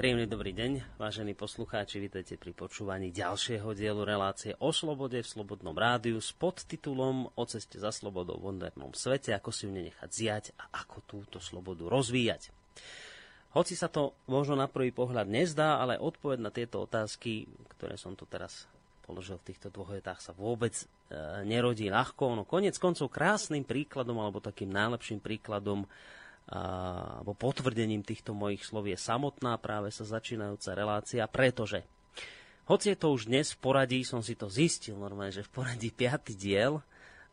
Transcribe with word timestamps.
Príjemný 0.00 0.24
dobrý 0.24 0.56
deň, 0.56 0.96
vážení 0.96 1.36
poslucháči, 1.36 2.00
vítajte 2.00 2.40
pri 2.40 2.56
počúvaní 2.56 3.12
ďalšieho 3.12 3.76
dielu 3.76 4.00
relácie 4.00 4.56
o 4.56 4.72
slobode 4.72 5.20
v 5.20 5.28
Slobodnom 5.28 5.76
rádiu 5.76 6.24
s 6.24 6.32
podtitulom 6.32 7.28
O 7.36 7.44
ceste 7.44 7.76
za 7.76 7.92
slobodou 7.92 8.40
v 8.40 8.48
modernom 8.48 8.96
svete, 8.96 9.36
ako 9.36 9.52
si 9.52 9.68
ju 9.68 9.76
nenechať 9.76 10.08
zjať 10.08 10.44
a 10.56 10.80
ako 10.80 11.04
túto 11.04 11.36
slobodu 11.36 11.84
rozvíjať. 11.84 12.48
Hoci 13.52 13.76
sa 13.76 13.92
to 13.92 14.16
možno 14.24 14.56
na 14.56 14.72
prvý 14.72 14.88
pohľad 14.88 15.28
nezdá, 15.28 15.84
ale 15.84 16.00
odpoveď 16.00 16.38
na 16.40 16.48
tieto 16.48 16.80
otázky, 16.88 17.44
ktoré 17.76 18.00
som 18.00 18.16
tu 18.16 18.24
teraz 18.24 18.64
položil 19.04 19.36
v 19.36 19.52
týchto 19.52 19.68
dvoch 19.68 19.92
vetách, 19.92 20.24
sa 20.24 20.32
vôbec 20.32 20.72
e, 20.80 20.84
nerodí 21.44 21.92
ľahko. 21.92 22.40
No 22.40 22.48
konec 22.48 22.72
koncov 22.80 23.12
krásnym 23.12 23.68
príkladom 23.68 24.16
alebo 24.16 24.40
takým 24.40 24.72
najlepším 24.72 25.20
príkladom 25.20 25.84
alebo 26.50 27.30
potvrdením 27.38 28.02
týchto 28.02 28.34
mojich 28.34 28.66
slov 28.66 28.90
je 28.90 28.98
samotná 28.98 29.54
práve 29.62 29.94
sa 29.94 30.02
začínajúca 30.02 30.74
relácia, 30.74 31.22
pretože 31.30 31.86
hoci 32.66 32.94
je 32.94 32.98
to 32.98 33.14
už 33.14 33.30
dnes 33.30 33.54
v 33.54 33.58
poradí, 33.62 34.02
som 34.02 34.22
si 34.22 34.34
to 34.34 34.50
zistil 34.50 34.98
normálne, 34.98 35.34
že 35.34 35.46
v 35.46 35.50
poradí 35.62 35.94
piaty 35.94 36.34
diel, 36.34 36.82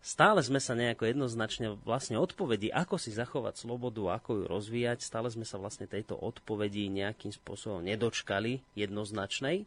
stále 0.01 0.41
sme 0.41 0.61
sa 0.61 0.77
nejako 0.77 1.09
jednoznačne 1.09 1.77
vlastne 1.81 2.21
odpovedi, 2.21 2.69
ako 2.69 3.01
si 3.01 3.09
zachovať 3.13 3.57
slobodu, 3.57 4.21
ako 4.21 4.41
ju 4.41 4.43
rozvíjať, 4.45 5.01
stále 5.01 5.29
sme 5.33 5.45
sa 5.45 5.57
vlastne 5.57 5.89
tejto 5.89 6.13
odpovedi 6.17 6.89
nejakým 6.89 7.33
spôsobom 7.33 7.81
nedočkali 7.85 8.61
jednoznačnej. 8.77 9.65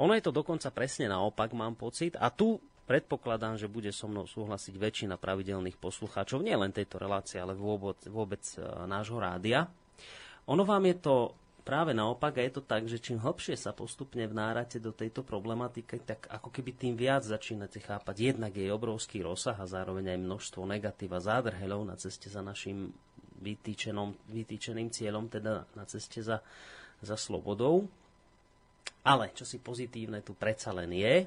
Ono 0.00 0.12
je 0.16 0.24
to 0.24 0.32
dokonca 0.32 0.72
presne 0.72 1.12
naopak, 1.12 1.52
mám 1.52 1.76
pocit. 1.76 2.16
A 2.16 2.32
tu 2.32 2.56
predpokladám, 2.92 3.56
že 3.56 3.72
bude 3.72 3.88
so 3.88 4.04
mnou 4.04 4.28
súhlasiť 4.28 4.76
väčšina 4.76 5.16
pravidelných 5.16 5.80
poslucháčov, 5.80 6.44
nie 6.44 6.52
len 6.52 6.76
tejto 6.76 7.00
relácie, 7.00 7.40
ale 7.40 7.56
vôbec, 7.56 7.96
vôbec 8.04 8.44
e, 8.52 8.60
nášho 8.84 9.16
rádia. 9.16 9.64
Ono 10.44 10.60
vám 10.60 10.84
je 10.92 10.96
to 11.00 11.14
práve 11.64 11.96
naopak 11.96 12.36
a 12.36 12.44
je 12.44 12.52
to 12.52 12.62
tak, 12.68 12.84
že 12.84 13.00
čím 13.00 13.16
hlbšie 13.16 13.56
sa 13.56 13.72
postupne 13.72 14.28
vnárate 14.28 14.76
do 14.76 14.92
tejto 14.92 15.24
problematiky, 15.24 16.04
tak 16.04 16.28
ako 16.28 16.52
keby 16.52 16.76
tým 16.76 16.94
viac 17.00 17.24
začínate 17.24 17.80
chápať 17.80 18.34
jednak 18.34 18.52
jej 18.52 18.68
obrovský 18.68 19.24
rozsah 19.24 19.56
a 19.56 19.64
zároveň 19.64 20.12
aj 20.12 20.20
množstvo 20.28 20.68
negatíva 20.68 21.16
zádrhelov 21.16 21.88
na 21.88 21.96
ceste 21.96 22.28
za 22.28 22.44
našim 22.44 22.92
vytýčeným 24.28 24.90
cieľom, 24.92 25.32
teda 25.32 25.64
na 25.72 25.84
ceste 25.88 26.20
za, 26.20 26.44
za 27.00 27.16
slobodou. 27.16 27.88
Ale 29.02 29.32
čo 29.34 29.48
si 29.48 29.58
pozitívne 29.58 30.20
tu 30.20 30.36
predsa 30.36 30.70
len 30.76 30.92
je, 30.94 31.26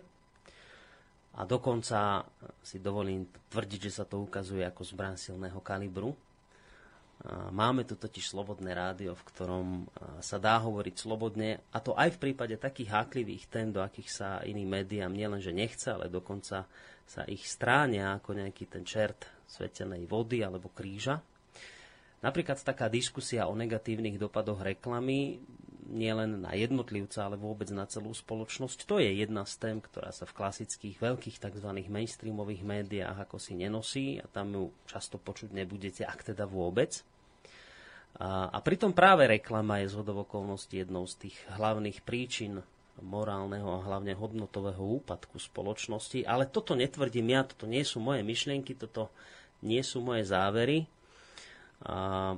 a 1.36 1.44
dokonca 1.44 2.24
si 2.64 2.80
dovolím 2.80 3.28
tvrdiť, 3.52 3.80
že 3.92 4.02
sa 4.02 4.06
to 4.08 4.24
ukazuje 4.24 4.64
ako 4.64 4.82
zbran 4.88 5.20
silného 5.20 5.60
kalibru. 5.60 6.16
Máme 7.52 7.88
tu 7.88 7.96
totiž 7.96 8.32
slobodné 8.32 8.76
rádio, 8.76 9.16
v 9.16 9.28
ktorom 9.32 9.68
sa 10.20 10.36
dá 10.36 10.60
hovoriť 10.60 10.96
slobodne, 11.00 11.64
a 11.72 11.80
to 11.80 11.96
aj 11.96 12.16
v 12.16 12.22
prípade 12.22 12.60
takých 12.60 12.92
háklivých 12.92 13.48
tém, 13.48 13.72
do 13.72 13.80
akých 13.80 14.10
sa 14.12 14.30
iným 14.44 14.68
médiám 14.68 15.16
nielenže 15.16 15.56
nechce, 15.56 15.96
ale 15.96 16.12
dokonca 16.12 16.68
sa 17.08 17.22
ich 17.28 17.48
stránia 17.48 18.20
ako 18.20 18.36
nejaký 18.36 18.68
ten 18.68 18.84
čert 18.84 19.28
svetenej 19.48 20.04
vody 20.12 20.44
alebo 20.44 20.72
kríža. 20.76 21.24
Napríklad 22.20 22.60
taká 22.62 22.92
diskusia 22.92 23.48
o 23.48 23.54
negatívnych 23.54 24.18
dopadoch 24.18 24.60
reklamy 24.60 25.40
nielen 25.86 26.42
na 26.42 26.58
jednotlivca, 26.58 27.30
ale 27.30 27.38
vôbec 27.38 27.70
na 27.70 27.86
celú 27.86 28.12
spoločnosť. 28.12 28.90
To 28.90 28.98
je 28.98 29.10
jedna 29.22 29.46
z 29.46 29.54
tém, 29.62 29.78
ktorá 29.78 30.10
sa 30.10 30.26
v 30.26 30.36
klasických 30.36 30.98
veľkých 30.98 31.38
tzv. 31.38 31.70
mainstreamových 31.88 32.66
médiách 32.66 33.30
ako 33.30 33.38
si 33.38 33.54
nenosí 33.54 34.18
a 34.18 34.26
tam 34.26 34.54
ju 34.54 34.66
často 34.90 35.22
počuť 35.22 35.54
nebudete, 35.54 36.02
ak 36.04 36.34
teda 36.34 36.50
vôbec. 36.50 37.06
A, 38.16 38.48
a 38.48 38.60
pritom 38.64 38.96
práve 38.96 39.28
reklama 39.28 39.84
je 39.84 39.92
z 39.92 40.02
okolností 40.02 40.82
jednou 40.82 41.04
z 41.06 41.28
tých 41.28 41.38
hlavných 41.52 42.00
príčin 42.02 42.64
morálneho 43.04 43.68
a 43.76 43.84
hlavne 43.84 44.16
hodnotového 44.16 45.04
úpadku 45.04 45.36
spoločnosti. 45.36 46.24
Ale 46.24 46.48
toto 46.48 46.80
netvrdím 46.80 47.36
ja, 47.36 47.44
toto 47.44 47.68
nie 47.68 47.84
sú 47.84 48.00
moje 48.00 48.24
myšlienky, 48.24 48.80
toto 48.80 49.12
nie 49.60 49.84
sú 49.84 50.00
moje 50.00 50.24
závery. 50.32 50.88
A 51.84 52.34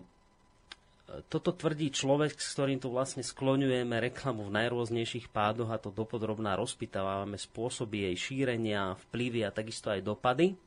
toto 1.31 1.55
tvrdí 1.55 1.87
človek, 1.87 2.35
s 2.35 2.51
ktorým 2.51 2.83
tu 2.83 2.91
vlastne 2.91 3.23
skloňujeme 3.23 3.95
reklamu 4.11 4.43
v 4.47 4.55
najrôznejších 4.59 5.31
pádoch 5.31 5.71
a 5.71 5.79
to 5.79 5.87
dopodrobná 5.87 6.59
rozpitávame 6.59 7.39
spôsoby 7.39 8.11
jej 8.11 8.15
šírenia, 8.15 8.99
vplyvy 9.07 9.47
a 9.47 9.55
takisto 9.55 9.87
aj 9.87 10.03
dopady. 10.03 10.59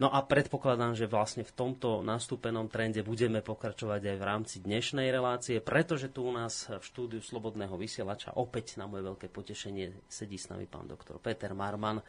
No 0.00 0.10
a 0.10 0.18
predpokladám, 0.24 0.98
že 0.98 1.06
vlastne 1.06 1.46
v 1.46 1.54
tomto 1.54 2.02
nastúpenom 2.02 2.66
trende 2.66 3.06
budeme 3.06 3.38
pokračovať 3.38 4.14
aj 4.14 4.16
v 4.18 4.26
rámci 4.26 4.56
dnešnej 4.58 5.06
relácie, 5.14 5.62
pretože 5.62 6.10
tu 6.10 6.26
u 6.26 6.32
nás 6.34 6.66
v 6.66 6.82
štúdiu 6.82 7.22
Slobodného 7.22 7.78
vysielača 7.78 8.34
opäť 8.34 8.82
na 8.82 8.90
moje 8.90 9.06
veľké 9.06 9.30
potešenie 9.30 10.10
sedí 10.10 10.42
s 10.42 10.50
nami 10.50 10.66
pán 10.66 10.90
doktor 10.90 11.22
Peter 11.22 11.54
Marman 11.54 12.02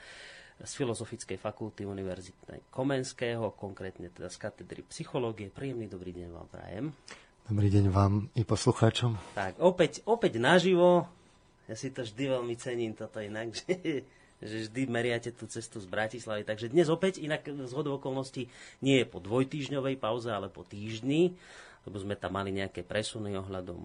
z 0.62 0.72
Filozofickej 0.78 1.41
fakulty 1.41 1.90
Univerzitnej 1.90 2.69
Komenského, 2.69 3.58
konkrétne 3.58 4.14
teda 4.14 4.30
z 4.30 4.38
katedry 4.38 4.86
psychológie. 4.86 5.50
Príjemný 5.50 5.90
dobrý 5.90 6.14
deň 6.14 6.30
vám 6.30 6.47
prajem. 6.53 6.86
Dobrý 7.44 7.68
deň 7.74 7.86
vám 7.90 8.30
i 8.38 8.46
poslucháčom. 8.46 9.18
Tak, 9.34 9.58
opäť, 9.59 10.06
opäť 10.06 10.38
naživo. 10.38 11.09
Ja 11.66 11.75
si 11.75 11.90
to 11.90 12.06
vždy 12.06 12.38
veľmi 12.38 12.56
cením 12.56 12.94
toto 12.94 13.18
inak, 13.18 13.52
že, 13.59 14.06
že 14.40 14.56
vždy 14.69 14.81
meriate 14.88 15.34
tú 15.34 15.50
cestu 15.50 15.81
z 15.81 15.88
Bratislavy. 15.90 16.46
Takže 16.46 16.69
dnes 16.69 16.88
opäť, 16.88 17.19
inak 17.19 17.44
z 17.44 17.74
hodou 17.74 17.97
okolností, 17.97 18.46
nie 18.86 19.02
je 19.02 19.09
po 19.09 19.19
dvojtýždňovej 19.19 19.97
pauze, 19.97 20.30
ale 20.30 20.53
po 20.53 20.62
týždni, 20.62 21.34
lebo 21.84 21.97
sme 22.00 22.16
tam 22.16 22.38
mali 22.40 22.56
nejaké 22.56 22.86
presuny 22.86 23.36
ohľadom 23.36 23.75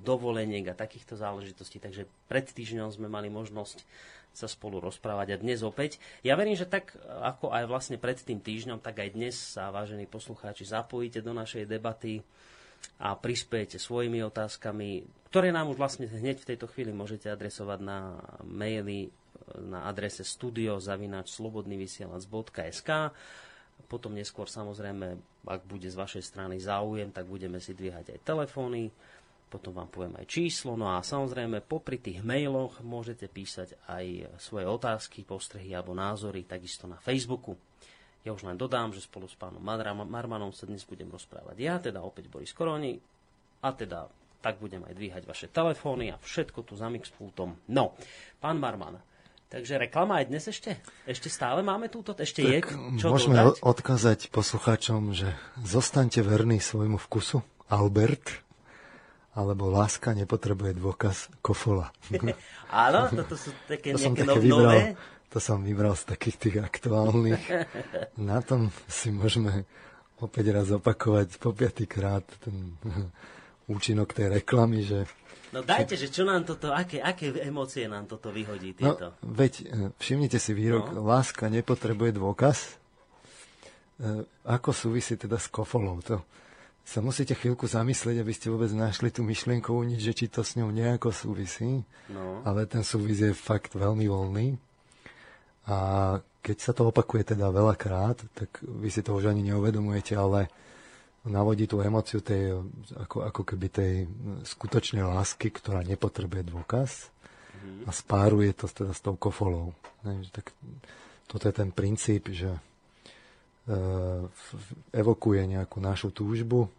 dovoleniek 0.00 0.64
a 0.72 0.78
takýchto 0.78 1.20
záležitostí. 1.20 1.76
Takže 1.76 2.08
pred 2.30 2.48
týždňom 2.48 2.88
sme 2.88 3.12
mali 3.12 3.28
možnosť 3.28 3.84
sa 4.38 4.46
spolu 4.46 4.78
rozprávať 4.78 5.34
a 5.34 5.42
dnes 5.42 5.66
opäť. 5.66 5.98
Ja 6.22 6.38
verím, 6.38 6.54
že 6.54 6.70
tak 6.70 6.94
ako 7.02 7.50
aj 7.50 7.66
vlastne 7.66 7.98
pred 7.98 8.14
tým 8.14 8.38
týždňom, 8.38 8.78
tak 8.78 9.02
aj 9.02 9.18
dnes 9.18 9.34
sa, 9.34 9.74
vážení 9.74 10.06
poslucháči, 10.06 10.62
zapojíte 10.62 11.18
do 11.18 11.34
našej 11.34 11.66
debaty 11.66 12.22
a 13.02 13.18
prispiejete 13.18 13.82
svojimi 13.82 14.22
otázkami, 14.22 15.02
ktoré 15.34 15.50
nám 15.50 15.74
už 15.74 15.82
vlastne 15.82 16.06
hneď 16.06 16.46
v 16.46 16.54
tejto 16.54 16.70
chvíli 16.70 16.94
môžete 16.94 17.26
adresovať 17.26 17.82
na 17.82 18.22
maily 18.46 19.10
na 19.58 19.90
adrese 19.90 20.22
studio.slobodnyvysielac.sk 20.22 23.10
potom 23.86 24.10
neskôr 24.10 24.50
samozrejme, 24.50 25.14
ak 25.46 25.62
bude 25.64 25.86
z 25.86 25.94
vašej 25.94 26.26
strany 26.26 26.58
záujem, 26.58 27.14
tak 27.14 27.30
budeme 27.30 27.62
si 27.62 27.78
dvíhať 27.78 28.18
aj 28.18 28.26
telefóny, 28.26 28.90
potom 29.48 29.72
vám 29.72 29.88
poviem 29.88 30.14
aj 30.20 30.28
číslo, 30.28 30.76
no 30.76 30.92
a 30.92 31.00
samozrejme 31.00 31.64
popri 31.64 31.96
tých 31.96 32.20
mailoch 32.20 32.84
môžete 32.84 33.26
písať 33.26 33.80
aj 33.88 34.36
svoje 34.36 34.68
otázky, 34.68 35.24
postrehy 35.24 35.72
alebo 35.72 35.96
názory, 35.96 36.44
takisto 36.44 36.84
na 36.84 37.00
Facebooku. 37.00 37.56
Ja 38.22 38.36
už 38.36 38.44
len 38.44 38.60
dodám, 38.60 38.92
že 38.92 39.00
spolu 39.00 39.24
s 39.24 39.34
pánom 39.34 39.64
Marmanom 39.64 40.52
sa 40.52 40.68
dnes 40.68 40.84
budem 40.84 41.08
rozprávať 41.08 41.56
ja, 41.56 41.80
teda 41.80 42.04
opäť 42.04 42.28
Boris 42.28 42.52
Koroni, 42.52 43.00
a 43.58 43.68
teda 43.74 44.06
tak 44.38 44.62
budem 44.62 44.86
aj 44.86 44.94
dvíhať 44.94 45.22
vaše 45.26 45.50
telefóny 45.50 46.14
a 46.14 46.16
všetko 46.20 46.62
tu 46.62 46.78
za 46.78 46.86
mixpultom. 46.86 47.58
No, 47.74 47.98
pán 48.38 48.62
Marman, 48.62 49.02
takže 49.50 49.82
reklama 49.82 50.22
aj 50.22 50.30
dnes 50.30 50.46
ešte? 50.46 50.78
Ešte 51.02 51.26
stále 51.26 51.58
máme 51.66 51.90
túto? 51.90 52.14
Ešte 52.14 52.46
tak 52.46 52.70
je 52.70 53.02
čo 53.02 53.10
Môžeme 53.10 53.34
dodať? 53.34 53.66
odkázať 53.66 54.18
poslucháčom, 54.30 55.10
že 55.10 55.34
zostaňte 55.58 56.22
verní 56.22 56.62
svojmu 56.62 57.02
vkusu. 57.02 57.42
Albert, 57.66 58.46
alebo 59.38 59.70
láska 59.70 60.18
nepotrebuje 60.18 60.74
dôkaz 60.74 61.30
kofola. 61.38 61.94
Áno, 62.74 63.06
toto 63.14 63.38
sú 63.38 63.54
také 63.70 63.94
to 63.94 64.02
nejaké 64.02 64.26
také 64.26 64.40
vybral, 64.42 64.66
nové 64.66 64.98
to 65.28 65.38
som 65.38 65.60
vybral 65.60 65.92
z 65.92 66.04
takých 66.08 66.36
tých 66.40 66.56
aktuálnych. 66.64 67.44
Na 68.30 68.40
tom 68.40 68.72
si 68.88 69.12
môžeme 69.12 69.68
opäť 70.18 70.56
raz 70.56 70.72
opakovať 70.72 71.38
po 71.38 71.52
piatýkrát 71.54 72.24
ten 72.42 72.74
účinok 73.74 74.10
tej 74.16 74.42
reklamy, 74.42 74.82
že 74.82 75.06
No 75.48 75.64
dajte, 75.64 75.96
že 75.96 76.12
čo 76.12 76.28
nám 76.28 76.44
toto, 76.44 76.76
aké, 76.76 77.00
aké 77.00 77.32
emócie 77.40 77.88
nám 77.88 78.04
toto 78.04 78.28
vyhodí 78.28 78.76
no, 78.76 78.92
tieto? 78.92 79.16
No, 79.16 79.32
veď, 79.32 79.52
e, 79.64 79.66
všimnite 79.96 80.36
si 80.36 80.52
výrok, 80.52 80.92
no. 80.92 81.08
láska 81.08 81.48
nepotrebuje 81.48 82.20
dôkaz. 82.20 82.76
E, 83.96 84.28
ako 84.44 84.76
súvisí 84.76 85.16
teda 85.16 85.40
s 85.40 85.48
kofolou? 85.48 86.04
To 86.04 86.20
sa 86.88 87.04
musíte 87.04 87.36
chvíľku 87.36 87.68
zamyslieť, 87.68 88.24
aby 88.24 88.32
ste 88.32 88.48
vôbec 88.48 88.72
našli 88.72 89.12
tú 89.12 89.20
myšlienkovú 89.20 89.84
nič, 89.84 90.00
že 90.00 90.16
či 90.16 90.26
to 90.32 90.40
s 90.40 90.56
ňou 90.56 90.72
nejako 90.72 91.12
súvisí. 91.12 91.84
No. 92.08 92.40
Ale 92.48 92.64
ten 92.64 92.80
súvis 92.80 93.20
je 93.20 93.36
fakt 93.36 93.76
veľmi 93.76 94.08
voľný. 94.08 94.56
A 95.68 95.76
keď 96.40 96.56
sa 96.56 96.72
to 96.72 96.88
opakuje 96.88 97.36
teda 97.36 97.52
veľakrát, 97.52 98.24
tak 98.32 98.64
vy 98.64 98.88
si 98.88 99.04
to 99.04 99.12
už 99.12 99.28
ani 99.28 99.52
neuvedomujete, 99.52 100.16
ale 100.16 100.48
navodí 101.28 101.68
tú 101.68 101.84
emociu 101.84 102.24
tej, 102.24 102.56
ako, 102.96 103.20
ako 103.28 103.42
keby 103.44 103.66
tej 103.68 103.92
skutočnej 104.48 105.04
lásky, 105.04 105.52
ktorá 105.52 105.84
nepotrebuje 105.84 106.48
dôkaz 106.48 107.12
mm. 107.52 107.84
a 107.84 107.90
spáruje 107.92 108.56
to 108.56 108.64
teda 108.64 108.96
s 108.96 109.04
tou 109.04 109.12
kofolou. 109.20 109.76
Ne, 110.08 110.24
tak 110.32 110.56
toto 111.28 111.44
je 111.44 111.52
ten 111.52 111.68
princíp, 111.68 112.32
že 112.32 112.48
e, 112.48 112.60
evokuje 114.96 115.44
nejakú 115.44 115.84
našu 115.84 116.16
túžbu, 116.16 116.72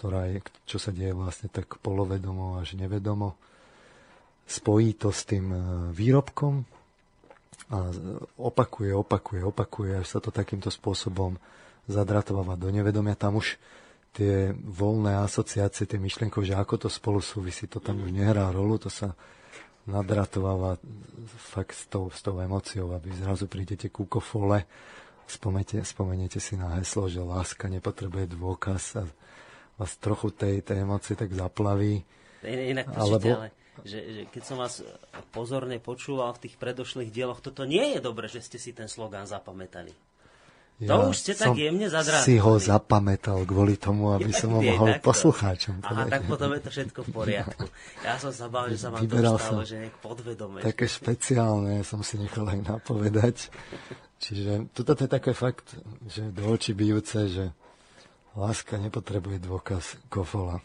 ktorá 0.00 0.32
je, 0.32 0.40
čo 0.64 0.80
sa 0.80 0.96
deje 0.96 1.12
vlastne 1.12 1.52
tak 1.52 1.76
polovedomo 1.84 2.56
až 2.56 2.72
nevedomo. 2.72 3.36
Spojí 4.48 4.96
to 4.96 5.12
s 5.12 5.28
tým 5.28 5.52
e, 5.52 5.58
výrobkom 5.92 6.64
a 7.68 7.92
opakuje, 8.40 8.96
opakuje, 8.96 9.44
opakuje, 9.44 10.00
až 10.00 10.16
sa 10.16 10.18
to 10.24 10.32
takýmto 10.32 10.72
spôsobom 10.72 11.36
zadratováva 11.84 12.56
do 12.56 12.72
nevedomia. 12.72 13.12
Tam 13.12 13.36
už 13.36 13.60
tie 14.16 14.56
voľné 14.56 15.20
asociácie, 15.20 15.84
tie 15.84 16.00
myšlienky, 16.00 16.40
že 16.48 16.56
ako 16.56 16.88
to 16.88 16.88
spolu 16.88 17.20
súvisí, 17.20 17.68
to 17.68 17.76
tam 17.76 18.00
už 18.00 18.08
nehrá 18.08 18.48
rolu, 18.48 18.80
to 18.80 18.88
sa 18.88 19.12
nadratováva 19.84 20.80
fakt 21.52 21.76
s 21.76 21.84
tou, 21.92 22.08
s 22.08 22.24
tou 22.24 22.40
emociou, 22.40 22.96
aby 22.96 23.12
zrazu 23.12 23.44
prídete 23.52 23.92
ku 23.92 24.08
kofole, 24.08 24.64
spomeniete, 25.28 25.84
spomeniete 25.84 26.40
si 26.40 26.56
na 26.56 26.80
heslo, 26.80 27.04
že 27.04 27.20
láska 27.20 27.68
nepotrebuje 27.68 28.32
dôkaz 28.32 28.82
a 28.96 29.04
vás 29.80 29.96
trochu 29.96 30.28
tej, 30.36 30.60
tej 30.60 30.84
emócie 30.84 31.16
tak 31.16 31.32
zaplaví. 31.32 32.04
Inak 32.44 32.92
alebo... 32.92 33.28
ale 33.40 33.48
že, 33.80 34.00
že 34.12 34.22
keď 34.28 34.42
som 34.44 34.60
vás 34.60 34.84
pozorne 35.32 35.80
počúval 35.80 36.36
v 36.36 36.48
tých 36.48 36.60
predošlých 36.60 37.08
dieloch, 37.08 37.40
toto 37.40 37.64
nie 37.64 37.96
je 37.96 38.00
dobre, 38.04 38.28
že 38.28 38.44
ste 38.44 38.60
si 38.60 38.76
ten 38.76 38.92
slogán 38.92 39.24
zapamätali. 39.24 39.96
Ja 40.80 40.96
to 40.96 41.12
už 41.12 41.16
ste 41.20 41.32
tak 41.36 41.60
jemne 41.60 41.92
zadrátali. 41.92 42.24
si 42.24 42.40
ho 42.40 42.56
zapamätal 42.56 43.44
kvôli 43.44 43.76
tomu, 43.76 44.16
aby 44.16 44.32
som 44.32 44.56
ho 44.56 44.64
mohol 44.64 44.96
takto. 44.96 45.12
poslucháčom 45.12 45.84
povedať. 45.84 46.08
Aha, 46.08 46.08
tak 46.08 46.22
potom 46.24 46.48
je 46.56 46.60
to 46.64 46.70
všetko 46.72 47.00
v 47.04 47.10
poriadku. 47.12 47.64
Ja 48.00 48.16
som 48.16 48.32
sa 48.32 48.48
bál, 48.48 48.72
že 48.72 48.80
sa 48.80 48.88
vám 48.88 49.04
Vyberal 49.04 49.36
to 49.36 49.44
stalo, 49.44 49.62
že 49.68 49.76
nejak 49.76 49.96
podvedome. 50.00 50.64
Také 50.64 50.88
špeciálne, 50.88 51.84
som 51.84 52.00
si 52.00 52.16
nechal 52.16 52.48
aj 52.48 52.60
napovedať. 52.64 53.52
Čiže 54.24 54.72
toto 54.72 54.96
je 54.96 55.08
také 55.08 55.36
fakt, 55.36 55.76
že 56.08 56.32
do 56.32 56.48
očí 56.48 56.72
bijúce, 56.72 57.28
že 57.28 57.52
láska 58.38 58.78
nepotrebuje 58.78 59.42
dôkaz 59.42 59.98
kofola. 60.06 60.62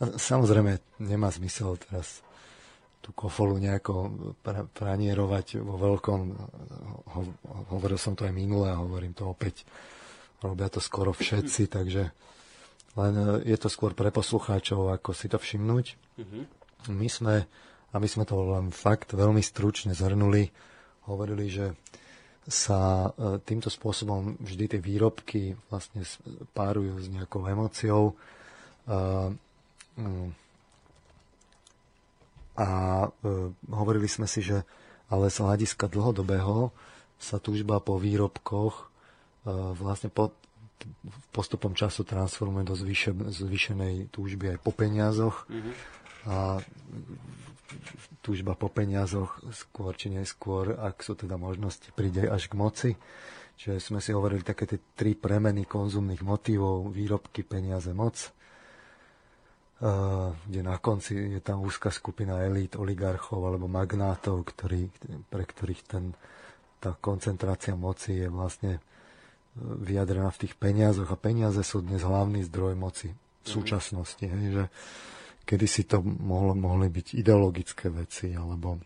A 0.00 0.16
samozrejme, 0.16 0.80
nemá 1.02 1.28
zmysel 1.28 1.76
teraz 1.76 2.24
tú 3.02 3.10
kofolu 3.10 3.58
nejako 3.58 3.94
pra, 4.40 4.62
pranierovať 4.62 5.58
vo 5.58 5.74
veľkom. 5.74 6.20
Ho, 7.12 7.20
hovoril 7.74 7.98
som 7.98 8.14
to 8.14 8.22
aj 8.22 8.32
minule 8.32 8.70
a 8.70 8.78
hovorím 8.78 9.12
to 9.12 9.26
opäť. 9.26 9.66
Robia 10.38 10.70
to 10.70 10.78
skoro 10.78 11.10
všetci, 11.10 11.66
takže 11.76 12.14
len 12.94 13.14
e, 13.18 13.26
je 13.50 13.58
to 13.58 13.66
skôr 13.66 13.92
pre 13.92 14.14
poslucháčov, 14.14 14.94
ako 14.94 15.10
si 15.12 15.26
to 15.26 15.36
všimnúť. 15.36 15.86
Mm-hmm. 16.22 16.42
My 16.94 17.08
sme, 17.10 17.34
aby 17.90 18.06
sme 18.06 18.22
to 18.22 18.38
len 18.38 18.70
fakt 18.70 19.14
veľmi 19.14 19.42
stručne 19.42 19.94
zhrnuli, 19.94 20.50
hovorili, 21.10 21.50
že 21.50 21.74
sa 22.48 23.14
e, 23.14 23.38
týmto 23.46 23.70
spôsobom 23.70 24.34
vždy 24.42 24.76
tie 24.76 24.80
výrobky 24.82 25.54
vlastne 25.70 26.02
párujú 26.54 26.98
s 26.98 27.06
nejakou 27.06 27.46
emóciou. 27.46 28.18
Mm, 29.94 30.34
a 32.58 32.68
e, 33.06 33.08
hovorili 33.72 34.08
sme 34.10 34.28
si, 34.28 34.44
že 34.44 34.66
ale 35.12 35.28
z 35.28 35.44
hľadiska 35.44 35.92
dlhodobého 35.92 36.72
sa 37.20 37.36
túžba 37.36 37.80
po 37.80 38.00
výrobkoch 38.00 38.74
e, 38.80 38.84
vlastne 39.76 40.08
po, 40.08 40.32
postupom 41.30 41.76
času 41.76 42.04
transformuje 42.04 42.64
do 42.66 42.74
zvýše, 42.76 43.12
zvýšenej 43.14 44.08
túžby 44.10 44.56
aj 44.56 44.58
po 44.60 44.72
peniazoch. 44.72 45.44
Mm-hmm. 45.46 45.74
A 46.32 46.36
túžba 48.24 48.54
po 48.54 48.70
peniazoch 48.70 49.40
skôr 49.52 49.96
či 49.96 50.12
neskôr, 50.12 50.78
ak 50.78 51.02
sú 51.02 51.18
teda 51.18 51.36
možnosti, 51.36 51.88
príde 51.92 52.28
až 52.28 52.48
k 52.48 52.54
moci. 52.54 52.90
Čiže 53.56 53.78
sme 53.78 54.00
si 54.00 54.10
hovorili 54.16 54.42
také 54.42 54.64
tie 54.64 54.80
tri 54.96 55.12
premeny 55.12 55.68
konzumných 55.68 56.24
motivov, 56.24 56.90
výrobky, 56.90 57.44
peniaze, 57.44 57.92
moc 57.92 58.32
kde 60.46 60.60
na 60.62 60.78
konci 60.78 61.18
je 61.18 61.40
tam 61.42 61.66
úzka 61.66 61.90
skupina 61.90 62.38
elít, 62.38 62.78
oligarchov 62.78 63.42
alebo 63.42 63.66
magnátov, 63.66 64.46
ktorý, 64.46 64.86
pre 65.26 65.42
ktorých 65.42 65.82
ten, 65.82 66.14
tá 66.78 66.94
koncentrácia 66.94 67.74
moci 67.74 68.22
je 68.22 68.30
vlastne 68.30 68.78
e, 68.78 68.80
vyjadrená 69.58 70.30
v 70.30 70.46
tých 70.46 70.54
peniazoch 70.54 71.10
a 71.10 71.18
peniaze 71.18 71.66
sú 71.66 71.82
dnes 71.82 72.06
hlavný 72.06 72.46
zdroj 72.46 72.78
moci 72.78 73.10
v 73.10 73.16
mhm. 73.42 73.50
súčasnosti. 73.50 74.22
Hej, 74.22 74.46
že 74.54 74.64
kedy 75.42 75.66
si 75.66 75.82
to 75.84 76.02
mohlo, 76.02 76.54
mohli 76.54 76.88
byť 76.88 77.18
ideologické 77.18 77.90
veci 77.90 78.32
alebo 78.32 78.78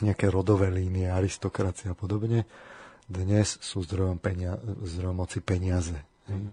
nejaké 0.00 0.32
rodové 0.32 0.72
línie, 0.72 1.10
aristokracia 1.10 1.92
a 1.92 1.98
podobne. 1.98 2.46
Dnes 3.10 3.58
sú 3.58 3.82
zdrojom, 3.82 4.22
penia- 4.22 4.60
zdrojom 4.62 5.16
moci 5.18 5.42
peniaze. 5.42 5.98
Mm. 6.30 6.50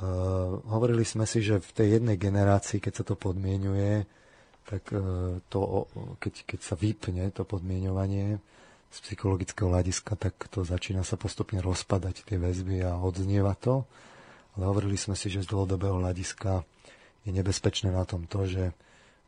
Uh, 0.00 0.62
hovorili 0.72 1.04
sme 1.04 1.28
si, 1.28 1.44
že 1.44 1.60
v 1.60 1.70
tej 1.76 1.88
jednej 2.00 2.16
generácii, 2.16 2.80
keď 2.80 3.02
sa 3.02 3.04
to 3.04 3.20
podmienuje, 3.20 4.08
tak 4.64 4.88
uh, 4.96 5.36
to, 5.52 5.90
keď, 6.16 6.34
keď 6.48 6.60
sa 6.64 6.74
vypne 6.78 7.28
to 7.34 7.44
podmienovanie 7.44 8.40
z 8.88 8.98
psychologického 9.04 9.68
hľadiska, 9.68 10.16
tak 10.16 10.34
to 10.48 10.64
začína 10.64 11.04
sa 11.04 11.20
postupne 11.20 11.60
rozpadať 11.60 12.24
tie 12.24 12.40
väzby 12.40 12.80
a 12.86 12.96
odznieva 12.96 13.52
to. 13.60 13.84
Ale 14.56 14.66
hovorili 14.66 14.96
sme 14.96 15.14
si, 15.14 15.28
že 15.28 15.44
z 15.44 15.50
dlhodobého 15.52 16.00
hľadiska 16.00 16.64
je 17.24 17.30
nebezpečné 17.30 17.92
na 17.92 18.04
tom 18.08 18.24
to, 18.24 18.48
že, 18.48 18.72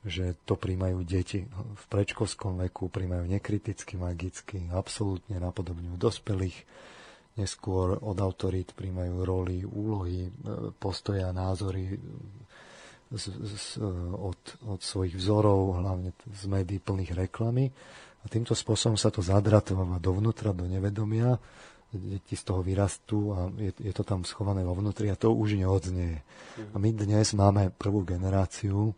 že 0.04 0.38
to 0.48 0.56
príjmajú 0.56 1.04
deti. 1.04 1.44
V 1.52 1.84
predškolskom 1.92 2.60
veku 2.68 2.88
príjmajú 2.88 3.28
nekriticky, 3.28 4.00
magicky, 4.00 4.64
absolútne 4.72 5.36
napodobňujú 5.36 5.96
dospelých 6.00 6.56
neskôr 7.32 7.96
od 7.96 8.16
autorít 8.20 8.76
príjmajú 8.76 9.14
roli, 9.24 9.64
úlohy, 9.64 10.28
e, 10.28 10.30
postoja, 10.76 11.32
názory 11.32 11.96
z, 13.12 13.24
z, 13.28 13.64
od, 14.12 14.40
od 14.68 14.80
svojich 14.80 15.16
vzorov, 15.16 15.80
hlavne 15.80 16.12
z 16.28 16.44
médií 16.48 16.80
plných 16.80 17.16
reklamy. 17.16 17.72
A 18.22 18.26
týmto 18.30 18.54
spôsobom 18.54 18.94
sa 18.94 19.10
to 19.10 19.24
zadratováva 19.24 19.98
dovnútra, 19.98 20.54
do 20.54 20.68
nevedomia, 20.68 21.40
deti 21.92 22.34
z 22.34 22.42
toho 22.48 22.64
vyrastú 22.64 23.36
a 23.36 23.52
je, 23.60 23.72
je 23.76 23.92
to 23.92 24.02
tam 24.02 24.24
schované 24.24 24.64
vo 24.64 24.72
vnútri 24.72 25.12
a 25.12 25.16
to 25.16 25.36
už 25.36 25.60
neodznie. 25.60 26.24
A 26.72 26.76
my 26.80 26.90
dnes 26.92 27.36
máme 27.36 27.68
prvú 27.68 28.00
generáciu 28.02 28.96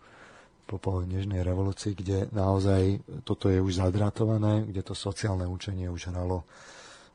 po, 0.65 0.79
po 0.79 1.03
dnešnej 1.03 1.43
revolúcii, 1.43 1.93
kde 1.93 2.31
naozaj 2.31 3.03
toto 3.27 3.51
je 3.51 3.59
už 3.59 3.83
zadratované, 3.83 4.65
kde 4.65 4.81
to 4.87 4.95
sociálne 4.95 5.45
učenie 5.45 5.91
už 5.91 6.15
hralo 6.15 6.47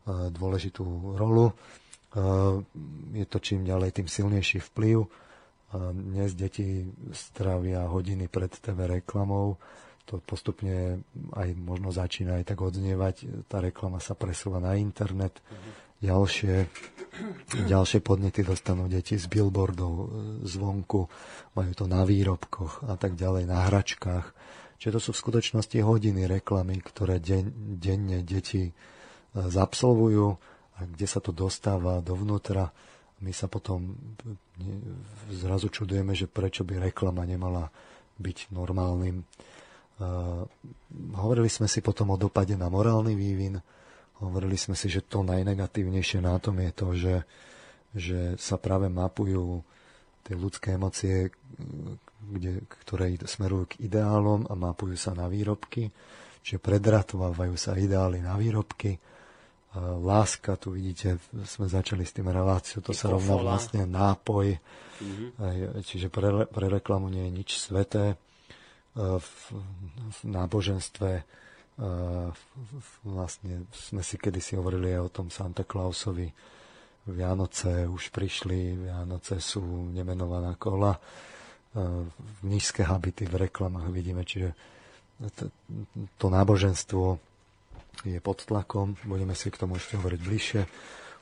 dôležitú 0.10 1.16
rolu. 1.18 1.54
Je 3.14 3.26
to 3.30 3.38
čím 3.40 3.66
ďalej 3.66 4.02
tým 4.02 4.08
silnejší 4.10 4.60
vplyv. 4.74 5.06
Dnes 5.94 6.34
deti 6.34 6.90
strávia 7.14 7.86
hodiny 7.86 8.26
pred 8.26 8.50
TV 8.50 9.00
reklamou. 9.00 9.62
To 10.10 10.18
postupne 10.26 11.06
aj 11.38 11.50
možno 11.54 11.94
začína 11.94 12.42
aj 12.42 12.50
tak 12.50 12.66
odznievať. 12.66 13.46
Tá 13.46 13.62
reklama 13.62 14.02
sa 14.02 14.18
presúva 14.18 14.58
na 14.58 14.74
internet. 14.74 15.38
Ďalšie, 16.00 16.66
ďalšie 17.68 18.00
podnety 18.00 18.42
dostanú 18.42 18.88
deti 18.88 19.20
z 19.20 19.28
billboardov, 19.28 19.94
zvonku, 20.48 21.12
majú 21.60 21.72
to 21.76 21.86
na 21.92 22.08
výrobkoch 22.08 22.88
a 22.88 22.96
tak 22.96 23.20
ďalej, 23.20 23.44
na 23.44 23.68
hračkách. 23.68 24.32
Čiže 24.80 24.96
to 24.96 25.02
sú 25.04 25.12
v 25.12 25.22
skutočnosti 25.28 25.76
hodiny 25.84 26.24
reklamy, 26.24 26.80
ktoré 26.80 27.20
deň, 27.20 27.76
denne 27.78 28.24
deti 28.24 28.72
zabsolvujú 29.36 30.28
a 30.80 30.88
kde 30.88 31.08
sa 31.08 31.20
to 31.20 31.36
dostáva 31.36 32.00
dovnútra. 32.00 32.72
My 33.20 33.36
sa 33.36 33.52
potom 33.52 34.00
zrazu 35.28 35.68
čudujeme, 35.68 36.16
že 36.16 36.32
prečo 36.32 36.64
by 36.64 36.80
reklama 36.80 37.28
nemala 37.28 37.68
byť 38.16 38.56
normálnym. 38.56 39.28
Hovorili 41.20 41.52
sme 41.52 41.68
si 41.68 41.84
potom 41.84 42.16
o 42.16 42.18
dopade 42.18 42.56
na 42.56 42.72
morálny 42.72 43.14
vývin. 43.14 43.60
Hovorili 44.20 44.56
sme 44.56 44.76
si, 44.76 44.88
že 44.88 45.04
to 45.04 45.24
najnegatívnejšie 45.24 46.20
na 46.24 46.40
tom 46.40 46.60
je 46.60 46.72
to, 46.72 46.88
že, 46.96 47.16
že 47.96 48.20
sa 48.40 48.60
práve 48.60 48.88
mapujú 48.88 49.64
tie 50.24 50.36
ľudské 50.36 50.76
emócie, 50.76 51.32
kde, 52.20 52.64
ktoré 52.84 53.16
smerujú 53.24 53.76
k 53.76 53.88
ideálom 53.88 54.48
a 54.48 54.54
mapujú 54.56 54.96
sa 54.96 55.16
na 55.16 55.28
výrobky. 55.28 55.92
Čiže 56.44 56.60
predratovávajú 56.64 57.56
sa 57.60 57.76
ideály 57.76 58.24
na 58.24 58.40
výrobky 58.40 59.00
láska, 59.78 60.58
tu 60.58 60.74
vidíte, 60.74 61.22
sme 61.46 61.70
začali 61.70 62.02
s 62.02 62.16
tým 62.18 62.26
reláciu, 62.34 62.82
to 62.82 62.90
sa 62.90 63.14
rovná 63.14 63.38
vlastne 63.38 63.86
nápoj, 63.86 64.58
mm-hmm. 64.58 65.86
čiže 65.86 66.10
pre, 66.10 66.50
pre 66.50 66.66
reklamu 66.74 67.06
nie 67.14 67.30
je 67.30 67.36
nič 67.38 67.50
sveté. 67.62 68.18
V, 69.00 69.32
v 70.12 70.20
náboženstve 70.28 71.10
e, 71.16 71.24
vlastne 73.08 73.64
sme 73.72 74.04
si 74.04 74.20
kedysi 74.20 74.60
hovorili 74.60 74.92
aj 74.92 75.02
o 75.08 75.14
tom 75.14 75.28
Santa 75.32 75.64
Clausovi. 75.64 76.28
Vianoce 77.08 77.88
už 77.88 78.12
prišli, 78.12 78.76
Vianoce 78.76 79.40
sú 79.40 79.64
nemenovaná 79.96 80.60
kola. 80.60 80.92
E, 80.92 81.00
nízke 82.44 82.84
habity 82.84 83.24
v 83.24 83.48
reklamách 83.48 83.88
vidíme, 83.88 84.28
čiže 84.28 84.52
to 86.16 86.28
náboženstvo 86.32 87.20
je 88.08 88.20
pod 88.24 88.48
tlakom, 88.48 88.96
budeme 89.04 89.36
si 89.36 89.52
k 89.52 89.60
tomu 89.60 89.76
ešte 89.76 90.00
hovoriť 90.00 90.20
bližšie. 90.24 90.62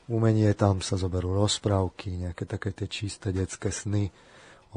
Umenie, 0.07 0.53
tam 0.53 0.79
sa 0.79 0.95
zoberú 0.95 1.33
rozprávky, 1.33 2.29
nejaké 2.29 2.45
také 2.45 2.71
tie 2.71 2.87
čisté 2.87 3.33
detské 3.33 3.73
sny, 3.73 4.13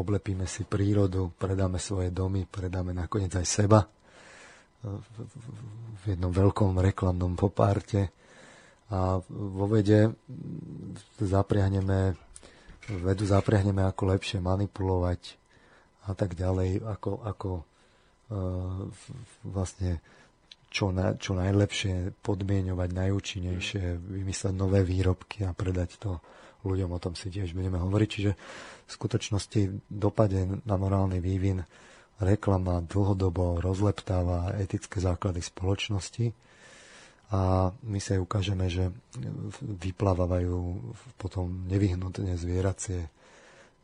oblepíme 0.01 0.49
si 0.49 0.65
prírodu, 0.65 1.31
predáme 1.37 1.77
svoje 1.77 2.09
domy, 2.09 2.49
predáme 2.49 2.97
nakoniec 2.97 3.37
aj 3.37 3.47
seba. 3.47 3.85
V 6.01 6.03
jednom 6.09 6.33
veľkom 6.33 6.81
reklamnom 6.81 7.37
popárte 7.37 8.09
a 8.89 9.21
vo 9.29 9.67
vede 9.71 10.17
zapriahneme, 11.21 12.17
vedu 13.05 13.25
zapriahneme 13.29 13.85
ako 13.85 14.03
lepšie 14.17 14.41
manipulovať 14.41 15.37
a 16.09 16.17
tak 16.17 16.33
ďalej, 16.35 16.81
ako, 16.81 17.11
ako 17.23 17.51
uh, 17.61 18.89
vlastne 19.45 20.01
čo, 20.71 20.95
na, 20.95 21.15
čo 21.19 21.37
najlepšie 21.37 22.19
podmienovať, 22.25 22.89
najúčinnejšie, 22.95 23.85
vymysleť 24.01 24.55
nové 24.55 24.81
výrobky 24.87 25.45
a 25.45 25.53
predať 25.55 25.99
to 25.99 26.23
ľuďom. 26.67 26.91
O 26.93 27.03
tom 27.03 27.15
si 27.17 27.33
tiež 27.33 27.57
budeme 27.57 27.81
hovoriť. 27.81 28.09
Čiže 28.09 28.33
v 28.87 28.91
skutočnosti 28.91 29.61
dopade 29.89 30.61
na 30.67 30.77
morálny 30.77 31.23
vývin 31.23 31.65
reklama 32.21 32.85
dlhodobo 32.85 33.65
rozleptáva 33.65 34.53
etické 34.61 35.01
základy 35.01 35.41
spoločnosti 35.41 36.37
a 37.31 37.71
my 37.87 37.99
sa 38.03 38.19
aj 38.19 38.21
ukážeme, 38.21 38.67
že 38.67 38.91
vyplávajú 39.63 40.59
potom 41.17 41.65
nevyhnutne 41.71 42.35
zvieracie 42.37 43.09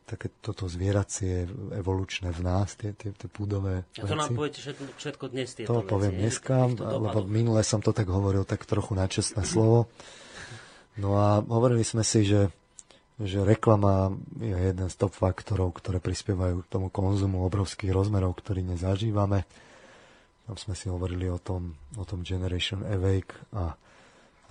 také 0.07 0.31
toto 0.39 0.71
zvieracie 0.71 1.43
evolučné 1.75 2.31
v 2.31 2.39
nás, 2.39 2.79
tie, 2.79 2.95
tie, 2.95 3.11
tie 3.11 3.27
púdové 3.27 3.83
A 3.99 4.07
to 4.07 4.15
nám 4.15 4.31
poviete 4.39 4.63
všetko, 4.63 4.83
všetko 4.95 5.25
dnes 5.27 5.47
tieto 5.51 5.67
To 5.67 5.83
veci, 5.83 5.91
poviem 5.91 6.15
dneska, 6.15 6.55
lebo 6.79 7.27
minule 7.27 7.59
som 7.67 7.83
to 7.83 7.91
tak 7.91 8.07
hovoril, 8.07 8.47
tak 8.47 8.63
trochu 8.63 8.95
načestné 8.95 9.43
slovo. 9.43 9.91
No 10.95 11.19
a 11.19 11.43
hovorili 11.43 11.83
sme 11.83 12.07
si, 12.07 12.23
že, 12.23 12.47
že 13.17 13.41
reklama 13.41 14.13
je 14.37 14.53
jeden 14.53 14.87
z 14.93 14.95
top 14.95 15.17
faktorov, 15.17 15.73
ktoré 15.81 15.97
prispievajú 15.97 16.61
k 16.61 16.69
tomu 16.69 16.93
konzumu 16.93 17.41
obrovských 17.49 17.89
rozmerov, 17.89 18.37
ktorý 18.37 18.61
nezažívame. 18.61 19.49
Tam 20.45 20.55
sme 20.55 20.77
si 20.77 20.85
hovorili 20.87 21.25
o 21.25 21.41
tom, 21.41 21.73
o 21.97 22.05
tom 22.05 22.21
Generation 22.21 22.85
Awake 22.85 23.33
a 23.57 23.73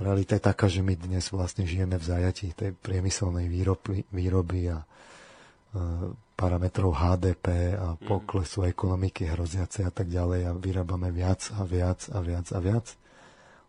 realita 0.03 0.35
je 0.37 0.43
taká, 0.43 0.67
že 0.67 0.83
my 0.83 0.99
dnes 0.99 1.31
vlastne 1.31 1.63
žijeme 1.63 1.95
v 1.95 2.05
zajatí 2.05 2.53
tej 2.59 2.75
priemyselnej 2.75 3.47
výroby, 3.47 4.03
výroby 4.11 4.75
a 4.75 4.83
uh, 4.83 6.11
parametrov 6.37 6.91
HDP 6.91 7.79
a 7.79 7.95
mhm. 7.95 8.03
poklesu 8.03 8.67
ekonomiky 8.67 9.31
hroziace 9.31 9.87
a 9.87 9.95
tak 9.95 10.11
ďalej 10.11 10.41
a 10.43 10.53
vyrábame 10.59 11.15
viac 11.15 11.55
a 11.55 11.63
viac 11.63 12.11
a 12.11 12.19
viac 12.19 12.51
a 12.51 12.59
viac. 12.59 12.87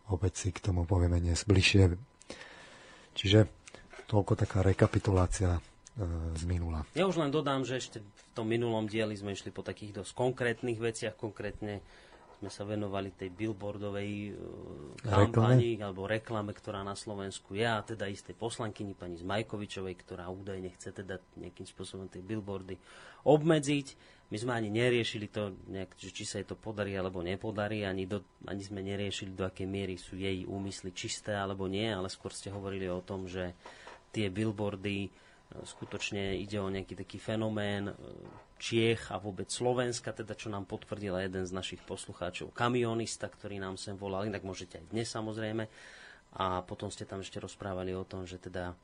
Opäť 0.09 0.33
si 0.41 0.49
k 0.55 0.63
tomu 0.63 0.89
povieme 0.89 1.19
dnes 1.21 1.43
bližšie. 1.45 1.95
Čiže 3.13 3.56
toľko 4.07 4.33
taká 4.39 4.63
rekapitulácia 4.63 5.59
z 6.37 6.43
minula. 6.45 6.85
Ja 6.93 7.09
už 7.09 7.17
len 7.17 7.33
dodám, 7.33 7.65
že 7.65 7.81
ešte 7.81 8.05
v 8.05 8.21
tom 8.37 8.45
minulom 8.45 8.85
dieli 8.85 9.17
sme 9.17 9.33
išli 9.33 9.49
po 9.49 9.65
takých 9.65 10.01
dosť 10.01 10.13
konkrétnych 10.13 10.77
veciach, 10.77 11.17
konkrétne 11.17 11.81
sme 12.37 12.53
sa 12.53 12.69
venovali 12.69 13.09
tej 13.17 13.33
billboardovej 13.33 14.11
uh, 14.29 14.93
kampani 15.01 15.73
reklame? 15.73 15.85
alebo 15.89 16.01
reklame, 16.05 16.51
ktorá 16.53 16.85
na 16.85 16.93
Slovensku 16.93 17.57
je 17.57 17.65
a 17.65 17.81
teda 17.81 18.05
istej 18.05 18.37
poslankyni 18.37 18.93
pani 18.93 19.17
Zmajkovičovej, 19.17 19.97
ktorá 20.05 20.29
údajne 20.29 20.69
chce 20.77 21.01
teda 21.01 21.17
nejakým 21.33 21.65
spôsobom 21.65 22.05
tie 22.05 22.21
billboardy 22.21 22.77
obmedziť. 23.25 23.87
My 24.29 24.37
sme 24.37 24.53
ani 24.53 24.69
neriešili 24.69 25.33
to, 25.33 25.57
nejak, 25.65 25.97
že 25.97 26.13
či 26.13 26.29
sa 26.29 26.37
jej 26.37 26.45
to 26.45 26.53
podarí 26.53 26.93
alebo 26.93 27.25
nepodarí, 27.25 27.89
ani, 27.89 28.05
do, 28.05 28.21
ani 28.45 28.61
sme 28.61 28.85
neriešili, 28.85 29.33
do 29.33 29.47
akej 29.49 29.65
miery 29.65 29.97
sú 29.97 30.13
jej 30.13 30.45
úmysly 30.45 30.93
čisté 30.93 31.33
alebo 31.33 31.65
nie, 31.65 31.89
ale 31.89 32.05
skôr 32.05 32.29
ste 32.29 32.53
hovorili 32.53 32.85
o 32.85 33.01
tom, 33.01 33.25
že 33.25 33.57
tie 34.17 34.33
billboardy 34.33 35.13
skutočne 35.63 36.36
ide 36.36 36.59
o 36.59 36.67
nejaký 36.67 36.97
taký 36.97 37.17
fenomén 37.21 37.88
e, 37.88 37.93
Čiech 38.57 39.13
a 39.13 39.21
vôbec 39.21 39.47
Slovenska, 39.47 40.12
teda 40.12 40.33
čo 40.33 40.50
nám 40.50 40.65
potvrdil 40.65 41.13
jeden 41.21 41.45
z 41.45 41.53
našich 41.53 41.81
poslucháčov, 41.86 42.51
kamionista, 42.51 43.29
ktorý 43.29 43.62
nám 43.62 43.77
sem 43.77 43.93
volal, 43.93 44.25
inak 44.25 44.41
môžete 44.41 44.81
aj 44.81 44.86
dnes 44.91 45.07
samozrejme. 45.07 45.63
A 46.38 46.65
potom 46.65 46.91
ste 46.91 47.07
tam 47.07 47.24
ešte 47.24 47.39
rozprávali 47.39 47.95
o 47.95 48.03
tom, 48.03 48.27
že 48.27 48.41
teda 48.41 48.74
e, 48.74 48.75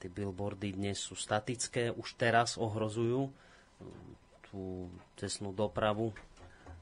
tie 0.00 0.10
billboardy 0.10 0.74
dnes 0.74 0.98
sú 0.98 1.14
statické, 1.14 1.94
už 1.94 2.18
teraz 2.18 2.58
ohrozujú 2.58 3.28
e, 3.28 3.32
tú 4.50 4.90
cestnú 5.14 5.54
dopravu 5.54 6.10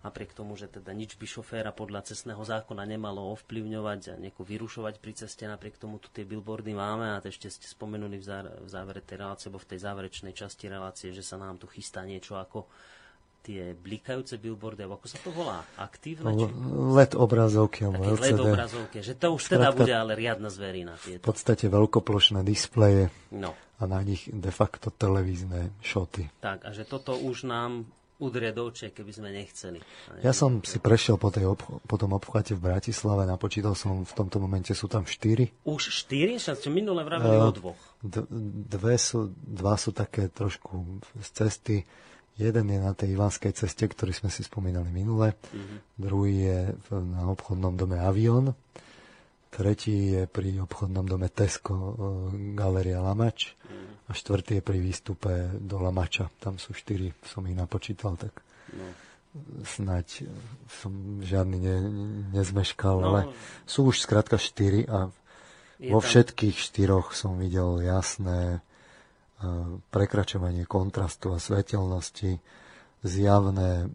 napriek 0.03 0.35
tomu, 0.35 0.59
že 0.59 0.67
teda 0.67 0.91
nič 0.91 1.15
by 1.15 1.27
šoféra 1.27 1.71
podľa 1.71 2.07
cestného 2.11 2.43
zákona 2.43 2.83
nemalo 2.87 3.33
ovplyvňovať 3.39 4.01
a 4.13 4.15
nejako 4.19 4.43
vyrušovať 4.43 4.95
pri 4.99 5.13
ceste, 5.15 5.47
napriek 5.47 5.79
tomu 5.79 6.03
tu 6.03 6.11
tie 6.11 6.27
billboardy 6.27 6.75
máme 6.75 7.17
a 7.17 7.23
ešte 7.23 7.49
ste 7.49 7.67
spomenuli 7.71 8.19
v, 8.19 8.27
v 8.67 8.69
závere 8.69 9.01
tej 9.01 9.23
relácie, 9.23 9.47
alebo 9.49 9.63
v 9.63 9.71
tej 9.75 9.79
záverečnej 9.83 10.35
časti 10.35 10.67
relácie, 10.67 11.15
že 11.15 11.23
sa 11.23 11.39
nám 11.39 11.63
tu 11.63 11.71
chystá 11.71 12.03
niečo 12.03 12.35
ako 12.35 12.67
tie 13.43 13.75
blikajúce 13.75 14.39
billboardy, 14.39 14.87
ako 14.87 15.07
sa 15.11 15.19
to 15.19 15.35
volá? 15.35 15.67
Aktívne? 15.75 16.31
Či... 16.31 16.47
LED 16.95 17.19
obrazovky. 17.19 17.91
LED 17.91 18.39
obrazovky, 18.39 19.03
že 19.03 19.19
to 19.19 19.35
už 19.35 19.59
teda 19.59 19.75
bude 19.75 19.91
ale 19.91 20.15
riadna 20.15 20.47
zverina. 20.47 20.95
Tieto. 20.95 21.27
V 21.27 21.35
podstate 21.35 21.67
veľkoplošné 21.67 22.47
displeje 22.47 23.11
no. 23.35 23.51
a 23.79 23.83
na 23.91 23.99
nich 24.07 24.31
de 24.31 24.53
facto 24.55 24.95
televízne 24.95 25.75
šoty. 25.83 26.31
Tak, 26.39 26.63
a 26.63 26.71
že 26.71 26.87
toto 26.87 27.19
už 27.19 27.51
nám 27.51 27.91
udrie 28.23 28.55
do 28.55 28.71
očie, 28.71 28.95
keby 28.95 29.11
sme 29.11 29.29
nechceli. 29.35 29.83
Ja 30.23 30.31
som 30.31 30.63
si 30.63 30.79
prešiel 30.79 31.19
po, 31.19 31.35
tej 31.35 31.51
obch- 31.51 31.83
po 31.83 31.97
tom 31.99 32.15
obchvate 32.15 32.55
v 32.55 32.71
Bratislave, 32.71 33.27
napočítal 33.27 33.75
som, 33.75 34.07
v 34.07 34.15
tomto 34.15 34.39
momente 34.39 34.71
sú 34.79 34.87
tam 34.87 35.03
štyri. 35.03 35.51
Už 35.67 35.91
štyri? 35.91 36.39
Však 36.39 36.71
minule 36.71 37.03
vravili 37.03 37.35
uh, 37.35 37.51
o 37.51 37.53
dvoch. 37.53 37.81
D- 37.99 38.31
dve 38.71 38.95
sú, 38.95 39.35
dva 39.43 39.75
sú 39.75 39.91
také 39.91 40.31
trošku 40.31 41.03
z 41.19 41.29
cesty. 41.35 41.77
Jeden 42.39 42.73
je 42.73 42.81
na 42.81 42.97
tej 42.97 43.13
Ivanskej 43.19 43.53
ceste, 43.53 43.85
ktorý 43.85 44.17
sme 44.17 44.33
si 44.33 44.41
spomínali 44.41 44.89
minule. 44.89 45.37
Uh-huh. 45.53 45.79
Druhý 46.01 46.49
je 46.49 46.61
na 46.89 47.29
obchodnom 47.29 47.77
dome 47.77 48.01
Avion. 48.01 48.57
Tretí 49.53 50.17
je 50.17 50.25
pri 50.25 50.57
obchodnom 50.65 51.05
dome 51.05 51.29
Tesco 51.29 51.77
uh, 51.77 51.93
Galeria 52.57 53.05
Lamač. 53.05 53.53
Uh-huh 53.53 53.93
a 54.09 54.11
štvrtý 54.13 54.61
je 54.61 54.65
pri 54.65 54.79
výstupe 54.85 55.33
do 55.57 55.81
Lamača. 55.81 56.29
Tam 56.37 56.61
sú 56.61 56.77
štyri, 56.77 57.17
som 57.25 57.47
ich 57.49 57.57
napočítal, 57.57 58.21
tak 58.21 58.45
no. 58.77 58.93
snať 59.65 60.29
som 60.69 61.25
žiadny 61.25 61.59
ne, 61.63 61.77
nezmeškal, 62.37 62.97
no. 63.01 63.07
ale 63.09 63.21
sú 63.65 63.89
už 63.89 64.05
skrátka 64.05 64.37
štyri 64.37 64.85
a 64.85 65.09
vo 65.81 66.01
tam... 66.03 66.07
všetkých 66.07 66.57
štyroch 66.61 67.17
som 67.17 67.41
videl 67.41 67.81
jasné 67.81 68.61
uh, 68.61 69.81
prekračovanie 69.89 70.69
kontrastu 70.69 71.33
a 71.33 71.41
svetelnosti, 71.41 72.37
zjavné, 73.03 73.91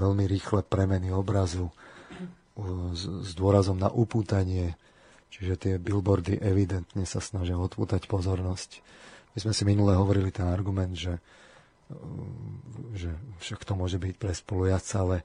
veľmi 0.00 0.24
rýchle 0.24 0.64
premeny 0.64 1.12
obrazu 1.12 1.68
s, 2.94 3.34
dôrazom 3.34 3.78
na 3.78 3.90
upútanie, 3.90 4.78
čiže 5.30 5.54
tie 5.58 5.74
billboardy 5.76 6.38
evidentne 6.38 7.02
sa 7.06 7.18
snažia 7.18 7.58
odpútať 7.58 8.06
pozornosť 8.06 8.82
my 9.34 9.38
sme 9.42 9.52
si 9.52 9.66
minule 9.66 9.98
hovorili 9.98 10.30
ten 10.30 10.46
argument, 10.46 10.94
že, 10.94 11.18
že 12.94 13.10
však 13.42 13.66
to 13.66 13.74
môže 13.74 13.98
byť 13.98 14.14
pre 14.14 14.30
spolujacca, 14.30 14.94
ale 15.02 15.16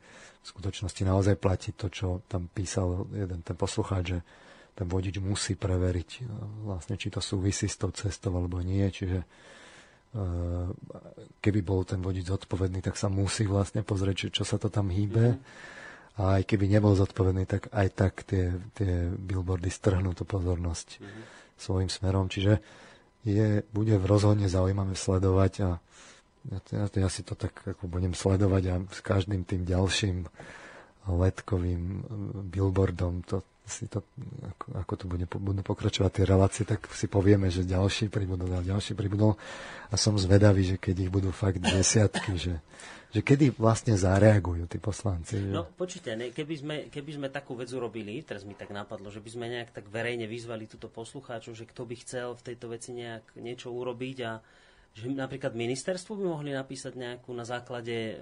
v 0.42 0.46
skutočnosti 0.50 1.02
naozaj 1.06 1.36
platí 1.38 1.70
to, 1.78 1.94
čo 1.94 2.26
tam 2.26 2.50
písal 2.50 3.06
jeden 3.14 3.46
ten 3.46 3.54
poslucháč, 3.54 4.18
že 4.18 4.20
ten 4.74 4.90
vodič 4.90 5.22
musí 5.22 5.54
preveriť 5.54 6.10
e, 6.10 6.22
vlastne, 6.66 6.96
či 6.96 7.12
to 7.12 7.20
súvisí 7.20 7.68
s 7.68 7.78
tou 7.78 7.92
cestou 7.92 8.32
alebo 8.34 8.64
nie. 8.64 8.88
Čiže 8.88 9.20
e, 9.22 9.26
keby 11.44 11.60
bol 11.62 11.84
ten 11.86 12.00
vodič 12.02 12.32
zodpovedný, 12.32 12.82
tak 12.82 12.98
sa 12.98 13.12
musí 13.12 13.46
vlastne 13.46 13.86
pozrieť, 13.86 14.34
čo 14.34 14.42
sa 14.48 14.58
to 14.58 14.72
tam 14.74 14.90
hýbe. 14.90 15.36
Mm-hmm. 15.36 15.79
A 16.20 16.40
aj 16.40 16.44
keby 16.52 16.68
nebol 16.68 17.00
zodpovedný, 17.00 17.48
tak 17.48 17.72
aj 17.72 17.88
tak 17.96 18.14
tie, 18.28 18.52
tie 18.76 19.08
billboardy 19.08 19.72
strhnú 19.72 20.12
tú 20.12 20.28
pozornosť 20.28 21.00
mm-hmm. 21.00 21.24
svojim 21.56 21.90
smerom. 21.90 22.28
Čiže 22.28 22.60
je, 23.24 23.64
bude 23.72 23.96
v 23.96 24.06
rozhodne 24.06 24.52
zaujímavé 24.52 25.00
sledovať 25.00 25.54
a 25.64 25.70
ja, 26.72 26.86
ja 26.88 27.10
si 27.12 27.24
to 27.24 27.36
tak 27.36 27.52
ako 27.64 27.88
budem 27.92 28.16
sledovať 28.16 28.64
a 28.72 28.76
s 28.92 29.00
každým 29.04 29.44
tým 29.44 29.68
ďalším 29.68 30.28
letkovým 31.08 31.82
eh, 31.82 32.02
billboardom 32.48 33.24
to 33.24 33.44
si 33.70 33.86
to, 33.86 34.02
ako, 34.50 34.66
ako 34.82 34.94
to 34.98 35.06
bude, 35.06 35.26
budú 35.30 35.62
pokračovať 35.62 36.10
tie 36.10 36.26
relácie, 36.26 36.64
tak 36.66 36.90
si 36.90 37.06
povieme, 37.06 37.54
že 37.54 37.70
ďalší 37.70 38.10
pribudol 38.10 38.50
a 38.58 38.66
ďalší 38.66 38.98
pribudol 38.98 39.38
a 39.94 39.96
som 39.96 40.18
zvedavý, 40.18 40.66
že 40.66 40.76
keď 40.82 41.06
ich 41.06 41.12
budú 41.14 41.30
fakt 41.30 41.62
desiatky, 41.62 42.34
že, 42.34 42.58
že 43.10 43.26
kedy 43.26 43.58
vlastne 43.58 43.98
zareagujú 43.98 44.70
tí 44.70 44.78
poslanci. 44.78 45.42
Že... 45.42 45.50
No 45.50 45.66
počujte, 45.66 46.14
ne, 46.14 46.30
keby, 46.30 46.56
sme, 46.56 46.76
keby 46.94 47.12
sme 47.18 47.28
takú 47.34 47.58
vec 47.58 47.74
urobili, 47.74 48.22
teraz 48.22 48.46
mi 48.46 48.54
tak 48.54 48.70
napadlo, 48.70 49.10
že 49.10 49.18
by 49.18 49.30
sme 49.34 49.46
nejak 49.50 49.74
tak 49.74 49.90
verejne 49.90 50.30
vyzvali 50.30 50.70
túto 50.70 50.94
poslucháčov, 50.94 51.58
že 51.58 51.66
kto 51.66 51.90
by 51.90 51.96
chcel 52.06 52.38
v 52.38 52.46
tejto 52.54 52.70
veci 52.70 52.94
nejak 52.94 53.34
niečo 53.42 53.74
urobiť 53.74 54.18
a 54.30 54.38
že 54.94 55.06
napríklad 55.10 55.54
ministerstvo 55.54 56.18
by 56.18 56.26
mohli 56.26 56.52
napísať 56.54 56.98
nejakú 56.98 57.30
na 57.34 57.46
základe 57.46 58.14
e, 58.14 58.16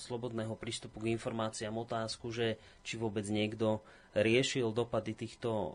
slobodného 0.00 0.56
prístupu 0.56 1.04
k 1.04 1.12
informáciám 1.14 1.76
otázku, 1.84 2.32
že 2.32 2.56
či 2.80 2.96
vôbec 2.96 3.24
niekto 3.28 3.84
riešil 4.16 4.72
dopady 4.72 5.12
týchto 5.14 5.50
uh, 5.52 5.72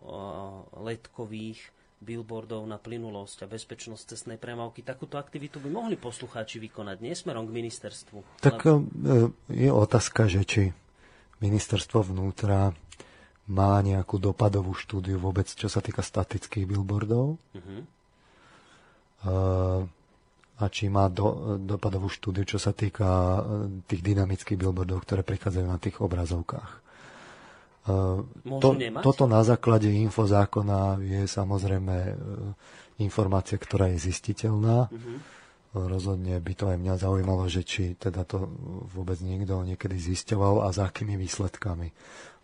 letkových 0.82 1.62
billboardov 2.04 2.68
na 2.68 2.76
plynulosť 2.76 3.48
a 3.48 3.52
bezpečnosť 3.52 4.14
cestnej 4.14 4.38
premávky. 4.38 4.84
Takúto 4.84 5.16
aktivitu 5.16 5.64
by 5.64 5.72
mohli 5.72 5.96
poslucháči 5.96 6.60
vykonať, 6.60 6.98
nie 7.00 7.16
smerom 7.16 7.48
k 7.48 7.56
ministerstvu. 7.56 8.44
Tak 8.44 8.68
ale... 8.68 9.32
je 9.48 9.72
otázka, 9.72 10.28
že 10.28 10.44
či 10.44 10.64
ministerstvo 11.40 12.12
vnútra 12.12 12.76
má 13.48 13.76
nejakú 13.84 14.20
dopadovú 14.20 14.72
štúdiu 14.72 15.20
vôbec, 15.20 15.48
čo 15.52 15.68
sa 15.68 15.84
týka 15.84 16.00
statických 16.00 16.64
billboardov. 16.64 17.36
Uh-huh. 17.36 17.82
A 20.54 20.66
či 20.72 20.88
má 20.88 21.12
do, 21.12 21.60
dopadovú 21.60 22.08
štúdiu, 22.08 22.48
čo 22.48 22.62
sa 22.62 22.72
týka 22.72 23.08
e, 23.08 23.40
tých 23.90 24.06
dynamických 24.06 24.56
billboardov, 24.56 25.02
ktoré 25.04 25.26
prichádzajú 25.26 25.66
na 25.66 25.80
tých 25.82 25.98
obrazovkách. 26.00 26.83
To, 27.84 28.70
toto 29.04 29.24
na 29.28 29.44
základe 29.44 29.92
infozákona 29.92 31.04
je 31.04 31.28
samozrejme 31.28 31.96
e, 32.00 32.14
informácia, 33.04 33.60
ktorá 33.60 33.92
je 33.92 34.08
zistiteľná. 34.08 34.88
Uh-huh. 34.88 35.18
Rozhodne 35.74 36.40
by 36.40 36.54
to 36.56 36.66
aj 36.72 36.78
mňa 36.80 36.96
zaujímalo, 36.96 37.44
že 37.52 37.66
či 37.68 38.00
teda 38.00 38.24
to 38.24 38.48
vôbec 38.94 39.20
niekto 39.20 39.60
niekedy 39.68 40.00
zisťoval 40.00 40.64
a 40.64 40.72
za 40.72 40.88
akými 40.88 41.20
výsledkami. 41.20 41.92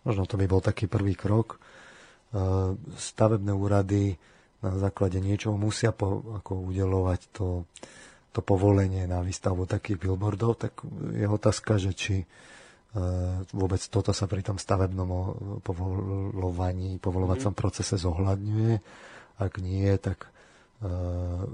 Možno 0.04 0.28
to 0.28 0.36
by 0.36 0.44
bol 0.44 0.60
taký 0.60 0.92
prvý 0.92 1.16
krok. 1.16 1.56
E, 1.56 1.58
stavebné 3.00 3.56
úrady 3.56 4.20
na 4.60 4.76
základe 4.76 5.24
niečoho 5.24 5.56
musia 5.56 5.88
po, 5.88 6.36
ako 6.36 6.68
udelovať 6.68 7.20
to, 7.32 7.64
to 8.36 8.44
povolenie 8.44 9.08
na 9.08 9.24
výstavbu 9.24 9.64
takých 9.64 10.04
billboardov, 10.04 10.68
tak 10.68 10.84
je 11.16 11.24
otázka, 11.24 11.80
že 11.80 11.96
či 11.96 12.16
e, 12.20 12.26
vôbec 13.54 13.82
toto 13.86 14.10
sa 14.10 14.26
pri 14.26 14.42
tom 14.42 14.58
stavebnom 14.58 15.08
povolovaní, 15.62 16.98
povolovacom 16.98 17.54
mm-hmm. 17.54 17.62
procese 17.62 17.94
zohľadňuje. 17.94 18.72
Ak 19.38 19.62
nie, 19.62 19.86
tak 20.02 20.26
uh, 20.26 21.46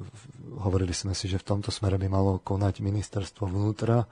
hovorili 0.64 0.96
sme 0.96 1.12
si, 1.12 1.28
že 1.28 1.36
v 1.36 1.48
tomto 1.54 1.68
smere 1.68 2.00
by 2.00 2.08
malo 2.08 2.40
konať 2.40 2.80
ministerstvo 2.80 3.52
vnútra, 3.52 4.08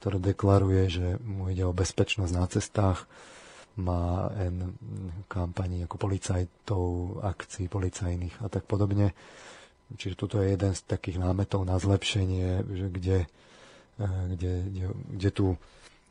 ktoré 0.00 0.18
deklaruje, 0.18 0.82
že 0.88 1.06
mu 1.22 1.52
ide 1.52 1.62
o 1.62 1.76
bezpečnosť 1.76 2.32
na 2.32 2.46
cestách, 2.48 3.04
má 3.76 4.28
N 4.36 4.76
kampaní 5.32 5.84
ako 5.88 5.96
policajtov, 5.96 6.84
akcií 7.24 7.72
policajných 7.72 8.44
a 8.44 8.52
tak 8.52 8.68
podobne. 8.68 9.16
Čiže 9.96 10.16
toto 10.16 10.40
je 10.40 10.52
jeden 10.52 10.72
z 10.72 10.80
takých 10.84 11.20
námetov 11.20 11.64
na 11.64 11.76
zlepšenie, 11.76 12.64
že 12.68 12.86
kde, 12.92 13.18
eh, 14.00 14.24
kde, 14.36 14.52
kde, 14.68 14.84
kde 15.16 15.30
tu 15.32 15.46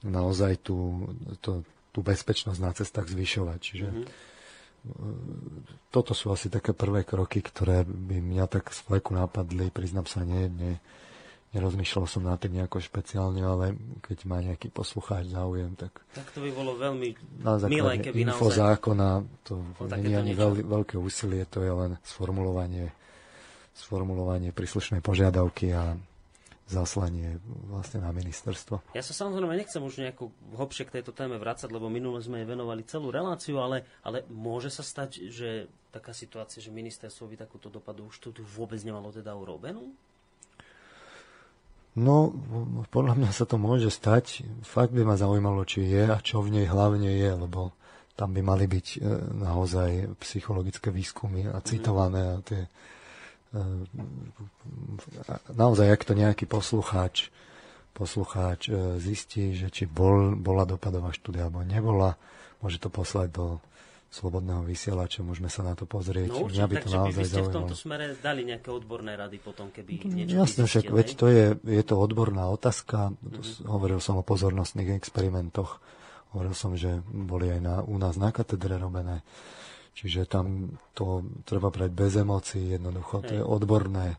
naozaj 0.01 0.61
tú, 0.65 1.09
to, 1.41 1.65
tú 1.93 1.99
bezpečnosť 2.01 2.59
na 2.61 2.71
cestách 2.73 3.07
zvyšovať. 3.09 3.59
Čiže 3.61 3.87
mm-hmm. 3.87 4.05
toto 5.93 6.11
sú 6.17 6.33
asi 6.33 6.49
také 6.49 6.73
prvé 6.73 7.05
kroky, 7.05 7.41
ktoré 7.41 7.85
by 7.85 8.17
mňa 8.21 8.45
tak 8.49 8.73
z 8.73 8.79
fleku 8.85 9.13
napadli. 9.13 9.69
Priznám 9.69 10.09
sa, 10.09 10.25
nie, 10.25 10.49
nie, 10.49 10.77
Nerozmýšľal 11.51 12.07
som 12.07 12.23
na 12.23 12.39
tým 12.39 12.63
nejako 12.63 12.79
špeciálne, 12.79 13.43
ale 13.43 13.75
keď 14.07 14.23
má 14.23 14.39
nejaký 14.39 14.71
poslucháč 14.71 15.35
záujem, 15.35 15.75
tak... 15.75 15.91
Tak 16.15 16.31
to 16.31 16.39
by 16.39 16.47
bolo 16.55 16.79
veľmi 16.79 17.11
na 17.43 17.59
milé, 17.67 17.99
keby 17.99 18.23
info 18.23 18.47
naozaj... 18.47 18.79
zákona, 18.79 19.09
to 19.43 19.59
nie 19.99 20.15
je 20.15 20.19
ani 20.23 20.31
veľ, 20.31 20.63
veľké 20.63 20.95
úsilie, 20.95 21.43
to 21.51 21.59
je 21.59 21.71
len 21.75 21.99
sformulovanie, 22.07 22.95
sformulovanie 23.75 24.55
príslušnej 24.55 25.03
požiadavky 25.03 25.75
a 25.75 25.99
zaslanie 26.71 27.37
vlastne 27.67 27.99
na 27.99 28.15
ministerstvo. 28.15 28.95
Ja 28.95 29.03
sa 29.03 29.11
samozrejme 29.11 29.59
nechcem 29.59 29.83
už 29.83 29.99
nejako 29.99 30.31
hlbšie 30.55 30.87
k 30.87 30.99
tejto 30.99 31.11
téme 31.11 31.35
vrácať, 31.35 31.67
lebo 31.67 31.91
minule 31.91 32.23
sme 32.23 32.41
jej 32.41 32.47
venovali 32.47 32.87
celú 32.87 33.11
reláciu, 33.11 33.59
ale, 33.59 33.83
ale 34.01 34.23
môže 34.31 34.71
sa 34.71 34.81
stať, 34.81 35.27
že 35.27 35.67
taká 35.91 36.15
situácia, 36.15 36.63
že 36.63 36.71
ministerstvo 36.71 37.27
by 37.27 37.35
takúto 37.43 37.67
dopadu 37.67 38.07
už 38.07 38.31
tu 38.31 38.31
vôbec 38.55 38.79
nemalo 38.81 39.11
teda 39.11 39.35
urobenú? 39.35 39.91
No, 41.91 42.31
podľa 42.87 43.19
mňa 43.19 43.31
sa 43.35 43.43
to 43.43 43.59
môže 43.59 43.91
stať. 43.91 44.47
Fakt 44.63 44.95
by 44.95 45.03
ma 45.03 45.19
zaujímalo, 45.19 45.67
či 45.67 45.83
je 45.83 46.07
a 46.07 46.23
čo 46.23 46.39
v 46.39 46.55
nej 46.55 46.65
hlavne 46.71 47.11
je, 47.11 47.31
lebo 47.35 47.75
tam 48.15 48.31
by 48.31 48.39
mali 48.39 48.63
byť 48.63 48.87
e, 48.95 48.97
naozaj 49.43 50.15
psychologické 50.23 50.87
výskumy 50.87 51.51
a 51.51 51.59
citované 51.59 52.21
a 52.31 52.39
tie 52.39 52.63
naozaj, 55.51 55.87
ak 55.91 56.01
to 56.07 56.13
nejaký 56.15 56.47
poslucháč 56.47 57.31
poslucháč 57.91 58.71
e, 58.71 58.97
zistí, 58.97 59.53
že 59.53 59.67
či 59.67 59.83
bol, 59.85 60.33
bola 60.39 60.63
dopadová 60.63 61.11
štúdia 61.11 61.47
alebo 61.47 61.61
nebola, 61.61 62.15
môže 62.63 62.79
to 62.79 62.87
poslať 62.87 63.29
do 63.35 63.45
slobodného 64.11 64.67
vysielača, 64.67 65.23
môžeme 65.23 65.47
sa 65.47 65.63
na 65.63 65.71
to 65.71 65.87
pozrieť. 65.87 66.35
No 66.35 66.47
určite, 66.47 66.59
Mňa 66.59 66.67
by 66.67 66.75
to 66.75 66.89
naozaj 66.91 67.23
by 67.23 67.31
ste 67.31 67.41
v 67.47 67.55
tomto 67.55 67.75
smere 67.79 68.05
dali 68.19 68.41
nejaké 68.43 68.67
odborné 68.67 69.15
rady 69.15 69.39
potom, 69.39 69.71
keby 69.71 70.03
no, 70.03 70.15
niečo 70.19 70.35
Jasne, 70.35 70.63
však 70.67 70.91
veď 70.91 71.07
to 71.15 71.25
je, 71.31 71.45
je 71.63 71.83
to 71.87 71.95
odborná 71.95 72.51
otázka. 72.51 73.15
Mm-hmm. 73.15 73.71
Hovoril 73.71 73.99
som 74.03 74.19
o 74.19 74.23
pozornostných 74.23 74.99
experimentoch. 74.99 75.79
Hovoril 76.35 76.55
som, 76.55 76.75
že 76.75 76.99
boli 77.07 77.55
aj 77.55 77.59
na, 77.63 77.75
u 77.87 77.95
nás 77.95 78.19
na 78.19 78.35
katedre 78.35 78.75
robené. 78.75 79.23
Čiže 79.91 80.23
tam 80.25 80.77
to 80.95 81.25
treba 81.43 81.67
brať 81.67 81.91
bez 81.91 82.13
emócií, 82.15 82.79
jednoducho. 82.79 83.21
To 83.27 83.33
je 83.35 83.43
odborné 83.43 84.15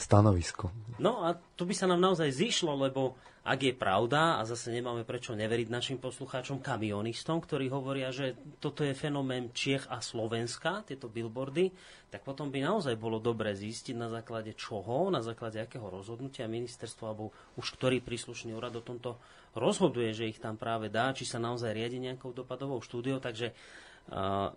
stanovisko. 0.00 0.72
No 1.02 1.26
a 1.26 1.34
tu 1.34 1.66
by 1.66 1.74
sa 1.74 1.90
nám 1.90 2.00
naozaj 2.00 2.30
zišlo, 2.32 2.74
lebo 2.78 3.18
ak 3.42 3.58
je 3.58 3.74
pravda, 3.74 4.38
a 4.38 4.46
zase 4.46 4.70
nemáme 4.70 5.02
prečo 5.02 5.34
neveriť 5.34 5.66
našim 5.66 5.98
poslucháčom, 5.98 6.62
kamionistom, 6.62 7.42
ktorí 7.42 7.66
hovoria, 7.74 8.14
že 8.14 8.38
toto 8.62 8.86
je 8.86 8.94
fenomén 8.94 9.50
Čiech 9.50 9.90
a 9.90 9.98
Slovenska, 9.98 10.86
tieto 10.86 11.10
billboardy, 11.10 11.74
tak 12.06 12.22
potom 12.22 12.54
by 12.54 12.62
naozaj 12.62 12.94
bolo 12.94 13.18
dobre 13.18 13.50
zistiť 13.50 13.98
na 13.98 14.06
základe 14.06 14.54
čoho, 14.54 15.10
na 15.10 15.26
základe 15.26 15.58
akého 15.58 15.90
rozhodnutia 15.90 16.46
ministerstva 16.46 17.10
alebo 17.10 17.34
už 17.58 17.66
ktorý 17.74 17.98
príslušný 17.98 18.54
úrad 18.54 18.78
o 18.78 18.86
tomto 18.86 19.18
rozhoduje, 19.58 20.14
že 20.14 20.30
ich 20.30 20.38
tam 20.38 20.54
práve 20.54 20.86
dá, 20.86 21.10
či 21.10 21.26
sa 21.26 21.42
naozaj 21.42 21.74
riadi 21.74 21.98
nejakou 21.98 22.30
dopadovou 22.30 22.78
štúdiou. 22.78 23.18
Takže 23.18 23.50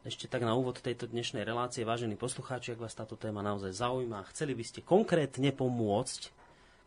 ešte 0.07 0.25
tak 0.25 0.41
na 0.41 0.57
úvod 0.57 0.81
tejto 0.81 1.05
dnešnej 1.05 1.45
relácie, 1.45 1.85
vážení 1.85 2.17
poslucháči, 2.17 2.73
ak 2.73 2.81
vás 2.81 2.97
táto 2.97 3.13
téma 3.19 3.45
naozaj 3.45 3.75
zaujíma, 3.75 4.25
chceli 4.33 4.57
by 4.57 4.63
ste 4.65 4.79
konkrétne 4.81 5.53
pomôcť 5.53 6.33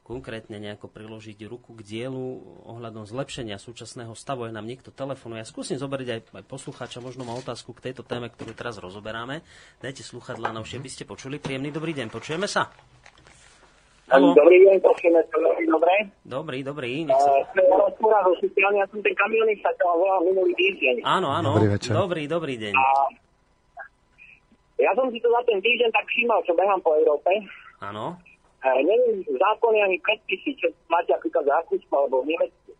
konkrétne 0.08 0.56
nejako 0.56 0.88
priložiť 0.88 1.36
ruku 1.44 1.76
k 1.76 1.84
dielu 1.84 2.40
ohľadom 2.64 3.04
zlepšenia 3.04 3.60
súčasného 3.60 4.16
stavu. 4.16 4.48
Je 4.48 4.56
nám 4.56 4.64
niekto 4.64 4.88
telefonuje. 4.88 5.44
Ja 5.44 5.46
skúsim 5.46 5.76
zobrať 5.76 6.08
aj, 6.08 6.20
aj 6.32 6.44
poslucháča, 6.48 7.04
možno 7.04 7.28
má 7.28 7.36
otázku 7.36 7.76
k 7.76 7.92
tejto 7.92 8.08
téme, 8.08 8.32
ktorú 8.32 8.56
teraz 8.56 8.80
rozoberáme. 8.80 9.44
Dajte 9.84 10.00
sluchadla 10.00 10.56
na 10.56 10.64
by 10.64 10.88
ste 10.88 11.04
počuli. 11.04 11.36
Príjemný 11.36 11.68
dobrý 11.68 11.92
deň, 11.92 12.08
počujeme 12.08 12.48
sa? 12.48 12.72
Halo. 14.08 14.32
Dobrý 14.32 14.64
deň, 14.64 14.80
počujeme 14.80 15.20
sa 15.28 15.36
veľmi 15.36 15.68
dobre. 15.68 15.92
Dobrý, 16.24 16.58
dobrý, 16.64 17.04
nech 17.04 17.20
sa... 17.20 17.28
Uh, 17.28 18.72
ja 18.72 18.86
som 18.88 19.04
ten 19.04 19.12
kamionista, 19.12 19.68
čo 19.76 19.84
volal 19.84 20.24
minulý 20.24 20.56
týždeň. 20.56 21.04
Áno, 21.04 21.28
áno. 21.28 21.52
Dobrý 21.52 21.68
večer. 21.76 21.92
Dobrý, 21.92 22.22
dobrý 22.24 22.54
deň. 22.56 22.72
A 22.72 22.84
ja 24.80 24.96
som 24.96 25.12
si 25.12 25.20
to 25.20 25.28
za 25.28 25.44
ten 25.44 25.60
týždeň 25.60 25.92
tak 25.92 26.08
všímal, 26.08 26.40
čo 26.48 26.56
behám 26.56 26.80
po 26.80 26.96
Európe. 26.96 27.36
Áno. 27.84 28.16
Neviem 28.64 29.28
zákony 29.28 29.78
ani 29.84 29.96
predpisy, 30.00 30.56
čo 30.56 30.72
máte 30.88 31.12
napríklad 31.12 31.44
v 31.44 31.52
Rakúsku 31.52 31.92
alebo 31.92 32.24
v 32.24 32.32
Nemecku. 32.32 32.72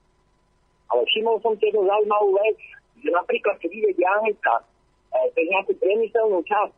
Ale 0.88 1.04
všimol 1.12 1.36
som 1.44 1.52
si 1.60 1.68
jednu 1.68 1.84
zaujímavú 1.84 2.40
vec, 2.40 2.56
že 3.04 3.10
napríklad, 3.12 3.60
keď 3.60 3.70
ide 3.76 3.90
diálnica 4.00 4.64
e, 5.12 5.28
cez 5.36 5.44
nejakú 5.52 5.76
priemyselnú 5.76 6.40
časť, 6.48 6.76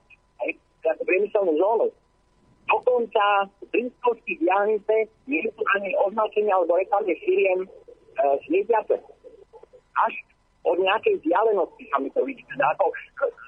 nejakú 0.82 1.02
priemyselnú 1.06 1.54
zónu, 1.54 1.86
dokonca 2.70 3.24
v 3.60 3.66
blízkosti 3.74 4.32
diálnice 4.38 4.94
nie 5.26 5.42
sú 5.50 5.62
ani 5.74 5.90
označenia 6.06 6.54
alebo 6.54 6.78
reklamné 6.78 7.14
firiem 7.20 7.66
e, 7.66 7.68
svietiace. 8.46 8.96
Až 9.98 10.14
od 10.62 10.76
nejakej 10.78 11.18
vzdialenosti 11.20 11.84
sa 11.90 11.96
mi 11.98 12.08
to 12.12 12.20
vidí. 12.22 12.44
Teda 12.46 12.70
ako, 12.76 12.92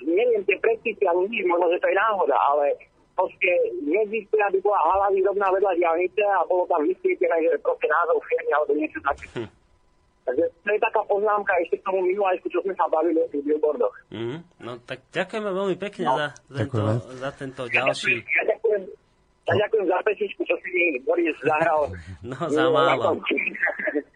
neviem 0.03 0.43
tie 0.49 0.57
predpisy 0.59 1.05
ani 1.07 1.29
nič, 1.29 1.45
možno, 1.47 1.71
že 1.71 1.81
to 1.81 1.87
je 1.93 1.97
náhoda, 1.97 2.37
ale 2.37 2.67
proste 3.13 3.51
neexistuje, 3.85 4.41
aby 4.41 4.59
bola 4.65 4.81
hala 4.81 5.07
výrobná 5.13 5.47
vedľa 5.53 5.73
diálnice 5.77 6.23
a 6.25 6.41
bolo 6.49 6.65
tam 6.67 6.81
vysvietené, 6.89 7.37
že 7.45 7.61
proste 7.61 7.87
názov 7.87 8.19
firmy 8.25 8.51
alebo 8.57 8.73
niečo 8.75 9.01
také. 9.05 9.27
Hm. 9.37 9.51
Takže 10.23 10.45
to 10.63 10.69
je 10.71 10.79
taká 10.79 11.03
poznámka 11.11 11.53
ešte 11.67 11.83
k 11.83 11.87
tomu 11.91 11.99
minulajsku, 12.07 12.47
čo 12.47 12.63
sme 12.63 12.71
sa 12.79 12.87
bavili 12.87 13.19
o 13.19 13.27
tých 13.27 13.43
billboardoch. 13.43 13.95
Mm, 14.15 14.39
no 14.63 14.79
tak 14.87 15.03
ďakujeme 15.11 15.51
veľmi 15.51 15.77
pekne 15.83 16.05
no. 16.07 16.15
za, 16.15 16.29
tento, 16.47 16.79
za 17.19 17.31
tento 17.35 17.63
ďalší... 17.67 18.23
Ja 18.23 18.52
ďakujem, 19.43 19.59
ja 19.59 19.63
ďakujem 19.67 19.87
za 19.91 19.99
pesničku, 20.07 20.41
čo 20.47 20.55
si 20.63 20.69
mi 20.71 20.99
Boris 21.03 21.37
zahral. 21.43 21.91
No, 22.23 22.37
za 22.47 22.65
málo. 22.71 23.19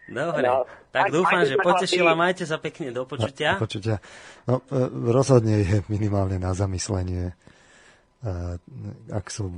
Dobre, 0.07 0.47
no, 0.47 0.63
tak 0.95 1.11
dúfam, 1.11 1.43
že 1.43 1.59
potešila. 1.59 2.15
Majte 2.15 2.47
sa 2.47 2.55
pekne 2.57 2.95
do 2.95 3.03
počutia. 3.03 3.59
No, 3.59 3.67
počutia. 3.67 3.99
No, 4.47 4.63
e, 4.71 4.79
rozhodne 5.11 5.67
je 5.67 5.83
minimálne 5.91 6.39
na 6.39 6.55
zamyslenie 6.55 7.35
ak 9.13 9.29
sú, 9.29 9.53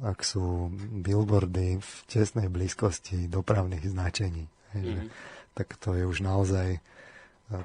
ak 0.00 0.24
sú 0.24 0.72
billboardy 1.04 1.76
v 1.76 1.90
tesnej 2.08 2.48
blízkosti 2.48 3.28
dopravných 3.28 3.84
značení. 3.84 4.48
Mm-hmm. 4.70 5.10
tak 5.58 5.74
to 5.82 5.98
je 5.98 6.06
už 6.06 6.22
naozaj 6.22 6.78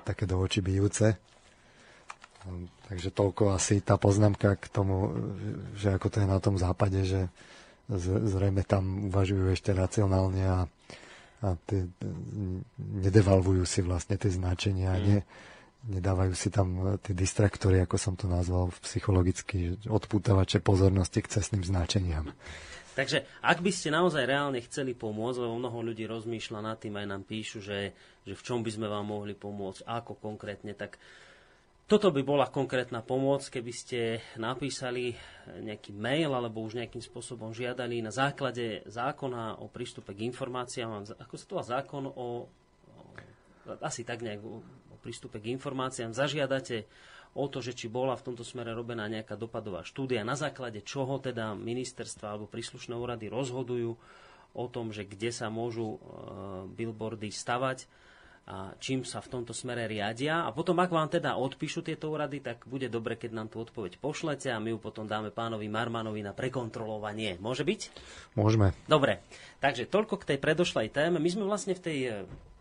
také 0.10 0.26
do 0.26 0.42
očí 0.42 0.66
bijúce. 0.66 1.22
Takže 2.86 3.10
toľko 3.10 3.58
asi 3.58 3.82
tá 3.82 3.98
poznámka 3.98 4.62
k 4.62 4.66
tomu, 4.70 5.10
že 5.74 5.98
ako 5.98 6.08
to 6.14 6.18
je 6.22 6.28
na 6.30 6.38
tom 6.38 6.56
západe, 6.62 7.02
že 7.02 7.34
zrejme 7.90 8.62
tam 8.66 9.10
uvažujú 9.10 9.54
ešte 9.54 9.74
racionálne 9.74 10.44
a, 10.46 10.60
a 11.42 11.48
tie, 11.66 11.90
nedevalvujú 12.78 13.66
si 13.66 13.82
vlastne 13.82 14.18
tie 14.18 14.30
značenia, 14.30 14.98
mm. 14.98 15.02
ne, 15.02 15.20
nedávajú 15.98 16.34
si 16.34 16.50
tam 16.54 16.98
tie 17.02 17.14
distraktory, 17.14 17.82
ako 17.82 17.98
som 17.98 18.14
to 18.18 18.26
nazval 18.26 18.74
psychologicky, 18.82 19.78
odpútavače 19.86 20.62
pozornosti 20.62 21.22
k 21.22 21.42
cestným 21.42 21.66
značeniam. 21.66 22.34
Takže 22.96 23.28
ak 23.44 23.60
by 23.60 23.72
ste 23.76 23.92
naozaj 23.92 24.24
reálne 24.24 24.64
chceli 24.64 24.96
pomôcť, 24.96 25.44
lebo 25.44 25.60
mnoho 25.60 25.84
ľudí 25.84 26.08
rozmýšľa 26.08 26.60
nad 26.64 26.78
tým, 26.80 26.96
aj 26.96 27.08
nám 27.12 27.24
píšu, 27.28 27.60
že, 27.60 27.92
že 28.24 28.34
v 28.34 28.46
čom 28.46 28.64
by 28.64 28.72
sme 28.72 28.88
vám 28.88 29.04
mohli 29.04 29.36
pomôcť, 29.36 29.84
ako 29.84 30.16
konkrétne, 30.16 30.72
tak 30.72 30.96
toto 31.86 32.10
by 32.10 32.26
bola 32.26 32.50
konkrétna 32.50 33.06
pomoc, 33.06 33.46
keby 33.46 33.74
ste 33.74 34.00
napísali 34.42 35.14
nejaký 35.46 35.94
mail 35.94 36.34
alebo 36.34 36.66
už 36.66 36.82
nejakým 36.82 37.02
spôsobom 37.02 37.54
žiadali 37.54 38.02
na 38.02 38.10
základe 38.10 38.82
zákona 38.90 39.62
o 39.62 39.70
prístupe 39.70 40.18
k 40.18 40.26
informáciám, 40.26 41.06
ako 41.22 41.34
sa 41.38 41.46
to 41.46 41.54
volá? 41.54 41.66
Zákon 41.66 42.04
o, 42.10 42.50
asi 43.86 44.02
tak 44.02 44.26
nejak 44.26 44.42
o, 44.42 44.66
prístupe 45.06 45.38
k 45.38 45.54
informáciám, 45.54 46.10
zažiadate 46.10 46.90
o 47.38 47.46
to, 47.46 47.62
že 47.62 47.78
či 47.78 47.86
bola 47.86 48.18
v 48.18 48.34
tomto 48.34 48.42
smere 48.42 48.74
robená 48.74 49.06
nejaká 49.06 49.38
dopadová 49.38 49.86
štúdia, 49.86 50.26
na 50.26 50.34
základe 50.34 50.82
čoho 50.82 51.22
teda 51.22 51.54
ministerstva 51.54 52.34
alebo 52.34 52.50
príslušné 52.50 52.98
úrady 52.98 53.30
rozhodujú 53.30 53.94
o 54.56 54.66
tom, 54.72 54.90
že 54.90 55.06
kde 55.06 55.30
sa 55.30 55.54
môžu 55.54 55.86
e, 55.86 55.98
billboardy 56.74 57.30
stavať 57.30 57.86
a 58.46 58.78
čím 58.78 59.02
sa 59.02 59.26
v 59.26 59.32
tomto 59.34 59.58
smere 59.58 59.90
riadia. 59.90 60.46
A 60.46 60.54
potom, 60.54 60.78
ak 60.78 60.94
vám 60.94 61.10
teda 61.10 61.34
odpíšu 61.34 61.82
tieto 61.82 62.14
úrady, 62.14 62.46
tak 62.46 62.70
bude 62.70 62.86
dobre, 62.94 63.18
keď 63.18 63.34
nám 63.34 63.48
tú 63.50 63.66
odpoveď 63.66 63.98
pošlete 63.98 64.54
a 64.54 64.62
my 64.62 64.78
ju 64.78 64.78
potom 64.78 65.10
dáme 65.10 65.34
pánovi 65.34 65.66
Marmanovi 65.66 66.22
na 66.22 66.30
prekontrolovanie. 66.30 67.42
Môže 67.42 67.66
byť? 67.66 67.82
Môžeme. 68.38 68.78
Dobre, 68.86 69.26
takže 69.58 69.90
toľko 69.90 70.22
k 70.22 70.28
tej 70.34 70.38
predošlej 70.38 70.94
téme. 70.94 71.18
My 71.18 71.30
sme 71.34 71.50
vlastne 71.50 71.74
v 71.74 71.82
tej, 71.82 71.98
eh, 72.06 72.14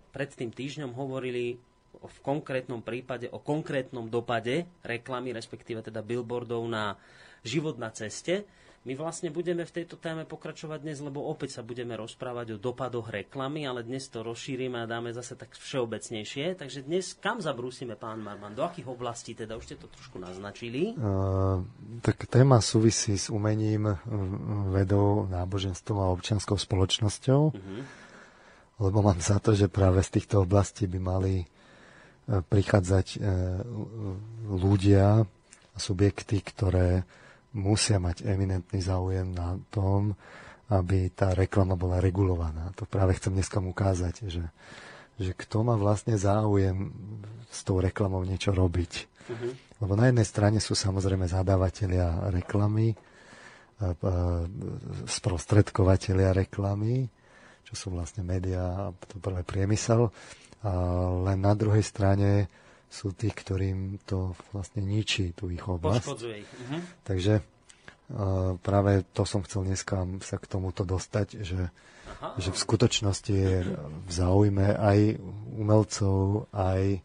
pred 0.08 0.32
tým 0.32 0.48
týždňom 0.48 0.96
hovorili 0.96 1.60
v 2.00 2.18
konkrétnom 2.24 2.80
prípade 2.80 3.28
o 3.28 3.38
konkrétnom 3.38 4.08
dopade 4.08 4.64
reklamy, 4.82 5.36
respektíve 5.36 5.84
teda 5.84 6.00
billboardov 6.00 6.64
na 6.64 6.96
život 7.44 7.76
na 7.76 7.92
ceste. 7.92 8.48
My 8.84 8.92
vlastne 9.00 9.32
budeme 9.32 9.64
v 9.64 9.80
tejto 9.80 9.96
téme 9.96 10.28
pokračovať 10.28 10.84
dnes, 10.84 11.00
lebo 11.00 11.24
opäť 11.24 11.56
sa 11.56 11.62
budeme 11.64 11.96
rozprávať 11.96 12.52
o 12.52 12.60
dopadoch 12.60 13.08
reklamy, 13.08 13.64
ale 13.64 13.80
dnes 13.80 14.12
to 14.12 14.20
rozšírime 14.20 14.76
a 14.76 14.84
dáme 14.84 15.08
zase 15.08 15.40
tak 15.40 15.56
všeobecnejšie. 15.56 16.60
Takže 16.60 16.84
dnes 16.84 17.16
kam 17.16 17.40
zabrúsime, 17.40 17.96
pán 17.96 18.20
Marman? 18.20 18.52
Do 18.52 18.60
akých 18.60 18.84
oblastí 18.84 19.32
teda? 19.32 19.56
Už 19.56 19.72
ste 19.72 19.80
to 19.80 19.88
trošku 19.88 20.20
naznačili. 20.20 20.92
Uh, 21.00 21.64
tak 22.04 22.28
téma 22.28 22.60
súvisí 22.60 23.16
s 23.16 23.32
umením, 23.32 23.96
vedou, 24.68 25.32
náboženstvom 25.32 26.04
a 26.04 26.12
občianskou 26.12 26.60
spoločnosťou. 26.60 27.40
Uh-huh. 27.56 27.82
Lebo 28.84 29.00
mám 29.00 29.16
za 29.16 29.40
to, 29.40 29.56
že 29.56 29.72
práve 29.72 30.04
z 30.04 30.20
týchto 30.20 30.44
oblastí 30.44 30.84
by 30.84 30.98
mali 30.98 31.34
e, 31.40 31.46
prichádzať 32.42 33.06
e, 33.16 33.18
ľudia 34.50 35.22
a 35.72 35.78
subjekty, 35.78 36.42
ktoré 36.42 37.06
musia 37.54 38.02
mať 38.02 38.26
eminentný 38.26 38.82
záujem 38.82 39.30
na 39.30 39.56
tom, 39.70 40.18
aby 40.68 41.12
tá 41.14 41.32
reklama 41.32 41.78
bola 41.78 42.02
regulovaná. 42.02 42.74
To 42.74 42.84
práve 42.84 43.14
chcem 43.16 43.30
dneska 43.30 43.62
ukázať, 43.62 44.26
že, 44.26 44.44
že 45.16 45.32
kto 45.32 45.62
má 45.62 45.78
vlastne 45.78 46.18
záujem 46.18 46.90
s 47.48 47.62
tou 47.62 47.78
reklamou 47.78 48.26
niečo 48.26 48.50
robiť. 48.50 48.92
Uh-huh. 49.30 49.52
Lebo 49.80 49.92
na 49.94 50.10
jednej 50.10 50.26
strane 50.26 50.58
sú 50.58 50.74
samozrejme 50.74 51.30
zadávateľia 51.30 52.32
reklamy, 52.34 52.96
sprostredkovateľia 55.04 56.32
reklamy, 56.32 57.10
čo 57.64 57.74
sú 57.74 57.86
vlastne 57.92 58.22
médiá 58.22 58.88
a 58.88 58.94
to 58.94 59.18
prvé 59.18 59.42
priemysel. 59.42 60.08
Ale 60.64 61.36
na 61.36 61.52
druhej 61.52 61.84
strane 61.84 62.48
sú 62.94 63.10
tí, 63.10 63.26
ktorým 63.26 63.98
to 64.06 64.38
vlastne 64.54 64.86
ničí 64.86 65.34
tú 65.34 65.50
ich 65.50 65.66
oblasť. 65.66 66.06
Poškodzuje 66.06 66.34
ich. 66.46 66.46
Uh-huh. 66.46 66.80
Takže 67.02 67.34
uh, 67.42 68.54
práve 68.62 69.02
to 69.10 69.26
som 69.26 69.42
chcel 69.42 69.66
dneska 69.66 70.06
sa 70.22 70.38
k 70.38 70.46
tomuto 70.46 70.86
dostať, 70.86 71.42
že, 71.42 71.74
že 72.38 72.50
v 72.54 72.58
skutočnosti 72.62 73.34
je 73.34 73.66
v 73.82 74.10
záujme 74.14 74.78
aj 74.78 75.18
umelcov, 75.58 76.46
aj 76.54 77.02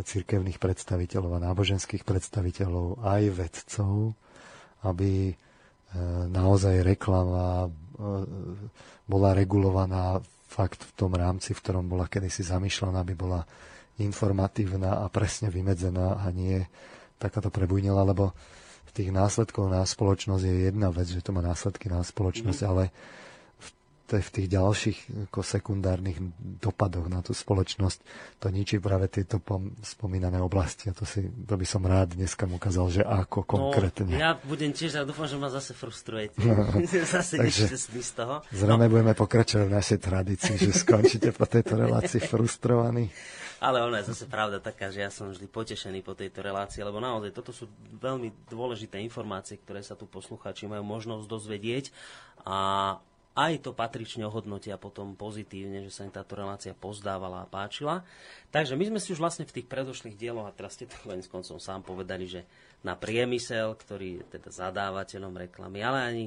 cirkevných 0.00 0.56
predstaviteľov 0.56 1.36
a 1.36 1.44
náboženských 1.52 2.08
predstaviteľov, 2.08 3.04
aj 3.04 3.22
vedcov, 3.28 4.16
aby 4.88 5.28
uh, 5.28 5.36
naozaj 6.32 6.80
reklama 6.88 7.68
uh, 7.68 8.24
bola 9.04 9.36
regulovaná 9.36 10.24
fakt 10.48 10.88
v 10.88 10.92
tom 10.96 11.12
rámci, 11.12 11.52
v 11.52 11.60
ktorom 11.60 11.84
bola 11.84 12.08
kedysi 12.08 12.40
zamýšľaná, 12.40 13.04
aby 13.04 13.12
bola 13.12 13.44
informatívna 13.98 15.02
a 15.02 15.10
presne 15.10 15.50
vymedzená 15.50 16.22
a 16.22 16.26
nie 16.30 16.62
takáto 17.18 17.50
prebujnila, 17.50 18.06
lebo 18.06 18.30
v 18.88 18.90
tých 18.94 19.10
následkov 19.12 19.68
na 19.68 19.82
spoločnosť 19.84 20.42
je 20.46 20.56
jedna 20.70 20.88
vec, 20.88 21.10
že 21.10 21.20
to 21.20 21.34
má 21.34 21.42
následky 21.44 21.90
na 21.90 22.00
spoločnosť, 22.00 22.60
mm-hmm. 22.62 22.72
ale 22.72 22.94
v, 23.58 23.68
v 24.24 24.30
tých 24.32 24.48
ďalších 24.48 24.98
ako 25.28 25.44
sekundárnych 25.44 26.16
dopadoch 26.62 27.12
na 27.12 27.20
tú 27.20 27.36
spoločnosť 27.36 27.98
to 28.40 28.48
ničí 28.48 28.80
práve 28.80 29.12
tieto 29.12 29.42
pom- 29.42 29.76
spomínané 29.84 30.40
oblasti 30.40 30.88
a 30.88 30.96
to, 30.96 31.04
si, 31.04 31.28
to 31.28 31.54
by 31.58 31.66
som 31.68 31.84
rád 31.84 32.16
dneska 32.16 32.48
ukázal, 32.48 32.86
že 32.88 33.02
ako 33.04 33.44
no, 33.44 33.48
konkrétne. 33.50 34.08
No, 34.08 34.16
ja 34.16 34.40
budem 34.46 34.72
tiež 34.72 34.96
a 34.96 35.04
dúfam, 35.04 35.28
že 35.28 35.36
ma 35.36 35.52
zase 35.52 35.76
frustrujete. 35.76 36.40
No, 36.40 36.56
zase 37.18 37.36
Takže 37.36 37.76
z 37.76 38.10
toho. 38.14 38.40
Zrejme 38.54 38.88
no. 38.88 38.92
budeme 38.94 39.12
pokračovať 39.12 39.66
v 39.68 39.74
našej 39.74 39.98
tradícii, 40.00 40.54
že 40.56 40.70
skončíte 40.72 41.34
po 41.36 41.44
tejto 41.44 41.76
relácii 41.76 42.22
frustrovaní. 42.30 43.10
Ale 43.58 43.82
ono 43.82 43.98
je 43.98 44.14
zase 44.14 44.30
pravda 44.30 44.62
taká, 44.62 44.94
že 44.94 45.02
ja 45.02 45.10
som 45.10 45.34
vždy 45.34 45.50
potešený 45.50 46.06
po 46.06 46.14
tejto 46.14 46.46
relácii, 46.46 46.78
lebo 46.86 47.02
naozaj 47.02 47.34
toto 47.34 47.50
sú 47.50 47.66
veľmi 47.98 48.30
dôležité 48.46 49.02
informácie, 49.02 49.58
ktoré 49.58 49.82
sa 49.82 49.98
tu 49.98 50.06
poslucháči 50.06 50.70
majú 50.70 50.86
možnosť 50.86 51.26
dozvedieť 51.26 51.90
a 52.46 52.58
aj 53.38 53.62
to 53.62 53.70
patrične 53.70 54.26
ohodnotia 54.26 54.74
potom 54.74 55.14
pozitívne, 55.14 55.86
že 55.86 55.94
sa 55.94 56.02
im 56.02 56.10
táto 56.10 56.34
relácia 56.34 56.74
pozdávala 56.74 57.46
a 57.46 57.50
páčila. 57.50 58.02
Takže 58.50 58.74
my 58.74 58.90
sme 58.90 58.98
si 58.98 59.14
už 59.14 59.22
vlastne 59.22 59.46
v 59.46 59.54
tých 59.54 59.70
predošlých 59.70 60.18
dieloch, 60.18 60.50
a 60.50 60.54
teraz 60.54 60.74
ste 60.74 60.90
to 60.90 60.98
len 61.06 61.22
s 61.22 61.30
koncom 61.30 61.62
sám 61.62 61.86
povedali, 61.86 62.26
že 62.26 62.42
na 62.78 62.94
priemysel, 62.94 63.74
ktorý 63.74 64.22
je 64.22 64.38
teda 64.38 64.50
zadávateľom 64.54 65.34
reklamy, 65.34 65.82
ale 65.82 65.98
ani 65.98 66.26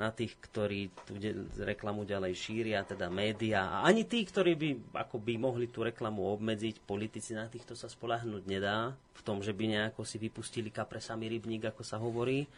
na 0.00 0.08
tých, 0.08 0.32
ktorí 0.40 0.88
tú 1.04 1.12
reklamu 1.60 2.08
ďalej 2.08 2.32
šíria, 2.32 2.88
teda 2.88 3.12
média. 3.12 3.68
A 3.68 3.84
ani 3.84 4.08
tí, 4.08 4.24
ktorí 4.24 4.56
by 4.56 4.96
ako 4.96 5.20
by 5.20 5.36
mohli 5.36 5.68
tú 5.68 5.84
reklamu 5.84 6.24
obmedziť, 6.24 6.80
politici 6.88 7.36
na 7.36 7.52
týchto 7.52 7.76
sa 7.76 7.84
spolahnúť 7.84 8.48
nedá, 8.48 8.96
v 8.96 9.20
tom, 9.20 9.44
že 9.44 9.52
by 9.52 9.64
nejako 9.76 10.08
si 10.08 10.16
vypustili 10.16 10.72
kapre 10.72 11.04
sami 11.04 11.28
rybník, 11.28 11.68
ako 11.68 11.84
sa 11.84 12.00
hovorí, 12.00 12.48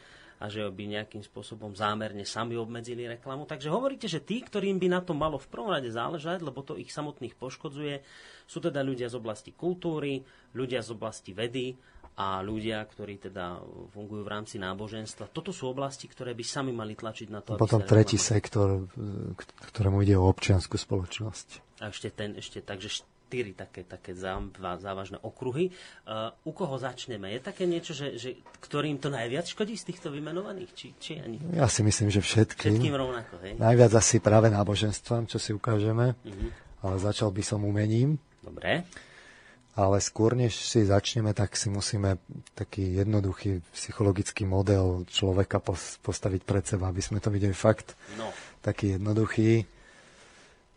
a 0.42 0.50
že 0.50 0.62
by 0.62 1.02
nejakým 1.02 1.22
spôsobom 1.22 1.74
zámerne 1.74 2.22
sami 2.26 2.54
obmedzili 2.54 3.06
reklamu. 3.10 3.46
Takže 3.46 3.70
hovoríte, 3.70 4.06
že 4.06 4.22
tí, 4.22 4.42
ktorým 4.42 4.78
by 4.78 4.88
na 4.90 5.00
to 5.02 5.14
malo 5.14 5.38
v 5.38 5.50
prvom 5.50 5.70
rade 5.70 5.90
záležať, 5.90 6.42
lebo 6.42 6.62
to 6.62 6.78
ich 6.78 6.90
samotných 6.90 7.34
poškodzuje, 7.38 8.02
sú 8.46 8.58
teda 8.58 8.82
ľudia 8.82 9.10
z 9.10 9.18
oblasti 9.18 9.50
kultúry, 9.54 10.22
ľudia 10.54 10.82
z 10.82 10.94
oblasti 10.94 11.30
vedy 11.34 11.74
a 12.12 12.44
ľudia, 12.44 12.84
ktorí 12.84 13.16
teda 13.16 13.64
fungujú 13.96 14.20
v 14.20 14.30
rámci 14.30 14.60
náboženstva. 14.60 15.32
Toto 15.32 15.48
sú 15.48 15.72
oblasti, 15.72 16.04
ktoré 16.04 16.36
by 16.36 16.44
sami 16.44 16.68
mali 16.68 16.92
tlačiť 16.92 17.28
na 17.32 17.40
to, 17.40 17.56
Potom 17.56 17.80
tretí 17.80 18.20
sektor, 18.20 18.84
ktorému 19.72 20.04
ide 20.04 20.20
o 20.20 20.28
občianskú 20.28 20.76
spoločnosť. 20.76 21.80
A 21.80 21.88
ešte 21.88 22.12
ten, 22.12 22.36
ešte, 22.36 22.60
takže 22.60 23.00
štyri 23.00 23.56
také, 23.56 23.80
také 23.88 24.12
závažné 24.12 25.16
okruhy. 25.24 25.72
Uh, 26.04 26.36
u 26.44 26.52
koho 26.52 26.76
začneme? 26.76 27.32
Je 27.32 27.40
také 27.40 27.64
niečo, 27.64 27.96
že, 27.96 28.20
že 28.20 28.36
ktorým 28.60 29.00
to 29.00 29.08
najviac 29.08 29.48
škodí 29.48 29.72
z 29.72 29.88
týchto 29.88 30.12
vymenovaných? 30.12 30.70
Či, 30.76 30.86
či 31.00 31.12
ani? 31.16 31.40
Ja 31.56 31.64
si 31.64 31.80
myslím, 31.80 32.12
že 32.12 32.20
všetkým. 32.20 32.76
Všetkým 32.76 32.92
rovnako, 32.92 33.40
hej? 33.40 33.56
Najviac 33.56 33.92
asi 33.96 34.20
práve 34.20 34.52
náboženstvám, 34.52 35.24
čo 35.32 35.40
si 35.40 35.56
ukážeme. 35.56 36.12
Uh-huh. 36.12 36.52
Ale 36.84 37.00
začal 37.00 37.32
by 37.32 37.40
som 37.40 37.64
umením. 37.64 38.20
Dobre 38.44 38.84
ale 39.72 40.04
skôr 40.04 40.36
než 40.36 40.52
si 40.60 40.84
začneme, 40.84 41.32
tak 41.32 41.56
si 41.56 41.72
musíme 41.72 42.20
taký 42.52 43.00
jednoduchý 43.00 43.64
psychologický 43.72 44.44
model 44.44 45.08
človeka 45.08 45.64
postaviť 46.04 46.40
pred 46.44 46.64
seba, 46.68 46.92
aby 46.92 47.00
sme 47.00 47.24
to 47.24 47.32
videli 47.32 47.56
fakt 47.56 47.96
no. 48.20 48.28
taký 48.60 49.00
jednoduchý. 49.00 49.64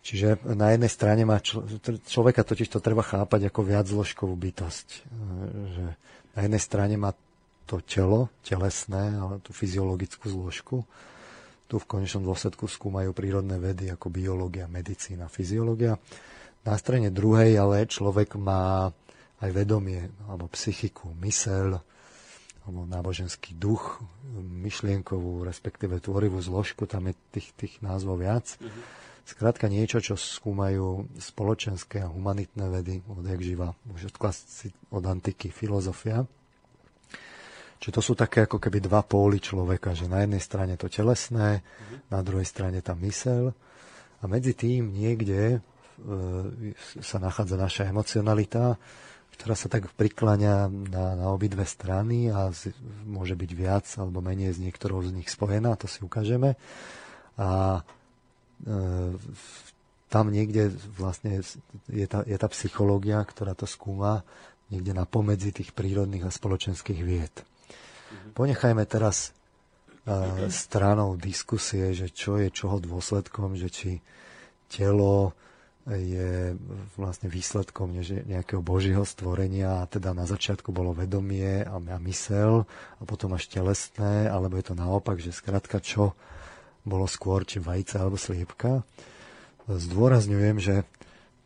Čiže 0.05 0.47
na 0.53 0.71
jednej 0.71 0.87
strane 0.87 1.25
má 1.25 1.41
člo, 1.41 1.65
človeka 2.07 2.45
totiž 2.45 2.71
to 2.71 2.79
treba 2.79 3.01
chápať 3.01 3.49
ako 3.49 3.61
viaczložkovú 3.65 4.37
bytosť. 4.37 4.87
Že 5.75 5.85
na 6.37 6.39
jednej 6.45 6.61
strane 6.61 6.95
má 6.95 7.11
to 7.65 7.81
telo, 7.81 8.29
telesné, 8.45 9.17
ale 9.17 9.41
tú 9.41 9.51
fyziologickú 9.51 10.29
zložku. 10.29 10.85
Tu 11.65 11.81
v 11.81 11.89
konečnom 11.89 12.21
dôsledku 12.21 12.69
skúmajú 12.69 13.17
prírodné 13.17 13.57
vedy 13.57 13.89
ako 13.89 14.13
biológia, 14.13 14.69
medicína, 14.69 15.25
fyziológia. 15.25 15.97
Na 16.65 16.75
strane 16.81 17.13
druhej 17.13 17.61
ale 17.61 17.85
človek 17.85 18.41
má 18.41 18.89
aj 19.37 19.49
vedomie, 19.53 20.09
alebo 20.25 20.49
psychiku, 20.49 21.13
mysel, 21.21 21.77
alebo 22.65 22.89
náboženský 22.89 23.53
duch, 23.53 24.01
myšlienkovú, 24.41 25.45
respektíve 25.45 26.01
tvorivú 26.01 26.41
zložku, 26.41 26.89
tam 26.89 27.13
je 27.13 27.13
tých, 27.29 27.53
tých 27.53 27.73
názvov 27.85 28.25
viac. 28.25 28.57
Mm-hmm. 28.57 28.83
Skrátka 29.25 29.69
niečo, 29.69 30.01
čo 30.01 30.17
skúmajú 30.17 31.05
spoločenské 31.17 32.01
a 32.01 32.09
humanitné 32.09 32.65
vedy, 32.69 33.05
odjak 33.05 33.41
živa, 33.41 33.69
už 33.93 34.13
od, 34.13 34.15
klasi, 34.17 34.73
od 34.89 35.05
antiky, 35.05 35.53
filozofia. 35.53 36.25
Čiže 37.77 37.93
to 37.93 38.01
sú 38.01 38.13
také 38.17 38.49
ako 38.49 38.57
keby 38.57 38.81
dva 38.81 39.05
póly 39.05 39.37
človeka, 39.37 39.93
že 39.93 40.09
na 40.09 40.25
jednej 40.25 40.41
strane 40.41 40.73
to 40.73 40.89
telesné, 40.89 41.61
mm-hmm. 41.61 41.97
na 42.09 42.19
druhej 42.25 42.47
strane 42.49 42.81
tá 42.81 42.97
mysel 42.97 43.53
a 44.21 44.23
medzi 44.25 44.57
tým 44.57 44.89
niekde 44.89 45.61
sa 46.99 47.17
nachádza 47.17 47.55
naša 47.55 47.83
emocionalita, 47.87 48.75
ktorá 49.35 49.55
sa 49.55 49.67
tak 49.67 49.91
prikláňa 49.99 50.71
na, 50.71 51.05
na 51.19 51.25
obidve 51.27 51.67
strany 51.67 52.31
a 52.31 52.55
z, 52.55 52.71
môže 53.03 53.35
byť 53.35 53.51
viac 53.51 53.85
alebo 53.99 54.23
menej 54.23 54.55
z 54.55 54.63
niektorou 54.63 55.03
z 55.03 55.11
nich 55.11 55.27
spojená, 55.27 55.75
to 55.75 55.91
si 55.91 55.99
ukážeme. 55.99 56.55
A 57.35 57.83
e, 58.63 58.71
tam 60.07 60.31
niekde 60.31 60.71
vlastne 60.95 61.43
je 61.91 62.07
tá, 62.07 62.23
je 62.23 62.37
tá 62.39 62.47
psychológia, 62.47 63.19
ktorá 63.27 63.51
to 63.51 63.67
skúma 63.67 64.23
niekde 64.71 64.95
na 64.95 65.03
pomedzi 65.03 65.51
tých 65.51 65.75
prírodných 65.75 66.25
a 66.25 66.31
spoločenských 66.31 67.01
vied. 67.03 67.35
Mm-hmm. 67.35 68.31
Ponechajme 68.39 68.83
teraz 68.87 69.35
e, 70.07 70.47
stranou 70.47 71.19
diskusie, 71.19 71.91
že 71.91 72.07
čo 72.07 72.39
je 72.39 72.47
čoho 72.55 72.79
dôsledkom, 72.79 73.59
že 73.59 73.67
či 73.67 73.91
telo 74.71 75.35
je 75.85 76.57
vlastne 76.97 77.29
výsledkom 77.29 77.93
nejakého 78.25 78.57
božieho 78.65 79.05
stvorenia 79.05 79.85
a 79.85 79.89
teda 79.89 80.17
na 80.17 80.25
začiatku 80.25 80.73
bolo 80.73 80.97
vedomie 80.97 81.61
a 81.61 81.77
mysel 82.09 82.65
a 82.97 83.03
potom 83.05 83.37
až 83.37 83.45
telesné, 83.45 84.25
alebo 84.25 84.57
je 84.57 84.65
to 84.65 84.75
naopak, 84.75 85.21
že 85.21 85.29
skrátka 85.29 85.77
čo 85.77 86.17
bolo 86.81 87.05
skôr, 87.05 87.45
či 87.45 87.61
vajca 87.61 88.01
alebo 88.01 88.17
sliepka. 88.17 88.81
Zdôrazňujem, 89.69 90.57
že 90.57 90.85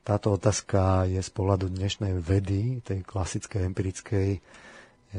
táto 0.07 0.39
otázka 0.39 1.07
je 1.11 1.19
z 1.19 1.31
pohľadu 1.35 1.67
dnešnej 1.71 2.15
vedy, 2.19 2.79
tej 2.79 3.03
klasickej 3.03 3.67
empirickej, 3.67 4.29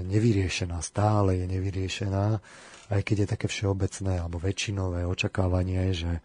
nevyriešená, 0.00 0.80
stále 0.80 1.44
je 1.44 1.46
nevyriešená, 1.48 2.26
aj 2.90 3.00
keď 3.04 3.16
je 3.24 3.32
také 3.36 3.46
všeobecné 3.52 4.16
alebo 4.16 4.40
väčšinové 4.40 5.04
očakávanie, 5.04 5.92
že 5.92 6.24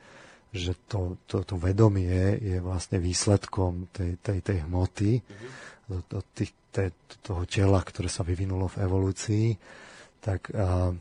že 0.55 0.73
to, 0.87 1.19
to, 1.27 1.43
to 1.43 1.55
vedomie 1.59 2.39
je 2.39 2.57
vlastne 2.63 2.97
výsledkom 2.97 3.91
tej, 3.91 4.15
tej, 4.23 4.39
tej 4.39 4.57
hmoty, 4.63 5.19
mm-hmm. 5.19 6.23
tých, 6.31 6.51
tej, 6.71 6.89
toho 7.19 7.43
tela, 7.43 7.83
ktoré 7.83 8.07
sa 8.07 8.23
vyvinulo 8.23 8.71
v 8.71 8.79
evolúcii, 8.87 9.47
tak 10.23 10.49
a, 10.55 10.95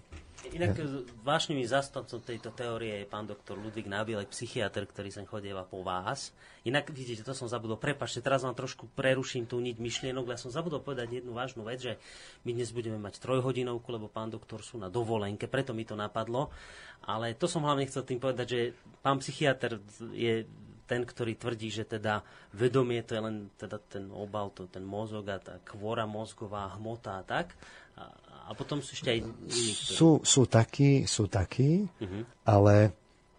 Inak 0.55 0.79
vášnivým 1.27 1.67
zastancom 1.67 2.23
tejto 2.23 2.55
teórie 2.55 3.03
je 3.03 3.11
pán 3.11 3.27
doktor 3.27 3.59
Ludvík 3.59 3.91
Nábielek, 3.91 4.31
psychiatr, 4.31 4.87
ktorý 4.87 5.11
sem 5.11 5.27
chodieva 5.27 5.67
po 5.67 5.83
vás. 5.83 6.31
Inak, 6.63 6.95
vidíte, 6.95 7.27
to 7.27 7.35
som 7.35 7.51
zabudol, 7.51 7.75
prepašte, 7.75 8.23
teraz 8.23 8.47
vám 8.47 8.55
trošku 8.55 8.87
preruším 8.95 9.51
tú 9.51 9.59
niť 9.59 9.83
myšlienok, 9.83 10.31
ja 10.31 10.39
som 10.39 10.55
zabudol 10.55 10.79
povedať 10.79 11.19
jednu 11.19 11.35
vážnu 11.35 11.67
vec, 11.67 11.83
že 11.83 11.99
my 12.47 12.55
dnes 12.55 12.71
budeme 12.71 13.03
mať 13.03 13.19
trojhodinovku, 13.19 13.89
lebo 13.91 14.07
pán 14.07 14.31
doktor 14.31 14.63
sú 14.63 14.79
na 14.79 14.87
dovolenke, 14.87 15.51
preto 15.51 15.75
mi 15.75 15.83
to 15.83 15.99
napadlo. 15.99 16.55
Ale 17.03 17.35
to 17.35 17.51
som 17.51 17.67
hlavne 17.67 17.91
chcel 17.91 18.07
tým 18.07 18.23
povedať, 18.23 18.47
že 18.47 18.61
pán 19.03 19.19
psychiatr 19.19 19.83
je 20.15 20.47
ten, 20.87 21.03
ktorý 21.03 21.35
tvrdí, 21.35 21.67
že 21.75 21.83
teda 21.83 22.23
vedomie 22.55 23.03
to 23.03 23.19
je 23.19 23.23
len 23.27 23.51
teda 23.59 23.83
ten 23.91 24.07
obal, 24.07 24.55
to, 24.55 24.71
ten 24.71 24.87
mozog 24.87 25.27
a 25.35 25.43
tá 25.43 25.59
kvora 25.67 26.07
mozgová 26.07 26.79
hmota 26.79 27.19
a 27.19 27.27
tak. 27.27 27.59
A, 27.99 28.13
a 28.45 28.53
potom 28.53 28.85
sú 28.85 28.93
ešte 28.93 29.09
aj 29.11 29.19
iní. 29.25 29.33
Sú, 29.73 30.21
sú 30.21 30.45
takí, 30.45 31.09
sú 31.09 31.27
takí, 31.33 31.89
uh-huh. 31.89 32.23
ale 32.45 32.93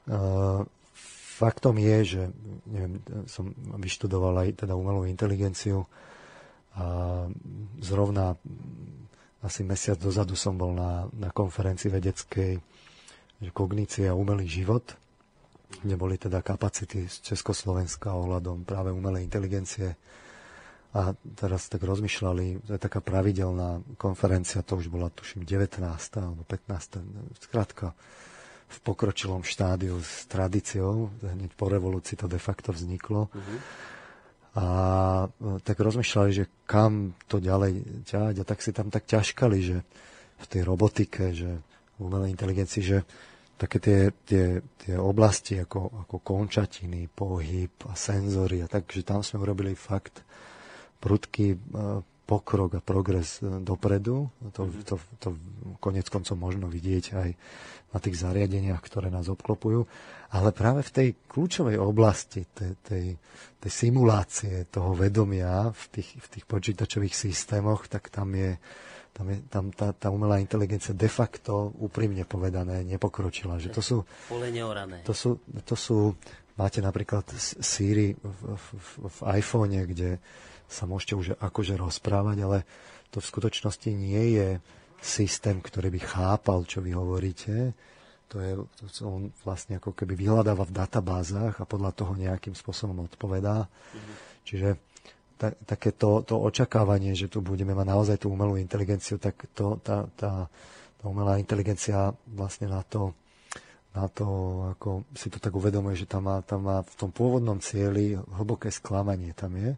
uh, 0.09 0.65
faktom 1.37 1.77
je, 1.77 1.97
že 2.03 2.23
neviem, 2.65 2.99
som 3.29 3.53
vyštudoval 3.77 4.45
aj 4.45 4.65
teda 4.65 4.73
umelú 4.73 5.05
inteligenciu 5.05 5.85
a 6.75 7.23
zrovna 7.79 8.35
asi 9.39 9.63
mesiac 9.63 9.95
dozadu 9.95 10.35
som 10.35 10.59
bol 10.59 10.75
na, 10.75 11.07
na 11.15 11.31
konferencii 11.31 11.87
vedeckej 11.87 12.53
že 13.35 13.51
kognícia 13.51 14.11
a 14.11 14.17
umelý 14.17 14.47
život, 14.47 14.95
kde 15.83 15.95
boli 15.99 16.15
teda 16.15 16.39
kapacity 16.39 17.11
z 17.11 17.15
Československa 17.33 18.15
ohľadom 18.15 18.63
práve 18.63 18.95
umelej 18.95 19.27
inteligencie 19.27 19.99
a 20.95 21.11
teraz 21.35 21.67
tak 21.67 21.83
rozmýšľali, 21.83 22.63
to 22.63 22.71
je 22.71 22.79
taká 22.79 23.03
pravidelná 23.03 23.83
konferencia, 23.99 24.63
to 24.63 24.79
už 24.79 24.87
bola 24.87 25.11
tuším 25.11 25.43
19. 25.43 25.83
alebo 26.15 26.47
15. 26.47 27.03
Skrátka 27.43 27.91
v 28.65 28.77
pokročilom 28.79 29.43
štádiu 29.43 29.99
s 29.99 30.23
tradíciou, 30.31 31.11
hneď 31.19 31.51
po 31.59 31.67
revolúcii 31.67 32.15
to 32.15 32.31
de 32.31 32.39
facto 32.39 32.71
vzniklo. 32.71 33.27
Uh-huh. 33.27 33.59
A 34.55 34.67
e, 35.27 35.59
tak 35.67 35.83
rozmýšľali, 35.83 36.31
že 36.31 36.47
kam 36.63 37.11
to 37.27 37.43
ďalej 37.43 38.07
ťať 38.07 38.35
a 38.39 38.43
tak 38.47 38.63
si 38.63 38.71
tam 38.71 38.87
tak 38.87 39.03
ťažkali, 39.03 39.57
že 39.59 39.77
v 40.39 40.45
tej 40.47 40.61
robotike, 40.63 41.35
že 41.35 41.59
v 41.95 41.99
umelej 41.99 42.31
inteligencii, 42.31 42.83
že 42.83 43.03
také 43.59 43.79
tie, 43.79 43.99
tie, 44.23 44.45
tie 44.79 44.95
oblasti 44.95 45.59
ako, 45.59 46.07
ako 46.07 46.15
končatiny, 46.23 47.07
pohyb 47.11 47.71
a 47.87 47.95
senzory 47.95 48.63
a 48.63 48.67
tak, 48.67 48.87
že 48.91 49.03
tam 49.03 49.23
sme 49.23 49.43
urobili 49.43 49.75
fakt 49.75 50.24
prudký 50.99 51.55
e, 51.55 51.57
pokrok 52.25 52.77
a 52.77 52.81
progres 52.81 53.39
e, 53.39 53.61
dopredu. 53.61 54.33
To, 54.57 54.65
mm-hmm. 54.65 54.83
to, 54.83 54.95
to 55.21 55.29
konec 55.77 56.09
koncov 56.09 56.35
možno 56.35 56.65
vidieť 56.65 57.05
aj 57.13 57.29
na 57.95 57.99
tých 58.03 58.19
zariadeniach, 58.19 58.83
ktoré 58.83 59.07
nás 59.07 59.31
obklopujú. 59.31 59.87
Ale 60.35 60.51
práve 60.51 60.83
v 60.83 60.91
tej 60.91 61.07
kľúčovej 61.31 61.79
oblasti, 61.79 62.43
tej, 62.51 62.75
tej, 62.83 63.05
tej 63.55 63.71
simulácie 63.71 64.67
toho 64.67 64.91
vedomia 64.91 65.71
v 65.71 65.83
tých, 65.95 66.09
v 66.19 66.27
tých 66.27 66.45
počítačových 66.49 67.15
systémoch, 67.15 67.87
tak 67.87 68.11
tam 68.11 68.35
je, 68.35 68.59
tam, 69.15 69.31
je, 69.31 69.37
tam 69.47 69.71
tá, 69.71 69.95
tá 69.95 70.11
umelá 70.11 70.43
inteligencia 70.43 70.91
de 70.91 71.07
facto, 71.07 71.71
úprimne 71.79 72.27
povedané, 72.27 72.83
nepokročila. 72.83 73.63
Že 73.63 73.69
to 73.71 73.81
sú, 73.85 73.97
to 75.07 75.13
sú, 75.15 75.39
to 75.63 75.75
sú, 75.79 76.11
máte 76.59 76.83
napríklad 76.83 77.23
Siri 77.39 78.11
v, 78.11 78.39
v, 78.59 78.65
v, 78.75 78.89
v 79.07 79.19
iPhone, 79.39 79.71
kde 79.87 80.19
sa 80.67 80.89
môžete 80.89 81.13
už 81.15 81.27
akože 81.37 81.77
rozprávať, 81.77 82.37
ale 82.41 82.57
to 83.13 83.21
v 83.21 83.29
skutočnosti 83.31 83.89
nie 83.93 84.35
je 84.35 84.47
systém, 84.99 85.61
ktorý 85.61 85.93
by 85.93 86.01
chápal, 86.01 86.65
čo 86.65 86.81
vy 86.81 86.97
hovoríte. 86.97 87.77
To 88.33 88.41
je, 88.41 88.57
to 88.81 89.05
on 89.05 89.29
vlastne 89.45 89.77
ako 89.77 89.93
keby 89.93 90.17
vyhľadáva 90.17 90.65
v 90.65 90.75
databázach 90.75 91.61
a 91.61 91.69
podľa 91.69 91.93
toho 91.93 92.17
nejakým 92.17 92.57
spôsobom 92.57 93.05
odpovedá. 93.05 93.69
Mm-hmm. 93.69 94.15
Čiže 94.43 94.69
ta, 95.37 95.53
také 95.53 95.93
to, 95.93 96.25
to 96.25 96.35
očakávanie, 96.41 97.13
že 97.13 97.29
tu 97.29 97.45
budeme 97.45 97.77
mať 97.77 97.87
naozaj 97.87 98.17
tú 98.25 98.33
umelú 98.33 98.57
inteligenciu, 98.57 99.21
tak 99.21 99.45
to, 99.53 99.77
tá, 99.79 100.09
tá, 100.17 100.49
tá 100.97 101.05
umelá 101.05 101.37
inteligencia 101.37 102.11
vlastne 102.33 102.65
na 102.65 102.81
to, 102.81 103.13
na 103.93 104.09
to, 104.09 104.27
ako 104.75 105.05
si 105.13 105.29
to 105.29 105.37
tak 105.37 105.53
uvedomuje, 105.53 105.95
že 105.95 106.09
tam 106.09 106.27
má, 106.27 106.41
tam 106.41 106.65
má 106.65 106.81
v 106.81 106.95
tom 106.97 107.13
pôvodnom 107.13 107.61
cieli 107.61 108.17
hlboké 108.17 108.73
sklamanie 108.73 109.31
tam 109.37 109.53
je 109.55 109.77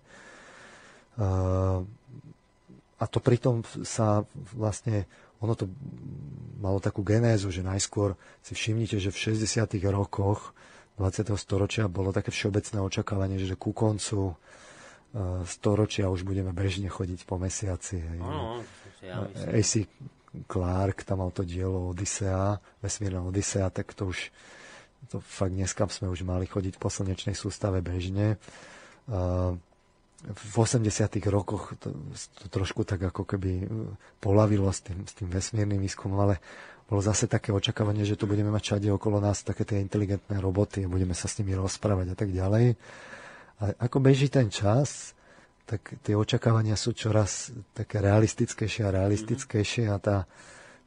a 2.98 3.04
to 3.10 3.20
pritom 3.22 3.66
sa 3.82 4.26
vlastne, 4.54 5.10
ono 5.42 5.54
to 5.54 5.70
malo 6.58 6.82
takú 6.82 7.06
genézu, 7.06 7.50
že 7.54 7.66
najskôr 7.66 8.18
si 8.42 8.58
všimnite, 8.58 8.98
že 8.98 9.10
v 9.14 9.38
60. 9.38 9.78
rokoch 9.90 10.54
20. 10.98 11.30
storočia 11.38 11.86
bolo 11.86 12.10
také 12.10 12.34
všeobecné 12.34 12.82
očakávanie, 12.82 13.38
že 13.38 13.54
ku 13.54 13.70
koncu 13.74 14.34
storočia 15.46 16.10
už 16.10 16.26
budeme 16.26 16.54
bežne 16.54 16.90
chodiť 16.90 17.26
po 17.26 17.38
mesiaci. 17.38 18.02
No, 18.18 18.62
ja 19.02 19.26
AC 19.54 19.86
Clark 20.46 21.02
tam 21.08 21.26
mal 21.26 21.32
to 21.34 21.42
dielo 21.42 21.90
Odisea, 21.94 22.62
vesmírna 22.84 23.26
Odisea, 23.26 23.70
tak 23.74 23.94
to 23.98 24.14
už 24.14 24.30
to 25.08 25.24
fakt 25.24 25.56
dneska 25.56 25.88
sme 25.88 26.12
už 26.12 26.28
mali 26.28 26.50
chodiť 26.50 26.76
po 26.82 26.92
slnečnej 26.92 27.38
sústave 27.38 27.80
bežne. 27.80 28.36
Uh, 30.26 30.34
v 30.34 30.56
80. 30.58 30.82
rokoch 31.30 31.78
to, 31.78 31.94
to 32.42 32.46
trošku 32.50 32.82
tak 32.82 33.14
ako 33.14 33.22
keby 33.22 33.52
e, 33.62 33.66
polavilo 34.18 34.74
s 34.74 34.82
tým, 34.82 35.06
s 35.06 35.14
tým 35.14 35.30
vesmírnym 35.30 35.78
výskumom, 35.78 36.18
ale 36.18 36.42
bolo 36.90 37.06
zase 37.06 37.30
také 37.30 37.54
očakávanie, 37.54 38.02
že 38.02 38.18
tu 38.18 38.26
budeme 38.26 38.50
mať 38.50 38.64
všade 38.64 38.88
okolo 38.90 39.22
nás 39.22 39.46
také 39.46 39.68
tie 39.68 39.78
inteligentné 39.78 40.42
roboty 40.42 40.88
a 40.88 40.92
budeme 40.92 41.14
sa 41.14 41.30
s 41.30 41.38
nimi 41.38 41.54
rozprávať 41.54 42.08
a 42.10 42.16
tak 42.18 42.34
ďalej. 42.34 42.80
A 43.62 43.64
ako 43.78 44.02
beží 44.02 44.32
ten 44.32 44.50
čas, 44.50 45.14
tak 45.68 46.00
tie 46.02 46.16
očakávania 46.16 46.80
sú 46.80 46.96
čoraz 46.96 47.52
také 47.76 48.00
realistickejšie 48.00 48.88
a 48.88 48.96
realistickejšie 49.04 49.92
a 49.92 50.00
tá, 50.00 50.24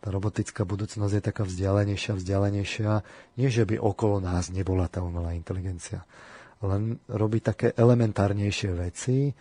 tá 0.01 0.09
robotická 0.09 0.64
budúcnosť 0.64 1.14
je 1.21 1.23
taká 1.23 1.45
vzdialenejšia, 1.45 2.16
vzdialenejšia. 2.16 2.90
Nie, 3.37 3.53
že 3.53 3.69
by 3.69 3.77
okolo 3.77 4.25
nás 4.25 4.49
nebola 4.49 4.88
tá 4.88 5.05
umelá 5.05 5.37
inteligencia 5.37 6.09
len 6.61 7.01
robí 7.09 7.40
také 7.40 7.73
elementárnejšie 7.73 8.70
veci, 8.77 9.33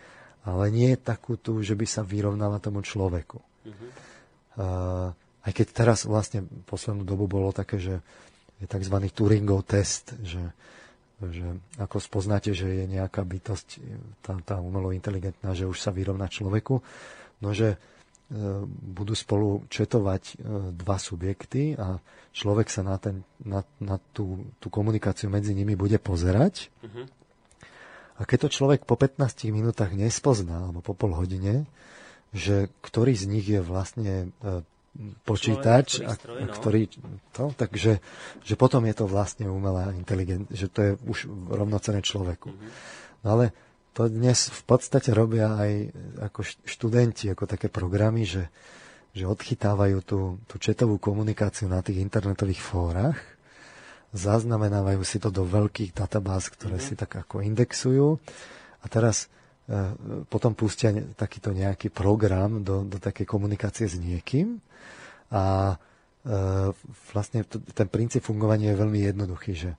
ale 0.48 0.72
nie 0.72 0.96
takú 0.96 1.36
tu, 1.36 1.60
že 1.60 1.76
by 1.76 1.86
sa 1.86 2.00
vyrovnala 2.00 2.62
tomu 2.62 2.80
človeku. 2.80 3.38
Mm-hmm. 3.60 3.90
aj 5.44 5.52
keď 5.52 5.66
teraz 5.68 6.08
vlastne 6.08 6.48
poslednú 6.64 7.04
dobu 7.04 7.28
bolo 7.28 7.52
také, 7.52 7.76
že 7.76 8.00
je 8.56 8.64
tzv. 8.64 8.96
Turingov 9.12 9.68
test, 9.68 10.16
že, 10.24 10.40
že 11.20 11.60
ako 11.76 12.00
spoznáte, 12.00 12.56
že 12.56 12.72
je 12.72 12.84
nejaká 12.88 13.20
bytosť, 13.20 13.68
tá, 14.24 14.32
tá 14.40 14.56
umelo 14.64 14.96
inteligentná, 14.96 15.52
že 15.52 15.68
už 15.68 15.76
sa 15.76 15.92
vyrovná 15.92 16.28
človeku, 16.28 16.80
no 17.44 17.48
že 17.52 17.76
budú 18.70 19.18
spolu 19.18 19.66
četovať 19.66 20.22
e, 20.22 20.34
dva 20.78 21.02
subjekty 21.02 21.74
a 21.74 21.98
človek 22.30 22.70
sa 22.70 22.86
na, 22.86 22.94
ten, 22.94 23.26
na, 23.42 23.66
na 23.82 23.98
tú, 24.14 24.46
tú 24.62 24.70
komunikáciu 24.70 25.26
medzi 25.26 25.50
nimi 25.50 25.74
bude 25.74 25.98
pozerať. 25.98 26.70
Uh-huh. 26.78 27.10
A 28.22 28.28
keď 28.28 28.46
to 28.46 28.54
človek 28.54 28.86
po 28.86 28.94
15 28.94 29.50
minútach 29.50 29.90
nespozná, 29.90 30.70
alebo 30.70 30.78
po 30.78 30.94
pol 30.94 31.10
hodine, 31.18 31.66
že 32.30 32.70
ktorý 32.86 33.18
z 33.18 33.24
nich 33.26 33.46
je 33.50 33.58
vlastne 33.58 34.30
e, 34.46 34.62
počítač, 35.26 35.98
a, 36.06 36.14
stroj, 36.14 36.46
no. 36.46 36.54
ktorý 36.54 36.82
to, 37.34 37.50
takže 37.58 37.98
že 38.46 38.54
potom 38.54 38.86
je 38.86 38.94
to 38.94 39.10
vlastne 39.10 39.50
umelá 39.50 39.90
inteligencia, 39.90 40.54
že 40.54 40.66
to 40.70 40.78
je 40.86 40.92
už 41.02 41.18
rovnocené 41.50 41.98
človeku. 41.98 42.54
Mm-hmm. 42.54 42.70
No 43.26 43.28
ale 43.34 43.50
to 43.92 44.06
dnes 44.06 44.50
v 44.50 44.62
podstate 44.66 45.10
robia 45.10 45.58
aj 45.58 45.72
ako 46.30 46.40
študenti, 46.66 47.26
ako 47.30 47.44
také 47.50 47.66
programy, 47.66 48.22
že, 48.22 48.46
že 49.10 49.26
odchytávajú 49.26 49.98
tú, 50.06 50.38
tú 50.46 50.56
četovú 50.62 51.02
komunikáciu 51.02 51.66
na 51.66 51.82
tých 51.82 51.98
internetových 51.98 52.62
fórach, 52.62 53.18
zaznamenávajú 54.10 55.02
si 55.06 55.22
to 55.22 55.30
do 55.30 55.46
veľkých 55.46 55.94
databáz, 55.94 56.50
ktoré 56.50 56.78
mm-hmm. 56.78 56.94
si 56.94 56.98
tak 56.98 57.10
ako 57.14 57.46
indexujú 57.46 58.18
a 58.82 58.86
teraz 58.90 59.30
e, 59.70 59.94
potom 60.26 60.54
pustia 60.54 60.90
takýto 61.14 61.54
nejaký 61.54 61.94
program 61.94 62.62
do, 62.62 62.82
do 62.82 62.98
takej 62.98 63.26
komunikácie 63.26 63.86
s 63.86 63.94
niekým 63.98 64.58
a 65.30 65.74
e, 65.74 66.34
vlastne 67.14 67.46
t- 67.46 67.62
ten 67.70 67.86
princíp 67.86 68.26
fungovania 68.26 68.74
je 68.74 68.82
veľmi 68.82 69.00
jednoduchý, 69.14 69.52
že 69.54 69.70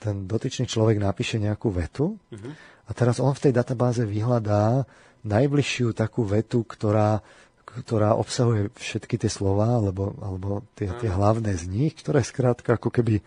ten 0.00 0.24
dotyčný 0.24 0.70
človek 0.70 0.96
napíše 1.02 1.42
nejakú 1.42 1.74
vetu 1.74 2.14
uh-huh. 2.16 2.52
A 2.90 2.92
teraz 2.92 3.22
on 3.22 3.30
v 3.30 3.48
tej 3.48 3.52
databáze 3.54 4.02
vyhľadá 4.02 4.82
najbližšiu 5.22 5.94
takú 5.94 6.26
vetu, 6.26 6.66
ktorá, 6.66 7.22
ktorá 7.62 8.18
obsahuje 8.18 8.74
všetky 8.74 9.14
tie 9.14 9.30
slova 9.30 9.78
alebo, 9.78 10.18
alebo 10.18 10.66
tie, 10.74 10.90
tie 10.98 11.06
hlavné 11.06 11.54
z 11.54 11.70
nich, 11.70 11.94
ktoré 11.94 12.26
skrátka 12.26 12.74
ako 12.74 12.90
keby 12.90 13.22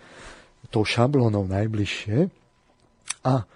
tou 0.67 0.83
šablónou 0.83 1.47
najbližšie 1.47 2.27
a, 3.23 3.47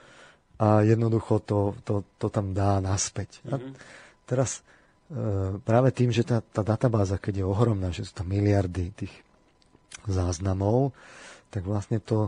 a 0.57 0.67
jednoducho 0.87 1.43
to, 1.43 1.75
to, 1.83 2.07
to 2.15 2.31
tam 2.31 2.55
dá 2.55 2.79
naspäť. 2.79 3.43
A 3.51 3.59
mhm. 3.59 3.75
teraz 4.23 4.63
E, 5.07 5.55
práve 5.63 5.95
tým, 5.95 6.11
že 6.11 6.27
tá, 6.27 6.43
tá 6.43 6.67
databáza, 6.67 7.15
keď 7.15 7.43
je 7.43 7.45
ohromná, 7.47 7.95
že 7.95 8.03
sú 8.03 8.11
to 8.11 8.27
miliardy 8.27 8.91
tých 8.91 9.15
záznamov, 10.03 10.91
tak 11.47 11.63
vlastne 11.63 12.03
to, 12.03 12.27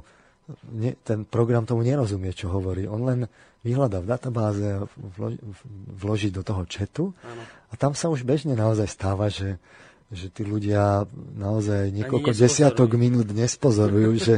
ne, 0.72 0.98
ten 1.06 1.26
program 1.26 1.66
tomu 1.66 1.86
nerozumie, 1.86 2.34
čo 2.34 2.50
hovorí. 2.50 2.90
On 2.90 3.02
len 3.06 3.30
vyhľadá 3.62 4.00
v 4.00 4.08
databáze 4.08 4.66
a 4.66 4.88
vloží 6.00 6.32
do 6.32 6.42
toho 6.42 6.64
četu 6.64 7.12
a 7.70 7.74
tam 7.76 7.92
sa 7.92 8.08
už 8.08 8.24
bežne 8.24 8.56
naozaj 8.56 8.88
stáva, 8.88 9.28
že, 9.28 9.60
že 10.10 10.32
tí 10.32 10.48
ľudia 10.48 11.04
naozaj 11.36 11.92
niekoľko 11.92 12.32
desiatok 12.34 12.96
minút 12.96 13.28
nespozorujú, 13.36 14.12
že, 14.16 14.36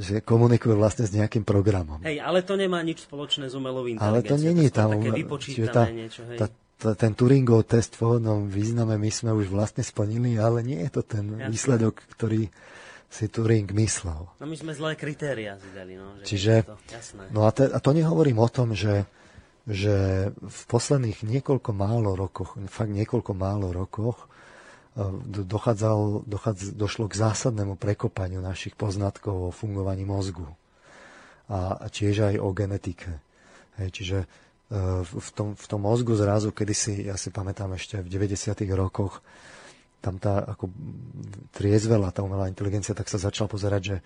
že 0.00 0.24
komunikujú 0.24 0.72
vlastne 0.72 1.04
s 1.04 1.12
nejakým 1.12 1.44
programom. 1.44 2.00
Hej, 2.00 2.24
ale 2.24 2.40
to 2.40 2.56
nemá 2.56 2.80
nič 2.80 3.04
spoločné 3.04 3.52
s 3.52 3.54
umelovou 3.54 3.92
inteligenciou. 3.92 4.08
Ale 4.08 4.24
to 4.24 4.36
není 4.40 4.66
tam. 4.72 4.88
Také 4.96 5.10
vypočítané 5.12 5.72
tá, 5.72 5.82
niečo, 5.92 6.22
hej. 6.24 6.38
Tá, 6.76 6.92
ten 6.96 7.12
Turingov 7.16 7.64
test 7.64 7.96
v 7.96 8.04
vhodnom 8.04 8.52
význame 8.52 9.00
my 9.00 9.08
sme 9.08 9.32
už 9.32 9.48
vlastne 9.48 9.80
splnili, 9.80 10.36
ale 10.36 10.60
nie 10.60 10.80
je 10.84 10.90
to 10.92 11.02
ten 11.04 11.24
Jasne. 11.24 11.48
výsledok, 11.48 11.94
ktorý 12.16 12.52
si 13.06 13.30
Turing 13.30 13.70
myslel. 13.70 14.26
No 14.38 14.44
my 14.44 14.56
sme 14.58 14.72
zlé 14.74 14.98
kritéria 14.98 15.56
si 15.56 15.70
dali. 15.72 15.94
No, 15.94 16.18
že 16.20 16.24
Čiže, 16.26 16.52
to, 16.66 16.76
jasné. 16.90 17.22
no 17.30 17.46
a, 17.46 17.50
te, 17.54 17.70
a 17.70 17.78
to 17.78 17.90
nehovorím 17.94 18.42
o 18.42 18.48
tom, 18.50 18.74
že, 18.74 19.06
že 19.64 20.28
v 20.34 20.62
posledných 20.68 21.22
niekoľko 21.22 21.70
málo 21.70 22.18
rokoch, 22.18 22.58
fakt 22.66 22.92
niekoľko 22.92 23.32
málo 23.32 23.70
rokoch, 23.70 24.26
e, 24.98 25.06
dochádzal, 25.42 26.26
dochádzal, 26.26 26.66
došlo 26.74 27.06
k 27.06 27.14
zásadnému 27.14 27.78
prekopaniu 27.78 28.42
našich 28.42 28.74
poznatkov 28.74 29.50
o 29.50 29.54
fungovaní 29.54 30.02
mozgu. 30.02 30.46
A, 31.46 31.78
a 31.78 31.86
tiež 31.86 32.34
aj 32.34 32.42
o 32.42 32.50
genetike. 32.50 33.22
Hej, 33.78 33.90
čiže 33.94 34.18
v 35.06 35.28
tom, 35.30 35.54
v 35.54 35.66
tom 35.70 35.80
mozgu 35.86 36.18
zrazu, 36.18 36.50
kedysi, 36.50 37.06
ja 37.06 37.14
si 37.14 37.30
pamätám 37.30 37.70
ešte 37.78 38.02
v 38.02 38.10
90. 38.10 38.66
rokoch, 38.74 39.22
tam 40.06 40.22
tá 40.22 40.38
ako 40.46 40.70
triezvela 41.50 42.14
tá 42.14 42.22
umelá 42.22 42.46
inteligencia, 42.46 42.94
tak 42.94 43.10
sa 43.10 43.18
začal 43.18 43.50
pozerať, 43.50 43.82
že 43.82 43.96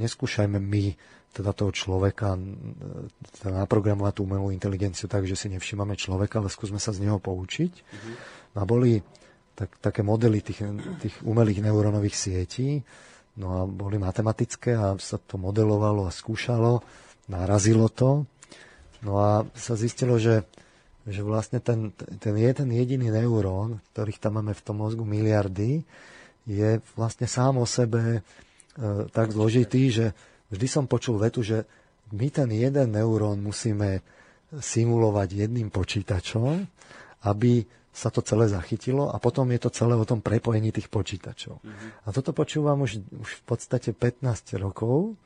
neskúšajme 0.00 0.56
my 0.56 0.96
teda 1.32 1.52
toho 1.52 1.72
človeka 1.72 2.36
teda 3.40 3.64
naprogramovať 3.64 4.12
tú 4.16 4.24
umelú 4.24 4.48
inteligenciu 4.48 5.08
tak, 5.08 5.28
že 5.28 5.36
si 5.36 5.52
nevšímame 5.52 5.96
človeka, 5.96 6.40
ale 6.40 6.48
skúsme 6.48 6.80
sa 6.80 6.96
z 6.96 7.04
neho 7.04 7.20
poučiť. 7.20 7.72
Mm-hmm. 7.72 8.14
A 8.56 8.60
boli 8.64 9.00
tak, 9.52 9.76
také 9.84 10.00
modely 10.00 10.40
tých, 10.40 10.64
tých 11.00 11.14
umelých 11.24 11.60
neurónových 11.60 12.16
sietí, 12.16 12.80
no 13.36 13.46
a 13.52 13.60
boli 13.68 14.00
matematické 14.00 14.72
a 14.76 14.96
sa 14.96 15.20
to 15.20 15.36
modelovalo 15.36 16.08
a 16.08 16.12
skúšalo, 16.12 16.84
narazilo 17.28 17.88
to 17.92 18.28
No 19.02 19.18
a 19.18 19.42
sa 19.58 19.74
zistilo, 19.74 20.16
že, 20.16 20.46
že 21.06 21.22
vlastne 21.26 21.58
ten, 21.58 21.90
ten 22.22 22.34
jeden 22.38 22.68
jediný 22.70 23.10
neurón, 23.10 23.82
ktorých 23.92 24.22
tam 24.22 24.38
máme 24.38 24.54
v 24.54 24.64
tom 24.64 24.78
mozgu 24.78 25.02
miliardy, 25.02 25.82
je 26.46 26.78
vlastne 26.94 27.26
sám 27.26 27.58
o 27.58 27.66
sebe 27.66 28.18
e, 28.18 28.20
tak 29.10 29.34
zložitý, 29.34 29.90
že 29.90 30.06
vždy 30.50 30.66
som 30.66 30.84
počul 30.90 31.18
vetu, 31.18 31.42
že 31.42 31.66
my 32.14 32.26
ten 32.30 32.50
jeden 32.50 32.94
neurón 32.94 33.42
musíme 33.42 34.02
simulovať 34.52 35.48
jedným 35.48 35.72
počítačom, 35.72 36.66
aby 37.24 37.64
sa 37.92 38.08
to 38.08 38.24
celé 38.24 38.48
zachytilo 38.48 39.12
a 39.12 39.20
potom 39.20 39.48
je 39.52 39.60
to 39.60 39.70
celé 39.72 39.92
o 39.92 40.08
tom 40.08 40.24
prepojení 40.24 40.72
tých 40.72 40.88
počítačov. 40.88 41.60
Mm-hmm. 41.60 41.90
A 42.04 42.08
toto 42.08 42.32
počúvam 42.32 42.80
už, 42.80 43.04
už 43.12 43.30
v 43.30 43.42
podstate 43.44 43.92
15 43.92 44.56
rokov 44.56 45.16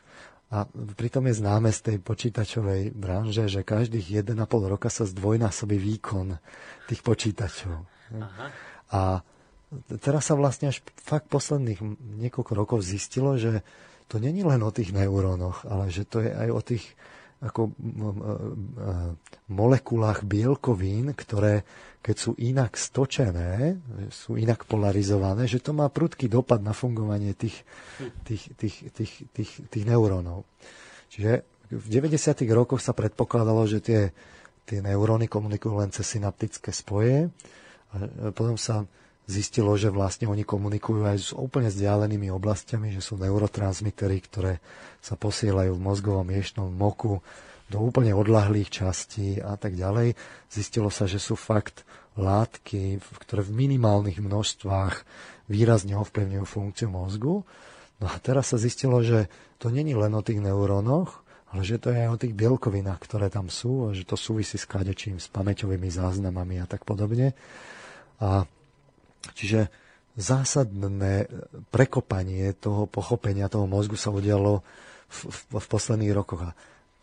a 0.47 0.63
pritom 0.71 1.27
je 1.27 1.43
známe 1.43 1.75
z 1.75 1.81
tej 1.83 1.97
počítačovej 1.99 2.95
branže, 2.95 3.51
že 3.51 3.67
každých 3.67 4.23
1,5 4.23 4.47
roka 4.71 4.87
sa 4.87 5.03
zdvojnásobí 5.03 5.75
výkon 5.75 6.39
tých 6.87 7.03
počítačov. 7.03 7.83
Aha. 8.15 8.47
A 8.95 9.01
teraz 9.99 10.31
sa 10.31 10.39
vlastne 10.39 10.71
až 10.71 10.87
fakt 11.03 11.27
posledných 11.27 11.83
niekoľko 12.23 12.53
rokov 12.55 12.79
zistilo, 12.87 13.35
že 13.35 13.67
to 14.07 14.23
není 14.23 14.47
len 14.47 14.63
o 14.63 14.71
tých 14.71 14.95
neurónoch, 14.95 15.67
ale 15.67 15.91
že 15.91 16.07
to 16.07 16.23
je 16.23 16.31
aj 16.31 16.49
o 16.55 16.61
tých 16.63 16.95
ako 17.37 17.77
molekulách 19.53 20.25
bielkovín, 20.25 21.13
ktoré 21.13 21.69
keď 22.07 22.17
sú 22.23 22.39
inak 22.39 22.79
stočené, 22.79 23.83
sú 24.15 24.39
inak 24.39 24.63
polarizované, 24.63 25.51
že 25.51 25.59
to 25.59 25.75
má 25.75 25.91
prudký 25.91 26.31
dopad 26.31 26.63
na 26.63 26.71
fungovanie 26.71 27.35
tých, 27.35 27.67
tých, 28.23 28.55
tých, 28.55 28.95
tých, 28.95 29.13
tých, 29.35 29.51
tých 29.67 29.85
neurónov. 29.85 30.47
Čiže 31.11 31.43
v 31.67 31.87
90. 31.91 32.47
rokoch 32.55 32.79
sa 32.79 32.95
predpokladalo, 32.95 33.67
že 33.67 33.83
tie, 33.83 34.15
tie 34.63 34.79
neuróny 34.87 35.27
komunikujú 35.27 35.83
len 35.83 35.91
cez 35.91 36.07
synaptické 36.07 36.71
spoje. 36.71 37.27
A 37.91 38.31
potom 38.31 38.55
sa 38.55 38.87
zistilo, 39.27 39.75
že 39.75 39.91
vlastne 39.91 40.31
oni 40.31 40.47
komunikujú 40.47 41.03
aj 41.03 41.19
s 41.19 41.31
úplne 41.35 41.69
vzdialenými 41.69 42.31
oblastiami, 42.31 42.95
že 42.95 43.03
sú 43.03 43.19
neurotransmitery, 43.19 44.23
ktoré 44.23 44.63
sa 45.03 45.19
posielajú 45.19 45.75
v 45.75 45.85
mozgovom 45.85 46.27
miešnom 46.27 46.71
moku 46.71 47.21
do 47.67 47.83
úplne 47.83 48.15
odlahlých 48.15 48.71
častí 48.71 49.43
a 49.43 49.59
tak 49.59 49.75
ďalej. 49.75 50.15
Zistilo 50.47 50.87
sa, 50.95 51.11
že 51.11 51.19
sú 51.19 51.35
fakt 51.35 51.83
látky, 52.15 53.03
ktoré 53.27 53.43
v 53.43 53.67
minimálnych 53.67 54.23
množstvách 54.23 55.03
výrazne 55.51 55.99
ovplyvňujú 55.99 56.45
funkciu 56.47 56.89
mozgu. 56.89 57.43
No 57.99 58.07
a 58.07 58.17
teraz 58.23 58.55
sa 58.55 58.59
zistilo, 58.63 59.03
že 59.03 59.27
to 59.59 59.75
není 59.75 59.99
len 59.99 60.15
o 60.15 60.23
tých 60.23 60.39
neurónoch, 60.39 61.27
ale 61.51 61.63
že 61.67 61.83
to 61.83 61.91
je 61.91 61.99
aj 62.07 62.11
o 62.15 62.21
tých 62.21 62.35
bielkovinách, 62.37 63.01
ktoré 63.03 63.27
tam 63.33 63.51
sú 63.51 63.91
a 63.91 63.97
že 63.97 64.07
to 64.07 64.15
súvisí 64.15 64.59
s 64.61 64.69
kadečím, 64.69 65.19
s 65.19 65.27
pamäťovými 65.33 65.91
záznamami 65.91 66.63
a 66.63 66.67
tak 66.67 66.87
podobne. 66.87 67.35
A 68.23 68.49
čiže 69.35 69.73
zásadné 70.17 71.29
prekopanie 71.75 72.55
toho 72.57 72.87
pochopenia 72.87 73.51
toho 73.51 73.69
mozgu 73.69 73.99
sa 73.99 74.15
udialo 74.15 74.65
v, 75.07 75.19
v, 75.29 75.39
v 75.61 75.67
posledných 75.67 76.15
rokoch. 76.17 76.47
A 76.47 76.51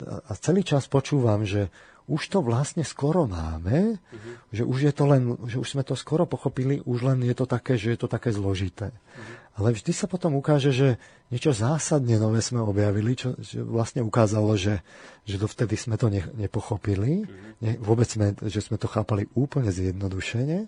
a 0.01 0.31
celý 0.39 0.65
čas 0.65 0.89
počúvam, 0.89 1.45
že 1.45 1.69
už 2.03 2.35
to 2.35 2.43
vlastne 2.43 2.83
skoro 2.83 3.23
máme, 3.23 3.95
uh-huh. 3.95 4.33
že 4.51 4.67
už 4.67 4.91
je 4.91 4.93
to 4.93 5.03
len, 5.07 5.39
že 5.47 5.55
už 5.55 5.69
sme 5.71 5.83
to 5.87 5.95
skoro 5.95 6.27
pochopili, 6.27 6.83
už 6.83 7.07
len 7.07 7.23
je 7.23 7.31
to 7.31 7.47
také, 7.47 7.79
že 7.79 7.95
je 7.95 7.99
to 8.03 8.11
také 8.11 8.35
zložité. 8.35 8.91
Uh-huh. 8.91 9.61
Ale 9.63 9.71
vždy 9.71 9.95
sa 9.95 10.11
potom 10.11 10.35
ukáže, 10.35 10.75
že 10.75 10.99
niečo 11.31 11.55
zásadne 11.55 12.19
nové 12.19 12.43
sme 12.43 12.59
objavili, 12.59 13.15
čo, 13.15 13.39
čo 13.39 13.63
vlastne 13.63 14.03
ukázalo, 14.03 14.59
že, 14.59 14.83
že 15.23 15.39
dovtedy 15.39 15.79
sme 15.79 15.95
to 15.95 16.11
ne, 16.11 16.27
nepochopili, 16.35 17.23
uh-huh. 17.23 17.63
ne, 17.63 17.71
vôbec 17.79 18.11
sme, 18.11 18.35
že 18.51 18.59
sme 18.59 18.75
to 18.75 18.91
chápali 18.91 19.31
úplne 19.31 19.71
zjednodušene. 19.71 20.67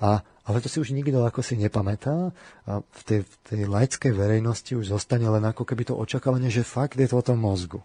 A, 0.00 0.24
ale 0.48 0.58
to 0.62 0.68
si 0.70 0.80
už 0.80 0.94
nikto 0.96 1.20
ako 1.22 1.44
si 1.44 1.58
nepamätá 1.60 2.32
a 2.64 2.80
v 2.80 3.02
tej, 3.04 3.20
v 3.26 3.34
tej 3.44 3.60
laickej 3.68 4.12
verejnosti 4.14 4.72
už 4.72 4.94
zostane 4.94 5.28
len 5.28 5.44
ako 5.44 5.68
keby 5.68 5.88
to 5.88 5.94
očakávanie, 5.98 6.48
že 6.48 6.64
fakt 6.64 6.96
je 6.96 7.08
to 7.10 7.20
o 7.20 7.26
tom 7.26 7.42
mozgu. 7.42 7.84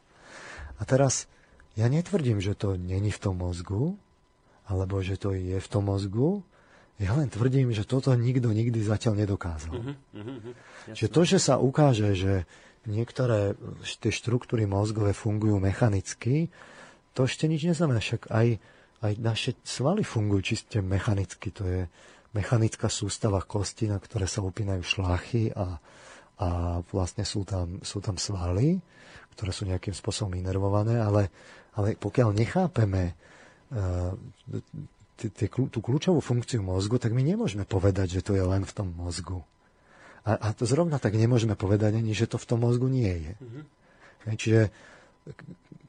A 0.78 0.86
teraz 0.86 1.26
ja 1.78 1.90
netvrdím, 1.90 2.42
že 2.42 2.58
to 2.58 2.78
není 2.78 3.14
v 3.14 3.22
tom 3.22 3.38
mozgu, 3.38 3.98
alebo 4.68 5.00
že 5.02 5.18
to 5.18 5.34
je 5.38 5.58
v 5.58 5.68
tom 5.70 5.90
mozgu, 5.90 6.42
ja 6.98 7.14
len 7.14 7.30
tvrdím, 7.30 7.70
že 7.70 7.86
toto 7.86 8.10
nikto 8.18 8.50
nikdy 8.50 8.82
zatiaľ 8.82 9.22
nedokázal. 9.22 9.70
Uh-huh, 9.70 9.94
uh-huh, 10.18 10.54
že 10.98 11.06
to, 11.06 11.22
že 11.30 11.38
sa 11.38 11.62
ukáže, 11.62 12.18
že 12.18 12.50
niektoré 12.90 13.54
tie 13.86 14.10
štruktúry 14.10 14.66
mozgové 14.66 15.14
fungujú 15.14 15.62
mechanicky, 15.62 16.50
to 17.14 17.30
ešte 17.30 17.46
nič 17.46 17.70
neznamená. 17.70 18.02
Však 18.02 18.34
aj, 18.34 18.58
aj 19.02 19.14
naše 19.22 19.52
svaly 19.62 20.02
fungujú 20.02 20.54
čiste 20.56 20.82
mechanicky. 20.82 21.54
To 21.54 21.64
je 21.66 21.82
mechanická 22.34 22.90
sústava 22.90 23.42
kosti, 23.46 23.90
na 23.90 24.02
ktoré 24.02 24.26
sa 24.26 24.42
upínajú 24.42 24.82
šlachy 24.82 25.54
a, 25.54 25.78
a 26.42 26.48
vlastne 26.94 27.26
sú 27.26 27.46
tam, 27.46 27.82
sú 27.82 28.02
tam 28.02 28.18
svaly, 28.18 28.78
ktoré 29.38 29.52
sú 29.54 29.70
nejakým 29.70 29.94
spôsobom 29.94 30.34
inervované, 30.38 30.98
ale, 30.98 31.30
ale 31.78 31.94
pokiaľ 31.94 32.34
nechápeme 32.34 33.14
uh, 33.74 34.14
tú 35.18 35.80
kľúčovú 35.82 36.22
funkciu 36.22 36.62
mozgu, 36.62 37.02
tak 37.02 37.14
my 37.14 37.26
nemôžeme 37.26 37.66
povedať, 37.66 38.22
že 38.22 38.26
to 38.26 38.38
je 38.38 38.46
len 38.46 38.62
v 38.66 38.76
tom 38.76 38.94
mozgu. 38.94 39.42
A, 40.28 40.38
a 40.38 40.48
to 40.54 40.70
zrovna 40.70 41.02
tak 41.02 41.18
nemôžeme 41.18 41.58
povedať 41.58 41.98
ani, 41.98 42.14
že 42.14 42.30
to 42.30 42.38
v 42.38 42.46
tom 42.46 42.62
mozgu 42.62 42.86
nie 42.86 43.10
je. 43.10 43.34
Mm-hmm. 43.34 43.64
Čiže 44.38 44.62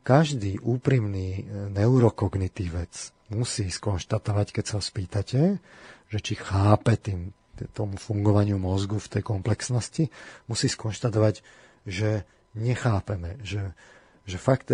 každý 0.08 0.56
úprimný 0.64 1.28
e, 1.36 1.68
neurokognitívec 1.68 3.12
musí 3.28 3.68
skonštatovať, 3.68 4.56
keď 4.56 4.64
sa 4.64 4.78
spýtate, 4.80 5.60
že 6.08 6.18
či 6.24 6.32
chápe 6.32 6.96
tým, 6.96 7.36
tomu 7.76 8.00
fungovaniu 8.00 8.56
mozgu 8.56 8.96
v 8.96 9.18
tej 9.18 9.22
komplexnosti, 9.26 10.08
musí 10.48 10.72
skonštatovať, 10.72 11.44
že 11.84 12.24
nechápeme, 12.56 13.36
že, 13.44 13.76
že 14.24 14.40
fakt, 14.40 14.72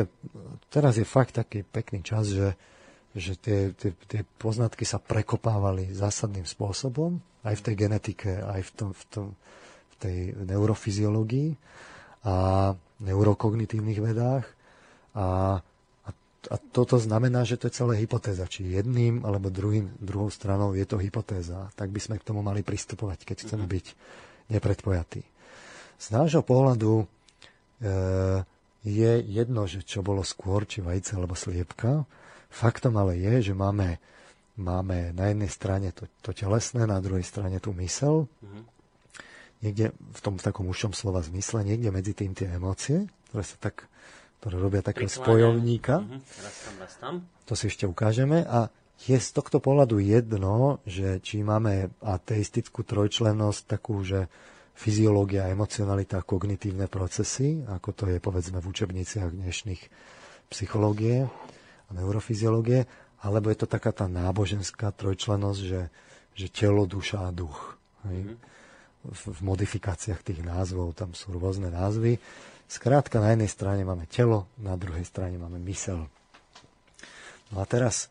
teraz 0.70 1.03
je 1.03 1.07
fakt 1.09 1.35
taký 1.35 1.66
pekný 1.66 2.07
čas, 2.07 2.30
že, 2.30 2.55
že 3.18 3.35
tie, 3.35 3.74
tie, 3.74 3.91
tie 4.07 4.22
poznatky 4.39 4.87
sa 4.87 5.03
prekopávali 5.03 5.91
zásadným 5.91 6.47
spôsobom, 6.47 7.18
aj 7.43 7.59
v 7.59 7.64
tej 7.66 7.74
genetike, 7.74 8.39
aj 8.39 8.61
v, 8.62 8.70
tom, 8.70 8.91
v, 8.95 9.03
tom, 9.11 9.26
v 9.91 9.95
tej 9.99 10.16
neurofyziológii 10.47 11.59
a 12.22 12.35
neurokognitívnych 13.03 13.99
vedách. 13.99 14.47
A, 15.15 15.59
a, 16.05 16.11
a 16.51 16.57
toto 16.75 16.99
znamená, 16.99 17.47
že 17.47 17.57
to 17.57 17.71
je 17.71 17.79
celé 17.79 18.03
hypotéza. 18.03 18.45
Či 18.51 18.75
jedným 18.75 19.23
alebo 19.23 19.49
druhým, 19.49 19.95
druhou 20.03 20.29
stranou 20.29 20.75
je 20.75 20.85
to 20.85 20.99
hypotéza. 20.99 21.71
Tak 21.79 21.91
by 21.95 22.01
sme 22.03 22.17
k 22.19 22.27
tomu 22.27 22.43
mali 22.43 22.67
pristupovať, 22.67 23.23
keď 23.23 23.37
chceme 23.47 23.65
byť 23.65 23.87
nepredpojatí. 24.51 25.23
Z 25.95 26.07
nášho 26.11 26.43
pohľadu 26.43 27.01
e, 27.01 27.05
je 28.85 29.12
jedno, 29.25 29.65
že 29.65 29.87
čo 29.87 30.05
bolo 30.05 30.21
skôr, 30.27 30.67
či 30.69 30.85
vajce 30.85 31.17
alebo 31.17 31.39
sliepka. 31.39 32.05
Faktom 32.53 32.99
ale 32.99 33.17
je, 33.17 33.51
že 33.51 33.55
máme 33.57 34.03
máme 34.57 35.11
na 35.15 35.35
jednej 35.35 35.51
strane 35.51 35.91
to, 35.91 36.07
to 36.23 36.31
telesné, 36.31 36.87
na 36.87 37.03
druhej 37.03 37.27
strane 37.27 37.59
tú 37.59 37.75
mysel. 37.79 38.31
Niekde 39.65 39.97
v 39.97 40.21
tom 40.21 40.39
v 40.39 40.45
takom 40.45 40.69
ušom 40.69 40.93
slova 40.93 41.25
zmysle, 41.25 41.65
niekde 41.65 41.91
medzi 41.91 42.12
tým 42.15 42.37
tie 42.37 42.53
emócie, 42.53 43.09
ktoré 43.31 43.43
sa 43.43 43.57
tak, 43.59 43.89
ktoré 44.45 44.61
robia 44.61 44.84
takého 44.84 45.09
spojovníka. 45.09 46.05
Mm-hmm. 46.05 46.20
Raz 46.20 46.57
tam, 46.61 46.74
raz 46.76 46.95
tam. 47.01 47.14
To 47.49 47.57
si 47.57 47.72
ešte 47.72 47.88
ukážeme. 47.88 48.45
A 48.45 48.68
je 49.09 49.16
z 49.16 49.30
tohto 49.32 49.57
pohľadu 49.57 50.05
jedno, 50.05 50.84
že 50.84 51.16
či 51.24 51.40
máme 51.40 51.88
ateistickú 52.05 52.84
trojčlennosť 52.84 53.61
takú, 53.64 54.05
že 54.05 54.28
fyziológia, 54.76 55.49
emocionalita, 55.49 56.20
kognitívne 56.20 56.92
procesy, 56.92 57.64
ako 57.64 57.88
to 57.97 58.05
je 58.12 58.20
povedzme 58.20 58.61
v 58.61 58.68
učebniciach 58.68 59.32
dnešných 59.32 59.82
psychológie 60.53 61.24
a 61.88 61.90
neurofyziológie, 61.97 62.84
alebo 63.24 63.49
je 63.49 63.64
to 63.64 63.68
taká 63.70 63.97
tá 63.97 64.12
náboženská 64.12 64.92
trojčlenosť, 64.92 65.61
že, 65.64 65.88
že 66.36 66.47
telo, 66.53 66.84
duša 66.84 67.24
a 67.24 67.32
duch. 67.32 67.80
Hej? 68.05 68.28
Mm-hmm. 68.28 68.53
V, 69.05 69.22
v 69.24 69.40
modifikáciách 69.40 70.20
tých 70.20 70.45
názvov 70.45 70.92
tam 70.92 71.16
sú 71.16 71.32
rôzne 71.32 71.72
názvy. 71.72 72.20
Skrátka, 72.69 73.23
na 73.23 73.37
jednej 73.37 73.51
strane 73.51 73.83
máme 73.87 74.09
telo, 74.11 74.51
na 74.59 74.75
druhej 74.75 75.05
strane 75.07 75.39
máme 75.39 75.61
mysel. 75.69 76.09
No 77.53 77.62
a 77.62 77.65
teraz 77.69 78.11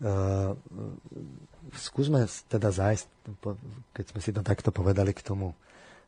uh, 0.00 0.56
skúsme 1.74 2.24
teda 2.48 2.70
zájsť, 2.72 3.06
keď 3.92 4.04
sme 4.14 4.20
si 4.22 4.30
to 4.32 4.40
takto 4.40 4.70
povedali 4.72 5.12
k 5.12 5.20
tomu, 5.20 5.52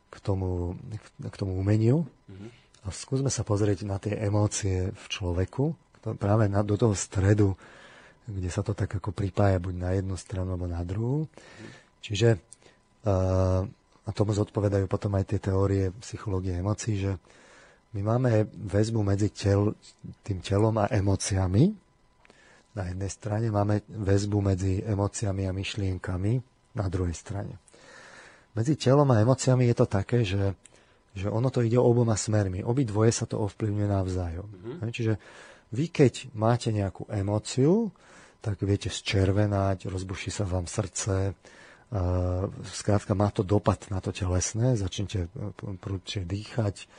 k 0.09 0.17
tomu, 0.23 0.79
k 1.21 1.35
tomu 1.37 1.59
umeniu, 1.59 2.07
mm-hmm. 2.07 2.49
a 2.83 2.87
skúsme 2.89 3.29
sa 3.29 3.45
pozrieť 3.45 3.85
na 3.85 4.01
tie 4.01 4.15
emócie 4.17 4.89
v 4.89 5.05
človeku, 5.11 5.75
práve 6.17 6.51
na, 6.51 6.65
do 6.65 6.75
toho 6.75 6.97
stredu, 6.97 7.55
kde 8.27 8.49
sa 8.51 8.63
to 8.63 8.71
tak 8.71 8.91
ako 8.99 9.11
pripája 9.11 9.59
buď 9.59 9.75
na 9.75 9.91
jednu 9.95 10.15
stranu 10.15 10.55
alebo 10.55 10.67
na 10.67 10.83
druhú. 10.83 11.27
Čiže 11.99 12.39
uh, 13.07 13.63
a 14.03 14.09
tomu 14.11 14.35
zodpovedajú 14.35 14.85
potom 14.91 15.15
aj 15.15 15.31
tie 15.31 15.39
teórie 15.39 15.95
psychológie 16.03 16.59
emócií, 16.59 16.99
že 16.99 17.15
my 17.93 18.01
máme 18.01 18.49
väzbu 18.49 19.05
medzi 19.05 19.29
tel, 19.29 19.77
tým 20.25 20.41
telom 20.41 20.73
a 20.81 20.89
emóciami. 20.89 21.69
Na 22.73 22.89
jednej 22.89 23.11
strane 23.13 23.47
máme 23.53 23.85
väzbu 23.85 24.37
medzi 24.41 24.81
emóciami 24.81 25.45
a 25.45 25.53
myšlienkami 25.53 26.33
na 26.73 26.85
druhej 26.89 27.13
strane. 27.13 27.61
Medzi 28.57 28.77
telom 28.77 29.05
a 29.13 29.21
emóciami 29.21 29.69
je 29.69 29.75
to 29.77 29.85
také, 29.85 30.25
že, 30.25 30.57
že 31.13 31.29
ono 31.29 31.53
to 31.53 31.61
ide 31.61 31.77
oboma 31.77 32.17
smermi. 32.17 32.65
Obidvoje 32.65 33.13
sa 33.13 33.29
to 33.29 33.37
ovplyvňuje 33.45 33.87
navzájom. 33.89 34.47
Mm-hmm. 34.49 34.89
Čiže 34.89 35.13
vy, 35.73 35.85
keď 35.89 36.33
máte 36.33 36.73
nejakú 36.73 37.05
emóciu, 37.13 37.93
tak 38.41 38.61
viete 38.65 38.89
zčervenať, 38.89 39.87
rozbuší 39.87 40.33
sa 40.33 40.43
vám 40.45 40.65
srdce, 40.65 41.33
skrátka 42.73 43.13
má 43.13 43.29
to 43.29 43.45
dopad 43.45 43.85
na 43.93 44.01
to 44.01 44.09
telesné, 44.09 44.73
začnete 44.73 45.29
e, 45.29 45.47
prudšie 45.77 46.25
dýchať, 46.25 46.89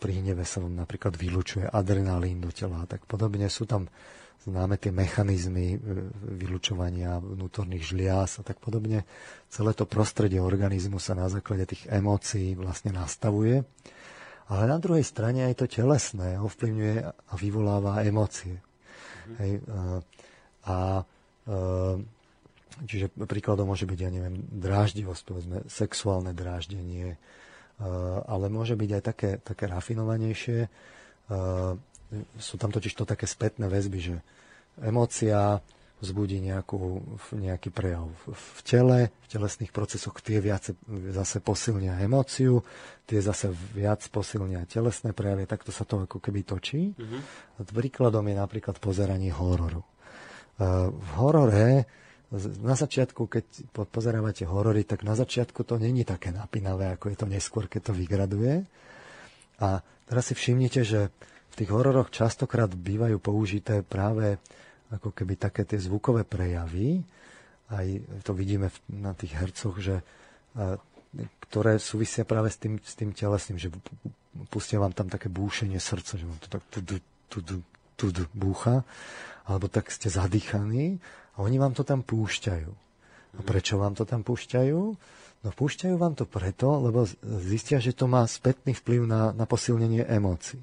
pri 0.00 0.12
hneve 0.16 0.48
sa 0.48 0.64
vám 0.64 0.72
napríklad 0.72 1.12
vylučuje 1.12 1.68
adrenalín 1.68 2.40
do 2.40 2.48
tela 2.48 2.84
a 2.84 2.88
tak 2.88 3.04
podobne. 3.04 3.52
Sú 3.52 3.68
tam 3.68 3.84
známe 4.42 4.74
tie 4.78 4.90
mechanizmy 4.90 5.76
e, 5.76 5.78
vylučovania 6.40 7.22
vnútorných 7.22 7.84
žliaz 7.84 8.40
a 8.40 8.42
tak 8.42 8.58
podobne. 8.58 9.06
Celé 9.46 9.70
to 9.76 9.86
prostredie 9.86 10.42
organizmu 10.42 10.98
sa 10.98 11.14
na 11.14 11.30
základe 11.30 11.68
tých 11.68 11.86
emócií 11.86 12.58
vlastne 12.58 12.90
nastavuje. 12.90 13.62
Ale 14.50 14.62
na 14.66 14.78
druhej 14.82 15.06
strane 15.06 15.46
aj 15.46 15.62
to 15.62 15.66
telesné 15.70 16.36
ovplyvňuje 16.42 16.96
a 17.06 17.32
vyvoláva 17.38 18.02
emócie. 18.02 18.58
Mm-hmm. 18.58 19.36
Hej, 19.38 19.52
a 20.66 20.76
e, 20.98 21.02
čiže 22.88 23.06
príkladom 23.14 23.70
môže 23.70 23.86
byť, 23.86 23.98
ja 24.02 24.10
neviem, 24.10 24.42
dráždivosť, 24.50 25.22
povedzme, 25.22 25.58
sexuálne 25.70 26.34
dráždenie, 26.34 27.16
ale 28.28 28.46
môže 28.52 28.76
byť 28.76 28.90
aj 28.92 29.02
také, 29.02 29.30
také 29.40 29.64
rafinovanejšie. 29.70 30.60
E, 30.66 30.68
sú 32.36 32.54
tam 32.60 32.68
totiž 32.68 32.92
to 32.92 33.08
také 33.08 33.24
spätné 33.24 33.68
väzby, 33.72 34.00
že 34.00 34.16
emócia 34.84 35.64
vzbudí 36.02 36.42
nejakú, 36.42 36.98
nejaký 37.30 37.70
prejav 37.70 38.10
v 38.26 38.60
tele, 38.66 39.14
v 39.22 39.26
telesných 39.30 39.70
procesoch, 39.70 40.18
tie 40.18 40.42
viac 40.42 40.66
zase 41.14 41.38
posilnia 41.38 42.02
emóciu, 42.02 42.66
tie 43.06 43.22
zase 43.22 43.54
viac 43.70 44.02
posilnia 44.10 44.66
telesné 44.66 45.14
prejavy, 45.14 45.46
takto 45.46 45.70
sa 45.70 45.86
to 45.86 46.02
ako 46.02 46.18
keby 46.18 46.42
točí. 46.42 46.90
Mm-hmm. 46.90 47.20
Príkladom 47.70 48.26
je 48.26 48.34
napríklad 48.34 48.82
pozeranie 48.82 49.30
hororu. 49.30 49.86
V 50.90 51.08
horore, 51.22 51.86
na 52.64 52.72
začiatku, 52.72 53.28
keď 53.28 53.44
pozerávate 53.92 54.48
horory, 54.48 54.88
tak 54.88 55.04
na 55.04 55.12
začiatku 55.12 55.68
to 55.68 55.76
není 55.76 56.00
také 56.08 56.32
napínavé, 56.32 56.96
ako 56.96 57.12
je 57.12 57.16
to 57.20 57.26
neskôr, 57.28 57.68
keď 57.68 57.92
to 57.92 57.92
vygraduje. 57.92 58.64
A 59.60 59.84
teraz 60.08 60.32
si 60.32 60.34
všimnite, 60.34 60.80
že 60.80 61.12
v 61.52 61.54
tých 61.54 61.70
hororoch 61.70 62.08
častokrát 62.08 62.72
bývajú 62.72 63.20
použité 63.20 63.84
práve 63.84 64.40
ako 64.88 65.12
keby 65.12 65.36
také 65.36 65.68
tie 65.68 65.76
zvukové 65.76 66.24
prejavy. 66.24 67.04
Aj 67.68 67.84
to 68.24 68.32
vidíme 68.32 68.72
na 68.88 69.12
tých 69.12 69.36
hercoch, 69.36 69.76
že 69.76 70.00
ktoré 71.48 71.76
súvisia 71.76 72.24
práve 72.24 72.48
s 72.48 72.56
tým, 72.56 72.80
s 72.80 72.96
tým 72.96 73.12
telesným, 73.12 73.60
že 73.60 73.68
pustia 74.48 74.80
vám 74.80 74.96
tam 74.96 75.12
také 75.12 75.28
búšenie 75.28 75.76
srdca, 75.76 76.16
že 76.16 76.24
vám 76.24 76.40
to 76.40 76.48
tak 76.48 76.64
tudu, 76.72 76.96
tudu, 77.28 77.60
tudu, 78.00 78.24
búcha 78.32 78.88
alebo 79.44 79.68
tak 79.68 79.92
ste 79.92 80.08
zadýchaní 80.08 81.02
a 81.34 81.44
oni 81.44 81.56
vám 81.56 81.72
to 81.72 81.82
tam 81.82 82.04
púšťajú. 82.04 82.70
A 83.32 83.40
prečo 83.40 83.80
vám 83.80 83.96
to 83.96 84.04
tam 84.04 84.20
púšťajú? 84.20 84.80
No 85.42 85.48
púšťajú 85.50 85.96
vám 85.96 86.14
to 86.14 86.28
preto, 86.28 86.68
lebo 86.78 87.08
zistia, 87.42 87.82
že 87.82 87.96
to 87.96 88.06
má 88.06 88.22
spätný 88.28 88.76
vplyv 88.76 89.08
na, 89.08 89.22
na 89.32 89.48
posilnenie 89.48 90.04
emócií. 90.06 90.60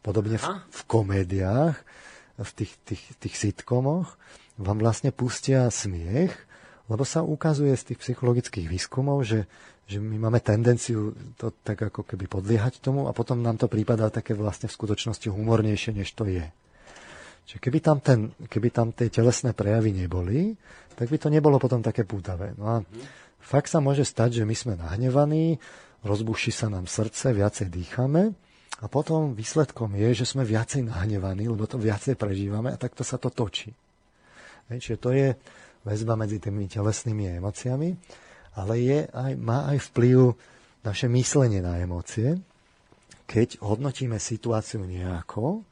Podobne 0.00 0.40
v, 0.40 0.46
v 0.66 0.80
komédiách, 0.88 1.76
v 2.38 2.50
tých, 2.54 2.72
tých, 2.86 3.02
tých 3.20 3.34
sitcomoch 3.36 4.16
vám 4.58 4.78
vlastne 4.80 5.14
pustia 5.14 5.68
smiech, 5.70 6.48
Lebo 6.88 7.04
sa 7.04 7.20
ukazuje 7.20 7.76
z 7.76 7.92
tých 7.92 8.00
psychologických 8.00 8.64
výskumov, 8.64 9.20
že, 9.28 9.44
že 9.84 10.00
my 10.00 10.16
máme 10.16 10.40
tendenciu 10.40 11.12
to 11.36 11.52
tak 11.60 11.92
ako 11.92 12.00
keby 12.00 12.24
podliehať 12.24 12.80
tomu 12.80 13.06
a 13.06 13.12
potom 13.12 13.44
nám 13.44 13.60
to 13.60 13.68
prípada 13.68 14.08
také 14.08 14.32
vlastne 14.32 14.72
v 14.72 14.76
skutočnosti 14.76 15.28
humornejšie, 15.28 15.92
než 15.92 16.16
to 16.16 16.24
je. 16.24 16.48
Čiže 17.48 17.64
keby 17.64 17.78
tam, 17.80 17.98
ten, 18.04 18.28
keby 18.44 18.68
tam 18.68 18.92
tie 18.92 19.08
telesné 19.08 19.56
prejavy 19.56 19.96
neboli, 19.96 20.52
tak 20.92 21.08
by 21.08 21.16
to 21.16 21.32
nebolo 21.32 21.56
potom 21.56 21.80
také 21.80 22.04
pútavé. 22.04 22.52
No 22.60 22.64
a 22.68 22.76
fakt 23.40 23.72
sa 23.72 23.80
môže 23.80 24.04
stať, 24.04 24.42
že 24.42 24.44
my 24.44 24.52
sme 24.52 24.74
nahnevaní, 24.76 25.56
rozbuší 26.04 26.52
sa 26.52 26.68
nám 26.68 26.84
srdce, 26.84 27.32
viacej 27.32 27.72
dýchame 27.72 28.36
a 28.78 28.86
potom 28.92 29.32
výsledkom 29.32 29.96
je, 29.96 30.22
že 30.22 30.28
sme 30.28 30.44
viacej 30.44 30.92
nahnevaní, 30.92 31.48
lebo 31.48 31.64
to 31.64 31.80
viacej 31.80 32.20
prežívame 32.20 32.68
a 32.68 32.76
takto 32.76 33.00
sa 33.00 33.16
to 33.16 33.32
točí. 33.32 33.72
Hej, 34.68 34.78
čiže 34.84 34.98
to 35.00 35.10
je 35.16 35.32
väzba 35.88 36.20
medzi 36.20 36.36
tými 36.36 36.68
telesnými 36.68 37.40
emóciami, 37.40 37.96
ale 38.60 38.74
je 38.76 38.98
aj, 39.08 39.32
má 39.40 39.72
aj 39.72 39.88
vplyv 39.88 40.36
naše 40.84 41.08
myslenie 41.08 41.64
na 41.64 41.80
emócie. 41.80 42.36
Keď 43.24 43.64
hodnotíme 43.64 44.20
situáciu 44.20 44.84
nejako, 44.84 45.64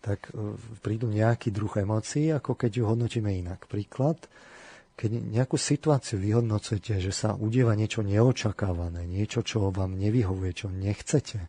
tak 0.00 0.30
e, 0.30 0.54
prídu 0.80 1.10
nejaký 1.10 1.50
druh 1.50 1.72
emócií, 1.76 2.30
ako 2.30 2.54
keď 2.54 2.70
ju 2.80 2.84
hodnotíme 2.86 3.30
inak. 3.34 3.66
Príklad, 3.66 4.18
keď 4.98 5.10
nejakú 5.14 5.54
situáciu 5.54 6.18
vyhodnocujete, 6.18 6.98
že 6.98 7.12
sa 7.14 7.38
udieva 7.38 7.78
niečo 7.78 8.02
neočakávané, 8.02 9.06
niečo, 9.06 9.46
čo 9.46 9.70
vám 9.70 9.94
nevyhovuje, 9.94 10.50
čo 10.54 10.68
nechcete, 10.70 11.46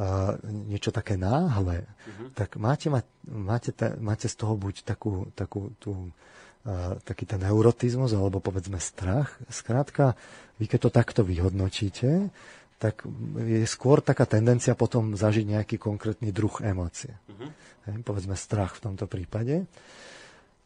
a 0.00 0.38
niečo 0.46 0.94
také 0.94 1.18
náhle, 1.18 1.84
uh-huh. 1.84 2.32
tak 2.32 2.56
máte, 2.56 2.88
máte, 3.26 3.74
máte 3.98 4.26
z 4.30 4.36
toho 4.38 4.54
buď 4.54 4.86
takú, 4.86 5.28
takú 5.34 5.74
tú, 5.82 6.14
a, 6.64 6.96
taký 7.02 7.26
ten 7.26 7.42
neurotizmus, 7.42 8.14
alebo 8.14 8.40
povedzme 8.40 8.78
strach. 8.80 9.34
Skrátka, 9.50 10.14
vy 10.56 10.70
keď 10.70 10.88
to 10.88 10.90
takto 10.94 11.20
vyhodnotíte, 11.26 12.30
tak 12.80 13.04
je 13.36 13.68
skôr 13.68 14.00
taká 14.00 14.24
tendencia 14.24 14.72
potom 14.72 15.12
zažiť 15.12 15.44
nejaký 15.44 15.76
konkrétny 15.76 16.32
druh 16.32 16.64
emócie. 16.64 17.12
Hej, 17.84 18.00
povedzme 18.00 18.32
strach 18.40 18.80
v 18.80 18.88
tomto 18.88 19.04
prípade. 19.04 19.68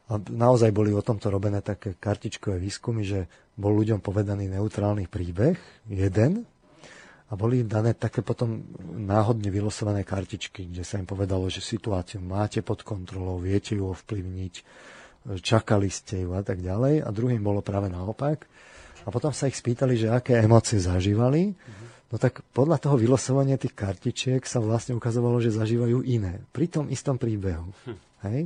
A 0.06 0.20
naozaj 0.20 0.70
boli 0.70 0.94
o 0.94 1.02
tomto 1.02 1.32
robené 1.32 1.58
také 1.58 1.98
kartičkové 1.98 2.62
výskumy, 2.62 3.02
že 3.02 3.26
bol 3.58 3.74
ľuďom 3.74 3.98
povedaný 3.98 4.46
neutrálny 4.52 5.10
príbeh, 5.10 5.58
jeden, 5.90 6.46
a 7.24 7.40
boli 7.40 7.64
im 7.64 7.68
dané 7.72 7.96
také 7.96 8.20
potom 8.20 8.62
náhodne 8.84 9.48
vylosované 9.48 10.04
kartičky, 10.04 10.70
kde 10.70 10.84
sa 10.84 11.00
im 11.00 11.08
povedalo, 11.08 11.48
že 11.50 11.64
situáciu 11.64 12.20
máte 12.22 12.60
pod 12.60 12.84
kontrolou, 12.86 13.40
viete 13.40 13.74
ju 13.74 13.90
ovplyvniť, 13.90 14.54
čakali 15.40 15.88
ste 15.88 16.28
ju 16.28 16.36
a 16.36 16.44
tak 16.44 16.60
ďalej. 16.60 17.00
A 17.00 17.08
druhým 17.08 17.40
bolo 17.40 17.64
práve 17.64 17.88
naopak. 17.88 18.44
A 19.04 19.08
potom 19.08 19.32
sa 19.32 19.48
ich 19.48 19.56
spýtali, 19.56 19.96
že 19.96 20.12
aké 20.12 20.36
emócie 20.36 20.76
zažívali. 20.76 21.52
Uh-huh. 21.52 21.83
No 22.14 22.22
tak 22.22 22.46
podľa 22.54 22.78
toho 22.78 22.94
vylosovania 22.94 23.58
tých 23.58 23.74
kartičiek 23.74 24.46
sa 24.46 24.62
vlastne 24.62 24.94
ukazovalo, 24.94 25.42
že 25.42 25.50
zažívajú 25.50 26.06
iné. 26.06 26.46
Pri 26.54 26.70
tom 26.70 26.86
istom 26.86 27.18
príbehu. 27.18 27.74
Hm. 27.90 27.98
Hej? 28.30 28.40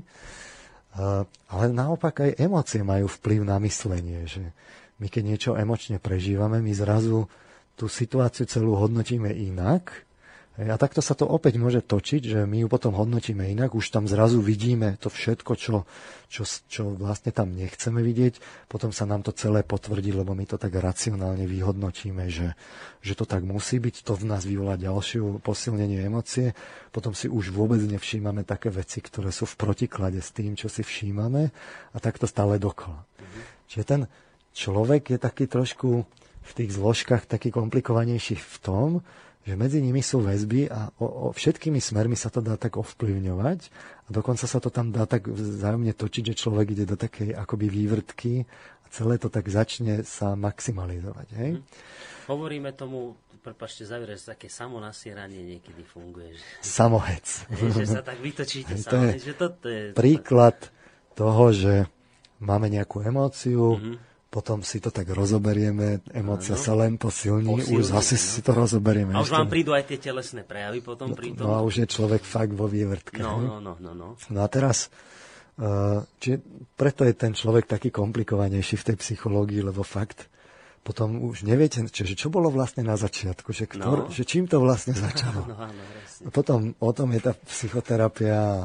Uh, 0.96 1.28
ale 1.52 1.68
naopak 1.76 2.24
aj 2.24 2.40
emócie 2.40 2.80
majú 2.80 3.12
vplyv 3.12 3.44
na 3.44 3.60
myslenie, 3.60 4.24
že 4.24 4.56
my 4.96 5.12
keď 5.12 5.22
niečo 5.22 5.50
emočne 5.52 6.00
prežívame, 6.00 6.64
my 6.64 6.72
zrazu 6.72 7.28
tú 7.76 7.92
situáciu 7.92 8.48
celú 8.48 8.72
hodnotíme 8.72 9.28
inak 9.28 10.07
a 10.58 10.74
takto 10.74 10.98
sa 10.98 11.14
to 11.14 11.22
opäť 11.22 11.54
môže 11.54 11.86
točiť, 11.86 12.34
že 12.34 12.40
my 12.42 12.66
ju 12.66 12.68
potom 12.68 12.90
hodnotíme 12.90 13.46
inak, 13.46 13.78
už 13.78 13.94
tam 13.94 14.10
zrazu 14.10 14.42
vidíme 14.42 14.98
to 14.98 15.06
všetko, 15.06 15.54
čo, 15.54 15.86
čo, 16.26 16.42
čo 16.66 16.98
vlastne 16.98 17.30
tam 17.30 17.54
nechceme 17.54 18.02
vidieť, 18.02 18.66
potom 18.66 18.90
sa 18.90 19.06
nám 19.06 19.22
to 19.22 19.30
celé 19.30 19.62
potvrdí, 19.62 20.10
lebo 20.10 20.34
my 20.34 20.50
to 20.50 20.58
tak 20.58 20.74
racionálne 20.74 21.46
vyhodnotíme, 21.46 22.26
že, 22.26 22.58
že 22.98 23.14
to 23.14 23.22
tak 23.22 23.46
musí 23.46 23.78
byť, 23.78 24.02
to 24.02 24.18
v 24.18 24.26
nás 24.26 24.42
vyvolá 24.42 24.74
ďalšiu 24.74 25.38
posilnenie 25.46 26.02
emócie, 26.02 26.58
potom 26.90 27.14
si 27.14 27.30
už 27.30 27.54
vôbec 27.54 27.78
nevšímame 27.78 28.42
také 28.42 28.74
veci, 28.74 28.98
ktoré 28.98 29.30
sú 29.30 29.46
v 29.46 29.62
protiklade 29.62 30.18
s 30.18 30.34
tým, 30.34 30.58
čo 30.58 30.66
si 30.66 30.82
všímame. 30.82 31.54
A 31.94 31.96
takto 32.02 32.26
stále 32.26 32.58
dokola. 32.58 33.06
Čiže 33.70 33.84
ten 33.86 34.00
človek 34.58 35.14
je 35.14 35.18
taký 35.22 35.46
trošku 35.46 36.02
v 36.48 36.52
tých 36.56 36.74
zložkách 36.74 37.30
taký 37.30 37.54
komplikovanejší 37.54 38.40
v 38.40 38.56
tom, 38.58 38.88
že 39.48 39.56
medzi 39.56 39.80
nimi 39.80 40.04
sú 40.04 40.20
väzby 40.20 40.68
a 40.68 40.92
o, 41.00 41.32
o 41.32 41.32
všetkými 41.32 41.80
smermi 41.80 42.12
sa 42.12 42.28
to 42.28 42.44
dá 42.44 42.60
tak 42.60 42.76
ovplyvňovať 42.76 43.60
a 44.04 44.08
dokonca 44.12 44.44
sa 44.44 44.60
to 44.60 44.68
tam 44.68 44.92
dá 44.92 45.08
tak 45.08 45.24
vzájomne 45.24 45.96
točiť, 45.96 46.32
že 46.32 46.34
človek 46.36 46.76
ide 46.76 46.84
do 46.84 47.00
takej 47.00 47.32
akoby 47.32 47.72
vývrtky 47.72 48.44
a 48.84 48.86
celé 48.92 49.16
to 49.16 49.32
tak 49.32 49.48
začne 49.48 50.04
sa 50.04 50.36
maximalizovať. 50.36 51.28
Hej? 51.40 51.50
Hm. 51.56 51.62
Hovoríme 52.28 52.76
tomu, 52.76 53.16
prepašte, 53.40 53.88
zavier, 53.88 54.20
že 54.20 54.36
také 54.36 54.52
samonasieranie 54.52 55.40
niekedy 55.40 55.80
funguje. 55.80 56.36
Že, 56.36 56.44
Samohec. 56.60 57.26
Hej, 57.56 57.72
že 57.72 57.86
sa 57.88 58.02
tak 58.04 58.20
vytočíte 58.20 58.76
Hej, 58.76 58.84
to 58.84 58.96
je 59.00 59.12
že 59.16 59.34
toto 59.34 59.66
je... 59.72 59.96
Príklad 59.96 60.60
toho, 61.16 61.56
že 61.56 61.88
máme 62.36 62.68
nejakú 62.68 63.00
emóciu, 63.00 63.80
mm-hmm 63.80 64.08
potom 64.28 64.60
si 64.60 64.76
to 64.76 64.92
tak 64.92 65.08
rozoberieme, 65.08 66.04
emócia 66.12 66.52
sa 66.52 66.76
len 66.76 67.00
posilní, 67.00 67.64
posilní 67.64 67.80
už 67.80 67.84
zase 67.96 68.16
no. 68.20 68.20
si 68.20 68.40
to 68.44 68.52
rozoberieme. 68.52 69.16
A 69.16 69.24
už 69.24 69.32
vám 69.32 69.48
prídu 69.48 69.72
aj 69.72 69.88
tie 69.88 69.96
telesné 69.96 70.44
prejavy 70.44 70.84
potom 70.84 71.16
pri 71.16 71.32
tom. 71.32 71.48
No 71.48 71.56
a 71.56 71.64
už 71.64 71.84
je 71.84 71.86
človek 71.88 72.20
fakt 72.28 72.52
vo 72.52 72.68
vývrtke. 72.68 73.24
No, 73.24 73.40
no, 73.40 73.56
no, 73.56 73.80
no, 73.80 73.92
no. 73.96 74.08
no 74.20 74.38
a 74.44 74.48
teraz, 74.52 74.92
uh, 75.56 76.04
či, 76.20 76.36
preto 76.76 77.08
je 77.08 77.16
ten 77.16 77.32
človek 77.32 77.64
taký 77.64 77.88
komplikovanejší 77.88 78.76
v 78.76 78.86
tej 78.92 78.96
psychológii, 79.00 79.64
lebo 79.64 79.80
fakt 79.80 80.28
potom 80.84 81.24
už 81.24 81.48
neviete, 81.48 81.84
čiže 81.88 82.16
čo 82.16 82.28
bolo 82.28 82.52
vlastne 82.52 82.84
na 82.84 83.00
začiatku, 83.00 83.52
že, 83.52 83.64
ktor, 83.64 84.08
no. 84.08 84.12
že 84.12 84.28
čím 84.28 84.44
to 84.44 84.60
vlastne 84.60 84.92
začalo. 85.08 85.48
No, 85.48 85.56
no, 85.56 85.84
a 86.24 86.28
potom 86.28 86.76
o 86.84 86.90
tom 86.92 87.16
je 87.16 87.20
tá 87.24 87.32
psychoterapia 87.48 88.36
a 88.36 88.58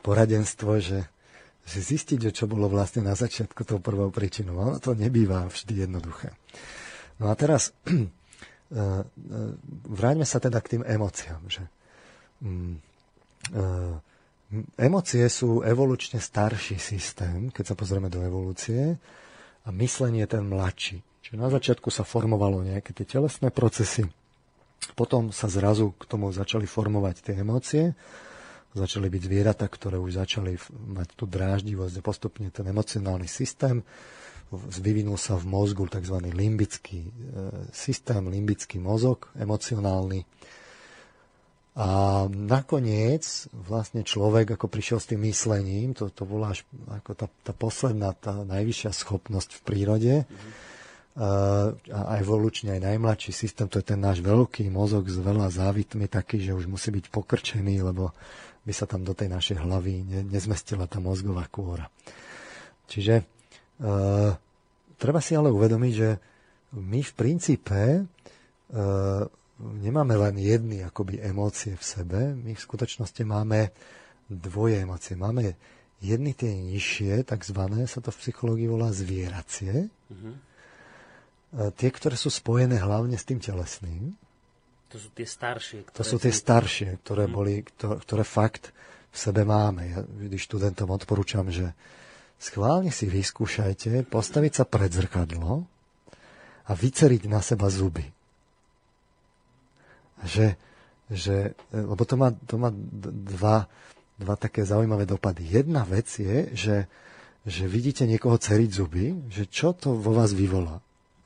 poradenstvo, 0.00 0.80
že 0.80 1.04
že 1.62 1.78
zistiť, 1.78 2.34
čo 2.34 2.50
bolo 2.50 2.66
vlastne 2.66 3.06
na 3.06 3.14
začiatku 3.14 3.62
tou 3.62 3.78
prvou 3.78 4.10
príčinou. 4.10 4.58
Ono 4.58 4.82
to 4.82 4.98
nebýva 4.98 5.46
vždy 5.46 5.86
jednoduché. 5.86 6.34
No 7.22 7.30
a 7.30 7.34
teraz 7.38 7.70
eh, 7.86 7.94
eh, 7.94 9.02
vráťme 9.86 10.26
sa 10.26 10.42
teda 10.42 10.58
k 10.58 10.78
tým 10.78 10.82
emóciám. 10.82 11.42
Že, 11.46 11.62
mm, 12.42 12.74
eh, 13.54 13.94
emócie 14.82 15.22
sú 15.30 15.62
evolučne 15.62 16.18
starší 16.18 16.82
systém, 16.82 17.54
keď 17.54 17.72
sa 17.72 17.78
pozrieme 17.78 18.10
do 18.10 18.20
evolúcie, 18.20 18.98
a 19.62 19.68
myslenie 19.70 20.26
je 20.26 20.32
ten 20.34 20.42
mladší. 20.42 20.98
Čiže 21.22 21.36
na 21.38 21.46
začiatku 21.46 21.86
sa 21.94 22.02
formovalo 22.02 22.66
nejaké 22.66 22.90
tie 22.90 23.06
telesné 23.06 23.54
procesy, 23.54 24.10
potom 24.98 25.30
sa 25.30 25.46
zrazu 25.46 25.94
k 25.94 26.10
tomu 26.10 26.34
začali 26.34 26.66
formovať 26.66 27.22
tie 27.22 27.34
emócie 27.38 27.94
začali 28.72 29.08
byť 29.12 29.22
zvieratá, 29.24 29.68
ktoré 29.68 30.00
už 30.00 30.20
začali 30.24 30.56
mať 30.72 31.08
tú 31.16 31.24
dráždivosť 31.28 32.00
postupne 32.00 32.48
ten 32.48 32.64
emocionálny 32.68 33.28
systém 33.28 33.84
vyvinul 34.58 35.16
sa 35.16 35.40
v 35.40 35.48
mozgu 35.48 35.88
tzv. 35.88 36.16
limbický 36.28 37.08
e, 37.08 37.12
systém, 37.72 38.20
limbický 38.28 38.76
mozog 38.76 39.32
emocionálny. 39.36 40.28
A 41.72 41.88
nakoniec 42.28 43.48
vlastne 43.56 44.04
človek, 44.04 44.60
ako 44.60 44.68
prišiel 44.68 44.98
s 45.00 45.08
tým 45.08 45.24
myslením, 45.24 45.96
to, 45.96 46.12
to 46.12 46.28
bola 46.28 46.52
až 46.52 46.68
ako 46.84 47.16
tá, 47.16 47.26
tá 47.40 47.56
posledná, 47.56 48.12
tá 48.12 48.44
najvyššia 48.44 48.92
schopnosť 48.92 49.56
v 49.56 49.60
prírode, 49.64 50.14
mm-hmm. 50.28 50.52
a 51.88 52.12
evolučne 52.20 52.76
aj 52.76 52.92
najmladší 52.92 53.32
systém, 53.32 53.72
to 53.72 53.80
je 53.80 53.88
ten 53.88 54.00
náš 54.04 54.20
veľký 54.20 54.68
mozog 54.68 55.08
s 55.08 55.16
veľa 55.16 55.48
závitmi 55.48 56.12
taký, 56.12 56.44
že 56.44 56.52
už 56.52 56.68
musí 56.68 56.92
byť 56.92 57.08
pokrčený, 57.08 57.80
lebo 57.80 58.12
by 58.62 58.72
sa 58.72 58.86
tam 58.86 59.02
do 59.02 59.12
tej 59.12 59.26
našej 59.26 59.58
hlavy 59.58 60.06
ne, 60.06 60.20
nezmestila 60.26 60.86
tá 60.86 61.02
mozgová 61.02 61.46
kôra. 61.50 61.90
Čiže 62.86 63.14
e, 63.20 63.24
treba 64.96 65.20
si 65.20 65.34
ale 65.34 65.50
uvedomiť, 65.50 65.92
že 65.94 66.10
my 66.78 67.00
v 67.02 67.12
princípe 67.12 67.80
e, 67.98 68.02
nemáme 69.62 70.14
len 70.14 70.34
jedny 70.38 70.86
akoby 70.86 71.18
emócie 71.22 71.74
v 71.74 71.84
sebe, 71.84 72.20
my 72.38 72.54
v 72.54 72.64
skutočnosti 72.64 73.22
máme 73.26 73.74
dvoje 74.30 74.82
emócie. 74.82 75.14
Máme 75.18 75.58
jedny 76.02 76.34
tie 76.34 76.50
nižšie, 76.54 77.22
takzvané, 77.26 77.86
sa 77.86 78.02
to 78.02 78.10
v 78.10 78.20
psychológii 78.26 78.66
volá 78.66 78.90
zvieracie, 78.90 79.86
mm-hmm. 79.86 80.34
tie, 81.78 81.90
ktoré 81.94 82.18
sú 82.18 82.26
spojené 82.26 82.82
hlavne 82.82 83.14
s 83.14 83.28
tým 83.28 83.38
telesným, 83.38 84.18
to 84.92 85.00
sú 85.00 85.08
tie 85.16 85.24
staršie. 85.24 85.78
Ktoré 85.88 85.96
to 85.96 86.04
sú 86.04 86.16
tie 86.20 86.34
staršie, 86.34 86.88
ktoré, 87.00 87.24
hmm. 87.24 87.32
boli, 87.32 87.54
ktoré, 87.80 88.24
fakt 88.28 88.76
v 89.08 89.16
sebe 89.16 89.48
máme. 89.48 89.82
Ja 89.88 90.04
vždy 90.04 90.36
študentom 90.36 90.92
odporúčam, 90.92 91.48
že 91.48 91.72
schválne 92.36 92.92
si 92.92 93.08
vyskúšajte 93.08 94.04
postaviť 94.12 94.52
sa 94.52 94.64
pred 94.68 94.92
zrkadlo 94.92 95.64
a 96.68 96.72
vyceriť 96.76 97.22
na 97.24 97.40
seba 97.40 97.72
zuby. 97.72 98.04
Že, 100.22 100.54
že, 101.08 101.56
lebo 101.72 102.04
to 102.04 102.14
má, 102.20 102.30
to 102.44 102.54
má 102.60 102.70
dva, 103.32 103.66
dva 104.20 104.34
také 104.36 104.62
zaujímavé 104.62 105.08
dopady. 105.08 105.48
Jedna 105.48 105.82
vec 105.88 106.06
je, 106.14 106.52
že, 106.54 106.76
že 107.48 107.64
vidíte 107.66 108.06
niekoho 108.06 108.38
ceriť 108.38 108.70
zuby, 108.70 109.18
že 109.32 109.48
čo 109.48 109.74
to 109.74 109.98
vo 109.98 110.14
vás 110.14 110.30
vyvolá? 110.30 110.78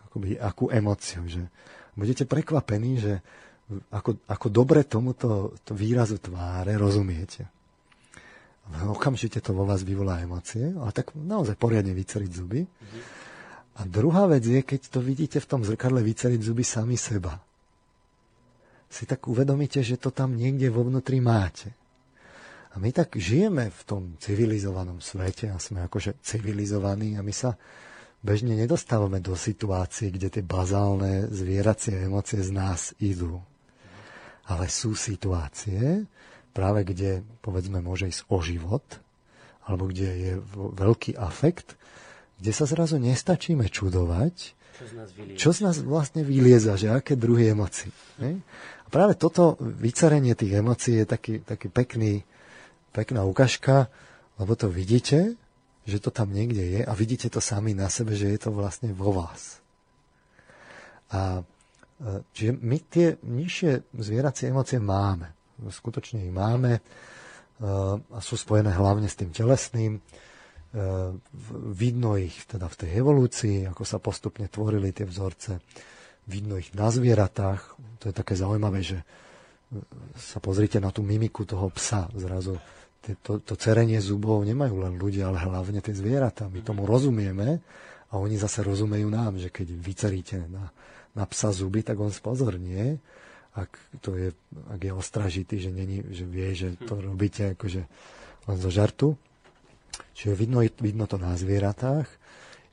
Akoby, 0.08 0.40
akú 0.40 0.72
emociu, 0.72 1.28
že 1.28 1.44
budete 1.92 2.24
prekvapení, 2.24 2.96
že 2.96 3.20
ako, 3.90 4.22
ako 4.30 4.46
dobre 4.46 4.86
tomuto 4.86 5.58
to 5.66 5.74
výrazu 5.74 6.22
tváre 6.22 6.78
rozumiete. 6.78 7.50
Okamžite 8.66 9.38
to 9.38 9.54
vo 9.54 9.62
vás 9.62 9.86
vyvolá 9.86 10.22
emócie, 10.22 10.74
ale 10.74 10.90
tak 10.90 11.14
naozaj 11.14 11.54
poriadne 11.54 11.94
vyceriť 11.94 12.30
zuby. 12.30 12.66
A 13.76 13.80
druhá 13.86 14.26
vec 14.26 14.42
je, 14.42 14.58
keď 14.62 14.90
to 14.90 14.98
vidíte 14.98 15.38
v 15.38 15.50
tom 15.50 15.62
zrkadle 15.62 16.02
vyceriť 16.02 16.40
zuby 16.42 16.64
sami 16.66 16.98
seba. 16.98 17.38
Si 18.86 19.06
tak 19.06 19.26
uvedomíte, 19.26 19.82
že 19.82 19.98
to 19.98 20.10
tam 20.10 20.34
niekde 20.34 20.70
vo 20.70 20.86
vnútri 20.86 21.18
máte. 21.18 21.74
A 22.74 22.80
my 22.82 22.90
tak 22.92 23.18
žijeme 23.18 23.70
v 23.72 23.82
tom 23.86 24.02
civilizovanom 24.20 25.00
svete 25.00 25.48
a 25.48 25.56
sme 25.56 25.86
akože 25.86 26.22
civilizovaní 26.22 27.16
a 27.16 27.24
my 27.24 27.32
sa 27.32 27.56
bežne 28.20 28.58
nedostávame 28.58 29.22
do 29.22 29.38
situácií, 29.38 30.10
kde 30.10 30.28
tie 30.28 30.44
bazálne 30.44 31.30
zvieracie 31.30 32.04
emócie 32.04 32.42
z 32.42 32.50
nás 32.50 32.92
idú. 32.98 33.40
Ale 34.47 34.70
sú 34.70 34.94
situácie, 34.94 36.07
práve 36.55 36.86
kde, 36.86 37.26
povedzme, 37.42 37.82
môže 37.82 38.09
ísť 38.09 38.22
o 38.30 38.38
život, 38.40 38.84
alebo 39.66 39.90
kde 39.90 40.09
je 40.09 40.32
veľký 40.55 41.18
afekt, 41.18 41.74
kde 42.38 42.53
sa 42.55 42.64
zrazu 42.64 43.03
nestačíme 43.03 43.66
čudovať, 43.66 44.55
čo 44.76 44.84
z 44.84 44.92
nás, 44.92 45.09
čo 45.40 45.51
z 45.57 45.61
nás 45.64 45.76
vlastne 45.80 46.20
vylieza, 46.20 46.76
že 46.76 46.92
aké 46.92 47.16
druhy 47.16 47.49
emócií. 47.51 47.90
A 48.84 48.88
práve 48.92 49.16
toto 49.16 49.57
vycarenie 49.59 50.36
tých 50.36 50.61
emócií 50.61 51.03
je 51.03 51.07
taký, 51.09 51.34
taký 51.42 51.72
pekný, 51.72 52.22
pekná 52.92 53.24
ukážka, 53.24 53.88
lebo 54.36 54.53
to 54.53 54.68
vidíte, 54.68 55.34
že 55.88 55.99
to 55.99 56.12
tam 56.12 56.30
niekde 56.30 56.61
je 56.61 56.80
a 56.84 56.92
vidíte 56.92 57.32
to 57.32 57.40
sami 57.40 57.72
na 57.72 57.88
sebe, 57.88 58.12
že 58.14 58.28
je 58.28 58.38
to 58.38 58.53
vlastne 58.53 58.92
vo 58.92 59.16
vás. 59.16 59.64
A 61.09 61.40
čiže 62.32 62.53
my 62.61 62.76
tie 62.86 63.16
nižšie 63.24 63.97
zvieracie 63.97 64.53
emócie 64.53 64.76
máme. 64.76 65.32
Skutočne 65.72 66.20
ich 66.28 66.34
máme 66.34 66.76
e, 66.76 66.80
a 67.97 68.18
sú 68.20 68.36
spojené 68.36 68.76
hlavne 68.76 69.09
s 69.09 69.16
tým 69.16 69.32
telesným. 69.32 69.97
E, 69.97 70.01
vidno 71.72 72.20
ich 72.20 72.44
teda 72.44 72.68
v 72.68 72.78
tej 72.84 72.90
evolúcii, 73.01 73.57
ako 73.72 73.82
sa 73.88 73.97
postupne 73.97 74.44
tvorili 74.53 74.92
tie 74.92 75.09
vzorce. 75.09 75.64
Vidno 76.28 76.61
ich 76.61 76.76
na 76.76 76.92
zvieratách. 76.92 77.61
To 78.05 78.05
je 78.12 78.14
také 78.14 78.36
zaujímavé, 78.36 78.84
že 78.84 79.01
sa 80.14 80.38
pozrite 80.38 80.78
na 80.78 80.92
tú 80.92 81.01
mimiku 81.01 81.49
toho 81.49 81.72
psa. 81.74 82.07
Zrazu 82.14 82.61
to, 83.22 83.38
to 83.38 83.55
cerenie 83.55 84.03
zubov 84.03 84.42
nemajú 84.42 84.82
len 84.82 84.94
ľudia, 84.99 85.30
ale 85.30 85.38
hlavne 85.38 85.78
tie 85.78 85.94
zvieratá. 85.94 86.51
My 86.51 86.61
tomu 86.62 86.84
rozumieme 86.84 87.62
a 88.11 88.18
oni 88.18 88.34
zase 88.34 88.66
rozumejú 88.66 89.07
nám, 89.07 89.38
že 89.38 89.51
keď 89.51 89.66
vyceríte 89.78 90.36
na, 90.51 90.70
na 91.16 91.24
psa 91.24 91.50
zuby, 91.50 91.80
tak 91.80 91.96
on 91.96 92.12
spozornie, 92.12 93.00
ak, 93.56 93.72
to 94.04 94.12
je, 94.20 94.28
ak 94.68 94.80
je 94.84 94.92
ostražitý, 94.92 95.56
že, 95.56 95.72
není, 95.72 96.04
že 96.12 96.28
vie, 96.28 96.52
že 96.52 96.76
to 96.76 97.00
robíte 97.00 97.56
akože 97.56 97.82
len 98.46 98.58
zo 98.60 98.68
žartu. 98.68 99.16
Čiže 100.12 100.36
vidno, 100.36 100.60
vidno 100.60 101.08
to 101.08 101.16
na 101.16 101.32
zvieratách. 101.32 102.04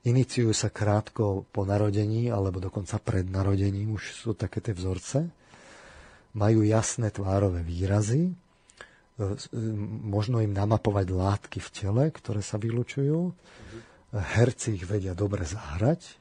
Iniciujú 0.04 0.52
sa 0.52 0.68
krátko 0.68 1.48
po 1.56 1.64
narodení, 1.64 2.28
alebo 2.28 2.60
dokonca 2.60 3.00
pred 3.00 3.24
narodením 3.24 3.96
už 3.96 4.04
sú 4.12 4.30
také 4.36 4.60
tie 4.60 4.76
vzorce. 4.76 5.32
Majú 6.36 6.68
jasné 6.68 7.16
tvárové 7.16 7.64
výrazy, 7.64 8.36
E, 9.14 9.38
možno 10.02 10.42
im 10.42 10.58
namapovať 10.58 11.08
látky 11.14 11.60
v 11.62 11.70
tele, 11.70 12.04
ktoré 12.10 12.42
sa 12.42 12.58
vylučujú. 12.58 13.30
Herci 14.14 14.78
ich 14.78 14.86
vedia 14.86 15.14
dobre 15.14 15.46
zahrať. 15.46 16.18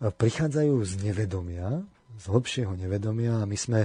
Prichádzajú 0.00 0.74
z 0.82 0.92
nevedomia, 1.04 1.82
z 2.18 2.24
hlbšieho 2.30 2.72
nevedomia 2.74 3.42
a 3.42 3.48
my 3.48 3.56
sme 3.58 3.80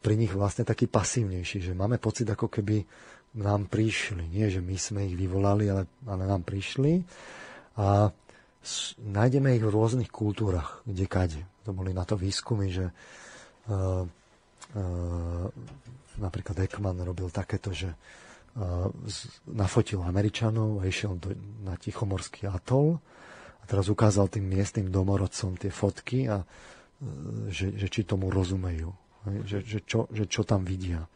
pri 0.00 0.14
nich 0.16 0.32
vlastne 0.32 0.64
takí 0.64 0.88
pasívnejší, 0.88 1.70
že 1.70 1.76
máme 1.76 2.00
pocit, 2.00 2.24
ako 2.30 2.48
keby 2.48 2.82
nám 3.36 3.68
prišli. 3.68 4.26
Nie, 4.30 4.48
že 4.48 4.64
my 4.64 4.76
sme 4.78 5.00
ich 5.06 5.14
vyvolali, 5.14 5.68
ale, 5.68 5.84
ale 6.08 6.22
nám 6.24 6.42
prišli. 6.42 7.04
A 7.78 8.10
nájdeme 9.00 9.54
ich 9.54 9.64
v 9.64 9.72
rôznych 9.72 10.08
kultúrach, 10.08 10.80
kde 10.88 11.04
kade. 11.06 11.42
To 11.68 11.76
boli 11.76 11.92
na 11.92 12.08
to 12.08 12.16
výskumy, 12.16 12.72
že 12.72 12.88
uh, 12.88 14.02
uh, 14.02 15.46
napríklad 16.16 16.56
Ekman 16.64 16.96
robil 17.04 17.28
takéto, 17.28 17.70
že 17.70 17.92
nafotil 19.46 20.02
Američanov 20.02 20.82
a 20.82 20.88
išiel 20.90 21.16
do, 21.22 21.32
na 21.62 21.78
Tichomorský 21.78 22.50
atol 22.50 22.98
teraz 23.70 23.86
ukázal 23.86 24.26
tým 24.26 24.50
miestnym 24.50 24.90
domorodcom 24.90 25.54
tie 25.54 25.70
fotky 25.70 26.26
a 26.26 26.42
že, 27.46 27.78
že 27.78 27.86
či 27.86 28.02
tomu 28.02 28.28
rozumejú, 28.28 28.90
že, 29.46 29.62
že, 29.62 29.78
čo, 29.86 30.10
že 30.10 30.26
čo 30.26 30.42
tam 30.42 30.66
vidia. 30.66 31.06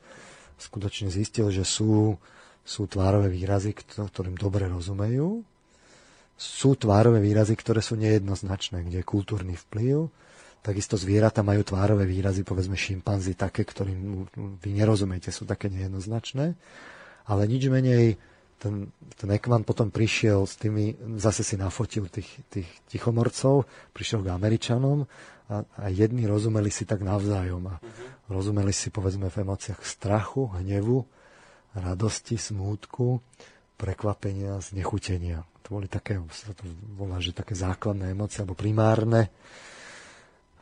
Skutočne 0.54 1.10
zistil, 1.10 1.50
že 1.50 1.66
sú, 1.66 2.14
sú 2.62 2.86
tvárové 2.86 3.28
výrazy, 3.34 3.74
ktorým 3.74 4.38
dobre 4.38 4.70
rozumejú, 4.70 5.42
sú 6.38 6.70
tvárové 6.78 7.18
výrazy, 7.18 7.58
ktoré 7.58 7.82
sú 7.82 7.98
nejednoznačné, 7.98 8.86
kde 8.86 9.02
je 9.02 9.06
kultúrny 9.06 9.58
vplyv, 9.58 10.08
Takisto 10.64 10.96
zvieratá 10.96 11.44
majú 11.44 11.60
tvárové 11.60 12.08
výrazy, 12.08 12.40
povedzme 12.40 12.72
šimpanzi, 12.72 13.36
také, 13.36 13.68
ktorým 13.68 14.24
vy 14.64 14.70
nerozumiete, 14.72 15.28
sú 15.28 15.44
také 15.44 15.68
nejednoznačné. 15.68 16.56
Ale 17.28 17.42
nič 17.44 17.68
menej 17.68 18.16
ten, 18.64 18.88
ten 19.12 19.28
Ekman 19.28 19.68
potom 19.68 19.92
prišiel 19.92 20.48
s 20.48 20.56
tými, 20.56 20.96
zase 21.20 21.44
si 21.44 21.60
nafotil 21.60 22.08
tých, 22.08 22.40
tých 22.48 22.68
tichomorcov, 22.88 23.68
prišiel 23.92 24.24
k 24.24 24.32
Američanom 24.32 25.04
a, 25.52 25.68
a 25.76 25.84
jedni 25.92 26.24
rozumeli 26.24 26.72
si 26.72 26.88
tak 26.88 27.04
navzájom 27.04 27.60
a 27.68 27.76
uh-huh. 27.76 28.32
rozumeli 28.32 28.72
si 28.72 28.88
povedzme 28.88 29.28
v 29.28 29.44
emóciách 29.44 29.84
strachu, 29.84 30.48
hnevu, 30.56 31.04
radosti, 31.76 32.40
smútku, 32.40 33.20
prekvapenia, 33.76 34.56
znechutenia. 34.64 35.44
To 35.68 35.80
boli 35.80 35.88
také, 35.92 36.16
sa 36.32 36.56
to 36.56 36.64
volá, 36.96 37.20
že 37.20 37.36
také 37.36 37.52
základné 37.52 38.16
emócie, 38.16 38.40
alebo 38.40 38.56
primárne. 38.56 39.28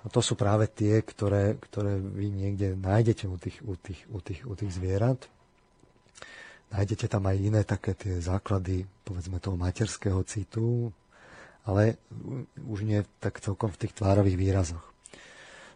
A 0.03 0.11
to 0.11 0.19
sú 0.19 0.35
práve 0.35 0.67
tie, 0.67 0.99
ktoré, 1.07 1.55
ktoré 1.63 2.03
vy 2.03 2.35
niekde 2.35 2.75
nájdete 2.75 3.31
u 3.31 3.39
tých, 3.39 3.63
u, 3.63 3.79
tých, 3.79 4.01
u, 4.11 4.19
tých, 4.19 4.41
u 4.43 4.55
tých 4.59 4.75
zvierat. 4.75 5.31
Nájdete 6.73 7.07
tam 7.07 7.29
aj 7.29 7.37
iné 7.37 7.63
také 7.69 7.93
tie 7.93 8.17
základy, 8.19 8.89
povedzme 9.05 9.37
toho 9.39 9.61
materského 9.61 10.25
citu, 10.25 10.89
ale 11.69 12.01
už 12.65 12.89
nie 12.89 13.05
tak 13.21 13.39
celkom 13.45 13.71
v 13.71 13.87
tých 13.87 13.93
tvárových 13.93 14.41
výrazoch. 14.41 14.85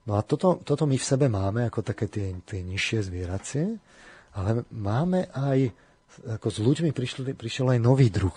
No 0.08 0.16
a 0.16 0.24
toto, 0.24 0.62
toto 0.64 0.88
my 0.88 0.96
v 0.96 1.08
sebe 1.08 1.26
máme 1.28 1.68
ako 1.68 1.84
také 1.84 2.08
tie, 2.08 2.32
tie 2.46 2.64
nižšie 2.64 2.98
zvieracie, 3.12 3.76
ale 4.38 4.64
máme 4.72 5.28
aj, 5.34 5.68
ako 6.40 6.48
s 6.48 6.58
ľuďmi 6.64 6.90
prišli, 6.96 7.36
prišiel 7.36 7.76
aj 7.76 7.80
nový 7.82 8.08
druh 8.08 8.34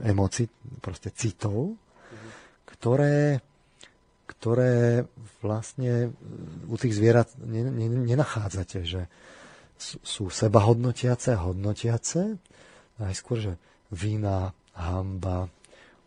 emócií, 0.00 0.48
proste 0.80 1.12
citov, 1.12 1.76
ktoré 2.64 3.42
ktoré 4.28 5.08
vlastne 5.40 6.12
u 6.68 6.76
tých 6.76 6.94
zvierat 6.94 7.32
nenachádzate, 7.42 8.84
že 8.84 9.08
sú 9.80 10.28
seba 10.28 10.66
hodnotiace 10.66 11.34
a 11.34 11.42
hodnotiace, 11.46 12.36
najskôr, 12.98 13.38
že 13.38 13.52
vína, 13.94 14.50
hamba, 14.74 15.48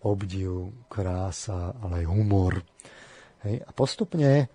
obdiv, 0.03 0.73
krása, 0.89 1.73
ale 1.79 2.03
aj 2.03 2.05
humor. 2.09 2.53
Hej. 3.47 3.63
A 3.65 3.69
postupne 3.71 4.49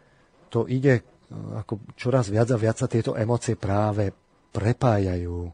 to 0.50 0.66
ide 0.66 1.02
ako 1.32 1.82
čoraz 1.98 2.30
viac 2.30 2.50
a 2.54 2.58
viac 2.58 2.78
sa 2.78 2.86
tieto 2.86 3.18
emócie 3.18 3.58
práve 3.58 4.14
prepájajú 4.54 5.38
e, 5.42 5.52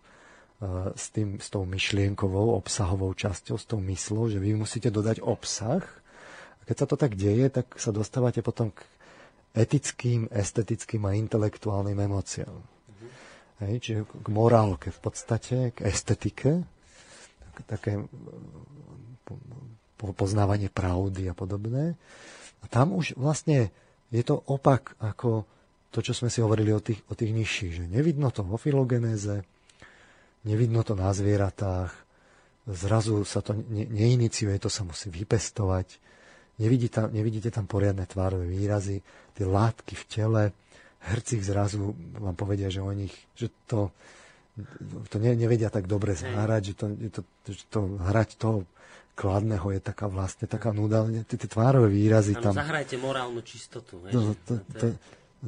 s, 0.93 1.09
tým, 1.09 1.41
s 1.41 1.49
tou 1.49 1.65
myšlienkovou, 1.65 2.61
obsahovou 2.61 3.17
časťou, 3.17 3.57
s 3.57 3.65
tou 3.65 3.81
myslou, 3.81 4.29
že 4.29 4.37
vy 4.37 4.53
musíte 4.53 4.93
dodať 4.93 5.25
obsah 5.25 5.81
a 6.61 6.63
keď 6.69 6.77
sa 6.77 6.87
to 6.87 6.97
tak 7.01 7.17
deje, 7.17 7.49
tak 7.49 7.73
sa 7.81 7.89
dostávate 7.89 8.45
potom 8.45 8.71
k 8.71 8.85
etickým, 9.57 10.29
estetickým 10.29 11.03
a 11.09 11.17
intelektuálnym 11.17 11.97
emóciám. 11.97 12.53
Hej, 13.63 13.77
čiže 13.79 14.01
k 14.05 14.29
morálke 14.29 14.91
v 14.91 15.01
podstate, 15.01 15.71
k 15.71 15.87
estetike, 15.87 16.67
tak, 17.39 17.55
také 17.71 17.93
po, 19.97 20.11
poznávanie 20.11 20.67
pravdy 20.67 21.31
a 21.31 21.35
podobné. 21.35 21.95
A 22.63 22.65
tam 22.67 22.99
už 22.99 23.15
vlastne 23.15 23.71
je 24.11 24.23
to 24.27 24.35
opak 24.51 24.99
ako 24.99 25.47
to, 25.95 26.03
čo 26.03 26.13
sme 26.17 26.33
si 26.33 26.43
hovorili 26.43 26.75
o 26.75 26.83
tých, 26.83 26.99
o 27.07 27.15
tých 27.15 27.31
nižších, 27.31 27.73
že 27.79 27.85
nevidno 27.87 28.35
to 28.35 28.43
vo 28.43 28.59
filogenéze, 28.59 29.47
nevidno 30.43 30.83
to 30.83 30.99
na 30.99 31.15
zvieratách, 31.15 31.93
zrazu 32.67 33.23
sa 33.23 33.47
to 33.47 33.55
ne, 33.55 33.87
neiniciuje, 33.87 34.59
to 34.59 34.73
sa 34.73 34.83
musí 34.83 35.07
vypestovať, 35.13 36.03
Nevidí 36.61 36.93
tam, 36.93 37.09
nevidíte 37.09 37.49
tam 37.49 37.65
poriadne 37.65 38.05
tvárové 38.05 38.45
výrazy, 38.45 39.01
tie 39.33 39.47
látky 39.49 39.97
v 39.97 40.05
tele, 40.05 40.43
herci 41.03 41.43
zrazu 41.43 41.95
vám 42.19 42.37
povedia, 42.39 42.71
že 42.71 42.79
o 42.79 42.93
nich, 42.95 43.13
že 43.35 43.51
to, 43.67 43.91
to 45.11 45.17
ne, 45.19 45.35
nevedia 45.35 45.73
tak 45.73 45.91
dobre 45.91 46.15
zahrať, 46.15 46.63
že 46.63 46.75
to, 46.79 46.87
to, 47.11 47.21
že 47.51 47.65
to 47.67 47.81
hrať 47.99 48.39
to 48.39 48.51
kladného 49.13 49.77
je 49.77 49.81
taká 49.83 50.09
vlastne 50.09 50.49
taká 50.49 50.73
nuda, 50.73 51.05
tie, 51.29 51.37
tie 51.37 51.49
tvárové 51.51 51.93
výrazy 51.93 52.33
ano, 52.39 52.43
tam... 52.49 52.55
zahrajte 52.57 52.97
morálnu 52.97 53.45
čistotu. 53.45 54.01
Hej, 54.09 54.13
to, 54.13 54.21
to, 54.49 54.53
to, 54.73 54.87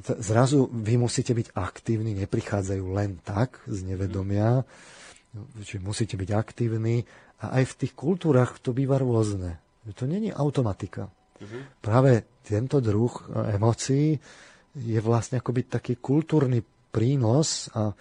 to, 0.04 0.12
zrazu 0.20 0.68
vy 0.68 1.00
musíte 1.00 1.32
byť 1.32 1.56
aktívni, 1.56 2.12
neprichádzajú 2.18 2.84
len 2.92 3.16
tak 3.24 3.62
z 3.64 3.78
nevedomia, 3.86 4.66
čiže 5.64 5.80
musíte 5.80 6.18
byť 6.18 6.30
aktívni 6.34 7.06
a 7.40 7.62
aj 7.62 7.64
v 7.72 7.74
tých 7.84 7.92
kultúrach 7.96 8.60
to 8.60 8.76
býva 8.76 9.00
rôzne. 9.00 9.58
To 9.96 10.08
není 10.08 10.32
automatika. 10.32 11.12
Uh-huh. 11.40 11.60
Práve 11.84 12.24
tento 12.40 12.80
druh 12.80 13.10
e, 13.10 13.58
emócií 13.58 14.16
je 14.74 14.98
vlastne 14.98 15.38
akoby 15.38 15.70
taký 15.70 15.94
kultúrny 15.98 16.62
prínos 16.90 17.70
a 17.74 17.94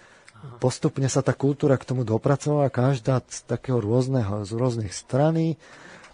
postupne 0.58 1.06
sa 1.08 1.22
tá 1.22 1.32
kultúra 1.32 1.78
k 1.78 1.88
tomu 1.88 2.02
dopracovala, 2.02 2.70
každá 2.70 3.22
z 3.24 3.46
takého 3.46 3.78
rôzneho, 3.80 4.44
z 4.44 4.52
rôznych 4.54 4.92
strany 4.92 5.56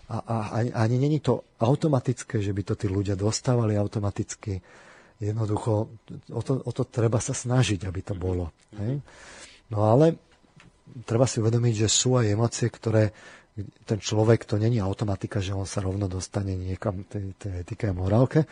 a, 0.06 0.20
a, 0.20 0.36
a 0.54 0.58
ani 0.84 0.96
není 1.00 1.18
to 1.18 1.44
automatické, 1.58 2.38
že 2.42 2.52
by 2.52 2.62
to 2.62 2.74
tí 2.76 2.86
ľudia 2.86 3.16
dostávali 3.16 3.74
automaticky. 3.74 4.60
Jednoducho, 5.20 5.92
o 6.32 6.40
to, 6.40 6.64
o 6.64 6.72
to 6.72 6.82
treba 6.88 7.20
sa 7.20 7.36
snažiť, 7.36 7.84
aby 7.84 8.00
to 8.00 8.16
bolo. 8.16 8.48
Hej? 8.80 9.04
No 9.68 9.84
ale 9.84 10.16
treba 11.04 11.28
si 11.28 11.44
uvedomiť, 11.44 11.86
že 11.86 11.88
sú 11.92 12.16
aj 12.16 12.26
emócie, 12.32 12.68
ktoré 12.72 13.12
ten 13.58 13.98
človek, 13.98 14.46
to 14.46 14.56
není 14.56 14.78
automatika, 14.80 15.42
že 15.42 15.52
on 15.52 15.66
sa 15.66 15.82
rovno 15.82 16.06
dostane 16.06 16.54
niekam 16.54 17.04
tej, 17.04 17.34
tej 17.36 17.66
etike 17.66 17.90
a 17.90 17.96
morálke, 17.96 18.46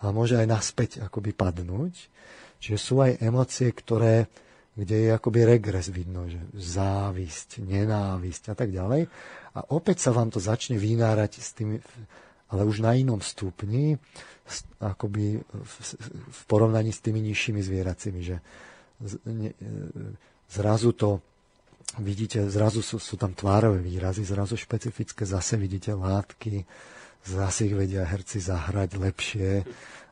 ale 0.00 0.10
môže 0.14 0.38
aj 0.38 0.46
naspäť 0.46 0.90
akoby 1.04 1.34
padnúť. 1.34 1.94
Čiže 2.62 2.78
sú 2.80 3.04
aj 3.04 3.20
emócie, 3.20 3.68
ktoré, 3.74 4.30
kde 4.72 4.96
je 5.04 5.10
akoby 5.12 5.44
regres 5.44 5.92
vidno, 5.92 6.24
že 6.30 6.40
závisť, 6.56 7.60
nenávisť 7.60 8.44
a 8.50 8.54
tak 8.56 8.72
ďalej. 8.72 9.10
A 9.54 9.58
opäť 9.74 10.08
sa 10.08 10.10
vám 10.16 10.32
to 10.32 10.40
začne 10.40 10.80
vynárať 10.80 11.44
s 11.44 11.50
tými, 11.52 11.76
ale 12.48 12.62
už 12.64 12.80
na 12.80 12.96
inom 12.96 13.20
stupni, 13.20 14.00
akoby 14.80 15.40
v, 15.40 16.40
porovnaní 16.48 16.92
s 16.92 17.00
tými 17.00 17.20
nižšími 17.20 17.60
zvieracími, 17.64 18.20
že 18.20 18.36
zrazu 20.48 20.92
to 20.92 21.20
vidíte, 21.98 22.46
zrazu 22.50 22.82
sú, 22.82 22.98
sú 22.98 23.14
tam 23.14 23.34
tvárové 23.34 23.78
výrazy, 23.78 24.26
zrazu 24.26 24.58
špecifické, 24.58 25.22
zase 25.22 25.54
vidíte 25.54 25.94
látky, 25.94 26.66
zase 27.24 27.70
ich 27.70 27.74
vedia 27.74 28.04
herci 28.04 28.40
zahrať 28.40 28.90
lepšie. 28.98 29.50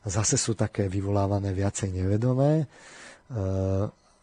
Zase 0.02 0.34
sú 0.34 0.58
také 0.58 0.90
vyvolávané 0.90 1.54
viacej 1.54 1.94
nevedomé 1.94 2.66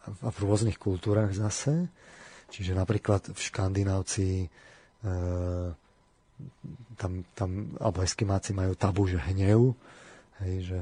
a 0.10 0.28
v 0.28 0.38
rôznych 0.43 0.76
kultúrach 0.76 1.32
zase. 1.32 1.88
Čiže 2.51 2.76
napríklad 2.76 3.32
v 3.32 3.39
Škandinávci 3.39 4.49
tam, 6.99 7.12
tam, 7.32 7.49
alebo 7.80 8.03
eskimáci 8.03 8.51
majú 8.51 8.76
tabu, 8.76 9.07
že 9.07 9.24
hnev, 9.32 9.72
hej, 10.43 10.55
že 10.68 10.80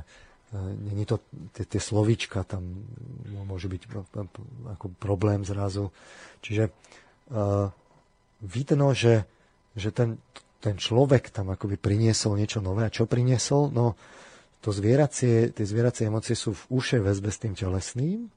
Není 0.56 1.04
to, 1.04 1.20
tie, 1.52 1.68
tie 1.68 1.82
slovíčka 1.82 2.48
tam 2.48 2.88
môžu 3.44 3.68
byť 3.68 3.82
ako 4.80 4.96
problém 4.96 5.44
zrazu. 5.44 5.92
Čiže 6.40 6.72
uh, 6.72 7.68
vidno, 8.40 8.96
že, 8.96 9.28
že 9.76 9.92
ten, 9.92 10.24
ten 10.64 10.80
človek 10.80 11.36
tam 11.36 11.52
akoby 11.52 11.76
priniesol 11.76 12.40
niečo 12.40 12.64
nové. 12.64 12.88
A 12.88 12.94
čo 12.94 13.12
priniesol? 13.12 13.76
No, 13.76 14.00
to 14.64 14.72
zvieracie, 14.72 15.52
tie 15.52 15.66
zvieracie 15.68 16.08
emócie 16.08 16.34
sú 16.34 16.56
v 16.56 16.80
ušej 16.80 17.04
väzbe 17.04 17.30
s 17.30 17.42
tým 17.44 17.54
telesným 17.54 18.32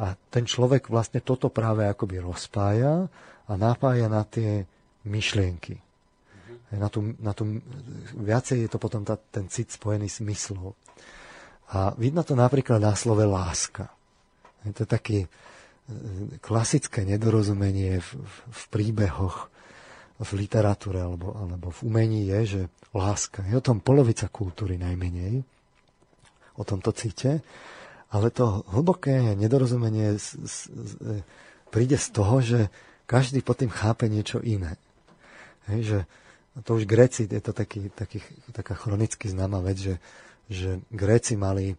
a 0.00 0.16
ten 0.32 0.44
človek 0.48 0.88
vlastne 0.88 1.20
toto 1.20 1.46
práve 1.52 1.86
akoby 1.86 2.20
rozpája 2.20 3.08
a 3.48 3.52
napája 3.54 4.10
na 4.10 4.22
tie 4.26 4.64
myšlienky. 5.06 5.80
Na 6.70 6.86
tú, 6.86 7.18
na 7.18 7.34
tú, 7.34 7.58
viacej 8.14 8.66
je 8.66 8.70
to 8.70 8.78
potom 8.78 9.02
tá, 9.02 9.18
ten 9.18 9.50
cit 9.50 9.74
spojený 9.74 10.06
s 10.06 10.22
myslou. 10.22 10.78
A 11.70 11.94
vidno 11.94 12.26
to 12.26 12.34
napríklad 12.34 12.82
na 12.82 12.98
slove 12.98 13.22
láska. 13.22 13.90
Je 14.66 14.74
to 14.74 14.84
také 14.84 15.24
e, 15.24 15.28
klasické 16.42 17.06
nedorozumenie 17.06 18.02
v, 18.02 18.08
v, 18.18 18.34
v 18.50 18.62
príbehoch, 18.74 19.46
v 20.20 20.30
literatúre 20.36 21.00
alebo, 21.00 21.32
alebo 21.32 21.72
v 21.72 21.80
umení 21.86 22.28
je, 22.28 22.40
že 22.44 22.62
láska 22.92 23.40
je 23.48 23.56
o 23.56 23.64
tom 23.64 23.80
polovica 23.80 24.28
kultúry 24.28 24.76
najmenej, 24.76 25.40
o 26.60 26.62
tomto 26.66 26.92
cite, 26.92 27.40
ale 28.12 28.28
to 28.28 28.66
hlboké 28.68 29.38
nedorozumenie 29.38 30.18
z, 30.20 30.26
z, 30.44 30.56
z, 30.68 30.92
príde 31.72 31.96
z 31.96 32.08
toho, 32.12 32.42
že 32.42 32.68
každý 33.06 33.40
pod 33.40 33.62
tým 33.62 33.72
chápe 33.72 34.10
niečo 34.10 34.42
iné. 34.42 34.76
Hej, 35.70 35.80
že 35.86 35.98
to 36.66 36.76
už 36.76 36.84
Gréci, 36.84 37.30
je 37.30 37.40
to 37.40 37.54
taký, 37.54 37.88
taký, 37.94 38.20
taká 38.50 38.74
chronicky 38.74 39.30
známa 39.30 39.62
vec, 39.62 39.78
že 39.78 39.94
že 40.50 40.82
Gréci 40.90 41.38
mali 41.38 41.78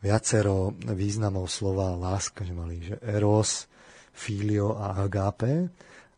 viacero 0.00 0.72
významov 0.72 1.52
slova 1.52 1.92
láska, 1.92 2.48
že 2.48 2.54
mali 2.56 2.80
že 2.80 2.96
eros, 3.04 3.68
filio 4.16 4.72
a 4.80 5.04
agape. 5.04 5.68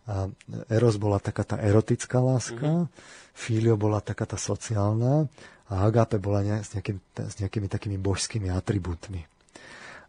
A 0.09 0.25
eros 0.73 0.97
bola 0.97 1.21
taká 1.21 1.45
tá 1.45 1.61
erotická 1.61 2.17
láska, 2.17 2.89
mm-hmm. 2.89 3.37
filio 3.37 3.77
bola 3.77 4.01
taká 4.01 4.25
tá 4.25 4.41
sociálna 4.41 5.29
a 5.69 5.85
agape 5.85 6.17
bola 6.17 6.41
ne, 6.41 6.65
s, 6.65 6.73
nejakým, 6.73 6.97
s 7.29 7.35
nejakými 7.45 7.69
takými 7.69 8.01
božskými 8.01 8.49
atribútmi. 8.49 9.29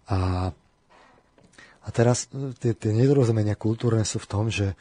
A, 0.08 0.50
a 1.84 1.88
teraz 1.92 2.32
e, 2.32 2.56
tie, 2.56 2.72
tie 2.72 2.96
nedorozumenia 2.96 3.60
kultúrne 3.60 4.08
sú 4.08 4.24
v 4.24 4.30
tom, 4.32 4.48
že, 4.48 4.72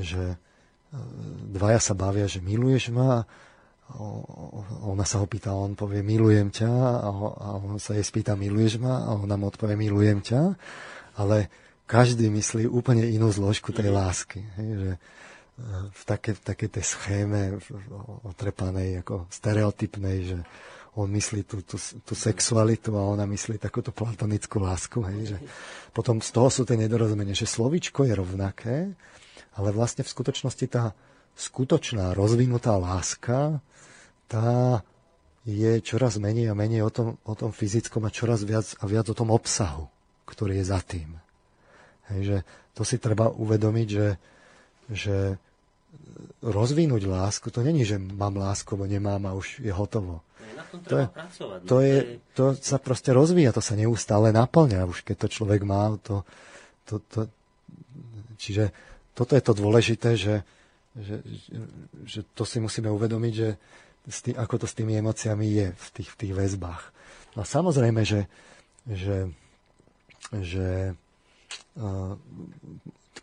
že 0.00 0.32
e, 0.32 0.36
dvaja 1.52 1.84
sa 1.84 1.92
bavia, 1.92 2.24
že 2.24 2.40
miluješ 2.40 2.88
ma 2.88 3.28
ona 4.84 5.04
sa 5.04 5.20
ho 5.20 5.26
pýta, 5.28 5.52
on 5.52 5.76
povie 5.76 6.00
milujem 6.00 6.48
ťa 6.48 6.72
a 7.04 7.48
on 7.60 7.76
sa 7.76 7.92
jej 7.92 8.02
spýta 8.02 8.32
miluješ 8.32 8.80
ma 8.80 9.04
a 9.04 9.12
ona 9.12 9.36
mu 9.36 9.52
odpovie 9.52 9.76
milujem 9.76 10.24
ťa, 10.24 10.40
ale 11.20 11.52
každý 11.84 12.32
myslí 12.32 12.64
úplne 12.64 13.04
inú 13.04 13.28
zložku 13.28 13.76
tej 13.76 13.92
mhm. 13.92 13.94
lásky. 13.94 14.40
Hej, 14.56 14.70
že 14.72 14.90
e, 14.96 14.98
v 15.92 16.02
takej, 16.08 16.34
v 16.40 16.42
takej 16.42 16.68
tej 16.80 16.84
schéme 16.84 17.40
otrepanej, 18.24 19.04
ako 19.04 19.28
stereotypnej, 19.28 20.18
že 20.32 20.38
on 20.94 21.10
myslí 21.10 21.44
tú, 21.44 21.60
tú, 21.66 21.76
tú 21.76 22.14
sexualitu 22.14 22.94
a 22.94 23.02
ona 23.02 23.26
myslí 23.26 23.58
takúto 23.60 23.92
platonickú 23.92 24.62
lásku. 24.64 25.04
Hej, 25.12 25.36
že 25.36 25.38
potom 25.92 26.24
z 26.24 26.30
toho 26.32 26.48
sú 26.48 26.62
tie 26.64 26.80
nedorozumenia, 26.80 27.36
že 27.36 27.50
slovičko 27.50 28.08
je 28.08 28.14
rovnaké, 28.16 28.76
ale 29.60 29.68
vlastne 29.76 30.06
v 30.06 30.12
skutočnosti 30.14 30.66
tá 30.72 30.96
skutočná 31.34 32.14
rozvinutá 32.14 32.78
láska 32.78 33.58
tá 34.28 34.82
je 35.44 35.76
čoraz 35.84 36.16
menej 36.16 36.48
a 36.48 36.56
menej 36.56 36.88
o 36.88 36.90
tom, 36.90 37.20
o 37.20 37.34
tom 37.36 37.52
fyzickom 37.52 38.08
a 38.08 38.14
čoraz 38.14 38.48
viac 38.48 38.64
a 38.80 38.84
viac 38.88 39.12
o 39.12 39.16
tom 39.16 39.28
obsahu, 39.28 39.92
ktorý 40.24 40.60
je 40.60 40.64
za 40.72 40.80
tým. 40.80 41.20
Hej, 42.08 42.20
že 42.24 42.36
to 42.72 42.82
si 42.82 42.96
treba 42.96 43.28
uvedomiť, 43.28 43.88
že, 43.88 44.08
že 44.88 45.16
rozvinúť 46.40 47.04
lásku, 47.04 47.48
to 47.52 47.60
není, 47.60 47.84
že 47.84 48.00
mám 48.00 48.36
lásku, 48.40 48.72
bo 48.72 48.88
nemám 48.88 49.20
a 49.28 49.36
už 49.36 49.60
je 49.60 49.72
hotovo. 49.72 50.24
To, 50.88 50.94
je, 50.98 51.06
to, 51.64 51.76
je, 51.80 51.96
to 52.34 52.44
sa 52.58 52.82
proste 52.82 53.14
rozvíja, 53.14 53.54
to 53.54 53.62
sa 53.62 53.78
neustále 53.78 54.34
naplňa, 54.34 54.90
už 54.90 55.06
keď 55.06 55.16
to 55.24 55.28
človek 55.30 55.62
má. 55.62 55.94
To, 56.08 56.26
to, 56.88 56.98
to, 57.12 57.20
čiže 58.36 58.74
toto 59.14 59.38
je 59.38 59.42
to 59.44 59.52
dôležité, 59.54 60.18
že, 60.18 60.42
že, 60.98 61.22
že 62.04 62.20
to 62.34 62.42
si 62.42 62.58
musíme 62.58 62.90
uvedomiť, 62.90 63.32
že, 63.32 63.50
tý, 64.08 64.30
ako 64.36 64.64
to 64.64 64.66
s 64.68 64.76
tými 64.76 64.98
emóciami 65.00 65.46
je 65.48 65.66
v 65.72 65.88
tých, 65.96 66.08
v 66.12 66.16
tých 66.20 66.32
väzbách. 66.36 66.82
No 67.34 67.42
a 67.42 67.46
samozrejme, 67.46 68.04
že, 68.04 68.28
že, 68.84 69.32
že 70.30 70.92
uh, 71.80 72.14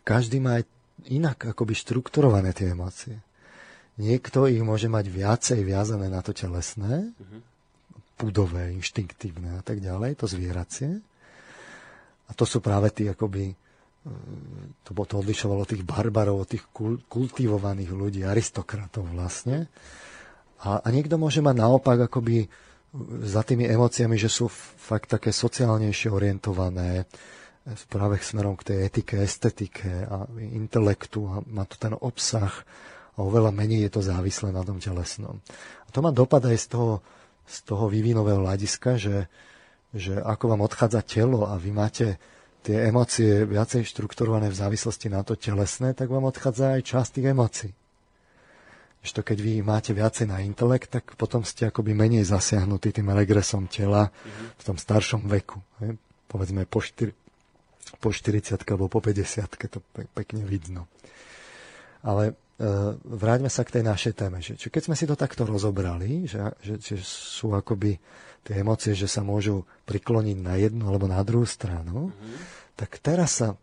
každý 0.02 0.42
má 0.42 0.58
aj 0.60 0.64
inak 1.10 1.54
akoby 1.54 1.74
štrukturované 1.74 2.50
tie 2.54 2.74
emócie. 2.74 3.18
Niekto 3.98 4.48
ich 4.48 4.62
môže 4.64 4.88
mať 4.88 5.06
viacej 5.12 5.60
viazané 5.62 6.08
na 6.08 6.24
to 6.24 6.32
telesné, 6.32 7.12
pudové, 8.16 8.72
inštinktívne 8.72 9.58
a 9.58 9.62
tak 9.62 9.84
ďalej, 9.84 10.16
to 10.16 10.26
zvieracie. 10.30 11.02
A 12.26 12.30
to 12.32 12.48
sú 12.48 12.64
práve 12.64 12.88
tí 12.94 13.10
akoby 13.10 13.52
to, 14.82 14.90
to 14.90 15.14
odlišovalo 15.22 15.62
tých 15.62 15.86
barbarov 15.86 16.42
od 16.42 16.48
tých 16.50 16.64
kultivovaných 17.06 17.90
ľudí, 17.94 18.20
aristokratov 18.26 19.06
vlastne. 19.14 19.70
A, 20.62 20.82
a 20.82 20.88
niekto 20.94 21.18
môže 21.18 21.42
mať 21.42 21.56
naopak 21.58 22.06
akoby 22.06 22.46
za 23.24 23.42
tými 23.42 23.66
emóciami, 23.66 24.20
že 24.20 24.28
sú 24.28 24.46
fakt 24.78 25.10
také 25.16 25.32
sociálnejšie 25.32 26.12
orientované, 26.12 27.08
práve 27.86 28.18
smerom 28.18 28.58
k 28.58 28.74
tej 28.74 28.78
etike, 28.90 29.22
estetike 29.22 29.90
a 30.10 30.26
intelektu 30.42 31.30
a 31.30 31.34
má 31.46 31.62
to 31.62 31.78
ten 31.78 31.94
obsah 31.94 32.50
a 33.14 33.18
oveľa 33.22 33.54
menej 33.54 33.86
je 33.86 33.90
to 33.94 34.02
závislé 34.02 34.50
na 34.50 34.66
tom 34.66 34.82
telesnom. 34.82 35.38
A 35.86 35.88
to 35.94 36.02
má 36.02 36.10
dopad 36.10 36.42
aj 36.42 36.58
z 36.58 36.66
toho, 36.74 36.92
z 37.46 37.56
toho 37.62 37.86
vývinového 37.86 38.42
hľadiska, 38.42 38.98
že, 38.98 39.30
že 39.94 40.18
ako 40.18 40.56
vám 40.56 40.66
odchádza 40.66 41.06
telo 41.06 41.46
a 41.46 41.54
vy 41.54 41.70
máte 41.70 42.18
tie 42.66 42.90
emócie 42.90 43.46
viacej 43.46 43.86
štrukturované 43.86 44.50
v 44.50 44.58
závislosti 44.58 45.06
na 45.10 45.22
to 45.22 45.38
telesné, 45.38 45.94
tak 45.94 46.10
vám 46.10 46.26
odchádza 46.26 46.78
aj 46.78 46.82
časť 46.82 47.10
tých 47.18 47.30
emócií. 47.30 47.70
Ešte 49.02 49.34
keď 49.34 49.38
vy 49.42 49.52
máte 49.66 49.90
viacej 49.90 50.30
na 50.30 50.38
intelekt, 50.46 50.94
tak 50.94 51.18
potom 51.18 51.42
ste 51.42 51.66
akoby 51.66 51.90
menej 51.90 52.22
zasiahnutí 52.22 52.94
tým 52.94 53.10
regresom 53.10 53.66
tela 53.66 54.08
mm-hmm. 54.08 54.48
v 54.54 54.62
tom 54.62 54.76
staršom 54.78 55.26
veku. 55.26 55.58
He? 55.82 55.98
Povedzme 56.30 56.62
po, 56.70 56.78
4, 56.78 57.10
po 57.98 58.14
40 58.14 58.62
alebo 58.62 58.86
po 58.86 59.02
50 59.02 59.58
to 59.68 59.82
pekne 60.14 60.46
vidno. 60.46 60.86
Ale 62.06 62.32
e, 62.32 62.64
vráťme 63.02 63.50
sa 63.50 63.66
k 63.66 63.78
tej 63.78 63.84
našej 63.90 64.12
téme. 64.14 64.38
Že, 64.38 64.54
že 64.56 64.68
keď 64.70 64.82
sme 64.86 64.94
si 64.94 65.04
to 65.10 65.18
takto 65.18 65.42
rozobrali, 65.42 66.30
že, 66.30 66.38
že, 66.62 66.78
že 66.78 66.96
sú 67.02 67.58
akoby 67.58 67.98
tie 68.46 68.62
emócie, 68.62 68.94
že 68.94 69.10
sa 69.10 69.26
môžu 69.26 69.66
prikloniť 69.86 70.38
na 70.38 70.54
jednu 70.62 70.86
alebo 70.86 71.10
na 71.10 71.18
druhú 71.26 71.46
stranu, 71.46 72.14
mm-hmm. 72.14 72.38
tak 72.78 73.02
teraz 73.02 73.42
sa 73.42 73.58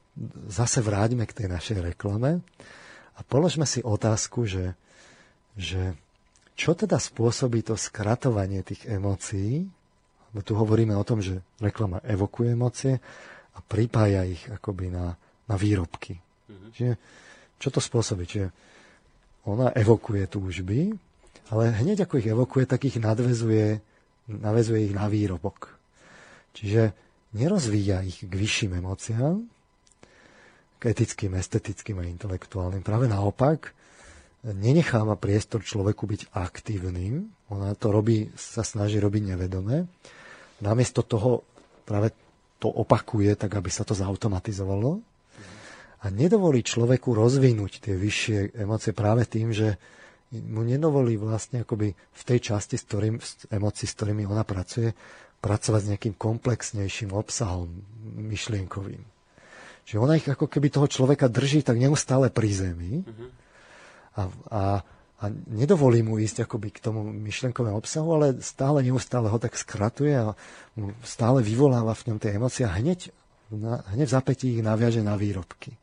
zase 0.52 0.84
vráťme 0.84 1.24
k 1.24 1.36
tej 1.36 1.48
našej 1.48 1.96
reklame 1.96 2.44
a 3.16 3.20
položme 3.24 3.64
si 3.64 3.80
otázku, 3.80 4.44
že, 4.48 4.76
že 5.60 6.00
čo 6.56 6.72
teda 6.72 6.96
spôsobí 6.96 7.68
to 7.68 7.76
skratovanie 7.76 8.64
tých 8.64 8.88
emócií, 8.88 9.68
lebo 10.32 10.40
tu 10.40 10.56
hovoríme 10.56 10.96
o 10.96 11.04
tom, 11.04 11.20
že 11.20 11.44
reklama 11.60 12.00
evokuje 12.08 12.56
emócie 12.56 12.94
a 13.56 13.60
pripája 13.60 14.24
ich 14.24 14.44
akoby 14.48 14.88
na, 14.88 15.20
na 15.52 15.56
výrobky. 15.60 16.16
Mm-hmm. 16.16 16.72
Čiže 16.72 16.94
čo 17.60 17.70
to 17.76 17.80
spôsobí? 17.84 18.24
Čiže 18.24 18.48
ona 19.48 19.72
evokuje 19.76 20.28
túžby, 20.32 20.96
ale 21.52 21.64
hneď 21.76 22.08
ako 22.08 22.22
ich 22.22 22.30
evokuje, 22.30 22.64
tak 22.70 22.88
ich 22.88 23.02
nadvezuje, 23.02 23.82
navezuje 24.30 24.92
ich 24.92 24.96
na 24.96 25.10
výrobok. 25.10 25.76
Čiže 26.54 26.94
nerozvíja 27.34 28.06
ich 28.06 28.24
k 28.24 28.34
vyšším 28.34 28.78
emóciám, 28.80 29.44
k 30.80 30.82
etickým, 30.88 31.36
estetickým 31.36 32.00
a 32.00 32.08
intelektuálnym. 32.08 32.86
Práve 32.86 33.12
naopak, 33.12 33.76
nenecháva 34.44 35.20
priestor 35.20 35.64
človeku 35.64 36.08
byť 36.08 36.22
aktívnym. 36.32 37.28
Ona 37.52 37.76
to 37.76 37.92
robí, 37.92 38.32
sa 38.40 38.64
snaží 38.64 39.00
robiť 39.00 39.36
nevedome. 39.36 39.88
Namiesto 40.64 41.04
toho 41.04 41.44
práve 41.84 42.16
to 42.60 42.68
opakuje, 42.68 43.36
tak 43.36 43.56
aby 43.56 43.72
sa 43.72 43.88
to 43.88 43.96
zautomatizovalo 43.96 45.00
a 46.00 46.06
nedovolí 46.08 46.64
človeku 46.64 47.12
rozvinúť 47.12 47.84
tie 47.84 47.96
vyššie 47.96 48.56
emócie 48.56 48.96
práve 48.96 49.28
tým, 49.28 49.52
že 49.52 49.76
mu 50.32 50.62
nedovolí 50.64 51.18
vlastne 51.20 51.66
akoby 51.66 51.92
v 51.92 52.24
tej 52.24 52.40
časti 52.54 52.78
s 52.78 52.86
ktorým, 52.86 53.20
emócií, 53.50 53.90
s 53.90 53.98
ktorými 53.98 54.24
ona 54.30 54.46
pracuje, 54.46 54.94
pracovať 55.40 55.82
s 55.82 55.90
nejakým 55.96 56.16
komplexnejším 56.20 57.16
obsahom 57.16 57.72
myšlienkovým. 58.16 59.02
Čiže 59.88 59.98
ona 59.98 60.20
ich 60.20 60.28
ako 60.28 60.46
keby 60.46 60.70
toho 60.70 60.88
človeka 60.88 61.32
drží 61.32 61.66
tak 61.66 61.82
neustále 61.82 62.30
pri 62.30 62.52
zemi 62.54 63.02
a, 64.16 64.22
a, 64.50 64.62
a 65.20 65.24
nedovolí 65.52 66.00
mu 66.00 66.16
ísť 66.16 66.48
akoby 66.48 66.72
k 66.72 66.80
tomu 66.80 67.04
myšlienkovému 67.04 67.76
obsahu, 67.76 68.08
ale 68.16 68.28
stále 68.40 68.82
neustále 68.82 69.28
ho 69.28 69.40
tak 69.42 69.60
skratuje 69.60 70.16
a 70.16 70.34
stále 71.04 71.44
vyvoláva 71.44 71.92
v 71.92 72.14
ňom 72.14 72.18
tie 72.24 72.40
emócie 72.40 72.64
a 72.64 72.72
hneď, 72.72 73.12
na, 73.52 73.84
hneď 73.92 74.08
v 74.08 74.16
zapätí 74.16 74.46
ich 74.56 74.64
naviaže 74.64 75.04
na 75.04 75.20
výrobky. 75.20 75.76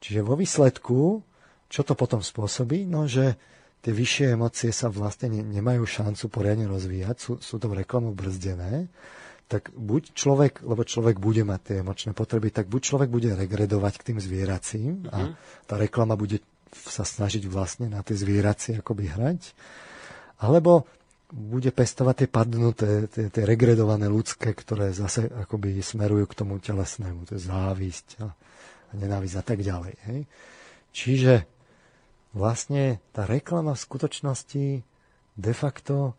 Čiže 0.00 0.24
vo 0.24 0.38
výsledku, 0.38 1.20
čo 1.68 1.80
to 1.84 1.92
potom 1.92 2.24
spôsobí? 2.24 2.88
No, 2.88 3.04
že 3.04 3.36
tie 3.84 3.92
vyššie 3.92 4.36
emócie 4.36 4.70
sa 4.72 4.88
vlastne 4.88 5.32
ne, 5.32 5.42
nemajú 5.44 5.84
šancu 5.84 6.24
poriadne 6.32 6.68
rozvíjať, 6.68 7.16
sú, 7.20 7.32
sú 7.40 7.56
to 7.60 7.68
v 7.68 7.84
reklamu 7.84 8.12
brzdené, 8.12 8.88
tak 9.50 9.74
buď 9.74 10.14
človek, 10.14 10.62
lebo 10.62 10.86
človek 10.86 11.18
bude 11.18 11.42
mať 11.42 11.60
tie 11.66 11.76
emočné 11.82 12.14
potreby, 12.14 12.54
tak 12.54 12.70
buď 12.70 12.80
človek 12.86 13.10
bude 13.10 13.34
regredovať 13.34 13.98
k 13.98 14.06
tým 14.12 14.18
zvieracím 14.22 15.10
a 15.10 15.18
mhm. 15.26 15.32
tá 15.66 15.74
reklama 15.74 16.14
bude 16.14 16.38
sa 16.74 17.02
snažiť 17.02 17.46
vlastne 17.50 17.90
na 17.90 18.02
tie 18.02 18.14
zvieracie 18.14 18.80
akoby 18.80 19.10
hrať, 19.10 19.54
alebo 20.40 20.86
bude 21.30 21.70
pestovať 21.70 22.26
tie 22.26 22.28
padnuté, 22.28 22.90
tie, 23.06 23.30
tie 23.30 23.42
regredované 23.46 24.10
ľudské, 24.10 24.50
ktoré 24.50 24.90
zase 24.90 25.30
akoby 25.30 25.78
smerujú 25.78 26.26
k 26.26 26.38
tomu 26.42 26.58
telesnému, 26.58 27.26
to 27.26 27.38
je 27.38 27.46
závisť 27.46 28.08
a 28.22 28.34
a 28.90 28.92
nenávisť 28.98 29.36
a 29.38 29.44
tak 29.44 29.58
ďalej. 29.62 29.94
Hej. 30.10 30.20
Čiže 30.90 31.34
vlastne 32.34 32.98
tá 33.14 33.26
reklama 33.26 33.74
v 33.74 33.84
skutočnosti 33.86 34.66
de 35.38 35.52
facto 35.54 36.14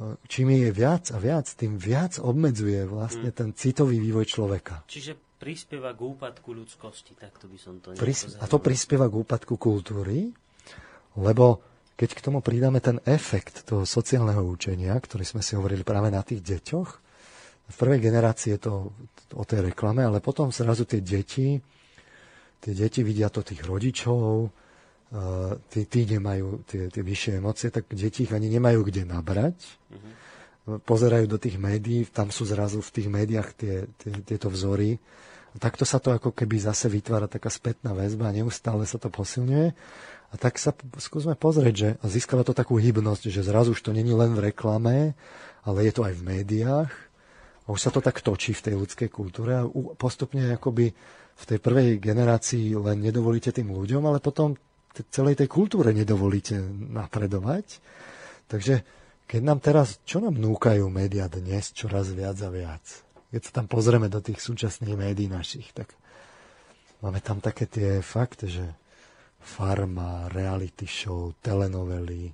e, 0.00 0.16
čím 0.28 0.56
je 0.56 0.72
viac 0.72 1.12
a 1.12 1.20
viac, 1.20 1.44
tým 1.52 1.76
viac 1.76 2.16
obmedzuje 2.16 2.88
vlastne 2.88 3.28
mm. 3.32 3.36
ten 3.36 3.48
citový 3.52 4.00
vývoj 4.00 4.24
človeka. 4.28 4.88
Čiže 4.88 5.27
prispieva 5.38 5.94
k 5.94 6.00
úpadku 6.02 6.50
ľudskosti, 6.50 7.14
takto 7.14 7.46
by 7.46 7.58
som 7.58 7.78
to 7.78 7.94
Pris- 7.94 8.36
A 8.42 8.46
to 8.50 8.58
prispieva 8.58 9.06
k 9.06 9.14
úpadku 9.22 9.54
kultúry, 9.54 10.34
lebo 11.16 11.62
keď 11.98 12.10
k 12.14 12.24
tomu 12.26 12.42
pridáme 12.42 12.78
ten 12.78 13.02
efekt 13.06 13.66
toho 13.66 13.82
sociálneho 13.86 14.42
učenia, 14.42 14.94
ktorý 14.98 15.22
sme 15.22 15.42
si 15.42 15.54
hovorili 15.54 15.82
práve 15.82 16.10
na 16.10 16.22
tých 16.22 16.42
deťoch, 16.42 16.90
v 17.68 17.76
prvej 17.76 18.00
generácii 18.00 18.56
je 18.56 18.60
to 18.64 18.74
o 19.36 19.44
tej 19.44 19.70
reklame, 19.70 20.00
ale 20.02 20.24
potom 20.24 20.50
zrazu 20.50 20.88
tie 20.88 21.04
deti 21.04 21.60
tie 22.58 22.72
deti 22.74 23.00
vidia 23.06 23.30
to 23.30 23.46
tých 23.46 23.62
rodičov, 23.62 24.50
tí, 25.72 25.80
tí 25.88 26.00
nemajú 26.04 26.68
tie, 26.68 26.90
tie 26.92 27.02
vyššie 27.02 27.32
emócie, 27.40 27.68
tak 27.72 27.88
deti 27.94 28.26
ich 28.28 28.34
ani 28.34 28.50
nemajú 28.52 28.84
kde 28.84 29.08
nabrať. 29.08 29.56
Mm-hmm. 29.88 30.12
Pozerajú 30.84 31.24
do 31.24 31.40
tých 31.40 31.56
médií, 31.56 32.04
tam 32.12 32.28
sú 32.28 32.44
zrazu 32.44 32.84
v 32.84 32.90
tých 32.92 33.08
médiách 33.08 33.48
tie, 33.56 33.74
tie, 33.96 34.12
tieto 34.20 34.52
vzory. 34.52 35.00
Takto 35.58 35.82
sa 35.82 35.98
to 35.98 36.14
ako 36.14 36.30
keby 36.30 36.62
zase 36.62 36.86
vytvára 36.86 37.26
taká 37.26 37.50
spätná 37.50 37.90
väzba 37.92 38.30
a 38.30 38.36
neustále 38.36 38.86
sa 38.86 38.96
to 38.96 39.10
posilňuje. 39.10 39.74
A 40.28 40.34
tak 40.36 40.60
sa 40.60 40.76
skúsme 41.00 41.34
pozrieť, 41.34 41.74
že 41.74 41.88
získava 42.04 42.44
to 42.44 42.52
takú 42.52 42.76
hybnosť, 42.76 43.32
že 43.32 43.42
zrazu 43.42 43.72
už 43.72 43.80
to 43.80 43.96
není 43.96 44.12
len 44.12 44.36
v 44.36 44.52
reklame, 44.52 45.16
ale 45.64 45.78
je 45.88 45.92
to 45.92 46.04
aj 46.04 46.14
v 46.14 46.26
médiách. 46.26 46.92
A 47.64 47.66
už 47.72 47.80
sa 47.80 47.90
to 47.92 48.04
tak 48.04 48.20
točí 48.20 48.52
v 48.52 48.64
tej 48.64 48.74
ľudskej 48.76 49.08
kultúre 49.08 49.56
a 49.56 49.68
postupne 49.96 50.56
akoby 50.56 50.92
v 51.38 51.44
tej 51.44 51.58
prvej 51.60 52.00
generácii 52.00 52.76
len 52.76 52.98
nedovolíte 53.00 53.52
tým 53.52 53.72
ľuďom, 53.72 54.04
ale 54.04 54.20
potom 54.20 54.56
celej 55.10 55.38
tej 55.38 55.48
kultúre 55.48 55.94
nedovolíte 55.94 56.58
napredovať. 56.92 57.78
Takže 58.50 58.82
keď 59.28 59.40
nám 59.44 59.60
teraz, 59.60 60.00
čo 60.08 60.24
nám 60.24 60.40
núkajú 60.40 60.88
médiá 60.88 61.28
dnes 61.28 61.70
čoraz 61.76 62.08
viac 62.10 62.40
a 62.40 62.48
viac? 62.48 62.84
Keď 63.28 63.42
sa 63.44 63.52
tam 63.60 63.66
pozrieme 63.68 64.08
do 64.08 64.24
tých 64.24 64.40
súčasných 64.40 64.96
médií 64.96 65.28
našich, 65.28 65.70
tak 65.76 65.92
máme 67.04 67.20
tam 67.20 67.44
také 67.44 67.68
tie 67.68 68.00
fakty, 68.00 68.46
že 68.48 68.66
farma, 69.38 70.32
reality 70.32 70.88
show, 70.88 71.36
telenovely, 71.44 72.32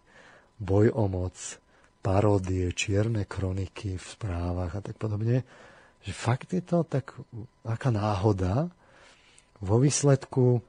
boj 0.62 0.94
o 0.94 1.10
moc, 1.10 1.34
paródie, 1.98 2.70
čierne 2.76 3.26
kroniky 3.26 3.96
v 3.98 4.04
správach 4.04 4.76
a 4.76 4.84
tak 4.84 4.96
podobne, 5.00 5.42
že 6.04 6.12
fakt 6.12 6.52
je 6.52 6.62
to 6.62 6.84
tak, 6.84 7.16
aká 7.64 7.90
náhoda, 7.90 8.68
vo 9.64 9.80
výsledku 9.80 10.60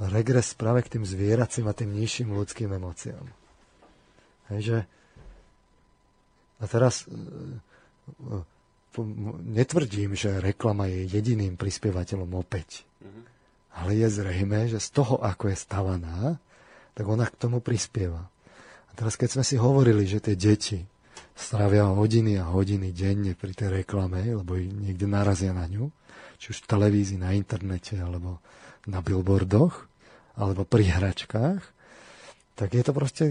regres 0.00 0.56
práve 0.56 0.80
k 0.88 0.96
tým 0.96 1.04
zvieracím 1.04 1.68
a 1.68 1.76
tým 1.76 1.92
nižším 1.92 2.32
ľudským 2.32 2.72
emóciám. 2.72 3.26
Hej, 4.48 4.88
a 6.60 6.64
teraz 6.68 7.04
e, 7.04 7.12
e, 7.12 8.59
netvrdím, 9.46 10.18
že 10.18 10.42
reklama 10.42 10.90
je 10.90 11.06
jediným 11.06 11.54
prispievateľom 11.54 12.30
opäť. 12.34 12.82
Mm-hmm. 13.02 13.22
Ale 13.70 13.90
je 13.94 14.08
zrejme, 14.10 14.66
že 14.66 14.82
z 14.82 14.88
toho, 14.90 15.22
ako 15.22 15.54
je 15.54 15.56
stavaná, 15.56 16.42
tak 16.98 17.06
ona 17.06 17.30
k 17.30 17.38
tomu 17.38 17.62
prispieva. 17.62 18.26
A 18.90 18.92
teraz, 18.98 19.14
keď 19.14 19.38
sme 19.38 19.44
si 19.46 19.54
hovorili, 19.54 20.04
že 20.10 20.18
tie 20.18 20.34
deti 20.34 20.82
strávia 21.38 21.88
hodiny 21.88 22.36
a 22.36 22.50
hodiny 22.50 22.90
denne 22.90 23.32
pri 23.38 23.54
tej 23.54 23.82
reklame, 23.82 24.26
lebo 24.34 24.58
niekde 24.58 25.06
narazia 25.06 25.54
na 25.54 25.64
ňu, 25.70 25.88
či 26.36 26.52
už 26.52 26.66
v 26.66 26.70
televízii, 26.76 27.22
na 27.22 27.32
internete, 27.32 27.96
alebo 27.96 28.42
na 28.90 29.00
billboardoch, 29.00 29.86
alebo 30.36 30.66
pri 30.66 30.90
hračkách, 30.90 31.62
tak 32.60 32.76
je 32.76 32.84
to 32.84 32.92
proste 32.92 33.24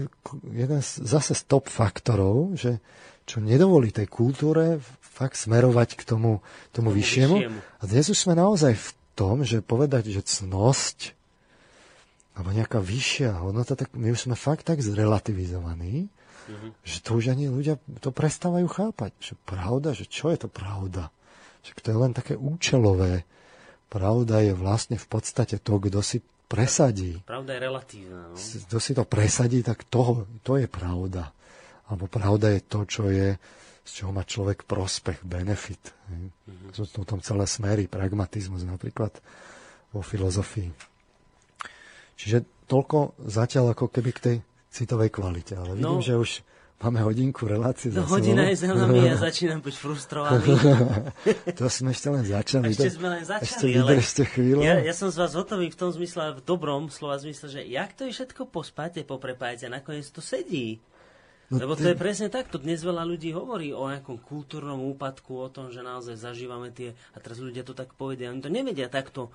jeden 0.50 0.80
z, 0.82 0.90
zase 1.06 1.38
z 1.38 1.46
top 1.46 1.70
faktorov, 1.70 2.58
že 2.58 2.82
čo 3.30 3.38
nedovolí 3.38 3.94
tej 3.94 4.10
kultúre 4.10 4.82
fakt 4.98 5.38
smerovať 5.38 5.94
k 5.94 6.02
tomu, 6.02 6.42
tomu, 6.74 6.90
tomu 6.90 6.98
vyššiemu. 6.98 7.36
vyššiemu. 7.38 7.58
A 7.78 7.82
dnes 7.86 8.10
už 8.10 8.18
sme 8.18 8.34
naozaj 8.34 8.74
v 8.74 8.90
tom, 9.14 9.46
že 9.46 9.62
povedať, 9.62 10.10
že 10.10 10.26
cnosť 10.26 11.14
alebo 12.34 12.50
nejaká 12.50 12.82
vyššia 12.82 13.38
hodnota, 13.38 13.78
tak 13.78 13.94
my 13.94 14.10
už 14.10 14.26
sme 14.26 14.34
fakt 14.34 14.66
tak 14.66 14.82
zrelativizovaní, 14.82 16.10
mm-hmm. 16.10 16.70
že 16.82 16.98
to 17.04 17.20
už 17.20 17.30
ani 17.30 17.46
ľudia 17.52 17.78
to 18.02 18.10
prestávajú 18.10 18.66
chápať. 18.66 19.14
Že 19.22 19.34
pravda, 19.46 19.94
že 19.94 20.10
čo 20.10 20.34
je 20.34 20.42
to 20.42 20.48
pravda? 20.50 21.14
Však 21.62 21.78
to 21.84 21.88
je 21.92 21.98
len 22.00 22.12
také 22.16 22.34
účelové. 22.34 23.28
Pravda 23.92 24.42
je 24.42 24.58
vlastne 24.58 24.98
v 24.98 25.06
podstate 25.06 25.60
to, 25.62 25.78
kto 25.78 26.00
si 26.02 26.18
presadí. 26.50 27.22
Pravda 27.22 27.54
je 27.54 27.60
relatívna. 27.62 28.22
No? 28.26 28.34
Kto 28.34 28.76
si 28.82 28.90
to 28.90 29.06
presadí, 29.06 29.62
tak 29.62 29.86
toho, 29.86 30.26
to 30.42 30.58
je 30.58 30.66
pravda. 30.66 31.30
Alebo 31.86 32.10
pravda 32.10 32.50
je 32.50 32.60
to, 32.66 32.80
čo 32.90 33.06
je, 33.06 33.38
z 33.86 33.90
čoho 33.94 34.10
má 34.10 34.26
človek 34.26 34.66
prospech, 34.66 35.22
benefit. 35.22 35.94
Mm-hmm. 36.10 36.74
Sú 36.74 36.90
to 36.90 37.06
tom 37.06 37.22
celé 37.22 37.46
smery, 37.46 37.86
pragmatizmus 37.86 38.66
napríklad 38.66 39.14
vo 39.94 40.02
filozofii. 40.02 40.74
Čiže 42.18 42.66
toľko 42.66 43.14
zatiaľ 43.30 43.78
ako 43.78 43.86
keby 43.86 44.10
k 44.10 44.20
tej 44.20 44.36
citovej 44.74 45.10
kvalite. 45.14 45.54
Ale 45.54 45.78
vidím, 45.78 45.98
no, 45.98 46.02
že 46.02 46.18
už 46.18 46.42
máme 46.80 47.04
hodinku 47.04 47.44
relácie 47.44 47.92
no, 47.92 48.02
za 48.02 48.04
hodina 48.08 48.48
je 48.48 48.64
za 48.64 48.72
nami 48.72 49.04
a 49.12 49.16
začínam 49.28 49.60
byť 49.60 49.76
frustrovaný. 49.76 50.48
to 51.60 51.68
sme 51.68 51.92
ešte 51.92 52.08
len 52.08 52.24
začali. 52.24 52.72
Ešte 52.72 52.90
sme 52.96 53.08
len 53.20 53.24
začali, 53.24 53.44
ešte 53.44 53.66
vydržte 53.68 54.24
chvíľu. 54.24 54.60
Ja, 54.64 54.80
ja 54.80 54.94
som 54.96 55.12
z 55.12 55.20
vás 55.20 55.36
hotový 55.36 55.68
v 55.68 55.76
tom 55.76 55.92
zmysle, 55.92 56.40
v 56.40 56.42
dobrom 56.42 56.88
slova 56.88 57.20
zmysle, 57.20 57.52
že 57.52 57.60
jak 57.68 57.92
to 57.92 58.08
je 58.08 58.16
všetko 58.16 58.48
pospáte, 58.48 59.04
poprepájate 59.04 59.68
a 59.68 59.76
nakoniec 59.76 60.08
to 60.08 60.24
sedí. 60.24 60.80
No 61.50 61.66
Lebo 61.66 61.74
to 61.74 61.90
je 61.90 61.98
presne 61.98 62.30
tak, 62.30 62.46
to 62.46 62.62
dnes 62.62 62.78
veľa 62.78 63.02
ľudí 63.02 63.34
hovorí 63.34 63.74
o 63.74 63.90
nejakom 63.90 64.22
kultúrnom 64.22 64.86
úpadku, 64.94 65.34
o 65.34 65.50
tom, 65.50 65.74
že 65.74 65.82
naozaj 65.82 66.14
zažívame 66.14 66.70
tie, 66.70 66.94
a 67.10 67.18
teraz 67.18 67.42
ľudia 67.42 67.66
to 67.66 67.74
tak 67.74 67.90
povedia, 67.98 68.30
oni 68.30 68.38
to 68.38 68.46
nevedia 68.46 68.86
takto 68.86 69.34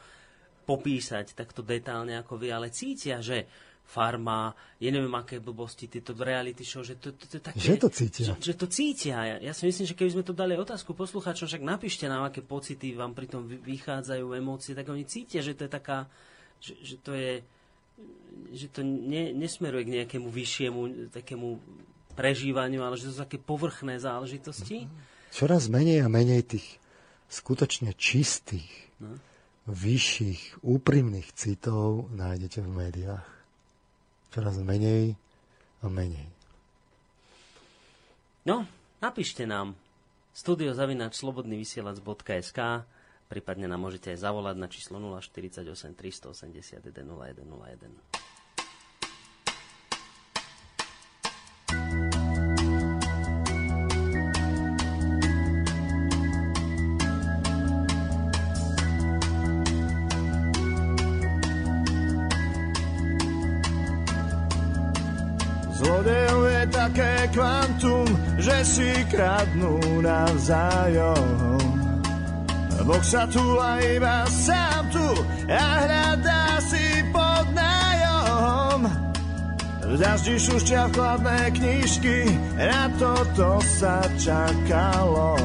popísať, 0.63 1.35
takto 1.35 1.59
detálne 1.59 2.15
ako 2.15 2.39
vy, 2.39 2.55
ale 2.55 2.71
cítia, 2.71 3.19
že 3.19 3.51
farma, 3.85 4.51
ja 4.81 4.89
neviem 4.89 5.13
aké 5.13 5.37
blbosti, 5.37 5.85
tieto 5.85 6.17
reality 6.17 6.65
show, 6.65 6.81
že 6.81 6.97
to, 6.97 7.13
to, 7.13 7.29
to, 7.29 7.37
to 7.37 7.45
také... 7.45 7.61
Že 7.61 7.75
to 7.77 7.89
cítia. 7.93 8.25
Že, 8.25 8.33
že 8.41 8.53
to 8.57 8.65
cítia. 8.67 9.17
Ja, 9.21 9.35
ja 9.39 9.53
si 9.53 9.63
myslím, 9.69 9.85
že 9.85 9.95
keby 9.95 10.11
sme 10.19 10.23
to 10.25 10.33
dali 10.33 10.57
otázku 10.57 10.97
poslucháčom, 10.97 11.45
však 11.45 11.63
napíšte 11.63 12.09
nám, 12.09 12.27
aké 12.27 12.41
pocity 12.41 12.97
vám 12.97 13.13
pri 13.13 13.29
tom 13.29 13.45
vychádzajú, 13.45 14.25
emócie, 14.33 14.73
tak 14.73 14.89
oni 14.89 15.05
cítia, 15.05 15.45
že 15.45 15.53
to 15.53 15.69
je 15.69 15.71
taká, 15.71 16.09
že, 16.57 16.73
že 16.81 16.97
to 16.99 17.13
je 17.13 17.45
že 18.51 18.67
to 18.67 18.83
ne, 18.83 19.31
nesmeruje 19.31 19.87
k 19.87 19.93
nejakému 20.03 20.27
vyššiemu 20.27 20.79
takému 21.15 21.63
prežívaniu, 22.15 22.83
ale 22.83 22.99
že 22.99 23.07
to 23.07 23.11
sú 23.15 23.19
také 23.23 23.39
povrchné 23.39 23.99
záležitosti. 23.99 24.87
Čoraz 25.31 25.67
menej 25.67 26.03
a 26.03 26.11
menej 26.11 26.43
tých 26.43 26.67
skutočne 27.27 27.95
čistých, 27.95 28.67
no. 28.99 29.19
vyšších, 29.67 30.63
úprimných 30.63 31.31
citov 31.35 32.11
nájdete 32.15 32.63
v 32.63 32.69
médiách. 32.71 33.34
Čoraz 34.35 34.59
menej 34.59 35.15
a 35.79 35.87
menej. 35.87 36.27
No, 38.43 38.67
napíšte 38.99 39.47
nám 39.47 39.79
studiozavinačslobodnyvysielac.sk 40.35 42.59
prípadne 43.31 43.71
nám 43.71 43.87
môžete 43.87 44.11
aj 44.11 44.27
zavolať 44.27 44.59
na 44.59 44.67
číslo 44.67 44.99
048 44.99 45.95
381 45.95 46.83
0101. 46.83 48.34
kvantum, 67.35 68.07
že 68.39 68.57
si 68.63 68.89
kradnú 69.11 69.99
navzájom. 69.99 71.59
Boh 72.85 73.01
sa 73.03 73.25
tu 73.27 73.41
a 73.57 73.81
iba 73.81 74.23
sám 74.29 74.87
tu 74.93 75.09
a 75.49 75.65
hľadá 75.83 76.61
si 76.63 77.01
pod 77.11 77.45
nájom. 77.51 78.79
V 79.85 79.93
daždi 79.97 80.37
šušťa 80.37 80.93
chladné 80.93 81.39
knižky, 81.59 82.29
na 82.55 82.87
toto 82.95 83.59
sa 83.65 84.05
čakalo. 84.21 85.35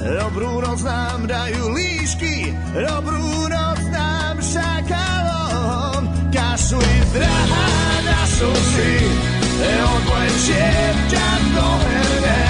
Dobrú 0.00 0.62
noc 0.64 0.80
nám 0.86 1.26
dajú 1.28 1.74
líšky, 1.76 2.54
dobrú 2.72 3.50
noc 3.50 3.80
nám 3.90 4.36
šakalom. 4.40 6.02
Kašli 6.30 6.94
drahá 7.12 7.70
na 8.06 8.20
suši, 8.30 8.94
ťa 11.10 11.28
do 11.54 11.68
herne. 11.84 12.42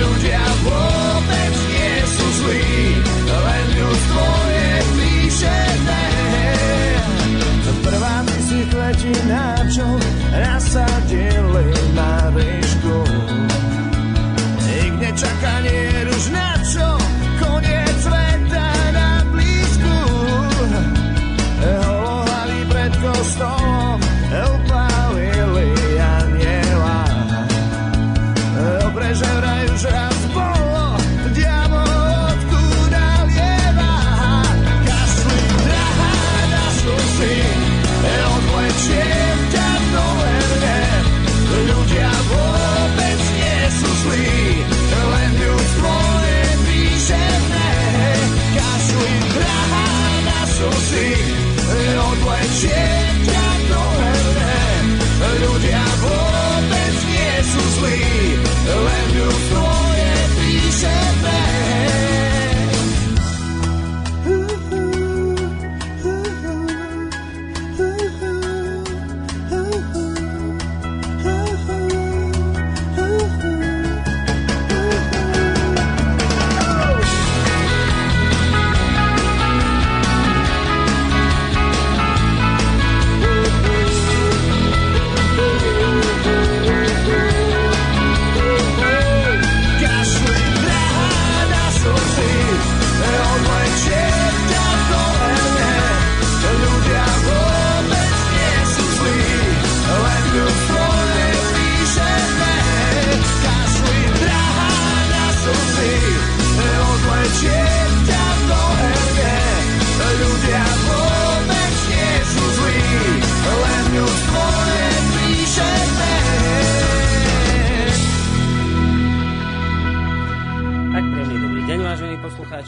Ľudia 0.00 0.44
vôbec 0.64 1.54
len 3.26 3.64
ľudstvo 3.74 4.26
je 4.46 4.72
píšené. 4.96 6.06
Prvá 7.80 8.16
si 8.46 8.60
chletí 8.70 9.14
na 9.26 9.46
čo 9.66 9.88
nasadili 10.30 11.66
na 11.96 12.12
ryšku. 12.30 12.98
Nik 14.62 14.92
nečakanie 15.00 16.06
už 16.06 16.24
na 16.30 16.50
čo, 16.62 16.88
koniec 17.40 17.79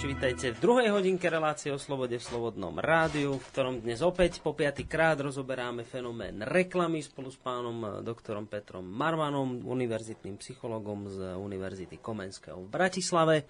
poslucháči, 0.02 0.18
vítajte 0.18 0.58
v 0.58 0.62
druhej 0.66 0.88
hodinke 0.90 1.30
relácie 1.30 1.70
o 1.70 1.78
slobode 1.78 2.18
v 2.18 2.26
Slobodnom 2.26 2.74
rádiu, 2.74 3.38
v 3.38 3.46
ktorom 3.54 3.74
dnes 3.86 4.02
opäť 4.02 4.42
po 4.42 4.50
piatý 4.50 4.82
krát 4.82 5.14
rozoberáme 5.22 5.86
fenomén 5.86 6.42
reklamy 6.42 7.06
spolu 7.06 7.30
s 7.30 7.38
pánom 7.38 7.78
eh, 7.86 7.88
doktorom 8.02 8.50
Petrom 8.50 8.82
Marmanom, 8.82 9.62
univerzitným 9.62 10.42
psychologom 10.42 11.06
z 11.06 11.38
Univerzity 11.38 12.02
Komenského 12.02 12.58
v 12.58 12.68
Bratislave. 12.68 13.46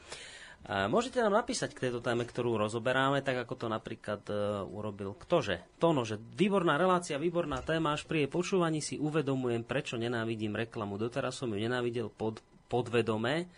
Môžete 0.63 1.19
nám 1.25 1.43
napísať 1.43 1.75
k 1.75 1.89
tejto 1.89 2.05
téme, 2.05 2.23
ktorú 2.23 2.55
rozoberáme, 2.55 3.25
tak 3.25 3.35
ako 3.35 3.55
to 3.59 3.67
napríklad 3.67 4.23
uh, 4.31 4.63
urobil 4.63 5.19
ktože. 5.19 5.59
Tono, 5.83 6.07
že 6.07 6.23
výborná 6.23 6.79
relácia, 6.79 7.19
výborná 7.19 7.67
téma, 7.67 7.99
až 7.99 8.07
pri 8.07 8.23
jej 8.23 8.31
počúvaní 8.31 8.79
si 8.79 8.95
uvedomujem, 8.95 9.67
prečo 9.67 9.99
nenávidím 9.99 10.55
reklamu. 10.55 11.03
Doteraz 11.03 11.35
som 11.35 11.51
ju 11.51 11.59
nenávidel 11.59 12.15
pod, 12.15 12.39
podvedome, 12.71 13.51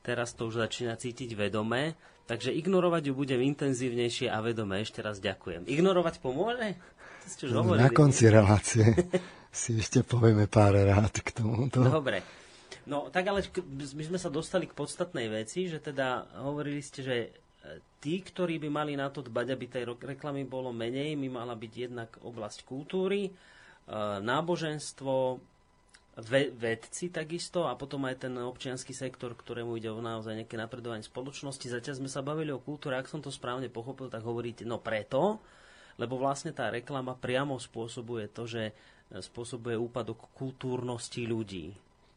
teraz 0.00 0.32
to 0.32 0.48
už 0.48 0.64
začína 0.64 0.96
cítiť 0.96 1.36
vedome, 1.36 1.92
takže 2.28 2.52
ignorovať 2.52 3.08
ju 3.08 3.14
budem 3.16 3.40
intenzívnejšie 3.40 4.28
a 4.28 4.38
vedome. 4.44 4.84
Ešte 4.84 5.00
raz 5.00 5.16
ďakujem. 5.18 5.64
Ignorovať 5.64 6.20
pomôže? 6.20 6.76
Ste 7.24 7.48
už 7.48 7.80
Na 7.80 7.88
konci 7.88 8.28
relácie 8.28 8.84
si 9.50 9.80
ešte 9.80 10.04
povieme 10.04 10.44
pár 10.44 10.76
rád 10.76 11.24
k 11.24 11.32
tomuto. 11.32 11.80
Dobre. 11.80 12.20
No, 12.88 13.08
tak 13.08 13.28
ale 13.28 13.44
my 13.52 14.04
sme 14.04 14.18
sa 14.20 14.32
dostali 14.32 14.68
k 14.68 14.76
podstatnej 14.76 15.28
veci, 15.28 15.68
že 15.68 15.80
teda 15.80 16.40
hovorili 16.40 16.80
ste, 16.80 17.00
že 17.04 17.16
e, 17.20 17.28
tí, 18.00 18.24
ktorí 18.24 18.56
by 18.56 18.68
mali 18.72 18.96
na 18.96 19.12
to 19.12 19.20
dbať, 19.20 19.46
aby 19.52 19.64
tej 19.68 19.84
reklamy 19.92 20.48
bolo 20.48 20.72
menej, 20.72 21.12
my 21.20 21.28
mala 21.28 21.52
byť 21.52 21.72
jednak 21.72 22.16
oblasť 22.24 22.64
kultúry, 22.64 23.28
náboženstvo, 24.20 25.40
ve, 26.18 26.50
vedci 26.50 27.14
takisto 27.14 27.70
a 27.70 27.78
potom 27.78 28.02
aj 28.10 28.26
ten 28.26 28.34
občianský 28.34 28.90
sektor, 28.90 29.38
ktorému 29.38 29.78
ide 29.78 29.94
o 29.94 30.02
naozaj 30.02 30.34
nejaké 30.34 30.58
napredovanie 30.58 31.06
spoločnosti. 31.06 31.70
Zatiaľ 31.70 31.94
sme 32.02 32.10
sa 32.10 32.26
bavili 32.26 32.50
o 32.50 32.58
kultúre, 32.58 32.98
ak 32.98 33.06
som 33.06 33.22
to 33.22 33.30
správne 33.30 33.70
pochopil, 33.70 34.10
tak 34.10 34.26
hovoríte, 34.26 34.66
no 34.66 34.82
preto, 34.82 35.38
lebo 35.94 36.18
vlastne 36.18 36.50
tá 36.50 36.74
reklama 36.74 37.14
priamo 37.14 37.58
spôsobuje 37.62 38.30
to, 38.34 38.50
že 38.50 38.62
e, 38.70 39.22
spôsobuje 39.22 39.78
úpadok 39.78 40.30
kultúrnosti 40.34 41.22
ľudí. 41.22 41.74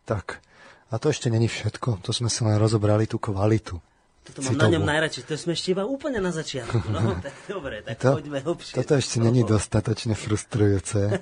Tak. 0.09 0.41
A 0.89 0.97
to 0.97 1.13
ešte 1.13 1.29
není 1.29 1.45
všetko. 1.45 2.01
To 2.01 2.11
sme 2.11 2.27
sa 2.27 2.49
len 2.49 2.57
rozobrali 2.57 3.05
tú 3.05 3.21
kvalitu. 3.21 3.77
Toto 4.21 4.39
mám 4.45 4.53
citovú. 4.53 4.65
na 4.65 4.73
ňom 4.77 4.85
najradšej. 4.85 5.23
To 5.29 5.33
sme 5.37 5.53
ešte 5.57 5.73
iba 5.73 5.85
úplne 5.85 6.21
na 6.21 6.29
začiatku. 6.29 6.89
No, 6.89 7.17
tak 7.25 7.33
dobre, 7.45 7.85
tak 7.85 7.97
to, 8.01 8.17
poďme 8.17 8.41
hlbšie. 8.41 8.75
Toto 8.81 8.93
ešte 8.97 9.17
není 9.21 9.41
dostatočne 9.45 10.13
frustrujúce. 10.13 11.21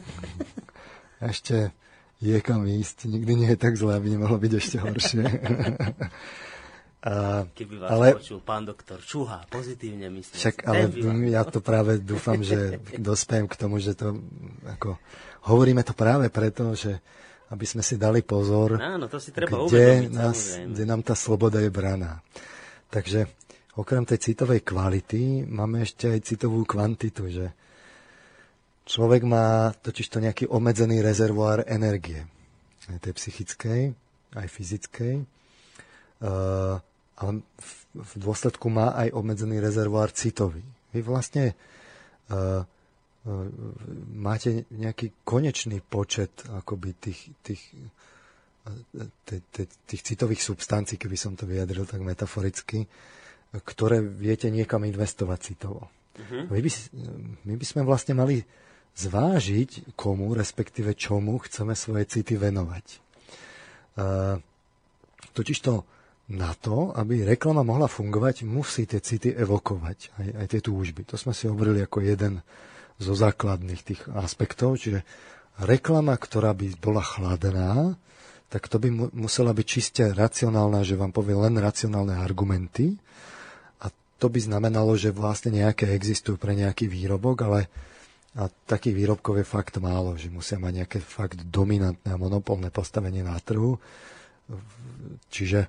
ešte 1.32 1.76
je 2.20 2.38
kam 2.44 2.68
ísť. 2.68 3.08
Nikdy 3.08 3.32
nie 3.36 3.50
je 3.56 3.60
tak 3.60 3.80
zle, 3.80 3.96
aby 3.96 4.12
nemohlo 4.12 4.36
byť 4.36 4.54
ešte 4.60 4.78
horšie. 4.84 5.24
A, 7.00 7.48
Keby 7.56 7.80
vás 7.80 7.96
ale, 7.96 8.08
počul 8.20 8.44
pán 8.44 8.68
doktor 8.68 9.00
Čuha, 9.00 9.48
pozitívne 9.48 10.12
myslím. 10.20 10.36
Však, 10.36 10.68
ale 10.68 10.92
ja 11.32 11.48
to 11.48 11.64
práve 11.64 11.96
dúfam, 11.96 12.44
že 12.44 12.76
dospejem 13.00 13.48
k 13.48 13.56
tomu, 13.56 13.80
že 13.80 13.96
to 13.96 14.20
ako, 14.68 15.00
hovoríme 15.48 15.80
to 15.88 15.96
práve 15.96 16.28
preto, 16.28 16.76
že 16.76 17.00
aby 17.56 17.64
sme 17.64 17.88
si 17.88 17.96
dali 17.96 18.20
pozor, 18.20 18.76
Áno, 18.84 19.08
to 19.08 19.16
si 19.16 19.32
treba 19.32 19.64
kde, 19.64 20.12
nás, 20.12 20.60
kde 20.60 20.84
nám 20.84 21.00
tá 21.00 21.16
sloboda 21.16 21.64
je 21.64 21.72
braná. 21.72 22.20
Takže 22.92 23.32
okrem 23.80 24.04
tej 24.04 24.20
citovej 24.20 24.60
kvality 24.68 25.48
máme 25.48 25.88
ešte 25.88 26.12
aj 26.12 26.20
citovú 26.28 26.68
kvantitu, 26.68 27.32
že 27.32 27.56
Človek 28.90 29.22
má 29.22 29.70
totiž 29.86 30.10
to 30.10 30.18
nejaký 30.18 30.50
obmedzený 30.50 31.06
rezervoár 31.06 31.62
energie. 31.70 32.26
Aj 32.90 32.98
tej 32.98 33.14
psychickej, 33.14 33.94
aj 34.34 34.48
fyzickej. 34.50 35.16
Uh, 36.26 36.82
ale 37.22 37.46
v, 37.46 37.72
v 37.94 38.14
dôsledku 38.18 38.66
má 38.74 38.98
aj 38.98 39.14
obmedzený 39.14 39.62
rezervoár 39.62 40.10
citový. 40.10 40.66
Vy 40.90 41.06
vlastne 41.06 41.54
uh, 41.54 42.66
uh, 42.66 43.48
máte 44.18 44.66
nejaký 44.74 45.22
konečný 45.22 45.86
počet 45.86 46.34
akoby 46.50 46.98
tých, 46.98 47.30
tých, 47.46 47.62
tých 49.86 50.02
citových 50.02 50.42
substancií, 50.42 50.98
keby 50.98 51.14
som 51.14 51.38
to 51.38 51.46
vyjadril 51.46 51.86
tak 51.86 52.02
metaforicky, 52.02 52.90
ktoré 53.54 54.02
viete 54.02 54.50
niekam 54.50 54.82
investovať 54.82 55.40
citovo. 55.46 55.94
Uh-huh. 56.18 56.50
My, 56.50 56.58
by, 56.58 56.70
my 57.46 57.54
by 57.54 57.66
sme 57.70 57.82
vlastne 57.86 58.18
mali 58.18 58.42
zvážiť, 58.96 59.96
komu, 59.96 60.34
respektíve 60.34 60.96
čomu 60.96 61.40
chceme 61.44 61.74
svoje 61.74 62.08
city 62.08 62.36
venovať. 62.36 62.86
Totižto 65.32 65.72
na 66.30 66.54
to, 66.54 66.94
aby 66.94 67.26
reklama 67.26 67.66
mohla 67.66 67.90
fungovať, 67.90 68.46
musí 68.46 68.86
tie 68.86 69.02
city 69.02 69.34
evokovať, 69.34 70.14
aj, 70.22 70.28
aj 70.46 70.48
tie 70.52 70.62
túžby. 70.62 71.02
To 71.10 71.18
sme 71.18 71.34
si 71.34 71.50
hovorili 71.50 71.82
ako 71.82 72.06
jeden 72.06 72.46
zo 73.02 73.18
základných 73.18 73.82
tých 73.82 74.02
aspektov, 74.14 74.78
čiže 74.78 75.02
reklama, 75.58 76.14
ktorá 76.20 76.54
by 76.54 76.78
bola 76.78 77.02
chladná, 77.02 77.98
tak 78.50 78.66
to 78.66 78.82
by 78.82 78.90
musela 79.14 79.54
byť 79.54 79.66
čiste 79.66 80.04
racionálna, 80.14 80.82
že 80.82 80.98
vám 80.98 81.14
povie 81.14 81.38
len 81.38 81.58
racionálne 81.62 82.18
argumenty. 82.18 82.98
A 83.78 83.94
to 84.18 84.26
by 84.26 84.42
znamenalo, 84.42 84.98
že 84.98 85.14
vlastne 85.14 85.54
nejaké 85.54 85.94
existujú 85.94 86.42
pre 86.42 86.58
nejaký 86.58 86.90
výrobok, 86.90 87.46
ale 87.46 87.70
a 88.38 88.46
takých 88.70 88.94
výrobkov 88.94 89.42
je 89.42 89.48
fakt 89.48 89.82
málo, 89.82 90.14
že 90.14 90.30
musia 90.30 90.62
mať 90.62 90.86
nejaké 90.86 91.00
fakt 91.02 91.42
dominantné 91.50 92.14
a 92.14 92.22
monopolné 92.22 92.70
postavenie 92.70 93.26
na 93.26 93.34
trhu. 93.42 93.82
Čiže, 95.34 95.66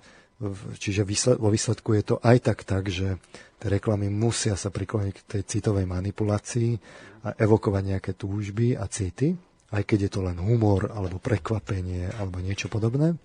čiže 0.77 1.03
vo 1.41 1.49
výsledku 1.49 1.97
je 1.97 2.05
to 2.05 2.17
aj 2.21 2.37
tak 2.45 2.69
tak, 2.69 2.93
že 2.93 3.17
tie 3.57 3.69
reklamy 3.69 4.13
musia 4.13 4.61
sa 4.61 4.69
prikloniť 4.69 5.15
k 5.17 5.27
tej 5.37 5.43
citovej 5.49 5.89
manipulácii 5.89 6.71
a 7.25 7.37
evokovať 7.37 7.83
nejaké 7.97 8.13
túžby 8.17 8.77
a 8.77 8.85
city, 8.93 9.33
aj 9.73 9.83
keď 9.85 9.99
je 10.09 10.11
to 10.13 10.21
len 10.21 10.37
humor 10.37 10.93
alebo 10.93 11.17
prekvapenie 11.17 12.13
alebo 12.21 12.45
niečo 12.45 12.69
podobné. 12.69 13.17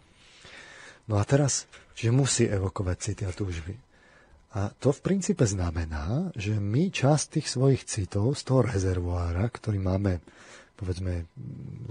No 1.06 1.20
a 1.20 1.24
teraz, 1.28 1.68
čiže 1.94 2.16
musí 2.16 2.44
evokovať 2.48 2.98
city 2.98 3.24
a 3.28 3.36
túžby. 3.36 3.85
A 4.56 4.72
to 4.72 4.96
v 4.96 5.04
princípe 5.04 5.44
znamená, 5.44 6.32
že 6.32 6.56
my 6.56 6.88
časť 6.88 7.40
tých 7.40 7.48
svojich 7.52 7.84
citov 7.84 8.40
z 8.40 8.42
toho 8.48 8.64
rezervoára, 8.64 9.52
ktorý 9.52 9.84
máme 9.84 10.24
povedzme 10.76 11.28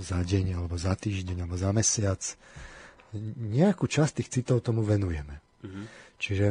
za 0.00 0.20
deň, 0.20 0.60
alebo 0.60 0.76
za 0.76 0.92
týždeň, 0.92 1.44
alebo 1.44 1.56
za 1.56 1.72
mesiac, 1.72 2.20
nejakú 3.40 3.88
časť 3.88 4.12
tých 4.20 4.32
citov 4.40 4.60
tomu 4.60 4.84
venujeme. 4.84 5.40
Mm-hmm. 5.64 5.84
Čiže 6.20 6.46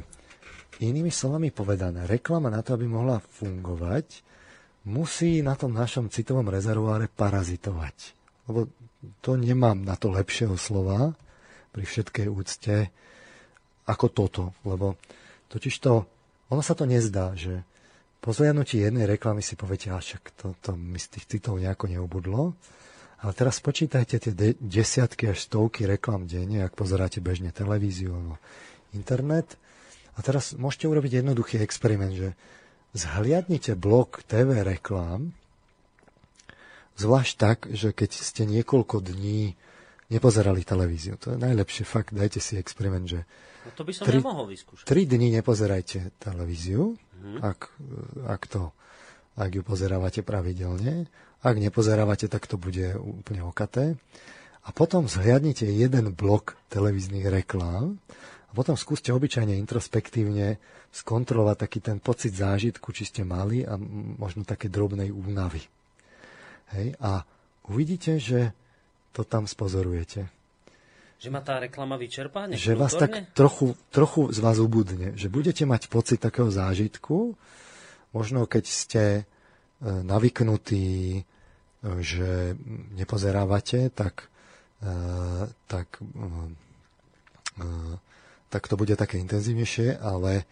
inými 0.81 1.13
slovami 1.13 1.53
povedané, 1.53 2.09
reklama 2.09 2.49
na 2.49 2.65
to, 2.65 2.73
aby 2.73 2.89
mohla 2.89 3.21
fungovať, 3.21 4.25
musí 4.89 5.45
na 5.45 5.53
tom 5.53 5.71
našom 5.77 6.09
citovom 6.09 6.49
rezervoáre 6.49 7.07
parazitovať. 7.07 7.95
Lebo 8.49 8.67
to 9.21 9.37
nemám 9.37 9.85
na 9.85 9.95
to 9.95 10.09
lepšieho 10.11 10.57
slova 10.57 11.13
pri 11.71 11.83
všetkej 11.85 12.27
úcte 12.27 12.75
ako 13.85 14.05
toto. 14.09 14.43
Lebo 14.65 14.97
Totiž 15.53 15.75
to, 15.77 16.09
ono 16.49 16.65
sa 16.65 16.73
to 16.73 16.89
nezdá, 16.89 17.37
že 17.37 17.61
po 18.17 18.33
zliadnutí 18.33 18.81
jednej 18.81 19.05
reklamy 19.05 19.45
si 19.45 19.53
poviete, 19.53 19.93
a 19.93 20.01
však 20.01 20.33
to, 20.33 20.57
to 20.57 20.73
mi 20.73 20.97
z 20.97 21.13
tých 21.13 21.29
citov 21.29 21.61
nejako 21.61 21.93
neubudlo. 21.93 22.57
Ale 23.21 23.31
teraz 23.37 23.61
počítajte 23.61 24.17
tie 24.17 24.33
de- 24.33 24.57
desiatky 24.57 25.29
až 25.29 25.45
stovky 25.45 25.85
reklam 25.85 26.25
denne, 26.25 26.65
ak 26.65 26.73
pozeráte 26.73 27.21
bežne 27.21 27.53
televíziu 27.53 28.17
alebo 28.17 28.41
internet. 28.97 29.61
A 30.17 30.25
teraz 30.25 30.57
môžete 30.57 30.89
urobiť 30.89 31.21
jednoduchý 31.21 31.61
experiment, 31.61 32.17
že 32.17 32.29
zhliadnite 32.97 33.77
blok 33.77 34.25
TV 34.25 34.65
reklám, 34.65 35.37
zvlášť 36.97 37.33
tak, 37.37 37.59
že 37.69 37.93
keď 37.93 38.11
ste 38.11 38.43
niekoľko 38.45 39.01
dní 39.01 39.53
nepozerali 40.13 40.61
televíziu. 40.61 41.17
To 41.21 41.33
je 41.33 41.37
najlepšie, 41.41 41.83
fakt, 41.85 42.13
dajte 42.13 42.37
si 42.37 42.57
experiment, 42.59 43.05
že 43.09 43.25
No 43.63 43.69
to 43.71 43.81
by 43.87 43.91
som 43.95 44.03
tri, 44.03 44.19
nemohol 44.19 44.45
vyskúšať. 44.51 44.85
Tri 44.85 45.07
dni 45.07 45.39
nepozerajte 45.39 46.15
televíziu, 46.19 46.95
hmm. 46.95 47.39
ak, 47.39 47.59
ak, 48.27 48.41
to, 48.51 48.75
ak 49.39 49.51
ju 49.55 49.63
pozerávate 49.63 50.21
pravidelne. 50.21 51.07
Ak 51.43 51.55
nepozerávate, 51.59 52.31
tak 52.31 52.47
to 52.47 52.55
bude 52.55 52.95
úplne 52.95 53.43
okaté. 53.43 53.99
A 54.63 54.69
potom 54.71 55.11
zhliadnite 55.11 55.67
jeden 55.67 56.15
blok 56.15 56.55
televíznych 56.71 57.27
reklám 57.27 57.99
a 58.47 58.51
potom 58.55 58.79
skúste 58.79 59.11
obyčajne 59.11 59.59
introspektívne 59.59 60.55
skontrolovať 60.93 61.57
taký 61.67 61.79
ten 61.83 61.97
pocit 61.99 62.31
zážitku, 62.31 62.95
či 62.95 63.09
ste 63.09 63.21
mali 63.27 63.67
a 63.67 63.75
možno 64.15 64.47
také 64.47 64.71
drobnej 64.71 65.11
únavy. 65.11 65.59
Hej? 66.77 66.95
A 67.03 67.27
uvidíte, 67.67 68.21
že 68.23 68.55
to 69.11 69.27
tam 69.27 69.49
spozorujete. 69.49 70.31
Že 71.19 71.29
ma 71.31 71.41
tá 71.41 71.59
reklama 71.61 71.95
vyčerpá? 71.95 72.51
Že 72.51 72.73
vás 72.75 72.93
tak 72.95 73.31
trochu, 73.31 73.79
trochu 73.89 74.31
z 74.31 74.39
vás 74.43 74.59
ubudne. 74.59 75.15
Že 75.15 75.27
budete 75.31 75.63
mať 75.63 75.87
pocit 75.87 76.19
takého 76.19 76.51
zážitku, 76.51 77.35
možno 78.11 78.45
keď 78.45 78.65
ste 78.67 79.03
e, 79.03 79.23
navyknutí, 79.83 81.19
e, 81.19 81.21
že 82.03 82.59
nepozerávate, 82.95 83.87
tak, 83.91 84.29
e, 84.83 84.87
tak, 85.67 85.87
tak 88.51 88.63
to 88.67 88.75
bude 88.75 88.93
také 88.99 89.17
intenzívnejšie, 89.17 89.97
ale 89.97 90.45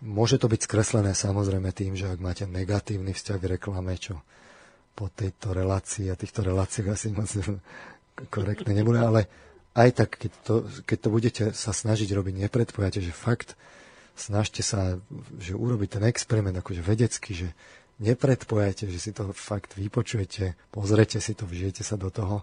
môže 0.00 0.36
to 0.36 0.50
byť 0.50 0.60
skreslené 0.64 1.12
samozrejme 1.16 1.72
tým, 1.72 1.96
že 1.96 2.12
ak 2.12 2.20
máte 2.20 2.44
negatívny 2.44 3.16
vzťah 3.16 3.38
k 3.40 3.50
reklame, 3.56 3.96
čo 3.96 4.20
po 4.96 5.12
tejto 5.12 5.52
relácii 5.52 6.08
a 6.08 6.16
týchto 6.16 6.40
reláciách 6.40 6.88
asi 6.88 7.12
moc 7.12 7.28
korektné 8.34 8.72
nebude, 8.72 9.00
ale 9.04 9.28
aj 9.76 9.90
tak, 9.92 10.10
keď 10.16 10.32
to, 10.42 10.54
keď 10.88 10.98
to 10.98 11.08
budete 11.12 11.44
sa 11.52 11.76
snažiť 11.76 12.08
robiť, 12.08 12.34
nepredpojate, 12.48 13.04
že 13.04 13.12
fakt 13.12 13.54
snažte 14.16 14.64
sa, 14.64 14.96
že 15.36 15.52
urobiť 15.52 16.00
ten 16.00 16.04
experiment 16.08 16.56
akože 16.56 16.80
vedecky, 16.80 17.36
že 17.36 17.48
nepredpojate, 18.00 18.88
že 18.88 18.98
si 18.98 19.10
to 19.12 19.36
fakt 19.36 19.76
vypočujete, 19.76 20.56
pozrete 20.72 21.20
si 21.20 21.36
to, 21.36 21.44
vžijete 21.44 21.84
sa 21.84 22.00
do 22.00 22.08
toho 22.08 22.40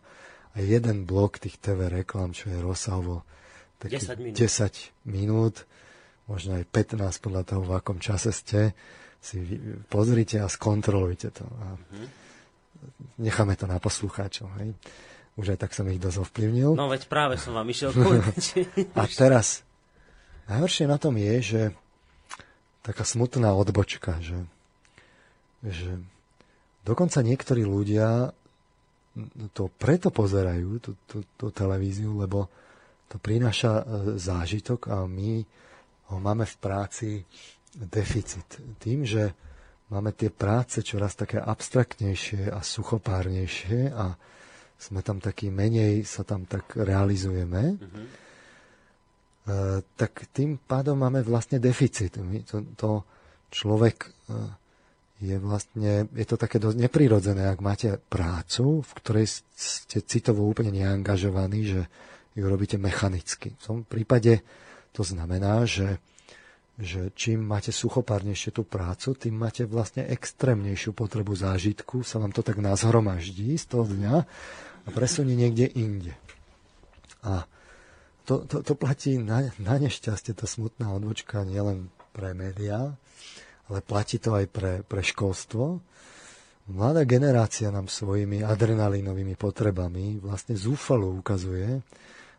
a 0.53 0.61
jeden 0.61 1.10
blok 1.10 1.41
tých 1.41 1.57
TV 1.57 1.89
reklam, 1.89 2.38
čo 2.38 2.53
je 2.53 2.61
rozsahovo 2.61 3.26
10 3.81 4.22
minút. 4.22 4.38
10 4.38 5.10
minút, 5.10 5.55
možno 6.30 6.61
aj 6.61 6.69
15 6.69 7.01
podľa 7.19 7.43
toho, 7.43 7.61
v 7.65 7.73
akom 7.73 7.97
čase 7.97 8.30
ste, 8.30 8.77
si 9.23 9.39
pozrite 9.88 10.39
a 10.39 10.51
skontrolujte 10.51 11.31
to. 11.31 11.47
A 11.47 11.68
mm-hmm. 11.73 12.07
necháme 13.23 13.55
to 13.55 13.65
na 13.65 13.80
poslucháčov. 13.80 14.51
Hej? 14.60 14.76
Už 15.34 15.57
aj 15.57 15.65
tak 15.65 15.73
som 15.73 15.89
ich 15.89 15.97
dosť 15.97 16.30
ovplyvnil. 16.30 16.77
No 16.77 16.89
veď 16.89 17.10
práve 17.10 17.41
som 17.41 17.57
vám 17.57 17.65
išiel 17.65 17.89
povedať. 17.89 18.69
A 18.99 19.10
teraz, 19.10 19.65
najhoršie 20.45 20.85
na 20.85 21.01
tom 21.01 21.18
je, 21.18 21.35
že 21.41 21.61
taká 22.85 23.01
smutná 23.01 23.55
odbočka, 23.57 24.22
že, 24.22 24.38
že 25.65 25.97
dokonca 26.85 27.23
niektorí 27.26 27.65
ľudia 27.65 28.35
to 29.53 29.69
preto 29.69 30.10
pozerajú, 30.10 30.69
tú, 30.81 30.91
tú, 31.05 31.22
tú 31.38 31.47
televíziu, 31.53 32.18
lebo 32.18 32.49
to 33.05 33.22
prináša 33.22 33.81
e, 33.81 33.84
zážitok 34.18 34.89
a 34.89 35.05
my 35.05 35.45
ho 36.10 36.18
máme 36.18 36.49
v 36.49 36.55
práci 36.57 37.10
deficit. 37.77 38.45
Tým, 38.81 39.05
že 39.05 39.34
máme 39.93 40.18
tie 40.18 40.34
práce 40.34 40.81
čoraz 40.81 41.14
také 41.14 41.38
abstraktnejšie 41.38 42.49
a 42.49 42.65
suchopárnejšie 42.65 43.93
a 43.93 44.18
sme 44.84 44.99
tam 44.99 45.23
taký 45.23 45.47
menej, 45.47 46.03
sa 46.03 46.27
tam 46.27 46.43
tak 46.43 46.76
realizujeme, 46.76 47.80
mm-hmm. 47.80 48.05
tak 49.95 50.27
tým 50.35 50.60
pádom 50.60 50.99
máme 50.99 51.23
vlastne 51.23 51.64
deficit. 51.64 52.19
My 52.19 52.43
to, 52.43 52.68
to 52.76 53.07
človek 53.47 54.11
je 55.23 55.39
vlastne, 55.39 56.11
je 56.11 56.26
to 56.27 56.35
také 56.35 56.60
dosť 56.60 56.84
neprirodzené, 56.84 57.47
ak 57.47 57.64
máte 57.64 57.95
prácu, 58.11 58.84
v 58.84 58.91
ktorej 58.99 59.26
ste 59.55 60.03
citovo 60.03 60.43
úplne 60.43 60.76
neangažovaní, 60.76 61.64
že 61.64 61.81
ju 62.35 62.43
robíte 62.43 62.76
mechanicky. 62.76 63.55
V 63.55 63.64
tom 63.64 63.77
prípade 63.88 64.43
to 64.91 65.05
znamená, 65.05 65.64
že, 65.64 66.01
že 66.76 67.14
čím 67.15 67.45
máte 67.45 67.72
suchopárnejšie 67.72 68.51
tú 68.51 68.68
prácu, 68.68 69.15
tým 69.15 69.38
máte 69.38 69.64
vlastne 69.64 70.03
extrémnejšiu 70.11 70.91
potrebu 70.91 71.31
zážitku, 71.38 72.03
sa 72.03 72.19
vám 72.19 72.35
to 72.35 72.43
tak 72.43 72.60
nazhromaždí 72.60 73.55
z 73.55 73.65
toho 73.69 73.88
dňa 73.88 74.15
a 74.84 74.89
presunie 74.91 75.35
niekde 75.35 75.72
inde. 75.72 76.14
A 77.23 77.47
to, 78.23 78.47
to, 78.47 78.64
to 78.64 78.73
platí 78.76 79.19
na, 79.19 79.51
na 79.60 79.76
nešťastie, 79.80 80.35
tá 80.35 80.47
smutná 80.47 80.91
odvočka 80.95 81.43
nielen 81.43 81.91
pre 82.15 82.31
médiá, 82.31 82.95
ale 83.68 83.80
platí 83.84 84.19
to 84.19 84.35
aj 84.35 84.45
pre, 84.51 84.73
pre 84.84 85.01
školstvo. 85.03 85.80
Mladá 86.72 87.03
generácia 87.03 87.68
nám 87.68 87.91
svojimi 87.91 88.39
adrenalinovými 88.43 89.35
potrebami 89.35 90.23
vlastne 90.23 90.55
zúfalo 90.55 91.11
ukazuje, 91.11 91.84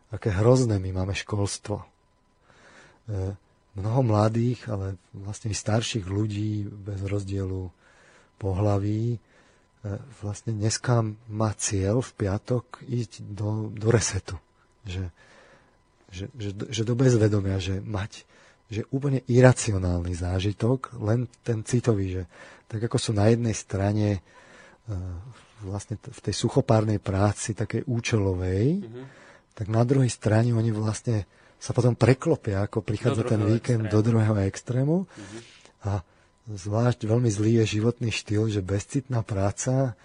aké 0.09 0.33
hrozné 0.33 0.81
my 0.81 1.05
máme 1.05 1.12
školstvo. 1.12 1.85
E, 1.85 1.87
mnoho 3.77 4.01
mladých, 4.01 4.65
ale 4.73 4.97
vlastne 5.12 5.53
i 5.53 5.57
starších 5.57 6.09
ľudí 6.09 6.65
bez 6.65 7.05
rozdielu 7.05 7.69
pohlaví 8.41 9.21
vlastne 10.24 10.56
dneska 10.56 11.05
má 11.28 11.52
cieľ 11.55 12.01
v 12.01 12.12
piatok 12.16 12.81
ísť 12.89 13.20
do, 13.20 13.69
do 13.69 13.93
resetu. 13.93 14.40
Že, 14.89 15.05
že, 16.09 16.24
že, 16.32 16.51
že 16.73 16.82
do 16.89 16.94
bezvedomia, 16.97 17.61
že 17.61 17.85
mať 17.85 18.24
že 18.65 18.89
úplne 18.90 19.20
iracionálny 19.28 20.16
zážitok, 20.16 20.97
len 21.05 21.28
ten 21.44 21.61
citový, 21.62 22.20
že 22.20 22.23
tak 22.65 22.81
ako 22.89 22.97
sú 22.97 23.12
na 23.12 23.28
jednej 23.28 23.52
strane 23.52 24.19
e, 24.19 24.20
vlastne 25.62 26.01
v 26.01 26.20
tej 26.24 26.35
suchopárnej 26.35 26.97
práci, 26.97 27.52
takej 27.52 27.85
účelovej, 27.85 28.81
mm-hmm. 28.81 29.05
tak 29.52 29.69
na 29.69 29.85
druhej 29.85 30.09
strane 30.09 30.56
oni 30.56 30.73
vlastne 30.73 31.28
sa 31.61 31.77
potom 31.77 31.93
preklopia, 31.93 32.65
ako 32.65 32.81
prichádza 32.81 33.24
ten 33.24 33.40
víkend 33.44 33.89
extrému. 33.89 33.93
do 33.93 33.98
druhého 34.01 34.36
extrému. 34.48 34.97
Mm-hmm. 35.05 35.40
A 35.85 35.93
zvlášť 36.49 37.09
veľmi 37.09 37.31
zlý 37.33 37.65
je 37.65 37.81
životný 37.81 38.12
štýl, 38.12 38.53
že 38.53 38.65
bezcitná 38.65 39.25
práca, 39.25 39.97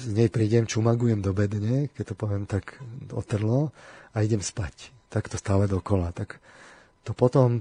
z 0.00 0.06
nej 0.16 0.32
prídem, 0.32 0.64
čumagujem 0.64 1.20
do 1.20 1.36
bedne, 1.36 1.92
keď 1.92 2.04
to 2.12 2.14
poviem 2.16 2.44
tak 2.48 2.80
otrlo, 3.12 3.68
a 4.16 4.24
idem 4.24 4.40
spať. 4.40 4.92
Tak 5.12 5.28
to 5.28 5.36
stále 5.36 5.68
dokola. 5.68 6.10
Tak 6.16 6.40
to 7.04 7.12
potom 7.12 7.60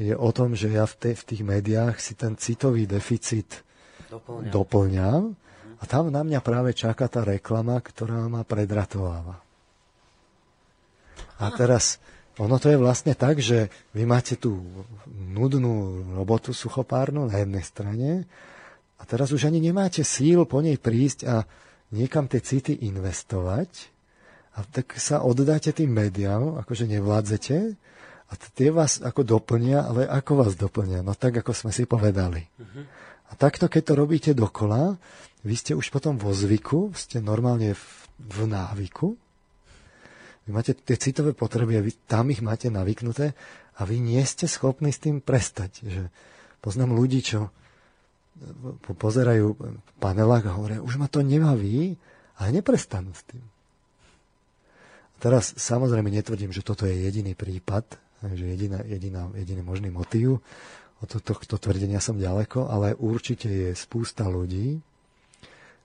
je 0.00 0.16
o 0.16 0.30
tom, 0.32 0.56
že 0.56 0.72
ja 0.72 0.88
v, 0.88 0.94
te, 0.96 1.10
v 1.12 1.22
tých 1.22 1.42
médiách 1.44 2.00
si 2.00 2.16
ten 2.16 2.34
citový 2.34 2.88
deficit 2.88 3.62
doplňam. 4.08 4.50
doplňam 4.50 5.22
a 5.80 5.84
tam 5.84 6.08
na 6.08 6.24
mňa 6.24 6.40
práve 6.40 6.72
čaká 6.72 7.06
tá 7.06 7.24
reklama, 7.24 7.78
ktorá 7.80 8.26
ma 8.26 8.42
predratováva. 8.44 9.40
A 11.40 11.48
teraz, 11.56 11.96
ono 12.38 12.56
to 12.62 12.70
je 12.70 12.78
vlastne 12.78 13.16
tak, 13.18 13.42
že 13.42 13.72
vy 13.96 14.06
máte 14.06 14.38
tú 14.38 14.62
nudnú 15.10 16.06
robotu 16.14 16.54
suchopárnu 16.54 17.26
na 17.26 17.42
jednej 17.42 17.64
strane 17.66 18.10
a 19.00 19.02
teraz 19.08 19.34
už 19.34 19.50
ani 19.50 19.58
nemáte 19.58 20.06
síl 20.06 20.46
po 20.46 20.62
nej 20.62 20.78
prísť 20.78 21.26
a 21.26 21.42
niekam 21.90 22.30
tie 22.30 22.38
city 22.38 22.86
investovať 22.86 23.90
a 24.54 24.62
tak 24.62 24.94
sa 24.98 25.26
oddáte 25.26 25.74
tým 25.74 25.90
médiám, 25.90 26.60
akože 26.62 26.86
nevládzete 26.86 27.56
a 28.30 28.32
tie 28.54 28.70
vás 28.70 29.02
ako 29.02 29.26
doplnia, 29.26 29.90
ale 29.90 30.06
ako 30.06 30.46
vás 30.46 30.54
doplnia? 30.54 31.02
No 31.02 31.18
tak, 31.18 31.42
ako 31.42 31.50
sme 31.50 31.74
si 31.74 31.82
povedali. 31.82 32.46
A 33.30 33.32
takto, 33.34 33.66
keď 33.66 33.82
to 33.90 33.94
robíte 33.98 34.32
dokola, 34.34 34.98
vy 35.42 35.54
ste 35.54 35.72
už 35.74 35.90
potom 35.90 36.18
vo 36.18 36.30
zvyku, 36.34 36.94
ste 36.94 37.22
normálne 37.22 37.74
v, 37.74 37.84
v 38.18 38.38
návyku. 38.46 39.18
Vy 40.44 40.50
máte 40.50 40.72
tie 40.72 40.96
citové 40.96 41.36
potreby 41.36 41.78
a 41.78 41.84
vy 41.84 41.92
tam 42.08 42.32
ich 42.32 42.40
máte 42.40 42.72
navyknuté 42.72 43.36
a 43.76 43.80
vy 43.84 44.00
nie 44.00 44.22
ste 44.24 44.48
schopní 44.48 44.90
s 44.90 45.02
tým 45.02 45.20
prestať. 45.20 45.84
Že 45.84 46.02
poznám 46.64 46.96
ľudí, 46.96 47.20
čo 47.20 47.52
pozerajú 48.86 49.46
v 49.60 49.92
panelách 50.00 50.48
a 50.48 50.56
hovoria, 50.56 50.80
už 50.80 50.96
ma 50.96 51.12
to 51.12 51.20
nebaví, 51.20 51.92
ale 52.40 52.48
neprestanú 52.56 53.12
s 53.12 53.22
tým. 53.28 53.44
A 55.14 55.16
teraz 55.20 55.52
samozrejme 55.60 56.08
netvrdím, 56.08 56.48
že 56.48 56.64
toto 56.64 56.88
je 56.88 56.96
jediný 56.96 57.36
prípad, 57.36 58.00
Takže 58.20 58.44
jediná, 58.44 58.78
jediná, 58.84 59.22
jediný 59.32 59.62
možný 59.64 59.88
motív. 59.88 60.44
Od 61.00 61.08
tohto 61.08 61.56
tvrdenia 61.56 61.96
som 62.04 62.20
ďaleko, 62.20 62.68
ale 62.68 62.92
určite 62.92 63.48
je 63.48 63.70
spústa 63.72 64.28
ľudí, 64.28 64.76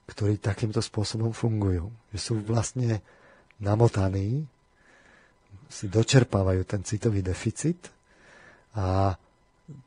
ktorí 0.04 0.36
takýmto 0.36 0.84
spôsobom 0.84 1.32
fungujú. 1.32 1.88
Že 2.12 2.18
sú 2.20 2.34
vlastne 2.44 3.00
namotaní, 3.60 4.44
si 5.66 5.90
dočerpávajú 5.90 6.62
ten 6.62 6.82
citový 6.86 7.26
deficit 7.26 7.90
a 8.78 9.18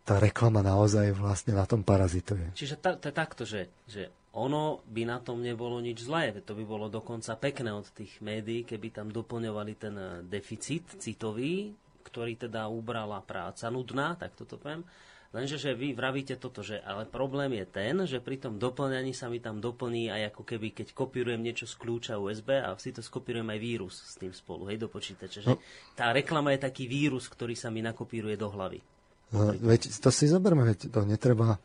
tá 0.04 0.16
reklama 0.20 0.60
naozaj 0.60 1.16
vlastne 1.16 1.56
na 1.56 1.64
tom 1.64 1.88
parazituje. 1.88 2.52
Čiže 2.52 2.76
to 2.84 3.08
je 3.08 3.16
takto, 3.16 3.48
že, 3.48 3.72
že 3.88 4.12
ono 4.36 4.84
by 4.86 5.08
na 5.08 5.24
tom 5.24 5.40
nebolo 5.40 5.80
nič 5.80 6.04
zlé. 6.04 6.36
To 6.44 6.52
by 6.52 6.64
bolo 6.68 6.92
dokonca 6.92 7.40
pekné 7.40 7.72
od 7.72 7.88
tých 7.96 8.20
médií, 8.20 8.68
keby 8.68 8.92
tam 8.92 9.08
doplňovali 9.08 9.74
ten 9.80 9.96
deficit 10.28 11.00
citový, 11.00 11.72
ktorý 12.04 12.36
teda 12.36 12.68
ubrala 12.68 13.24
práca 13.24 13.72
nudná, 13.72 14.20
tak 14.20 14.36
toto 14.36 14.60
poviem. 14.60 14.84
Lenže, 15.30 15.62
že 15.62 15.78
vy 15.78 15.94
vravíte 15.94 16.42
toto, 16.42 16.66
že 16.66 16.82
ale 16.82 17.06
problém 17.06 17.54
je 17.62 17.66
ten, 17.70 17.94
že 18.10 18.18
pri 18.18 18.42
tom 18.42 18.58
doplňaní 18.58 19.14
sa 19.14 19.30
mi 19.30 19.38
tam 19.38 19.62
doplní 19.62 20.10
aj 20.10 20.34
ako 20.34 20.42
keby, 20.42 20.74
keď 20.74 20.98
kopírujem 20.98 21.38
niečo 21.38 21.70
z 21.70 21.78
kľúča 21.78 22.18
USB 22.18 22.58
a 22.58 22.74
si 22.82 22.90
to 22.90 23.06
skopírujem 23.06 23.46
aj 23.46 23.60
vírus 23.62 23.94
s 23.94 24.18
tým 24.18 24.34
spolu, 24.34 24.74
hej, 24.74 24.82
do 24.82 24.90
počítača. 24.90 25.46
Že 25.46 25.50
no. 25.54 25.62
tá 25.94 26.10
reklama 26.10 26.50
je 26.58 26.66
taký 26.66 26.90
vírus, 26.90 27.30
ktorý 27.30 27.54
sa 27.54 27.70
mi 27.70 27.86
nakopíruje 27.86 28.34
do 28.42 28.50
hlavy. 28.50 28.82
No, 29.30 29.54
veď 29.54 30.02
to 30.02 30.10
si 30.10 30.26
zoberme, 30.26 30.66
veď 30.66 30.90
to 30.90 31.06
netreba 31.06 31.62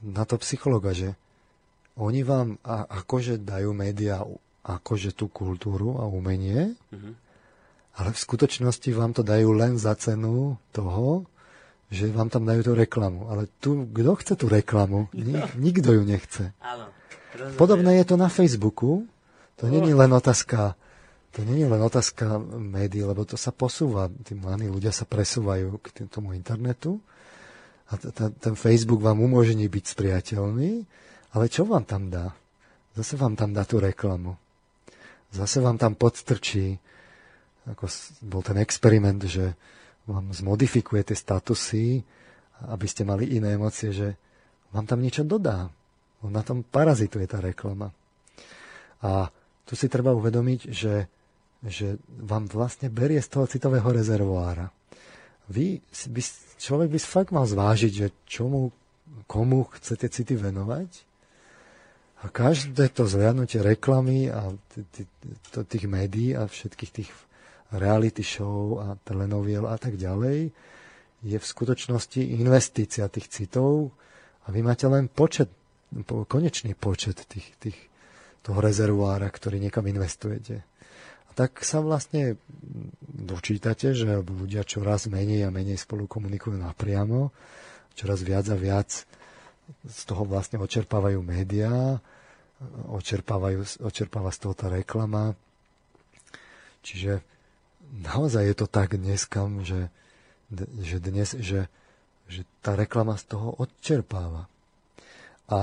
na 0.00 0.24
to 0.24 0.40
psychologa, 0.40 0.96
že 0.96 1.12
oni 2.00 2.24
vám 2.24 2.56
a, 2.64 2.88
akože 3.04 3.44
dajú 3.44 3.76
médiá 3.76 4.24
akože 4.64 5.12
tú 5.12 5.28
kultúru 5.28 6.00
a 6.00 6.08
umenie, 6.08 6.72
mm-hmm 6.88 7.26
ale 7.96 8.12
v 8.12 8.22
skutočnosti 8.28 8.90
vám 8.92 9.16
to 9.16 9.24
dajú 9.24 9.56
len 9.56 9.80
za 9.80 9.96
cenu 9.96 10.60
toho, 10.68 11.24
že 11.92 12.10
vám 12.10 12.28
tam 12.32 12.46
dajú 12.46 12.66
tú 12.66 12.72
reklamu. 12.74 13.30
Ale 13.30 13.46
tu, 13.62 13.86
kto 13.86 14.12
chce 14.18 14.34
tú 14.34 14.46
reklamu? 14.50 15.06
Nik, 15.14 15.54
nikto 15.54 15.94
ju 15.94 16.02
nechce. 16.02 16.50
Áno. 16.58 16.90
Podobné 17.60 18.00
je 18.02 18.04
to 18.10 18.16
na 18.18 18.26
Facebooku. 18.32 19.06
To 19.60 19.68
je 19.68 19.80
len 19.80 20.12
otázka 20.12 20.74
to 21.36 21.44
nie 21.44 21.60
je 21.60 21.68
len 21.68 21.84
otázka 21.84 22.40
médií, 22.56 23.04
lebo 23.04 23.28
to 23.28 23.36
sa 23.36 23.52
posúva. 23.52 24.08
Tí 24.24 24.32
mladí 24.32 24.72
ľudia 24.72 24.88
sa 24.88 25.04
presúvajú 25.04 25.68
k 25.84 26.08
tomu 26.08 26.32
internetu 26.32 26.96
a 27.92 28.00
t- 28.00 28.08
t- 28.08 28.32
ten 28.40 28.56
Facebook 28.56 29.04
vám 29.04 29.20
umožní 29.20 29.68
byť 29.68 29.84
spriateľný, 29.84 30.88
ale 31.36 31.44
čo 31.52 31.68
vám 31.68 31.84
tam 31.84 32.08
dá? 32.08 32.32
Zase 32.96 33.20
vám 33.20 33.36
tam 33.36 33.52
dá 33.52 33.68
tú 33.68 33.76
reklamu. 33.84 34.40
Zase 35.28 35.60
vám 35.60 35.76
tam 35.76 35.92
podstrčí 35.92 36.80
ako 37.68 37.84
bol 38.24 38.40
ten 38.40 38.56
experiment, 38.62 39.20
že 39.28 39.52
vám 40.06 40.30
zmodifikuje 40.30 41.02
tie 41.02 41.16
statusy, 41.18 42.00
aby 42.70 42.86
ste 42.88 43.02
mali 43.04 43.36
iné 43.36 43.58
emócie, 43.58 43.90
že 43.92 44.16
vám 44.72 44.86
tam 44.86 45.02
niečo 45.02 45.26
dodá. 45.26 45.68
On 46.24 46.32
na 46.32 46.40
tom 46.40 46.64
parazituje 46.64 47.26
tá 47.28 47.42
reklama. 47.42 47.92
A 49.04 49.28
tu 49.66 49.76
si 49.76 49.90
treba 49.90 50.14
uvedomiť, 50.14 50.60
že, 50.72 51.10
že 51.66 52.00
vám 52.08 52.48
vlastne 52.48 52.88
berie 52.88 53.20
z 53.20 53.28
toho 53.28 53.44
citového 53.50 53.86
rezervoára. 53.92 54.70
Vy, 55.50 55.82
by, 56.10 56.22
človek 56.58 56.88
by 56.90 56.98
fakt 56.98 57.30
mal 57.30 57.46
zvážiť, 57.46 57.92
že 57.92 58.08
čomu, 58.26 58.74
komu 59.30 59.68
chcete 59.74 60.10
city 60.10 60.34
venovať 60.34 61.06
a 62.24 62.32
každé 62.32 62.90
to 62.90 63.04
zliadnutie 63.06 63.60
reklamy 63.60 64.32
a 64.32 64.50
tých 65.68 65.86
médií 65.86 66.34
a 66.34 66.48
všetkých 66.48 66.90
tých 66.90 67.10
reality 67.74 68.22
show 68.22 68.78
a 68.78 68.94
telenoviel 69.02 69.66
a 69.66 69.74
tak 69.80 69.98
ďalej, 69.98 70.54
je 71.26 71.36
v 71.40 71.46
skutočnosti 71.46 72.22
investícia 72.22 73.10
tých 73.10 73.26
citov 73.32 73.90
a 74.46 74.54
vy 74.54 74.62
máte 74.62 74.86
len 74.86 75.10
počet, 75.10 75.50
konečný 76.06 76.78
počet 76.78 77.26
tých, 77.26 77.50
tých, 77.58 77.78
toho 78.46 78.62
rezervoára, 78.62 79.26
ktorý 79.26 79.58
niekam 79.58 79.90
investujete. 79.90 80.62
A 81.26 81.30
tak 81.34 81.66
sa 81.66 81.82
vlastne 81.82 82.38
dočítate, 83.02 83.90
že 83.90 84.22
ľudia 84.22 84.62
čoraz 84.62 85.10
menej 85.10 85.48
a 85.48 85.50
menej 85.50 85.82
spolu 85.82 86.06
komunikujú 86.06 86.54
napriamo, 86.54 87.34
čoraz 87.98 88.22
viac 88.22 88.46
a 88.52 88.56
viac 88.56 88.90
z 89.82 90.00
toho 90.06 90.22
vlastne 90.22 90.62
očerpávajú 90.62 91.18
médiá, 91.26 91.98
očerpávajú, 92.86 93.82
očerpáva 93.82 94.30
z 94.30 94.38
toho 94.46 94.54
tá 94.54 94.70
reklama. 94.70 95.34
Čiže 96.86 97.18
naozaj 97.92 98.42
je 98.46 98.56
to 98.56 98.66
tak 98.66 98.96
dneska, 98.98 99.46
že, 99.62 99.88
že 100.82 100.96
dnes, 100.98 101.34
že, 101.38 101.70
že 102.26 102.42
tá 102.62 102.74
reklama 102.74 103.14
z 103.18 103.36
toho 103.36 103.54
odčerpáva. 103.58 104.46
A, 105.46 105.56
a, 105.56 105.60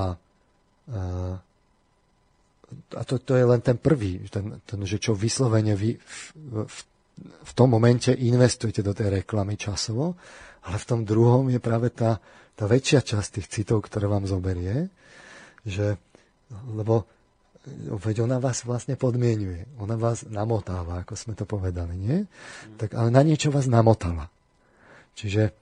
a 2.96 3.02
to, 3.04 3.20
to 3.20 3.36
je 3.36 3.44
len 3.44 3.60
ten 3.60 3.76
prvý, 3.76 4.24
ten, 4.32 4.60
ten 4.64 4.80
že 4.88 4.96
čo 4.96 5.12
vyslovene 5.12 5.76
vy 5.76 6.00
v, 6.00 6.18
v, 6.64 6.80
v 7.22 7.52
tom 7.52 7.70
momente 7.70 8.10
investujete 8.10 8.80
do 8.80 8.96
tej 8.96 9.22
reklamy 9.22 9.54
časovo, 9.60 10.16
ale 10.64 10.76
v 10.80 10.88
tom 10.88 11.00
druhom 11.04 11.52
je 11.52 11.60
práve 11.60 11.92
tá, 11.92 12.18
tá 12.56 12.64
väčšia 12.64 13.04
časť 13.04 13.28
tých 13.38 13.50
citov, 13.52 13.84
ktoré 13.84 14.08
vám 14.08 14.24
zoberie, 14.24 14.88
že, 15.64 16.00
lebo 16.72 17.04
veď 17.88 18.28
ona 18.28 18.36
vás 18.36 18.64
vlastne 18.68 18.94
podmienuje. 18.94 19.64
Ona 19.80 19.96
vás 19.96 20.28
namotáva, 20.28 21.00
ako 21.00 21.16
sme 21.16 21.32
to 21.32 21.48
povedali, 21.48 21.96
nie? 21.96 22.18
Tak 22.76 22.92
ale 22.92 23.08
na 23.08 23.24
niečo 23.24 23.48
vás 23.48 23.64
namotala. 23.64 24.28
Čiže 25.16 25.56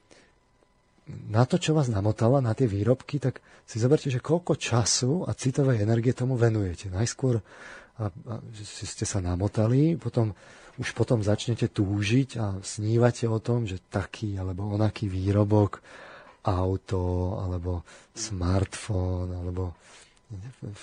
na 1.31 1.43
to, 1.47 1.59
čo 1.59 1.75
vás 1.75 1.91
namotala, 1.91 2.43
na 2.43 2.55
tie 2.55 2.67
výrobky, 2.67 3.19
tak 3.19 3.43
si 3.67 3.79
zoberte, 3.79 4.11
že 4.11 4.23
koľko 4.23 4.59
času 4.59 5.27
a 5.27 5.35
citovej 5.35 5.83
energie 5.83 6.15
tomu 6.15 6.39
venujete. 6.39 6.91
Najskôr 6.91 7.39
a, 7.39 7.43
a, 8.03 8.05
ste 8.63 9.05
sa 9.07 9.19
namotali, 9.23 9.99
potom 9.99 10.35
už 10.81 10.97
potom 10.97 11.21
začnete 11.21 11.69
túžiť 11.69 12.41
a 12.41 12.47
snívate 12.65 13.29
o 13.29 13.37
tom, 13.39 13.69
že 13.69 13.83
taký 13.93 14.41
alebo 14.41 14.73
onaký 14.73 15.07
výrobok, 15.07 15.85
auto, 16.43 17.39
alebo 17.39 17.87
smartfón, 18.17 19.31
alebo 19.31 19.79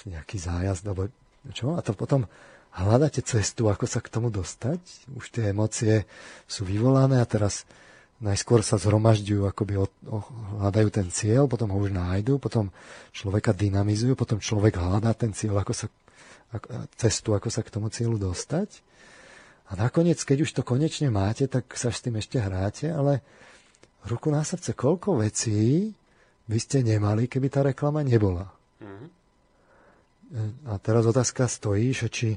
nejaký 0.05 0.37
zájazd, 0.37 0.83
alebo 0.87 1.09
čo? 1.55 1.75
A 1.75 1.81
to 1.81 1.95
potom 1.95 2.29
hľadáte 2.75 3.25
cestu, 3.25 3.67
ako 3.67 3.89
sa 3.89 3.99
k 3.99 4.11
tomu 4.11 4.29
dostať. 4.29 4.79
Už 5.17 5.33
tie 5.33 5.51
emócie 5.51 6.05
sú 6.45 6.67
vyvolané 6.67 7.19
a 7.19 7.27
teraz 7.29 7.65
najskôr 8.19 8.61
sa 8.61 8.75
zhromažďujú, 8.75 9.47
akoby 9.47 9.79
o, 9.79 9.87
o, 9.87 10.17
hľadajú 10.59 10.89
ten 10.91 11.07
cieľ, 11.07 11.47
potom 11.47 11.71
ho 11.71 11.79
už 11.79 11.95
nájdu, 11.95 12.35
potom 12.37 12.67
človeka 13.15 13.55
dynamizujú, 13.55 14.13
potom 14.13 14.43
človek 14.43 14.75
hľadá 14.75 15.15
ten 15.15 15.31
cieľ, 15.31 15.63
ako 15.63 15.71
sa, 15.71 15.87
ako, 16.51 16.67
cestu, 16.99 17.29
ako 17.31 17.47
sa 17.47 17.63
k 17.63 17.71
tomu 17.71 17.87
cieľu 17.87 18.19
dostať. 18.19 18.83
A 19.71 19.77
nakoniec, 19.79 20.19
keď 20.19 20.43
už 20.43 20.51
to 20.51 20.67
konečne 20.67 21.07
máte, 21.13 21.47
tak 21.47 21.71
sa 21.79 21.93
s 21.93 22.03
tým 22.03 22.19
ešte 22.19 22.41
hráte, 22.41 22.91
ale 22.91 23.23
ruku 24.03 24.27
na 24.33 24.43
srdce, 24.43 24.75
koľko 24.75 25.23
vecí 25.23 25.93
by 26.49 26.57
ste 26.59 26.81
nemali, 26.83 27.29
keby 27.29 27.47
tá 27.47 27.61
reklama 27.63 28.01
nebola. 28.03 28.51
Mm-hmm. 28.81 29.18
A 30.69 30.77
teraz 30.77 31.09
otázka 31.09 31.49
stojí, 31.49 31.89
že 31.89 32.07
či 32.09 32.29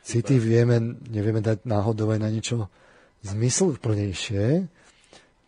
city 0.00 0.40
vieme, 0.40 0.96
nevieme 1.08 1.44
dať 1.44 1.68
náhodou 1.68 2.12
aj 2.12 2.20
na 2.20 2.32
niečo 2.32 2.72
zmysluplnejšie, 3.24 4.68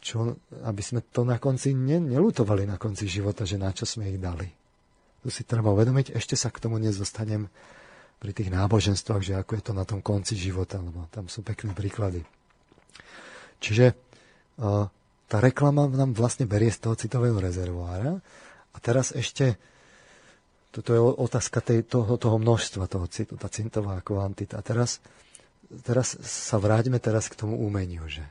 čo, 0.01 0.39
aby 0.65 0.83
sme 0.85 1.01
to 1.03 1.27
na 1.27 1.37
konci 1.37 1.73
ne, 1.75 1.99
nelutovali 1.99 2.65
na 2.69 2.79
konci 2.79 3.09
života, 3.09 3.43
že 3.43 3.61
na 3.61 3.73
čo 3.73 3.89
sme 3.89 4.13
ich 4.13 4.21
dali. 4.21 4.49
To 5.25 5.33
si 5.33 5.43
treba 5.43 5.75
uvedomiť, 5.75 6.15
ešte 6.15 6.39
sa 6.39 6.55
k 6.55 6.63
tomu 6.63 6.79
nezostanem 6.79 7.51
pri 8.17 8.33
tých 8.33 8.49
náboženstvách, 8.49 9.23
že 9.25 9.35
ako 9.37 9.53
je 9.59 9.63
to 9.67 9.73
na 9.77 9.85
tom 9.85 10.01
konci 10.01 10.39
života, 10.39 10.81
lebo 10.81 11.11
tam 11.13 11.29
sú 11.29 11.43
pekné 11.43 11.75
príklady. 11.77 12.25
Čiže 13.61 13.93
uh, 13.93 14.89
tá 15.27 15.37
reklama 15.43 15.91
nám 15.91 16.15
vlastne 16.15 16.47
berie 16.47 16.71
z 16.71 16.87
toho 16.87 16.95
citového 16.95 17.37
rezervoára 17.43 18.23
a 18.73 18.77
teraz 18.79 19.11
ešte 19.11 19.59
toto 20.77 20.91
je 20.93 21.01
otázka 21.01 21.65
tej, 21.65 21.89
toho, 21.89 22.21
toho 22.21 22.37
množstva 22.37 22.85
toho 22.85 23.09
citu, 23.09 23.41
tá 23.41 23.49
cintová 23.49 24.05
kvantita. 24.05 24.61
A 24.61 24.63
teraz, 24.63 25.01
teraz 25.81 26.21
sa 26.21 26.61
vráťme 26.61 27.01
teraz 27.01 27.33
k 27.33 27.39
tomu 27.41 27.57
umeniu, 27.57 28.05
že, 28.13 28.29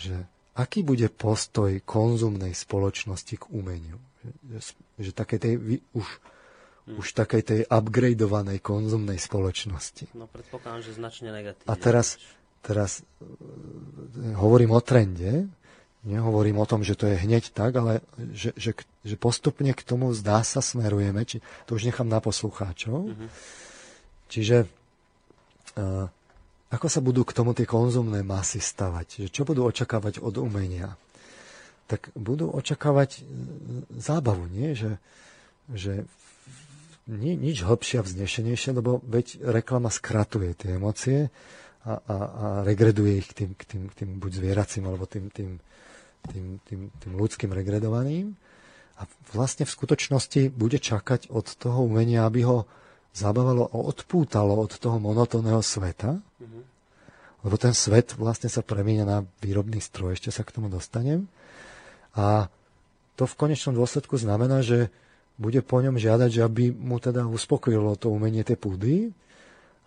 že 0.00 0.16
aký 0.56 0.80
bude 0.80 1.12
postoj 1.12 1.76
konzumnej 1.84 2.56
spoločnosti 2.56 3.36
k 3.36 3.44
umeniu. 3.52 4.00
Že, 4.48 4.60
že 4.96 5.10
také 5.12 5.36
tej, 5.36 5.84
už, 5.92 6.08
hmm. 6.88 6.96
už 6.96 7.06
takej 7.12 7.42
tej 7.44 7.60
upgradeovanej 7.68 8.64
konzumnej 8.64 9.20
spoločnosti. 9.20 10.08
No 10.16 10.32
predpokladám, 10.32 10.88
že 10.88 10.96
značne 10.96 11.36
negatívne. 11.36 11.68
A 11.68 11.74
teraz, 11.76 12.16
teraz 12.64 13.04
e, 13.20 14.32
hovorím 14.40 14.72
o 14.72 14.80
trende, 14.80 15.52
nehovorím 16.02 16.58
o 16.58 16.66
tom, 16.66 16.82
že 16.82 16.98
to 16.98 17.06
je 17.06 17.16
hneď 17.16 17.54
tak, 17.54 17.78
ale 17.78 18.02
že, 18.34 18.50
že, 18.58 18.74
že 19.06 19.16
postupne 19.18 19.70
k 19.70 19.82
tomu 19.86 20.10
zdá 20.14 20.42
sa 20.42 20.58
smerujeme, 20.58 21.22
či, 21.22 21.38
to 21.66 21.78
už 21.78 21.86
nechám 21.86 22.10
na 22.10 22.18
poslucháčov. 22.18 23.14
Mm-hmm. 23.14 23.28
Čiže 24.26 24.56
uh, 25.78 26.06
ako 26.72 26.86
sa 26.88 27.04
budú 27.04 27.22
k 27.28 27.36
tomu 27.36 27.52
tie 27.52 27.68
konzumné 27.68 28.24
masy 28.24 28.56
stavať? 28.56 29.28
Že 29.28 29.28
čo 29.28 29.42
budú 29.44 29.68
očakávať 29.68 30.24
od 30.24 30.40
umenia? 30.40 30.96
Tak 31.84 32.16
budú 32.16 32.48
očakávať 32.48 33.20
e, 33.20 33.22
zábavu, 34.00 34.48
nie? 34.48 34.72
Že, 34.72 34.96
že 35.68 35.92
ni, 37.12 37.36
nič 37.36 37.60
hlbšie 37.60 38.00
a 38.00 38.06
vznešenejšie, 38.08 38.72
lebo 38.72 39.04
veď 39.04 39.44
reklama 39.52 39.92
skratuje 39.92 40.56
tie 40.56 40.80
emócie 40.80 41.28
a, 41.84 41.92
a, 41.92 42.16
a 42.16 42.44
regreduje 42.64 43.20
ich 43.20 43.28
k 43.28 43.44
tým, 43.44 43.50
k 43.52 43.62
tým, 43.68 43.82
k 43.92 43.94
tým 44.00 44.10
buď 44.16 44.32
zvieracím, 44.40 44.88
alebo 44.88 45.04
tým, 45.04 45.28
tým, 45.28 45.60
tým, 46.30 46.62
tým, 46.68 46.80
tým 47.02 47.12
ľudským 47.18 47.50
regredovaným. 47.50 48.36
A 49.00 49.08
vlastne 49.34 49.66
v 49.66 49.74
skutočnosti 49.74 50.54
bude 50.54 50.78
čakať 50.78 51.32
od 51.32 51.46
toho 51.58 51.82
umenia, 51.88 52.28
aby 52.28 52.46
ho 52.46 52.68
zabavalo 53.12 53.68
a 53.68 53.76
odpútalo 53.76 54.56
od 54.56 54.72
toho 54.78 54.96
monotónneho 54.96 55.60
sveta, 55.60 56.16
mm-hmm. 56.16 56.62
lebo 57.44 57.54
ten 57.60 57.74
svet 57.76 58.16
vlastne 58.16 58.48
sa 58.48 58.64
premíňa 58.64 59.04
na 59.04 59.18
výrobný 59.44 59.82
stroj, 59.82 60.16
ešte 60.16 60.32
sa 60.32 60.46
k 60.46 60.54
tomu 60.54 60.72
dostanem. 60.72 61.28
A 62.16 62.48
to 63.18 63.28
v 63.28 63.36
konečnom 63.36 63.76
dôsledku 63.76 64.16
znamená, 64.16 64.64
že 64.64 64.88
bude 65.36 65.60
po 65.60 65.80
ňom 65.80 66.00
žiadať, 66.00 66.28
že 66.30 66.44
aby 66.44 66.72
mu 66.72 67.00
teda 67.00 67.28
uspokojilo 67.28 67.96
to 68.00 68.12
umenie 68.12 68.44
tie 68.44 68.56
púdy, 68.56 69.12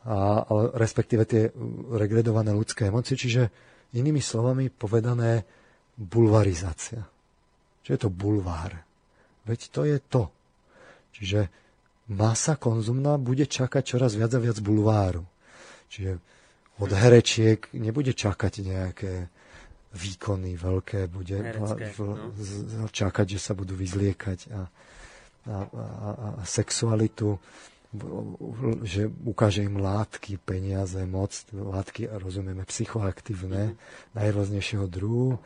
a, 0.06 0.45
ale 0.45 0.70
respektíve 0.78 1.26
tie 1.26 1.49
regredované 1.98 2.53
ľudské 2.53 2.94
emócie, 2.94 3.18
čiže 3.18 3.49
inými 3.98 4.22
slovami 4.22 4.70
povedané 4.70 5.48
bulvarizácia. 5.96 7.04
Čo 7.82 7.90
je 7.96 8.00
to 8.00 8.10
bulvár? 8.12 8.76
Veď 9.48 9.60
to 9.72 9.82
je 9.88 9.98
to. 10.02 10.24
Čiže 11.16 11.48
masa 12.12 12.60
konzumná 12.60 13.16
bude 13.16 13.48
čakať 13.48 13.84
čoraz 13.96 14.14
viac 14.20 14.34
a 14.36 14.40
viac 14.42 14.58
bulváru. 14.60 15.24
Čiže 15.88 16.20
od 16.82 16.92
herečiek 16.92 17.72
nebude 17.72 18.12
čakať 18.12 18.54
nejaké 18.66 19.14
výkony 19.96 20.60
veľké, 20.60 21.08
bude 21.08 21.40
Herecké, 21.40 21.96
no. 22.04 22.92
čakať, 22.92 23.26
že 23.32 23.40
sa 23.40 23.56
budú 23.56 23.80
vyzliekať 23.80 24.52
a, 24.52 24.62
a, 25.48 25.56
a, 25.72 25.88
a 26.36 26.44
sexualitu, 26.44 27.40
že 28.84 29.08
ukáže 29.24 29.64
im 29.64 29.80
látky, 29.80 30.36
peniaze, 30.44 31.00
moc, 31.08 31.32
látky, 31.56 32.12
rozumieme, 32.12 32.68
psychoaktívne, 32.68 33.72
mm. 33.72 33.76
najrôznejšieho 34.20 34.84
druhu, 34.92 35.40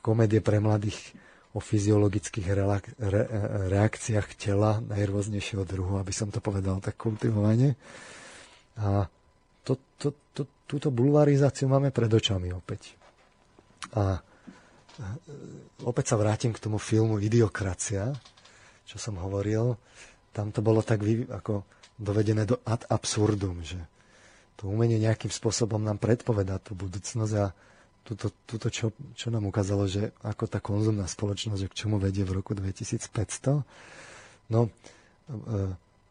komédie 0.00 0.44
pre 0.44 0.60
mladých 0.60 1.16
o 1.52 1.60
fyziologických 1.60 2.46
re- 2.48 2.80
re- 2.96 3.28
reakciách 3.68 4.28
tela 4.40 4.80
najrôznejšieho 4.88 5.68
druhu, 5.68 6.00
aby 6.00 6.12
som 6.12 6.32
to 6.32 6.40
povedal 6.40 6.80
tak 6.80 6.96
kultivovane. 6.96 7.76
A 8.80 9.04
to, 9.60 9.76
to, 10.00 10.16
to, 10.32 10.48
túto 10.64 10.88
bulvarizáciu 10.88 11.68
máme 11.68 11.92
pred 11.92 12.08
očami 12.08 12.56
opäť. 12.56 12.96
A 13.92 14.16
opäť 15.84 16.12
sa 16.12 16.16
vrátim 16.16 16.56
k 16.56 16.62
tomu 16.62 16.80
filmu 16.80 17.20
Idiokracia, 17.20 18.16
čo 18.88 18.96
som 18.96 19.20
hovoril. 19.20 19.76
Tam 20.32 20.48
to 20.48 20.64
bolo 20.64 20.80
tak 20.80 21.04
vy, 21.04 21.28
ako 21.28 21.68
dovedené 22.00 22.48
do 22.48 22.64
ad 22.64 22.88
absurdum, 22.88 23.60
že 23.60 23.76
to 24.56 24.68
umenie 24.68 24.96
nejakým 24.96 25.28
spôsobom 25.28 25.80
nám 25.84 26.00
predpovedá 26.00 26.56
tú 26.60 26.72
budúcnosť 26.72 27.34
a 27.36 27.52
tuto, 28.02 28.34
tuto 28.46 28.68
čo, 28.68 28.90
čo 29.14 29.30
nám 29.30 29.46
ukázalo, 29.46 29.86
že 29.86 30.10
ako 30.22 30.44
tá 30.50 30.58
konzumná 30.58 31.06
spoločnosť, 31.06 31.70
k 31.70 31.78
čomu 31.86 31.96
vedie 32.02 32.26
v 32.26 32.42
roku 32.42 32.52
2500. 32.54 33.62
No, 34.50 34.60
e, 34.66 34.70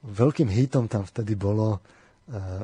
veľkým 0.01 0.49
hitom 0.49 0.87
tam 0.87 1.03
vtedy 1.03 1.35
bolo 1.35 1.77
e, 1.77 1.79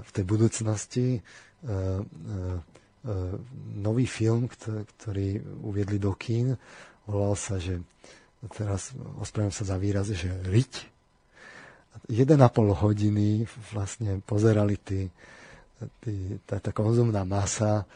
v 0.01 0.09
tej 0.15 0.25
budúcnosti 0.25 1.07
e, 1.15 1.19
e, 1.19 1.67
e 1.67 3.13
nový 3.77 4.03
film, 4.09 4.51
ktorý 4.51 5.39
uviedli 5.63 5.95
do 6.01 6.11
kín. 6.17 6.57
Volal 7.07 7.39
sa, 7.39 7.55
že 7.55 7.79
teraz 8.51 8.91
ospravedlňujem 9.23 9.55
sa 9.55 9.63
za 9.63 9.77
výraz, 9.79 10.11
že 10.11 10.27
Riť. 10.43 10.97
1,5 12.07 12.37
hodiny 12.83 13.49
vlastne 13.73 14.21
pozerali 14.21 14.77
tí, 14.77 15.09
tí, 16.03 16.37
tá, 16.45 16.61
tá 16.61 16.69
konzumná 16.69 17.25
masa 17.25 17.89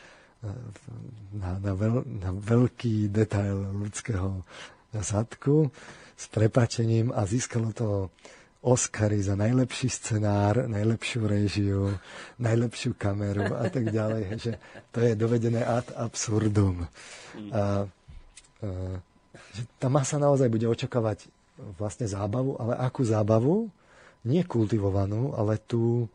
na, 1.38 1.52
na, 1.62 1.74
veľ, 1.78 1.96
na 2.06 2.32
veľký 2.34 3.14
detail 3.14 3.62
ľudského 3.78 4.42
zadku 4.94 5.70
s 6.18 6.26
prepačením 6.28 7.14
a 7.14 7.24
získalo 7.24 7.72
to 7.72 8.10
Oscary 8.62 9.26
za 9.26 9.34
najlepší 9.34 9.90
scenár, 9.90 10.70
najlepšiu 10.70 11.22
režiu, 11.26 11.98
najlepšiu 12.38 12.94
kameru 12.94 13.58
a 13.58 13.66
tak 13.74 13.90
ďalej. 13.90 14.38
Že 14.38 14.52
to 14.94 15.00
je 15.02 15.14
dovedené 15.18 15.66
ad 15.66 15.90
absurdum. 15.98 16.86
A, 16.86 16.86
a, 17.50 17.64
že 19.58 19.62
tá 19.82 19.90
masa 19.90 20.22
naozaj 20.22 20.46
bude 20.54 20.70
očakávať 20.70 21.26
vlastne 21.82 22.06
zábavu, 22.06 22.54
ale 22.62 22.78
akú 22.78 23.02
zábavu? 23.02 23.74
Nie 24.22 24.46
kultivovanú, 24.46 25.34
ale 25.34 25.58
tú, 25.58 26.06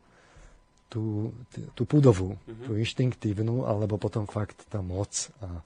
tú, 0.87 1.35
tú 1.75 1.83
pudovú, 1.83 2.35
mm-hmm. 2.35 2.65
tú 2.67 2.71
inštinktívnu, 2.79 3.67
alebo 3.67 3.99
potom 3.99 4.27
fakt 4.27 4.67
tá 4.71 4.79
moc 4.79 5.31
a 5.43 5.61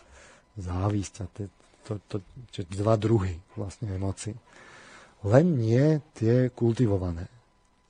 závisť 0.57 1.13
a 1.21 1.25
te, 1.29 1.43
to, 1.85 1.93
to, 2.09 2.17
to, 2.51 2.61
dva 2.69 2.97
druhy 2.97 3.37
vlastne 3.55 3.89
emoci. 3.93 4.33
Len 5.21 5.45
nie 5.53 6.01
tie 6.17 6.49
kultivované, 6.49 7.29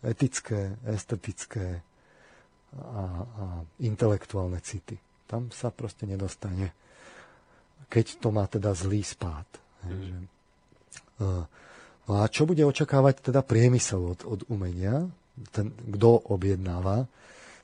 etické, 0.03 0.75
estetické 0.83 1.79
a, 2.75 3.03
a 3.23 3.43
intelektuálne 3.79 4.59
city. 4.59 4.99
Tam 5.27 5.47
sa 5.55 5.71
proste 5.71 6.03
nedostane, 6.03 6.75
keď 7.87 8.19
to 8.19 8.35
má 8.35 8.43
teda 8.51 8.75
zlý 8.75 8.99
spád. 9.03 9.47
Mm. 9.87 10.03
Že, 10.03 10.15
uh, 11.23 11.43
no 12.07 12.11
a 12.19 12.27
čo 12.27 12.43
bude 12.43 12.67
očakávať 12.67 13.31
teda 13.31 13.39
priemysel 13.43 14.15
od, 14.15 14.21
od 14.27 14.39
umenia? 14.51 15.07
Ten, 15.49 15.73
kto 15.73 16.30
objednáva 16.30 17.09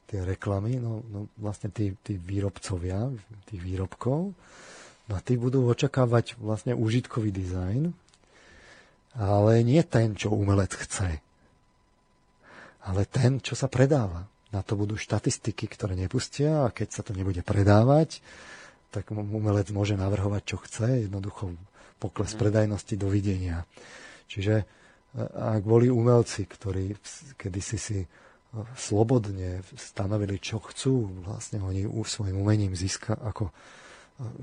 tie 0.10 0.26
reklamy? 0.26 0.82
No, 0.82 1.06
no 1.14 1.30
vlastne 1.38 1.70
tí, 1.70 1.94
tí 2.02 2.18
výrobcovia 2.18 3.14
tých 3.46 3.62
výrobkov. 3.62 4.34
No 5.08 5.14
a 5.16 5.20
tí 5.24 5.40
budú 5.40 5.64
očakávať 5.70 6.36
vlastne 6.42 6.76
užitkový 6.76 7.32
dizajn, 7.32 7.96
ale 9.16 9.52
nie 9.64 9.80
ten, 9.88 10.20
čo 10.20 10.36
umelec 10.36 10.76
chce, 10.76 11.24
ale 12.84 13.02
ten, 13.08 13.40
čo 13.40 13.56
sa 13.56 13.72
predáva. 13.72 14.28
Na 14.52 14.64
to 14.64 14.80
budú 14.80 14.96
štatistiky, 14.96 15.68
ktoré 15.68 15.96
nepustia 15.96 16.68
a 16.68 16.72
keď 16.72 16.88
sa 16.92 17.02
to 17.04 17.12
nebude 17.12 17.44
predávať, 17.44 18.24
tak 18.92 19.12
umelec 19.12 19.68
môže 19.76 20.00
navrhovať, 20.00 20.44
čo 20.44 20.58
chce, 20.64 21.08
jednoducho 21.08 21.56
pokles 22.00 22.32
mm. 22.36 22.40
predajnosti, 22.40 22.96
dovidenia. 22.96 23.68
Čiže 24.32 24.64
ak 25.18 25.66
boli 25.66 25.90
umelci, 25.90 26.46
ktorí 26.46 26.94
kedysi 27.36 27.78
si 27.78 28.00
slobodne 28.78 29.66
stanovili, 29.76 30.38
čo 30.38 30.62
chcú, 30.62 31.26
vlastne 31.26 31.60
oni 31.62 31.90
svojim 32.06 32.38
umením 32.38 32.78
získa, 32.78 33.18
ako, 33.18 33.50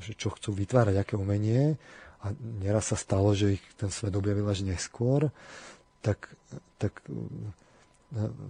že 0.02 0.18
čo 0.18 0.34
chcú 0.34 0.54
vytvárať, 0.54 0.94
aké 0.98 1.14
umenie, 1.14 1.78
a 2.24 2.32
neraz 2.40 2.88
sa 2.88 2.96
stalo, 2.96 3.36
že 3.36 3.60
ich 3.60 3.64
ten 3.76 3.92
svet 3.92 4.16
objavil 4.16 4.48
až 4.48 4.64
neskôr, 4.64 5.28
tak, 6.00 6.32
tak 6.80 7.04
e, 7.04 7.12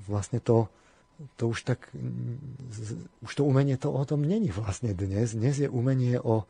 vlastne 0.06 0.38
to, 0.38 0.70
to 1.34 1.50
už 1.50 1.66
tak, 1.66 1.90
už 3.22 3.32
to 3.34 3.42
umenie 3.42 3.74
to 3.74 3.90
o 3.90 4.02
tom 4.06 4.22
není 4.22 4.54
vlastne 4.54 4.94
dnes. 4.94 5.34
Dnes 5.34 5.58
je 5.58 5.66
umenie 5.66 6.22
o 6.22 6.46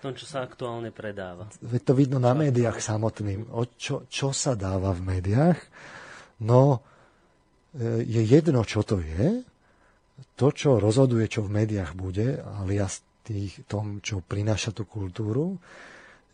tom, 0.00 0.12
čo 0.14 0.26
sa 0.26 0.46
aktuálne 0.46 0.94
predáva. 0.94 1.50
Veď 1.62 1.82
to 1.82 1.92
vidno 1.94 2.18
na 2.22 2.32
médiách 2.32 2.78
samotným. 2.78 3.50
O 3.50 3.66
čo, 3.78 4.06
čo 4.06 4.30
sa 4.30 4.54
dáva 4.54 4.94
v 4.94 5.02
médiách? 5.16 5.58
No, 6.42 6.82
e, 7.74 8.02
je 8.06 8.22
jedno, 8.22 8.62
čo 8.62 8.86
to 8.86 9.02
je. 9.02 9.42
To, 10.38 10.54
čo 10.54 10.78
rozhoduje, 10.78 11.26
čo 11.30 11.46
v 11.46 11.62
médiách 11.62 11.94
bude, 11.94 12.38
alias 12.42 13.02
tých, 13.26 13.66
tom, 13.66 13.98
čo 14.02 14.22
prináša 14.22 14.74
tú 14.74 14.86
kultúru, 14.86 15.58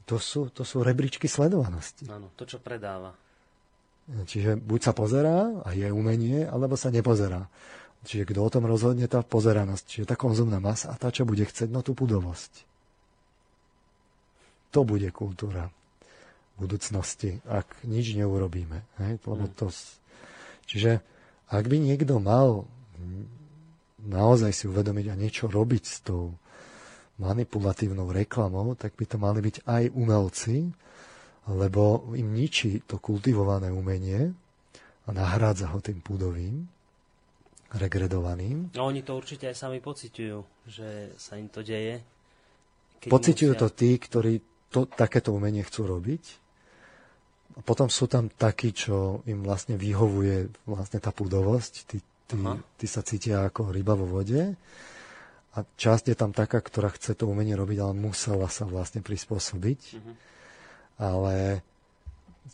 to 0.05 0.21
sú, 0.21 0.53
to 0.53 0.63
sú 0.63 0.85
rebríčky 0.85 1.29
sledovanosti. 1.29 2.09
Áno, 2.13 2.33
to, 2.37 2.45
čo 2.45 2.61
predáva. 2.61 3.17
Čiže 4.05 4.61
buď 4.61 4.81
sa 4.85 4.93
pozerá 4.93 5.65
a 5.65 5.73
je 5.73 5.89
umenie, 5.89 6.45
alebo 6.45 6.77
sa 6.77 6.93
nepozerá. 6.93 7.49
Čiže 8.05 8.29
kto 8.29 8.41
o 8.45 8.53
tom 8.53 8.69
rozhodne, 8.69 9.09
tá 9.09 9.25
pozeranosť. 9.25 9.85
Čiže 9.89 10.07
tá 10.13 10.17
konzumná 10.21 10.61
masa 10.61 10.93
a 10.93 11.01
tá, 11.01 11.09
čo 11.09 11.25
bude 11.25 11.49
chcieť, 11.49 11.73
no 11.73 11.81
tú 11.81 11.97
pudovosť. 11.97 12.74
To 14.75 14.83
bude 14.83 15.07
kultúra 15.15 15.71
budúcnosti, 16.59 17.39
ak 17.47 17.87
nič 17.87 18.15
neurobíme. 18.15 18.83
Hej? 19.03 19.23
Lebo 19.27 19.47
mm. 19.47 19.55
to, 19.55 19.71
čiže 20.67 21.03
ak 21.51 21.65
by 21.67 21.77
niekto 21.79 22.19
mal 22.19 22.67
naozaj 24.05 24.53
si 24.53 24.65
uvedomiť 24.69 25.07
a 25.11 25.19
niečo 25.19 25.45
robiť 25.49 25.85
s 25.87 25.97
tou 26.05 26.35
manipulatívnou 27.19 28.11
reklamou, 28.11 28.75
tak 28.75 28.99
by 28.99 29.05
to 29.07 29.17
mali 29.17 29.41
byť 29.41 29.57
aj 29.67 29.83
umelci, 29.95 30.75
lebo 31.47 32.11
im 32.19 32.35
ničí 32.35 32.83
to 32.85 32.99
kultivované 32.99 33.71
umenie 33.71 34.35
a 35.05 35.09
nahrádza 35.13 35.71
ho 35.71 35.79
tým 35.79 36.01
púdovým, 36.01 36.67
regredovaným. 37.75 38.75
No 38.75 38.91
oni 38.91 39.03
to 39.03 39.19
určite 39.19 39.51
aj 39.51 39.57
sami 39.59 39.79
pociťujú, 39.83 40.39
že 40.71 41.15
sa 41.19 41.39
im 41.39 41.51
to 41.51 41.61
deje. 41.63 42.03
Pociťujú 43.05 43.53
musia... 43.53 43.63
to 43.63 43.69
tí, 43.75 43.91
ktorí 43.99 44.54
to, 44.75 44.91
takéto 44.91 45.31
umenie 45.31 45.63
chcú 45.63 45.87
robiť. 45.87 46.43
A 47.55 47.63
potom 47.63 47.87
sú 47.87 48.11
tam 48.11 48.27
takí, 48.27 48.75
čo 48.75 49.23
im 49.31 49.47
vlastne 49.47 49.79
vyhovuje 49.79 50.67
vlastne 50.67 50.99
tá 50.99 51.15
púdovosť. 51.15 51.73
Tí, 51.87 51.99
tí, 52.03 52.37
tí 52.83 52.87
sa 52.91 53.07
cítia 53.07 53.47
ako 53.47 53.71
ryba 53.71 53.95
vo 53.95 54.11
vode 54.11 54.59
a 55.55 55.59
časť 55.63 56.11
je 56.11 56.17
tam 56.19 56.35
taká, 56.35 56.59
ktorá 56.59 56.91
chce 56.91 57.15
to 57.15 57.31
umenie 57.31 57.55
robiť, 57.55 57.79
ale 57.79 57.95
musela 57.95 58.51
sa 58.51 58.67
vlastne 58.67 59.07
prispôsobiť. 59.07 59.81
Mm-hmm. 59.95 60.15
Ale 60.99 61.63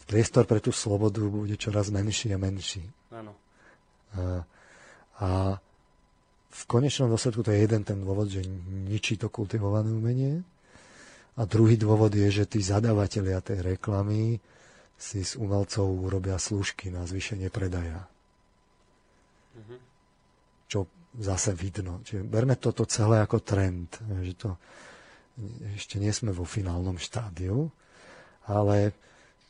priestor 0.04 0.44
pre 0.44 0.60
tú 0.60 0.68
slobodu 0.68 1.24
bude 1.24 1.56
čoraz 1.56 1.88
menší 1.88 2.36
a 2.36 2.38
menší. 2.38 2.84
Áno. 3.08 3.32
A, 4.12 4.44
a 5.16 5.28
v 6.50 6.62
konečnom 6.68 7.08
dôsledku 7.08 7.40
to 7.40 7.56
je 7.56 7.64
jeden 7.64 7.88
ten 7.88 7.96
dôvod, 8.04 8.28
že 8.28 8.44
ničí 8.68 9.16
to 9.16 9.32
kultivované 9.32 9.88
umenie. 9.88 10.44
A 11.40 11.48
druhý 11.48 11.80
dôvod 11.80 12.12
je, 12.12 12.28
že 12.28 12.44
tí 12.44 12.60
zadavatelia 12.60 13.40
tej 13.40 13.64
reklamy 13.64 14.36
si 15.00 15.24
s 15.24 15.40
umelcov 15.40 15.88
urobia 15.88 16.36
služky 16.36 16.92
na 16.92 17.08
zvýšenie 17.08 17.48
predaja. 17.48 18.04
Mm-hmm. 19.56 19.78
Čo 20.68 20.84
zase 21.16 21.56
vidno. 21.56 22.04
Čiže 22.04 22.28
berme 22.28 22.60
toto 22.60 22.84
celé 22.84 23.24
ako 23.24 23.40
trend, 23.40 23.88
že 24.20 24.36
to 24.36 24.60
ešte 25.80 25.96
nie 25.96 26.12
sme 26.12 26.36
vo 26.36 26.44
finálnom 26.44 27.00
štádiu, 27.00 27.72
ale 28.44 28.92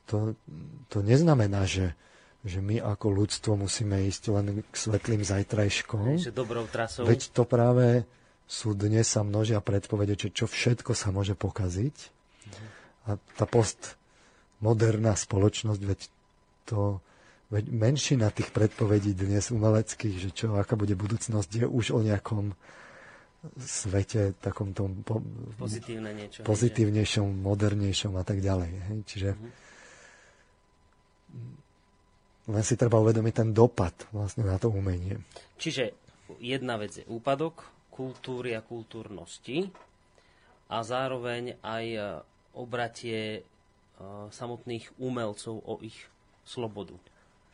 to, 0.06 0.38
to 0.86 1.02
neznamená, 1.02 1.66
že, 1.66 1.98
že 2.46 2.62
my 2.62 2.78
ako 2.78 3.06
ľudstvo 3.10 3.58
musíme 3.58 4.06
ísť 4.06 4.22
len 4.30 4.46
k 4.62 4.74
svetlým 4.74 5.26
zajtrajškom. 5.26 6.22
Že 6.22 6.30
dobrou 6.30 6.70
trasou. 6.70 7.02
Veď 7.02 7.34
to 7.34 7.42
práve 7.42 8.06
sú 8.50 8.74
dnes 8.74 9.06
sa 9.06 9.22
množia 9.22 9.62
predpovede, 9.62 10.18
že 10.18 10.34
čo 10.34 10.50
všetko 10.50 10.98
sa 10.98 11.14
môže 11.14 11.38
pokaziť. 11.38 11.96
A 13.06 13.14
tá 13.38 13.46
postmoderná 13.46 15.14
spoločnosť, 15.14 15.82
veď 15.86 16.00
to 16.66 16.98
Veď 17.50 17.66
menšina 17.66 18.30
tých 18.30 18.54
predpovedí 18.54 19.10
dnes 19.10 19.50
umeleckých, 19.50 20.22
že 20.22 20.30
čo, 20.30 20.54
aká 20.54 20.78
bude 20.78 20.94
budúcnosť, 20.94 21.50
je 21.50 21.66
už 21.66 21.98
o 21.98 21.98
nejakom 21.98 22.54
svete, 23.58 24.38
takom 24.38 24.70
tom 24.70 25.02
po, 25.02 25.18
Pozitívne 25.58 26.14
niečo, 26.14 26.46
pozitívnejšom, 26.46 27.26
že? 27.26 27.40
modernejšom 27.42 28.14
a 28.14 28.22
tak 28.22 28.38
ďalej. 28.38 28.70
Hej? 28.70 28.98
Čiže 29.02 29.28
mm-hmm. 29.34 29.50
len 32.54 32.62
si 32.62 32.78
treba 32.78 33.02
uvedomiť 33.02 33.34
ten 33.34 33.50
dopad 33.50 33.98
vlastne 34.14 34.46
na 34.46 34.54
to 34.54 34.70
umenie. 34.70 35.18
Čiže 35.58 35.90
jedna 36.38 36.78
vec 36.78 37.02
je 37.02 37.04
úpadok 37.10 37.66
kultúry 38.00 38.56
a 38.56 38.64
kultúrnosti 38.64 39.68
a 40.72 40.80
zároveň 40.80 41.60
aj 41.60 41.84
e, 41.84 42.00
obratie 42.56 43.20
e, 43.36 43.40
samotných 44.32 44.88
umelcov 44.96 45.60
o 45.60 45.76
ich 45.84 46.08
slobodu. 46.48 46.96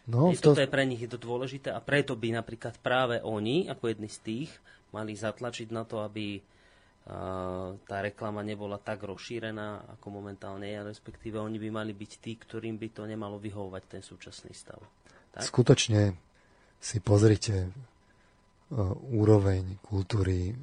No, 0.07 0.31
to... 0.31 0.55
Toto 0.55 0.63
je 0.63 0.71
pre 0.71 0.87
nich 0.87 1.03
je 1.03 1.11
to 1.11 1.19
dôležité 1.19 1.75
a 1.75 1.83
preto 1.83 2.15
by 2.15 2.31
napríklad 2.39 2.79
práve 2.79 3.19
oni, 3.19 3.67
ako 3.67 3.91
jedni 3.91 4.07
z 4.07 4.19
tých, 4.23 4.51
mali 4.95 5.19
zatlačiť 5.19 5.75
na 5.75 5.83
to, 5.83 5.99
aby 5.99 6.39
uh, 6.39 7.75
tá 7.91 8.07
reklama 8.07 8.47
nebola 8.47 8.79
tak 8.79 9.03
rozšírená, 9.03 9.99
ako 9.99 10.07
momentálne 10.15 10.71
je, 10.71 10.79
respektíve 10.87 11.43
oni 11.43 11.59
by 11.59 11.69
mali 11.75 11.91
byť 11.91 12.13
tí, 12.23 12.39
ktorým 12.39 12.79
by 12.79 12.89
to 12.95 13.03
nemalo 13.03 13.43
vyhovovať 13.43 13.83
ten 13.99 14.03
súčasný 14.07 14.55
stav. 14.55 14.79
Tak? 15.35 15.43
Skutočne 15.43 16.15
si 16.79 17.03
pozrite 17.03 17.75
úroveň 19.11 19.79
kultúry 19.79 20.55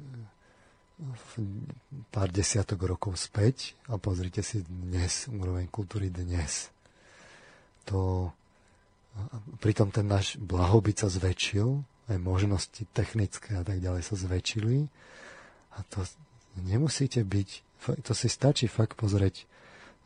pár 2.12 2.28
desiatok 2.30 2.86
rokov 2.86 3.18
späť 3.18 3.74
a 3.90 3.98
pozrite 3.98 4.44
si 4.44 4.62
dnes 4.62 5.26
úroveň 5.32 5.66
kultúry 5.66 6.12
dnes. 6.12 6.70
To 7.90 8.30
pritom 9.58 9.90
ten 9.90 10.06
náš 10.06 10.38
blahobyt 10.38 11.02
sa 11.02 11.08
zväčšil, 11.10 11.82
aj 12.12 12.18
možnosti 12.20 12.82
technické 12.92 13.56
a 13.56 13.64
tak 13.64 13.80
ďalej 13.80 14.02
sa 14.04 14.14
zväčšili. 14.14 14.86
A 15.74 15.78
to 15.90 16.04
nemusíte 16.60 17.24
byť, 17.24 17.48
to 18.04 18.12
si 18.14 18.28
stačí 18.30 18.70
fakt 18.70 18.94
pozrieť 18.94 19.48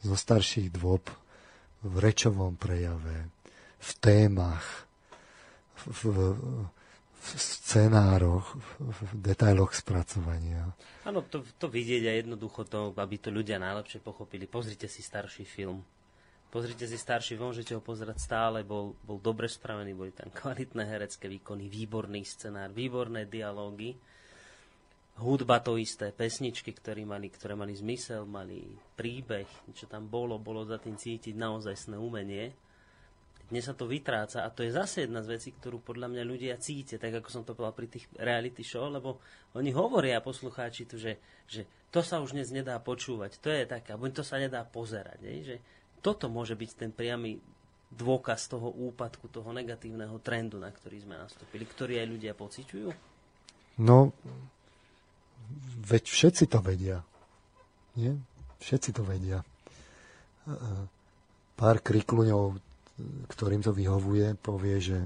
zo 0.01 0.15
starších 0.15 0.73
dôb 0.73 1.03
v 1.83 1.95
rečovom 1.99 2.55
prejave, 2.55 3.29
v 3.79 3.91
témach, 4.03 4.87
v, 5.79 5.83
v, 6.03 6.03
v 6.09 6.78
scenároch, 7.23 8.55
v, 8.55 8.69
v 8.79 9.13
detailoch 9.19 9.75
spracovania. 9.75 10.73
Áno, 11.05 11.27
to, 11.27 11.45
to 11.59 11.67
vidieť 11.67 12.03
a 12.09 12.13
jednoducho 12.19 12.65
to, 12.65 12.95
aby 12.97 13.17
to 13.19 13.29
ľudia 13.29 13.59
najlepšie 13.61 14.01
pochopili. 14.01 14.49
Pozrite 14.49 14.87
si 14.87 15.03
starší 15.03 15.45
film. 15.45 15.85
Pozrite 16.49 16.89
si 16.89 16.97
starší, 16.97 17.37
môžete 17.37 17.77
ho 17.77 17.85
pozerať 17.85 18.25
stále, 18.25 18.65
bol, 18.65 18.97
bol 19.05 19.21
dobre 19.21 19.53
spravený, 19.53 19.93
boli 19.93 20.17
tam 20.17 20.33
kvalitné 20.33 20.81
herecké 20.81 21.29
výkony, 21.29 21.69
výborný 21.69 22.25
scenár, 22.25 22.73
výborné 22.73 23.29
dialógy. 23.29 23.93
Hudba 25.21 25.61
to 25.61 25.77
isté, 25.77 26.09
pesničky, 26.09 26.73
ktoré 26.73 27.05
mali, 27.05 27.29
ktoré 27.29 27.53
mali 27.53 27.77
zmysel, 27.77 28.25
mali 28.25 28.65
príbeh, 28.97 29.45
čo 29.77 29.85
tam 29.85 30.09
bolo, 30.09 30.41
bolo 30.41 30.65
za 30.65 30.81
tým 30.81 30.97
cítiť 30.97 31.37
naozaj 31.37 31.75
sné 31.75 32.01
umenie. 32.01 32.57
Dnes 33.49 33.65
sa 33.65 33.73
to 33.73 33.89
vytráca 33.89 34.45
a 34.45 34.53
to 34.53 34.61
je 34.61 34.77
zase 34.77 35.09
jedna 35.09 35.25
z 35.25 35.41
vecí, 35.41 35.57
ktorú 35.57 35.81
podľa 35.81 36.13
mňa 36.13 36.23
ľudia 36.29 36.55
cítia, 36.61 37.01
tak 37.01 37.17
ako 37.17 37.29
som 37.33 37.43
to 37.49 37.57
povedal 37.57 37.73
pri 37.73 37.89
tých 37.89 38.05
reality 38.21 38.61
show, 38.61 38.93
lebo 38.93 39.25
oni 39.57 39.73
hovoria 39.73 40.21
poslucháči 40.21 40.85
tu, 40.85 41.01
že, 41.01 41.17
že 41.49 41.65
to 41.89 42.05
sa 42.05 42.21
už 42.21 42.37
dnes 42.37 42.53
nedá 42.53 42.77
počúvať, 42.77 43.41
to 43.41 43.49
je 43.49 43.65
také, 43.65 43.97
alebo 43.97 44.13
to 44.13 44.21
sa 44.21 44.37
nedá 44.37 44.69
pozerať, 44.69 45.25
je, 45.25 45.37
že 45.41 45.57
toto 46.05 46.29
môže 46.29 46.53
byť 46.53 46.71
ten 46.77 46.93
priamy 46.93 47.41
dôkaz 47.89 48.53
toho 48.53 48.69
úpadku, 48.69 49.33
toho 49.33 49.49
negatívneho 49.57 50.21
trendu, 50.21 50.61
na 50.61 50.69
ktorý 50.69 51.09
sme 51.09 51.17
nastúpili, 51.17 51.65
ktorý 51.65 52.05
aj 52.05 52.09
ľudia 52.13 52.33
pociťujú? 52.37 52.89
No, 53.81 54.13
veď 55.89 56.05
všetci 56.05 56.45
to 56.53 56.61
vedia. 56.61 57.01
Nie? 57.97 58.13
Všetci 58.61 58.91
to 58.93 59.03
vedia. 59.09 59.41
Pár 61.57 61.77
krikluňov, 61.81 62.61
ktorým 63.31 63.63
to 63.63 63.71
vyhovuje, 63.71 64.35
povie, 64.39 64.83
že, 64.83 65.01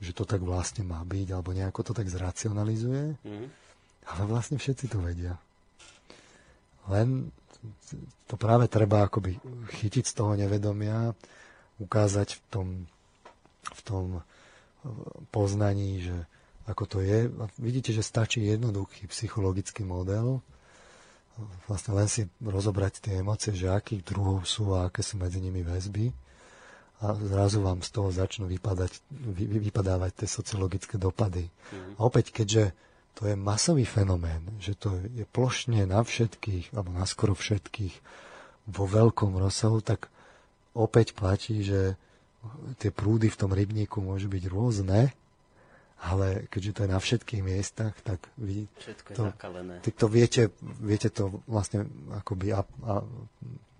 že 0.00 0.12
to 0.12 0.28
tak 0.28 0.44
vlastne 0.44 0.84
má 0.84 1.00
byť, 1.02 1.26
alebo 1.32 1.56
nejako 1.56 1.80
to 1.90 1.92
tak 1.96 2.08
zracionalizuje. 2.08 3.16
Mm. 3.24 3.48
Ale 4.06 4.22
vlastne 4.28 4.60
všetci 4.60 4.86
to 4.92 5.02
vedia. 5.02 5.34
Len 6.86 7.34
to 8.30 8.34
práve 8.38 8.70
treba 8.70 9.08
akoby 9.08 9.40
chytiť 9.82 10.04
z 10.06 10.14
toho 10.14 10.38
nevedomia, 10.38 11.16
ukázať 11.82 12.38
v 12.38 12.42
tom, 12.48 12.68
v 13.66 13.80
tom 13.82 14.04
eh, 14.16 14.22
poznaní, 15.34 16.06
že 16.06 16.16
ako 16.66 16.84
to 16.86 16.98
je. 17.02 17.30
A 17.30 17.44
vidíte, 17.58 17.94
že 17.94 18.06
stačí 18.06 18.42
jednoduchý 18.42 19.06
psychologický 19.10 19.86
model, 19.86 20.42
vlastne 21.68 21.92
len 21.94 22.08
si 22.08 22.26
rozobrať 22.40 23.04
tie 23.04 23.20
emócie, 23.20 23.52
že 23.52 23.68
akých 23.68 24.02
druhov 24.02 24.48
sú 24.48 24.72
a 24.72 24.88
aké 24.88 25.04
sú 25.04 25.20
medzi 25.20 25.38
nimi 25.38 25.60
väzby 25.60 26.25
a 26.96 27.12
zrazu 27.12 27.60
vám 27.60 27.84
z 27.84 27.90
toho 27.92 28.08
začnú 28.08 28.48
vypadať, 28.48 29.04
vy, 29.12 29.68
vypadávať 29.68 30.24
tie 30.24 30.28
sociologické 30.28 30.96
dopady. 30.96 31.48
Mm. 31.48 32.00
A 32.00 32.00
opäť, 32.08 32.32
keďže 32.32 32.72
to 33.16 33.28
je 33.28 33.36
masový 33.36 33.84
fenomén, 33.84 34.44
že 34.60 34.76
to 34.76 34.96
je 35.12 35.24
plošne 35.28 35.88
na 35.88 36.00
všetkých, 36.00 36.72
alebo 36.72 36.92
na 36.92 37.04
skoro 37.08 37.36
všetkých 37.36 37.94
vo 38.68 38.84
veľkom 38.84 39.36
rozsahu, 39.36 39.80
tak 39.84 40.08
opäť 40.76 41.16
platí, 41.16 41.64
že 41.64 41.96
tie 42.76 42.92
prúdy 42.92 43.32
v 43.32 43.40
tom 43.40 43.50
rybníku 43.52 44.00
môžu 44.00 44.28
byť 44.28 44.44
rôzne, 44.52 45.12
ale 45.96 46.44
keďže 46.52 46.72
to 46.76 46.80
je 46.84 46.90
na 46.92 47.00
všetkých 47.00 47.42
miestach, 47.42 47.94
tak 48.04 48.20
vy 48.36 48.68
to, 49.16 49.32
tak 49.80 49.94
to 49.96 50.06
viete, 50.12 50.52
viete 50.60 51.08
to 51.08 51.40
vlastne 51.48 51.88
akoby 52.12 52.52
a, 52.52 52.62
a, 52.84 53.00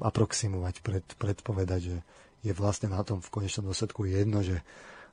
aproximovať, 0.01 0.81
pred, 0.81 1.05
predpovedať, 1.21 1.81
že 1.93 1.97
je 2.45 2.53
vlastne 2.53 2.93
na 2.93 3.01
tom 3.07 3.23
v 3.23 3.33
konečnom 3.33 3.71
dôsledku 3.71 4.05
jedno, 4.05 4.45
že 4.45 4.61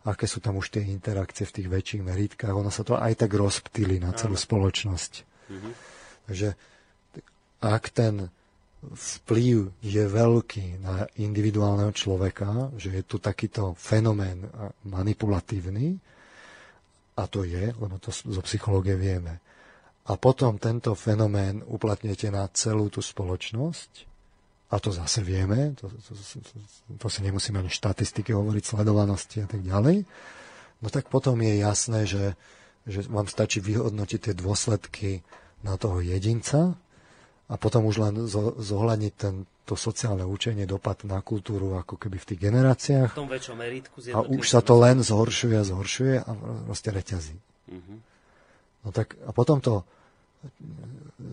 aké 0.04 0.28
sú 0.28 0.44
tam 0.44 0.60
už 0.60 0.76
tie 0.76 0.84
interakcie 0.84 1.48
v 1.48 1.56
tých 1.56 1.68
väčších 1.72 2.04
meritkách. 2.04 2.52
Ono 2.52 2.68
sa 2.68 2.84
to 2.84 3.00
aj 3.00 3.24
tak 3.24 3.32
rozptýli 3.32 4.04
na 4.04 4.12
celú 4.12 4.36
Áno. 4.36 4.44
spoločnosť. 4.44 5.12
Mm-hmm. 5.24 5.74
Takže 6.28 6.50
ak 7.64 7.84
ten 7.95 8.28
vplyv 8.84 9.80
je 9.80 10.04
veľký 10.04 10.84
na 10.84 11.08
individuálneho 11.16 11.95
človeka, 11.95 12.76
že 12.76 13.00
je 13.00 13.04
tu 13.08 13.16
takýto 13.24 13.80
fenomén 13.80 14.44
manipulatívny, 14.84 15.95
a 17.14 17.24
to 17.30 17.48
je, 17.48 17.72
lebo 17.72 17.95
to 18.02 18.12
zo 18.12 18.41
psychológie 18.44 19.00
vieme, 19.00 19.40
a 20.04 20.20
potom 20.20 20.60
tento 20.60 20.91
fenomén 21.00 21.64
uplatnete 21.64 22.28
na 22.28 22.44
celú 22.52 22.91
tú 22.91 23.00
spoločnosť, 23.00 24.12
a 24.74 24.82
to 24.82 24.90
zase 24.90 25.22
vieme, 25.22 25.78
to, 25.78 25.86
to, 25.86 26.12
to, 26.18 26.58
to 26.98 27.08
si 27.08 27.22
nemusíme 27.22 27.62
ani 27.62 27.70
štatistiky 27.70 28.34
hovoriť, 28.34 28.64
sledovanosti 28.66 29.45
a 29.45 29.48
tak 29.48 29.62
ďalej, 29.62 30.02
no 30.82 30.88
tak 30.90 31.14
potom 31.14 31.38
je 31.45 31.54
jasné, 31.62 32.10
že, 32.10 32.34
že 32.90 33.06
vám 33.06 33.30
stačí 33.30 33.62
vyhodnotiť 33.62 34.20
tie 34.20 34.34
dôsledky 34.34 35.22
na 35.62 35.78
toho 35.78 36.02
jedinca 36.02 36.74
a 37.45 37.54
potom 37.62 37.86
už 37.86 37.95
len 38.02 38.14
zohľadniť 38.58 39.14
ten, 39.14 39.45
to 39.70 39.78
sociálne 39.78 40.26
učenie, 40.26 40.66
dopad 40.66 41.06
na 41.06 41.22
kultúru 41.22 41.78
ako 41.78 41.95
keby 41.95 42.18
v 42.18 42.28
tých 42.34 42.40
generáciách. 42.41 43.14
V 43.14 43.20
tom 43.24 43.32
väčšom 43.32 43.56
meritku. 43.56 43.95
A 44.10 44.26
už 44.26 44.45
sa 44.50 44.60
to 44.66 44.76
len 44.82 45.00
zhoršuje 45.06 45.56
a 45.56 45.64
zhoršuje 45.64 46.16
a 46.20 46.30
proste 46.68 46.90
reťazí. 46.90 47.38
Uh-huh. 47.70 47.98
No 48.84 48.90
tak 48.91 49.16
a 49.24 49.32
potom 49.32 49.64
to 49.64 49.86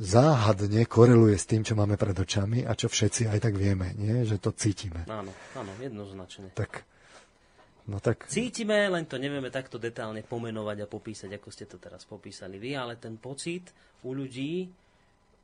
záhadne 0.01 0.87
koreluje 0.87 1.37
s 1.37 1.47
tým, 1.47 1.67
čo 1.67 1.75
máme 1.75 1.99
pred 1.99 2.15
očami 2.15 2.65
a 2.65 2.73
čo 2.79 2.87
všetci 2.87 3.29
aj 3.29 3.39
tak 3.43 3.55
vieme, 3.59 3.93
nie? 3.99 4.23
že 4.23 4.39
to 4.39 4.55
cítime. 4.55 5.05
Áno, 5.11 5.33
áno, 5.59 5.73
jednoznačne. 5.83 6.55
Tak, 6.55 6.87
no 7.91 7.99
tak... 7.99 8.31
Cítime, 8.31 8.87
len 8.89 9.05
to 9.05 9.19
nevieme 9.19 9.51
takto 9.51 9.77
detálne 9.77 10.23
pomenovať 10.23 10.87
a 10.87 10.91
popísať, 10.91 11.31
ako 11.37 11.49
ste 11.51 11.67
to 11.67 11.77
teraz 11.83 12.07
popísali 12.07 12.57
vy, 12.57 12.79
ale 12.79 12.97
ten 12.97 13.19
pocit 13.19 13.75
u 14.07 14.15
ľudí, 14.15 14.71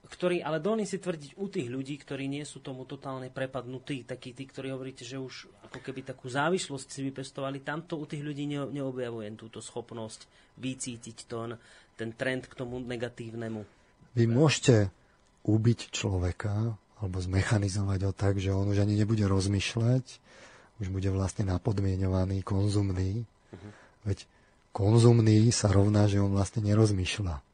ktorý, 0.07 0.43
ale 0.43 0.63
dolní 0.63 0.87
si 0.87 1.03
tvrdiť 1.03 1.35
u 1.37 1.47
tých 1.51 1.69
ľudí, 1.69 1.99
ktorí 1.99 2.31
nie 2.31 2.47
sú 2.47 2.63
tomu 2.63 2.87
totálne 2.87 3.27
prepadnutí, 3.29 4.07
takí 4.07 4.33
tí, 4.33 4.47
ktorí 4.47 4.71
hovoríte, 4.71 5.03
že 5.03 5.19
už 5.19 5.51
ako 5.67 5.79
keby 5.83 6.07
takú 6.07 6.31
závislosť 6.31 6.89
si 6.89 7.01
vypestovali, 7.11 7.67
tamto 7.67 7.99
u 7.99 8.07
tých 8.07 8.23
ľudí 8.23 8.47
ne, 8.47 8.71
neobjavujem 8.71 9.35
túto 9.35 9.59
schopnosť 9.59 10.31
vycítiť 10.63 11.27
to, 11.27 11.59
ten 11.99 12.11
trend 12.15 12.47
k 12.47 12.55
tomu 12.55 12.79
negatívnemu. 12.79 13.67
Vy 14.17 14.25
môžete 14.31 14.95
ubiť 15.45 15.91
človeka 15.93 16.79
alebo 16.97 17.17
zmechanizovať 17.21 18.01
ho 18.09 18.13
tak, 18.17 18.41
že 18.41 18.57
on 18.57 18.73
už 18.73 18.81
ani 18.81 18.97
nebude 18.97 19.23
rozmýšľať, 19.29 20.05
už 20.81 20.89
bude 20.89 21.09
vlastne 21.13 21.45
napodmienovaný, 21.45 22.41
konzumný. 22.41 23.29
Uh-huh. 23.53 23.71
Veď 24.09 24.25
konzumný 24.73 25.53
sa 25.53 25.69
rovná, 25.69 26.09
že 26.09 26.21
on 26.21 26.33
vlastne 26.33 26.65
nerozmýšľa. 26.65 27.46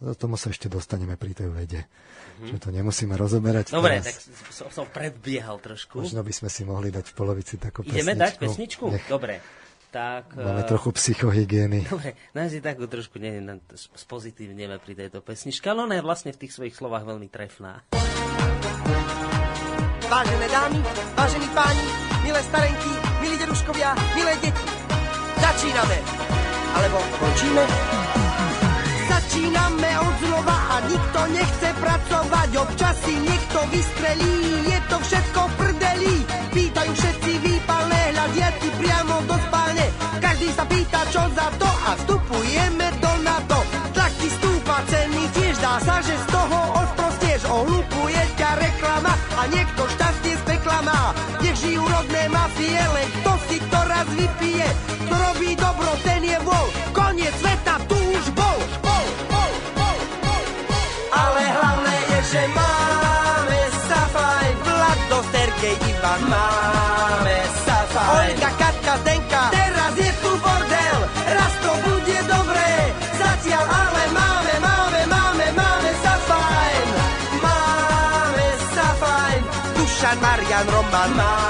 Do 0.00 0.16
tomu 0.16 0.40
sa 0.40 0.48
ešte 0.48 0.72
dostaneme 0.72 1.20
pri 1.20 1.36
tej 1.36 1.52
vede. 1.52 1.84
Mm-hmm. 1.84 2.48
Že 2.48 2.56
to 2.56 2.68
nemusíme 2.72 3.14
rozoberať 3.20 3.76
Dobre, 3.76 4.00
teraz. 4.00 4.08
tak 4.08 4.16
som, 4.48 4.66
som 4.72 4.86
predbiehal 4.88 5.60
trošku. 5.60 6.00
Možno 6.00 6.24
by 6.24 6.32
sme 6.32 6.48
si 6.48 6.64
mohli 6.64 6.88
dať 6.88 7.12
v 7.12 7.14
polovici 7.14 7.60
takú 7.60 7.84
Ideme 7.84 8.16
pesničku. 8.16 8.24
dať 8.24 8.32
pesničku? 8.40 8.84
Nech. 8.96 9.06
Dobre 9.12 9.60
tak... 9.90 10.38
Máme 10.38 10.62
uh, 10.62 10.70
trochu 10.70 10.94
psychohygieny. 10.94 11.84
Dobre, 11.90 12.14
nájsť 12.32 12.52
si 12.54 12.60
takú 12.62 12.86
trošku 12.86 13.18
ne, 13.18 13.42
ne, 13.42 13.58
spozitívneme 13.74 14.78
pri 14.78 14.94
tejto 14.94 15.18
pesničke, 15.20 15.66
ale 15.66 15.84
ona 15.84 15.94
je 15.98 16.06
vlastne 16.06 16.30
v 16.30 16.46
tých 16.46 16.54
svojich 16.54 16.74
slovách 16.78 17.04
veľmi 17.04 17.26
trefná. 17.26 17.82
Vážené 20.10 20.46
dámy, 20.50 20.80
vážení 21.14 21.48
páni, 21.54 21.86
milé 22.26 22.40
starenky, 22.42 22.92
milí 23.22 23.36
deduškovia, 23.38 23.94
milé 24.14 24.34
deti, 24.42 24.66
začíname! 25.38 25.98
Alebo 26.70 26.98
končíme? 27.18 27.99
Začíname 29.30 29.94
od 30.02 30.14
znova 30.26 30.58
a 30.74 30.76
nikto 30.90 31.20
nechce 31.30 31.70
pracovať, 31.78 32.50
občas 32.66 32.98
si 33.06 33.14
niekto 33.14 33.62
vystrelí, 33.70 34.34
je 34.66 34.78
to 34.90 34.98
všetko 34.98 35.40
prdelí. 35.54 36.26
Pýtajú 36.50 36.90
všetci 36.98 37.32
výpalné 37.38 38.10
hľadiaci 38.10 38.68
priamo 38.74 39.22
do 39.30 39.38
spálne. 39.46 39.86
Každý 40.18 40.50
sa 40.50 40.66
pýta, 40.66 41.06
čo 41.14 41.22
za 41.30 41.46
to 41.62 41.70
a 41.70 41.90
vstupujeme 42.02 42.90
do 42.98 43.12
NATO. 43.22 43.62
Tlak 43.94 44.10
ti 44.18 44.34
stúpa 44.34 44.82
ceny, 44.90 45.22
tiež 45.30 45.62
dá 45.62 45.78
sa, 45.78 46.02
že 46.02 46.18
z 46.18 46.26
toho 46.26 46.58
osprostieš. 46.82 47.40
Ohlupuje 47.46 48.22
ťa 48.34 48.50
reklama 48.58 49.14
a 49.14 49.46
niekto 49.46 49.86
šťastie 49.94 50.34
z 50.34 50.42
pekla 50.42 50.82
má. 50.82 51.14
Nech 51.38 51.54
žijú 51.54 51.86
rodné 51.86 52.26
mafie, 52.34 52.82
len 52.82 53.06
kto 53.22 53.38
si 53.46 53.62
to 53.62 53.78
raz 53.78 54.10
vypije. 54.10 54.66
Kto 55.06 55.14
robí 55.14 55.54
dobro, 55.54 55.94
ten 56.02 56.18
je 56.18 56.38
vol. 56.42 56.66
Koniec 56.90 57.30
sveta 57.38 57.78
tu 57.86 57.94
že 62.30 62.46
máme 62.54 63.60
safaj, 63.90 64.46
Vlado, 64.62 65.18
Sergej, 65.34 65.76
Ivan, 65.82 66.22
máme 66.30 67.38
safaj. 67.66 68.30
Olga, 68.30 68.50
Katka, 68.54 68.94
Zdenka, 69.02 69.42
teraz 69.50 69.94
je 69.98 70.12
tu 70.22 70.30
bordel, 70.38 70.98
raz 71.26 71.52
to 71.58 71.72
bude 71.90 72.18
dobré, 72.30 72.72
zatiaľ 73.18 73.66
ale 73.66 74.02
máme, 74.14 74.54
máme, 74.62 75.00
máme, 75.10 75.46
máme 75.58 75.90
safaj. 76.06 76.74
Máme 77.42 78.46
safaj, 78.78 79.34
Dušan, 79.74 80.16
Marian, 80.22 80.66
Roman, 80.70 81.10
máme. 81.18 81.49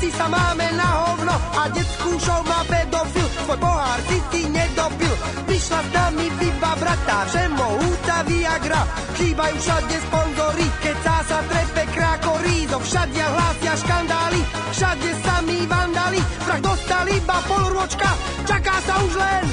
Všetci 0.00 0.16
sa 0.16 0.32
máme 0.32 0.64
na 0.80 0.88
hovno. 1.04 1.36
A 1.60 1.68
detskú 1.76 2.16
show 2.16 2.40
má 2.48 2.64
pedofil, 2.64 3.28
svoj 3.44 3.60
pohár 3.60 4.00
si 4.08 4.16
ty 4.32 4.48
nedopil. 4.48 5.12
Vyšla 5.44 5.80
s 5.84 5.88
nami 5.92 6.26
vyba 6.40 6.72
brata, 6.80 7.28
všemohúca 7.28 8.24
Viagra. 8.24 8.82
Chýbajú 9.20 9.56
všade 9.60 9.96
sponzory, 10.08 10.66
keď 10.80 10.96
sa 11.04 11.38
trepe 11.44 11.84
krákorí. 11.92 12.64
Zo 12.72 12.80
všade 12.80 13.20
hlásia 13.20 13.74
škandály, 13.76 14.40
všade 14.72 15.10
sami 15.20 15.58
vandali. 15.68 16.20
Vrah 16.48 16.60
dostal 16.64 17.04
iba 17.04 17.36
polročka, 17.44 18.10
čaká 18.48 18.80
sa 18.80 19.04
už 19.04 19.12
len 19.20 19.44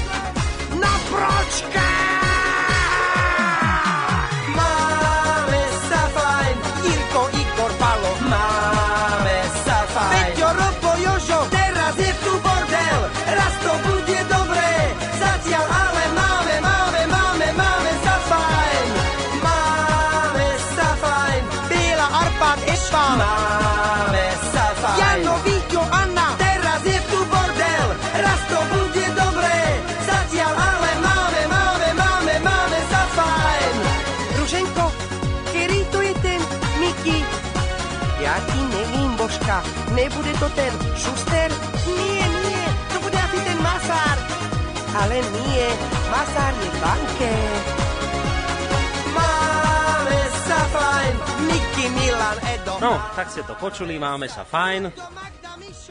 na 0.80 0.94
pročka. 1.12 2.07
Božka, 39.48 39.64
nebude 39.96 40.34
to 40.44 40.48
ten 40.60 40.74
Šuster? 41.00 41.48
Nie, 41.88 42.24
nie, 42.44 42.64
to 42.92 43.00
bude 43.00 43.16
asi 43.16 43.40
ten 43.48 43.56
Masár. 43.64 44.18
Ale 44.92 45.24
nie, 45.24 45.68
Masár 46.12 46.52
je 46.52 46.68
v 46.68 46.78
banke. 46.84 47.32
Máme 49.16 50.20
sa 50.44 50.60
fajn, 50.68 51.14
Miky, 51.48 51.86
Milan, 51.96 52.38
Edo. 52.44 52.76
No, 52.84 53.00
tak 53.16 53.32
ste 53.32 53.48
to 53.48 53.56
počuli, 53.56 53.96
máme 53.96 54.28
sa 54.28 54.44
fajn. 54.44 54.92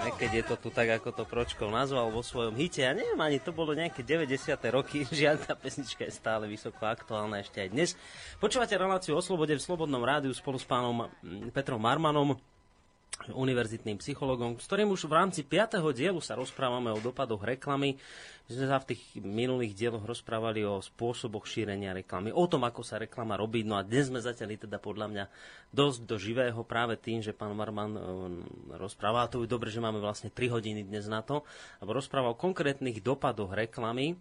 Aj 0.04 0.12
keď 0.20 0.30
je 0.36 0.44
to 0.52 0.54
tu 0.60 0.68
tak, 0.68 0.92
ako 1.00 1.16
to 1.16 1.24
Pročkov 1.24 1.72
nazval 1.72 2.12
vo 2.12 2.20
svojom 2.20 2.52
hite. 2.60 2.84
Ja 2.84 2.92
neviem, 2.92 3.16
ani 3.16 3.40
to 3.40 3.56
bolo 3.56 3.72
nejaké 3.72 4.04
90. 4.04 4.52
roky. 4.68 5.08
Žiaľ, 5.16 5.48
tá 5.48 5.56
pesnička 5.56 6.04
je 6.04 6.12
stále 6.12 6.44
vysoko 6.44 6.84
aktuálna 6.84 7.40
ešte 7.40 7.64
aj 7.64 7.68
dnes. 7.72 7.96
Počúvate 8.36 8.76
reláciu 8.76 9.16
o 9.16 9.24
slobode 9.24 9.56
v 9.56 9.64
Slobodnom 9.64 10.04
rádiu 10.04 10.36
spolu 10.36 10.60
s 10.60 10.68
pánom 10.68 11.08
mm, 11.24 11.56
Petrom 11.56 11.80
Marmanom, 11.80 12.36
univerzitným 13.32 13.98
psychologom, 13.98 14.60
s 14.60 14.68
ktorým 14.68 14.92
už 14.92 15.08
v 15.08 15.16
rámci 15.16 15.40
5. 15.42 15.80
dielu 15.96 16.20
sa 16.20 16.36
rozprávame 16.36 16.92
o 16.92 17.00
dopadoch 17.00 17.42
reklamy. 17.42 17.96
My 18.46 18.50
sme 18.54 18.66
sa 18.70 18.78
v 18.78 18.94
tých 18.94 19.02
minulých 19.18 19.74
dieloch 19.74 20.06
rozprávali 20.06 20.62
o 20.62 20.78
spôsoboch 20.78 21.48
šírenia 21.48 21.90
reklamy, 21.90 22.30
o 22.30 22.44
tom, 22.46 22.62
ako 22.62 22.86
sa 22.86 23.02
reklama 23.02 23.34
robí. 23.34 23.66
No 23.66 23.74
a 23.74 23.82
dnes 23.82 24.06
sme 24.06 24.22
zatiaľ 24.22 24.54
teda 24.54 24.78
podľa 24.78 25.06
mňa 25.10 25.24
dosť 25.74 26.00
do 26.06 26.16
živého 26.20 26.60
práve 26.62 26.94
tým, 26.94 27.24
že 27.24 27.34
pán 27.34 27.56
Marman 27.58 27.98
e, 27.98 28.02
rozpráva, 28.78 29.26
a 29.26 29.30
to 29.32 29.42
je 29.42 29.50
dobre, 29.50 29.74
že 29.74 29.82
máme 29.82 29.98
vlastne 29.98 30.30
3 30.30 30.52
hodiny 30.52 30.86
dnes 30.86 31.10
na 31.10 31.26
to, 31.26 31.42
lebo 31.82 31.98
rozpráva 31.98 32.30
o 32.30 32.38
konkrétnych 32.38 33.02
dopadoch 33.02 33.50
reklamy 33.50 34.14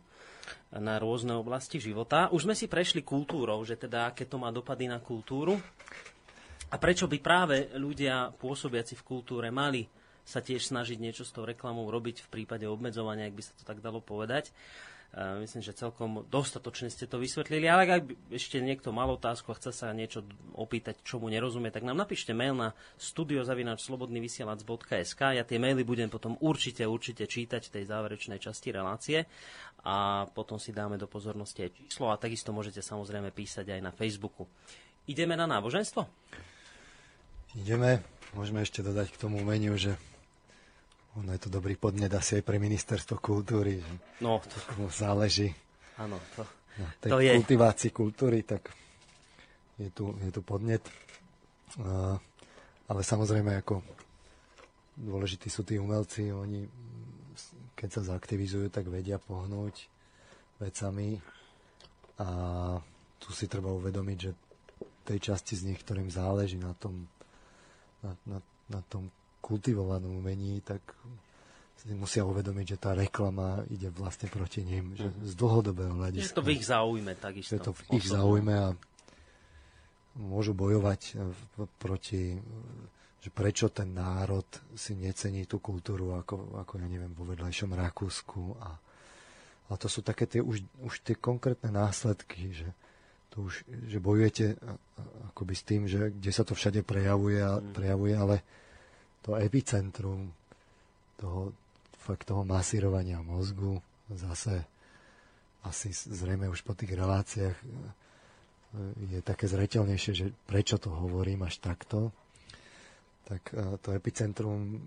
na 0.74 0.98
rôzne 0.98 1.38
oblasti 1.38 1.78
života. 1.78 2.30
Už 2.34 2.46
sme 2.50 2.58
si 2.58 2.66
prešli 2.66 3.02
kultúrou, 3.06 3.62
že 3.66 3.78
teda 3.78 4.10
aké 4.10 4.26
to 4.26 4.42
má 4.42 4.50
dopady 4.50 4.90
na 4.90 4.98
kultúru. 5.02 5.58
A 6.76 6.78
prečo 6.78 7.08
by 7.08 7.24
práve 7.24 7.72
ľudia 7.80 8.36
pôsobiaci 8.36 9.00
v 9.00 9.08
kultúre 9.08 9.48
mali 9.48 9.88
sa 10.28 10.44
tiež 10.44 10.76
snažiť 10.76 11.00
niečo 11.00 11.24
s 11.24 11.32
tou 11.32 11.48
reklamou 11.48 11.88
robiť 11.88 12.28
v 12.28 12.30
prípade 12.36 12.68
obmedzovania, 12.68 13.32
ak 13.32 13.38
by 13.40 13.44
sa 13.48 13.56
to 13.56 13.64
tak 13.64 13.80
dalo 13.80 14.04
povedať. 14.04 14.52
Uh, 15.16 15.40
myslím, 15.40 15.64
že 15.64 15.72
celkom 15.72 16.28
dostatočne 16.28 16.92
ste 16.92 17.08
to 17.08 17.16
vysvetlili, 17.16 17.72
ale 17.72 17.88
ak 17.88 18.04
ešte 18.36 18.60
niekto 18.60 18.92
mal 18.92 19.08
otázku 19.16 19.48
a 19.54 19.56
chce 19.56 19.72
sa 19.72 19.96
niečo 19.96 20.28
opýtať, 20.52 21.00
čo 21.08 21.24
mu 21.24 21.32
nerozumie, 21.32 21.72
tak 21.72 21.88
nám 21.88 21.96
napíšte 21.96 22.36
mail 22.36 22.52
na 22.52 22.76
studiozavinačslobodnyvysielac.sk 23.00 25.22
Ja 25.40 25.48
tie 25.48 25.56
maily 25.56 25.88
budem 25.88 26.12
potom 26.12 26.36
určite, 26.44 26.84
určite 26.84 27.32
čítať 27.32 27.72
v 27.72 27.80
tej 27.80 27.88
záverečnej 27.88 28.44
časti 28.44 28.76
relácie 28.76 29.24
a 29.88 30.28
potom 30.28 30.60
si 30.60 30.76
dáme 30.76 31.00
do 31.00 31.08
pozornosti 31.08 31.64
aj 31.64 31.80
číslo 31.80 32.12
a 32.12 32.20
takisto 32.20 32.52
môžete 32.52 32.84
samozrejme 32.84 33.32
písať 33.32 33.72
aj 33.72 33.80
na 33.80 33.96
Facebooku. 33.96 34.52
Ideme 35.08 35.40
na 35.40 35.48
náboženstvo? 35.48 36.12
Ideme, 37.56 38.04
môžeme 38.36 38.62
ešte 38.62 38.84
dodať 38.84 39.16
k 39.16 39.22
tomu 39.22 39.40
meniu, 39.40 39.80
že 39.80 39.96
ono 41.16 41.32
je 41.32 41.40
to 41.40 41.50
dobrý 41.50 41.80
podnet 41.80 42.12
asi 42.12 42.40
aj 42.40 42.44
pre 42.44 42.60
ministerstvo 42.60 43.24
kultúry, 43.24 43.80
že 43.80 43.94
No, 44.20 44.44
to, 44.44 44.58
mu 44.76 44.92
záleží 44.92 45.56
áno, 45.96 46.20
to, 46.36 46.44
na 46.76 46.92
tej 47.00 47.10
To 47.16 47.20
je. 47.24 47.32
kultivácii 47.40 47.92
kultúry, 47.96 48.44
tak 48.44 48.68
je 49.80 49.88
tu, 49.92 50.12
je 50.20 50.32
tu 50.36 50.44
podnet. 50.44 50.84
A, 51.80 52.20
ale 52.86 53.02
samozrejme, 53.02 53.64
ako 53.64 53.80
dôležití 55.00 55.48
sú 55.48 55.64
tí 55.64 55.80
umelci, 55.80 56.36
oni 56.36 56.68
keď 57.76 57.90
sa 57.92 58.16
zaktivizujú, 58.16 58.72
tak 58.72 58.88
vedia 58.88 59.20
pohnúť 59.20 59.92
vecami 60.58 61.20
a 62.16 62.28
tu 63.20 63.30
si 63.36 63.52
treba 63.52 63.76
uvedomiť, 63.76 64.18
že 64.18 64.32
tej 65.04 65.20
časti 65.22 65.54
z 65.60 65.68
nich, 65.70 65.80
ktorým 65.84 66.08
záleží 66.08 66.56
na 66.56 66.72
tom, 66.74 67.06
na, 68.06 68.14
na, 68.30 68.40
na 68.70 68.82
tom 68.86 69.10
kultivovanom 69.42 70.22
umení, 70.22 70.62
tak 70.62 70.82
si 71.76 71.94
musia 71.94 72.26
uvedomiť, 72.26 72.66
že 72.66 72.78
tá 72.82 72.92
reklama 72.96 73.62
ide 73.70 73.92
vlastne 73.94 74.32
proti 74.32 74.64
ním, 74.64 74.96
že 74.96 75.12
z 75.22 75.34
dlhodobého 75.38 75.94
je 75.94 76.00
hľadiska. 76.00 76.38
to 76.38 76.46
v 76.46 76.52
ich 76.56 76.66
záujme 76.66 77.14
takisto. 77.18 77.54
Je 77.54 77.62
to 77.62 77.74
v 77.76 77.82
ich 78.00 78.06
záujme 78.10 78.54
a 78.54 78.68
môžu 80.18 80.56
bojovať 80.56 81.02
eh, 81.14 81.22
proti, 81.78 82.40
že 83.22 83.30
prečo 83.30 83.70
ten 83.70 83.92
národ 83.92 84.48
si 84.74 84.96
necení 84.96 85.46
tú 85.46 85.60
kultúru 85.60 86.16
ako, 86.16 86.64
ako 86.64 86.74
ja 86.80 86.88
neviem, 86.88 87.12
vo 87.14 87.28
vedľajšom 87.28 87.76
Rakúsku 87.76 88.42
a, 88.64 88.72
a 89.70 89.74
to 89.76 89.92
sú 89.92 90.00
také 90.02 90.26
tie 90.26 90.40
už, 90.40 90.64
už 90.82 91.04
tie 91.04 91.20
konkrétne 91.20 91.70
následky, 91.70 92.56
že 92.56 92.70
to 93.36 93.44
už, 93.44 93.68
že 93.92 94.00
bojujete 94.00 94.56
akoby 95.36 95.54
s 95.54 95.64
tým, 95.68 95.92
že 95.92 96.16
kde 96.16 96.32
sa 96.32 96.48
to 96.48 96.56
všade 96.56 96.88
prejavuje, 96.88 97.44
a, 97.44 97.60
prejavuje 97.60 98.16
ale 98.16 98.36
to 99.20 99.36
epicentrum 99.36 100.32
toho, 101.20 101.52
fakt 102.00 102.24
toho 102.32 102.48
masírovania 102.48 103.20
mozgu 103.20 103.84
zase 104.08 104.64
asi 105.68 105.92
zrejme 105.92 106.48
už 106.48 106.64
po 106.64 106.78
tých 106.78 106.94
reláciách 106.94 107.58
e, 107.58 107.68
je 109.18 109.20
také 109.26 109.50
zreteľnejšie, 109.50 110.12
že 110.14 110.28
prečo 110.46 110.78
to 110.78 110.94
hovorím 110.94 111.44
až 111.44 111.58
takto, 111.58 112.14
tak 113.26 113.50
e, 113.52 113.76
to 113.82 113.92
epicentrum 113.98 114.78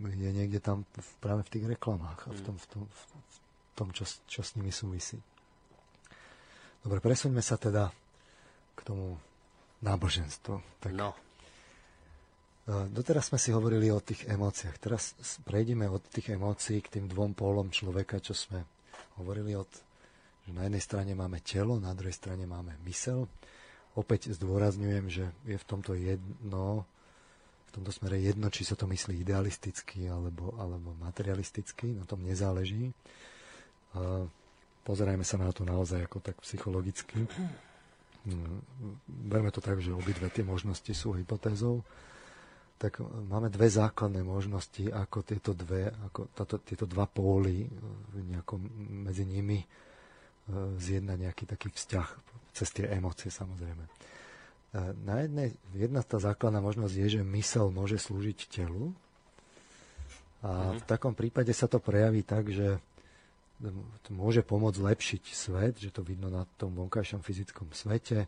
je 0.00 0.30
niekde 0.30 0.62
tam 0.62 0.86
práve 1.18 1.42
v 1.44 1.52
tých 1.52 1.64
reklamách 1.76 2.30
a 2.30 2.32
v 2.32 2.40
tom, 2.46 2.56
v 2.56 2.66
tom, 2.70 2.82
v 2.86 3.02
tom 3.74 3.88
čo, 3.90 4.06
čo 4.30 4.40
s 4.46 4.54
nimi 4.54 4.70
súvisí. 4.70 5.18
Dobre, 6.84 7.00
presuňme 7.00 7.40
sa 7.40 7.56
teda 7.56 7.88
k 8.76 8.80
tomu 8.84 9.16
náboženstvu. 9.80 10.84
Tak 10.84 10.92
No, 10.92 11.16
E, 12.64 12.88
Doteraz 12.88 13.28
sme 13.28 13.36
si 13.36 13.52
hovorili 13.52 13.92
o 13.92 14.00
tých 14.00 14.24
emóciách. 14.24 14.76
Teraz 14.80 15.12
prejdeme 15.44 15.84
od 15.84 16.00
tých 16.08 16.32
emócií 16.32 16.80
k 16.80 17.00
tým 17.00 17.06
dvom 17.12 17.36
pólom 17.36 17.68
človeka, 17.68 18.24
čo 18.24 18.32
sme 18.32 18.64
hovorili 19.20 19.52
od, 19.52 19.68
že 20.48 20.50
na 20.56 20.64
jednej 20.64 20.80
strane 20.80 21.12
máme 21.12 21.44
telo, 21.44 21.76
na 21.76 21.92
druhej 21.92 22.16
strane 22.16 22.48
máme 22.48 22.72
mysel. 22.88 23.28
Opäť 23.94 24.32
zdôrazňujem, 24.34 25.06
že 25.12 25.24
je 25.44 25.56
v 25.60 25.66
tomto 25.68 25.92
jedno, 25.94 26.88
v 27.68 27.70
tomto 27.70 27.92
smere 27.92 28.18
jedno, 28.18 28.48
či 28.48 28.64
sa 28.64 28.74
to 28.74 28.88
myslí 28.88 29.22
idealisticky 29.22 30.08
alebo, 30.08 30.56
alebo 30.56 30.96
materialisticky, 30.98 31.94
na 31.94 32.08
tom 32.08 32.24
nezáleží. 32.24 32.90
E, 32.90 32.94
Pozerajme 34.84 35.24
sa 35.24 35.40
na 35.40 35.48
to 35.50 35.64
naozaj 35.64 36.04
ako 36.04 36.20
tak 36.20 36.36
psychologicky. 36.44 37.24
Mm, 38.24 38.60
Berme 39.08 39.48
to 39.48 39.64
tak, 39.64 39.80
že 39.80 39.96
obidve 39.96 40.28
tie 40.28 40.44
možnosti 40.44 40.92
sú 40.92 41.16
hypotézou 41.16 41.80
tak 42.74 43.00
máme 43.00 43.48
dve 43.48 43.70
základné 43.70 44.20
možnosti, 44.26 44.82
ako 44.90 45.22
tieto 45.22 45.54
dve, 45.54 45.88
ako 45.88 46.28
táto, 46.34 46.58
tieto 46.60 46.84
dva 46.84 47.06
póly, 47.06 47.64
e, 47.64 47.68
nejako 48.34 48.60
medzi 49.06 49.24
nimi 49.24 49.62
e, 49.62 49.66
zjednať 50.76 51.16
nejaký 51.16 51.44
taký 51.46 51.70
vzťah. 51.70 52.08
cez 52.54 52.68
tie 52.70 52.86
emócie 52.86 53.34
samozrejme. 53.34 53.82
Na 55.06 55.22
jednej, 55.22 55.54
jedna 55.70 56.02
tá 56.02 56.18
základná 56.18 56.58
možnosť 56.58 56.94
je, 56.98 57.06
že 57.18 57.22
mysel 57.22 57.70
môže 57.70 57.94
slúžiť 57.94 58.50
telu. 58.50 58.90
A 60.42 60.74
v 60.74 60.82
mhm. 60.82 60.86
takom 60.86 61.14
prípade 61.14 61.54
sa 61.54 61.70
to 61.70 61.78
prejaví 61.78 62.26
tak, 62.26 62.50
že 62.50 62.82
môže 64.10 64.42
pomôcť 64.42 64.80
lepšiť 64.82 65.22
svet, 65.30 65.74
že 65.78 65.94
to 65.94 66.02
vidno 66.02 66.28
na 66.28 66.44
tom 66.58 66.74
vonkajšom 66.74 67.22
fyzickom 67.22 67.70
svete, 67.70 68.26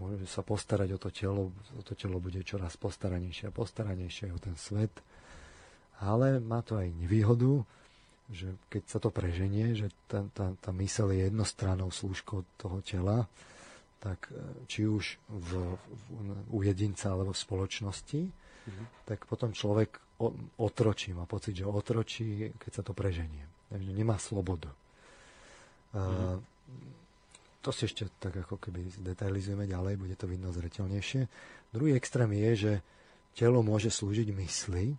môže 0.00 0.24
sa 0.26 0.40
postarať 0.40 0.96
o 0.96 0.98
to 0.98 1.08
telo, 1.12 1.52
o 1.76 1.82
to 1.84 1.92
telo 1.92 2.16
bude 2.18 2.40
čoraz 2.42 2.74
postaranejšie 2.80 3.52
a 3.52 3.56
postaranejšie 3.56 4.32
o 4.32 4.38
ten 4.40 4.56
svet. 4.56 4.92
Ale 6.00 6.40
má 6.40 6.64
to 6.64 6.80
aj 6.80 6.88
nevýhodu, 6.96 7.60
že 8.32 8.56
keď 8.72 8.82
sa 8.88 8.98
to 9.02 9.12
preženie, 9.12 9.76
že 9.76 9.92
tá, 10.08 10.24
tá, 10.32 10.56
tá 10.56 10.70
mysel 10.80 11.12
je 11.12 11.28
jednostrannou 11.28 11.92
slúžkou 11.92 12.46
toho 12.56 12.78
tela, 12.80 13.28
tak 14.00 14.32
e, 14.32 14.64
či 14.64 14.88
už 14.88 15.20
v, 15.28 15.76
v, 15.76 16.18
u 16.48 16.58
jedinca 16.64 17.12
alebo 17.12 17.36
v 17.36 17.42
spoločnosti, 17.42 18.22
mm-hmm. 18.24 18.86
tak 19.04 19.28
potom 19.28 19.52
človek 19.52 20.00
otročí, 20.56 21.12
má 21.12 21.24
pocit, 21.24 21.58
že 21.58 21.68
otročí, 21.68 22.54
keď 22.56 22.70
sa 22.70 22.82
to 22.84 22.92
preženie. 22.96 23.49
Takže 23.70 23.90
nemá 23.94 24.18
slobodu. 24.18 24.70
Mm-hmm. 25.94 26.38
To 27.60 27.70
si 27.70 27.86
ešte 27.86 28.08
tak 28.18 28.34
ako 28.40 28.56
keby 28.56 28.88
detailizujeme 29.04 29.68
ďalej, 29.68 30.00
bude 30.00 30.16
to 30.16 30.24
vidno 30.24 30.48
zretelnejšie. 30.50 31.28
Druhý 31.70 31.92
extrém 31.94 32.30
je, 32.34 32.50
že 32.56 32.72
telo 33.36 33.60
môže 33.60 33.92
slúžiť 33.92 34.32
mysli, 34.32 34.96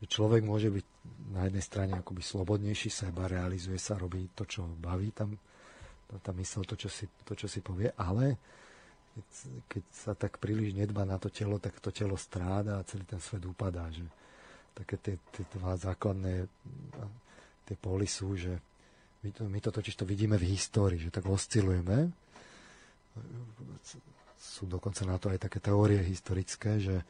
že 0.00 0.06
človek 0.08 0.42
môže 0.42 0.72
byť 0.72 0.86
na 1.36 1.46
jednej 1.46 1.64
strane 1.64 1.92
akoby 1.96 2.22
slobodnejší 2.24 2.90
seba, 2.90 3.30
realizuje 3.30 3.76
sa, 3.76 4.00
robí 4.00 4.32
to, 4.32 4.48
čo 4.48 4.64
baví 4.64 5.12
tam, 5.12 5.36
tá 6.22 6.30
mysl, 6.34 6.62
to, 6.64 6.78
čo 6.78 6.88
si, 6.88 7.06
to, 7.26 7.34
čo 7.34 7.50
si 7.50 7.60
povie, 7.60 7.90
ale 7.98 8.38
keď, 9.16 9.26
keď 9.66 9.84
sa 9.92 10.12
tak 10.12 10.36
príliš 10.38 10.76
nedba 10.76 11.08
na 11.08 11.16
to 11.16 11.32
telo, 11.32 11.56
tak 11.58 11.80
to 11.80 11.90
telo 11.90 12.20
stráda 12.20 12.78
a 12.80 12.86
celý 12.86 13.08
ten 13.08 13.20
svet 13.20 13.42
upadá. 13.48 13.88
Že 13.88 14.04
také 14.76 14.96
tie, 15.00 15.14
tie 15.32 15.44
dva 15.56 15.74
základné 15.80 16.46
tie 17.66 17.76
póly 17.76 18.06
sú, 18.06 18.38
že 18.38 18.54
my 19.26 19.30
to, 19.34 19.42
my 19.50 19.58
to 19.58 19.70
totiž 19.74 19.98
to 19.98 20.06
vidíme 20.06 20.38
v 20.38 20.54
histórii, 20.54 21.02
že 21.02 21.10
tak 21.10 21.26
oscilujeme. 21.26 22.14
Sú 24.38 24.70
dokonca 24.70 25.02
na 25.02 25.18
to 25.18 25.34
aj 25.34 25.50
také 25.50 25.58
teórie 25.58 25.98
historické, 25.98 26.78
že 26.78 27.02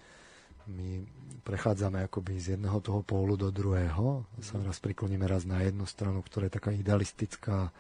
my 0.67 1.05
prechádzame 1.47 2.03
akoby 2.09 2.41
z 2.43 2.47
jedného 2.59 2.81
toho 2.83 3.05
pólu 3.05 3.39
do 3.39 3.53
druhého. 3.53 4.27
Sa 4.43 4.59
raz 4.65 4.83
prikloníme 4.83 5.29
raz 5.29 5.47
na 5.47 5.63
jednu 5.63 5.87
stranu, 5.87 6.25
ktorá 6.25 6.51
je 6.51 6.57
taká 6.59 6.75
idealistická. 6.75 7.71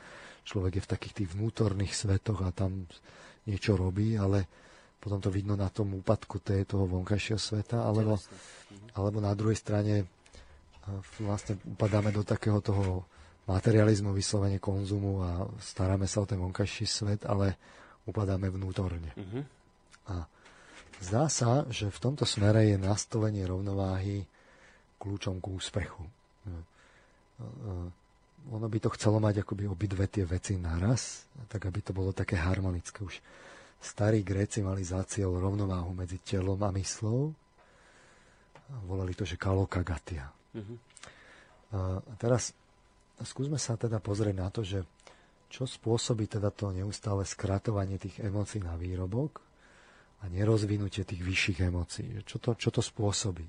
Človek 0.46 0.78
je 0.78 0.84
v 0.84 0.90
takých 0.92 1.14
tých 1.22 1.28
vnútorných 1.34 1.96
svetoch 1.96 2.46
a 2.46 2.54
tam 2.54 2.86
niečo 3.48 3.74
robí, 3.74 4.14
ale 4.14 4.46
potom 5.02 5.18
to 5.18 5.34
vidno 5.34 5.58
na 5.58 5.70
tom 5.70 5.98
úpadku 5.98 6.38
toho 6.42 6.84
vonkajšieho 6.86 7.38
sveta, 7.38 7.82
alebo, 7.82 8.18
alebo 8.94 9.18
na 9.18 9.34
druhej 9.34 9.58
strane 9.58 10.06
vlastne 11.18 11.58
upadáme 11.66 12.14
do 12.14 12.22
takého 12.22 12.62
toho 12.62 13.06
materializmu, 13.46 14.10
vyslovene 14.10 14.58
konzumu 14.58 15.22
a 15.22 15.30
staráme 15.62 16.06
sa 16.10 16.22
o 16.22 16.28
ten 16.28 16.38
vonkajší 16.38 16.86
svet, 16.86 17.22
ale 17.26 17.54
upadáme 18.06 18.50
vnútorne. 18.50 19.14
Uh-huh. 19.14 19.42
A 20.10 20.26
zdá 21.02 21.26
sa, 21.30 21.66
že 21.70 21.90
v 21.90 21.98
tomto 21.98 22.26
smere 22.26 22.70
je 22.70 22.78
nastolenie 22.78 23.46
rovnováhy 23.46 24.26
kľúčom 24.98 25.38
k 25.42 25.46
úspechu. 25.50 26.02
Ono 28.46 28.66
by 28.70 28.78
to 28.78 28.94
chcelo 28.94 29.18
mať 29.18 29.42
akoby 29.42 29.66
obidve 29.66 30.06
tie 30.06 30.22
veci 30.22 30.54
naraz, 30.54 31.26
tak 31.50 31.66
aby 31.66 31.82
to 31.82 31.90
bolo 31.90 32.14
také 32.14 32.38
harmonické. 32.38 33.02
Už 33.02 33.18
starí 33.82 34.22
Gréci 34.22 34.62
mali 34.62 34.86
za 34.86 35.02
cieľ 35.02 35.38
rovnováhu 35.42 35.90
medzi 35.94 36.22
telom 36.22 36.58
a 36.62 36.70
myslou. 36.74 37.34
Volali 38.86 39.14
to, 39.14 39.26
že 39.26 39.38
kalokagatia. 39.38 40.35
Uh-huh. 40.56 42.00
A 42.00 42.12
teraz 42.16 42.56
skúsme 43.20 43.60
sa 43.60 43.76
teda 43.76 44.00
pozrieť 44.00 44.36
na 44.36 44.48
to, 44.48 44.64
že 44.64 44.80
čo 45.46 45.68
spôsobí 45.68 46.26
teda 46.26 46.50
to 46.50 46.74
neustále 46.74 47.22
skratovanie 47.22 48.00
tých 48.02 48.18
emócií 48.18 48.64
na 48.64 48.74
výrobok 48.74 49.40
a 50.24 50.32
nerozvinutie 50.32 51.06
tých 51.06 51.22
vyšších 51.22 51.58
emócií. 51.68 52.08
Čo 52.26 52.42
to, 52.42 52.50
čo 52.58 52.74
to 52.74 52.82
spôsobí? 52.82 53.46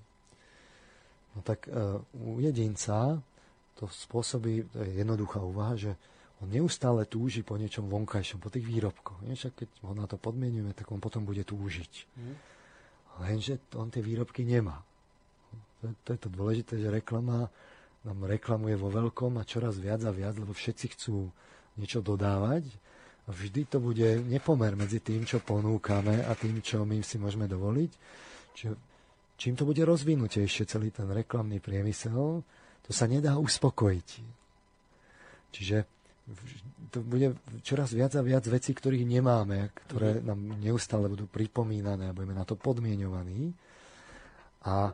No 1.34 1.40
tak 1.42 1.66
uh, 1.70 2.02
u 2.18 2.38
jedinca 2.38 3.18
to 3.78 3.86
spôsobí, 3.86 4.74
to 4.74 4.82
je 4.82 5.02
jednoduchá 5.02 5.42
úvaha, 5.42 5.78
že 5.78 5.92
on 6.42 6.50
neustále 6.54 7.06
túži 7.10 7.42
po 7.42 7.58
niečom 7.58 7.90
vonkajšom, 7.90 8.42
po 8.42 8.54
tých 8.54 8.66
výrobkoch. 8.66 9.26
Však 9.26 9.54
keď 9.58 9.70
ho 9.86 9.94
na 9.98 10.06
to 10.06 10.22
podmienujeme, 10.22 10.74
tak 10.78 10.90
on 10.94 11.02
potom 11.02 11.26
bude 11.26 11.42
túžiť. 11.42 11.94
Mm. 12.14 12.36
Lenže 13.26 13.58
on 13.74 13.90
tie 13.90 14.06
výrobky 14.06 14.46
nemá. 14.46 14.86
To, 15.82 15.94
to 16.06 16.10
je 16.16 16.20
to 16.20 16.30
dôležité, 16.34 16.74
že 16.82 16.90
reklama 16.90 17.50
nám 18.08 18.20
reklamuje 18.24 18.80
vo 18.80 18.88
veľkom 18.88 19.36
a 19.38 19.44
čoraz 19.44 19.78
viac 19.78 20.02
a 20.08 20.12
viac, 20.16 20.40
lebo 20.40 20.56
všetci 20.56 20.86
chcú 20.96 21.28
niečo 21.76 22.00
dodávať. 22.00 22.66
A 23.28 23.36
vždy 23.36 23.68
to 23.68 23.84
bude 23.84 24.24
nepomer 24.24 24.80
medzi 24.80 25.04
tým, 25.04 25.28
čo 25.28 25.44
ponúkame 25.44 26.24
a 26.24 26.32
tým, 26.32 26.64
čo 26.64 26.88
my 26.88 27.04
si 27.04 27.20
môžeme 27.20 27.44
dovoliť. 27.44 27.92
Čiže 28.56 28.72
čím 29.36 29.54
to 29.60 29.68
bude 29.68 29.84
rozvinutejšie 29.84 30.64
celý 30.64 30.96
ten 30.96 31.12
reklamný 31.12 31.60
priemysel, 31.60 32.42
to 32.88 32.92
sa 32.96 33.04
nedá 33.04 33.36
uspokojiť. 33.36 34.10
Čiže 35.52 35.78
to 36.92 37.04
bude 37.04 37.36
čoraz 37.64 37.92
viac 37.92 38.16
a 38.16 38.24
viac 38.24 38.48
vecí, 38.48 38.72
ktorých 38.72 39.04
nemáme, 39.04 39.76
ktoré 39.88 40.20
mhm. 40.20 40.24
nám 40.24 40.40
neustále 40.64 41.12
budú 41.12 41.28
pripomínané 41.28 42.12
a 42.12 42.16
budeme 42.16 42.36
na 42.36 42.48
to 42.48 42.56
podmienovaní. 42.56 43.52
A 44.68 44.92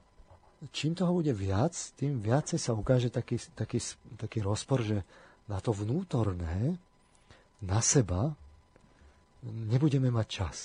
čím 0.72 0.96
toho 0.96 1.12
bude 1.12 1.34
viac, 1.34 1.74
tým 1.98 2.22
viacej 2.22 2.60
sa 2.62 2.78
ukáže 2.78 3.10
taký, 3.10 3.42
taký, 3.58 3.82
taký 4.16 4.40
rozpor, 4.40 4.86
že 4.86 5.04
na 5.50 5.60
to 5.60 5.76
vnútorné, 5.76 6.80
na 7.60 7.80
seba, 7.84 8.32
nebudeme 9.44 10.08
mať 10.08 10.28
čas. 10.28 10.58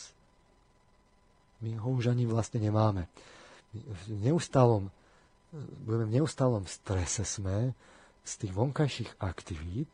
My 1.58 1.74
ho 1.74 1.90
už 1.98 2.14
ani 2.14 2.28
vlastne 2.28 2.62
nemáme. 2.62 3.10
V 3.74 4.02
neustálom, 4.22 4.86
budeme 5.82 6.06
v 6.06 6.14
neustálom 6.22 6.62
strese 6.70 7.26
sme 7.26 7.74
z 8.22 8.32
tých 8.44 8.52
vonkajších 8.54 9.18
aktivít, 9.18 9.90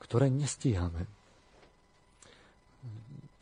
ktoré 0.00 0.32
nestíhame 0.32 1.15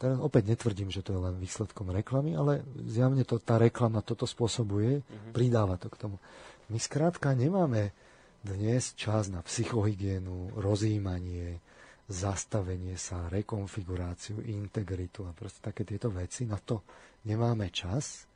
teraz 0.04 0.20
opäť 0.20 0.52
netvrdím, 0.52 0.92
že 0.92 1.00
to 1.00 1.16
je 1.16 1.20
len 1.24 1.40
výsledkom 1.40 1.88
reklamy, 1.88 2.36
ale 2.36 2.60
zjavne 2.84 3.24
to, 3.24 3.40
tá 3.40 3.56
reklama 3.56 4.04
toto 4.04 4.28
spôsobuje, 4.28 5.00
mm-hmm. 5.00 5.32
pridáva 5.32 5.80
to 5.80 5.88
k 5.88 5.96
tomu. 5.96 6.20
My 6.68 6.76
skrátka 6.76 7.32
nemáme 7.32 7.96
dnes 8.44 8.92
čas 8.92 9.32
na 9.32 9.40
psychohygienu, 9.40 10.52
rozjímanie, 10.60 11.64
zastavenie 12.04 13.00
sa, 13.00 13.32
rekonfiguráciu, 13.32 14.44
integritu 14.44 15.24
a 15.24 15.32
proste 15.32 15.64
také 15.64 15.88
tieto 15.88 16.12
veci. 16.12 16.44
Na 16.44 16.60
to 16.60 16.84
nemáme 17.24 17.72
čas. 17.72 18.28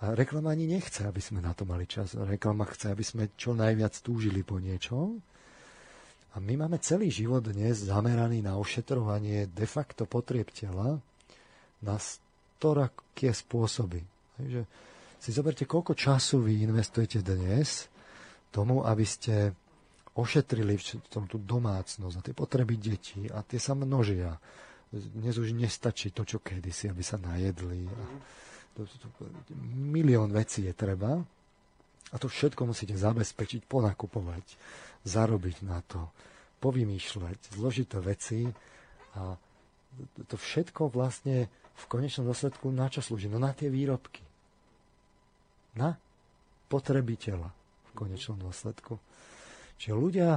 A 0.00 0.16
reklama 0.16 0.56
ani 0.56 0.64
nechce, 0.64 1.04
aby 1.04 1.20
sme 1.20 1.44
na 1.44 1.52
to 1.52 1.68
mali 1.68 1.84
čas. 1.84 2.16
Reklama 2.16 2.64
chce, 2.64 2.96
aby 2.96 3.04
sme 3.04 3.24
čo 3.36 3.52
najviac 3.52 3.92
túžili 4.00 4.40
po 4.40 4.56
niečom. 4.56 5.20
A 6.34 6.42
my 6.42 6.66
máme 6.66 6.82
celý 6.82 7.14
život 7.14 7.46
dnes 7.46 7.86
zameraný 7.86 8.42
na 8.42 8.58
ošetrovanie 8.58 9.46
de 9.54 9.66
facto 9.70 10.02
potrieb 10.02 10.50
tela 10.50 10.98
na 11.78 11.96
storaké 12.02 13.30
spôsoby. 13.30 14.02
Takže 14.34 14.66
si 15.22 15.30
zoberte, 15.30 15.62
koľko 15.62 15.94
času 15.94 16.42
vy 16.42 16.66
investujete 16.66 17.22
dnes 17.22 17.86
tomu, 18.50 18.82
aby 18.82 19.06
ste 19.06 19.54
ošetrili 20.18 20.74
v 20.74 21.06
tom 21.06 21.30
tú 21.30 21.38
domácnosť 21.38 22.16
a 22.18 22.24
tie 22.26 22.34
potreby 22.34 22.82
detí 22.82 23.30
a 23.30 23.46
tie 23.46 23.62
sa 23.62 23.78
množia. 23.78 24.34
Dnes 24.90 25.38
už 25.38 25.54
nestačí 25.54 26.10
to, 26.10 26.26
čo 26.26 26.42
kedysi, 26.42 26.90
aby 26.90 27.02
sa 27.02 27.14
najedli. 27.18 27.86
A 27.86 28.04
to, 28.74 28.86
to, 28.90 29.06
to, 29.06 29.22
milión 29.70 30.34
vecí 30.34 30.66
je 30.66 30.74
treba 30.74 31.22
a 32.10 32.16
to 32.18 32.26
všetko 32.26 32.74
musíte 32.74 32.94
zabezpečiť, 32.98 33.66
ponakupovať 33.66 34.46
zarobiť 35.04 35.64
na 35.64 35.84
to, 35.84 36.08
povymýšľať 36.64 37.60
zložité 37.60 38.00
veci 38.00 38.48
a 39.14 39.36
to 40.26 40.36
všetko 40.40 40.90
vlastne 40.90 41.46
v 41.74 41.84
konečnom 41.86 42.26
dôsledku 42.26 42.72
na 42.72 42.88
čo 42.88 43.04
slúži? 43.04 43.28
No 43.28 43.38
na 43.38 43.52
tie 43.52 43.68
výrobky. 43.68 44.24
Na 45.76 45.94
potreby 46.72 47.20
tela 47.20 47.52
v 47.92 48.04
konečnom 48.06 48.40
dôsledku. 48.40 48.98
Čiže 49.78 49.94
ľudia 49.94 50.30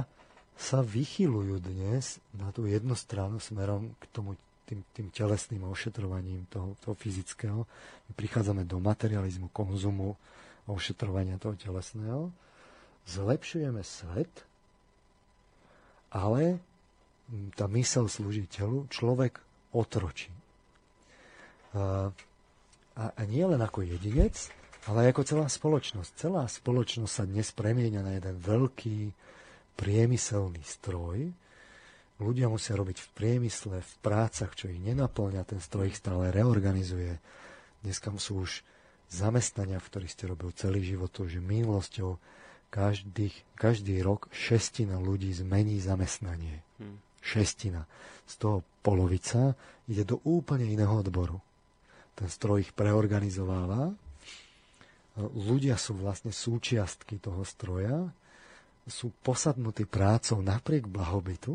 sa 0.58 0.82
vychylujú 0.82 1.62
dnes 1.62 2.18
na 2.34 2.50
tú 2.50 2.66
jednu 2.66 2.98
stranu 2.98 3.38
smerom 3.38 3.94
k 3.98 4.04
tomu 4.10 4.34
tým, 4.66 4.82
tým 4.92 5.08
telesným 5.08 5.64
ošetrovaním 5.64 6.44
toho, 6.50 6.76
toho 6.84 6.92
fyzického. 6.98 7.64
My 8.10 8.12
prichádzame 8.12 8.68
do 8.68 8.82
materializmu, 8.82 9.48
konzumu, 9.54 10.18
ošetrovania 10.68 11.40
toho 11.40 11.56
telesného. 11.56 12.28
Zlepšujeme 13.08 13.80
svet 13.80 14.47
ale 16.08 16.60
tá 17.56 17.68
mysel 17.68 18.08
slúži 18.08 18.48
telu, 18.48 18.88
človek 18.88 19.40
otročí. 19.76 20.32
A, 21.76 22.10
a 22.96 23.22
nie 23.28 23.44
len 23.44 23.60
ako 23.60 23.84
jedinec, 23.84 24.48
ale 24.88 25.12
ako 25.12 25.22
celá 25.28 25.46
spoločnosť. 25.52 26.10
Celá 26.16 26.48
spoločnosť 26.48 27.12
sa 27.12 27.24
dnes 27.28 27.52
premieňa 27.52 28.00
na 28.00 28.16
jeden 28.16 28.40
veľký 28.40 29.12
priemyselný 29.76 30.64
stroj. 30.64 31.28
Ľudia 32.18 32.50
musia 32.50 32.74
robiť 32.74 32.98
v 32.98 33.08
priemysle, 33.14 33.78
v 33.78 33.94
prácach, 34.02 34.56
čo 34.56 34.66
ich 34.72 34.80
nenaplňa, 34.82 35.46
ten 35.46 35.60
stroj 35.62 35.92
ich 35.92 36.00
stále 36.00 36.34
reorganizuje. 36.34 37.20
Dneska 37.84 38.10
sú 38.18 38.48
už 38.48 38.66
zamestnania, 39.06 39.78
v 39.78 39.86
ktorých 39.86 40.12
ste 40.12 40.24
robil 40.26 40.50
celý 40.56 40.82
život, 40.82 41.12
to 41.14 41.28
už 41.28 41.38
minulosťou. 41.38 42.18
Každý, 42.68 43.32
každý 43.56 44.04
rok 44.04 44.28
šestina 44.28 45.00
ľudí 45.00 45.32
zmení 45.32 45.80
zamestnanie. 45.80 46.60
Hmm. 46.76 47.00
Šestina. 47.24 47.88
Z 48.28 48.34
toho 48.44 48.58
polovica 48.84 49.56
ide 49.88 50.04
do 50.04 50.20
úplne 50.24 50.68
iného 50.68 50.92
odboru 51.00 51.40
ten 52.18 52.26
stroj 52.26 52.66
ich 52.66 52.72
preorganizováva. 52.74 53.94
Ľudia 55.18 55.78
sú 55.78 55.94
vlastne 55.94 56.34
súčiastky 56.34 57.22
toho 57.22 57.46
stroja, 57.46 58.10
sú 58.90 59.14
posadnutí 59.22 59.86
prácou 59.86 60.42
napriek 60.42 60.90
blahobytu. 60.90 61.54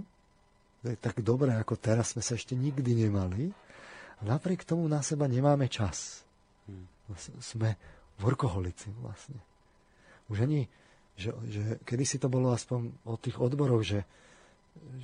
To 0.84 0.85
je 0.88 0.95
tak 0.99 1.19
dobré, 1.19 1.52
ako 1.60 1.76
teraz 1.76 2.15
sme 2.15 2.23
sa 2.23 2.40
ešte 2.40 2.56
nikdy 2.56 3.07
nemali. 3.07 3.52
A 4.19 4.22
napriek 4.23 4.64
tomu 4.64 4.88
na 4.88 5.03
seba 5.03 5.27
nemáme 5.27 5.68
čas. 5.68 6.23
Sme 7.44 7.76
workoholici 8.23 8.88
vlastne. 9.03 9.40
Už 10.31 10.48
ani, 10.48 10.72
že, 11.14 11.30
že 11.49 11.61
kedysi 11.85 12.18
to 12.18 12.27
bolo 12.27 12.53
aspoň 12.53 12.90
o 13.06 13.15
tých 13.18 13.38
odboroch, 13.38 13.85
že 13.85 14.06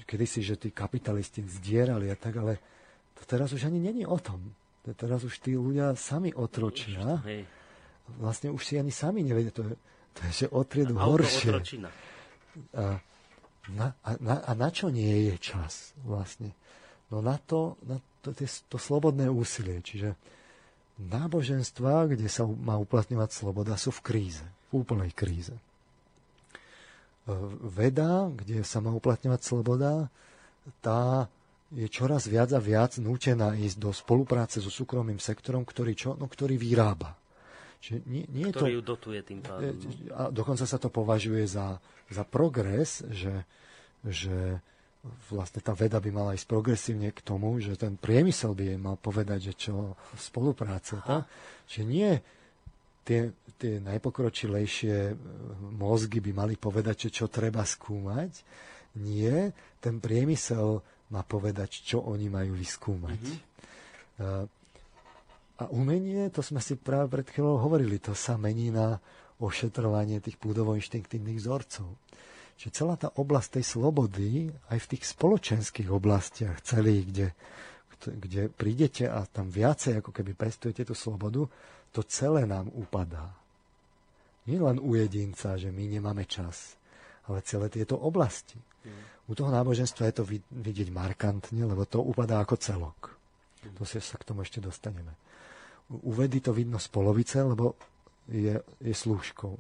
kedysi, 0.10 0.42
že 0.42 0.58
tí 0.58 0.74
kapitalisti 0.74 1.46
zdierali 1.46 2.10
a 2.10 2.18
tak, 2.18 2.42
ale 2.42 2.58
to 3.14 3.24
teraz 3.30 3.54
už 3.54 3.70
ani 3.70 3.78
není 3.78 4.04
o 4.06 4.18
tom 4.18 4.54
teraz 4.96 5.22
už 5.26 5.42
tí 5.44 5.54
ľudia 5.54 5.94
sami 5.94 6.34
otročia. 6.34 7.22
Vlastne 8.18 8.50
už 8.50 8.62
si 8.66 8.74
ani 8.80 8.90
sami 8.90 9.22
nevedia, 9.22 9.54
to 9.54 9.62
je, 9.62 9.76
to 10.18 10.20
je 10.26 10.32
že 10.34 10.48
otriedu 10.50 10.98
horšie. 10.98 11.54
A 12.74 12.98
na, 13.70 13.94
a, 14.02 14.10
na, 14.18 14.36
a 14.42 14.52
na 14.58 14.70
čo 14.74 14.90
nie 14.90 15.30
je 15.30 15.36
čas 15.38 15.94
vlastne? 16.02 16.58
No 17.14 17.22
na 17.22 17.38
to, 17.38 17.78
na 17.86 18.02
to, 18.26 18.34
to, 18.34 18.46
to 18.46 18.78
slobodné 18.82 19.30
úsilie. 19.30 19.78
Čiže 19.86 20.18
náboženstva, 20.98 22.10
kde 22.10 22.26
sa 22.26 22.50
má 22.50 22.82
uplatňovať 22.82 23.30
sloboda, 23.30 23.78
sú 23.78 23.94
v 23.94 24.02
kríze. 24.02 24.46
V 24.74 24.82
úplnej 24.82 25.14
kríze. 25.14 25.54
E, 27.30 27.34
veda, 27.70 28.34
kde 28.34 28.66
sa 28.66 28.82
má 28.82 28.90
uplatňovať 28.90 29.42
sloboda, 29.46 30.10
tá 30.82 31.30
je 31.70 31.86
čoraz 31.86 32.26
viac 32.26 32.50
a 32.58 32.62
viac 32.62 32.98
nútená 32.98 33.54
ísť 33.54 33.78
do 33.78 33.94
spolupráce 33.94 34.58
so 34.58 34.74
súkromným 34.74 35.22
sektorom, 35.22 35.62
ktorý, 35.62 35.94
čo? 35.94 36.10
No, 36.18 36.26
ktorý 36.26 36.58
vyrába. 36.58 37.14
Čiže 37.80 37.98
nie, 38.10 38.26
nie 38.34 38.50
ktorý 38.50 38.74
to, 38.74 38.76
ju 38.76 38.82
dotuje 38.82 39.20
tým 39.22 39.40
pádom. 39.46 39.78
No. 39.78 39.90
A 40.18 40.22
dokonca 40.34 40.66
sa 40.66 40.82
to 40.82 40.90
považuje 40.90 41.46
za, 41.46 41.78
za 42.10 42.26
progres, 42.26 43.06
že, 43.14 43.46
že 44.02 44.60
vlastne 45.32 45.62
tá 45.64 45.72
veda 45.72 46.02
by 46.02 46.10
mala 46.12 46.36
ísť 46.36 46.50
progresívne 46.50 47.14
k 47.14 47.22
tomu, 47.24 47.62
že 47.62 47.80
ten 47.80 47.96
priemysel 47.96 48.52
by 48.52 48.76
jej 48.76 48.80
mal 48.82 48.98
povedať, 49.00 49.54
že 49.54 49.70
čo 49.70 49.96
spolupráce. 50.18 51.00
Tá? 51.06 51.24
Že 51.70 51.82
nie 51.88 52.12
tie, 53.08 53.32
tie 53.60 53.84
najpokročilejšie 53.84 54.98
e, 55.12 55.16
mozgy 55.76 56.24
by 56.24 56.32
mali 56.32 56.56
povedať, 56.56 57.08
že 57.08 57.24
čo 57.24 57.26
treba 57.28 57.68
skúmať. 57.68 58.32
Nie, 59.04 59.52
ten 59.84 60.00
priemysel 60.00 60.80
má 61.12 61.22
povedať, 61.28 61.84
čo 61.84 62.02
oni 62.08 62.32
majú 62.32 62.56
vyskúmať. 62.58 63.22
Mm-hmm. 63.22 64.58
A 65.60 65.64
umenie, 65.76 66.32
to 66.32 66.40
sme 66.40 66.64
si 66.64 66.80
práve 66.80 67.12
pred 67.12 67.28
chvíľou 67.28 67.60
hovorili, 67.60 68.00
to 68.00 68.16
sa 68.16 68.40
mení 68.40 68.72
na 68.72 68.96
ošetrovanie 69.44 70.24
tých 70.24 70.40
púdovo-inštinktívnych 70.40 71.40
vzorcov. 71.40 71.88
Čiže 72.60 72.76
celá 72.76 73.00
tá 73.00 73.12
oblasť 73.16 73.60
tej 73.60 73.66
slobody, 73.80 74.52
aj 74.68 74.80
v 74.84 74.90
tých 74.96 75.04
spoločenských 75.08 75.88
oblastiach 75.88 76.60
celých, 76.60 77.04
kde, 77.08 77.28
kde 78.04 78.42
prídete 78.52 79.08
a 79.08 79.24
tam 79.28 79.48
viacej 79.48 80.04
ako 80.04 80.12
keby 80.12 80.36
pestujete 80.36 80.84
tú 80.84 80.96
slobodu, 80.96 81.48
to 81.96 82.04
celé 82.04 82.44
nám 82.44 82.68
upadá. 82.76 83.39
Nie 84.50 84.58
len 84.58 84.82
u 84.82 84.98
jedinca, 84.98 85.62
že 85.62 85.70
my 85.70 85.86
nemáme 85.86 86.26
čas, 86.26 86.74
ale 87.30 87.46
celé 87.46 87.70
tieto 87.70 87.94
oblasti. 88.02 88.58
U 89.30 89.38
toho 89.38 89.54
náboženstva 89.54 90.10
je 90.10 90.16
to 90.18 90.26
vidieť 90.50 90.90
markantne, 90.90 91.62
lebo 91.62 91.86
to 91.86 92.02
upadá 92.02 92.42
ako 92.42 92.58
celok. 92.58 93.14
To 93.78 93.86
si 93.86 94.02
sa 94.02 94.18
k 94.18 94.26
tomu 94.26 94.42
ešte 94.42 94.58
dostaneme. 94.58 95.14
U 96.02 96.18
vedy 96.18 96.42
to 96.42 96.50
vidno 96.50 96.82
z 96.82 96.90
polovice, 96.90 97.38
lebo 97.46 97.78
je, 98.26 98.58
je 98.82 98.96
slúžkou. 98.98 99.54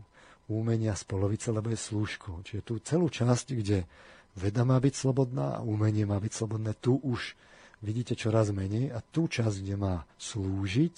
U 0.49 0.51
umenia 0.57 0.97
z 0.97 1.05
polovice, 1.05 1.53
lebo 1.53 1.69
je 1.69 1.77
slúžkou. 1.77 2.41
Čiže 2.41 2.61
tú 2.65 2.81
celú 2.81 3.13
časť, 3.13 3.53
kde 3.53 3.85
veda 4.33 4.65
má 4.65 4.81
byť 4.81 4.93
slobodná 4.97 5.61
a 5.61 5.65
umenie 5.65 6.09
má 6.09 6.17
byť 6.17 6.33
slobodné, 6.33 6.73
tu 6.81 6.97
už 6.97 7.37
vidíte 7.85 8.17
čoraz 8.17 8.49
menej 8.49 8.89
a 8.89 9.05
tú 9.05 9.29
časť, 9.29 9.61
kde 9.61 9.75
má 9.77 9.95
slúžiť, 10.17 10.95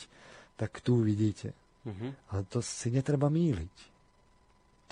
tak 0.55 0.79
tu 0.79 1.03
vidíte. 1.03 1.51
Uh-huh. 1.81 2.11
Ale 2.29 2.41
to 2.49 2.61
si 2.61 2.93
netreba 2.93 3.31
míliť. 3.31 3.75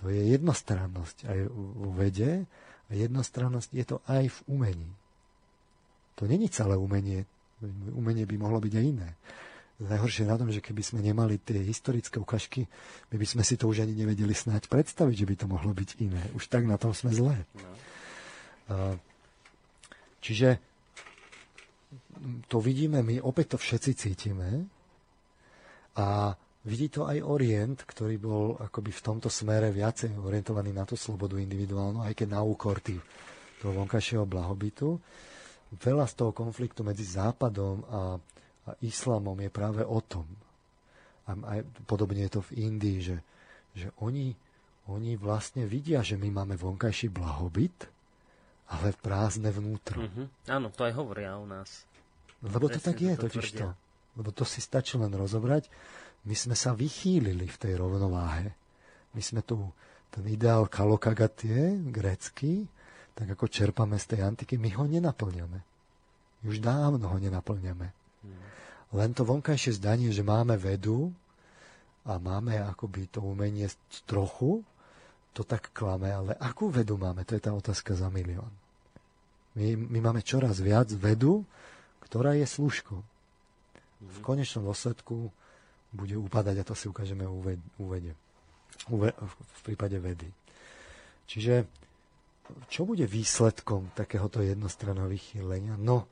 To 0.02 0.10
je 0.10 0.22
jednostrannosť 0.34 1.28
aj 1.28 1.40
u 1.52 1.90
vede, 1.92 2.48
a 2.90 2.92
jednostrannosť 2.98 3.70
je 3.70 3.86
to 3.86 3.98
aj 4.10 4.26
v 4.26 4.40
umení. 4.50 4.92
To 6.18 6.26
není 6.26 6.50
celé 6.50 6.74
umenie. 6.74 7.30
Umenie 7.94 8.26
by 8.26 8.36
mohlo 8.42 8.58
byť 8.58 8.74
aj 8.74 8.86
iné. 8.86 9.10
Najhoršie 9.80 10.28
na 10.28 10.36
tom, 10.36 10.52
že 10.52 10.60
keby 10.60 10.84
sme 10.84 11.00
nemali 11.00 11.40
tie 11.40 11.64
historické 11.64 12.20
ukážky, 12.20 12.68
my 13.14 13.16
by 13.16 13.28
sme 13.30 13.44
si 13.48 13.56
to 13.56 13.72
už 13.72 13.88
ani 13.88 13.96
nevedeli 13.96 14.36
snáď 14.36 14.68
predstaviť, 14.68 15.16
že 15.24 15.28
by 15.30 15.36
to 15.40 15.46
mohlo 15.48 15.72
byť 15.72 15.90
iné. 16.04 16.20
Už 16.36 16.52
tak 16.52 16.68
na 16.68 16.76
tom 16.76 16.92
sme 16.92 17.16
zlé. 17.16 17.48
No. 18.68 19.00
Čiže 20.20 20.60
to 22.52 22.60
vidíme, 22.60 23.00
my 23.00 23.24
opäť 23.24 23.56
to 23.56 23.58
všetci 23.62 23.92
cítime 23.96 24.68
a 25.96 26.36
Vidí 26.70 26.94
to 26.94 27.10
aj 27.10 27.26
Orient, 27.26 27.82
ktorý 27.82 28.22
bol 28.22 28.54
akoby 28.62 28.94
v 28.94 29.02
tomto 29.02 29.26
smere 29.26 29.74
viacej 29.74 30.14
orientovaný 30.22 30.70
na 30.70 30.86
tú 30.86 30.94
slobodu 30.94 31.42
individuálnu, 31.42 32.06
aj 32.06 32.14
keď 32.14 32.38
na 32.38 32.46
úkor 32.46 32.78
tých, 32.78 33.02
toho 33.58 33.74
vonkajšieho 33.74 34.30
blahobytu. 34.30 35.02
Veľa 35.82 36.06
z 36.06 36.14
toho 36.14 36.30
konfliktu 36.30 36.86
medzi 36.86 37.10
Západom 37.10 37.82
a, 37.90 38.02
a 38.70 38.72
Islamom 38.86 39.34
je 39.42 39.50
práve 39.50 39.82
o 39.82 39.98
tom. 40.06 40.30
A 41.26 41.58
aj 41.58 41.66
podobne 41.90 42.30
je 42.30 42.38
to 42.38 42.42
v 42.46 42.70
Indii, 42.70 43.00
že, 43.02 43.18
že 43.74 43.90
oni, 44.06 44.38
oni 44.94 45.18
vlastne 45.18 45.66
vidia, 45.66 46.06
že 46.06 46.22
my 46.22 46.30
máme 46.30 46.54
vonkajší 46.54 47.10
blahobyt, 47.10 47.90
ale 48.70 48.94
prázdne 48.94 49.50
vnútro. 49.50 50.06
Mm-hmm. 50.06 50.54
Áno, 50.54 50.70
to 50.70 50.86
aj 50.86 50.94
hovoria 50.94 51.34
o 51.34 51.50
nás. 51.50 51.90
Lebo 52.46 52.70
to 52.70 52.78
tak 52.78 53.02
je, 53.02 53.18
to 53.18 53.26
totiž 53.26 53.58
to. 53.58 53.74
Lebo 54.18 54.30
to 54.30 54.46
si 54.46 54.62
stačí 54.62 55.02
len 55.02 55.10
rozobrať 55.10 55.66
my 56.28 56.36
sme 56.36 56.56
sa 56.58 56.76
vychýlili 56.76 57.48
v 57.48 57.58
tej 57.58 57.80
rovnováhe. 57.80 58.52
My 59.16 59.22
sme 59.24 59.40
tu 59.46 59.60
ten 60.10 60.26
ideál 60.26 60.66
kalokagatie, 60.66 61.78
grecký, 61.94 62.66
tak 63.14 63.36
ako 63.38 63.46
čerpame 63.46 64.00
z 64.02 64.16
tej 64.16 64.20
antiky, 64.26 64.58
my 64.58 64.70
ho 64.74 64.84
nenaplňame. 64.90 65.60
Už 66.48 66.64
dávno 66.64 67.12
ho 67.12 67.18
nenaplňame. 67.20 67.88
Len 68.90 69.10
to 69.14 69.22
vonkajšie 69.22 69.78
zdanie, 69.78 70.10
že 70.10 70.26
máme 70.26 70.58
vedu 70.58 71.14
a 72.10 72.18
máme 72.18 72.58
akoby 72.58 73.12
to 73.14 73.22
umenie 73.22 73.70
trochu, 74.10 74.66
to 75.38 75.46
tak 75.46 75.70
klame, 75.78 76.10
ale 76.10 76.34
akú 76.42 76.74
vedu 76.74 76.98
máme? 76.98 77.22
To 77.30 77.38
je 77.38 77.44
tá 77.44 77.54
otázka 77.54 77.94
za 77.94 78.10
milión. 78.10 78.50
My, 79.54 79.78
my 79.78 80.00
máme 80.10 80.26
čoraz 80.26 80.58
viac 80.58 80.90
vedu, 80.98 81.46
ktorá 82.02 82.34
je 82.34 82.50
služkou. 82.50 83.00
V 84.00 84.18
konečnom 84.26 84.66
dôsledku 84.66 85.30
bude 85.90 86.16
upadať 86.18 86.62
a 86.62 86.68
to 86.68 86.74
si 86.78 86.86
ukážeme 86.86 87.26
u 87.26 87.86
vede, 87.90 88.14
v 88.90 89.62
prípade 89.66 89.98
vedy. 89.98 90.30
Čiže 91.30 91.66
čo 92.70 92.86
bude 92.86 93.06
výsledkom 93.06 93.94
takéhoto 93.94 94.42
jednostranného 94.42 95.10
vychýlenia? 95.10 95.78
No, 95.78 96.10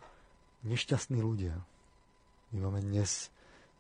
nešťastní 0.66 1.18
ľudia. 1.18 1.58
My 2.54 2.70
máme 2.70 2.86
dnes 2.86 3.34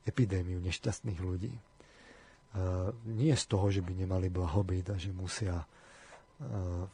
epidémiu 0.10 0.58
nešťastných 0.64 1.20
ľudí. 1.22 1.54
Uh, 1.54 2.90
nie 3.06 3.36
z 3.36 3.46
toho, 3.46 3.70
že 3.70 3.86
by 3.86 3.94
nemali 3.94 4.34
blahobyt 4.34 4.90
a 4.90 4.98
že 4.98 5.14
musia 5.14 5.62
uh, 5.62 5.68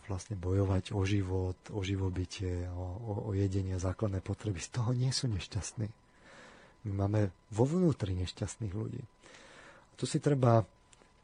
vlastne 0.10 0.36
bojovať 0.36 0.92
o 0.92 1.08
život, 1.08 1.56
o 1.72 1.80
živobytie, 1.86 2.68
o, 2.68 2.84
o, 2.84 3.14
o 3.30 3.38
jedenie 3.38 3.80
základné 3.80 4.20
potreby. 4.20 4.60
Z 4.60 4.82
toho 4.82 4.92
nie 4.92 5.14
sú 5.14 5.32
nešťastní. 5.32 6.03
My 6.84 7.08
máme 7.08 7.32
vo 7.52 7.64
vnútri 7.64 8.12
nešťastných 8.16 8.74
ľudí. 8.76 9.00
A 9.00 9.94
tu 9.96 10.04
si 10.04 10.20
treba, 10.20 10.68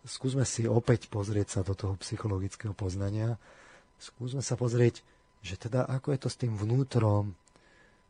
skúsme 0.07 0.48
si 0.48 0.64
opäť 0.69 1.11
pozrieť 1.11 1.60
sa 1.60 1.61
do 1.61 1.76
toho 1.76 1.99
psychologického 1.99 2.72
poznania, 2.72 3.36
skúsme 3.99 4.40
sa 4.40 4.56
pozrieť, 4.56 5.03
že 5.44 5.60
teda 5.60 5.84
ako 5.88 6.15
je 6.15 6.19
to 6.19 6.30
s 6.31 6.40
tým 6.40 6.53
vnútrom 6.56 7.36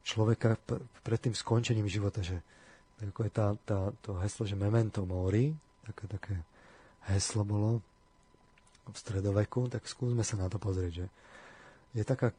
človeka 0.06 0.58
pred 1.06 1.20
tým 1.22 1.34
skončením 1.34 1.90
života, 1.90 2.22
že 2.22 2.42
ako 3.02 3.22
je 3.26 3.32
tá, 3.32 3.48
tá, 3.64 3.80
to 4.04 4.18
heslo, 4.20 4.44
že 4.44 4.60
memento 4.60 5.06
mori, 5.08 5.54
také, 5.88 6.06
také 6.10 6.36
heslo 7.10 7.48
bolo 7.48 7.80
v 8.90 8.98
stredoveku, 8.98 9.70
tak 9.70 9.86
skúsme 9.86 10.26
sa 10.26 10.36
na 10.36 10.50
to 10.50 10.58
pozrieť, 10.58 11.06
že 11.06 11.08
je 11.96 12.04
taká 12.04 12.34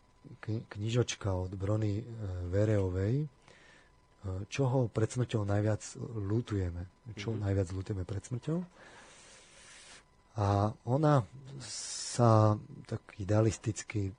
knižočka 0.44 1.32
od 1.32 1.54
Brony 1.56 2.02
e, 2.02 2.04
Vereovej, 2.52 3.24
čoho 4.52 4.92
pred 4.92 5.08
smrťou 5.08 5.48
najviac 5.48 5.80
lutujeme. 6.16 6.84
Čo 7.16 7.32
mm-hmm. 7.32 7.44
najviac 7.44 7.68
lutujeme 7.72 8.04
pred 8.04 8.20
smrťou. 8.20 8.58
A 10.40 10.72
ona 10.86 11.24
sa 11.64 12.56
tak 12.86 13.00
idealisticky 13.18 14.12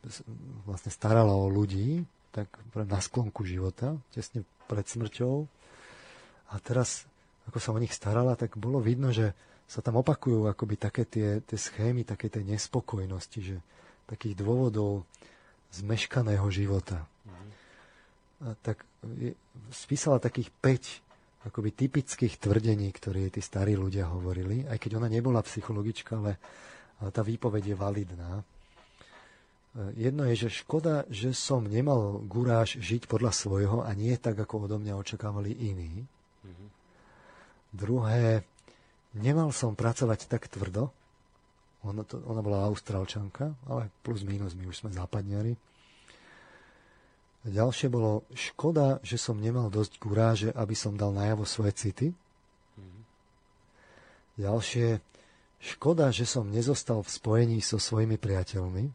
vlastne 0.66 0.92
starala 0.92 1.34
o 1.34 1.50
ľudí, 1.50 2.04
tak 2.34 2.52
na 2.76 3.00
sklonku 3.00 3.46
života, 3.46 3.98
tesne 4.14 4.44
pred 4.66 4.86
smrťou. 4.86 5.46
A 6.52 6.56
teraz, 6.60 7.08
ako 7.48 7.58
sa 7.62 7.72
o 7.72 7.82
nich 7.82 7.96
starala, 7.96 8.36
tak 8.36 8.60
bolo 8.60 8.84
vidno, 8.84 9.14
že 9.14 9.32
sa 9.72 9.80
tam 9.80 10.04
opakujú 10.04 10.52
akoby 10.52 10.76
také 10.76 11.08
tie, 11.08 11.40
tie 11.40 11.56
schémy, 11.56 12.04
také 12.04 12.28
tej 12.28 12.44
nespokojnosti, 12.44 13.40
že 13.40 13.58
takých 14.04 14.36
dôvodov 14.36 15.08
zmeškaného 15.72 16.44
života. 16.52 17.08
Mm-hmm. 17.24 17.52
A 18.44 18.48
tak 18.60 18.84
spísala 19.74 20.22
takých 20.22 20.54
5 20.62 21.50
akoby 21.50 21.74
typických 21.74 22.38
tvrdení, 22.38 22.94
ktoré 22.94 23.34
tí 23.34 23.42
starí 23.42 23.74
ľudia 23.74 24.06
hovorili, 24.14 24.70
aj 24.70 24.78
keď 24.78 25.02
ona 25.02 25.10
nebola 25.10 25.42
psychologička, 25.42 26.22
ale, 26.22 26.38
ale 27.02 27.10
tá 27.10 27.26
výpoveď 27.26 27.74
je 27.74 27.76
validná. 27.78 28.32
Jedno 29.96 30.28
je, 30.28 30.36
že 30.36 30.62
škoda, 30.62 31.08
že 31.08 31.32
som 31.32 31.64
nemal 31.64 32.20
guráž 32.28 32.76
žiť 32.78 33.08
podľa 33.08 33.32
svojho 33.32 33.80
a 33.88 33.90
nie 33.96 34.14
tak, 34.20 34.36
ako 34.36 34.68
odo 34.68 34.78
mňa 34.78 35.00
očakávali 35.00 35.56
iní. 35.56 36.04
Mm-hmm. 36.44 36.70
Druhé, 37.72 38.44
nemal 39.16 39.56
som 39.56 39.72
pracovať 39.72 40.28
tak 40.28 40.52
tvrdo. 40.52 40.92
Ona, 41.88 42.04
to, 42.04 42.20
ona 42.28 42.44
bola 42.44 42.68
austrálčanka, 42.68 43.56
ale 43.66 43.90
plus 44.04 44.28
minus 44.28 44.54
my 44.54 44.68
už 44.68 44.86
sme 44.86 44.92
Ďalšie 47.42 47.90
bolo, 47.90 48.22
škoda, 48.38 49.02
že 49.02 49.18
som 49.18 49.42
nemal 49.42 49.74
dosť 49.74 49.98
guráže, 49.98 50.50
aby 50.54 50.78
som 50.78 50.94
dal 50.94 51.10
najavo 51.10 51.42
svoje 51.42 51.74
city. 51.74 52.08
Mm-hmm. 52.14 53.02
Ďalšie, 54.46 54.88
škoda, 55.58 56.14
že 56.14 56.30
som 56.30 56.54
nezostal 56.54 57.02
v 57.02 57.10
spojení 57.10 57.58
so 57.66 57.82
svojimi 57.82 58.22
priateľmi. 58.22 58.94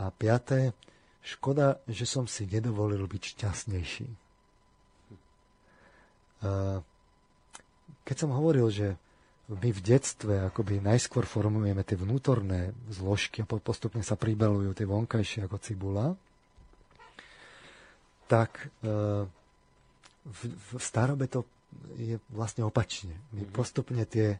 A 0.00 0.08
piaté, 0.16 0.72
škoda, 1.20 1.76
že 1.84 2.08
som 2.08 2.24
si 2.24 2.48
nedovolil 2.48 3.04
byť 3.04 3.22
šťastnejší. 3.36 4.08
Keď 8.00 8.16
som 8.16 8.32
hovoril, 8.32 8.72
že 8.72 8.96
my 9.52 9.68
v 9.76 9.80
detstve 9.84 10.40
akoby 10.48 10.80
najskôr 10.80 11.28
formujeme 11.28 11.84
tie 11.84 12.00
vnútorné 12.00 12.72
zložky 12.88 13.44
a 13.44 13.50
postupne 13.50 14.00
sa 14.00 14.16
pribelujú 14.16 14.72
tie 14.72 14.88
vonkajšie 14.88 15.44
ako 15.44 15.60
cibula, 15.60 16.16
tak 18.30 18.70
e, 18.86 19.26
v, 20.22 20.40
v 20.54 20.78
starobe 20.78 21.26
to 21.26 21.42
je 21.98 22.22
vlastne 22.30 22.62
opačne. 22.62 23.18
My 23.34 23.42
mhm. 23.42 23.50
postupne 23.50 24.02
tie 24.06 24.38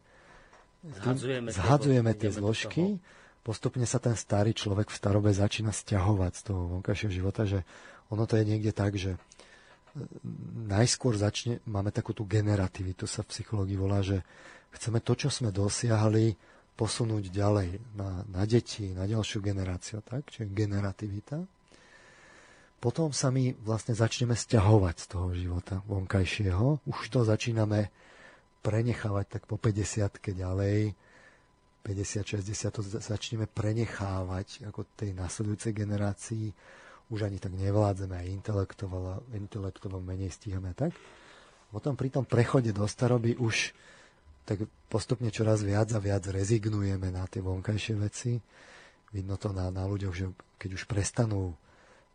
zhadzujeme, 0.86 1.50
zhadzujeme 1.50 2.12
tie 2.14 2.30
zložky 2.30 3.02
postupne 3.40 3.84
sa 3.88 3.98
ten 3.98 4.16
starý 4.16 4.52
človek 4.52 4.92
v 4.92 4.98
starobe 5.00 5.30
začína 5.32 5.72
stiahovať 5.72 6.32
z 6.36 6.42
toho 6.44 6.60
vonkajšieho 6.78 7.12
života, 7.12 7.48
že 7.48 7.64
ono 8.12 8.28
to 8.28 8.36
je 8.36 8.44
niekde 8.44 8.72
tak, 8.74 8.94
že 8.94 9.16
e, 9.16 9.18
najskôr 10.68 11.16
začne, 11.16 11.64
máme 11.64 11.90
takú 11.90 12.12
tú 12.12 12.28
generativitu, 12.28 13.08
sa 13.08 13.24
v 13.24 13.32
psychológii 13.32 13.78
volá, 13.80 14.04
že 14.04 14.20
chceme 14.76 15.00
to, 15.00 15.16
čo 15.16 15.32
sme 15.32 15.50
dosiahli, 15.50 16.36
posunúť 16.76 17.28
ďalej 17.28 17.76
na, 17.92 18.24
na 18.24 18.42
deti, 18.48 18.96
na 18.96 19.04
ďalšiu 19.04 19.44
generáciu, 19.44 20.00
tak? 20.00 20.32
Čiže 20.32 20.48
generativita. 20.48 21.44
Potom 22.81 23.12
sa 23.12 23.28
my 23.28 23.52
vlastne 23.61 23.93
začneme 23.93 24.32
stiahovať 24.32 24.97
z 24.97 25.07
toho 25.12 25.28
života 25.36 25.85
vonkajšieho. 25.85 26.81
Už 26.89 27.12
to 27.12 27.28
začíname 27.28 27.93
prenechávať 28.65 29.36
tak 29.36 29.43
po 29.44 29.61
50 29.61 30.16
ďalej, 30.32 30.97
50-60 31.85 32.77
to 32.77 32.81
začneme 32.85 33.48
prenechávať 33.48 34.69
ako 34.69 34.85
tej 34.97 35.16
nasledujúcej 35.16 35.73
generácii. 35.73 36.52
Už 37.09 37.24
ani 37.24 37.40
tak 37.40 37.57
nevládzeme 37.57 38.16
aj 38.16 38.28
intelektovo 39.32 39.98
menej 40.01 40.32
stíhame 40.32 40.77
tak. 40.77 40.93
Potom 41.73 41.97
pri 41.97 42.12
tom 42.12 42.28
prechode 42.28 42.73
do 42.73 42.85
staroby 42.85 43.36
už 43.40 43.73
tak 44.44 44.66
postupne 44.90 45.31
čoraz 45.31 45.62
viac 45.62 45.93
a 45.94 46.02
viac 46.02 46.27
rezignujeme 46.27 47.12
na 47.12 47.24
tie 47.31 47.39
vonkajšie 47.39 47.94
veci. 47.97 48.40
Vidno 49.15 49.39
to 49.39 49.55
na, 49.55 49.70
na 49.70 49.86
ľuďoch, 49.86 50.15
že 50.15 50.27
keď 50.59 50.70
už 50.81 50.85
prestanú 50.90 51.55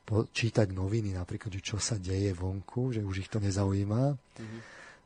čítať 0.06 0.70
noviny, 0.70 1.18
napríklad, 1.18 1.50
že 1.50 1.62
čo 1.66 1.78
sa 1.82 1.98
deje 1.98 2.32
vonku, 2.38 2.94
že 2.94 3.02
už 3.02 3.26
ich 3.26 3.30
to 3.30 3.42
nezaujíma, 3.42 4.04
mm-hmm 4.14 4.62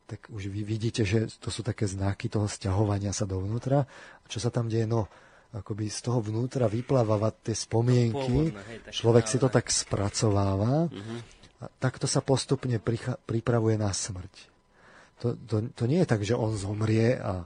tak 0.09 0.25
už 0.33 0.49
vy 0.49 0.65
vidíte, 0.65 1.05
že 1.05 1.29
to 1.37 1.53
sú 1.53 1.61
také 1.61 1.85
znaky 1.85 2.33
toho 2.33 2.49
sťahovania 2.49 3.13
sa 3.13 3.29
dovnútra. 3.29 3.85
A 3.85 4.25
čo 4.25 4.41
sa 4.41 4.49
tam 4.49 4.65
deje? 4.65 4.89
No, 4.89 5.05
akoby 5.53 5.85
z 5.85 6.09
toho 6.09 6.17
vnútra 6.21 6.65
vyplávava 6.65 7.29
tie 7.29 7.53
spomienky, 7.53 8.53
Pôvodné, 8.53 8.61
hej, 8.69 8.79
človek 8.89 9.25
si 9.29 9.37
to 9.37 9.53
tak 9.53 9.69
spracováva 9.69 10.89
uh-huh. 10.89 11.19
a 11.61 11.65
takto 11.77 12.09
sa 12.09 12.25
postupne 12.25 12.81
pricha- 12.81 13.21
pripravuje 13.25 13.77
na 13.77 13.93
smrť. 13.93 14.33
To, 15.21 15.37
to, 15.37 15.69
to 15.77 15.83
nie 15.85 16.01
je 16.01 16.09
tak, 16.09 16.21
že 16.25 16.33
on 16.33 16.57
zomrie 16.57 17.13
a 17.17 17.45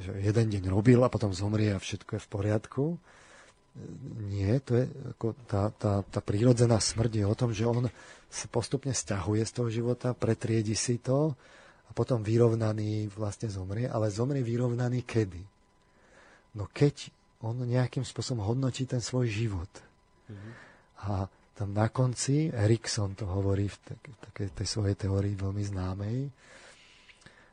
že 0.00 0.14
jeden 0.24 0.46
deň 0.52 0.64
robil 0.72 1.00
a 1.04 1.12
potom 1.12 1.36
zomrie 1.36 1.74
a 1.74 1.82
všetko 1.82 2.16
je 2.16 2.24
v 2.24 2.28
poriadku. 2.32 2.84
Nie, 4.30 4.62
to 4.62 4.78
je 4.78 4.86
ako 5.18 5.34
tá, 5.50 5.74
tá, 5.74 6.06
tá 6.06 6.20
prírodzená 6.22 6.78
smrť 6.78 7.12
je 7.18 7.26
o 7.26 7.34
tom, 7.34 7.50
že 7.50 7.66
on 7.66 7.90
sa 8.30 8.46
postupne 8.46 8.94
stiahuje 8.94 9.42
z 9.42 9.52
toho 9.52 9.68
života, 9.70 10.14
pretriedi 10.14 10.78
si 10.78 11.02
to, 11.02 11.34
a 11.84 11.90
potom 11.92 12.22
vyrovnaný 12.22 13.10
vlastne 13.12 13.50
zomrie, 13.50 13.90
ale 13.90 14.14
zomrie 14.14 14.40
vyrovnaný 14.40 15.02
kedy? 15.02 15.42
No 16.54 16.70
keď 16.70 17.10
on 17.44 17.60
nejakým 17.60 18.06
spôsobom 18.06 18.40
hodnotí 18.40 18.88
ten 18.88 19.04
svoj 19.04 19.28
život. 19.28 19.68
Mm-hmm. 20.32 20.52
A 21.04 21.28
tam 21.54 21.76
na 21.76 21.92
konci, 21.92 22.48
Erikson 22.48 23.12
to 23.12 23.28
hovorí 23.28 23.68
v 23.68 23.76
takej 24.32 24.48
tej 24.56 24.66
svojej 24.66 24.96
teórii 24.96 25.36
veľmi 25.36 25.60
známej, 25.60 26.32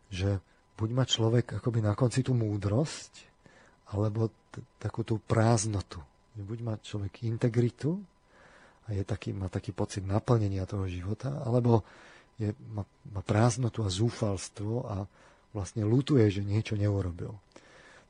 že 0.07 0.39
buď 0.79 0.89
má 0.95 1.03
človek 1.03 1.59
akoby 1.59 1.83
na 1.83 1.93
konci 1.93 2.23
tú 2.23 2.31
múdrosť, 2.31 3.27
alebo 3.91 4.31
t- 4.49 4.63
takú 4.79 5.03
tú 5.03 5.19
prázdnotu. 5.19 5.99
Buď 6.43 6.59
má 6.61 6.73
človek 6.77 7.25
integritu 7.25 8.01
a 8.89 8.93
je 8.93 9.03
taký, 9.05 9.31
má 9.31 9.47
taký 9.47 9.71
pocit 9.71 10.03
naplnenia 10.03 10.65
toho 10.65 10.89
života, 10.89 11.41
alebo 11.45 11.85
je, 12.41 12.51
má, 12.73 12.83
má 13.13 13.21
prázdnotu 13.21 13.85
a 13.85 13.93
zúfalstvo 13.93 14.85
a 14.85 15.05
vlastne 15.53 15.85
lutuje, 15.85 16.25
že 16.31 16.41
niečo 16.41 16.73
neurobil. 16.79 17.31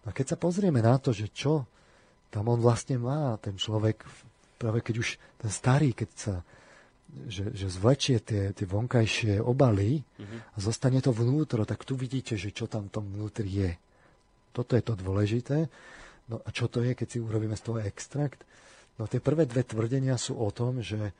No 0.01 0.05
a 0.07 0.15
keď 0.15 0.33
sa 0.33 0.37
pozrieme 0.37 0.81
na 0.81 0.97
to, 0.97 1.11
že 1.11 1.29
čo 1.29 1.67
tam 2.31 2.47
on 2.47 2.63
vlastne 2.63 2.95
má, 2.95 3.35
ten 3.43 3.59
človek, 3.59 4.07
práve 4.55 4.79
keď 4.79 4.95
už 5.03 5.09
ten 5.37 5.51
starý, 5.51 5.91
keď 5.91 6.09
sa 6.15 6.35
že, 7.11 7.51
že 7.51 7.67
zvlečie 7.67 8.23
tie, 8.23 8.55
tie 8.55 8.67
vonkajšie 8.67 9.43
obaly 9.43 9.99
mm-hmm. 9.99 10.55
a 10.55 10.57
zostane 10.63 11.03
to 11.03 11.11
vnútro, 11.11 11.67
tak 11.67 11.83
tu 11.83 11.99
vidíte, 11.99 12.39
že 12.39 12.55
čo 12.55 12.71
tam 12.71 12.87
tom 12.87 13.03
vnútri 13.11 13.51
je. 13.51 13.71
Toto 14.55 14.75
je 14.79 14.83
to 14.83 14.95
dôležité. 14.95 15.67
No 16.31 16.39
a 16.39 16.49
čo 16.55 16.71
to 16.71 16.79
je, 16.79 16.95
keď 16.95 17.07
si 17.11 17.19
urobíme 17.19 17.59
z 17.59 17.63
toho 17.67 17.83
extrakt? 17.83 18.47
No 18.95 19.05
tie 19.05 19.19
prvé 19.19 19.43
dve 19.43 19.67
tvrdenia 19.67 20.15
sú 20.15 20.39
o 20.39 20.47
tom, 20.55 20.79
že 20.79 21.11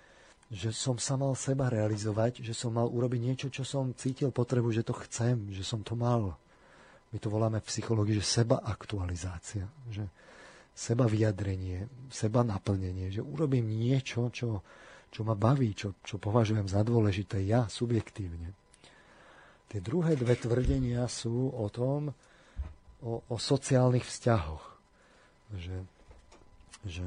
že 0.52 0.76
som 0.76 1.00
sa 1.00 1.16
mal 1.16 1.32
seba 1.40 1.72
realizovať, 1.72 2.44
že 2.44 2.52
som 2.52 2.76
mal 2.76 2.92
urobiť 2.92 3.20
niečo, 3.24 3.48
čo 3.48 3.64
som 3.64 3.96
cítil 3.96 4.36
potrebu, 4.36 4.68
že 4.76 4.84
to 4.84 4.92
chcem, 5.08 5.48
že 5.56 5.64
som 5.64 5.80
to 5.80 5.96
mal. 5.96 6.36
My 7.16 7.18
to 7.24 7.32
voláme 7.32 7.64
v 7.64 7.70
psychológii, 7.72 8.20
že 8.20 8.44
seba 8.44 8.60
aktualizácia, 8.60 9.64
že 9.88 10.04
seba 10.76 11.08
vyjadrenie, 11.08 11.88
seba 12.12 12.44
naplnenie, 12.44 13.16
že 13.16 13.24
urobím 13.24 13.72
niečo, 13.72 14.28
čo, 14.28 14.60
čo 15.08 15.24
ma 15.24 15.40
baví, 15.40 15.72
čo, 15.72 15.96
čo 16.04 16.20
považujem 16.20 16.68
za 16.68 16.84
dôležité 16.84 17.40
ja 17.48 17.72
subjektívne. 17.72 18.52
Tie 19.72 19.80
druhé 19.80 20.20
dve 20.20 20.36
tvrdenia 20.36 21.08
sú 21.08 21.48
o 21.56 21.72
tom, 21.72 22.12
o, 23.08 23.24
o 23.24 23.36
sociálnych 23.40 24.04
vzťahoch. 24.04 24.71
Že, 25.56 25.78
že 26.88 27.04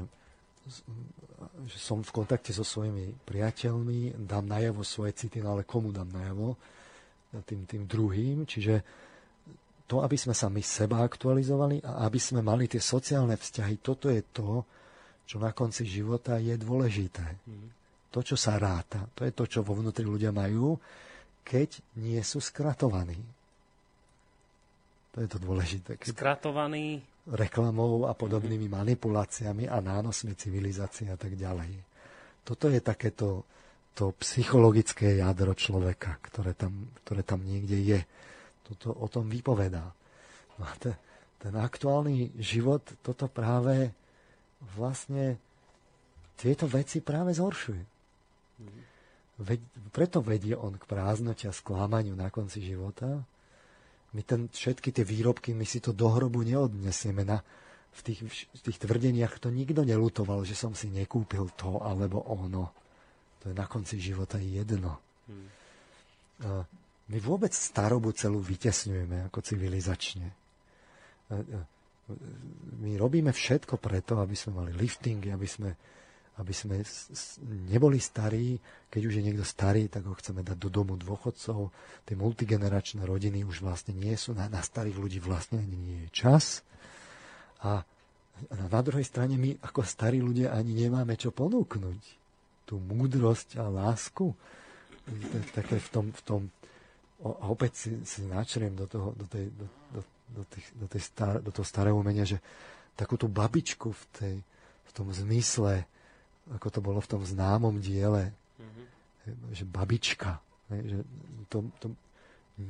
že 1.65 1.77
som 1.77 2.01
v 2.01 2.09
kontakte 2.09 2.49
so 2.49 2.65
svojimi 2.65 3.13
priateľmi, 3.21 4.17
dám 4.17 4.49
najavo 4.49 4.81
svoje 4.81 5.13
city, 5.13 5.37
no 5.37 5.53
ale 5.53 5.61
komu 5.61 5.93
dám 5.93 6.09
najavo? 6.09 6.57
Tým, 7.45 7.67
tým 7.69 7.83
druhým. 7.85 8.49
Čiže 8.49 8.81
to, 9.85 10.01
aby 10.01 10.17
sme 10.17 10.33
sa 10.33 10.49
my 10.49 10.63
seba 10.65 11.05
aktualizovali 11.05 11.85
a 11.85 12.09
aby 12.09 12.17
sme 12.17 12.41
mali 12.41 12.65
tie 12.65 12.81
sociálne 12.81 13.37
vzťahy, 13.37 13.83
toto 13.83 14.09
je 14.09 14.23
to, 14.25 14.65
čo 15.25 15.37
na 15.37 15.53
konci 15.53 15.85
života 15.85 16.41
je 16.41 16.55
dôležité. 16.57 17.25
Mm. 17.45 17.69
to, 18.09 18.23
čo 18.23 18.39
sa 18.39 18.55
ráta, 18.55 19.03
to 19.11 19.27
je 19.27 19.35
to, 19.35 19.43
čo 19.43 19.59
vo 19.59 19.75
vnútri 19.75 20.07
ľudia 20.07 20.31
majú, 20.31 20.79
keď 21.43 21.83
nie 21.99 22.17
sú 22.23 22.39
skratovaní. 22.39 23.19
To 25.13 25.17
je 25.19 25.27
to 25.27 25.37
dôležité. 25.37 25.99
Keď 25.99 26.15
reklamou 27.25 28.05
a 28.05 28.13
podobnými 28.13 28.69
manipuláciami 28.69 29.65
a 29.65 29.81
nánosmi 29.81 30.37
civilizácie 30.37 31.09
a 31.09 31.17
tak 31.17 31.33
ďalej. 31.33 31.73
Toto 32.45 32.69
je 32.69 32.77
takéto 32.77 33.49
to 33.95 34.11
psychologické 34.21 35.17
jadro 35.23 35.55
človeka, 35.55 36.19
ktoré 36.21 36.51
tam, 36.53 36.91
ktoré 37.01 37.23
tam 37.23 37.41
niekde 37.41 37.79
je. 37.79 37.99
Toto 38.67 38.91
o 38.91 39.07
tom 39.07 39.31
vypovedá. 39.31 39.87
No 40.59 40.63
a 40.67 40.73
te, 40.75 40.91
ten 41.39 41.55
aktuálny 41.55 42.35
život 42.37 42.83
toto 43.01 43.31
práve 43.31 43.95
vlastne 44.75 45.39
tieto 46.35 46.67
veci 46.67 46.99
práve 46.99 47.31
zhoršuje. 47.31 47.83
Veď, 49.35 49.59
preto 49.91 50.19
vedie 50.23 50.55
on 50.55 50.75
k 50.75 50.83
prázdnote 50.87 51.47
a 51.47 51.55
sklamaniu 51.55 52.15
na 52.15 52.31
konci 52.31 52.63
života, 52.63 53.23
my 54.15 54.21
ten, 54.23 54.47
všetky 54.47 54.95
tie 54.95 55.03
výrobky, 55.03 55.51
my 55.51 55.67
si 55.67 55.83
to 55.83 55.91
do 55.91 56.07
hrobu 56.07 56.47
neodnesieme. 56.47 57.27
Na, 57.27 57.43
v, 57.95 58.01
tých, 58.03 58.19
v 58.31 58.61
tých 58.63 58.79
tvrdeniach 58.79 59.43
to 59.43 59.51
nikto 59.51 59.83
nelutoval, 59.83 60.47
že 60.47 60.55
som 60.55 60.71
si 60.71 60.87
nekúpil 60.87 61.51
to 61.59 61.83
alebo 61.83 62.23
ono. 62.23 62.71
To 63.43 63.51
je 63.51 63.55
na 63.55 63.67
konci 63.67 63.99
života 63.99 64.39
jedno. 64.39 64.99
Hmm. 65.27 66.63
My 67.05 67.17
vôbec 67.21 67.53
starobu 67.53 68.15
celú 68.17 68.41
vytesňujeme 68.41 69.29
ako 69.29 69.39
civilizačne. 69.45 70.27
My 72.81 72.91
robíme 72.97 73.29
všetko 73.29 73.77
preto, 73.77 74.17
aby 74.17 74.33
sme 74.33 74.65
mali 74.65 74.71
liftingy, 74.73 75.29
aby 75.29 75.47
sme 75.47 75.69
aby 76.35 76.51
sme 76.51 76.83
neboli 77.71 77.95
starí, 77.95 78.59
keď 78.91 79.01
už 79.07 79.13
je 79.19 79.23
niekto 79.23 79.47
starý, 79.47 79.87
tak 79.87 80.03
ho 80.03 80.15
chceme 80.19 80.43
dať 80.43 80.57
do 80.59 80.67
domu 80.67 80.99
dôchodcov. 80.99 81.71
Tie 82.03 82.15
multigeneračné 82.19 83.07
rodiny 83.07 83.47
už 83.47 83.63
vlastne 83.63 83.95
nie 83.95 84.19
sú, 84.19 84.35
na, 84.35 84.51
na 84.51 84.59
starých 84.59 84.99
ľudí 84.99 85.19
vlastne 85.23 85.63
ani 85.63 85.77
nie 85.79 85.97
je 86.07 86.09
čas. 86.11 86.59
A 87.63 87.87
na 88.51 88.81
druhej 88.83 89.07
strane 89.07 89.39
my 89.39 89.55
ako 89.63 89.87
starí 89.87 90.19
ľudia 90.19 90.51
ani 90.51 90.75
nemáme 90.75 91.15
čo 91.15 91.31
ponúknuť. 91.31 92.01
Tú 92.67 92.83
múdrosť 92.83 93.55
a 93.63 93.71
lásku. 93.71 94.35
Také 95.55 95.79
v 95.79 95.89
tom, 95.93 96.05
v 96.11 96.21
tom 96.25 96.41
a 97.23 97.47
opäť 97.47 97.87
si, 97.87 97.91
si 98.03 98.27
načriem 98.27 98.75
do 98.75 98.85
toho, 98.91 99.15
do, 99.15 99.25
tej, 99.25 99.47
do, 99.55 99.65
do, 99.95 100.01
do, 100.35 100.43
tých, 100.51 100.67
do, 100.75 100.85
tej 100.91 101.01
star, 101.01 101.39
do 101.39 101.49
toho 101.49 101.63
starého 101.63 101.95
umenia, 101.95 102.27
že 102.27 102.43
takú 102.93 103.15
tú 103.15 103.31
babičku 103.31 103.95
v, 103.95 104.03
tej, 104.11 104.35
v 104.83 104.91
tom 104.91 105.07
zmysle 105.09 105.87
ako 106.53 106.67
to 106.69 106.79
bolo 106.81 106.99
v 107.01 107.09
tom 107.09 107.21
známom 107.25 107.81
diele, 107.81 108.29
mm-hmm. 108.29 108.85
že 109.55 109.63
babička, 109.65 110.37
že 110.69 111.01
to, 111.49 111.65
to, 111.81 111.87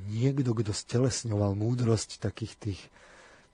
niekto, 0.08 0.56
kto 0.56 0.72
stelesňoval 0.72 1.54
múdrosť 1.60 2.24
takých 2.24 2.54
tých, 2.56 2.82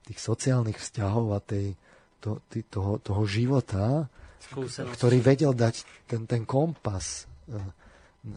tých 0.06 0.20
sociálnych 0.22 0.78
vzťahov 0.78 1.34
a 1.34 1.40
tej, 1.42 1.74
to, 2.22 2.40
tý, 2.48 2.62
toho, 2.70 3.02
toho 3.02 3.24
života, 3.26 4.06
Skúsenosť. 4.42 4.94
ktorý 4.98 5.18
vedel 5.22 5.54
dať 5.58 6.06
ten, 6.06 6.30
ten 6.30 6.46
kompas, 6.46 7.26
e, 7.50 7.58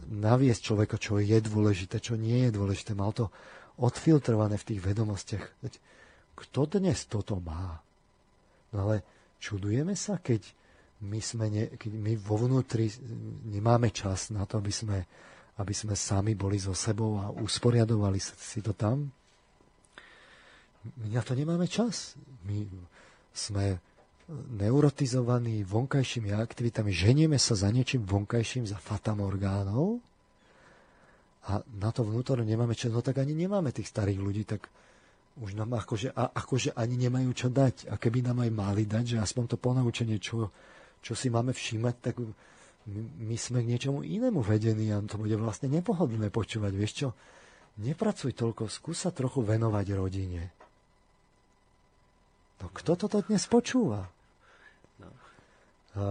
naviesť 0.09 0.61
človeka, 0.73 0.97
čo 0.97 1.21
je 1.21 1.37
dôležité, 1.37 2.01
čo 2.01 2.17
nie 2.17 2.49
je 2.49 2.51
dôležité. 2.57 2.97
Mal 2.97 3.13
to 3.13 3.29
odfiltrované 3.77 4.57
v 4.57 4.67
tých 4.73 4.81
vedomostiach. 4.81 5.45
Kto 6.35 6.65
dnes 6.67 7.05
toto 7.05 7.37
má? 7.37 7.79
No 8.73 8.89
ale 8.89 9.05
čudujeme 9.37 9.93
sa, 9.93 10.17
keď 10.17 10.41
my, 11.03 11.19
sme 11.19 11.51
ne, 11.51 11.63
keď 11.75 11.91
my 11.91 12.13
vo 12.15 12.39
vnútri 12.39 12.87
nemáme 13.51 13.91
čas 13.91 14.31
na 14.31 14.47
to, 14.47 14.63
aby 14.63 14.71
sme, 14.71 15.03
aby 15.59 15.73
sme 15.75 15.91
sami 15.97 16.37
boli 16.39 16.55
so 16.55 16.71
sebou 16.71 17.19
a 17.19 17.31
usporiadovali 17.35 18.19
si 18.21 18.63
to 18.63 18.71
tam. 18.71 19.11
My 21.01 21.07
na 21.11 21.21
to 21.25 21.35
nemáme 21.35 21.67
čas. 21.67 22.15
My 22.47 22.63
sme 23.35 23.81
neurotizovaní 24.55 25.61
vonkajšími 25.67 26.33
aktivitami, 26.33 26.89
ženieme 26.89 27.37
sa 27.37 27.53
za 27.53 27.69
niečím 27.69 28.01
vonkajším, 28.09 28.65
za 28.65 28.79
fatamorgánov 28.81 30.01
a 31.45 31.61
na 31.77 31.93
to 31.93 32.01
vnútorne 32.01 32.41
nemáme 32.41 32.73
čas, 32.73 32.89
no 32.89 33.05
tak 33.05 33.21
ani 33.21 33.37
nemáme 33.37 33.69
tých 33.69 33.85
starých 33.85 34.17
ľudí, 34.17 34.43
tak 34.49 34.65
už 35.35 35.53
nám 35.53 35.77
akože, 35.77 36.15
a, 36.15 36.33
akože 36.33 36.73
ani 36.73 36.95
nemajú 37.05 37.29
čo 37.37 37.47
dať. 37.53 37.91
A 37.91 38.01
keby 38.01 38.25
nám 38.25 38.41
aj 38.41 38.51
mali 38.55 38.83
dať, 38.87 39.13
že 39.13 39.17
aspoň 39.21 39.53
to 39.53 39.57
ponaučenie, 39.61 40.17
čo, 40.17 40.49
čo 41.05 41.13
si 41.13 41.29
máme 41.29 41.53
všímať, 41.53 41.95
tak 42.01 42.17
my 43.21 43.37
sme 43.37 43.61
k 43.61 43.69
niečomu 43.77 44.01
inému 44.01 44.41
vedení 44.41 44.89
a 44.89 44.97
to 45.05 45.21
bude 45.21 45.37
vlastne 45.37 45.69
nepohodlné 45.69 46.33
počúvať. 46.33 46.73
Vieš 46.73 46.93
čo, 46.97 47.07
nepracuj 47.77 48.33
toľko, 48.33 48.65
skús 48.65 49.05
sa 49.05 49.13
trochu 49.13 49.45
venovať 49.45 49.85
rodine. 49.93 50.49
No 52.57 52.73
kto 52.73 52.97
toto 52.97 53.21
dnes 53.21 53.45
počúva? 53.45 54.09
No. 54.97 55.09
A, 55.93 56.03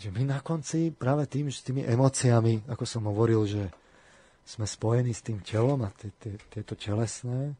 že 0.00 0.08
my 0.08 0.24
na 0.24 0.40
konci 0.40 0.88
práve 0.88 1.28
tým, 1.28 1.52
že 1.52 1.60
s 1.60 1.66
tými 1.68 1.84
emóciami, 1.84 2.64
ako 2.64 2.84
som 2.88 3.04
hovoril, 3.04 3.44
že 3.44 3.68
sme 4.44 4.64
spojení 4.64 5.12
s 5.12 5.24
tým 5.24 5.40
telom 5.44 5.84
a 5.84 5.92
tieto 6.52 6.76
telesné, 6.76 7.56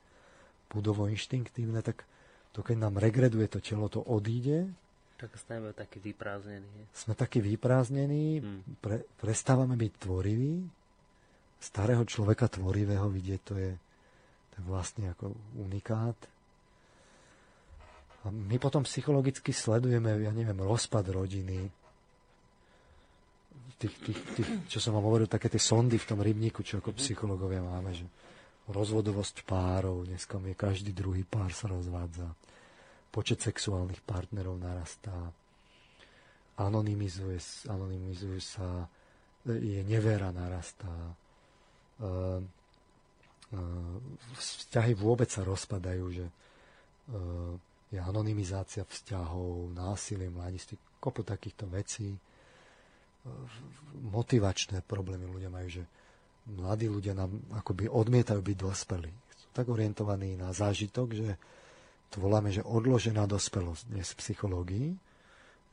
budovo 0.73 1.09
inštinktívne, 1.13 1.85
tak 1.85 2.09
to 2.53 2.61
keď 2.65 2.89
nám 2.89 3.01
regreduje 3.01 3.49
to 3.53 3.61
telo, 3.61 3.89
to 3.93 4.01
odíde 4.01 4.69
tak 5.25 5.41
sme 5.41 5.73
takí 5.73 6.05
vyprázdnení. 6.05 6.93
Sme 6.93 7.17
takí 7.17 7.41
vyprázdnení, 7.41 8.45
hmm. 8.45 8.61
pre, 8.85 9.09
prestávame 9.17 9.73
byť 9.73 9.93
tvoriví. 9.97 10.69
Starého 11.57 12.05
človeka 12.05 12.53
tvorivého 12.53 13.09
vidieť, 13.09 13.41
to 13.41 13.57
je, 13.57 13.73
to 14.53 14.55
je 14.61 14.63
vlastne 14.69 15.09
ako 15.09 15.33
unikát. 15.57 16.17
A 18.25 18.29
my 18.29 18.61
potom 18.61 18.85
psychologicky 18.85 19.57
sledujeme, 19.57 20.13
ja 20.21 20.33
neviem, 20.33 20.61
rozpad 20.61 21.09
rodiny, 21.09 21.73
tých, 23.81 23.97
tých, 24.05 24.21
tých, 24.37 24.51
čo 24.69 24.77
som 24.77 24.93
vám 24.93 25.09
hovoril, 25.09 25.25
také 25.25 25.49
tie 25.49 25.61
sondy 25.61 25.97
v 25.97 26.09
tom 26.09 26.21
rybníku, 26.21 26.61
čo 26.61 26.85
ako 26.85 26.93
mhm. 26.93 26.99
psychológovia 27.01 27.65
máme, 27.65 27.97
že 27.97 28.05
rozvodovosť 28.69 29.45
párov, 29.49 30.05
dneska 30.05 30.37
je 30.37 30.57
každý 30.57 30.93
druhý 30.93 31.25
pár 31.25 31.53
sa 31.53 31.69
rozvádza 31.69 32.29
počet 33.15 33.39
sexuálnych 33.39 34.03
partnerov 34.03 34.59
narastá, 34.59 35.15
anonymizuje, 36.59 37.39
anonymizuje 37.71 38.43
sa, 38.43 38.91
je 39.47 39.87
nevera 39.87 40.35
narastá, 40.35 40.91
e, 40.91 41.15
e, 43.55 43.61
vzťahy 44.35 44.99
vôbec 44.99 45.31
sa 45.31 45.47
rozpadajú, 45.47 46.05
že 46.11 46.27
e, 46.27 46.33
je 47.95 48.01
anonymizácia 48.03 48.83
vzťahov, 48.83 49.71
násilie 49.71 50.27
mladiství, 50.27 50.75
kopu 50.99 51.23
takýchto 51.23 51.71
vecí. 51.71 52.11
Motivačné 54.11 54.83
problémy 54.83 55.31
ľudia 55.31 55.55
majú, 55.55 55.69
že 55.71 55.87
mladí 56.51 56.91
ľudia 56.91 57.15
nám 57.15 57.31
akoby 57.55 57.87
odmietajú 57.87 58.43
byť 58.43 58.57
dospelí. 58.59 59.13
Sú 59.39 59.49
tak 59.55 59.71
orientovaní 59.71 60.35
na 60.35 60.51
zážitok, 60.51 61.09
že 61.15 61.39
to 62.15 62.23
voláme, 62.23 62.55
že 62.55 62.63
odložená 62.63 63.27
dospelosť 63.27 63.91
dnes 63.91 64.15
v 64.15 64.19
psychológii, 64.23 64.89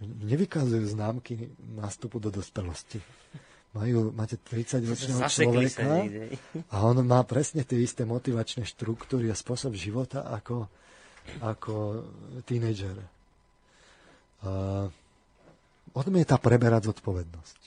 nevykazujú 0.02 0.90
známky 0.90 1.54
nástupu 1.78 2.18
do 2.18 2.34
dospelosti. 2.34 2.98
Majú, 3.78 4.10
máte 4.10 4.42
30-ročného 4.42 5.22
človeka 5.30 6.02
a 6.74 6.76
on 6.82 6.98
má 7.06 7.22
presne 7.24 7.62
tie 7.62 7.78
isté 7.80 8.04
motivačné 8.10 8.66
štruktúry 8.66 9.30
a 9.30 9.38
spôsob 9.38 9.78
života 9.78 10.26
ako, 10.28 10.66
ako 11.46 12.04
tínejdžer. 12.50 12.98
Uh, 14.42 14.90
odmieta 15.94 16.42
preberať 16.42 16.90
zodpovednosť. 16.90 17.60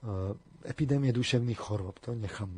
Uh, 0.00 0.32
epidémie 0.64 1.12
duševných 1.12 1.60
chorôb, 1.60 2.00
to 2.00 2.16
nechám 2.16 2.48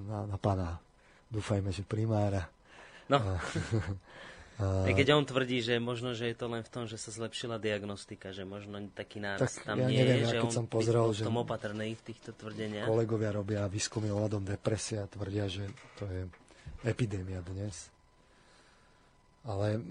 na, 0.00 0.24
na 0.24 0.40
pána. 0.40 0.80
Dúfajme, 1.28 1.68
že 1.70 1.84
primára 1.84 2.48
No. 3.10 3.18
A... 4.60 4.86
Aj 4.86 4.92
keď 4.94 5.16
on 5.16 5.24
tvrdí, 5.24 5.64
že 5.64 5.80
možno, 5.80 6.12
že 6.12 6.30
je 6.30 6.36
to 6.36 6.46
len 6.46 6.62
v 6.62 6.70
tom, 6.70 6.84
že 6.84 7.00
sa 7.00 7.10
zlepšila 7.10 7.56
diagnostika, 7.56 8.30
že 8.30 8.44
možno 8.44 8.78
taký 8.92 9.18
nárast 9.18 9.64
tak 9.64 9.74
tam 9.74 9.76
ja 9.82 9.88
nie 9.88 9.98
neviem, 10.04 10.28
je, 10.28 10.36
že 10.36 10.38
on 10.44 10.52
som 10.52 10.66
pozrel, 10.68 11.08
v 11.10 11.24
tom 11.24 11.40
opatrný 11.40 11.96
v 11.96 12.02
týchto 12.04 12.36
tvrdeniach. 12.36 12.86
Kolegovia 12.86 13.32
robia 13.32 13.64
výskumy 13.66 14.12
ohľadom 14.12 14.44
depresie 14.44 15.00
a 15.02 15.08
tvrdia, 15.08 15.48
že 15.48 15.66
to 15.98 16.04
je 16.06 16.28
epidémia 16.84 17.42
dnes. 17.42 17.90
Ale 19.42 19.82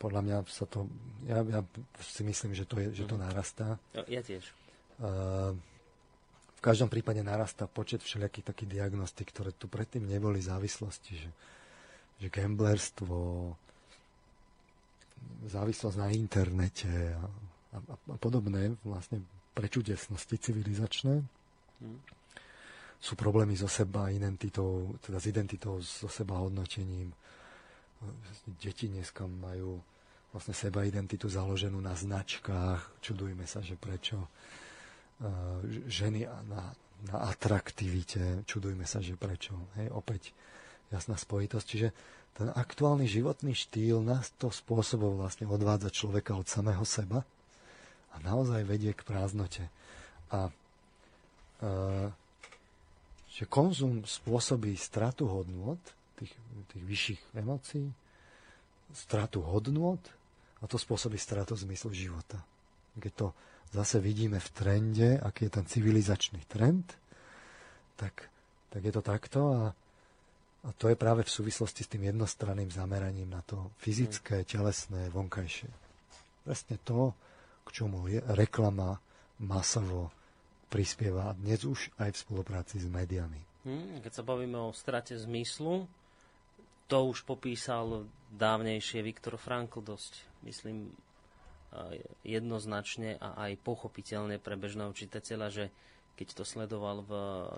podľa 0.00 0.20
mňa 0.24 0.36
sa 0.48 0.64
to, 0.66 0.88
ja, 1.28 1.44
ja 1.44 1.60
si 2.00 2.22
myslím, 2.24 2.56
že 2.56 2.64
to, 2.64 2.80
je, 2.80 2.88
že 2.96 3.04
to 3.06 3.20
mhm. 3.20 3.22
narastá. 3.28 3.76
Ja 4.08 4.24
tiež. 4.24 4.42
Uh, 5.00 5.54
v 6.60 6.68
každom 6.68 6.92
prípade 6.92 7.24
narastá 7.24 7.64
počet 7.64 8.04
všelijakých 8.04 8.52
takých 8.52 8.68
diagnostik, 8.68 9.32
ktoré 9.32 9.56
tu 9.56 9.64
predtým 9.64 10.04
neboli 10.04 10.44
závislosti, 10.44 11.16
že, 11.16 11.30
že 12.20 12.28
gamblerstvo, 12.28 13.56
závislosť 15.48 15.96
na 15.96 16.12
internete 16.12 17.16
a, 17.16 17.24
a, 17.72 17.78
a 18.12 18.16
podobné 18.20 18.76
vlastne 18.84 19.24
prečudesnosti 19.56 20.36
civilizačné. 20.36 21.24
Hmm. 21.80 22.00
Sú 23.00 23.16
problémy 23.16 23.56
so 23.56 23.64
seba 23.64 24.12
identitou, 24.12 24.92
teda 25.00 25.16
s 25.16 25.32
identitou, 25.32 25.80
so 25.80 26.12
seba 26.12 26.44
hodnotením. 26.44 27.08
Deti 28.60 28.92
dneska 28.92 29.24
majú 29.24 29.80
vlastne 30.28 30.52
seba 30.52 30.84
identitu 30.84 31.24
založenú 31.24 31.80
na 31.80 31.96
značkách. 31.96 33.00
Čudujme 33.00 33.48
sa, 33.48 33.64
že 33.64 33.80
prečo. 33.80 34.28
Ženy 35.86 36.24
na, 36.48 36.72
na 37.12 37.16
atraktivite. 37.28 38.44
Čudujme 38.48 38.88
sa, 38.88 39.04
že 39.04 39.20
prečo. 39.20 39.56
Hej, 39.76 39.92
opäť 39.92 40.32
jasná 40.88 41.16
spojitosť. 41.20 41.66
Čiže 41.66 41.88
ten 42.36 42.48
aktuálny 42.48 43.04
životný 43.04 43.52
štýl 43.52 44.00
nás 44.00 44.32
to 44.40 44.48
spôsobom 44.48 45.20
vlastne 45.20 45.44
odvádza 45.44 45.92
človeka 45.92 46.32
od 46.32 46.48
samého 46.48 46.82
seba 46.88 47.20
a 48.10 48.16
naozaj 48.24 48.64
vedie 48.64 48.96
k 48.96 49.04
prázdnote. 49.04 49.68
A 50.32 50.48
e, 50.48 50.52
že 53.30 53.44
konzum 53.44 54.02
spôsobí 54.02 54.74
stratu 54.74 55.28
hodnôt, 55.28 55.78
tých, 56.18 56.32
tých 56.72 56.84
vyšších 56.84 57.20
emócií, 57.36 57.92
stratu 58.90 59.44
hodnôt 59.44 60.02
a 60.58 60.64
to 60.66 60.80
spôsobí 60.80 61.16
stratu 61.16 61.54
zmyslu 61.54 61.94
života. 61.94 62.42
Keď 62.98 63.12
to 63.14 63.26
zase 63.70 64.00
vidíme 64.00 64.40
v 64.40 64.48
trende, 64.50 65.08
aký 65.20 65.46
je 65.46 65.50
ten 65.50 65.66
civilizačný 65.66 66.42
trend, 66.48 66.98
tak, 67.96 68.28
tak 68.68 68.84
je 68.84 68.92
to 68.92 69.02
takto 69.02 69.40
a 69.54 69.62
a 70.60 70.76
to 70.76 70.92
je 70.92 70.96
práve 70.96 71.24
v 71.24 71.30
súvislosti 71.32 71.84
s 71.84 71.88
tým 71.88 72.12
jednostranným 72.12 72.68
zameraním 72.68 73.32
na 73.32 73.40
to 73.40 73.72
fyzické, 73.80 74.44
telesné, 74.44 75.08
vonkajšie. 75.08 75.72
Presne 76.44 76.76
to, 76.84 77.16
k 77.64 77.68
čomu 77.72 78.04
je 78.12 78.20
reklama 78.36 79.00
masovo 79.40 80.12
prispieva 80.68 81.32
dnes 81.32 81.64
už 81.64 81.96
aj 81.96 82.12
v 82.12 82.20
spolupráci 82.20 82.76
s 82.76 82.86
médiami. 82.92 83.40
Hmm, 83.64 84.04
keď 84.04 84.12
sa 84.20 84.24
bavíme 84.24 84.56
o 84.60 84.76
strate 84.76 85.16
zmyslu, 85.16 85.88
to 86.92 86.98
už 87.08 87.24
popísal 87.24 88.04
dávnejšie 88.28 89.00
Viktor 89.00 89.40
Frankl 89.40 89.80
dosť, 89.80 90.44
myslím, 90.44 90.92
jednoznačne 92.26 93.18
a 93.22 93.46
aj 93.48 93.62
pochopiteľne 93.62 94.42
pre 94.42 94.58
bežného 94.58 94.90
čitateľa, 94.90 95.48
že 95.50 95.64
keď 96.18 96.28
to 96.36 96.44
sledoval 96.44 97.00
v 97.06 97.12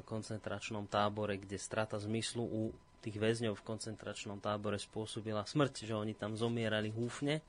koncentračnom 0.06 0.86
tábore, 0.86 1.40
kde 1.40 1.59
strata 1.59 1.98
zmyslu 1.98 2.44
u 2.44 2.62
tých 3.02 3.18
väzňov 3.18 3.59
v 3.59 3.66
koncentračnom 3.66 4.39
tábore 4.39 4.78
spôsobila 4.78 5.43
smrť, 5.43 5.90
že 5.90 5.98
oni 5.98 6.14
tam 6.14 6.39
zomierali 6.39 6.94
húfne 6.94 7.43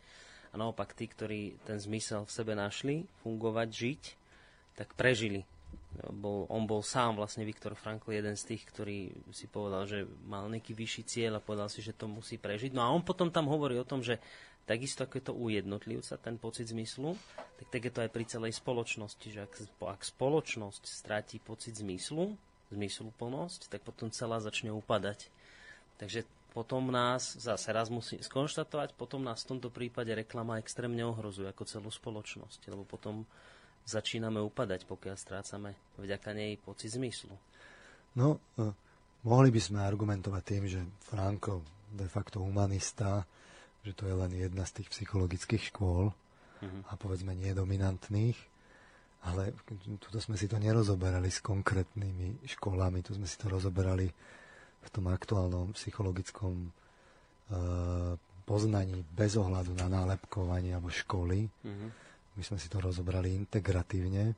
a 0.49 0.57
naopak 0.57 0.97
tí, 0.97 1.05
ktorí 1.05 1.61
ten 1.61 1.77
zmysel 1.77 2.25
v 2.25 2.33
sebe 2.33 2.57
našli, 2.57 3.05
fungovať, 3.21 3.69
žiť, 3.69 4.03
tak 4.73 4.97
prežili. 4.97 5.45
Bol, 5.93 6.49
on 6.49 6.65
bol 6.65 6.81
sám 6.81 7.21
vlastne 7.21 7.45
Viktor 7.45 7.77
Frankl 7.77 8.13
jeden 8.13 8.33
z 8.33 8.53
tých, 8.53 8.65
ktorý 8.65 9.13
si 9.29 9.45
povedal, 9.45 9.85
že 9.85 10.09
mal 10.25 10.49
nejaký 10.49 10.73
vyšší 10.73 11.03
cieľ 11.05 11.37
a 11.37 11.45
povedal 11.45 11.69
si, 11.69 11.85
že 11.85 11.93
to 11.93 12.09
musí 12.09 12.41
prežiť. 12.41 12.73
No 12.73 12.81
a 12.81 12.89
on 12.89 13.05
potom 13.05 13.29
tam 13.29 13.45
hovorí 13.45 13.77
o 13.77 13.85
tom, 13.85 14.01
že 14.01 14.17
takisto 14.63 15.03
ako 15.03 15.13
je 15.19 15.23
to 15.23 15.33
u 15.35 15.45
jednotlivca, 15.51 16.13
ten 16.19 16.35
pocit 16.39 16.71
zmyslu, 16.71 17.19
tak, 17.59 17.67
tak 17.69 17.81
je 17.83 17.91
to 17.91 17.99
aj 18.03 18.11
pri 18.11 18.25
celej 18.27 18.53
spoločnosti, 18.57 19.27
že 19.27 19.39
ak, 19.43 19.53
ak 19.83 20.01
spoločnosť 20.01 20.83
stratí 20.87 21.37
pocit 21.43 21.75
zmyslu, 21.75 22.35
zmysluplnosť, 22.71 23.69
tak 23.69 23.85
potom 23.85 24.09
celá 24.09 24.39
začne 24.39 24.73
upadať. 24.73 25.29
Takže 26.01 26.25
potom 26.53 26.93
nás, 26.93 27.33
zase 27.37 27.73
raz 27.73 27.89
musím 27.89 28.21
skonštatovať, 28.21 28.93
potom 28.93 29.25
nás 29.25 29.41
v 29.41 29.57
tomto 29.57 29.73
prípade 29.73 30.13
reklama 30.13 30.61
extrémne 30.61 31.01
ohrozuje 31.01 31.49
ako 31.49 31.63
celú 31.65 31.89
spoločnosť, 31.89 32.69
lebo 32.69 32.85
potom 32.85 33.25
začíname 33.83 34.39
upadať, 34.39 34.85
pokiaľ 34.87 35.15
strácame 35.17 35.75
vďaka 35.99 36.29
nej 36.31 36.55
pocit 36.61 36.93
zmyslu. 36.93 37.33
No, 38.15 38.37
eh, 38.61 38.69
mohli 39.25 39.49
by 39.49 39.59
sme 39.59 39.79
argumentovať 39.81 40.43
tým, 40.45 40.63
že 40.69 40.79
Franko 41.09 41.65
de 41.93 42.05
facto 42.05 42.41
humanista, 42.41 43.25
že 43.83 43.91
to 43.91 44.07
je 44.07 44.15
len 44.15 44.31
jedna 44.31 44.63
z 44.63 44.81
tých 44.81 44.89
psychologických 44.95 45.75
škôl 45.75 46.11
uh-huh. 46.11 46.81
a 46.87 46.93
povedzme 46.95 47.35
nie 47.35 47.51
dominantných, 47.51 48.39
ale 49.23 49.55
tuto 50.03 50.19
sme 50.19 50.35
si 50.35 50.51
to 50.51 50.59
nerozoberali 50.59 51.31
s 51.31 51.39
konkrétnymi 51.39 52.43
školami, 52.43 52.99
tu 53.03 53.15
sme 53.15 53.27
si 53.27 53.39
to 53.39 53.47
rozoberali 53.47 54.07
v 54.83 54.89
tom 54.91 55.07
aktuálnom 55.07 55.71
psychologickom 55.79 56.67
e, 56.67 56.69
poznaní 58.43 58.99
bez 59.07 59.39
ohľadu 59.39 59.79
na 59.79 59.87
nálepkovanie 59.87 60.75
alebo 60.75 60.91
školy. 60.91 61.47
Mm-hmm. 61.47 61.89
My 62.35 62.43
sme 62.43 62.57
si 62.59 62.67
to 62.67 62.83
rozobrali 62.83 63.31
integratívne. 63.31 64.35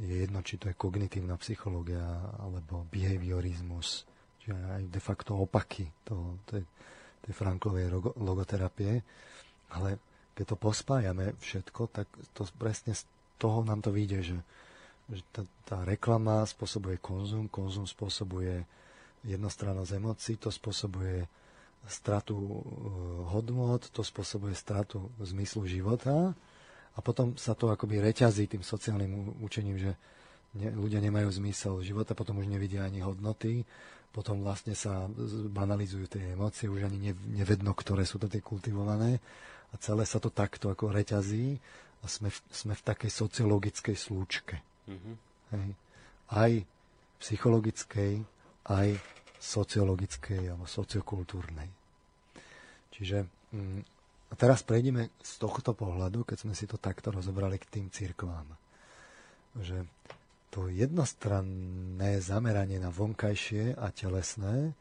Je 0.00 0.24
jedno, 0.24 0.40
či 0.40 0.56
to 0.56 0.72
je 0.72 0.78
kognitívna 0.78 1.36
psychológia 1.36 2.00
alebo 2.40 2.88
behaviorizmus, 2.88 4.08
čiže 4.40 4.56
aj 4.56 4.82
de 4.88 5.00
facto 5.04 5.36
opaky 5.36 5.84
to, 6.00 6.40
tej, 6.48 6.64
tej 7.22 7.32
Franklovej 7.34 7.88
logoterapie. 8.18 9.02
Ale 9.72 9.96
keď 10.32 10.44
to 10.52 10.56
pospájame 10.56 11.36
všetko, 11.38 11.88
tak 11.92 12.06
to 12.32 12.44
presne 12.56 12.96
z 12.96 13.04
toho 13.36 13.66
nám 13.66 13.82
to 13.82 13.90
vyjde, 13.90 14.20
že, 14.22 14.38
že 15.10 15.22
tá, 15.34 15.42
tá 15.66 15.78
reklama 15.82 16.46
spôsobuje 16.46 16.98
konzum, 17.02 17.50
konzum 17.50 17.84
spôsobuje 17.84 18.64
jednostrannosť 19.22 19.92
emócií, 19.98 20.34
to 20.38 20.50
spôsobuje 20.50 21.26
stratu 21.86 22.38
e, 22.38 22.50
hodnot, 23.34 23.90
to 23.90 24.06
spôsobuje 24.06 24.54
stratu 24.54 25.10
zmyslu 25.18 25.66
života 25.66 26.34
a 26.94 26.98
potom 27.02 27.34
sa 27.34 27.58
to 27.58 27.70
akoby 27.70 27.98
reťazí 27.98 28.46
tým 28.46 28.62
sociálnym 28.62 29.42
učením, 29.42 29.78
že 29.78 29.90
ne, 30.58 30.70
ľudia 30.70 31.02
nemajú 31.02 31.28
zmysel 31.42 31.82
života, 31.82 32.14
potom 32.14 32.38
už 32.38 32.46
nevidia 32.46 32.86
ani 32.86 33.02
hodnoty, 33.02 33.66
potom 34.12 34.44
vlastne 34.44 34.76
sa 34.76 35.08
banalizujú 35.48 36.06
tie 36.06 36.36
emócie, 36.36 36.68
už 36.68 36.84
ani 36.84 37.16
nevedno, 37.32 37.72
ktoré 37.72 38.04
sú 38.04 38.20
to 38.20 38.28
tie 38.28 38.44
kultivované 38.44 39.16
a 39.72 39.74
celé 39.80 40.04
sa 40.04 40.20
to 40.20 40.28
takto 40.28 40.68
ako 40.68 40.92
reťazí 40.92 41.56
a 42.02 42.06
sme 42.06 42.28
v, 42.28 42.38
sme 42.52 42.74
v 42.76 42.82
takej 42.84 43.10
sociologickej 43.10 43.96
slúčke. 43.96 44.60
Mm-hmm. 44.86 45.14
Hej. 45.56 45.70
Aj 46.28 46.52
psychologickej, 47.24 48.12
aj 48.68 48.88
sociologickej 49.40 50.52
alebo 50.52 50.68
sociokultúrnej. 50.68 51.70
Čiže 52.92 53.24
mm, 53.56 53.80
a 54.32 54.34
teraz 54.34 54.64
prejdeme 54.64 55.12
z 55.20 55.32
tohto 55.36 55.76
pohľadu, 55.76 56.24
keď 56.24 56.48
sme 56.48 56.54
si 56.56 56.64
to 56.64 56.80
takto 56.80 57.12
rozobrali 57.12 57.60
k 57.60 57.68
tým 57.68 57.86
cirkvám. 57.92 58.48
Že 59.60 59.84
to 60.52 60.68
jednostranné 60.68 62.20
zameranie 62.20 62.76
na 62.76 62.92
vonkajšie 62.92 63.72
a 63.72 63.88
telesné 63.88 64.76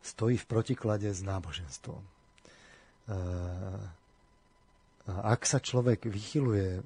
stojí 0.00 0.40
v 0.40 0.48
protiklade 0.48 1.12
s 1.12 1.20
náboženstvom. 1.20 2.00
E, 2.00 2.08
ak 5.08 5.40
sa 5.44 5.60
človek 5.60 6.08
vychyluje 6.08 6.80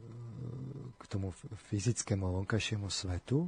k 0.99 1.03
tomu 1.07 1.31
fyzickému 1.71 2.27
a 2.27 2.35
vonkajšiemu 2.43 2.91
svetu, 2.91 3.47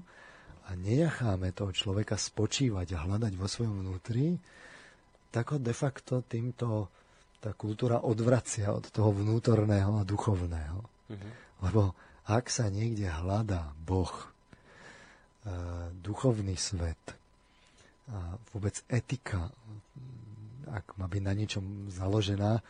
a 0.64 0.70
nenecháme 0.72 1.52
toho 1.52 1.72
človeka 1.76 2.16
spočívať 2.16 2.96
a 2.96 3.02
hľadať 3.04 3.32
vo 3.36 3.44
svojom 3.44 3.84
vnútri, 3.84 4.40
tak 5.28 5.52
ho 5.52 5.58
de 5.60 5.74
facto 5.76 6.24
týmto 6.24 6.88
tá 7.42 7.52
kultúra 7.52 8.00
odvracia 8.00 8.72
od 8.72 8.88
toho 8.88 9.12
vnútorného 9.12 10.00
a 10.00 10.08
duchovného. 10.08 10.80
Mm-hmm. 11.12 11.30
Lebo 11.68 11.92
ak 12.24 12.48
sa 12.48 12.72
niekde 12.72 13.12
hľadá 13.12 13.76
Boh, 13.76 14.08
e, 14.08 14.24
duchovný 16.00 16.56
svet, 16.56 17.00
a 18.04 18.36
vôbec 18.52 18.84
etika, 18.92 19.48
ak 20.68 20.96
má 21.00 21.08
byť 21.08 21.22
na 21.24 21.32
niečom 21.32 21.64
založená, 21.88 22.60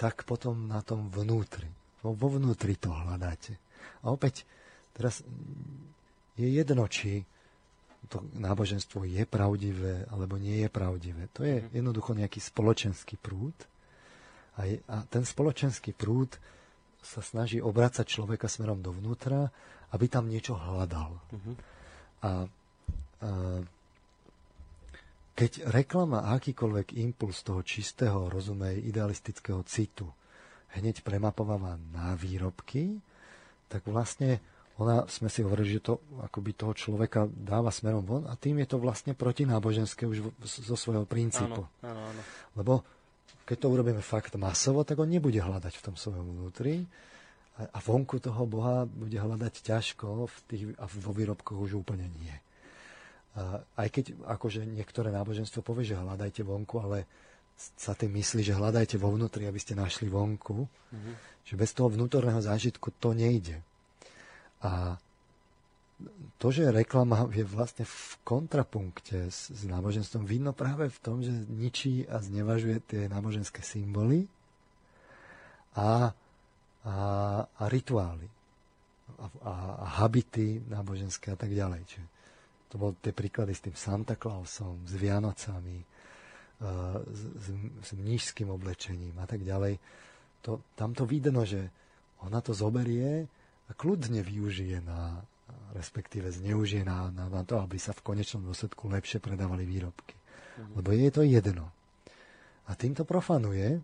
tak 0.00 0.24
potom 0.24 0.68
na 0.70 0.80
tom 0.80 1.12
vnútri. 1.12 1.68
Vo, 2.00 2.14
vnútri 2.14 2.78
to 2.78 2.94
hľadáte. 2.94 3.58
A 4.00 4.14
opäť, 4.14 4.46
teraz 4.96 5.20
je 6.38 6.48
jedno, 6.48 6.86
či 6.88 7.26
to 8.08 8.24
náboženstvo 8.38 9.04
je 9.04 9.26
pravdivé 9.28 10.08
alebo 10.08 10.40
nie 10.40 10.64
je 10.64 10.70
pravdivé. 10.70 11.28
To 11.36 11.44
je 11.44 11.60
mhm. 11.60 11.68
jednoducho 11.76 12.16
nejaký 12.16 12.40
spoločenský 12.40 13.20
prúd. 13.20 13.56
A, 14.56 14.64
je, 14.64 14.80
a 14.88 15.04
ten 15.06 15.22
spoločenský 15.22 15.92
prúd 15.92 16.32
sa 16.98 17.22
snaží 17.22 17.62
obracať 17.62 18.08
človeka 18.08 18.50
smerom 18.50 18.82
dovnútra, 18.82 19.54
aby 19.94 20.10
tam 20.10 20.26
niečo 20.26 20.58
hľadal. 20.58 21.14
Uh-huh. 21.14 21.54
A, 22.22 22.26
a 22.26 23.30
keď 25.38 25.70
reklama 25.70 26.34
akýkoľvek 26.34 26.98
impuls 26.98 27.46
toho 27.46 27.62
čistého, 27.62 28.26
rozumej, 28.26 28.82
idealistického 28.90 29.62
citu 29.62 30.10
hneď 30.74 31.06
premapováva 31.06 31.78
na 31.94 32.18
výrobky, 32.18 32.98
tak 33.70 33.86
vlastne 33.86 34.42
ona, 34.78 35.06
sme 35.10 35.26
si 35.26 35.42
hovorili, 35.42 35.78
že 35.78 35.90
to 35.90 35.94
akoby 36.22 36.54
toho 36.54 36.74
človeka 36.74 37.26
dáva 37.30 37.70
smerom 37.70 38.06
von 38.06 38.24
a 38.30 38.38
tým 38.38 38.62
je 38.62 38.68
to 38.70 38.78
vlastne 38.78 39.14
protináboženské 39.14 40.06
už 40.06 40.30
zo 40.42 40.76
svojho 40.78 41.02
princípu. 41.02 41.66
Áno, 41.82 41.86
áno, 41.86 42.00
áno. 42.14 42.22
Lebo 42.54 42.74
keď 43.42 43.56
to 43.64 43.72
urobíme 43.74 44.02
fakt 44.02 44.38
masovo, 44.38 44.86
tak 44.86 44.98
on 45.02 45.10
nebude 45.10 45.38
hľadať 45.38 45.74
v 45.74 45.84
tom 45.86 45.94
svojom 45.98 46.26
vnútri 46.34 46.86
a 47.58 47.78
vonku 47.82 48.22
toho 48.22 48.46
Boha 48.46 48.86
bude 48.86 49.18
hľadať 49.18 49.54
ťažko 49.66 50.30
v 50.30 50.36
tých, 50.46 50.64
a 50.78 50.86
vo 50.86 51.10
výrobkoch 51.10 51.58
už 51.58 51.82
úplne 51.82 52.06
nie. 52.22 52.34
A 53.34 53.62
aj 53.82 53.88
keď 53.90 54.04
akože 54.26 54.62
niektoré 54.62 55.10
náboženstvo 55.10 55.66
povie, 55.66 55.86
že 55.86 55.98
hľadajte 55.98 56.46
vonku, 56.46 56.78
ale 56.78 57.06
sa 57.58 57.98
tým 57.98 58.14
myslí, 58.14 58.46
že 58.46 58.54
hľadajte 58.54 58.94
vo 59.02 59.10
vnútri, 59.10 59.50
aby 59.50 59.58
ste 59.58 59.74
našli 59.74 60.06
vonku, 60.06 60.70
mm-hmm. 60.70 61.14
že 61.42 61.54
bez 61.58 61.74
toho 61.74 61.90
vnútorného 61.90 62.38
zážitku 62.38 62.94
to 63.02 63.10
nejde. 63.10 63.58
A 64.62 64.94
to, 66.38 66.54
že 66.54 66.70
reklama 66.70 67.26
je 67.34 67.42
vlastne 67.42 67.82
v 67.82 67.98
kontrapunkte 68.22 69.26
s, 69.26 69.50
s 69.50 69.66
náboženstvom, 69.66 70.22
vidno 70.22 70.54
práve 70.54 70.86
v 70.86 70.98
tom, 71.02 71.18
že 71.18 71.34
ničí 71.50 72.06
a 72.06 72.22
znevažuje 72.22 72.78
tie 72.86 73.02
náboženské 73.10 73.66
symboly 73.66 74.30
a, 75.74 76.14
a, 76.88 76.96
a 77.44 77.64
rituály 77.68 78.24
a, 79.20 79.26
a, 79.44 79.54
a 79.84 79.86
habity 80.00 80.64
náboženské 80.64 81.34
a 81.34 81.38
tak 81.38 81.52
ďalej. 81.52 81.84
Čiže 81.84 82.06
to 82.68 82.74
bol 82.76 82.96
tie 83.00 83.12
príklady 83.12 83.52
s 83.52 83.64
tým 83.64 83.76
Santa 83.76 84.16
Clausom, 84.16 84.84
s 84.84 84.92
Vianocami, 84.96 85.78
uh, 85.80 87.00
s, 87.04 87.20
s, 87.36 87.46
s 87.84 87.90
mnížským 87.96 88.48
oblečením 88.52 89.16
a 89.20 89.26
tak 89.28 89.44
ďalej. 89.44 89.80
To, 90.44 90.60
tam 90.76 90.92
to 90.92 91.08
vidno, 91.08 91.44
že 91.44 91.68
ona 92.24 92.40
to 92.40 92.52
zoberie 92.52 93.24
a 93.68 93.70
kľudne 93.72 94.20
využije 94.24 94.84
na, 94.84 95.24
respektíve 95.76 96.32
zneužije 96.32 96.84
na, 96.84 97.12
na, 97.12 97.28
na 97.28 97.42
to, 97.44 97.60
aby 97.60 97.76
sa 97.80 97.92
v 97.92 98.04
konečnom 98.04 98.44
dôsledku 98.44 98.88
lepšie 98.88 99.20
predávali 99.20 99.64
výrobky. 99.64 100.16
Mhm. 100.58 100.72
Lebo 100.80 100.88
je 100.92 101.10
to 101.12 101.22
jedno. 101.24 101.68
A 102.68 102.76
týmto 102.76 103.08
profanuje 103.08 103.80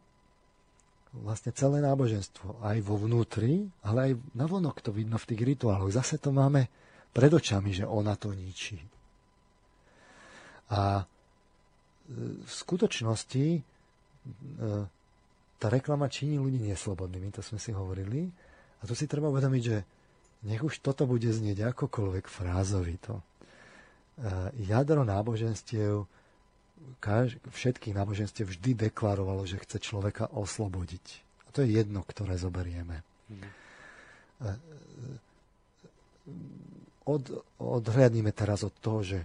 vlastne 1.23 1.55
celé 1.55 1.79
náboženstvo. 1.79 2.59
Aj 2.65 2.75
vo 2.83 2.99
vnútri, 2.99 3.71
ale 3.87 4.11
aj 4.11 4.13
na 4.35 4.51
vonok 4.51 4.83
to 4.83 4.91
vidno 4.91 5.15
v 5.15 5.29
tých 5.31 5.43
rituáloch. 5.55 5.95
Zase 5.95 6.19
to 6.19 6.35
máme 6.35 6.67
pred 7.15 7.31
očami, 7.31 7.71
že 7.71 7.87
ona 7.87 8.19
to 8.19 8.35
ničí. 8.35 8.83
A 10.75 10.99
e, 10.99 11.05
v 12.43 12.51
skutočnosti 12.51 13.47
e, 13.55 13.61
tá 15.63 15.67
reklama 15.71 16.11
činí 16.11 16.43
ľudí 16.43 16.59
neslobodnými, 16.67 17.31
to 17.31 17.45
sme 17.47 17.63
si 17.63 17.71
hovorili. 17.71 18.27
A 18.81 18.83
tu 18.83 18.99
si 18.99 19.07
treba 19.07 19.31
uvedomiť, 19.31 19.63
že 19.63 19.79
nech 20.45 20.61
už 20.61 20.83
toto 20.83 21.07
bude 21.07 21.31
znieť 21.31 21.71
akokoľvek 21.71 22.27
frázovito. 22.27 23.21
E, 23.21 23.23
jadro 24.67 25.07
náboženstiev, 25.07 26.11
všetkých 27.51 27.95
náboženstiev 27.97 28.49
vždy 28.49 28.89
deklarovalo, 28.89 29.45
že 29.45 29.61
chce 29.61 29.81
človeka 29.81 30.33
oslobodiť. 30.33 31.05
A 31.47 31.49
to 31.53 31.65
je 31.65 31.77
jedno, 31.77 32.01
ktoré 32.05 32.41
zoberieme. 32.41 33.05
E, 34.41 34.51
od, 37.05 37.23
odhľadníme 37.61 38.33
teraz 38.33 38.65
od 38.65 38.73
toho, 38.81 39.05
že, 39.05 39.21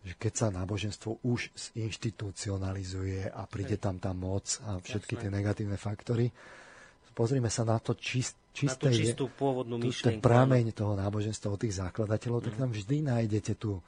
že 0.00 0.14
keď 0.16 0.32
sa 0.32 0.46
náboženstvo 0.48 1.20
už 1.24 1.52
zinstitucionalizuje 1.76 3.28
a 3.28 3.44
príde 3.44 3.76
tam 3.76 4.00
tá 4.00 4.16
moc 4.16 4.60
a 4.64 4.80
všetky 4.80 5.20
tie 5.20 5.28
negatívne 5.28 5.76
faktory, 5.76 6.32
pozrime 7.12 7.50
sa 7.52 7.66
na 7.66 7.76
to 7.82 7.98
čist, 7.98 8.38
čisté, 8.54 8.88
na 8.88 8.94
tú 8.94 8.96
čistú 8.96 9.24
pôvodnú 9.28 9.76
myšlienku. 9.76 10.22
Ten 10.22 10.24
prámeň 10.24 10.70
toho 10.72 10.94
náboženstva 10.94 11.50
od 11.50 11.60
tých 11.60 11.76
zakladateľov, 11.82 12.40
mm. 12.40 12.46
tak 12.46 12.54
mhm. 12.54 12.60
tam 12.62 12.70
vždy 12.72 12.96
nájdete 13.04 13.52
tu, 13.58 13.82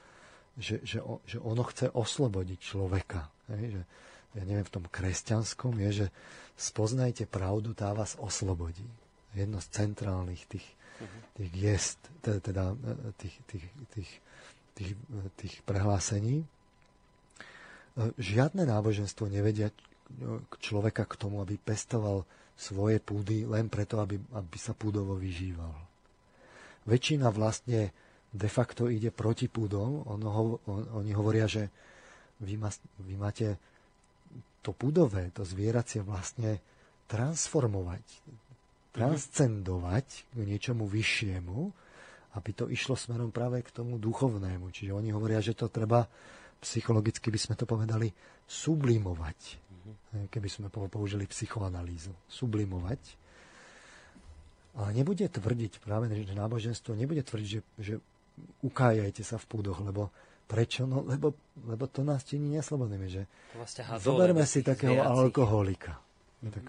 že, 0.61 0.77
že, 0.85 1.01
že 1.25 1.37
ono 1.41 1.65
chce 1.65 1.89
oslobodiť 1.89 2.59
človeka. 2.61 3.27
Hej, 3.49 3.75
že, 3.75 3.81
ja 4.37 4.43
neviem, 4.45 4.63
v 4.63 4.75
tom 4.79 4.85
kresťanskom 4.87 5.75
je, 5.89 6.05
že 6.05 6.07
spoznajte 6.55 7.25
pravdu, 7.27 7.73
tá 7.73 7.91
vás 7.91 8.15
oslobodí. 8.21 8.85
Jedno 9.33 9.57
z 9.59 9.67
centrálnych 9.73 10.45
tých, 10.45 10.67
mhm. 11.01 11.19
tých 11.35 11.51
gest, 11.57 11.99
teda 12.21 12.77
e, 12.77 13.11
tých, 13.17 13.35
tých, 13.49 13.65
tých, 13.91 14.11
tých, 14.77 14.91
tých 15.35 15.55
prehlásení. 15.65 16.45
E, 16.45 16.47
žiadne 18.21 18.63
náboženstvo 18.69 19.27
nevedia 19.27 19.73
človeka 20.59 21.07
k 21.07 21.15
tomu, 21.15 21.39
aby 21.39 21.55
pestoval 21.55 22.27
svoje 22.55 22.99
púdy 23.01 23.47
len 23.47 23.71
preto, 23.71 24.03
aby, 24.03 24.19
aby 24.37 24.57
sa 24.59 24.75
púdovo 24.75 25.17
vyžíval. 25.17 25.73
Väčšina 26.85 27.31
vlastne 27.31 27.95
de 28.31 28.49
facto 28.49 28.87
ide 28.87 29.11
proti 29.11 29.51
púdom. 29.51 30.03
On, 30.07 30.19
ho, 30.19 30.43
on, 30.67 31.03
oni 31.03 31.11
hovoria, 31.11 31.45
že 31.45 31.67
vy, 32.41 32.55
ma, 32.55 32.71
vy 33.03 33.15
máte 33.19 33.47
to 34.63 34.71
púdové, 34.71 35.29
to 35.35 35.43
zvieracie 35.43 36.01
vlastne 36.01 36.63
transformovať, 37.11 38.03
transcendovať 38.95 40.07
k 40.31 40.39
niečomu 40.41 40.87
vyššiemu, 40.87 41.59
aby 42.39 42.49
to 42.55 42.71
išlo 42.71 42.95
smerom 42.95 43.35
práve 43.35 43.59
k 43.61 43.73
tomu 43.75 43.99
duchovnému. 43.99 44.71
Čiže 44.71 44.95
oni 44.95 45.11
hovoria, 45.11 45.43
že 45.43 45.57
to 45.57 45.67
treba, 45.67 46.07
psychologicky 46.63 47.27
by 47.27 47.39
sme 47.41 47.55
to 47.59 47.67
povedali, 47.67 48.13
sublimovať 48.47 49.61
keby 50.29 50.49
sme 50.49 50.67
použili 50.69 51.25
psychoanalýzu, 51.25 52.13
sublimovať. 52.29 53.01
Ale 54.71 54.95
nebude 54.95 55.27
tvrdiť 55.27 55.83
práve, 55.83 56.07
že 56.07 56.31
náboženstvo 56.31 56.95
nebude 56.95 57.19
tvrdiť, 57.27 57.49
že, 57.49 57.61
že 57.75 57.93
ukájajte 58.61 59.23
sa 59.25 59.37
v 59.37 59.45
púdoch, 59.49 59.79
lebo 59.83 60.09
prečo? 60.45 60.83
No, 60.83 61.03
lebo, 61.05 61.33
lebo 61.63 61.85
to 61.87 62.03
nás 62.03 62.27
činí 62.27 62.59
neslobodnými, 62.59 63.07
že 63.07 63.23
zoberme 64.01 64.43
si 64.43 64.61
takého 64.65 64.97
zvieracích. 64.97 65.17
alkoholika. 65.17 65.93
No, 66.41 66.49
tak 66.51 66.65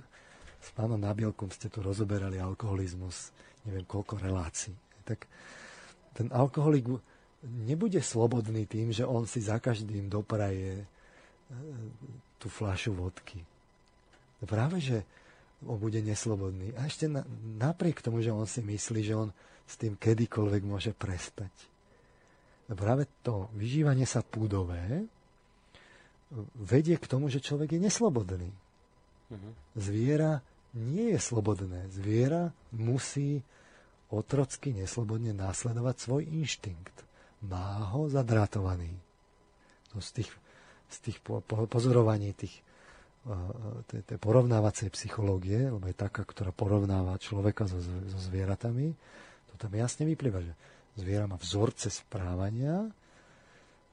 s 0.63 0.69
pánom 0.77 1.01
Nabielkom 1.01 1.51
ste 1.51 1.67
tu 1.67 1.83
rozoberali 1.83 2.39
alkoholizmus, 2.39 3.35
neviem 3.67 3.83
koľko 3.83 4.23
relácií. 4.23 4.75
Tak 5.03 5.27
ten 6.15 6.31
alkoholik 6.31 6.87
nebude 7.43 7.99
slobodný 7.99 8.71
tým, 8.71 8.95
že 8.95 9.03
on 9.03 9.27
si 9.27 9.43
za 9.43 9.59
každým 9.59 10.07
dopraje 10.07 10.87
tú 12.39 12.47
fľašu 12.47 12.95
vodky. 12.95 13.43
Práve, 14.43 14.83
že 14.83 15.07
on 15.63 15.79
bude 15.79 16.03
neslobodný. 16.03 16.75
A 16.75 16.91
ešte 16.91 17.07
na, 17.07 17.23
napriek 17.59 18.03
tomu, 18.03 18.19
že 18.23 18.35
on 18.35 18.47
si 18.47 18.59
myslí, 18.63 19.01
že 19.07 19.15
on 19.15 19.31
s 19.67 19.75
tým 19.79 19.97
kedykoľvek 19.97 20.63
môže 20.65 20.93
prestať. 20.95 21.53
Práve 22.73 23.05
to 23.21 23.53
vyžívanie 23.59 24.09
sa 24.09 24.25
púdové 24.25 25.05
vedie 26.57 26.97
k 26.97 27.05
tomu, 27.05 27.29
že 27.29 27.45
človek 27.45 27.77
je 27.77 27.81
neslobodný. 27.85 28.49
Uh-huh. 28.49 29.53
Zviera 29.77 30.41
nie 30.73 31.13
je 31.13 31.21
slobodné. 31.21 31.93
Zviera 31.93 32.49
musí 32.73 33.45
otrocky 34.09 34.73
neslobodne 34.73 35.37
následovať 35.37 35.97
svoj 36.01 36.23
inštinkt. 36.25 36.97
Má 37.45 37.93
ho 37.93 38.09
zadratovaný. 38.09 38.97
To 39.93 40.01
z 40.01 40.25
tých 40.25 40.31
z 40.93 40.97
tých 41.09 41.19
pozorovaní 41.49 42.37
tých 42.37 42.61
tej, 43.87 44.03
tej 44.03 44.19
porovnávacej 44.19 44.91
psychológie, 44.99 45.71
lebo 45.71 45.87
je 45.87 45.95
taká, 45.95 46.27
ktorá 46.27 46.51
porovnáva 46.51 47.15
človeka 47.23 47.71
so, 47.71 47.79
so 47.79 48.19
zvieratami, 48.19 48.99
tam 49.63 49.71
jasne 49.79 50.03
vyplýva, 50.11 50.43
že 50.43 50.53
zviera 50.99 51.31
má 51.31 51.39
vzorce 51.39 51.87
správania 51.87 52.91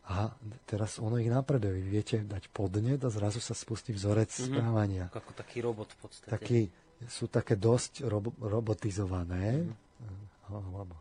a 0.09 0.33
teraz 0.65 0.97
ono 0.97 1.21
ich 1.21 1.29
napreduje. 1.29 1.77
Vy 1.77 1.83
viete 1.85 2.17
dať 2.25 2.49
podnet 2.49 2.97
a 3.05 3.13
zrazu 3.13 3.37
sa 3.37 3.53
spustí 3.53 3.93
vzorec 3.93 4.33
mm-hmm. 4.33 4.49
správania. 4.49 5.05
Ako 5.13 5.37
taký 5.37 5.61
robot 5.61 5.93
v 5.93 5.97
podstate. 6.01 6.33
Taký, 6.33 6.59
sú 7.05 7.29
také 7.29 7.53
dosť 7.53 8.09
robo, 8.09 8.33
robotizované, 8.41 9.69
mm-hmm. 9.69 10.49
alebo 10.49 10.97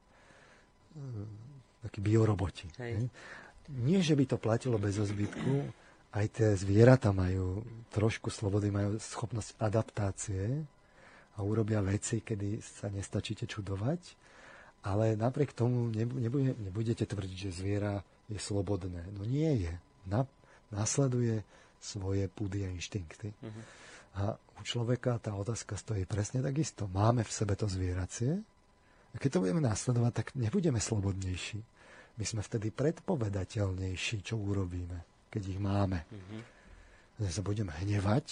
takí 1.80 2.04
bioroboti. 2.04 2.68
Hej. 2.76 3.08
Nie, 3.68 4.00
že 4.04 4.12
by 4.12 4.24
to 4.28 4.36
platilo 4.36 4.76
bez 4.76 5.00
zbytku, 5.00 5.72
aj 6.16 6.26
tie 6.32 6.48
zvieratá 6.56 7.12
majú 7.12 7.60
trošku 7.92 8.32
slobody, 8.32 8.72
majú 8.72 8.96
schopnosť 8.96 9.60
adaptácie 9.60 10.64
a 11.36 11.44
urobia 11.44 11.84
veci, 11.84 12.24
kedy 12.24 12.64
sa 12.64 12.88
nestačíte 12.88 13.44
čudovať, 13.44 14.00
ale 14.82 15.18
napriek 15.18 15.52
tomu 15.52 15.90
nebude, 15.90 16.54
nebudete 16.58 17.04
tvrdiť, 17.04 17.38
že 17.50 17.58
zviera 17.58 18.00
je 18.30 18.38
slobodné. 18.38 19.04
No 19.14 19.26
nie 19.26 19.68
je. 19.68 19.74
Na, 20.08 20.24
nasleduje 20.72 21.42
svoje 21.78 22.26
púdy 22.30 22.64
a 22.64 22.72
inštinkty. 22.72 23.32
Uh-huh. 23.32 23.62
A 24.18 24.22
u 24.34 24.60
človeka 24.64 25.20
tá 25.20 25.36
otázka 25.36 25.78
stojí 25.78 26.08
presne 26.08 26.42
takisto. 26.42 26.90
Máme 26.90 27.22
v 27.22 27.32
sebe 27.32 27.54
to 27.54 27.70
zvieracie 27.70 28.40
a 29.12 29.16
keď 29.16 29.38
to 29.38 29.42
budeme 29.44 29.62
nasledovať, 29.62 30.12
tak 30.12 30.26
nebudeme 30.34 30.80
slobodnejší. 30.80 31.60
My 32.18 32.24
sme 32.26 32.42
vtedy 32.42 32.74
predpovedateľnejší, 32.74 34.26
čo 34.26 34.34
urobíme 34.40 35.18
keď 35.28 35.42
ich 35.44 35.60
máme. 35.60 36.02
Mm-hmm. 36.08 36.40
Že 37.20 37.30
sa 37.30 37.42
budem 37.44 37.68
hnevať, 37.68 38.26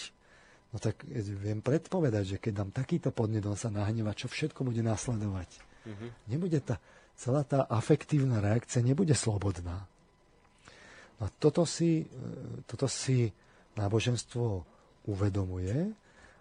no 0.72 0.76
tak 0.80 1.04
viem 1.06 1.60
predpovedať, 1.60 2.24
že 2.24 2.40
keď 2.40 2.52
dám 2.64 2.70
takýto 2.72 3.12
podnet, 3.12 3.44
on 3.44 3.58
sa 3.58 3.68
nahneva, 3.68 4.16
čo 4.16 4.26
všetko 4.26 4.64
bude 4.64 4.80
následovať. 4.80 5.48
Mm-hmm. 5.86 6.10
Nebude 6.26 6.58
tá, 6.60 6.82
celá 7.14 7.46
tá 7.46 7.64
afektívna 7.70 8.42
reakcia 8.42 8.82
nebude 8.82 9.14
slobodná. 9.14 9.86
No 11.16 11.32
toto 11.40 11.64
si, 11.64 12.04
e, 12.04 12.06
toto 12.66 12.90
si 12.90 13.30
náboženstvo 13.78 14.66
uvedomuje 15.06 15.94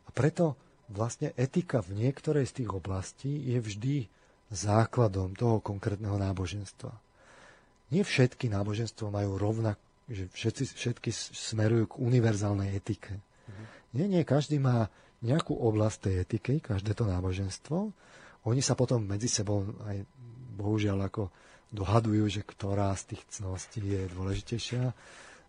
a 0.05 0.09
preto 0.11 0.57
vlastne 0.89 1.31
etika 1.37 1.79
v 1.81 2.05
niektorej 2.05 2.49
z 2.49 2.61
tých 2.61 2.69
oblastí 2.73 3.31
je 3.53 3.57
vždy 3.61 3.95
základom 4.53 5.33
toho 5.33 5.61
konkrétneho 5.63 6.17
náboženstva. 6.21 6.93
Nie 7.93 8.01
všetky 8.05 8.49
náboženstva 8.49 9.13
majú 9.13 9.37
rovnak, 9.37 9.77
že 10.05 10.29
všetci, 10.29 10.63
všetky 10.77 11.09
smerujú 11.13 11.97
k 11.97 11.99
univerzálnej 12.01 12.77
etike. 12.77 13.17
Mm-hmm. 13.17 13.65
Nie, 13.97 14.05
nie, 14.09 14.21
každý 14.27 14.61
má 14.61 14.89
nejakú 15.25 15.57
oblasť 15.57 15.97
tej 16.09 16.15
etiky, 16.21 16.53
každé 16.61 16.93
to 16.93 17.09
náboženstvo. 17.09 17.89
Oni 18.45 18.61
sa 18.61 18.77
potom 18.77 19.01
medzi 19.01 19.25
sebou 19.25 19.65
aj 19.89 20.05
bohužiaľ 20.55 21.09
ako 21.09 21.33
dohadujú, 21.73 22.29
že 22.29 22.41
ktorá 22.45 22.93
z 22.95 23.15
tých 23.15 23.23
cností 23.41 23.81
je 23.81 24.07
dôležitejšia 24.13 24.83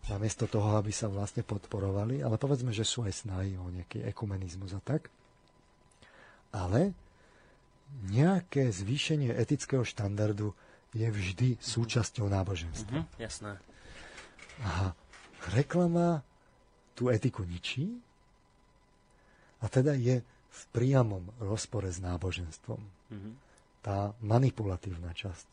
namiesto 0.07 0.47
toho, 0.47 0.79
aby 0.79 0.89
sa 0.89 1.11
vlastne 1.11 1.43
podporovali, 1.43 2.23
ale 2.23 2.39
povedzme, 2.39 2.71
že 2.71 2.87
sú 2.87 3.03
aj 3.03 3.27
snahy 3.27 3.59
o 3.59 3.67
nejaký 3.67 4.07
ekumenizmus 4.07 4.71
a 4.75 4.81
tak. 4.81 5.11
Ale 6.55 6.95
nejaké 8.07 8.71
zvýšenie 8.71 9.35
etického 9.35 9.83
štandardu 9.83 10.55
je 10.95 11.07
vždy 11.07 11.49
súčasťou 11.59 12.27
náboženstva. 12.31 13.03
Mm-hmm, 13.03 13.19
jasné. 13.19 13.59
A 14.63 14.95
reklama 15.53 16.23
tú 16.97 17.11
etiku 17.13 17.45
ničí 17.45 17.99
a 19.61 19.65
teda 19.69 19.93
je 19.93 20.23
v 20.57 20.63
priamom 20.73 21.23
rozpore 21.37 21.85
s 21.85 22.01
náboženstvom. 22.01 22.81
Mm-hmm. 22.81 23.33
Tá 23.85 24.11
manipulatívna 24.25 25.13
časť 25.13 25.49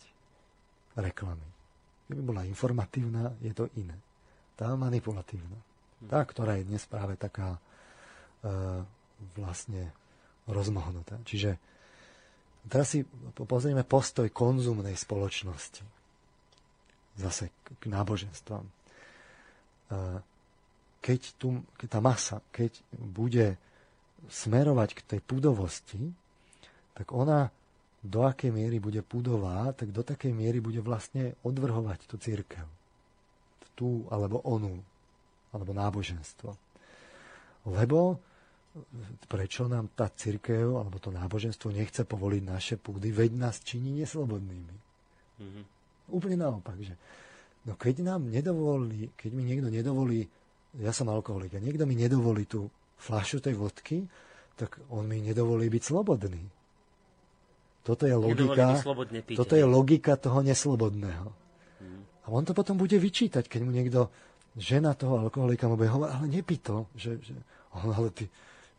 reklamy. 0.96 1.44
Keby 2.08 2.22
bola 2.24 2.48
informatívna, 2.48 3.36
je 3.44 3.52
to 3.52 3.68
iné 3.76 4.00
tá 4.54 4.70
manipulatívna. 4.74 5.58
Tá, 6.06 6.22
ktorá 6.22 6.58
je 6.60 6.68
dnes 6.68 6.82
práve 6.86 7.16
taká 7.16 7.56
e, 7.56 7.60
vlastne 9.38 9.90
rozmohnutá. 10.44 11.16
Čiže 11.24 11.56
teraz 12.68 12.92
si 12.92 13.08
pozrieme 13.34 13.82
postoj 13.86 14.28
konzumnej 14.30 14.94
spoločnosti. 14.94 15.82
Zase 17.14 17.50
k 17.64 17.84
náboženstvám. 17.88 18.66
E, 18.68 18.72
keď, 21.00 21.20
tu, 21.40 21.64
keď 21.80 21.88
tá 21.88 22.00
masa, 22.04 22.36
keď 22.52 22.78
bude 22.92 23.56
smerovať 24.30 24.90
k 24.98 25.00
tej 25.16 25.20
pudovosti, 25.24 26.00
tak 26.94 27.10
ona 27.10 27.50
do 28.04 28.20
akej 28.24 28.52
miery 28.52 28.78
bude 28.78 29.00
pudová, 29.00 29.72
tak 29.72 29.90
do 29.90 30.04
takej 30.04 30.32
miery 30.36 30.60
bude 30.60 30.84
vlastne 30.84 31.36
odvrhovať 31.42 32.04
tú 32.04 32.16
církev 32.20 32.64
tú 33.74 34.06
alebo 34.08 34.40
onú, 34.46 34.80
alebo 35.50 35.74
náboženstvo. 35.74 36.54
Lebo 37.68 38.18
prečo 39.30 39.70
nám 39.70 39.94
tá 39.94 40.10
církev 40.10 40.78
alebo 40.78 40.98
to 40.98 41.14
náboženstvo 41.14 41.70
nechce 41.70 42.02
povoliť 42.02 42.42
naše 42.42 42.74
púdy, 42.78 43.14
veď 43.14 43.38
nás 43.38 43.62
činí 43.62 44.02
neslobodnými. 44.02 44.74
Mm-hmm. 45.38 45.64
Úplne 46.10 46.36
naopak, 46.38 46.78
že 46.82 46.94
no 47.66 47.78
keď 47.78 48.02
nám 48.02 48.26
nedovolí, 48.26 49.14
keď 49.14 49.30
mi 49.30 49.42
niekto 49.46 49.70
nedovolí, 49.70 50.26
ja 50.74 50.90
som 50.90 51.06
alkoholik 51.06 51.54
a 51.54 51.62
niekto 51.62 51.86
mi 51.86 51.94
nedovolí 51.94 52.50
tú 52.50 52.66
fľašu 52.98 53.44
tej 53.44 53.54
vodky, 53.58 54.06
tak 54.54 54.78
on 54.90 55.06
mi 55.06 55.18
nedovolí 55.20 55.66
byť 55.70 55.82
slobodný. 55.82 56.42
Toto 57.84 58.08
je 58.08 58.16
logika, 58.16 58.80
toto 59.36 59.54
je 59.54 59.64
logika 59.66 60.16
toho 60.16 60.40
neslobodného. 60.40 61.28
A 62.24 62.26
on 62.32 62.40
to 62.40 62.56
potom 62.56 62.80
bude 62.80 62.96
vyčítať, 62.96 63.44
keď 63.44 63.60
mu 63.60 63.70
niekto, 63.70 64.08
žena 64.56 64.96
toho 64.96 65.20
alkoholika 65.20 65.68
mu 65.68 65.76
bude 65.76 65.92
hovoriť, 65.92 66.12
ale 66.16 66.26
nepí 66.32 66.56
to, 66.56 66.88
že, 66.96 67.20
že 67.20 67.36
on, 67.76 67.92
ale 67.92 68.08
ty, 68.08 68.24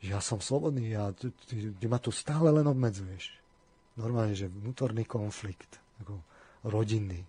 ja 0.01 0.17
som 0.17 0.41
slobodný, 0.41 0.89
ja, 0.97 1.13
ty, 1.13 1.29
ty, 1.45 1.69
ty 1.69 1.85
ma 1.85 2.01
tu 2.01 2.09
stále 2.09 2.49
len 2.49 2.65
obmedzuješ. 2.65 3.37
Normálne, 3.95 4.35
že 4.35 4.51
vnútorný 4.51 5.05
konflikt, 5.05 5.79
ako 6.03 6.19
rodinný. 6.65 7.23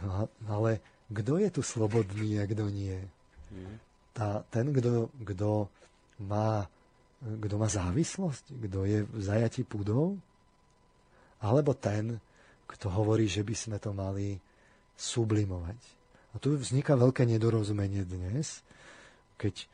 No, 0.00 0.30
ale 0.48 0.80
kto 1.12 1.36
je 1.42 1.48
tu 1.52 1.60
slobodný 1.60 2.40
a 2.40 2.48
kto 2.48 2.72
nie? 2.72 2.96
Mm. 3.52 3.76
Tá, 4.12 4.44
ten, 4.52 4.68
kto, 4.72 5.08
kto, 5.24 5.50
má, 6.28 6.68
kto 7.20 7.54
má 7.56 7.68
závislosť, 7.68 8.44
kto 8.68 8.78
je 8.84 8.98
v 9.08 9.20
zajati 9.24 9.64
púdov, 9.64 10.20
alebo 11.40 11.72
ten, 11.72 12.20
kto 12.68 12.92
hovorí, 12.92 13.26
že 13.26 13.42
by 13.42 13.54
sme 13.56 13.76
to 13.80 13.90
mali 13.96 14.36
sublimovať. 14.96 15.80
A 16.32 16.40
tu 16.40 16.56
vzniká 16.56 16.96
veľké 16.96 17.28
nedorozumenie 17.28 18.04
dnes, 18.08 18.64
keď 19.36 19.68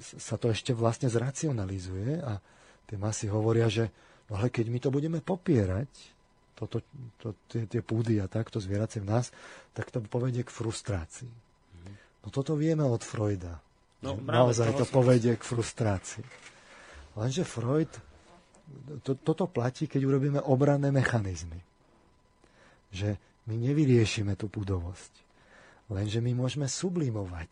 sa 0.00 0.36
to 0.36 0.52
ešte 0.52 0.76
vlastne 0.76 1.08
zracionalizuje 1.08 2.20
a 2.20 2.40
tie 2.88 2.96
masy 3.00 3.28
hovoria, 3.28 3.68
že 3.72 3.88
no 4.28 4.40
ale 4.40 4.52
keď 4.52 4.66
my 4.68 4.78
to 4.80 4.88
budeme 4.92 5.20
popierať, 5.20 5.88
toto, 6.52 6.84
to, 7.18 7.34
tie, 7.48 7.66
tie 7.66 7.82
púdy 7.82 8.20
a 8.20 8.30
takto 8.30 8.60
zvieracie 8.60 9.02
v 9.02 9.10
nás, 9.10 9.32
tak 9.72 9.90
to 9.90 10.04
povedie 10.04 10.44
k 10.44 10.52
frustrácii. 10.52 11.32
No 12.22 12.28
toto 12.30 12.54
vieme 12.54 12.86
od 12.86 13.02
Freuda. 13.02 13.58
No, 14.02 14.18
naozaj 14.18 14.74
to 14.74 14.86
povedie 14.86 15.38
k 15.38 15.42
frustrácii. 15.46 16.26
Lenže 17.14 17.46
Freud, 17.46 17.92
to, 19.06 19.14
toto 19.14 19.46
platí, 19.46 19.86
keď 19.86 20.00
urobíme 20.02 20.40
obranné 20.42 20.90
mechanizmy. 20.90 21.60
Že 22.90 23.14
my 23.46 23.54
nevyriešime 23.58 24.34
tú 24.34 24.50
pudovosť. 24.50 25.12
Lenže 25.92 26.18
my 26.18 26.34
môžeme 26.34 26.66
sublimovať. 26.66 27.50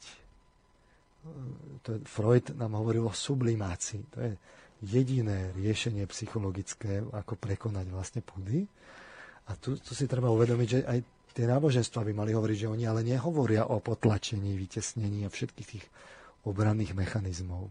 To 1.85 2.01
Freud 2.09 2.57
nám 2.57 2.75
hovoril 2.81 3.05
o 3.05 3.15
sublimácii. 3.15 4.03
To 4.17 4.19
je 4.25 4.33
jediné 4.81 5.53
riešenie 5.53 6.09
psychologické, 6.09 7.05
ako 7.13 7.37
prekonať 7.37 7.87
vlastne 7.93 8.21
pudy. 8.25 8.65
A 9.47 9.55
tu, 9.61 9.77
tu 9.77 9.93
si 9.93 10.09
treba 10.09 10.33
uvedomiť, 10.33 10.69
že 10.69 10.81
aj 10.89 10.99
tie 11.35 11.47
náboženstva 11.47 12.07
by 12.07 12.13
mali 12.15 12.31
hovoriť, 12.35 12.57
že 12.67 12.73
oni 12.73 12.85
ale 12.87 13.07
nehovoria 13.07 13.69
o 13.69 13.79
potlačení, 13.79 14.57
vytesnení 14.57 15.27
a 15.27 15.33
všetkých 15.33 15.69
tých 15.69 15.87
obranných 16.45 16.97
mechanizmov 16.97 17.71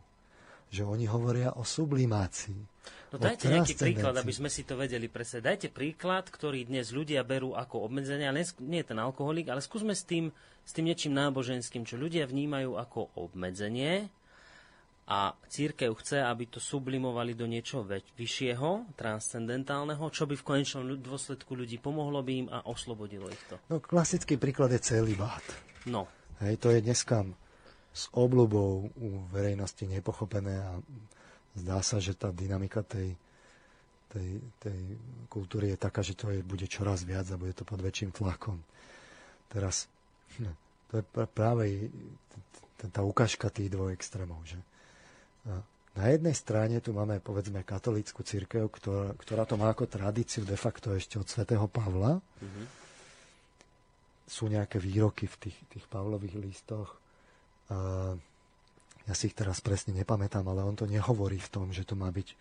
že 0.70 0.86
oni 0.86 1.10
hovoria 1.10 1.58
o 1.58 1.66
sublimácii. 1.66 2.62
No 3.10 3.18
dajte 3.18 3.50
nejaký 3.50 3.74
príklad, 3.74 4.14
aby 4.22 4.30
sme 4.30 4.54
si 4.54 4.62
to 4.62 4.78
vedeli 4.78 5.10
presne. 5.10 5.42
Dajte 5.42 5.74
príklad, 5.74 6.30
ktorý 6.30 6.70
dnes 6.70 6.94
ľudia 6.94 7.26
berú 7.26 7.58
ako 7.58 7.90
obmedzenie, 7.90 8.30
ale 8.30 8.46
nie 8.62 8.86
je 8.86 8.90
ten 8.94 9.02
alkoholik, 9.02 9.50
ale 9.50 9.66
skúsme 9.66 9.98
s 9.98 10.06
tým, 10.06 10.30
s 10.62 10.72
tým 10.78 10.86
niečím 10.86 11.18
náboženským, 11.18 11.90
čo 11.90 11.98
ľudia 11.98 12.30
vnímajú 12.30 12.78
ako 12.78 13.18
obmedzenie 13.18 14.14
a 15.10 15.34
církev 15.50 15.90
chce, 15.98 16.22
aby 16.22 16.46
to 16.46 16.62
sublimovali 16.62 17.34
do 17.34 17.50
niečo 17.50 17.82
vyššieho, 18.14 18.94
transcendentálneho, 18.94 20.06
čo 20.14 20.30
by 20.30 20.38
v 20.38 20.46
konečnom 20.46 20.86
dôsledku 21.02 21.58
ľudí 21.58 21.82
pomohlo 21.82 22.22
by 22.22 22.34
im 22.46 22.48
a 22.54 22.62
oslobodilo 22.70 23.26
ich 23.26 23.44
to. 23.50 23.58
No 23.74 23.82
klasický 23.82 24.38
príklad 24.38 24.70
je 24.70 24.82
celý 24.86 25.18
bát. 25.18 25.42
No. 25.90 26.06
Hej, 26.46 26.62
to 26.62 26.70
je 26.70 26.86
dneska 26.86 27.26
s 27.90 28.06
obľubou 28.14 28.94
u 29.02 29.10
verejnosti 29.34 29.82
nepochopené 29.82 30.62
a 30.62 30.78
zdá 31.58 31.82
sa, 31.82 31.98
že 31.98 32.14
tá 32.14 32.30
dynamika 32.30 32.86
tej, 32.86 33.18
tej, 34.14 34.38
tej 34.62 34.80
kultúry 35.26 35.74
je 35.74 35.78
taká, 35.82 36.06
že 36.06 36.14
to 36.14 36.30
je, 36.30 36.46
bude 36.46 36.70
čoraz 36.70 37.02
viac 37.02 37.26
a 37.34 37.42
bude 37.42 37.58
to 37.58 37.66
pod 37.66 37.82
väčším 37.82 38.14
tlakom. 38.14 38.62
Teraz 39.50 39.90
hm, 40.38 40.54
to 40.94 41.02
je 41.02 41.04
práve 41.34 41.90
tá 42.94 43.02
ukážka 43.02 43.50
tých 43.50 43.74
dvoch 43.74 43.90
extrémov. 43.90 44.46
Že? 44.46 44.62
Na 45.96 46.06
jednej 46.08 46.36
strane 46.36 46.80
tu 46.80 46.96
máme 46.96 47.20
povedzme 47.20 47.64
katolícku 47.68 48.24
církev, 48.24 48.72
ktorá, 48.72 49.14
ktorá 49.20 49.44
to 49.44 49.60
má 49.60 49.72
ako 49.72 49.88
tradíciu 49.88 50.48
de 50.48 50.56
facto 50.56 50.96
ešte 50.96 51.20
od 51.20 51.28
svätého 51.28 51.68
Pavla. 51.68 52.20
Mm-hmm. 52.20 52.66
Sú 54.30 54.48
nejaké 54.48 54.78
výroky 54.78 55.26
v 55.26 55.36
tých, 55.50 55.58
tých 55.74 55.86
Pavlových 55.90 56.38
listoch, 56.38 56.96
ja 59.10 59.14
si 59.18 59.30
ich 59.30 59.38
teraz 59.38 59.58
presne 59.58 59.94
nepamätám, 59.98 60.46
ale 60.46 60.62
on 60.62 60.78
to 60.78 60.86
nehovorí 60.86 61.42
v 61.42 61.50
tom, 61.50 61.74
že 61.74 61.82
to 61.82 61.98
má 61.98 62.14
byť 62.14 62.34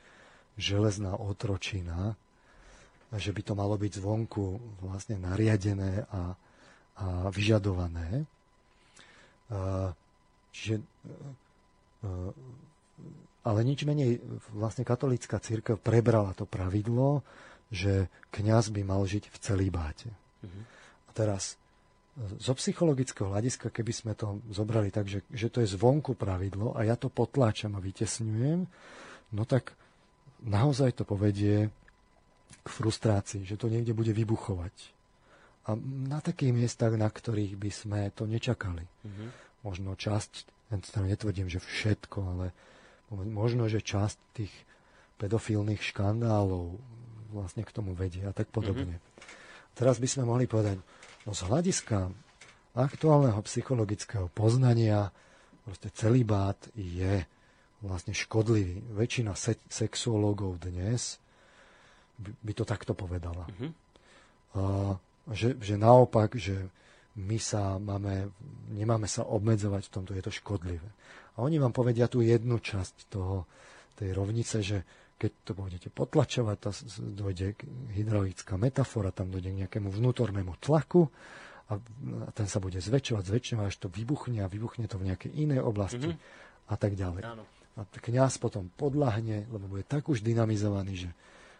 železná 0.61 1.16
otročina, 1.16 2.12
že 3.16 3.33
by 3.33 3.41
to 3.41 3.53
malo 3.57 3.81
byť 3.81 3.93
zvonku 4.05 4.61
vlastne 4.85 5.16
nariadené 5.16 6.05
a, 6.12 6.37
a 7.01 7.33
vyžadované. 7.33 8.29
Čiže, 10.53 10.85
ale 13.47 13.65
nič 13.65 13.89
menej 13.89 14.20
vlastne 14.53 14.85
katolická 14.85 15.41
církev 15.41 15.81
prebrala 15.81 16.37
to 16.37 16.45
pravidlo, 16.45 17.25
že 17.73 18.09
kňaz 18.35 18.73
by 18.73 18.83
mal 18.85 19.05
žiť 19.05 19.29
v 19.29 19.37
celibáte. 19.41 20.09
Mm-hmm. 20.45 20.62
A 21.09 21.11
teraz 21.16 21.57
zo 22.19 22.53
psychologického 22.59 23.31
hľadiska, 23.31 23.70
keby 23.70 23.93
sme 23.95 24.12
to 24.19 24.43
zobrali 24.51 24.91
tak, 24.91 25.07
že, 25.07 25.23
že 25.31 25.49
to 25.49 25.62
je 25.62 25.70
zvonku 25.70 26.19
pravidlo 26.19 26.75
a 26.75 26.83
ja 26.83 26.99
to 26.99 27.07
potláčam 27.07 27.79
a 27.79 27.85
vytesňujem, 27.85 28.66
no 29.33 29.43
tak 29.47 29.79
naozaj 30.43 30.99
to 30.99 31.05
povedie 31.07 31.70
k 32.65 32.66
frustrácii, 32.66 33.47
že 33.47 33.55
to 33.55 33.70
niekde 33.70 33.95
bude 33.95 34.11
vybuchovať. 34.11 34.75
A 35.69 35.77
na 36.09 36.19
takých 36.25 36.57
miestach, 36.57 36.97
na 36.97 37.07
ktorých 37.07 37.55
by 37.55 37.70
sme 37.70 38.01
to 38.16 38.25
nečakali. 38.25 38.83
Mm-hmm. 38.83 39.29
Možno 39.62 39.95
časť 39.95 40.59
Ja 40.69 41.01
netvrdím, 41.05 41.49
že 41.49 41.61
všetko, 41.61 42.19
ale 42.25 42.47
možno, 43.12 43.68
že 43.68 43.85
časť 43.85 44.18
tých 44.36 44.52
pedofilných 45.18 45.82
škandálov 45.82 46.78
vlastne 47.32 47.64
k 47.64 47.74
tomu 47.74 47.93
vedie 47.93 48.24
a 48.24 48.32
tak 48.32 48.48
podobne. 48.48 49.01
Mm-hmm. 49.01 49.76
Teraz 49.76 50.01
by 50.01 50.09
sme 50.09 50.24
mohli 50.26 50.48
povedať, 50.48 50.80
no 51.28 51.32
z 51.36 51.43
hľadiska 51.44 52.09
aktuálneho 52.78 53.39
psychologického 53.43 54.30
poznania 54.30 55.10
proste 55.66 55.90
celibát 55.93 56.56
je 56.78 57.26
vlastne 57.82 58.14
škodlivý. 58.14 58.82
Väčšina 58.94 59.35
se- 59.35 59.60
sexuológov 59.70 60.59
dnes 60.62 61.20
by, 62.18 62.30
by 62.43 62.52
to 62.55 62.64
takto 62.66 62.93
povedala. 62.94 63.47
Mm-hmm. 63.51 63.70
A, 64.59 64.97
že, 65.35 65.60
že 65.60 65.74
naopak, 65.76 66.35
že 66.40 66.72
my 67.18 67.39
sa 67.43 67.76
máme, 67.82 68.30
nemáme 68.70 69.10
sa 69.10 69.26
obmedzovať 69.26 69.90
v 69.90 69.93
tomto, 69.93 70.12
je 70.14 70.22
to 70.22 70.32
škodlivé. 70.32 70.89
A 71.39 71.47
oni 71.47 71.62
vám 71.62 71.70
povedia 71.70 72.10
tú 72.10 72.19
jednu 72.19 72.59
časť 72.59 73.06
toho, 73.06 73.47
tej 73.98 74.15
rovnice, 74.15 74.62
že 74.62 74.78
keď 75.19 75.32
to 75.43 75.52
budete 75.59 75.89
potlačovať, 75.90 76.56
to 76.62 76.70
dojde 77.02 77.59
hydraulická 77.94 78.55
metafora, 78.55 79.10
tam 79.10 79.35
dojde 79.35 79.51
k 79.51 79.60
nejakému 79.66 79.90
vnútornému 79.90 80.55
tlaku 80.62 81.10
a 81.69 81.82
ten 82.31 82.47
sa 82.47 82.62
bude 82.62 82.78
zväčšovať, 82.78 83.24
zväčšovať, 83.27 83.65
až 83.66 83.77
to 83.82 83.90
vybuchne 83.90 84.39
a 84.39 84.47
vybuchne 84.47 84.86
to 84.86 84.94
v 84.94 85.10
nejakej 85.10 85.31
inej 85.35 85.60
oblasti 85.66 86.15
mm-hmm. 86.15 86.70
a 86.70 86.74
tak 86.78 86.94
ďalej. 86.94 87.23
Áno. 87.27 87.43
A 87.78 87.82
kniaz 87.98 88.39
potom 88.39 88.70
podľahne, 88.74 89.51
lebo 89.51 89.66
bude 89.66 89.82
tak 89.82 90.06
už 90.06 90.23
dynamizovaný, 90.23 91.06
že 91.06 91.10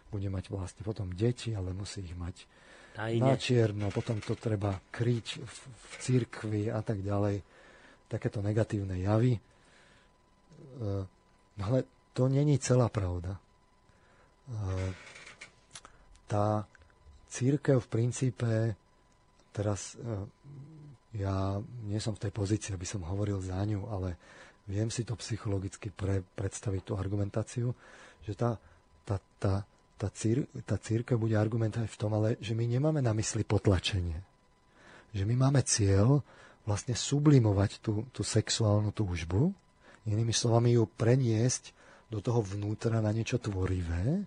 bude 0.07 0.27
mať 0.31 0.51
vlastne 0.51 0.81
potom 0.87 1.11
deti, 1.11 1.51
ale 1.51 1.75
musí 1.75 2.01
ich 2.01 2.15
mať 2.15 2.47
Tajne. 2.95 3.21
na 3.21 3.35
čierno, 3.35 3.91
potom 3.91 4.23
to 4.23 4.33
treba 4.39 4.79
kryť 4.89 5.27
v, 5.39 5.57
v 5.67 5.93
církvi 5.99 6.61
a 6.71 6.79
tak 6.79 7.03
ďalej. 7.03 7.43
Takéto 8.09 8.41
negatívne 8.41 8.97
javy. 8.97 9.37
E, 10.77 11.05
no 11.57 11.63
ale 11.65 11.83
to 12.13 12.29
není 12.29 12.59
celá 12.59 12.89
pravda. 12.89 13.35
E, 13.35 13.41
tá 16.29 16.69
církev 17.29 17.81
v 17.81 17.91
princípe, 17.91 18.51
teraz 19.49 19.97
e, 19.97 20.05
ja 21.17 21.57
nie 21.89 21.97
som 21.97 22.13
v 22.13 22.29
tej 22.29 22.31
pozícii, 22.33 22.71
aby 22.77 22.85
som 22.85 23.01
hovoril 23.01 23.41
za 23.41 23.57
ňu, 23.65 23.89
ale 23.89 24.13
viem 24.69 24.93
si 24.93 25.01
to 25.01 25.17
psychologicky 25.17 25.89
pre, 25.89 26.21
predstaviť 26.37 26.81
tú 26.85 26.93
argumentáciu, 26.93 27.73
že 28.21 28.37
tá, 28.37 28.61
tá, 29.09 29.17
tá, 29.41 29.65
tá, 29.97 30.07
cír, 30.13 30.45
tá 30.69 30.77
církev 30.77 31.17
bude 31.17 31.33
argumentovať 31.33 31.89
v 31.89 31.99
tom, 31.99 32.13
ale 32.13 32.37
že 32.37 32.53
my 32.53 32.69
nemáme 32.69 33.01
na 33.01 33.13
mysli 33.17 33.41
potlačenie. 33.41 34.21
Že 35.17 35.25
my 35.25 35.35
máme 35.49 35.65
cieľ 35.65 36.21
vlastne 36.69 36.93
sublimovať 36.93 37.81
tú, 37.81 38.05
tú 38.13 38.21
sexuálnu 38.21 38.93
túžbu, 38.93 39.49
inými 40.07 40.31
slovami 40.31 40.77
ju 40.77 40.87
preniesť 40.87 41.75
do 42.09 42.23
toho 42.23 42.41
vnútra 42.41 43.01
na 43.03 43.11
niečo 43.11 43.37
tvorivé, 43.37 44.23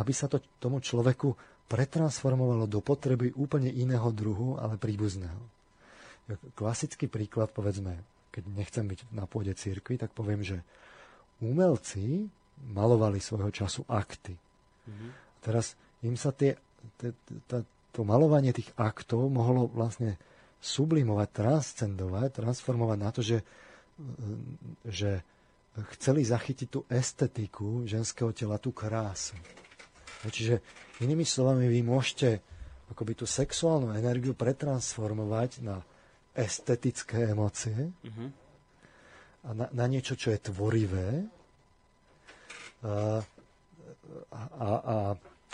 aby 0.00 0.12
sa 0.12 0.30
to 0.30 0.40
tomu 0.60 0.80
človeku 0.80 1.34
pretransformovalo 1.68 2.68
do 2.68 2.80
potreby 2.84 3.32
úplne 3.36 3.68
iného 3.68 4.08
druhu, 4.12 4.60
ale 4.60 4.76
príbuzného. 4.76 5.40
Klasický 6.56 7.08
príklad, 7.08 7.52
povedzme, 7.52 8.00
keď 8.32 8.44
nechcem 8.56 8.84
byť 8.88 9.12
na 9.12 9.28
pôde 9.28 9.52
církvy, 9.52 10.00
tak 10.00 10.16
poviem, 10.16 10.40
že 10.40 10.64
umelci 11.44 12.28
malovali 12.72 13.20
svojho 13.20 13.52
času 13.52 13.84
akty. 13.88 14.32
Mm-hmm. 14.32 15.10
Teraz 15.44 15.76
im 16.06 16.16
sa 16.16 16.32
tie, 16.32 16.56
t, 16.96 17.12
t, 17.12 17.28
t, 17.44 17.52
to 17.92 18.00
malovanie 18.06 18.54
tých 18.56 18.72
aktov 18.78 19.28
mohlo 19.28 19.68
vlastne 19.68 20.16
sublimovať, 20.62 21.28
transcendovať, 21.34 22.28
transformovať 22.38 22.98
na 22.98 23.10
to, 23.10 23.20
že, 23.20 23.42
že 24.86 25.22
chceli 25.96 26.24
zachytiť 26.24 26.68
tú 26.68 26.84
estetiku 26.88 27.88
ženského 27.88 28.32
tela, 28.36 28.60
tú 28.60 28.76
krásu. 28.76 29.36
Čiže 30.22 30.62
inými 31.02 31.26
slovami, 31.26 31.66
vy 31.66 31.80
môžete 31.82 32.38
akoby 32.92 33.16
tú 33.16 33.24
sexuálnu 33.24 33.96
energiu 33.96 34.36
pretransformovať 34.36 35.64
na 35.64 35.80
estetické 36.36 37.32
emócie 37.32 37.74
mm-hmm. 37.88 38.28
a 39.44 39.50
na, 39.56 39.66
na 39.72 39.86
niečo, 39.88 40.14
čo 40.14 40.30
je 40.32 40.38
tvorivé. 40.40 41.24
A, 42.84 43.24
a, 44.32 44.68
a 44.82 44.96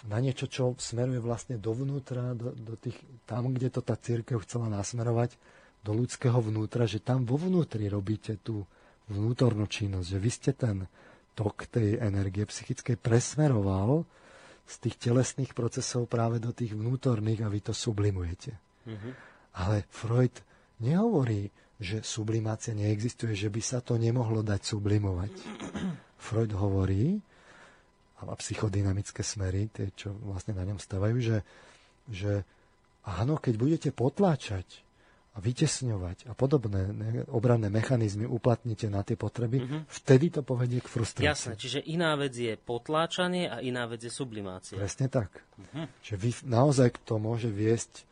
na 0.06 0.18
niečo, 0.22 0.46
čo 0.46 0.74
smeruje 0.78 1.18
vlastne 1.18 1.58
dovnútra, 1.58 2.34
do, 2.34 2.54
do 2.54 2.74
tých, 2.78 2.98
tam, 3.26 3.50
kde 3.50 3.70
to 3.70 3.80
tá 3.82 3.98
církev 3.98 4.42
chcela 4.46 4.70
nasmerovať, 4.70 5.34
do 5.82 5.92
ľudského 5.94 6.36
vnútra, 6.38 6.84
že 6.84 7.02
tam 7.02 7.24
vo 7.24 7.38
vnútri 7.38 7.86
robíte 7.88 8.38
tú 8.40 8.66
vnútornú 9.08 9.64
činnosť, 9.64 10.08
že 10.08 10.18
vy 10.18 10.30
ste 10.30 10.50
ten 10.52 10.76
tok 11.32 11.70
tej 11.70 12.02
energie 12.02 12.44
psychickej 12.44 12.98
presmeroval 12.98 14.04
z 14.68 14.74
tých 14.84 14.96
telesných 15.00 15.56
procesov 15.56 16.10
práve 16.10 16.42
do 16.42 16.52
tých 16.52 16.76
vnútorných 16.76 17.40
a 17.40 17.48
vy 17.48 17.60
to 17.62 17.72
sublimujete. 17.72 18.52
Mm-hmm. 18.84 19.12
Ale 19.56 19.86
Freud 19.88 20.34
nehovorí, 20.84 21.48
že 21.78 22.02
sublimácia 22.02 22.74
neexistuje, 22.74 23.38
že 23.38 23.48
by 23.48 23.62
sa 23.62 23.78
to 23.78 23.96
nemohlo 23.96 24.42
dať 24.42 24.60
sublimovať. 24.66 25.32
Freud 26.18 26.52
hovorí, 26.58 27.22
a 28.18 28.34
psychodynamické 28.34 29.22
smery, 29.22 29.70
tie, 29.70 29.94
čo 29.94 30.10
vlastne 30.26 30.58
na 30.58 30.66
ňom 30.66 30.82
stavajú, 30.82 31.16
že, 31.22 31.38
že 32.10 32.42
áno, 33.06 33.38
keď 33.38 33.54
budete 33.54 33.90
potláčať 33.94 34.66
a 35.38 35.40
vytesňovať 35.40 36.26
a 36.26 36.34
podobné 36.34 36.90
obranné 37.30 37.70
mechanizmy 37.70 38.26
uplatníte 38.26 38.90
na 38.90 39.06
tie 39.06 39.14
potreby, 39.14 39.62
mm-hmm. 39.62 39.80
vtedy 39.86 40.34
to 40.34 40.42
povedie 40.42 40.82
k 40.82 40.90
frustrácii. 40.90 41.30
Jasné, 41.30 41.52
čiže 41.54 41.78
iná 41.86 42.18
vec 42.18 42.34
je 42.34 42.58
potláčanie 42.58 43.46
a 43.46 43.62
iná 43.62 43.86
vec 43.86 44.02
je 44.02 44.10
sublimácia. 44.10 44.74
Presne 44.74 45.06
tak. 45.06 45.30
Mm-hmm. 45.54 45.86
Že 46.02 46.14
vy, 46.18 46.30
naozaj 46.50 46.88
to 47.06 47.22
môže 47.22 47.46
viesť 47.54 48.02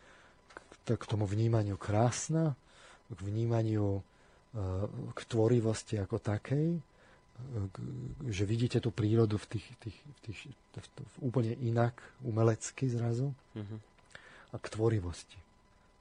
k, 0.87 0.95
k 0.95 1.05
tomu 1.11 1.27
vnímaniu 1.27 1.75
krásna, 1.75 2.55
k 3.11 3.19
vnímaniu, 3.19 3.99
e, 3.99 4.03
k 5.11 5.21
tvorivosti 5.27 5.99
ako 5.99 6.23
takej, 6.23 6.79
že 8.31 8.49
vidíte 8.49 8.79
tú 8.79 8.95
prírodu 8.95 9.35
v 9.37 9.59
tých, 9.59 9.67
tých, 9.83 9.99
tých, 10.23 10.41
v, 10.79 10.87
v 11.03 11.17
úplne 11.27 11.53
inak, 11.59 11.99
umelecky 12.23 12.87
zrazu 12.87 13.35
mm-hmm. 13.59 13.79
a 14.55 14.57
k 14.63 14.67
tvorivosti. 14.71 15.46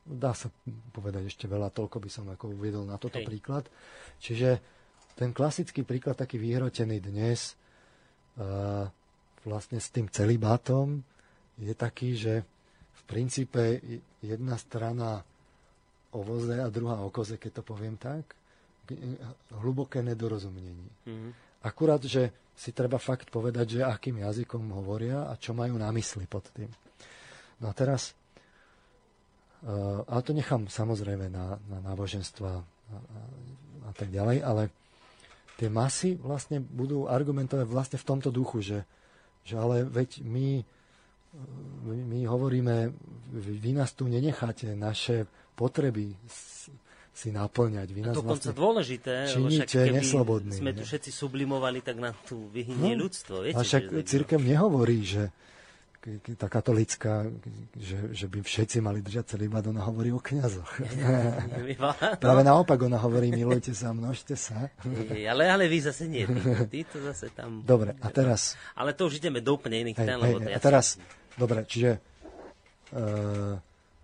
Dá 0.05 0.37
sa 0.37 0.53
povedať 0.93 1.25
ešte 1.25 1.49
veľa, 1.49 1.73
toľko 1.73 1.97
by 1.97 2.09
som 2.13 2.25
ako 2.29 2.53
uviedol 2.53 2.85
na 2.85 3.01
toto 3.01 3.17
Hej. 3.17 3.25
príklad. 3.25 3.65
Čiže 4.21 4.61
ten 5.17 5.33
klasický 5.33 5.81
príklad, 5.81 6.13
taký 6.13 6.37
vyhrotený 6.37 7.01
dnes, 7.01 7.57
uh, 8.37 8.85
vlastne 9.41 9.81
s 9.81 9.89
tým 9.89 10.05
celibátom, 10.05 11.01
je 11.57 11.73
taký, 11.73 12.13
že 12.13 12.45
v 12.93 13.01
princípe 13.09 13.81
jedna 14.21 14.55
strana 14.61 15.25
o 16.13 16.19
voze 16.21 16.55
a 16.59 16.67
druhá 16.69 17.01
o 17.01 17.09
koze, 17.09 17.41
keď 17.41 17.61
to 17.61 17.63
poviem 17.65 17.95
tak, 17.97 18.35
hlboké 19.65 20.05
nedorozumenie. 20.05 20.75
Mm-hmm. 21.09 21.31
Akurát, 21.65 22.01
že 22.05 22.29
si 22.55 22.71
treba 22.71 23.01
fakt 23.01 23.33
povedať, 23.33 23.79
že 23.79 23.81
akým 23.81 24.21
jazykom 24.21 24.71
hovoria 24.71 25.27
a 25.27 25.35
čo 25.35 25.51
majú 25.51 25.75
na 25.75 25.89
mysli 25.91 26.23
pod 26.29 26.47
tým. 26.53 26.69
No 27.59 27.71
a 27.71 27.73
teraz, 27.75 28.15
ale 30.05 30.21
to 30.21 30.31
nechám 30.37 30.69
samozrejme 30.69 31.29
na, 31.33 31.57
na 31.65 31.77
náboženstva 31.81 32.51
a, 32.53 32.61
a, 32.61 32.97
a 33.89 33.91
tak 33.97 34.13
ďalej, 34.13 34.45
ale 34.45 34.69
tie 35.57 35.71
masy 35.71 36.19
vlastne 36.19 36.61
budú 36.61 37.09
argumentovať 37.09 37.65
vlastne 37.65 37.97
v 37.97 38.07
tomto 38.07 38.29
duchu, 38.29 38.61
že, 38.61 38.79
že 39.41 39.57
ale 39.57 39.87
veď 39.87 40.21
my, 40.21 40.61
my, 41.87 41.97
my 42.13 42.19
hovoríme, 42.29 42.93
vy 43.35 43.71
nás 43.73 43.95
tu 43.97 44.05
nenecháte 44.05 44.69
naše 44.77 45.25
potreby 45.57 46.13
si 47.15 47.31
naplňať. 47.31 47.87
Vy 47.95 48.01
nás 48.03 48.15
dokonca 48.19 48.51
vlastne 48.51 48.59
dôležité, 48.59 49.13
činíte 49.31 49.79
neslobodný. 49.87 50.59
sme 50.59 50.75
tu 50.75 50.83
všetci 50.83 51.15
sublimovali, 51.15 51.79
tak 51.79 52.03
na 52.03 52.11
tu 52.11 52.51
vyhynie 52.51 52.99
no, 52.99 53.07
ľudstvo. 53.07 53.47
Viete, 53.47 53.55
a 53.55 53.63
však 53.63 53.83
že, 53.87 54.03
církev 54.03 54.43
nehovorí, 54.43 54.99
že 55.07 55.31
tá 56.37 56.45
katolická, 56.45 57.25
že, 57.73 58.13
že 58.13 58.25
by 58.29 58.45
všetci 58.45 58.77
mali 58.77 59.01
držať 59.01 59.35
celý 59.35 59.49
bad, 59.49 59.65
ona 59.65 59.81
hovorí 59.81 60.13
o 60.13 60.21
kniazoch. 60.21 60.69
Práve 62.23 62.41
naopak, 62.45 62.77
ona 62.85 63.01
hovorí, 63.01 63.33
milujte 63.33 63.73
sa, 63.73 63.89
množte 63.89 64.37
sa. 64.37 64.69
ale, 65.33 65.49
ale 65.49 65.65
vy 65.65 65.89
zase 65.89 66.05
nie, 66.05 66.29
ty, 66.29 66.37
ty 66.69 66.79
to 66.85 67.01
zase 67.01 67.33
tam... 67.33 67.65
Dobre, 67.65 67.97
a 67.97 68.07
teraz... 68.13 68.53
Ale 68.77 68.93
to 68.93 69.09
už 69.09 69.17
ideme 69.17 69.41
do 69.41 69.57
úplne 69.57 69.81
iných 69.81 69.97
tém. 69.97 70.19
A 70.53 70.59
teraz, 70.61 71.01
dobre, 71.33 71.65
čiže... 71.65 71.97
Uh, 72.93 73.57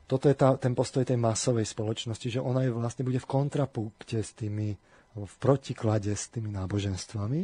toto 0.10 0.28
je 0.28 0.36
tá, 0.36 0.60
ten 0.60 0.76
postoj 0.76 1.08
tej 1.08 1.16
masovej 1.16 1.64
spoločnosti, 1.64 2.28
že 2.28 2.44
ona 2.44 2.68
je 2.68 2.76
vlastne 2.76 3.08
bude 3.08 3.16
v 3.16 3.32
kontrapunkte 3.32 4.20
s 4.20 4.36
tými, 4.36 4.76
v 5.16 5.36
protiklade 5.40 6.12
s 6.12 6.28
tými 6.28 6.52
náboženstvami, 6.52 7.42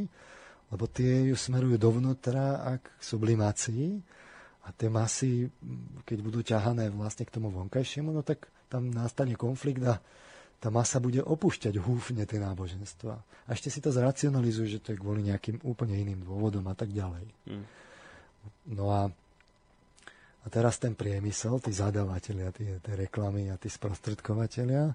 lebo 0.75 0.83
tie 0.91 1.31
ju 1.31 1.35
smerujú 1.39 1.79
dovnútra 1.79 2.59
a 2.59 2.75
k 2.75 2.91
sublimácii 2.99 4.16
a 4.67 4.75
tie 4.75 4.91
masy, 4.91 5.47
keď 6.03 6.17
budú 6.19 6.43
ťahané 6.43 6.91
vlastne 6.91 7.23
k 7.23 7.31
tomu 7.31 7.47
vonkajšiemu, 7.55 8.11
no 8.11 8.19
tak 8.19 8.51
tam 8.67 8.91
nastane 8.91 9.39
konflikt 9.39 9.79
a 9.87 10.03
tá 10.59 10.67
masa 10.67 10.99
bude 10.99 11.23
opúšťať 11.23 11.79
húfne 11.79 12.27
tie 12.27 12.41
náboženstva. 12.41 13.15
A 13.47 13.49
ešte 13.55 13.71
si 13.71 13.79
to 13.79 13.93
zracionalizuje, 13.95 14.67
že 14.67 14.83
to 14.83 14.91
je 14.91 14.99
kvôli 14.99 15.23
nejakým 15.23 15.63
úplne 15.63 15.95
iným 15.95 16.27
dôvodom 16.27 16.65
a 16.67 16.75
tak 16.75 16.91
ďalej. 16.91 17.25
Mm. 17.47 17.65
No 18.75 18.91
a, 18.91 19.07
a 20.43 20.47
teraz 20.49 20.81
ten 20.81 20.97
priemysel, 20.97 21.61
tí 21.63 21.71
zadávateľia, 21.71 22.49
tie, 22.51 22.71
tie 22.83 22.93
reklamy 22.97 23.53
a 23.53 23.55
tí 23.55 23.71
sprostredkovateľia, 23.71 24.91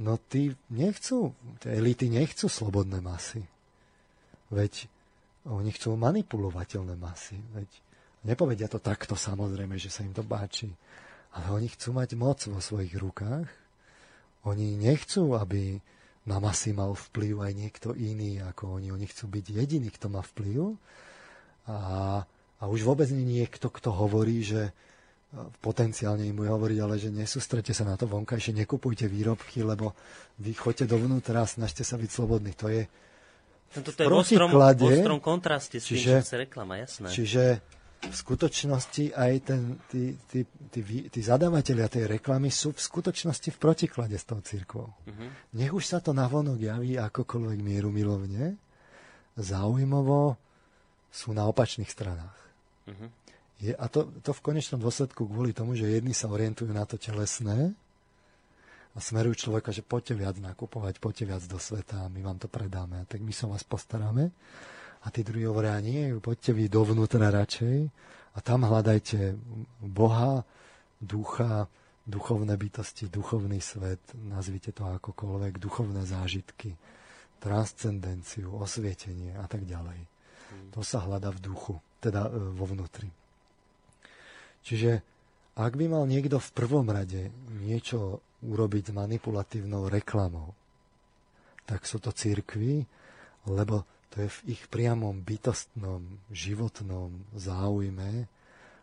no 0.00 0.12
tí 0.16 0.50
nechcú, 0.72 1.36
tie 1.60 1.76
elity 1.76 2.08
nechcú 2.08 2.48
slobodné 2.48 3.04
masy. 3.04 3.44
Veď 4.50 4.88
oni 5.46 5.70
chcú 5.76 5.94
manipulovateľné 5.94 6.96
masy. 6.98 7.38
Veď 7.52 7.68
nepovedia 8.26 8.68
to 8.68 8.82
takto 8.82 9.16
samozrejme, 9.16 9.76
že 9.80 9.92
sa 9.92 10.04
im 10.04 10.12
to 10.12 10.24
páči. 10.24 10.72
Ale 11.30 11.54
oni 11.54 11.70
chcú 11.70 11.94
mať 11.94 12.18
moc 12.18 12.42
vo 12.50 12.58
svojich 12.58 12.98
rukách 12.98 13.60
oni 14.44 14.76
nechcú, 14.76 15.36
aby 15.36 15.76
na 16.24 16.38
masy 16.40 16.72
mal 16.72 16.96
vplyv 16.96 17.44
aj 17.44 17.52
niekto 17.52 17.88
iný 17.92 18.40
ako 18.40 18.80
oni. 18.80 18.92
Oni 18.92 19.04
chcú 19.08 19.28
byť 19.28 19.44
jediný, 19.52 19.88
kto 19.92 20.06
má 20.08 20.24
vplyv. 20.24 20.76
A, 21.68 21.78
a 22.60 22.62
už 22.64 22.84
vôbec 22.88 23.08
nie 23.12 23.44
niekto, 23.44 23.68
kto 23.68 23.92
hovorí, 23.92 24.40
že 24.40 24.72
potenciálne 25.62 26.26
im 26.26 26.34
bude 26.34 26.50
hovoriť, 26.50 26.78
ale 26.82 26.96
že 26.98 27.12
nesústrete 27.12 27.70
sa 27.70 27.86
na 27.86 27.94
to 27.94 28.08
vonkajšie, 28.10 28.56
nekupujte 28.64 29.06
výrobky, 29.06 29.62
lebo 29.62 29.94
vy 30.42 30.56
choďte 30.56 30.90
dovnútra 30.90 31.44
a 31.44 31.50
snažte 31.50 31.86
sa 31.86 32.00
byť 32.00 32.10
slobodní. 32.10 32.50
To 32.58 32.66
je 32.66 32.82
Toto 33.70 33.94
je 33.94 34.08
v 34.10 34.16
ostrom, 34.16 34.50
ostrom 34.82 35.20
kontraste 35.22 35.78
s 35.78 35.86
tým, 35.86 36.02
čiže, 36.02 36.14
reklama, 36.34 36.82
jasné. 36.82 37.06
Čiže 37.06 37.62
v 38.00 38.16
skutočnosti 38.16 39.12
aj 39.12 39.32
ten, 39.44 39.76
tí, 39.92 40.16
tí, 40.32 40.40
tí, 40.72 40.80
tí 41.12 41.20
zadávateľia 41.20 41.88
tej 41.92 42.04
reklamy 42.08 42.48
sú 42.48 42.72
v 42.72 42.80
skutočnosti 42.80 43.52
v 43.52 43.60
protiklade 43.60 44.16
s 44.16 44.24
tou 44.24 44.40
církvou. 44.40 44.88
Uh-huh. 44.88 45.28
Nech 45.52 45.68
už 45.68 45.84
sa 45.84 46.00
to 46.00 46.16
navonok 46.16 46.56
javí 46.56 46.96
akokoľvek 46.96 47.60
mieru 47.60 47.92
milovne, 47.92 48.56
zaujímavo 49.36 50.40
sú 51.12 51.36
na 51.36 51.44
opačných 51.44 51.92
stranách. 51.92 52.38
Uh-huh. 52.88 53.12
Je, 53.60 53.76
a 53.76 53.84
to, 53.92 54.08
to 54.24 54.32
v 54.32 54.44
konečnom 54.48 54.80
dôsledku 54.80 55.28
kvôli 55.28 55.52
tomu, 55.52 55.76
že 55.76 55.84
jedni 55.84 56.16
sa 56.16 56.32
orientujú 56.32 56.72
na 56.72 56.88
to 56.88 56.96
telesné 56.96 57.76
a 58.96 58.98
smerujú 58.98 59.44
človeka, 59.44 59.76
že 59.76 59.84
poďte 59.84 60.16
viac 60.16 60.40
nakupovať, 60.40 60.96
poďte 60.96 61.24
viac 61.28 61.42
do 61.44 61.60
sveta 61.60 62.08
my 62.08 62.24
vám 62.24 62.40
to 62.40 62.48
predáme, 62.48 63.04
tak 63.12 63.20
my 63.20 63.30
sa 63.30 63.44
vás 63.44 63.60
postaráme. 63.60 64.32
A 65.00 65.06
tí 65.08 65.24
druhí 65.24 65.48
hovoria, 65.48 65.80
nie, 65.80 66.12
poďte 66.20 66.52
vy 66.52 66.68
dovnútra 66.68 67.32
radšej 67.32 67.78
a 68.36 68.38
tam 68.44 68.68
hľadajte 68.68 69.32
Boha, 69.80 70.44
ducha, 71.00 71.66
duchovné 72.04 72.54
bytosti, 72.60 73.08
duchovný 73.08 73.64
svet, 73.64 74.00
nazvite 74.14 74.76
to 74.76 74.84
akokoľvek, 74.84 75.56
duchovné 75.56 76.04
zážitky, 76.04 76.76
transcendenciu, 77.40 78.52
osvietenie 78.52 79.32
a 79.40 79.48
tak 79.48 79.64
ďalej. 79.64 80.00
Hmm. 80.04 80.68
To 80.76 80.84
sa 80.84 81.00
hľada 81.00 81.32
v 81.32 81.40
duchu, 81.40 81.74
teda 82.04 82.28
e, 82.28 82.30
vo 82.52 82.68
vnútri. 82.68 83.08
Čiže 84.60 85.00
ak 85.56 85.72
by 85.80 85.88
mal 85.88 86.04
niekto 86.04 86.36
v 86.36 86.50
prvom 86.52 86.84
rade 86.92 87.32
niečo 87.64 88.20
urobiť 88.44 88.92
manipulatívnou 88.92 89.88
reklamou, 89.88 90.52
tak 91.64 91.88
sú 91.88 92.02
to 92.02 92.12
církvy, 92.12 92.84
lebo 93.48 93.84
to 94.10 94.26
je 94.26 94.28
v 94.28 94.58
ich 94.58 94.62
priamom 94.66 95.22
bytostnom, 95.22 96.02
životnom 96.34 97.14
záujme, 97.38 98.26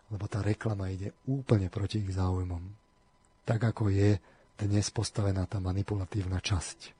lebo 0.08 0.26
tá 0.32 0.40
reklama 0.40 0.88
ide 0.88 1.12
úplne 1.28 1.68
proti 1.68 2.00
ich 2.00 2.16
záujmom. 2.16 2.64
Tak 3.44 3.76
ako 3.76 3.92
je 3.92 4.20
dnes 4.56 4.88
postavená 4.90 5.44
tá 5.44 5.60
manipulatívna 5.60 6.40
časť. 6.40 6.96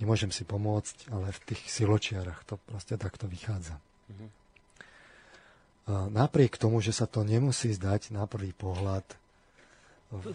Nemôžem 0.00 0.32
si 0.32 0.42
pomôcť, 0.48 1.12
ale 1.12 1.30
v 1.30 1.40
tých 1.52 1.62
siločiarach 1.70 2.42
to 2.48 2.56
proste 2.66 2.96
takto 2.96 3.28
vychádza. 3.28 3.76
Mm-hmm. 4.10 4.30
Napriek 6.16 6.56
tomu, 6.56 6.80
že 6.80 6.96
sa 6.96 7.04
to 7.04 7.20
nemusí 7.22 7.68
zdať 7.76 8.16
na 8.16 8.24
prvý 8.24 8.56
pohľad, 8.56 9.04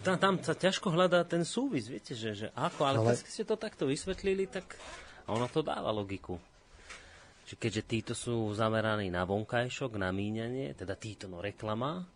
tam, 0.04 0.16
tam 0.20 0.34
sa 0.44 0.52
ťažko 0.52 0.92
hľadá 0.92 1.24
ten 1.24 1.40
súvis, 1.40 1.88
viete, 1.88 2.12
že, 2.12 2.36
že 2.36 2.46
ako, 2.52 2.80
ale, 2.84 2.96
ale... 3.00 3.16
keď 3.16 3.32
ste 3.32 3.44
to 3.48 3.56
takto 3.56 3.88
vysvetlili, 3.88 4.44
tak 4.44 4.76
ono 5.24 5.48
to 5.48 5.64
dáva 5.64 5.88
logiku. 5.88 6.36
Čiže 7.50 7.66
keďže 7.66 7.82
títo 7.82 8.14
sú 8.14 8.46
zameraní 8.54 9.10
na 9.10 9.26
vonkajšok, 9.26 9.98
na 9.98 10.14
míňanie, 10.14 10.70
teda 10.78 10.94
títo 10.94 11.26
no 11.26 11.42
reklama 11.42 12.06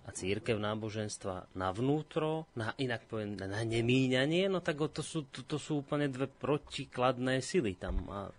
a 0.00 0.08
církev 0.08 0.56
náboženstva 0.56 1.52
na 1.52 1.68
vnútro, 1.68 2.48
na, 2.56 2.72
inak 2.80 3.04
poviem, 3.12 3.36
na 3.36 3.60
nemíňanie, 3.60 4.48
no 4.48 4.64
tak 4.64 4.80
to 4.88 5.04
sú, 5.04 5.28
to, 5.28 5.44
to 5.44 5.60
sú 5.60 5.84
úplne 5.84 6.08
dve 6.08 6.32
protikladné 6.32 7.44
sily 7.44 7.76
tam. 7.76 8.00
A, 8.08 8.32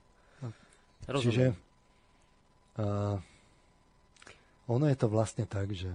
Čiže 1.14 1.54
uh, 2.82 3.22
ono 4.66 4.90
je 4.90 4.98
to 4.98 5.14
vlastne 5.14 5.46
tak, 5.46 5.78
že 5.78 5.94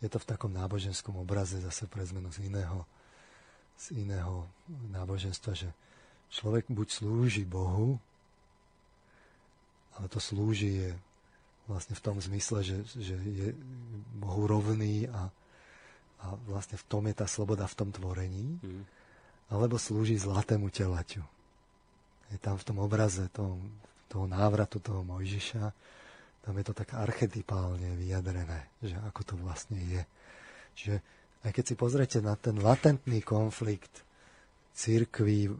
je 0.00 0.08
to 0.08 0.16
v 0.16 0.24
takom 0.24 0.56
náboženskom 0.56 1.20
obraze 1.20 1.60
zase 1.60 1.84
pre 1.84 2.00
zmenu 2.08 2.32
z 2.32 2.48
iného, 2.48 2.88
z 3.76 3.92
iného 3.92 4.48
náboženstva, 4.88 5.52
že 5.52 5.68
človek 6.32 6.64
buď 6.72 6.88
slúži 6.88 7.44
Bohu, 7.44 8.00
ale 10.00 10.08
to 10.08 10.16
slúži 10.16 10.70
je 10.80 10.90
vlastne 11.68 11.92
v 11.92 12.02
tom 12.02 12.16
zmysle, 12.16 12.64
že, 12.64 12.82
že 12.96 13.14
je 13.20 13.52
Bohu 14.16 14.48
rovný 14.48 15.06
a, 15.12 15.28
a 16.24 16.26
vlastne 16.48 16.80
v 16.80 16.84
tom 16.88 17.04
je 17.04 17.14
tá 17.14 17.28
sloboda 17.28 17.68
v 17.68 17.76
tom 17.76 17.92
tvorení, 17.92 18.58
mm. 18.58 18.82
alebo 19.52 19.76
slúži 19.76 20.16
zlatému 20.16 20.72
telaťu. 20.72 21.20
Je 22.32 22.38
tam 22.40 22.56
v 22.56 22.64
tom 22.64 22.80
obraze 22.80 23.28
toho, 23.30 23.60
toho 24.08 24.24
návratu 24.24 24.80
toho 24.80 25.04
Mojžiša, 25.04 25.64
tam 26.40 26.56
je 26.56 26.64
to 26.64 26.72
tak 26.72 26.96
archetypálne 26.96 28.00
vyjadrené, 28.00 28.72
že 28.80 28.96
ako 28.96 29.20
to 29.22 29.34
vlastne 29.44 29.76
je. 29.76 30.02
Čiže 30.74 30.96
aj 31.44 31.50
keď 31.52 31.64
si 31.68 31.74
pozriete 31.76 32.18
na 32.24 32.34
ten 32.40 32.56
latentný 32.56 33.20
konflikt 33.20 34.02
církvy 34.72 35.52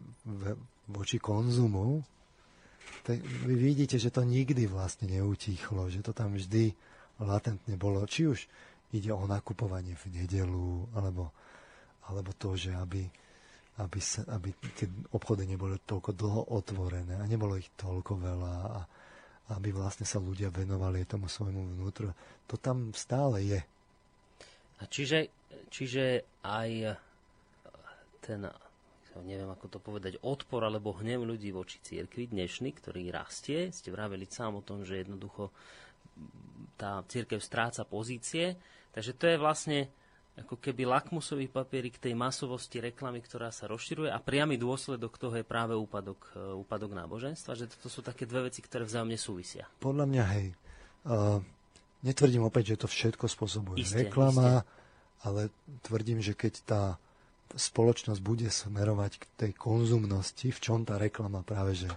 voči 0.88 1.18
konzumu, 1.20 2.00
tak 3.02 3.18
vy 3.24 3.54
vidíte, 3.56 3.96
že 3.96 4.12
to 4.12 4.22
nikdy 4.24 4.68
vlastne 4.68 5.08
neutíchlo, 5.08 5.88
že 5.88 6.04
to 6.04 6.12
tam 6.12 6.36
vždy 6.36 6.76
latentne 7.20 7.74
bolo. 7.76 8.04
Či 8.04 8.22
už 8.28 8.40
ide 8.92 9.10
o 9.14 9.24
nakupovanie 9.24 9.94
v 9.96 10.20
nedelu, 10.20 10.88
alebo, 10.96 11.30
alebo 12.10 12.30
to, 12.36 12.58
že 12.58 12.74
aby, 12.74 13.06
aby, 13.80 14.00
sa, 14.02 14.26
aby 14.34 14.52
tie 14.74 14.90
obchody 15.14 15.46
neboli 15.46 15.78
toľko 15.80 16.10
dlho 16.12 16.42
otvorené 16.52 17.16
a 17.16 17.24
nebolo 17.24 17.56
ich 17.56 17.70
toľko 17.78 18.12
veľa 18.18 18.54
a 18.68 18.80
aby 19.50 19.74
vlastne 19.74 20.06
sa 20.06 20.22
ľudia 20.22 20.54
venovali 20.54 21.02
tomu 21.06 21.26
svojmu 21.26 21.74
vnútru. 21.74 22.14
To 22.46 22.54
tam 22.54 22.94
stále 22.94 23.42
je. 23.42 23.60
A 24.80 24.82
čiže, 24.86 25.28
čiže 25.68 26.22
aj 26.46 26.96
ten 28.22 28.46
neviem 29.18 29.50
ako 29.50 29.66
to 29.66 29.78
povedať, 29.82 30.22
odpor 30.22 30.62
alebo 30.62 30.94
hnev 30.94 31.26
ľudí 31.26 31.50
voči 31.50 31.82
cirkvi 31.82 32.30
dnešný, 32.30 32.70
ktorý 32.78 33.10
rastie. 33.10 33.74
Ste 33.74 33.90
vraveli 33.90 34.30
sám 34.30 34.62
o 34.62 34.62
tom, 34.62 34.86
že 34.86 35.02
jednoducho 35.02 35.50
tá 36.78 37.02
církev 37.10 37.42
stráca 37.42 37.82
pozície. 37.82 38.54
Takže 38.94 39.12
to 39.18 39.24
je 39.26 39.36
vlastne 39.36 39.78
ako 40.38 40.56
keby 40.56 40.88
lakmusový 40.88 41.52
papierik 41.52 42.00
tej 42.00 42.16
masovosti 42.16 42.80
reklamy, 42.80 43.20
ktorá 43.20 43.52
sa 43.52 43.68
rozširuje 43.68 44.08
a 44.08 44.22
priamy 44.22 44.56
dôsledok 44.56 45.20
toho 45.20 45.36
je 45.36 45.44
práve 45.44 45.76
úpadok, 45.76 46.32
e, 46.32 46.54
úpadok 46.56 46.96
náboženstva, 46.96 47.58
že 47.58 47.68
to 47.68 47.92
sú 47.92 48.00
také 48.00 48.24
dve 48.24 48.48
veci, 48.48 48.64
ktoré 48.64 48.88
vzájomne 48.88 49.20
súvisia. 49.20 49.68
Podľa 49.82 50.06
mňa, 50.08 50.24
hej. 50.38 50.46
Uh, 51.00 51.40
netvrdím 52.04 52.44
opäť, 52.44 52.76
že 52.76 52.84
to 52.84 52.88
všetko 52.88 53.24
spôsobuje 53.24 53.80
isté, 53.80 54.04
reklama, 54.04 54.60
isté. 54.60 54.68
ale 55.24 55.40
tvrdím, 55.80 56.20
že 56.20 56.36
keď 56.36 56.54
tá 56.68 56.82
spoločnosť 57.54 58.20
bude 58.22 58.46
smerovať 58.46 59.12
k 59.18 59.24
tej 59.38 59.52
konzumnosti, 59.56 60.50
v 60.50 60.58
čom 60.62 60.86
tá 60.86 60.98
reklama 61.00 61.42
práve 61.42 61.74
že 61.74 61.90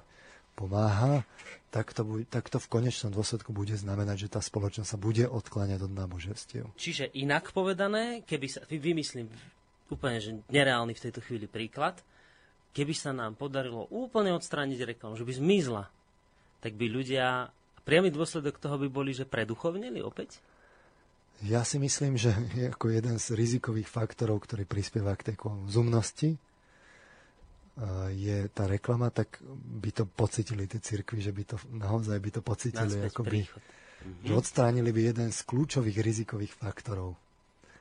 pomáha, 0.53 1.25
tak 1.73 1.93
to, 1.98 2.06
tak 2.30 2.53
to 2.53 2.61
v 2.61 2.69
konečnom 2.69 3.09
dôsledku 3.09 3.49
bude 3.49 3.73
znamenať, 3.73 4.30
že 4.30 4.33
tá 4.38 4.41
spoločnosť 4.41 4.90
sa 4.93 4.99
bude 5.01 5.25
odkláňať 5.25 5.90
od 5.90 5.93
náboženstiev. 5.98 6.65
Čiže 6.77 7.09
inak 7.17 7.49
povedané, 7.49 8.22
keby 8.22 8.48
sa, 8.49 8.61
vymyslím 8.69 9.25
úplne 9.90 10.22
že 10.22 10.38
nereálny 10.53 10.93
v 10.93 11.03
tejto 11.09 11.25
chvíli 11.25 11.49
príklad, 11.49 11.98
keby 12.77 12.93
sa 12.93 13.14
nám 13.14 13.33
podarilo 13.33 13.90
úplne 13.90 14.33
odstrániť 14.38 14.98
reklamu, 14.98 15.17
že 15.17 15.25
by 15.25 15.33
zmizla, 15.33 15.90
tak 16.61 16.77
by 16.77 16.85
ľudia, 16.90 17.49
priamy 17.85 18.14
dôsledok 18.14 18.61
toho 18.61 18.77
by 18.77 18.88
boli, 18.90 19.17
že 19.17 19.25
preduchovnili 19.25 20.01
opäť? 20.01 20.38
Ja 21.43 21.67
si 21.67 21.75
myslím, 21.75 22.15
že 22.15 22.31
je 22.55 22.72
ako 22.72 22.88
jeden 22.95 23.19
z 23.19 23.35
rizikových 23.35 23.91
faktorov, 23.91 24.47
ktorý 24.47 24.63
prispieva 24.63 25.11
k 25.19 25.31
tej 25.31 25.35
konzumnosti, 25.35 26.39
je 28.13 28.38
tá 28.53 28.69
reklama, 28.69 29.09
tak 29.09 29.41
by 29.81 29.89
to 29.89 30.05
pocitili 30.05 30.69
tie 30.69 30.77
cirkvy, 30.77 31.19
že 31.19 31.33
by 31.33 31.43
to 31.43 31.55
naozaj 31.73 32.22
by 32.22 32.30
to 32.30 32.41
pocitili, 32.45 33.01
ako 33.01 33.25
by, 33.25 33.41
že 34.22 34.31
odstránili 34.31 34.93
by 34.93 35.01
jeden 35.09 35.30
z 35.33 35.39
kľúčových 35.41 35.97
rizikových 35.99 36.53
faktorov, 36.53 37.17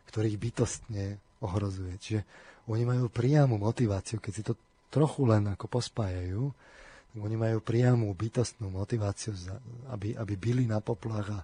ktorých 0.09 0.37
bytostne 0.41 1.21
ohrozuje. 1.45 1.95
Čiže 2.01 2.21
oni 2.73 2.89
majú 2.89 3.13
priamu 3.13 3.61
motiváciu, 3.61 4.17
keď 4.17 4.33
si 4.33 4.43
to 4.43 4.57
trochu 4.89 5.29
len 5.29 5.53
ako 5.53 5.69
pospájajú, 5.69 6.43
oni 7.13 7.37
majú 7.37 7.61
priamu 7.61 8.09
bytostnú 8.17 8.73
motiváciu, 8.73 9.37
aby, 9.93 10.17
aby 10.17 10.35
byli 10.41 10.65
na 10.65 10.81
poplach 10.81 11.29
a 11.29 11.41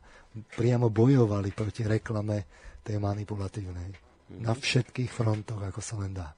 priamo 0.56 0.88
bojovali 0.88 1.52
proti 1.52 1.84
reklame 1.84 2.48
tej 2.80 2.97
manipulatívnej. 2.97 3.92
Mm-hmm. 3.92 4.40
Na 4.44 4.56
všetkých 4.56 5.12
frontoch, 5.12 5.60
ako 5.60 5.80
sa 5.84 6.00
len 6.00 6.16
dá. 6.16 6.32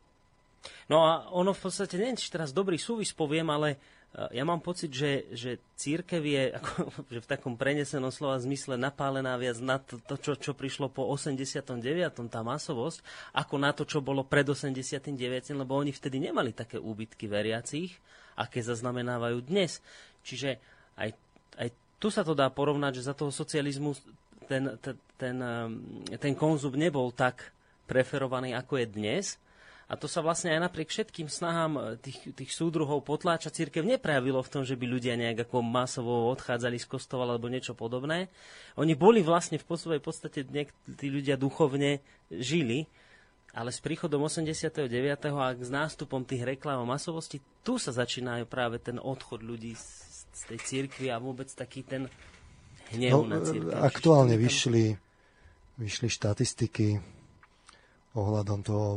No 0.91 1.07
a 1.07 1.31
ono 1.31 1.55
v 1.55 1.63
podstate, 1.63 1.95
neviem, 1.95 2.19
či 2.19 2.35
teraz 2.35 2.51
dobrý 2.51 2.75
súvis 2.75 3.15
poviem, 3.15 3.47
ale 3.55 3.79
ja 4.11 4.43
mám 4.43 4.59
pocit, 4.59 4.91
že, 4.91 5.31
že 5.31 5.63
církev 5.79 6.19
je 6.19 6.43
ako, 6.59 6.91
že 7.07 7.21
v 7.23 7.31
takom 7.31 7.55
prenesenom 7.55 8.11
slova 8.11 8.43
zmysle 8.43 8.75
napálená 8.75 9.39
viac 9.39 9.63
na 9.63 9.79
to, 9.79 10.03
to 10.03 10.19
čo, 10.19 10.33
čo 10.35 10.53
prišlo 10.59 10.91
po 10.91 11.07
89. 11.07 11.79
tá 12.27 12.43
masovosť, 12.43 12.99
ako 13.39 13.55
na 13.63 13.71
to, 13.71 13.87
čo 13.87 14.03
bolo 14.03 14.27
pred 14.27 14.47
89. 14.47 15.15
lebo 15.55 15.79
oni 15.79 15.95
vtedy 15.95 16.19
nemali 16.19 16.51
také 16.51 16.83
úbytky 16.83 17.31
veriacich, 17.31 17.95
aké 18.41 18.65
zaznamenávajú 18.65 19.45
dnes. 19.45 19.85
Čiže 20.25 20.57
aj, 20.97 21.13
aj 21.61 21.69
tu 22.01 22.09
sa 22.09 22.25
to 22.25 22.33
dá 22.33 22.49
porovnať, 22.49 22.97
že 22.97 23.07
za 23.07 23.15
toho 23.15 23.29
socializmu 23.29 23.93
ten, 24.49 24.81
ten, 24.81 24.97
ten, 25.21 25.37
ten 26.17 26.35
konzum 26.35 26.73
nebol 26.75 27.13
tak 27.13 27.53
preferovaný, 27.85 28.57
ako 28.57 28.81
je 28.81 28.87
dnes, 28.89 29.25
a 29.91 29.99
to 29.99 30.07
sa 30.07 30.23
vlastne 30.23 30.55
aj 30.55 30.71
napriek 30.71 30.87
všetkým 30.87 31.27
snahám 31.27 31.73
e, 31.75 31.81
tých, 31.99 32.31
tých 32.39 32.55
súdruhov 32.55 33.03
potláča 33.03 33.51
církev 33.51 33.83
neprejavilo 33.83 34.39
v 34.39 34.53
tom, 34.55 34.63
že 34.63 34.79
by 34.79 34.87
ľudia 34.87 35.19
nejak 35.19 35.51
ako 35.51 35.67
masovo 35.67 36.31
odchádzali 36.31 36.79
z 36.79 36.87
kostola 36.87 37.27
alebo 37.27 37.51
niečo 37.51 37.75
podobné. 37.75 38.31
Oni 38.79 38.95
boli 38.95 39.19
vlastne 39.19 39.59
v 39.59 39.67
svojej 39.67 39.99
podstate 39.99 40.47
tí 40.95 41.07
ľudia 41.11 41.35
duchovne 41.35 41.99
žili, 42.31 42.87
ale 43.51 43.75
s 43.75 43.83
príchodom 43.83 44.23
89. 44.23 44.87
a 45.35 45.47
s 45.59 45.71
nástupom 45.71 46.23
tých 46.23 46.47
reklám 46.47 46.83
o 46.83 46.87
masovosti, 46.87 47.43
tu 47.67 47.83
sa 47.83 47.91
začínajú 47.91 48.47
práve 48.47 48.79
ten 48.79 49.03
odchod 49.03 49.43
ľudí 49.43 49.75
z, 49.75 49.87
z 50.31 50.43
tej 50.55 50.59
církvy 50.63 51.11
a 51.11 51.19
vôbec 51.19 51.51
taký 51.51 51.83
ten 51.83 52.07
hnev 52.95 53.27
no, 53.27 53.27
na 53.27 53.39
církev. 53.43 53.75
Aktuálne 53.75 54.39
vyšli, 54.39 54.95
vyšli 55.83 56.09
štatistiky 56.09 56.89
ohľadom 58.15 58.59
toho, 58.63 58.89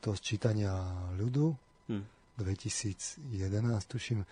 toho 0.00 0.16
čítania 0.16 0.72
ľudu. 1.16 1.52
Hm. 1.92 2.04
2011, 2.38 3.34
tuším. 3.88 4.22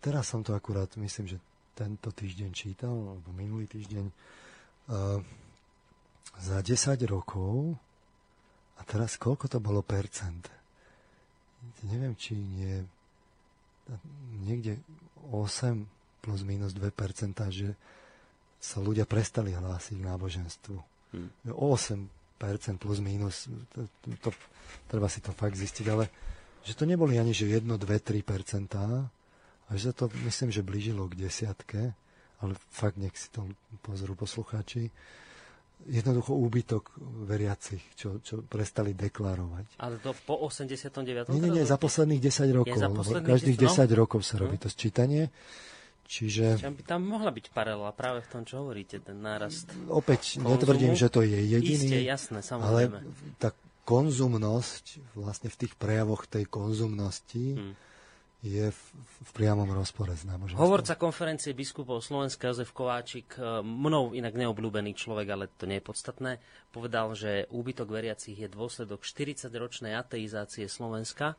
Teraz 0.00 0.32
som 0.32 0.40
to 0.40 0.56
akurát, 0.56 0.90
myslím, 0.96 1.28
že 1.30 1.38
tento 1.76 2.10
týždeň 2.10 2.50
čítal, 2.52 2.92
alebo 2.92 3.30
minulý 3.32 3.70
týždeň. 3.70 4.04
Uh, 4.90 5.22
za 6.40 6.58
10 6.64 6.98
rokov 7.06 7.78
a 8.80 8.82
teraz 8.88 9.20
koľko 9.20 9.52
to 9.52 9.58
bolo 9.60 9.84
percent? 9.84 10.48
Neviem, 11.84 12.16
či 12.16 12.32
nie 12.32 12.80
niekde 14.46 14.78
8 15.34 16.22
plus 16.22 16.40
minus 16.46 16.72
2% 16.72 16.88
že 17.50 17.74
sa 18.60 18.78
ľudia 18.78 19.08
prestali 19.08 19.56
hlásiť 19.56 19.96
k 19.96 20.04
náboženstvu. 20.04 20.76
Hmm. 21.16 21.30
8 21.48 22.76
plus 22.76 22.98
minus, 23.00 23.48
to, 23.72 23.88
to, 24.04 24.08
to, 24.20 24.30
treba 24.88 25.08
si 25.08 25.20
to 25.20 25.32
fakt 25.32 25.56
zistiť, 25.56 25.86
ale 25.92 26.08
že 26.64 26.76
to 26.76 26.84
neboli 26.84 27.16
ani 27.16 27.32
že 27.32 27.48
1, 27.48 27.64
2, 27.64 27.76
3 27.80 28.20
a 29.70 29.70
že 29.76 29.92
sa 29.92 29.94
to 29.96 30.12
myslím, 30.24 30.48
že 30.52 30.64
blížilo 30.64 31.08
k 31.08 31.20
desiatke, 31.24 31.92
ale 32.40 32.52
fakt 32.72 32.96
nech 32.96 33.16
si 33.16 33.28
to 33.32 33.48
pozorú 33.84 34.16
poslucháči, 34.16 34.92
jednoducho 35.88 36.36
úbytok 36.36 36.96
veriacich, 37.24 37.80
čo, 37.96 38.20
čo 38.20 38.44
prestali 38.44 38.92
deklarovať. 38.92 39.80
Ale 39.80 39.96
to 40.02 40.12
po 40.26 40.36
89. 40.44 41.32
Nie, 41.32 41.40
nie, 41.40 41.52
nie, 41.60 41.64
za 41.64 41.80
posledných 41.80 42.20
10 42.20 42.50
rokov. 42.52 42.76
za 42.76 42.90
posledných 42.92 43.32
každých 43.32 43.58
10, 43.64 43.88
10 43.88 43.88
no? 43.88 43.94
rokov 43.96 44.20
sa 44.26 44.36
robí 44.36 44.56
no. 44.60 44.62
to 44.64 44.68
sčítanie. 44.68 45.32
Čiže... 46.10 46.58
Čiže 46.58 46.74
by 46.74 46.82
tam 46.82 47.06
mohla 47.06 47.30
byť 47.30 47.54
paralela 47.54 47.94
práve 47.94 48.26
v 48.26 48.28
tom, 48.34 48.42
čo 48.42 48.66
hovoríte, 48.66 48.98
ten 48.98 49.22
nárast 49.22 49.70
Opäť 49.86 50.42
konzumu. 50.42 50.58
netvrdím, 50.58 50.94
že 50.98 51.06
to 51.06 51.22
je 51.22 51.38
jediný. 51.38 51.86
Isté, 51.86 51.98
jasné, 52.02 52.38
samozrejme. 52.42 52.98
Ale 52.98 53.38
tá 53.38 53.54
konzumnosť, 53.86 55.14
vlastne 55.14 55.48
v 55.50 55.56
tých 55.66 55.78
prejavoch 55.78 56.26
tej 56.26 56.50
konzumnosti 56.50 57.54
hmm. 57.54 57.89
Je 58.40 58.72
v, 58.72 58.80
v 59.20 59.30
priamom 59.36 59.68
rozpore 59.68 60.16
s 60.16 60.24
náboženstvom. 60.24 60.64
Hovorca 60.64 60.96
konferencie 60.96 61.52
biskupov 61.52 62.00
Slovenska 62.00 62.48
Jozef 62.48 62.72
Kováčik, 62.72 63.36
e, 63.36 63.60
mnou 63.60 64.16
inak 64.16 64.32
neobľúbený 64.32 64.96
človek, 64.96 65.26
ale 65.28 65.44
to 65.60 65.68
nie 65.68 65.76
je 65.76 65.84
podstatné, 65.84 66.32
povedal, 66.72 67.12
že 67.12 67.44
úbytok 67.52 67.92
veriacich 67.92 68.40
je 68.40 68.48
dôsledok 68.48 69.04
40-ročnej 69.04 69.92
ateizácie 69.92 70.64
Slovenska 70.72 71.36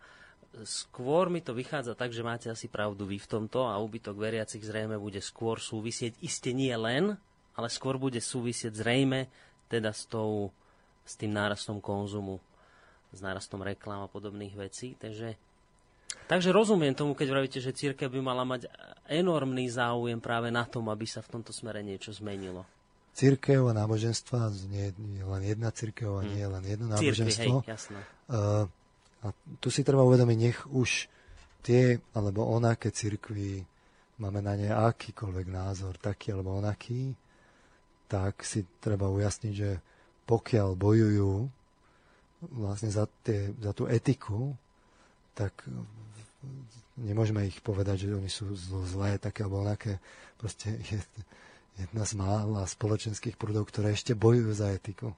skôr 0.67 1.31
mi 1.31 1.39
to 1.39 1.55
vychádza 1.55 1.95
tak, 1.95 2.11
že 2.11 2.27
máte 2.27 2.51
asi 2.51 2.67
pravdu 2.67 3.07
vy 3.07 3.17
v 3.17 3.29
tomto 3.29 3.71
a 3.71 3.79
úbytok 3.79 4.19
veriacich 4.19 4.61
zrejme 4.61 4.99
bude 4.99 5.23
skôr 5.23 5.63
súvisieť, 5.63 6.19
iste 6.19 6.51
nie 6.51 6.75
len, 6.75 7.15
ale 7.55 7.67
skôr 7.71 7.95
bude 7.95 8.19
súvisieť 8.19 8.75
zrejme 8.75 9.31
teda 9.71 9.95
s, 9.95 10.03
tou, 10.11 10.51
s 11.07 11.15
tým 11.15 11.31
nárastom 11.31 11.79
konzumu, 11.79 12.43
s 13.15 13.19
nárastom 13.23 13.63
reklám 13.63 14.07
a 14.07 14.11
podobných 14.11 14.55
vecí. 14.59 14.99
Takže, 14.99 15.39
takže 16.27 16.49
rozumiem 16.51 16.95
tomu, 16.95 17.15
keď 17.15 17.27
vravíte, 17.31 17.59
že 17.59 17.75
církev 17.75 18.11
by 18.11 18.21
mala 18.23 18.43
mať 18.47 18.67
enormný 19.07 19.67
záujem 19.67 20.19
práve 20.19 20.49
na 20.49 20.63
tom, 20.63 20.87
aby 20.87 21.03
sa 21.03 21.19
v 21.19 21.39
tomto 21.39 21.51
smere 21.51 21.83
niečo 21.83 22.15
zmenilo. 22.15 22.63
Církev 23.11 23.67
a 23.67 23.75
náboženstva, 23.75 24.55
nie 24.71 24.95
je 24.95 25.25
len 25.27 25.43
jedna 25.43 25.69
církev 25.75 26.09
a 26.15 26.21
nie 26.23 26.39
je 26.39 26.47
len 26.47 26.63
jedno 26.63 26.87
náboženstvo. 26.95 27.59
Církvi, 27.59 27.67
hej, 27.67 27.73
jasné. 27.75 27.99
Uh, 28.31 28.65
a 29.21 29.27
tu 29.59 29.67
si 29.67 29.83
treba 29.83 30.07
uvedomiť, 30.07 30.37
nech 30.39 30.59
už 30.71 31.11
tie 31.61 31.99
alebo 32.15 32.47
onaké 32.47 32.89
cirkvy 32.89 33.61
máme 34.17 34.39
na 34.41 34.53
ne 34.57 34.69
akýkoľvek 34.69 35.47
názor, 35.49 35.97
taký 35.97 36.33
alebo 36.33 36.57
onaký, 36.57 37.13
tak 38.07 38.45
si 38.45 38.65
treba 38.79 39.09
ujasniť, 39.09 39.53
že 39.53 39.71
pokiaľ 40.25 40.77
bojujú 40.77 41.33
vlastne 42.41 42.89
za, 42.89 43.05
tie, 43.21 43.53
za 43.57 43.71
tú 43.73 43.85
etiku, 43.85 44.53
tak 45.33 45.65
nemôžeme 46.99 47.47
ich 47.47 47.59
povedať, 47.63 48.07
že 48.07 48.17
oni 48.17 48.29
sú 48.29 48.51
zlé, 48.85 49.17
také 49.17 49.45
alebo 49.45 49.63
onaké. 49.63 49.97
Proste 50.37 50.75
je 50.81 50.97
jedna 51.79 52.03
z 52.03 52.13
mála 52.17 52.67
spoločenských 52.67 53.39
prúdov, 53.39 53.69
ktoré 53.69 53.95
ešte 53.95 54.17
bojujú 54.17 54.51
za 54.51 54.73
etiku. 54.73 55.15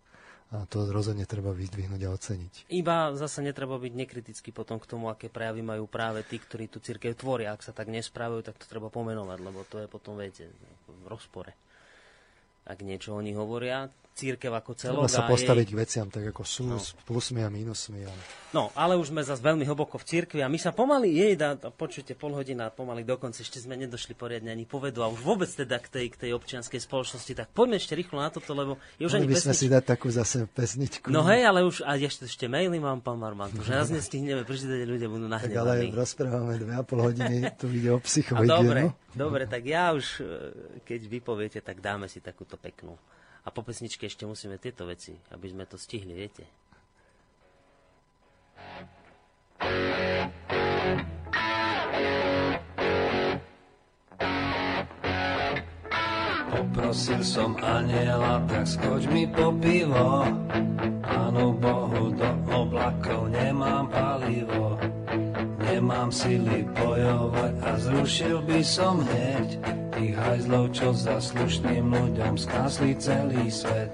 A 0.54 0.70
to 0.70 0.86
rozhodne 0.94 1.26
treba 1.26 1.50
vyzdvihnúť 1.50 2.02
a 2.06 2.14
oceniť. 2.14 2.54
Iba 2.70 3.10
zase 3.18 3.42
netreba 3.42 3.74
byť 3.82 3.94
nekritický 3.98 4.54
potom 4.54 4.78
k 4.78 4.86
tomu, 4.86 5.10
aké 5.10 5.26
prejavy 5.26 5.66
majú 5.66 5.90
práve 5.90 6.22
tí, 6.22 6.38
ktorí 6.38 6.70
tú 6.70 6.78
církev 6.78 7.18
tvoria. 7.18 7.58
Ak 7.58 7.66
sa 7.66 7.74
tak 7.74 7.90
nesprávajú, 7.90 8.46
tak 8.46 8.62
to 8.62 8.70
treba 8.70 8.94
pomenovať, 8.94 9.40
lebo 9.42 9.66
to 9.66 9.82
je 9.82 9.90
potom, 9.90 10.14
viete, 10.14 10.46
v 10.86 11.06
rozpore. 11.10 11.58
Ak 12.64 12.80
niečo 12.80 13.12
oni 13.12 13.36
hovoria, 13.36 13.92
církev 14.14 14.54
ako 14.54 14.72
celok. 14.78 15.10
Treba 15.10 15.12
sa 15.12 15.26
postaviť 15.26 15.68
jej... 15.68 15.74
k 15.74 15.80
veciam 15.82 16.08
tak, 16.08 16.30
ako 16.30 16.44
sú, 16.46 16.70
no. 16.70 16.78
s 16.78 16.94
plusmi 17.04 17.42
a 17.42 17.50
mínusmi. 17.50 18.06
Ale... 18.06 18.22
No, 18.54 18.70
ale 18.78 18.94
už 18.94 19.10
sme 19.10 19.26
zase 19.26 19.42
veľmi 19.42 19.66
hlboko 19.66 19.98
v 19.98 20.06
církvi 20.06 20.46
a 20.46 20.48
my 20.48 20.62
sa 20.62 20.70
pomaly, 20.70 21.10
jej, 21.10 21.34
dá, 21.34 21.58
počujte, 21.58 22.14
pol 22.14 22.38
hodina 22.38 22.70
pomaly 22.70 23.02
dokonca, 23.02 23.42
ešte 23.42 23.58
sme 23.58 23.74
nedošli 23.74 24.14
poriadne 24.14 24.54
ani 24.54 24.70
povedu 24.70 25.02
a 25.02 25.10
už 25.10 25.18
vôbec 25.26 25.50
teda 25.50 25.82
k 25.82 25.88
tej, 25.90 26.06
k 26.14 26.16
tej 26.30 26.32
občianskej 26.38 26.78
spoločnosti, 26.78 27.34
tak 27.34 27.50
poďme 27.58 27.82
ešte 27.82 27.98
rýchlo 27.98 28.22
na 28.22 28.30
toto, 28.30 28.54
lebo 28.54 28.78
je 29.02 29.10
už 29.10 29.18
Mali 29.18 29.26
ani 29.26 29.28
by 29.34 29.36
sme 29.36 29.52
pesnič... 29.58 29.62
si 29.66 29.74
dať 29.74 29.84
takú 29.84 30.08
zase 30.14 30.46
pesničku. 30.46 31.10
No 31.10 31.26
hej, 31.26 31.42
ale 31.50 31.66
už, 31.66 31.82
a 31.82 31.98
ešte, 31.98 32.30
ešte 32.30 32.46
maily 32.46 32.78
mám, 32.78 33.02
pán 33.02 33.18
Marman, 33.18 33.50
že 33.50 33.74
nás 33.74 33.90
nestihneme 33.90 34.46
prečítať, 34.46 34.86
ľudia 34.86 35.10
budú 35.10 35.26
nahnevaní. 35.26 35.90
Tak 35.90 35.90
ale 35.90 35.90
rozprávame 35.90 36.54
dve 36.62 36.74
a 36.78 36.84
pol 36.86 37.02
hodiny, 37.02 37.50
tu 37.58 37.66
ide 37.74 37.90
o 37.90 37.98
psychohygienu. 37.98 38.62
Dobre, 38.62 38.82
dobre, 39.14 39.46
tak 39.46 39.64
ja 39.66 39.94
už, 39.94 40.20
e, 40.20 40.24
keď 40.86 41.02
vypoviete, 41.10 41.60
tak 41.62 41.80
dáme 41.80 42.10
si 42.10 42.22
takúto 42.22 42.58
peknú. 42.58 42.98
A 43.44 43.52
po 43.52 43.60
pesničke 43.60 44.08
ešte 44.08 44.24
musíme 44.24 44.56
tieto 44.56 44.88
veci, 44.88 45.14
aby 45.36 45.48
sme 45.52 45.68
to 45.68 45.76
stihli, 45.76 46.16
viete. 46.16 46.48
Poprosil 56.54 57.20
som 57.26 57.58
aniela, 57.60 58.40
tak 58.48 58.64
skoč 58.64 59.10
mi 59.12 59.28
po 59.28 59.52
pivo. 59.60 60.24
Pánu 61.04 61.58
Bohu, 61.60 62.16
do 62.16 62.30
oblakov 62.54 63.28
nemám 63.28 63.92
palivo. 63.92 65.03
Nemám 65.84 66.16
sily 66.16 66.64
bojovať 66.80 67.54
a 67.60 67.76
zrušil 67.76 68.40
by 68.48 68.64
som 68.64 69.04
hneď 69.04 69.60
tých 69.92 70.16
hajzlov, 70.16 70.72
čo 70.72 70.96
za 70.96 71.20
slušným 71.20 71.92
ľuďom 71.92 72.40
skásli 72.40 72.96
celý 72.96 73.52
svet. 73.52 73.92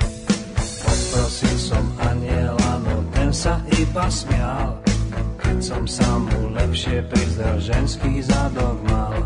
Poprosil 0.85 1.58
som 1.58 1.82
aniela, 2.06 2.77
no 2.85 3.01
ten 3.09 3.34
sa 3.34 3.58
iba 3.74 4.06
smial, 4.06 4.77
keď 5.42 5.58
som 5.66 5.84
sa 5.90 6.06
mu 6.22 6.53
lepšie 6.61 7.01
prizdel, 7.09 7.58
ženský 7.58 8.22
zadok 8.22 8.77
mal. 8.93 9.26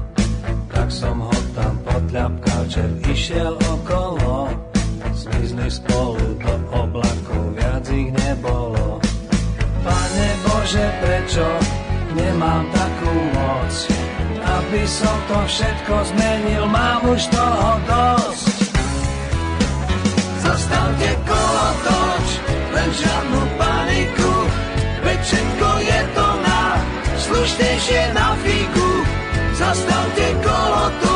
Tak 0.71 0.87
som 0.87 1.19
ho 1.19 1.39
tam 1.51 1.75
podľapkal, 1.83 2.63
že 2.71 2.87
išiel 3.11 3.59
okolo, 3.59 4.55
zmizli 5.11 5.67
spolu 5.67 6.39
do 6.39 6.55
oblakov, 6.71 7.43
viac 7.59 7.83
ich 7.91 8.07
nebolo. 8.23 9.03
Pane 9.83 10.27
Bože, 10.47 10.87
prečo 11.03 11.82
nemám 12.13 12.65
takú 12.69 13.13
moc, 13.33 13.73
aby 14.41 14.81
som 14.85 15.17
to 15.29 15.37
všetko 15.49 15.93
zmenil, 16.13 16.63
mám 16.69 17.01
už 17.09 17.21
toho 17.33 17.69
dosť. 17.89 18.45
Zastavte 20.43 21.11
kolotoč, 21.25 22.27
len 22.73 22.89
žiadnu 22.93 23.41
paniku, 23.57 24.33
veď 25.01 25.19
všetko 25.23 25.69
je 25.81 25.99
to 26.13 26.27
na 26.43 26.61
slušnejšie 27.17 28.01
na 28.13 28.27
figu. 28.43 28.91
Zastavte 29.53 30.27
kolotoč, 30.43 31.12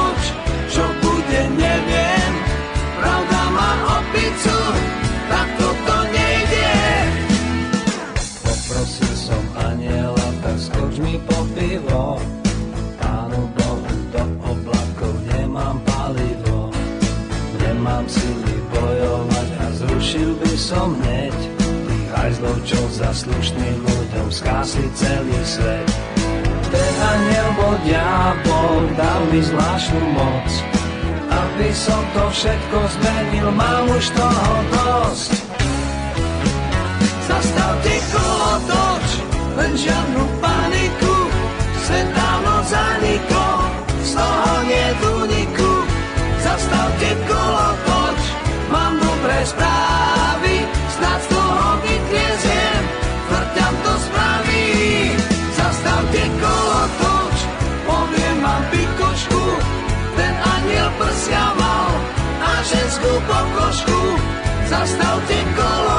som 20.67 20.91
hneď 20.99 21.31
tých 21.63 22.07
hajzlov, 22.11 22.59
čo 22.67 22.75
za 22.91 23.07
slušným 23.15 23.87
ľuďom 23.87 24.27
skásli 24.27 24.83
celý 24.99 25.39
svet. 25.47 25.87
Ten 26.67 26.93
aniel 27.07 27.49
bol 27.55 27.75
diabol, 27.87 28.83
dal 28.99 29.21
mi 29.31 29.39
zvláštnu 29.39 30.03
moc, 30.11 30.49
aby 31.31 31.71
som 31.71 32.03
to 32.11 32.23
všetko 32.35 32.77
zmenil, 32.99 33.47
mám 33.55 33.87
už 33.95 34.11
toho 34.11 34.51
dosť. 34.75 35.31
Zastavte 37.31 37.95
kolotoč, 38.11 39.07
len 39.55 39.71
žiadnu 39.71 40.23
paniku, 40.43 41.15
svet 41.87 42.11
dávno 42.11 42.55
zanikol, 42.67 43.59
z 44.03 44.09
toho 44.19 44.51
nie 44.67 44.87
úniku. 45.15 45.71
Zastavte 46.43 47.09
kolotoč, 47.23 48.19
mám 48.67 48.99
dobré 48.99 49.39
správy, 49.47 50.16
aniel 61.27 61.35
prsia 61.35 61.45
mal 61.59 61.91
a 62.39 62.51
ženskú 62.63 63.11
pokožku. 63.27 63.99
Zastavte 64.67 65.39
kolotoč, 65.55 65.96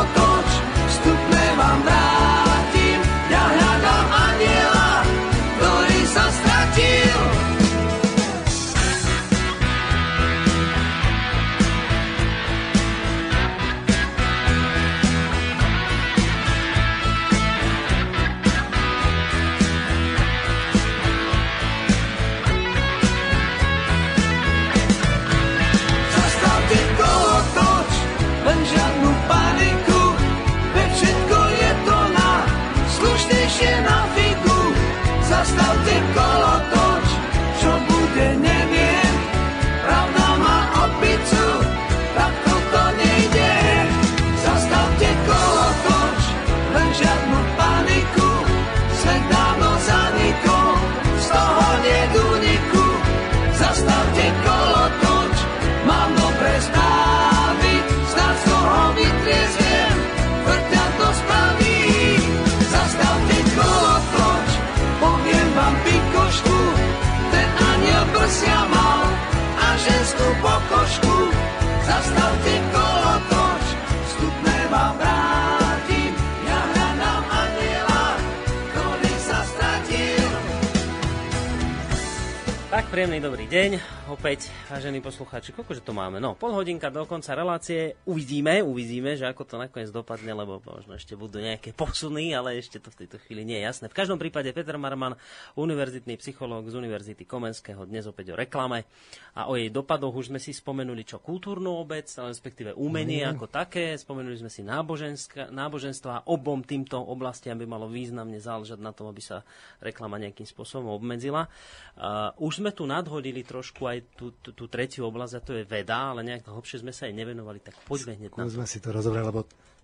príjemný 82.99 83.23
dobrý 83.23 83.47
deň. 83.47 83.98
Opäť, 84.09 84.49
vážení 84.73 85.05
poslucháči, 85.05 85.53
koľkože 85.53 85.85
to 85.85 85.93
máme? 85.93 86.17
No, 86.17 86.33
pol 86.33 86.57
hodinka 86.57 86.89
do 86.89 87.05
konca 87.05 87.37
relácie. 87.37 87.93
Uvidíme, 88.09 88.65
uvidíme, 88.65 89.13
že 89.21 89.29
ako 89.29 89.45
to 89.45 89.61
nakoniec 89.61 89.93
dopadne, 89.93 90.33
lebo 90.33 90.65
možno 90.65 90.97
ešte 90.97 91.13
budú 91.13 91.45
nejaké 91.45 91.77
posuny, 91.77 92.33
ale 92.33 92.57
ešte 92.57 92.81
to 92.81 92.89
v 92.89 93.05
tejto 93.05 93.21
chvíli 93.21 93.45
nie 93.45 93.61
je 93.61 93.69
jasné. 93.69 93.93
V 93.93 93.99
každom 94.01 94.17
prípade 94.17 94.49
Peter 94.57 94.81
Marman, 94.81 95.13
univerzitný 95.61 96.17
psychológ 96.25 96.73
z 96.73 96.81
Univerzity 96.81 97.29
Komenského, 97.29 97.85
dnes 97.85 98.09
opäť 98.09 98.33
o 98.33 98.41
reklame 98.41 98.89
a 99.37 99.53
o 99.53 99.61
jej 99.61 99.69
dopadoch 99.69 100.17
už 100.17 100.33
sme 100.33 100.41
si 100.41 100.57
spomenuli 100.57 101.05
čo 101.05 101.21
kultúrnu 101.21 101.77
obec, 101.77 102.09
respektíve 102.09 102.81
umenie 102.81 103.29
ako 103.29 103.45
také, 103.53 103.93
spomenuli 104.01 104.41
sme 104.41 104.49
si 104.49 104.65
náboženstva, 104.65 106.33
obom 106.33 106.65
týmto 106.65 106.97
oblastiam 106.97 107.61
by 107.61 107.69
malo 107.69 107.93
významne 107.93 108.41
záležať 108.41 108.81
na 108.81 108.97
tom, 108.97 109.13
aby 109.13 109.21
sa 109.21 109.45
reklama 109.85 110.17
nejakým 110.17 110.49
spôsobom 110.49 110.97
obmedzila. 110.97 111.45
Uh, 111.93 112.33
už 112.41 112.65
sme 112.65 112.73
tu 112.73 112.89
nadhodili 112.89 113.45
trošku 113.45 113.85
aj 113.85 113.98
tú, 114.05 114.35
tú, 114.39 114.51
tú 114.53 114.65
tretiu 114.71 115.07
oblasť, 115.09 115.35
a 115.39 115.41
to 115.41 115.53
je 115.57 115.65
veda, 115.65 116.15
ale 116.15 116.27
nejak 116.27 116.47
hlbšie 116.47 116.83
sme 116.83 116.93
sa 116.93 117.07
aj 117.07 117.15
nevenovali, 117.15 117.59
tak 117.63 117.75
poďme 117.87 118.19
hneď 118.19 118.31
na 118.37 118.45
to. 118.45 118.51
Skúsme 118.51 118.67
si 118.67 118.79
to 118.79 118.89
rozobrať, 118.93 119.25
lebo 119.25 119.41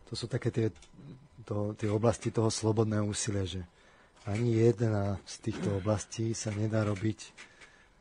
to 0.08 0.14
sú 0.14 0.26
také 0.28 0.52
tie, 0.52 0.66
to, 1.44 1.72
tie 1.74 1.88
oblasti 1.88 2.30
toho 2.30 2.48
slobodného 2.52 3.04
úsilia, 3.08 3.44
že 3.44 3.62
ani 4.24 4.56
jedna 4.56 5.20
z 5.28 5.34
týchto 5.50 5.80
oblastí 5.80 6.32
sa 6.32 6.48
nedá 6.52 6.84
robiť 6.84 7.52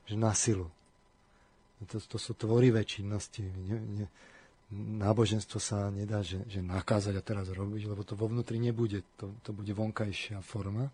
že 0.04 0.16
na 0.20 0.36
silu. 0.36 0.68
To, 1.84 2.00
to 2.00 2.16
sú 2.20 2.36
tvorivé 2.36 2.88
činnosti. 2.88 3.44
Ne, 3.44 3.80
ne, 3.80 4.06
náboženstvo 4.74 5.60
sa 5.60 5.92
nedá 5.92 6.24
že, 6.24 6.44
že 6.48 6.64
nakázať 6.64 7.14
a 7.20 7.24
teraz 7.24 7.52
robiť, 7.52 7.92
lebo 7.92 8.08
to 8.08 8.16
vo 8.16 8.32
vnútri 8.32 8.56
nebude. 8.60 9.04
To, 9.20 9.36
to 9.44 9.52
bude 9.52 9.72
vonkajšia 9.72 10.40
forma. 10.40 10.92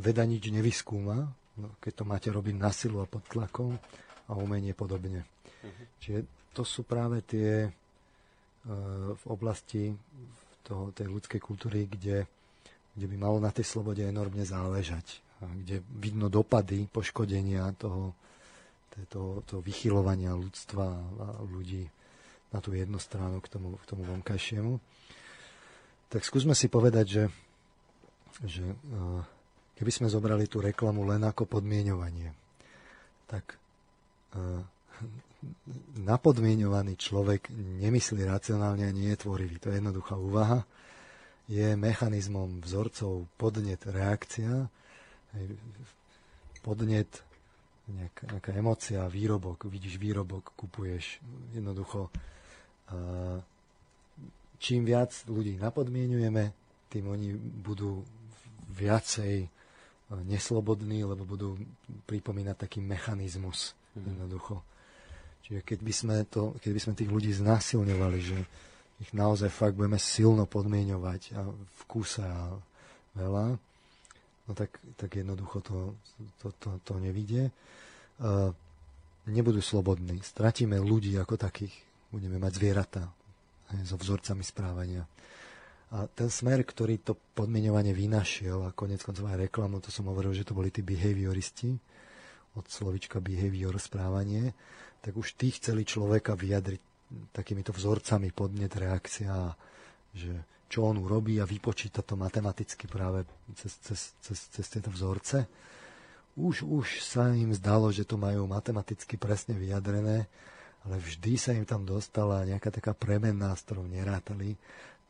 Veda 0.00 0.24
nič 0.24 0.48
nevyskúma, 0.48 1.28
no, 1.60 1.76
keď 1.78 1.92
to 2.00 2.04
máte 2.08 2.28
robiť 2.32 2.56
na 2.56 2.72
silu 2.72 3.04
a 3.04 3.10
pod 3.10 3.22
tlakom 3.28 3.76
a 4.26 4.32
umenie 4.34 4.72
podobne. 4.72 5.28
Čiže 6.00 6.50
to 6.56 6.64
sú 6.64 6.82
práve 6.88 7.20
tie 7.22 7.66
e, 7.66 7.70
v 9.12 9.24
oblasti 9.28 9.92
toho, 10.64 10.94
tej 10.94 11.10
ľudskej 11.10 11.40
kultúry, 11.42 11.86
kde, 11.86 12.24
kde 12.96 13.06
by 13.06 13.16
malo 13.18 13.38
na 13.38 13.52
tej 13.52 13.66
slobode 13.68 14.00
enormne 14.00 14.42
záležať. 14.42 15.20
A 15.40 15.48
kde 15.48 15.80
vidno 16.00 16.28
dopady 16.28 16.84
poškodenia 16.88 17.72
toho, 17.76 18.12
toho, 19.08 19.40
toho 19.44 19.60
vychylovania 19.64 20.36
ľudstva 20.36 20.86
a 20.96 21.26
ľudí 21.44 21.88
na 22.50 22.58
tú 22.58 22.74
jednu 22.74 22.98
stranu 22.98 23.38
k 23.40 23.48
tomu, 23.48 23.78
k 23.78 23.84
tomu 23.86 24.02
vonkajšiemu. 24.04 24.82
Tak 26.10 26.26
skúsme 26.26 26.58
si 26.58 26.66
povedať, 26.66 27.06
že, 27.06 27.24
že 28.42 28.64
e, 28.66 28.76
keby 29.80 29.88
sme 29.88 30.12
zobrali 30.12 30.44
tú 30.44 30.60
reklamu 30.60 31.08
len 31.08 31.24
ako 31.24 31.48
podmienovanie, 31.48 32.36
tak 33.24 33.56
e, 34.36 34.60
napodmienovaný 36.04 37.00
človek 37.00 37.48
nemyslí 37.80 38.28
racionálne 38.28 38.84
a 38.84 38.92
nie 38.92 39.08
je 39.16 39.24
tvorivý. 39.24 39.56
To 39.64 39.72
je 39.72 39.80
jednoduchá 39.80 40.20
úvaha. 40.20 40.68
Je 41.48 41.74
mechanizmom 41.80 42.60
vzorcov 42.60 43.24
podnet, 43.40 43.80
reakcia. 43.88 44.68
Podnet, 46.60 47.24
nejaká, 47.88 48.36
nejaká 48.36 48.52
emocia, 48.52 49.08
výrobok. 49.08 49.64
Vidíš 49.66 49.96
výrobok, 49.96 50.52
kupuješ. 50.60 51.24
Jednoducho, 51.56 52.12
čím 54.60 54.84
viac 54.84 55.16
ľudí 55.26 55.56
napodmienujeme, 55.56 56.52
tým 56.92 57.04
oni 57.08 57.32
budú 57.34 58.04
viacej 58.70 59.59
neslobodní, 60.10 61.06
lebo 61.06 61.22
budú 61.22 61.54
pripomínať 62.10 62.56
taký 62.66 62.82
mechanizmus. 62.82 63.78
Jednoducho. 63.94 64.62
Čiže 65.46 65.60
keď 65.62 65.78
by 65.82 65.92
sme, 65.94 66.16
to, 66.26 66.42
keď 66.58 66.70
by 66.74 66.80
sme 66.80 66.92
tých 66.98 67.10
ľudí 67.10 67.30
znásilňovali, 67.34 68.18
že 68.22 68.38
ich 69.00 69.10
naozaj 69.16 69.48
fakt 69.48 69.74
budeme 69.78 69.98
silno 69.98 70.44
podmienovať 70.44 71.34
a 71.38 71.48
v 71.50 71.82
kúse 71.88 72.20
a 72.20 72.52
veľa, 73.16 73.56
no 74.46 74.52
tak, 74.52 74.76
tak 74.98 75.10
jednoducho 75.14 75.62
to, 75.64 75.94
to, 76.42 76.52
to, 76.58 76.70
to 76.84 76.94
nevidie. 77.00 77.48
Uh, 78.20 78.52
nebudú 79.30 79.62
slobodní. 79.62 80.20
Stratíme 80.20 80.76
ľudí 80.78 81.16
ako 81.16 81.38
takých. 81.38 81.72
Budeme 82.10 82.36
mať 82.42 82.52
zvieratá 82.58 83.04
so 83.86 83.94
vzorcami 83.94 84.42
správania. 84.42 85.06
A 85.90 86.06
ten 86.06 86.30
smer, 86.30 86.62
ktorý 86.62 87.02
to 87.02 87.18
podmienovanie 87.34 87.90
vynašiel, 87.90 88.62
a 88.62 88.74
konec 88.74 89.02
koncov 89.02 89.26
aj 89.26 89.50
reklamu, 89.50 89.82
to 89.82 89.90
som 89.90 90.06
hovoril, 90.06 90.30
že 90.30 90.46
to 90.46 90.54
boli 90.54 90.70
tí 90.70 90.86
behavioristi, 90.86 91.74
od 92.54 92.66
slovička 92.66 93.22
behavior, 93.22 93.74
správanie, 93.78 94.54
tak 95.02 95.14
už 95.14 95.38
tí 95.38 95.54
chceli 95.54 95.86
človeka 95.86 96.34
vyjadriť 96.34 96.82
takýmito 97.34 97.74
vzorcami 97.74 98.30
podnet, 98.30 98.70
reakcia, 98.74 99.54
že 100.14 100.46
čo 100.70 100.86
on 100.86 101.02
urobí 101.02 101.42
a 101.42 101.46
vypočíta 101.46 102.06
to 102.06 102.14
matematicky 102.14 102.86
práve 102.86 103.26
cez, 103.58 103.74
cez, 103.82 104.00
cez, 104.22 104.38
cez 104.54 104.66
tieto 104.70 104.90
vzorce. 104.94 105.50
Už, 106.38 106.62
už 106.62 107.02
sa 107.02 107.34
im 107.34 107.50
zdalo, 107.50 107.90
že 107.90 108.06
to 108.06 108.14
majú 108.14 108.46
matematicky 108.46 109.18
presne 109.18 109.58
vyjadrené, 109.58 110.30
ale 110.86 110.96
vždy 111.02 111.32
sa 111.34 111.50
im 111.50 111.66
tam 111.66 111.82
dostala 111.82 112.46
nejaká 112.46 112.70
taká 112.70 112.94
premenná, 112.94 113.50
s 113.58 113.66
ktorou 113.66 113.84
nerátali. 113.90 114.54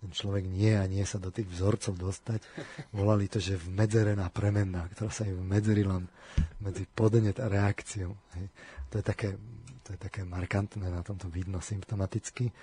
Ten 0.01 0.11
človek 0.17 0.49
nie 0.49 0.73
a 0.77 0.89
nie 0.89 1.05
sa 1.05 1.21
do 1.21 1.29
tých 1.29 1.49
vzorcov 1.53 1.97
dostať. 2.01 2.41
Volali 2.97 3.29
to, 3.29 3.37
že 3.37 3.61
vmedzerená 3.61 4.33
premenná, 4.33 4.89
ktorá 4.93 5.13
sa 5.13 5.29
im 5.29 5.37
vmedzerila 5.45 6.01
medzi 6.65 6.89
podnet 6.89 7.37
a 7.37 7.53
reakciou. 7.53 8.17
Hej. 8.37 8.47
To 8.91 8.95
je 8.99 9.05
také 9.05 9.31
to 9.91 9.99
je 9.99 10.07
také 10.07 10.23
markantné, 10.23 10.87
na 10.87 11.03
tomto 11.03 11.27
vidno 11.27 11.59
symptomaticky. 11.59 12.55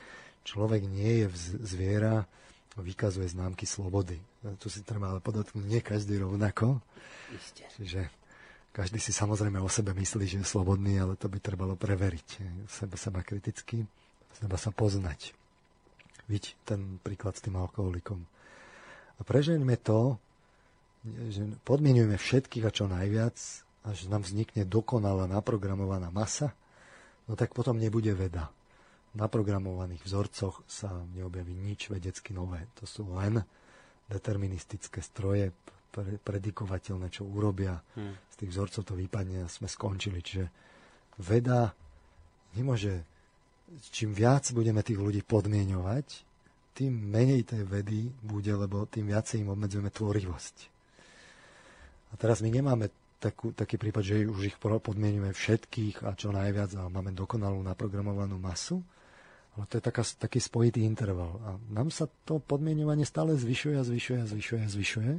Človek 0.48 0.88
nie 0.88 1.28
je 1.28 1.60
zviera, 1.60 2.24
vykazuje 2.80 3.28
známky 3.28 3.68
slobody. 3.68 4.16
Tu 4.64 4.72
si 4.72 4.80
treba 4.80 5.12
ale 5.12 5.20
podotknúť, 5.20 5.66
nie 5.68 5.84
každý 5.84 6.24
rovnako. 6.24 6.80
Isté. 7.36 7.68
Čiže 7.76 8.08
každý 8.72 9.04
si 9.04 9.12
samozrejme 9.12 9.60
o 9.60 9.68
sebe 9.68 9.92
myslí, 9.92 10.24
že 10.24 10.40
je 10.40 10.48
slobodný, 10.48 11.04
ale 11.04 11.20
to 11.20 11.28
by 11.28 11.44
trebalo 11.44 11.76
preveriť. 11.76 12.28
Seba, 12.72 12.96
seba 12.96 13.20
kriticky, 13.28 13.84
seba 14.32 14.56
sa 14.56 14.72
poznať. 14.72 15.36
Vidť 16.28 16.60
ten 16.68 17.00
príklad 17.00 17.40
s 17.40 17.44
tým 17.44 17.56
alkoholikom. 17.56 18.20
A 19.18 19.22
prežeňme 19.24 19.76
to, 19.80 20.20
že 21.32 21.42
podmienujeme 21.64 22.20
všetkých 22.20 22.68
a 22.68 22.72
čo 22.72 22.86
najviac, 22.92 23.38
až 23.88 23.98
nám 24.12 24.28
vznikne 24.28 24.68
dokonalá 24.68 25.26
naprogramovaná 25.32 26.12
masa, 26.12 26.52
no 27.32 27.40
tak 27.40 27.56
potom 27.56 27.80
nebude 27.80 28.12
veda. 28.12 28.52
Na 29.16 29.32
programovaných 29.32 30.04
vzorcoch 30.04 30.62
sa 30.68 30.92
neobjaví 31.16 31.56
nič 31.56 31.90
vedecky 31.90 32.36
nové. 32.36 32.68
To 32.78 32.86
sú 32.86 33.08
len 33.16 33.40
deterministické 34.12 35.00
stroje, 35.00 35.56
pre, 35.92 36.20
predikovateľné, 36.22 37.08
čo 37.10 37.26
urobia. 37.26 37.82
Hmm. 37.98 38.14
Z 38.30 38.36
tých 38.46 38.52
vzorcov 38.54 38.82
to 38.86 38.94
vypadne 38.94 39.48
a 39.48 39.50
sme 39.50 39.66
skončili. 39.66 40.22
Čiže 40.22 40.46
veda 41.18 41.74
nemôže, 42.54 43.02
čím 43.92 44.16
viac 44.16 44.50
budeme 44.56 44.82
tých 44.82 45.00
ľudí 45.00 45.22
podmienovať, 45.24 46.28
tým 46.78 46.94
menej 46.94 47.42
tej 47.42 47.66
vedy 47.66 48.14
bude, 48.22 48.54
lebo 48.54 48.86
tým 48.86 49.10
viacej 49.10 49.42
im 49.42 49.50
obmedzujeme 49.50 49.90
tvorivosť. 49.90 50.56
A 52.12 52.14
teraz 52.16 52.40
my 52.46 52.54
nemáme 52.54 52.94
takú, 53.18 53.50
taký 53.52 53.82
prípad, 53.82 54.04
že 54.06 54.30
už 54.30 54.54
ich 54.54 54.58
podmienujeme 54.62 55.34
všetkých 55.34 56.06
a 56.06 56.14
čo 56.14 56.30
najviac 56.30 56.78
a 56.78 56.88
máme 56.88 57.12
dokonalú 57.18 57.60
naprogramovanú 57.66 58.38
masu. 58.38 58.80
Ale 59.58 59.66
to 59.66 59.82
je 59.82 59.84
taká, 59.90 60.06
taký 60.06 60.38
spojitý 60.38 60.86
interval. 60.86 61.42
A 61.42 61.50
nám 61.74 61.90
sa 61.90 62.06
to 62.30 62.38
podmienovanie 62.38 63.10
stále 63.10 63.34
zvyšuje 63.34 63.76
a 63.82 63.84
zvyšuje 63.84 64.18
a 64.22 64.30
zvyšuje 64.30 64.60
a 64.62 64.70
zvyšuje. 64.70 65.14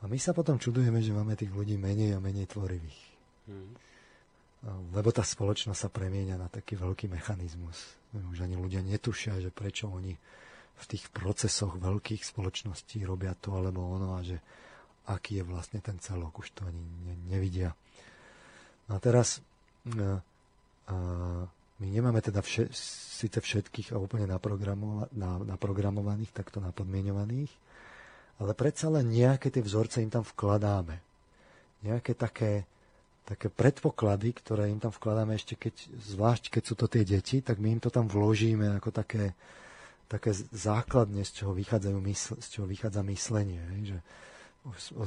A 0.00 0.04
my 0.08 0.16
sa 0.16 0.32
potom 0.32 0.56
čudujeme, 0.56 1.04
že 1.04 1.12
máme 1.12 1.36
tých 1.36 1.52
ľudí 1.52 1.76
menej 1.76 2.16
a 2.16 2.24
menej 2.24 2.48
tvorivých. 2.48 3.00
Hmm. 3.44 3.76
Lebo 4.64 5.12
tá 5.12 5.20
spoločnosť 5.20 5.76
sa 5.76 5.90
premieňa 5.92 6.40
na 6.40 6.48
taký 6.48 6.80
veľký 6.80 7.12
mechanizmus. 7.12 8.00
Už 8.16 8.40
ani 8.40 8.56
ľudia 8.56 8.80
netušia, 8.80 9.36
že 9.42 9.52
prečo 9.52 9.92
oni 9.92 10.16
v 10.74 10.84
tých 10.88 11.12
procesoch 11.12 11.78
veľkých 11.78 12.24
spoločností 12.24 13.04
robia 13.06 13.36
to 13.38 13.54
alebo 13.54 13.84
ono 13.84 14.18
a 14.18 14.24
že 14.24 14.40
aký 15.04 15.42
je 15.42 15.44
vlastne 15.44 15.84
ten 15.84 16.00
celok, 16.00 16.40
už 16.40 16.48
to 16.56 16.64
ani 16.64 16.80
ne, 16.80 17.14
nevidia. 17.28 17.76
No 18.88 18.96
a 18.96 19.00
teraz 19.00 19.44
a, 19.84 20.20
a, 20.88 20.96
my 21.80 21.86
nemáme 21.86 22.24
teda 22.24 22.40
vše, 22.40 22.72
síce 23.14 23.36
všetkých 23.36 23.92
a 23.92 24.00
úplne 24.00 24.24
naprogramova, 24.24 25.12
na, 25.12 25.36
naprogramovaných, 25.44 26.32
takto 26.32 26.64
napodmienovaných, 26.64 27.52
ale 28.40 28.52
predsa 28.56 28.88
len 28.90 29.12
nejaké 29.12 29.52
tie 29.52 29.62
vzorce 29.62 30.00
im 30.00 30.10
tam 30.10 30.24
vkladáme. 30.24 30.98
Nejaké 31.84 32.16
také, 32.16 32.64
také 33.24 33.48
predpoklady, 33.48 34.36
ktoré 34.36 34.68
im 34.68 34.76
tam 34.76 34.92
vkladáme 34.92 35.32
ešte 35.32 35.56
keď, 35.56 35.74
zvlášť 35.96 36.52
keď 36.52 36.62
sú 36.62 36.74
to 36.76 36.86
tie 36.92 37.02
deti, 37.08 37.40
tak 37.40 37.56
my 37.56 37.76
im 37.76 37.80
to 37.80 37.88
tam 37.88 38.04
vložíme 38.04 38.76
ako 38.76 38.92
také, 38.92 39.32
také 40.12 40.36
základne, 40.52 41.24
z 41.24 41.40
čoho, 41.40 41.56
vychádzajú 41.56 41.98
mysl, 42.04 42.36
z 42.36 42.46
čoho 42.52 42.66
vychádza 42.68 43.00
myslenie. 43.00 43.64
Že, 43.88 43.98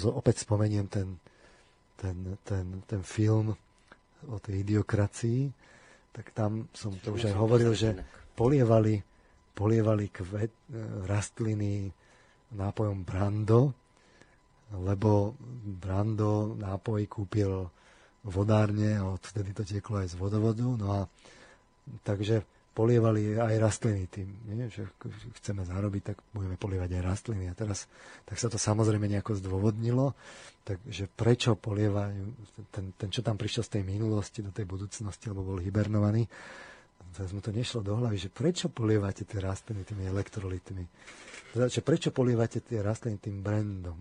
opäť 0.10 0.50
spomeniem 0.50 0.90
ten, 0.90 1.22
ten, 1.94 2.18
ten, 2.42 2.66
ten 2.90 3.02
film 3.06 3.54
o 4.26 4.38
tej 4.42 4.66
idiokracii, 4.66 5.54
tak 6.10 6.34
tam 6.34 6.66
som 6.74 6.98
to 6.98 7.14
už 7.14 7.30
aj 7.30 7.36
hovoril, 7.38 7.78
že 7.78 7.94
polievali, 8.34 8.98
polievali 9.54 10.10
kvet, 10.10 10.74
rastliny 11.06 11.94
nápojom 12.58 13.06
Brando, 13.06 13.78
lebo 14.74 15.38
Brando 15.78 16.58
nápoj 16.58 17.06
kúpil 17.06 17.77
vodárne 18.28 19.00
odtedy 19.00 19.56
to 19.56 19.64
tieklo 19.64 20.04
aj 20.04 20.14
z 20.14 20.16
vodovodu. 20.20 20.64
No 20.64 20.88
a 20.92 21.00
takže 22.04 22.44
polievali 22.78 23.34
aj 23.34 23.58
rastliny 23.58 24.06
tým, 24.06 24.30
nie? 24.54 24.70
že 24.70 24.86
chceme 25.42 25.66
zarobiť, 25.66 26.14
tak 26.14 26.18
budeme 26.30 26.62
polievať 26.62 26.94
aj 26.94 27.02
rastliny. 27.02 27.50
A 27.50 27.58
teraz 27.58 27.90
tak 28.22 28.38
sa 28.38 28.54
to 28.54 28.62
samozrejme 28.62 29.10
nejako 29.10 29.34
zdôvodnilo, 29.42 30.14
takže 30.62 31.10
prečo 31.10 31.58
polievajú, 31.58 32.22
ten, 32.70 32.94
ten 32.94 33.10
čo 33.10 33.26
tam 33.26 33.34
prišiel 33.34 33.66
z 33.66 33.82
tej 33.82 33.84
minulosti 33.88 34.46
do 34.46 34.54
tej 34.54 34.70
budúcnosti, 34.70 35.26
alebo 35.26 35.58
bol 35.58 35.60
hibernovaný, 35.66 36.30
teraz 37.18 37.34
mu 37.34 37.42
to 37.42 37.50
nešlo 37.50 37.82
do 37.82 37.98
hlavy, 37.98 38.22
že 38.22 38.30
prečo 38.30 38.70
polievate 38.70 39.26
tie 39.26 39.42
rastliny 39.42 39.82
tými 39.82 40.06
elektrolitmi? 40.06 40.86
Že 41.58 41.82
prečo 41.82 42.14
polievate 42.14 42.62
tie 42.62 42.86
rastliny 42.86 43.18
tým 43.18 43.42
brandom? 43.42 43.98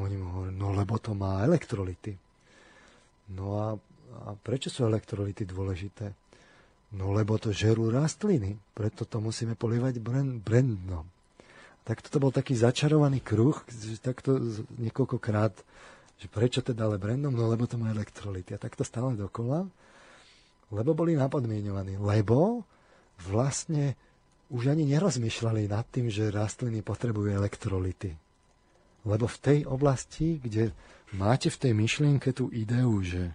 Oni 0.00 0.16
mu 0.16 0.40
hovorili, 0.40 0.56
no 0.56 0.72
lebo 0.72 0.96
to 0.96 1.12
má 1.12 1.44
elektrolity. 1.44 2.16
No 3.32 3.46
a, 3.56 3.68
a 4.28 4.28
prečo 4.36 4.68
sú 4.68 4.84
elektrolity 4.84 5.48
dôležité? 5.48 6.12
No 6.94 7.10
lebo 7.10 7.40
to 7.40 7.50
žerú 7.50 7.90
rastliny, 7.90 8.54
preto 8.76 9.02
to 9.02 9.18
musíme 9.18 9.58
polievať 9.58 9.98
brandnom. 10.38 11.06
Tak 11.84 12.00
toto 12.00 12.22
bol 12.22 12.32
taký 12.32 12.56
začarovaný 12.56 13.20
kruh, 13.20 13.60
takto 14.00 14.40
niekoľkokrát, 14.80 15.52
že 16.16 16.26
prečo 16.30 16.64
teda 16.64 16.88
ale 16.88 16.96
brandnom, 16.96 17.34
no 17.34 17.50
lebo 17.50 17.68
to 17.68 17.76
má 17.76 17.92
elektrolity. 17.92 18.56
A 18.56 18.62
takto 18.62 18.86
stále 18.86 19.18
dokola, 19.18 19.66
lebo 20.72 20.96
boli 20.96 21.18
napodmienovaní. 21.18 22.00
Lebo 22.00 22.64
vlastne 23.26 23.98
už 24.48 24.70
ani 24.72 24.86
nerozmýšľali 24.86 25.68
nad 25.68 25.84
tým, 25.90 26.08
že 26.08 26.32
rastliny 26.32 26.80
potrebujú 26.80 27.34
elektrolity. 27.34 28.16
Lebo 29.04 29.28
v 29.28 29.38
tej 29.42 29.58
oblasti, 29.68 30.40
kde 30.40 30.72
máte 31.14 31.48
v 31.48 31.60
tej 31.60 31.72
myšlienke 31.72 32.34
tú 32.34 32.50
ideu, 32.50 32.90
že 33.00 33.32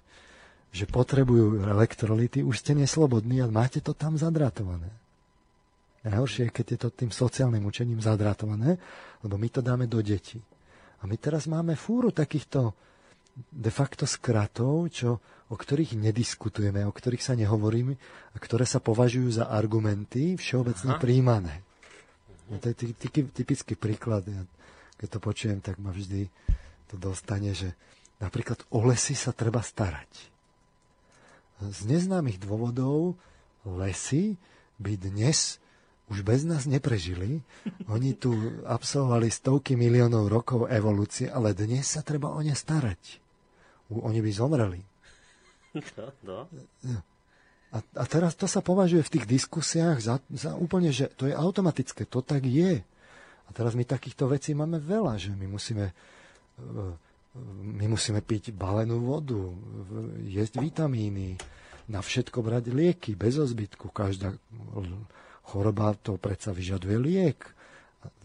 že 0.69 0.85
potrebujú 0.85 1.65
elektrolity, 1.65 2.45
už 2.45 2.61
ste 2.61 2.77
neslobodní 2.77 3.41
a 3.41 3.49
máte 3.49 3.81
to 3.81 3.97
tam 3.97 4.21
zadratované. 4.21 4.93
Najhoršie 6.05 6.47
je, 6.47 6.55
keď 6.55 6.65
je 6.69 6.79
to 6.79 6.89
tým 6.93 7.11
sociálnym 7.11 7.65
učením 7.65 7.99
zadratované, 7.99 8.77
lebo 9.25 9.35
my 9.35 9.49
to 9.49 9.59
dáme 9.65 9.89
do 9.89 9.99
detí. 9.99 10.39
A 11.01 11.09
my 11.09 11.17
teraz 11.17 11.49
máme 11.49 11.75
fúru 11.75 12.13
takýchto 12.13 12.71
de 13.49 13.71
facto 13.71 14.05
skratov, 14.05 14.93
čo, 14.93 15.19
o 15.49 15.55
ktorých 15.57 15.97
nediskutujeme, 15.97 16.85
o 16.85 16.93
ktorých 16.93 17.23
sa 17.23 17.33
nehovoríme 17.35 17.93
a 18.35 18.37
ktoré 18.37 18.63
sa 18.63 18.79
považujú 18.79 19.41
za 19.41 19.45
argumenty 19.49 20.37
všeobecne 20.37 20.95
Aha. 20.95 21.01
príjmané. 21.01 21.65
No 22.47 22.61
to 22.61 22.71
je 22.71 22.93
typický 23.31 23.73
príklad. 23.73 24.23
Ja, 24.27 24.43
keď 25.01 25.07
to 25.17 25.19
počujem, 25.19 25.59
tak 25.59 25.81
ma 25.81 25.91
vždy 25.91 26.27
to 26.89 26.97
dostane, 26.97 27.53
že 27.53 27.77
napríklad 28.17 28.65
o 28.73 28.83
lesy 28.83 29.13
sa 29.13 29.31
treba 29.31 29.61
starať 29.61 30.29
z 31.59 31.79
neznámych 31.91 32.39
dôvodov 32.39 33.19
lesy 33.67 34.39
by 34.79 34.95
dnes 34.95 35.59
už 36.07 36.25
bez 36.25 36.47
nás 36.47 36.65
neprežili. 36.65 37.43
Oni 37.91 38.15
tu 38.15 38.33
absolvovali 38.65 39.29
stovky 39.29 39.75
miliónov 39.77 40.31
rokov 40.31 40.65
evolúcie, 40.71 41.29
ale 41.29 41.53
dnes 41.53 41.85
sa 41.85 42.01
treba 42.01 42.31
o 42.31 42.39
ne 42.39 42.55
starať. 42.55 43.21
Oni 43.91 44.23
by 44.23 44.31
zomreli. 44.31 44.81
To, 45.93 46.09
to. 46.25 46.37
A, 47.69 47.77
a 47.77 48.03
teraz 48.09 48.33
to 48.33 48.49
sa 48.49 48.65
považuje 48.65 49.05
v 49.05 49.13
tých 49.13 49.25
diskusiách 49.29 50.01
za, 50.01 50.15
za 50.33 50.57
úplne, 50.57 50.89
že 50.89 51.13
to 51.13 51.29
je 51.29 51.35
automatické, 51.37 52.09
to 52.09 52.25
tak 52.25 52.41
je. 52.41 52.81
A 52.81 53.49
A 53.49 53.53
teraz 53.53 53.73
my 53.73 53.81
takýchto 53.81 54.29
vecí 54.29 54.53
máme 54.53 54.77
veľa, 54.77 55.17
že 55.17 55.33
my 55.33 55.49
musíme, 55.49 55.89
my 57.61 57.85
musíme 57.87 58.19
piť 58.25 58.51
balenú 58.51 59.05
vodu, 59.05 59.39
jesť 60.25 60.59
vitamíny, 60.59 61.37
na 61.89 62.05
všetko 62.05 62.45
brať 62.45 62.69
lieky, 62.69 63.17
bez 63.17 63.41
ozbytku. 63.41 63.89
Každá 63.89 64.37
choroba 65.49 65.97
to 65.97 66.21
predsa 66.21 66.53
vyžaduje 66.53 66.95
liek. 67.01 67.41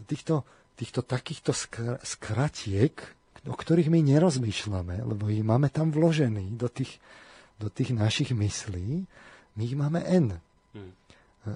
Týchto, 0.05 0.45
týchto 0.77 1.01
takýchto 1.01 1.51
skratiek, 2.05 2.93
o 3.49 3.55
ktorých 3.57 3.89
my 3.89 4.05
nerozmýšľame, 4.05 5.01
lebo 5.01 5.29
ich 5.33 5.41
máme 5.41 5.73
tam 5.73 5.89
vložený 5.89 6.57
do 6.61 6.69
tých, 6.69 7.01
do 7.57 7.69
tých 7.73 7.93
našich 7.97 8.37
myslí, 8.37 9.09
my 9.57 9.61
ich 9.65 9.75
máme 9.77 10.05
N. 10.05 10.37
Hmm. 10.77 10.93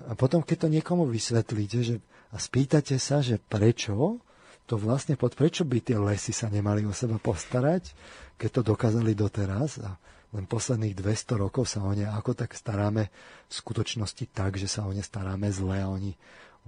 A 0.10 0.14
potom, 0.18 0.42
keď 0.42 0.66
to 0.66 0.74
niekomu 0.74 1.10
vysvetlíte 1.10 1.78
že, 1.82 1.96
a 2.30 2.38
spýtate 2.38 2.98
sa, 3.02 3.22
že 3.22 3.42
prečo, 3.42 4.22
to 4.70 4.78
vlastne 4.78 5.18
pod 5.18 5.34
prečo 5.34 5.66
by 5.66 5.82
tie 5.82 5.98
lesy 5.98 6.30
sa 6.30 6.46
nemali 6.46 6.86
o 6.86 6.94
seba 6.94 7.18
postarať, 7.18 7.90
keď 8.38 8.50
to 8.54 8.62
dokázali 8.62 9.18
doteraz 9.18 9.82
a 9.82 9.98
len 10.30 10.46
posledných 10.46 10.94
200 10.94 11.42
rokov 11.42 11.66
sa 11.66 11.82
o 11.82 11.90
ne 11.90 12.06
ako 12.06 12.38
tak 12.38 12.54
staráme 12.54 13.10
v 13.50 13.54
skutočnosti 13.54 14.30
tak, 14.30 14.62
že 14.62 14.70
sa 14.70 14.86
o 14.86 14.94
ne 14.94 15.02
staráme 15.02 15.50
zle 15.50 15.82
a 15.82 15.90
oni 15.90 16.14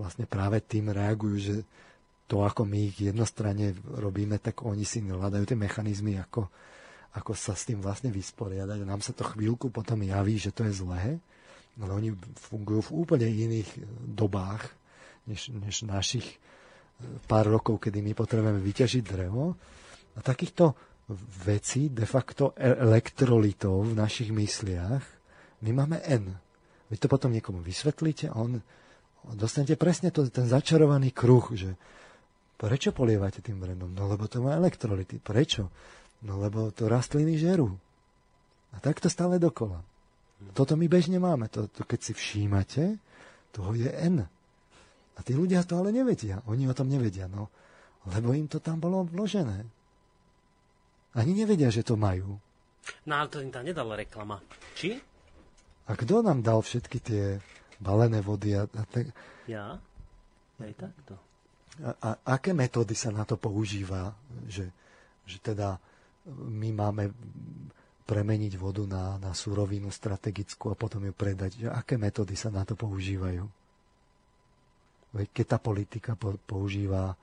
vlastne 0.01 0.25
práve 0.25 0.65
tým 0.65 0.89
reagujú, 0.89 1.37
že 1.37 1.55
to, 2.25 2.41
ako 2.41 2.65
my 2.65 2.89
ich 2.89 2.97
jednostranne 3.11 3.77
robíme, 3.85 4.41
tak 4.41 4.65
oni 4.65 4.81
si 4.81 5.03
hľadajú 5.03 5.45
tie 5.45 5.59
mechanizmy, 5.59 6.17
ako, 6.17 6.49
ako 7.13 7.31
sa 7.37 7.53
s 7.53 7.69
tým 7.69 7.83
vlastne 7.85 8.09
vysporiadať. 8.09 8.81
Nám 8.81 9.05
sa 9.05 9.13
to 9.13 9.27
chvíľku 9.27 9.69
potom 9.69 10.01
javí, 10.01 10.41
že 10.41 10.49
to 10.49 10.65
je 10.65 10.73
zlé, 10.73 11.21
ale 11.77 11.91
oni 11.91 12.09
fungujú 12.49 12.89
v 12.89 12.95
úplne 13.05 13.27
iných 13.29 13.69
dobách, 14.15 14.73
než, 15.29 15.53
než 15.53 15.85
našich 15.85 16.41
pár 17.25 17.49
rokov, 17.49 17.81
kedy 17.83 18.01
my 18.01 18.11
potrebujeme 18.13 18.61
vyťažiť 18.61 19.03
drevo. 19.03 19.55
A 20.15 20.19
takýchto 20.19 20.75
veci, 21.43 21.91
de 21.91 22.07
facto 22.07 22.55
elektrolitov 22.59 23.91
v 23.91 23.93
našich 23.95 24.31
mysliach, 24.31 25.03
my 25.61 25.71
máme 25.71 25.97
N. 26.07 26.33
Vy 26.91 26.95
to 26.99 27.07
potom 27.07 27.31
niekomu 27.31 27.63
vysvetlíte 27.63 28.31
a 28.31 28.35
on, 28.35 28.59
dostanete 29.35 29.79
presne 29.79 30.11
to, 30.11 30.27
ten 30.27 30.47
začarovaný 30.49 31.15
kruh, 31.15 31.45
že 31.55 31.77
prečo 32.59 32.91
polievate 32.91 33.41
tým 33.41 33.57
brenom? 33.57 33.91
No 33.91 34.05
lebo 34.11 34.27
to 34.27 34.43
má 34.43 34.53
elektrolity. 34.57 35.17
Prečo? 35.17 35.71
No 36.21 36.37
lebo 36.37 36.69
to 36.69 36.85
rastliny 36.85 37.37
žerú. 37.39 37.73
A 38.71 38.77
tak 38.79 39.01
to 39.01 39.09
stále 39.09 39.41
dokola. 39.41 39.81
Toto 40.53 40.73
my 40.77 40.85
bežne 40.89 41.21
máme. 41.21 41.49
To, 41.53 41.69
to 41.69 41.85
keď 41.85 41.99
si 42.01 42.13
všímate, 42.13 42.97
toho 43.53 43.71
je 43.77 43.89
N. 43.89 44.25
A 45.21 45.25
tí 45.25 45.37
ľudia 45.37 45.61
to 45.61 45.77
ale 45.77 45.93
nevedia. 45.93 46.41
Oni 46.49 46.65
o 46.65 46.73
tom 46.73 46.89
nevedia. 46.89 47.29
No, 47.29 47.53
lebo 48.09 48.33
im 48.33 48.49
to 48.49 48.57
tam 48.57 48.81
bolo 48.81 49.05
vložené. 49.05 49.69
Ani 51.13 51.37
nevedia, 51.37 51.69
že 51.69 51.85
to 51.85 51.93
majú. 51.93 52.41
No 53.05 53.13
ale 53.13 53.29
to 53.29 53.37
im 53.37 53.53
tam 53.53 53.61
nedala 53.61 53.93
reklama. 53.93 54.41
Či? 54.73 54.97
A 55.85 55.93
kto 55.93 56.25
nám 56.25 56.41
dal 56.41 56.65
všetky 56.65 56.97
tie 56.97 57.37
balené 57.77 58.25
vody? 58.25 58.57
A, 58.57 58.65
a 58.65 58.83
te... 58.89 59.13
Ja? 59.45 59.77
Aj 60.57 60.73
takto. 60.73 61.21
A, 61.85 61.93
a 62.01 62.09
aké 62.33 62.57
metódy 62.57 62.97
sa 62.97 63.13
na 63.13 63.21
to 63.21 63.37
používa? 63.37 64.17
Že, 64.49 64.73
že 65.29 65.37
teda 65.37 65.77
my 66.33 66.73
máme 66.73 67.13
premeniť 68.09 68.57
vodu 68.57 68.81
na, 68.89 69.21
na 69.21 69.37
surovinu 69.37 69.93
strategickú 69.93 70.73
a 70.73 70.79
potom 70.79 71.05
ju 71.05 71.13
predať. 71.13 71.61
Že 71.61 71.67
aké 71.69 72.01
metódy 72.01 72.33
sa 72.33 72.49
na 72.49 72.65
to 72.65 72.73
používajú? 72.73 73.60
Veď 75.11 75.27
keď 75.31 75.45
tá 75.45 75.57
politika 75.59 76.11
po, 76.15 76.39
používa 76.47 77.19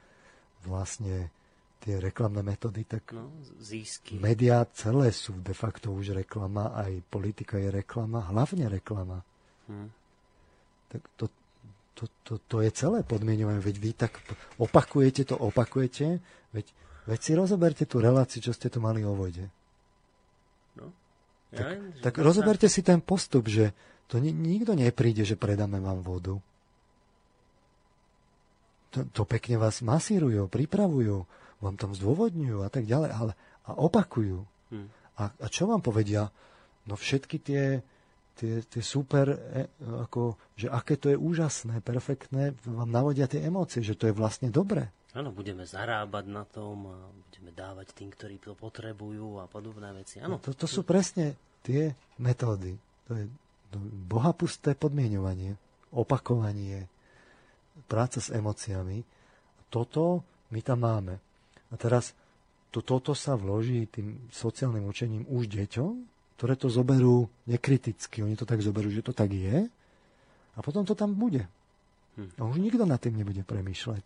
vlastne 0.64 1.32
tie 1.78 1.96
reklamné 2.02 2.42
metódy, 2.42 2.82
tak 2.84 3.14
no, 3.14 3.30
získy. 3.62 4.18
médiá 4.18 4.66
celé 4.74 5.14
sú 5.14 5.38
de 5.38 5.54
facto 5.54 5.94
už 5.94 6.12
reklama, 6.12 6.74
aj 6.74 7.06
politika 7.06 7.56
je 7.56 7.70
reklama, 7.70 8.26
hlavne 8.28 8.66
reklama. 8.66 9.22
Hmm. 9.70 9.88
Tak 10.90 11.02
to, 11.14 11.30
to, 11.94 12.04
to, 12.26 12.34
to 12.44 12.56
je 12.66 12.70
celé 12.74 13.06
podmienovanie. 13.06 13.62
Veď 13.62 13.76
vy 13.78 13.90
tak 13.94 14.12
opakujete 14.58 15.28
to, 15.28 15.38
opakujete, 15.38 16.18
veď, 16.50 16.66
veď 17.06 17.18
si 17.22 17.32
rozoberte 17.38 17.84
tú 17.86 18.02
reláciu, 18.02 18.42
čo 18.42 18.52
ste 18.52 18.68
tu 18.72 18.82
mali 18.82 19.06
o 19.06 19.14
vode. 19.14 19.46
No. 20.74 20.90
Ja 21.54 21.62
tak, 21.62 21.68
viem, 21.78 21.82
tak 22.02 22.14
rozoberte 22.18 22.66
si 22.66 22.82
ten 22.82 22.98
postup, 22.98 23.46
že 23.46 23.70
to 24.10 24.18
ni, 24.18 24.34
nikto 24.34 24.74
nepríde, 24.74 25.22
že 25.22 25.38
predáme 25.38 25.78
vám 25.78 26.00
vodu. 26.00 26.40
To, 28.96 29.04
to 29.04 29.22
pekne 29.28 29.60
vás 29.60 29.84
masírujú, 29.84 30.48
pripravujú 30.48 31.28
vám 31.58 31.74
tam 31.74 31.90
zdôvodňujú 31.94 32.62
a 32.62 32.70
tak 32.70 32.86
ďalej, 32.86 33.10
ale 33.10 33.32
a 33.68 33.76
opakujú. 33.76 34.38
Hmm. 34.72 34.88
A, 35.18 35.28
a 35.28 35.46
čo 35.50 35.68
vám 35.68 35.84
povedia? 35.84 36.30
No 36.88 36.96
všetky 36.96 37.36
tie, 37.42 37.84
tie, 38.38 38.64
tie 38.64 38.82
super, 38.82 39.28
e, 39.28 39.68
ako, 40.08 40.40
že 40.56 40.72
aké 40.72 40.96
to 40.96 41.12
je 41.12 41.18
úžasné, 41.18 41.84
perfektné, 41.84 42.56
vám 42.64 42.88
navodia 42.88 43.28
tie 43.28 43.44
emócie, 43.44 43.84
že 43.84 43.98
to 43.98 44.08
je 44.08 44.14
vlastne 44.16 44.48
dobre. 44.48 44.88
Áno, 45.12 45.34
budeme 45.34 45.66
zarábať 45.66 46.24
na 46.30 46.44
tom 46.46 46.88
a 46.88 46.96
budeme 47.28 47.50
dávať 47.52 47.92
tým, 47.92 48.08
ktorí 48.14 48.40
to 48.40 48.54
potrebujú 48.54 49.42
a 49.42 49.50
podobné 49.50 49.90
veci. 49.92 50.22
Áno. 50.22 50.38
No 50.38 50.40
to, 50.40 50.54
to 50.54 50.70
sú 50.70 50.86
presne 50.86 51.36
tie 51.66 51.92
metódy. 52.22 52.78
To 53.10 53.12
je 53.18 53.24
bohapusté 54.08 54.72
podmienovanie, 54.72 55.58
opakovanie, 55.92 56.88
práca 57.86 58.18
s 58.18 58.32
emóciami. 58.32 59.04
Toto 59.68 60.24
my 60.50 60.60
tam 60.64 60.82
máme. 60.82 61.14
A 61.68 61.74
teraz 61.76 62.16
to, 62.72 62.80
toto 62.80 63.12
sa 63.12 63.36
vloží 63.36 63.88
tým 63.88 64.28
sociálnym 64.32 64.88
učením 64.88 65.28
už 65.28 65.48
deťom, 65.48 65.92
ktoré 66.40 66.54
to 66.56 66.72
zoberú 66.72 67.28
nekriticky. 67.48 68.24
Oni 68.24 68.38
to 68.38 68.48
tak 68.48 68.64
zoberú, 68.64 68.88
že 68.88 69.04
to 69.04 69.12
tak 69.12 69.32
je 69.32 69.68
a 70.54 70.58
potom 70.64 70.82
to 70.82 70.98
tam 70.98 71.14
bude. 71.14 71.46
Hm. 72.18 72.30
A 72.38 72.40
už 72.48 72.58
nikto 72.58 72.82
nad 72.82 72.98
tým 72.98 73.14
nebude 73.14 73.46
premýšľať. 73.46 74.04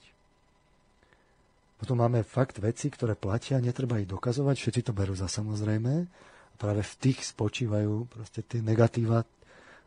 Potom 1.83 1.99
máme 1.99 2.23
fakt 2.23 2.63
veci, 2.63 2.95
ktoré 2.95 3.19
platia, 3.19 3.59
netreba 3.59 3.99
ich 3.99 4.07
dokazovať, 4.07 4.55
všetci 4.55 4.81
to 4.87 4.93
berú 4.95 5.19
za 5.19 5.27
samozrejme. 5.27 6.07
A 6.53 6.55
práve 6.55 6.87
v 6.87 6.95
tých 7.03 7.27
spočívajú 7.35 8.07
proste 8.07 8.47
tie 8.47 8.63
negatíva 8.63 9.27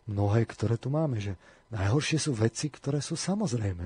mnohé, 0.03 0.43
ktoré 0.43 0.75
tu 0.75 0.91
máme. 0.91 1.23
Že 1.23 1.39
najhoršie 1.75 2.17
sú 2.17 2.31
veci, 2.31 2.71
ktoré 2.71 3.03
sú 3.03 3.19
samozrejme. 3.19 3.85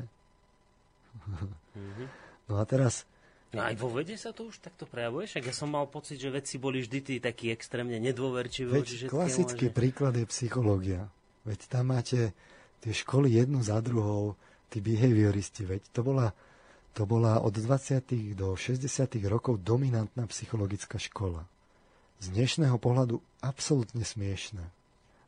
Mm-hmm. 1.25 2.07
No 2.49 2.61
a 2.61 2.63
teraz 2.69 3.09
No 3.49 3.65
aj 3.65 3.81
vo 3.81 3.89
vede 3.89 4.13
sa 4.13 4.29
to 4.29 4.45
už 4.53 4.61
takto 4.61 4.85
prejavuje? 4.85 5.25
Však 5.25 5.49
ja 5.49 5.55
som 5.57 5.73
mal 5.73 5.89
pocit, 5.89 6.21
že 6.21 6.29
vedci 6.29 6.61
boli 6.61 6.85
vždy 6.85 6.99
tí 7.01 7.15
takí 7.17 7.49
extrémne 7.49 7.97
nedôverčiví. 7.97 8.69
Veď 8.69 9.09
klasický 9.09 9.73
že... 9.73 9.73
príklad 9.73 10.13
je 10.21 10.29
psychológia. 10.29 11.09
Veď 11.49 11.65
tam 11.65 11.89
máte 11.89 12.37
tie 12.85 12.93
školy 12.93 13.41
jednu 13.41 13.65
za 13.65 13.81
druhou, 13.81 14.37
tí 14.69 14.85
behavioristi. 14.85 15.65
Veď 15.65 15.81
to 15.89 16.05
bola, 16.05 16.29
to 16.93 17.09
bola 17.09 17.41
od 17.41 17.57
20. 17.57 18.37
do 18.37 18.53
60. 18.53 18.85
rokov 19.25 19.65
dominantná 19.65 20.29
psychologická 20.29 21.01
škola. 21.01 21.41
Z 22.21 22.29
dnešného 22.37 22.77
pohľadu 22.77 23.17
absolútne 23.41 24.05
smiešné. 24.05 24.61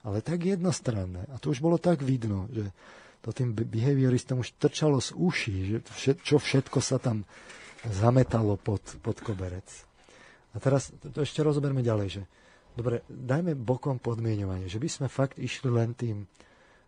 Ale 0.01 0.25
tak 0.25 0.41
jednostranné. 0.41 1.29
A 1.29 1.37
to 1.37 1.53
už 1.53 1.61
bolo 1.61 1.77
tak 1.77 2.01
vidno, 2.01 2.49
že 2.49 2.73
to 3.21 3.29
tým 3.29 3.53
behavioristom 3.53 4.41
už 4.41 4.57
trčalo 4.57 4.97
z 4.97 5.13
uší, 5.13 5.57
že 5.69 5.77
čo 6.25 6.41
všetko 6.41 6.81
sa 6.81 6.97
tam 6.97 7.21
zametalo 7.85 8.57
pod, 8.57 8.81
pod 9.01 9.21
koberec. 9.21 9.65
A 10.51 10.57
teraz 10.57 10.89
to, 10.99 11.13
to 11.13 11.21
ešte 11.21 11.45
rozoberme 11.45 11.85
ďalej, 11.85 12.07
že 12.17 12.23
dobre, 12.73 13.05
dajme 13.07 13.53
bokom 13.53 14.01
podmienovanie, 14.01 14.65
že 14.65 14.81
by 14.81 14.89
sme 14.89 15.07
fakt 15.07 15.37
išli 15.37 15.69
len 15.69 15.93
tým, 15.93 16.25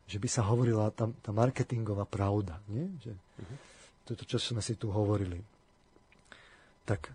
že 0.09 0.17
by 0.19 0.27
sa 0.27 0.43
hovorila 0.43 0.91
tá, 0.91 1.07
tá 1.21 1.31
marketingová 1.31 2.03
pravda, 2.09 2.59
nie? 2.67 2.91
Že, 2.99 3.13
uh-huh. 3.13 3.57
to 4.03 4.07
je 4.13 4.17
to, 4.19 4.25
čo 4.35 4.37
sme 4.41 4.59
si 4.59 4.75
tu 4.75 4.91
hovorili. 4.91 5.39
Tak 6.83 7.13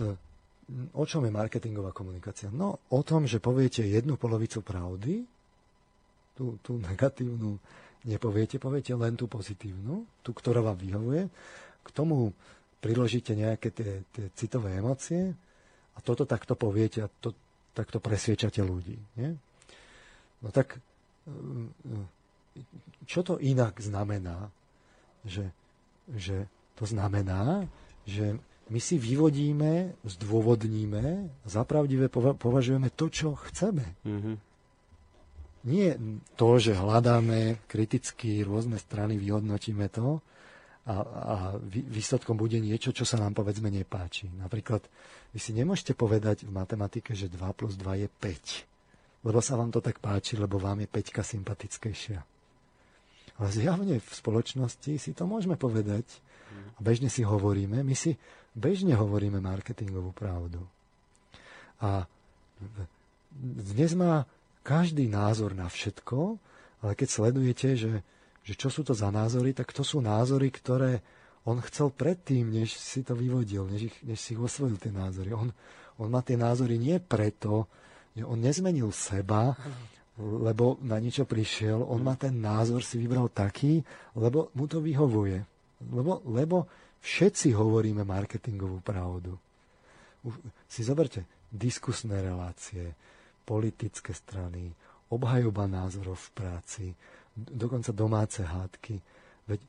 e, 0.00 0.16
o 0.94 1.04
čom 1.06 1.22
je 1.22 1.30
marketingová 1.30 1.94
komunikácia? 1.94 2.50
No 2.50 2.82
o 2.90 3.00
tom, 3.06 3.30
že 3.30 3.38
poviete 3.38 3.86
jednu 3.86 4.18
polovicu 4.18 4.62
pravdy, 4.66 5.22
tú, 6.34 6.58
tú 6.60 6.76
negatívnu 6.82 7.56
nepoviete, 8.06 8.60
poviete 8.60 8.94
len 8.94 9.18
tú 9.18 9.26
pozitívnu, 9.26 10.06
tú, 10.22 10.30
ktorá 10.30 10.62
vám 10.62 10.78
vyhovuje. 10.78 11.26
K 11.82 11.88
tomu 11.90 12.30
priložíte 12.78 13.34
nejaké 13.34 13.74
tie, 13.74 14.06
tie 14.14 14.26
citové 14.34 14.78
emócie 14.78 15.34
a 15.94 15.98
toto 16.02 16.22
takto 16.28 16.54
poviete 16.54 17.02
a 17.02 17.08
to, 17.08 17.34
takto 17.74 17.98
presviečate 17.98 18.62
ľudí. 18.62 18.94
Nie? 19.18 19.34
No 20.44 20.48
tak, 20.54 20.78
čo 23.08 23.20
to 23.26 23.42
inak 23.42 23.80
znamená? 23.82 24.52
Že, 25.26 25.50
že 26.14 26.36
to 26.78 26.86
znamená, 26.86 27.66
že 28.06 28.38
my 28.66 28.80
si 28.82 28.98
vyvodíme, 28.98 29.94
zdôvodníme, 30.02 31.30
zapravdivé 31.46 32.10
považujeme 32.10 32.90
to, 32.90 33.06
čo 33.06 33.38
chceme. 33.50 33.94
Mm-hmm. 34.02 34.36
Nie 35.66 35.98
to, 36.38 36.48
že 36.62 36.78
hľadáme 36.78 37.62
kriticky 37.66 38.42
rôzne 38.42 38.78
strany, 38.78 39.18
vyhodnotíme 39.18 39.86
to, 39.90 40.22
a, 40.86 40.94
a 41.02 41.36
výsledkom 41.66 42.38
bude 42.38 42.62
niečo, 42.62 42.94
čo 42.94 43.02
sa 43.02 43.18
nám 43.18 43.34
povedzme 43.34 43.66
nepáči. 43.74 44.30
Napríklad, 44.30 44.86
vy 45.34 45.38
si 45.42 45.50
nemôžete 45.50 45.98
povedať 45.98 46.46
v 46.46 46.54
matematike, 46.54 47.10
že 47.10 47.26
2 47.26 47.42
plus 47.58 47.74
2 47.74 48.06
je 48.06 48.08
5, 48.08 49.26
lebo 49.26 49.42
sa 49.42 49.58
vám 49.58 49.74
to 49.74 49.82
tak 49.82 49.98
páči, 49.98 50.38
lebo 50.38 50.62
vám 50.62 50.86
je 50.86 50.88
5 50.90 51.26
sympatickejšia. 51.26 52.22
Ale 53.36 53.48
zjavne 53.50 53.98
v 53.98 54.10
spoločnosti 54.14 54.92
si 54.96 55.10
to 55.10 55.26
môžeme 55.26 55.58
povedať 55.58 56.06
a 56.76 56.80
bežne 56.80 57.10
si 57.10 57.26
hovoríme, 57.26 57.82
my 57.82 57.94
si 57.98 58.14
bežne 58.56 58.96
hovoríme 58.96 59.38
marketingovú 59.38 60.16
pravdu. 60.16 60.64
A 61.84 62.08
dnes 63.36 63.92
má 63.92 64.24
každý 64.64 65.06
názor 65.06 65.52
na 65.52 65.68
všetko, 65.68 66.40
ale 66.80 66.92
keď 66.96 67.08
sledujete, 67.12 67.68
že 67.76 67.92
že 68.46 68.54
čo 68.54 68.70
sú 68.70 68.86
to 68.86 68.94
za 68.94 69.10
názory, 69.10 69.50
tak 69.50 69.74
to 69.74 69.82
sú 69.82 69.98
názory, 69.98 70.54
ktoré 70.54 71.02
on 71.42 71.58
chcel 71.66 71.90
predtým, 71.90 72.46
než 72.54 72.78
si 72.78 73.02
to 73.02 73.18
vyvodil, 73.18 73.66
než, 73.66 73.90
ich, 73.90 73.96
než 74.06 74.22
si 74.22 74.38
osvojil 74.38 74.78
tie 74.78 74.94
názory. 74.94 75.34
On, 75.34 75.50
on 75.98 76.08
má 76.08 76.22
tie 76.22 76.38
názory 76.38 76.78
nie 76.78 77.02
preto, 77.02 77.66
že 78.14 78.22
on 78.22 78.38
nezmenil 78.38 78.94
seba, 78.94 79.58
lebo 80.16 80.78
na 80.86 81.02
niečo 81.02 81.26
prišiel. 81.26 81.82
On 81.82 81.98
má 81.98 82.14
ten 82.14 82.38
názor, 82.38 82.86
si 82.86 83.02
vybral 83.02 83.26
taký, 83.34 83.82
lebo 84.14 84.54
mu 84.54 84.70
to 84.70 84.78
vyhovuje. 84.78 85.42
Lebo, 85.90 86.22
lebo 86.30 86.70
všetci 87.06 87.54
hovoríme 87.54 88.02
marketingovú 88.02 88.82
pravdu. 88.82 89.38
Už, 90.26 90.34
si 90.66 90.82
zoberte, 90.82 91.22
diskusné 91.54 92.18
relácie, 92.18 92.90
politické 93.46 94.10
strany, 94.10 94.74
obhajoba 95.14 95.70
názorov 95.70 96.18
v 96.18 96.30
práci, 96.34 96.84
dokonca 97.38 97.94
domáce 97.94 98.42
hádky. 98.42 98.98
Veď 99.46 99.60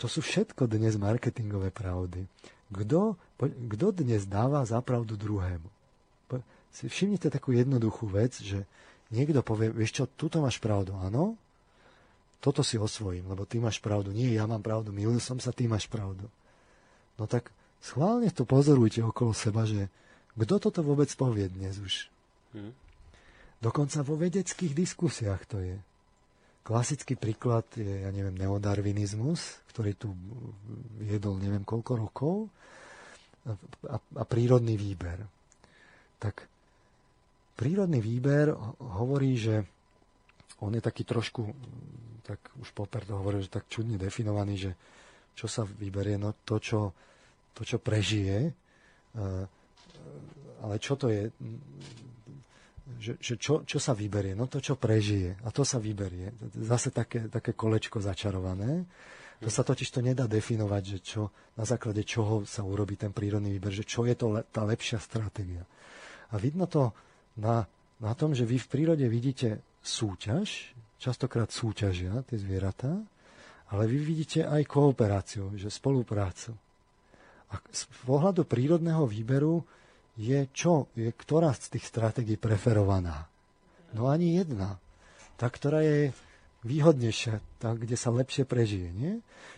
to 0.00 0.08
sú 0.08 0.24
všetko 0.24 0.64
dnes 0.64 0.96
marketingové 0.96 1.68
pravdy. 1.68 2.24
Kto, 2.72 3.20
kto 3.68 3.86
dnes 3.92 4.24
dáva 4.24 4.64
zapravdu 4.64 5.20
druhému? 5.20 5.68
Si 6.70 6.86
všimnite 6.86 7.28
takú 7.34 7.50
jednoduchú 7.50 8.06
vec, 8.08 8.38
že 8.38 8.62
niekto 9.10 9.42
povie, 9.42 9.74
vieš 9.74 10.00
čo, 10.00 10.04
tuto 10.06 10.38
máš 10.38 10.62
pravdu, 10.62 10.94
áno, 10.94 11.34
toto 12.40 12.64
si 12.64 12.80
osvojím, 12.80 13.28
lebo 13.28 13.44
ty 13.44 13.60
máš 13.60 13.78
pravdu. 13.84 14.16
Nie, 14.16 14.32
ja 14.32 14.48
mám 14.48 14.64
pravdu, 14.64 14.90
milil 14.90 15.20
som 15.20 15.36
sa, 15.36 15.52
ty 15.52 15.68
máš 15.68 15.86
pravdu. 15.86 16.24
No 17.20 17.28
tak 17.28 17.52
schválne 17.84 18.32
to 18.32 18.48
pozorujte 18.48 19.04
okolo 19.04 19.36
seba, 19.36 19.68
že 19.68 19.92
kto 20.40 20.56
toto 20.56 20.80
vôbec 20.80 21.12
povie 21.20 21.52
dnes 21.52 21.76
už? 21.76 22.08
Hmm. 22.56 22.72
Dokonca 23.60 24.00
vo 24.00 24.16
vedeckých 24.16 24.72
diskusiách 24.72 25.44
to 25.44 25.60
je. 25.60 25.76
Klasický 26.64 27.20
príklad 27.20 27.68
je, 27.76 28.08
ja 28.08 28.08
neviem, 28.08 28.36
neodarvinizmus, 28.36 29.60
ktorý 29.68 29.92
tu 30.00 30.16
viedol 30.96 31.36
neviem 31.36 31.64
koľko 31.64 31.92
rokov 31.92 32.34
a, 33.84 33.96
a 34.00 34.22
prírodný 34.24 34.80
výber. 34.80 35.20
Tak 36.16 36.48
prírodný 37.56 38.00
výber 38.00 38.52
hovorí, 38.80 39.36
že 39.36 39.60
on 40.60 40.72
je 40.72 40.80
taký 40.84 41.04
trošku, 41.04 41.44
tak 42.30 42.40
už 42.62 42.70
Popper 42.70 43.02
to 43.02 43.18
hovoril, 43.18 43.42
že 43.42 43.50
tak 43.50 43.66
čudne 43.66 43.98
definovaný, 43.98 44.54
že 44.54 44.72
čo 45.34 45.50
sa 45.50 45.66
vyberie, 45.66 46.14
no 46.14 46.30
to, 46.46 46.62
čo, 46.62 46.94
to, 47.58 47.66
čo 47.66 47.82
prežije, 47.82 48.54
ale 50.62 50.74
čo 50.78 50.94
to 50.94 51.10
je, 51.10 51.26
že, 53.02 53.12
že 53.18 53.34
čo, 53.34 53.66
čo 53.66 53.82
sa 53.82 53.98
vyberie? 53.98 54.38
No 54.38 54.46
to, 54.46 54.62
čo 54.62 54.78
prežije. 54.78 55.42
A 55.42 55.50
to 55.50 55.66
sa 55.66 55.82
vyberie. 55.82 56.30
Zase 56.54 56.94
také, 56.94 57.26
také 57.26 57.56
kolečko 57.56 57.98
začarované. 57.98 58.86
To 59.40 59.48
sa 59.48 59.64
totiž 59.64 59.88
to 59.88 60.04
nedá 60.04 60.28
definovať, 60.28 60.82
že 60.84 60.98
čo, 61.00 61.22
na 61.56 61.64
základe 61.64 62.04
čoho 62.04 62.44
sa 62.44 62.60
urobí 62.60 63.00
ten 63.00 63.10
prírodný 63.10 63.56
výber, 63.56 63.72
že 63.72 63.88
čo 63.88 64.04
je 64.04 64.12
to 64.12 64.36
le, 64.36 64.40
tá 64.52 64.62
lepšia 64.68 65.00
stratégia. 65.00 65.64
A 66.30 66.36
vidno 66.36 66.68
to 66.68 66.92
na, 67.40 67.64
na 67.98 68.12
tom, 68.12 68.36
že 68.36 68.44
vy 68.44 68.60
v 68.60 68.70
prírode 68.70 69.06
vidíte 69.08 69.64
súťaž, 69.80 70.76
častokrát 71.00 71.48
súťažia 71.48 72.20
tie 72.28 72.36
zvieratá, 72.36 73.00
ale 73.72 73.88
vy 73.88 73.98
vidíte 74.04 74.44
aj 74.44 74.68
kooperáciu, 74.68 75.56
že 75.56 75.72
spoluprácu. 75.72 76.52
A 77.50 77.58
z 77.72 77.88
pohľadu 78.06 78.46
prírodného 78.46 79.08
výberu 79.08 79.64
je 80.20 80.46
čo? 80.52 80.92
Je 80.94 81.10
ktorá 81.10 81.56
z 81.56 81.78
tých 81.78 81.88
stratégií 81.88 82.36
preferovaná? 82.36 83.26
No 83.96 84.06
ani 84.12 84.38
jedna. 84.38 84.78
Tá, 85.34 85.48
ktorá 85.48 85.80
je 85.82 86.12
výhodnejšia, 86.62 87.40
tá, 87.56 87.72
kde 87.72 87.96
sa 87.96 88.12
lepšie 88.12 88.44
prežije. 88.44 88.92
Nie? 88.92 89.12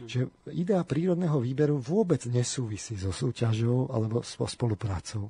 Že 0.06 0.30
idea 0.54 0.80
prírodného 0.86 1.42
výberu 1.42 1.82
vôbec 1.82 2.22
nesúvisí 2.30 2.94
so 2.94 3.10
súťažou 3.10 3.90
alebo 3.90 4.22
so 4.22 4.46
spoluprácou. 4.46 5.26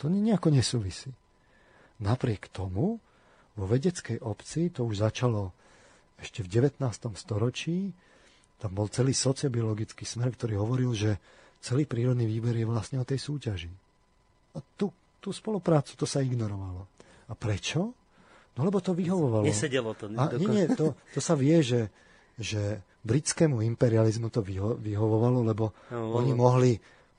To 0.00 0.04
nejako 0.08 0.50
nesúvisí. 0.50 1.12
Napriek 2.00 2.50
tomu 2.50 2.98
vo 3.56 3.64
vedeckej 3.68 4.24
obci 4.24 4.72
to 4.72 4.88
už 4.88 5.04
začalo 5.04 5.52
ešte 6.16 6.46
v 6.46 6.70
19. 6.70 6.80
storočí. 7.18 7.92
Tam 8.62 8.72
bol 8.72 8.86
celý 8.88 9.12
sociobiologický 9.12 10.06
smer, 10.06 10.32
ktorý 10.32 10.62
hovoril, 10.62 10.94
že 10.94 11.18
celý 11.58 11.84
prírodný 11.84 12.24
výber 12.24 12.54
je 12.54 12.66
vlastne 12.66 13.02
o 13.02 13.06
tej 13.06 13.18
súťaži. 13.18 13.72
A 14.54 14.58
tú, 14.78 14.94
tú 15.18 15.34
spoluprácu 15.34 15.98
to 15.98 16.06
sa 16.06 16.22
ignorovalo. 16.22 16.86
A 17.28 17.34
prečo? 17.34 17.92
No 18.52 18.68
lebo 18.68 18.78
to 18.84 18.92
vyhovovalo. 18.92 19.48
Nesedelo 19.48 19.96
to. 19.96 20.12
A, 20.14 20.30
nie, 20.36 20.48
nie, 20.48 20.66
to, 20.76 20.94
to 21.16 21.20
sa 21.24 21.32
vie, 21.34 21.64
že, 21.64 21.88
že 22.36 22.84
britskému 23.02 23.64
imperializmu 23.74 24.28
to 24.30 24.44
vyho, 24.44 24.78
vyhovovalo, 24.78 25.42
lebo 25.42 25.72
no, 25.90 26.20
oni 26.20 26.32
mohli 26.36 26.72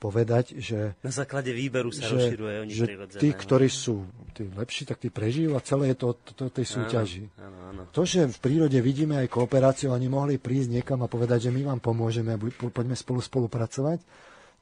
povedať, 0.03 0.59
že... 0.59 0.99
Na 0.99 1.15
základe 1.15 1.55
výberu 1.55 1.87
sa 1.95 2.03
že, 2.03 2.11
rozširuje 2.11 2.55
oni 2.67 2.73
že 2.75 2.85
tí, 3.15 3.31
ktorí 3.31 3.71
sú 3.71 4.03
tí 4.35 4.43
lepší, 4.51 4.83
tak 4.83 4.99
tí 4.99 5.07
prežijú 5.07 5.55
a 5.55 5.63
celé 5.63 5.95
je 5.95 6.03
to 6.03 6.05
o 6.11 6.51
tej 6.51 6.67
súťaži. 6.67 7.31
Áno, 7.39 7.47
áno, 7.47 7.57
áno. 7.71 7.81
To, 7.95 8.03
že 8.03 8.27
v 8.27 8.39
prírode 8.43 8.75
vidíme 8.83 9.23
aj 9.23 9.31
kooperáciu, 9.31 9.95
oni 9.95 10.11
mohli 10.11 10.35
prísť 10.35 10.83
niekam 10.83 10.99
a 10.99 11.07
povedať, 11.07 11.47
že 11.47 11.55
my 11.55 11.71
vám 11.71 11.79
pomôžeme 11.79 12.35
a 12.35 12.41
poďme 12.67 12.99
spolu 12.99 13.23
spolupracovať, 13.23 14.03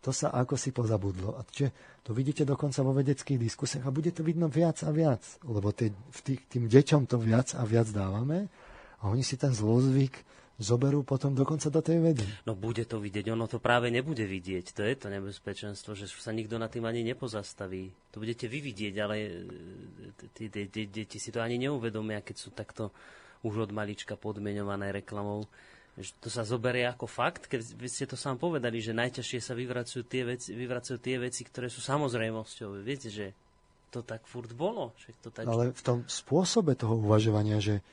to 0.05 0.13
sa 0.13 0.29
ako 0.29 0.53
si 0.53 0.69
pozabudlo. 0.69 1.33
A 1.33 1.41
čiže 1.49 1.73
to 2.05 2.13
vidíte 2.13 2.45
dokonca 2.45 2.85
vo 2.85 2.93
vedeckých 2.93 3.41
diskusiách 3.41 3.85
a 3.89 3.93
bude 3.93 4.13
to 4.13 4.21
vidno 4.21 4.45
viac 4.45 4.77
a 4.85 4.93
viac, 4.93 5.25
lebo 5.41 5.73
tých, 5.73 5.93
tým 6.45 6.69
deťom 6.69 7.09
to 7.09 7.17
viac 7.17 7.57
a 7.57 7.65
viac 7.65 7.89
dávame 7.89 8.45
a 9.01 9.09
oni 9.09 9.25
si 9.25 9.37
ten 9.41 9.53
zlozvyk 9.53 10.21
zoberú 10.61 11.01
potom 11.01 11.33
dokonca 11.33 11.73
do 11.73 11.81
tej 11.81 11.99
vedy. 11.99 12.25
No 12.45 12.53
bude 12.53 12.85
to 12.85 13.01
vidieť, 13.01 13.33
ono 13.33 13.49
to 13.49 13.57
práve 13.57 13.89
nebude 13.89 14.23
vidieť. 14.23 14.77
To 14.77 14.81
je 14.85 14.95
to 14.95 15.07
nebezpečenstvo, 15.09 15.97
že 15.97 16.05
sa 16.07 16.29
nikto 16.31 16.61
na 16.61 16.69
tým 16.69 16.85
ani 16.85 17.01
nepozastaví. 17.01 17.89
To 18.13 18.21
budete 18.21 18.45
vy 18.45 18.61
vidieť, 18.61 18.93
ale 19.01 19.15
e, 20.39 20.47
deti 20.69 21.17
si 21.17 21.29
to 21.33 21.41
ani 21.41 21.57
neuvedomia, 21.57 22.21
keď 22.21 22.35
sú 22.37 22.53
takto 22.53 22.93
už 23.41 23.67
od 23.67 23.71
malička 23.73 24.15
podmienované 24.15 24.93
reklamou 24.93 25.49
že 25.99 26.15
to 26.23 26.31
sa 26.31 26.47
zoberie 26.47 26.87
ako 26.87 27.03
fakt, 27.03 27.51
keď 27.51 27.75
vy 27.75 27.87
ste 27.91 28.07
to 28.07 28.15
sám 28.15 28.39
povedali, 28.39 28.79
že 28.79 28.95
najťažšie 28.95 29.39
sa 29.43 29.51
vyvracujú 29.51 30.07
tie 30.07 30.23
veci, 30.23 30.55
vyvracujú 30.55 30.97
tie 31.03 31.19
veci 31.19 31.43
ktoré 31.43 31.67
sú 31.67 31.83
samozrejmosťou. 31.83 32.79
Viete, 32.79 33.11
že 33.11 33.35
to 33.91 33.99
tak 33.99 34.23
furt 34.23 34.55
bolo. 34.55 34.95
Že 34.95 35.09
to 35.19 35.29
tak... 35.35 35.43
Ale 35.51 35.75
v 35.75 35.83
tom 35.83 35.99
spôsobe 36.07 36.79
toho 36.79 36.95
uvažovania, 36.95 37.59
že 37.59 37.83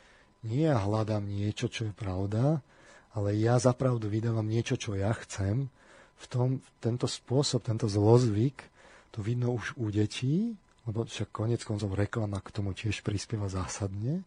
nie 0.46 0.66
ja 0.66 0.78
hľadám 0.78 1.26
niečo, 1.26 1.66
čo 1.66 1.90
je 1.90 1.94
pravda, 1.94 2.60
ale 3.14 3.34
ja 3.34 3.58
zapravdu 3.58 4.06
vydávam 4.06 4.46
niečo, 4.46 4.78
čo 4.78 4.94
ja 4.94 5.10
chcem, 5.24 5.70
v 6.18 6.24
tom, 6.26 6.48
tento 6.82 7.06
spôsob, 7.06 7.62
tento 7.62 7.86
zlozvyk, 7.86 8.66
to 9.14 9.22
vidno 9.22 9.54
už 9.54 9.78
u 9.78 9.90
detí, 9.90 10.58
lebo 10.86 11.06
však 11.06 11.30
konec 11.30 11.62
koncov 11.62 11.94
reklama 11.94 12.42
k 12.42 12.50
tomu 12.50 12.74
tiež 12.74 13.06
prispieva 13.06 13.46
zásadne, 13.46 14.26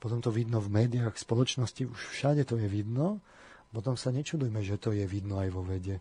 potom 0.00 0.24
to 0.24 0.32
vidno 0.32 0.64
v 0.64 0.72
médiách, 0.72 1.12
v 1.12 1.24
spoločnosti, 1.28 1.84
už 1.84 2.00
všade 2.16 2.48
to 2.48 2.56
je 2.56 2.64
vidno. 2.72 3.20
Potom 3.70 4.00
sa 4.00 4.08
nečudujme, 4.08 4.64
že 4.64 4.80
to 4.80 4.96
je 4.96 5.04
vidno 5.04 5.36
aj 5.36 5.52
vo 5.52 5.60
vede. 5.60 6.00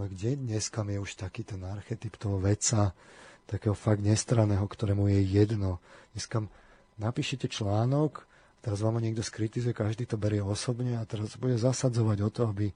Ale 0.00 0.08
kde 0.08 0.40
dneska 0.40 0.80
je 0.88 0.96
už 0.96 1.20
taký 1.20 1.44
ten 1.44 1.60
archetyp 1.60 2.16
toho 2.16 2.40
vedca, 2.40 2.96
takého 3.44 3.76
fakt 3.76 4.00
nestraného, 4.00 4.64
ktorému 4.64 5.12
je 5.12 5.20
jedno. 5.28 5.76
Dneska 6.16 6.48
napíšete 6.96 7.52
článok, 7.52 8.24
teraz 8.62 8.78
vám 8.80 9.02
niekto 9.02 9.20
skritizuje, 9.20 9.74
každý 9.74 10.06
to 10.08 10.16
berie 10.16 10.40
osobne 10.40 10.96
a 10.96 11.04
teraz 11.04 11.34
bude 11.36 11.58
zasadzovať 11.58 12.18
o 12.22 12.30
to, 12.30 12.42
aby, 12.48 12.70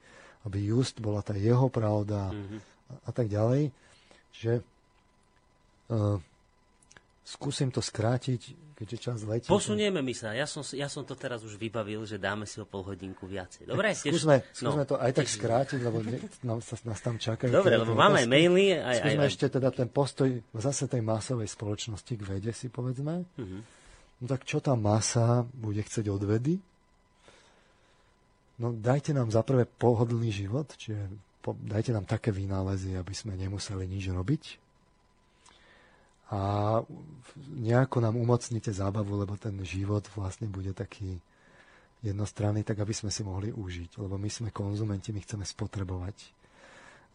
aby 0.44 0.58
just 0.60 0.98
bola 0.98 1.22
tá 1.22 1.32
jeho 1.38 1.70
pravda 1.70 2.34
mm-hmm. 2.34 2.58
a, 2.90 2.94
a 3.06 3.10
tak 3.14 3.30
ďalej. 3.30 3.70
Že 4.36 4.52
uh, 5.94 6.18
skúsim 7.24 7.72
to 7.72 7.80
skrátiť 7.80 8.66
keďže 8.76 8.96
čas 9.00 9.18
letí. 9.24 9.48
Posunieme 9.48 10.04
my 10.04 10.12
sa. 10.12 10.36
Ja 10.36 10.44
som, 10.44 10.60
ja 10.76 10.84
som 10.92 11.00
to 11.08 11.16
teraz 11.16 11.40
už 11.40 11.56
vybavil, 11.56 12.04
že 12.04 12.20
dáme 12.20 12.44
si 12.44 12.60
o 12.60 12.68
pol 12.68 12.84
hodinku 12.84 13.24
viacej. 13.24 13.64
Dobre? 13.64 13.96
Skúsme, 13.96 14.44
skúsme 14.52 14.84
no, 14.84 14.90
to 14.92 14.96
aj 15.00 15.12
tak 15.16 15.26
skrátiť, 15.32 15.80
lebo 15.80 16.04
ne, 16.04 16.20
nám, 16.44 16.60
sa, 16.60 16.76
nás 16.84 17.00
tam 17.00 17.16
čakajú. 17.16 17.48
Dobre, 17.48 17.80
lebo 17.80 17.96
máme 17.96 18.20
aj 18.20 18.28
maily. 18.28 18.76
Aj, 18.76 19.00
skúsme 19.00 19.24
aj, 19.24 19.32
ešte 19.32 19.46
teda 19.48 19.72
ten 19.72 19.88
postoj 19.88 20.28
zase 20.52 20.84
tej 20.92 21.00
masovej 21.00 21.48
spoločnosti 21.48 22.12
k 22.12 22.22
vede 22.28 22.52
si 22.52 22.68
povedzme. 22.68 23.24
Uh-huh. 23.24 23.64
No 24.20 24.24
tak 24.24 24.48
čo 24.48 24.64
tá 24.64 24.72
masa 24.72 25.44
bude 25.52 25.82
chcieť 25.84 26.08
od 26.08 26.22
vedy? 26.24 26.56
no 28.58 28.72
dajte 28.72 29.12
nám 29.12 29.28
za 29.28 29.44
prvé 29.44 29.68
pohodlný 29.68 30.32
život, 30.32 30.68
čiže 30.76 31.12
dajte 31.44 31.92
nám 31.92 32.08
také 32.08 32.32
vynálezy, 32.32 32.96
aby 32.96 33.14
sme 33.14 33.36
nemuseli 33.36 33.84
nič 33.86 34.10
robiť. 34.10 34.44
A 36.26 36.40
nejako 37.54 38.02
nám 38.02 38.18
umocnite 38.18 38.74
zábavu, 38.74 39.14
lebo 39.14 39.38
ten 39.38 39.54
život 39.62 40.02
vlastne 40.18 40.50
bude 40.50 40.74
taký 40.74 41.22
jednostranný, 42.02 42.66
tak 42.66 42.82
aby 42.82 42.90
sme 42.90 43.14
si 43.14 43.22
mohli 43.22 43.54
užiť. 43.54 44.02
Lebo 44.02 44.18
my 44.18 44.26
sme 44.26 44.50
konzumenti, 44.50 45.14
my 45.14 45.22
chceme 45.22 45.46
spotrebovať. 45.46 46.16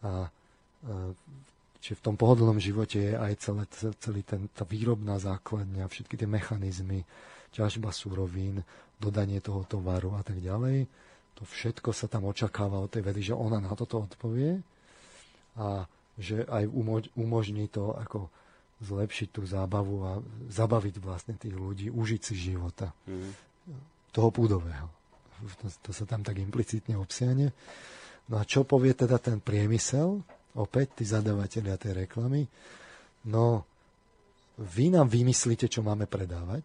A, 0.00 0.08
a 0.08 0.12
Čiže 1.82 1.98
v 1.98 2.04
tom 2.06 2.14
pohodlnom 2.14 2.62
živote 2.62 3.10
je 3.10 3.12
aj 3.18 3.32
celé, 3.42 3.66
celý 3.98 4.22
ten, 4.22 4.46
tá 4.54 4.62
výrobná 4.62 5.18
základňa, 5.18 5.90
všetky 5.90 6.14
tie 6.14 6.30
mechanizmy, 6.30 7.02
ťažba 7.50 7.90
surovín, 7.90 8.62
dodanie 9.02 9.42
toho 9.42 9.66
tovaru 9.66 10.14
a 10.14 10.22
tak 10.22 10.38
ďalej. 10.38 10.86
To 11.34 11.42
všetko 11.42 11.90
sa 11.90 12.06
tam 12.06 12.30
očakáva 12.30 12.78
od 12.78 12.86
tej 12.86 13.02
vedy, 13.02 13.20
že 13.26 13.34
ona 13.34 13.58
na 13.58 13.74
toto 13.74 13.98
odpovie 13.98 14.62
a 15.58 15.90
že 16.14 16.46
aj 16.46 16.70
umožní 17.18 17.66
to 17.66 17.98
ako 17.98 18.30
zlepšiť 18.78 19.28
tú 19.34 19.42
zábavu 19.42 19.96
a 20.06 20.12
zabaviť 20.54 21.02
vlastne 21.02 21.34
tých 21.34 21.54
ľudí, 21.54 21.90
užiť 21.90 22.20
si 22.22 22.34
života. 22.38 22.94
Mm. 23.10 23.34
Toho 24.14 24.30
púdového. 24.30 24.86
To, 25.42 25.66
to 25.66 25.90
sa 25.90 26.06
tam 26.06 26.22
tak 26.22 26.38
implicitne 26.38 26.94
obsiahne. 26.94 27.50
No 28.30 28.38
a 28.38 28.46
čo 28.46 28.62
povie 28.62 28.94
teda 28.94 29.18
ten 29.18 29.42
priemysel? 29.42 30.22
Opäť 30.58 31.00
tí 31.00 31.04
zadavateľia 31.08 31.76
tej 31.80 32.06
reklamy, 32.06 32.44
no 33.28 33.64
vy 34.60 34.92
nám 34.92 35.08
vymyslíte, 35.08 35.66
čo 35.66 35.80
máme 35.80 36.04
predávať, 36.04 36.64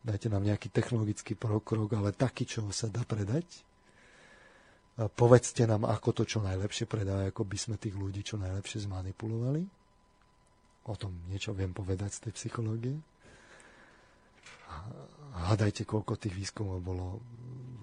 dajte 0.00 0.32
nám 0.32 0.46
nejaký 0.46 0.72
technologický 0.72 1.36
pokrok, 1.36 1.92
ale 1.92 2.16
taký, 2.16 2.48
čo 2.48 2.64
sa 2.72 2.88
dá 2.88 3.04
predať. 3.04 3.44
A 4.96 5.12
povedzte 5.12 5.68
nám, 5.68 5.84
ako 5.84 6.16
to 6.16 6.22
čo 6.24 6.40
najlepšie 6.40 6.88
predá, 6.88 7.28
ako 7.28 7.44
by 7.44 7.58
sme 7.60 7.76
tých 7.76 7.92
ľudí 7.92 8.24
čo 8.24 8.40
najlepšie 8.40 8.88
zmanipulovali. 8.88 9.62
O 10.88 10.94
tom 10.96 11.12
niečo 11.28 11.52
viem 11.52 11.76
povedať 11.76 12.16
z 12.16 12.20
tej 12.28 12.32
psychológie. 12.32 12.96
Hádajte, 15.36 15.84
koľko 15.84 16.16
tých 16.16 16.32
výskumov 16.32 16.80
bolo 16.80 17.20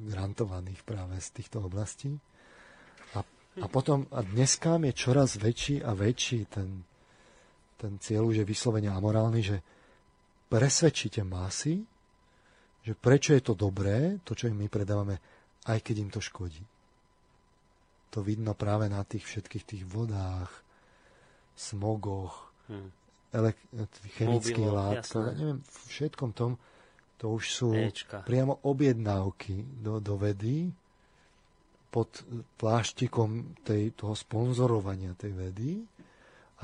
grantovaných 0.09 0.81
práve 0.81 1.21
z 1.21 1.29
týchto 1.37 1.61
oblastí. 1.69 2.17
A 3.61 3.69
potom, 3.69 4.09
a 4.09 4.25
dneska 4.25 4.81
je 4.81 4.93
čoraz 4.97 5.37
väčší 5.37 5.85
a 5.85 5.93
väčší 5.93 6.49
ten, 6.49 6.81
ten 7.77 8.01
cieľ 8.01 8.33
už 8.33 8.41
je 8.41 8.49
vyslovene 8.49 8.89
amorálny, 8.89 9.41
že 9.45 9.57
presvedčíte 10.49 11.21
masy, 11.21 11.85
že 12.81 12.93
prečo 12.97 13.37
je 13.37 13.45
to 13.45 13.53
dobré, 13.53 14.17
to, 14.25 14.33
čo 14.33 14.49
im 14.49 14.57
my 14.57 14.67
predávame, 14.67 15.21
aj 15.69 15.79
keď 15.85 15.95
im 16.01 16.09
to 16.09 16.17
škodí. 16.17 16.65
To 18.13 18.25
vidno 18.25 18.57
práve 18.57 18.89
na 18.89 19.05
tých 19.05 19.25
všetkých 19.25 19.63
tých 19.65 19.83
vodách, 19.85 20.49
smogoch, 21.53 22.49
hmm. 22.69 22.89
elek- 23.37 23.69
chemických 24.17 24.69
látkach, 24.69 25.37
neviem, 25.37 25.61
v 25.61 25.77
všetkom 25.93 26.33
tom, 26.33 26.57
to 27.21 27.39
už 27.39 27.43
sú 27.53 27.69
Ečka. 27.71 28.25
priamo 28.25 28.59
objednávky 28.65 29.79
do, 29.79 30.01
do 30.01 30.17
vedy, 30.17 30.73
pod 31.93 32.25
pláštikom 32.57 33.61
tej, 33.61 33.93
toho 33.93 34.17
sponzorovania 34.17 35.13
tej 35.13 35.37
vedy, 35.37 35.71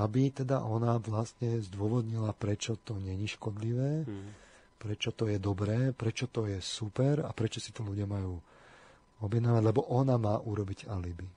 aby 0.01 0.33
teda 0.33 0.65
ona 0.65 0.97
vlastne 0.97 1.61
zdôvodnila, 1.61 2.33
prečo 2.33 2.81
to 2.81 2.97
není 2.97 3.29
škodlivé, 3.29 4.09
hmm. 4.09 4.29
prečo 4.81 5.13
to 5.13 5.29
je 5.29 5.37
dobré, 5.37 5.93
prečo 5.93 6.25
to 6.25 6.49
je 6.49 6.57
super 6.57 7.21
a 7.21 7.29
prečo 7.29 7.61
si 7.61 7.69
to 7.69 7.85
ľudia 7.85 8.09
majú 8.09 8.41
objednávať, 9.21 9.61
lebo 9.61 9.85
ona 9.93 10.17
má 10.17 10.41
urobiť 10.41 10.89
alibi. 10.89 11.29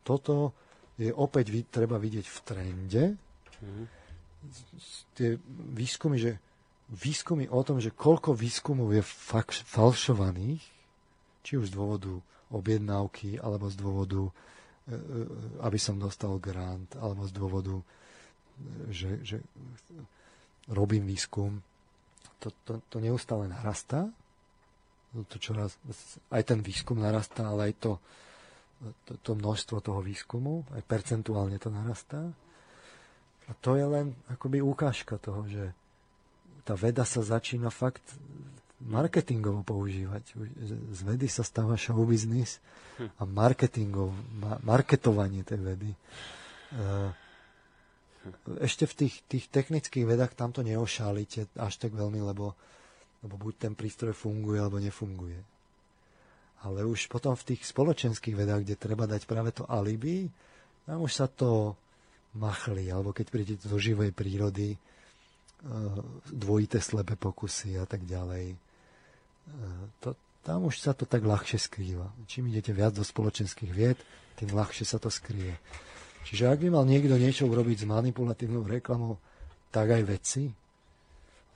Toto 0.00 0.56
je 0.96 1.12
opäť 1.12 1.52
treba 1.68 2.00
vidieť 2.00 2.24
v 2.24 2.38
trende. 2.48 3.04
Hmm. 3.60 3.84
Tie 5.12 5.36
výskumy, 5.76 6.16
že 6.16 6.40
výskumy 6.88 7.52
o 7.52 7.60
tom, 7.60 7.76
že 7.76 7.92
koľko 7.92 8.32
výskumov 8.32 8.96
je 8.96 9.04
falšovaných, 9.68 10.79
či 11.50 11.58
už 11.58 11.74
z 11.74 11.74
dôvodu 11.74 12.14
objednávky, 12.54 13.42
alebo 13.42 13.66
z 13.66 13.74
dôvodu, 13.74 14.22
e, 14.22 14.30
e, 14.30 14.98
aby 15.66 15.78
som 15.82 15.98
dostal 15.98 16.38
grant, 16.38 16.94
alebo 16.94 17.26
z 17.26 17.32
dôvodu, 17.34 17.74
e, 17.74 17.84
že, 18.94 19.18
že 19.26 19.36
robím 20.70 21.10
výskum. 21.10 21.58
To, 22.38 22.54
to, 22.62 22.78
to 22.86 23.02
neustále 23.02 23.50
narastá. 23.50 24.06
To 25.10 25.36
čoraz, 25.42 25.74
aj 26.30 26.54
ten 26.54 26.62
výskum 26.62 27.02
narastá, 27.02 27.50
ale 27.50 27.74
aj 27.74 27.82
to, 27.82 27.92
to, 29.10 29.12
to 29.18 29.34
množstvo 29.34 29.82
toho 29.82 29.98
výskumu, 30.06 30.62
aj 30.70 30.86
percentuálne 30.86 31.58
to 31.58 31.66
narastá. 31.66 32.30
A 33.50 33.58
to 33.58 33.74
je 33.74 33.82
len 33.82 34.14
akoby 34.30 34.62
ukážka 34.62 35.18
toho, 35.18 35.50
že 35.50 35.74
tá 36.62 36.78
veda 36.78 37.02
sa 37.02 37.26
začína 37.26 37.74
fakt 37.74 38.06
marketingovo 38.86 39.60
používať. 39.60 40.36
Z 40.92 41.00
vedy 41.04 41.28
sa 41.28 41.44
stáva 41.44 41.76
show 41.76 42.00
business 42.08 42.64
a 43.20 43.28
marketingov, 43.28 44.12
marketovanie 44.64 45.44
tej 45.44 45.60
vedy. 45.60 45.90
Eh, 46.70 47.10
ešte 48.60 48.84
v 48.84 48.94
tých, 49.04 49.14
tých 49.28 49.46
technických 49.48 50.04
vedách 50.04 50.32
tam 50.36 50.52
to 50.52 50.60
neošálite 50.64 51.56
až 51.56 51.74
tak 51.80 51.96
veľmi, 51.96 52.20
lebo, 52.20 52.52
lebo 53.24 53.34
buď 53.36 53.68
ten 53.68 53.72
prístroj 53.76 54.12
funguje, 54.12 54.60
alebo 54.60 54.80
nefunguje. 54.80 55.40
Ale 56.60 56.84
už 56.84 57.08
potom 57.08 57.32
v 57.32 57.56
tých 57.56 57.64
spoločenských 57.64 58.36
vedách, 58.36 58.68
kde 58.68 58.76
treba 58.76 59.08
dať 59.08 59.24
práve 59.24 59.56
to 59.56 59.64
alibi, 59.64 60.28
tam 60.84 61.00
už 61.00 61.12
sa 61.12 61.26
to 61.28 61.72
machli, 62.36 62.92
alebo 62.92 63.16
keď 63.16 63.26
prídete 63.32 63.64
do 63.64 63.80
živej 63.80 64.12
prírody, 64.12 64.76
eh, 64.76 64.78
dvojité 66.28 66.80
slepé 66.80 67.16
pokusy 67.16 67.80
a 67.80 67.84
tak 67.88 68.04
ďalej 68.04 68.69
to, 70.00 70.16
tam 70.42 70.66
už 70.66 70.80
sa 70.80 70.92
to 70.96 71.04
tak 71.04 71.22
ľahšie 71.22 71.60
skrýva. 71.60 72.08
Čím 72.26 72.48
idete 72.50 72.72
viac 72.72 72.96
do 72.96 73.04
spoločenských 73.04 73.70
vied, 73.70 73.98
tým 74.40 74.50
ľahšie 74.56 74.88
sa 74.88 74.96
to 74.96 75.12
skrie. 75.12 75.52
Čiže 76.24 76.48
ak 76.48 76.58
by 76.64 76.68
mal 76.72 76.84
niekto 76.84 77.16
niečo 77.16 77.48
urobiť 77.48 77.84
s 77.84 77.90
manipulatívnou 77.90 78.64
reklamou, 78.64 79.20
tak 79.72 79.92
aj 79.94 80.02
veci, 80.04 80.48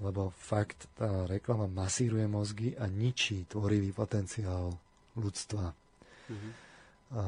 lebo 0.02 0.34
fakt 0.34 0.90
tá 0.98 1.24
reklama 1.24 1.70
masíruje 1.70 2.26
mozgy 2.26 2.68
a 2.76 2.90
ničí 2.90 3.46
tvorivý 3.48 3.94
potenciál 3.94 4.74
ľudstva. 5.14 5.70
Mm-hmm. 5.70 6.52
A, 7.14 7.22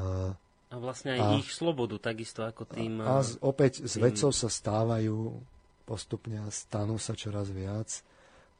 a 0.67 0.75
vlastne 0.77 1.15
aj 1.15 1.21
a, 1.21 1.27
ich 1.39 1.49
slobodu, 1.53 1.95
takisto 2.01 2.43
ako 2.43 2.67
tým... 2.67 2.99
A, 3.01 3.21
a 3.21 3.25
opäť 3.45 3.81
tým... 3.81 3.87
z 3.87 3.95
vedcov 4.03 4.31
sa 4.35 4.49
stávajú 4.51 5.39
postupne 5.87 6.43
a 6.43 6.51
stanú 6.51 6.99
sa 6.99 7.15
čoraz 7.15 7.47
viac 7.47 8.03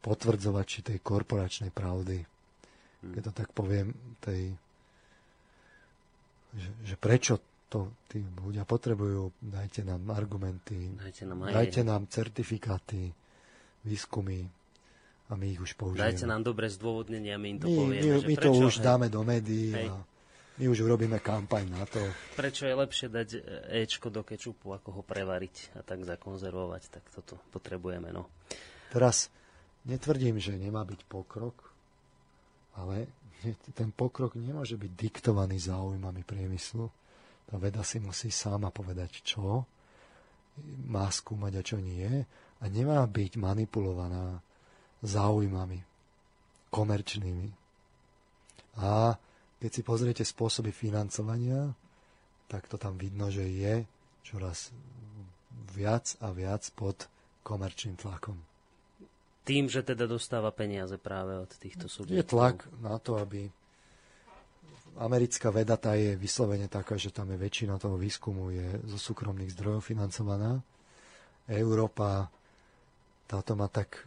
potvrdzovači 0.01 0.85
tej 0.85 0.97
korporačnej 1.01 1.71
pravdy. 1.73 2.17
Hmm. 2.21 3.13
Keď 3.13 3.21
to 3.29 3.33
tak 3.33 3.49
poviem, 3.53 3.93
tej, 4.21 4.53
že, 6.53 6.69
že 6.83 6.95
prečo 6.97 7.37
to 7.67 7.99
tí 8.07 8.23
ľudia 8.23 8.63
potrebujú, 8.63 9.35
dajte 9.43 9.83
nám 9.83 10.07
argumenty, 10.15 10.95
dajte 10.95 11.23
nám, 11.27 11.39
aj... 11.47 11.51
dajte 11.51 11.81
nám 11.83 12.07
certifikáty, 12.07 13.11
výskumy 13.83 14.47
a 15.27 15.35
my 15.35 15.45
ich 15.51 15.59
už 15.59 15.75
použijeme. 15.75 16.07
Dajte 16.07 16.25
nám 16.25 16.47
dobre 16.47 16.71
zdôvodnenie 16.71 17.35
a 17.35 17.39
my 17.39 17.47
im 17.51 17.59
to 17.59 17.67
my, 17.67 17.75
povieme. 17.75 18.03
My, 18.07 18.23
my 18.23 18.35
to 18.39 18.49
už 18.55 18.79
hej? 18.79 18.83
dáme 18.87 19.07
do 19.11 19.21
médií 19.27 19.75
hej. 19.75 19.91
a 19.91 19.99
my 20.57 20.65
už 20.73 20.87
urobíme 20.87 21.19
kampaň 21.19 21.69
na 21.69 21.83
to. 21.85 21.99
Prečo 22.33 22.65
je 22.65 22.73
lepšie 22.73 23.07
dať 23.11 23.29
Ečko 23.83 24.09
do 24.09 24.23
kečupu, 24.23 24.73
ako 24.73 24.89
ho 24.89 25.01
prevariť 25.03 25.77
a 25.77 25.85
tak 25.85 26.01
zakonzervovať, 26.07 26.83
tak 26.87 27.03
toto 27.13 27.37
potrebujeme. 27.51 28.09
No. 28.09 28.31
Teraz 28.89 29.27
Netvrdím, 29.87 30.35
že 30.35 30.59
nemá 30.59 30.83
byť 30.83 31.01
pokrok, 31.07 31.55
ale 32.75 33.07
ten 33.71 33.89
pokrok 33.95 34.35
nemôže 34.35 34.75
byť 34.75 34.91
diktovaný 34.91 35.57
záujmami 35.63 36.27
priemyslu. 36.27 36.91
Tá 37.47 37.55
veda 37.55 37.79
si 37.87 38.03
musí 38.03 38.27
sama 38.27 38.67
povedať, 38.67 39.23
čo 39.23 39.63
má 40.91 41.07
skúmať 41.07 41.53
a 41.55 41.61
čo 41.63 41.77
nie 41.79 42.25
a 42.57 42.63
nemá 42.67 42.99
byť 43.07 43.39
manipulovaná 43.39 44.41
záujmami 45.05 45.79
komerčnými. 46.73 47.47
A 48.83 49.15
keď 49.57 49.71
si 49.71 49.81
pozriete 49.81 50.23
spôsoby 50.27 50.75
financovania, 50.75 51.71
tak 52.51 52.67
to 52.67 52.75
tam 52.75 52.99
vidno, 52.99 53.31
že 53.31 53.47
je 53.47 53.87
čoraz 54.21 54.75
viac 55.71 56.19
a 56.19 56.35
viac 56.35 56.67
pod 56.75 57.07
komerčným 57.47 57.95
tlakom. 57.95 58.37
Tým, 59.47 59.71
že 59.71 59.79
teda 59.79 60.03
dostáva 60.05 60.51
peniaze 60.51 60.99
práve 60.99 61.39
od 61.39 61.47
týchto 61.47 61.87
subjektov. 61.87 62.19
Je 62.19 62.27
tlak 62.27 62.57
na 62.83 62.99
to, 62.99 63.15
aby 63.15 63.47
americká 64.99 65.53
veda 65.53 65.79
tá 65.79 65.95
je 65.95 66.19
vyslovene 66.19 66.67
taká, 66.67 66.99
že 66.99 67.15
tam 67.15 67.31
je 67.31 67.39
väčšina 67.39 67.79
toho 67.79 67.95
výskumu 67.95 68.51
je 68.51 68.67
zo 68.91 68.99
súkromných 68.99 69.55
zdrojov 69.55 69.87
financovaná. 69.87 70.59
Európa 71.47 72.27
táto 73.23 73.55
má 73.55 73.71
tak 73.71 74.03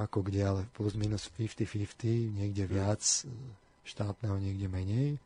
ako 0.00 0.24
kde, 0.24 0.40
ale 0.42 0.60
plus 0.72 0.96
minus 0.96 1.28
50-50, 1.28 2.40
niekde 2.40 2.64
viac 2.64 3.00
štátneho 3.84 4.36
niekde 4.40 4.66
menej. 4.66 5.20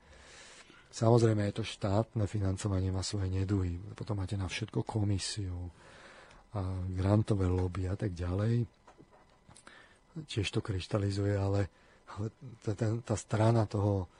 Samozrejme, 0.88 1.46
je 1.46 1.62
to 1.62 1.64
štátne 1.64 2.24
financovanie 2.26 2.90
má 2.90 3.04
svoje 3.04 3.28
neduhy. 3.30 3.76
Potom 3.94 4.18
máte 4.18 4.34
na 4.34 4.48
všetko 4.48 4.82
komisiu 4.82 5.70
a 6.56 6.64
grantové 6.90 7.44
lobby 7.44 7.86
a 7.86 7.94
tak 7.94 8.16
ďalej. 8.16 8.64
Tiež 10.26 10.50
to 10.50 10.64
kryštalizuje, 10.64 11.38
ale, 11.38 11.68
ale 12.16 12.26
tá, 12.64 12.72
tá, 12.74 12.88
tá 13.04 13.16
strana 13.16 13.68
toho, 13.68 14.10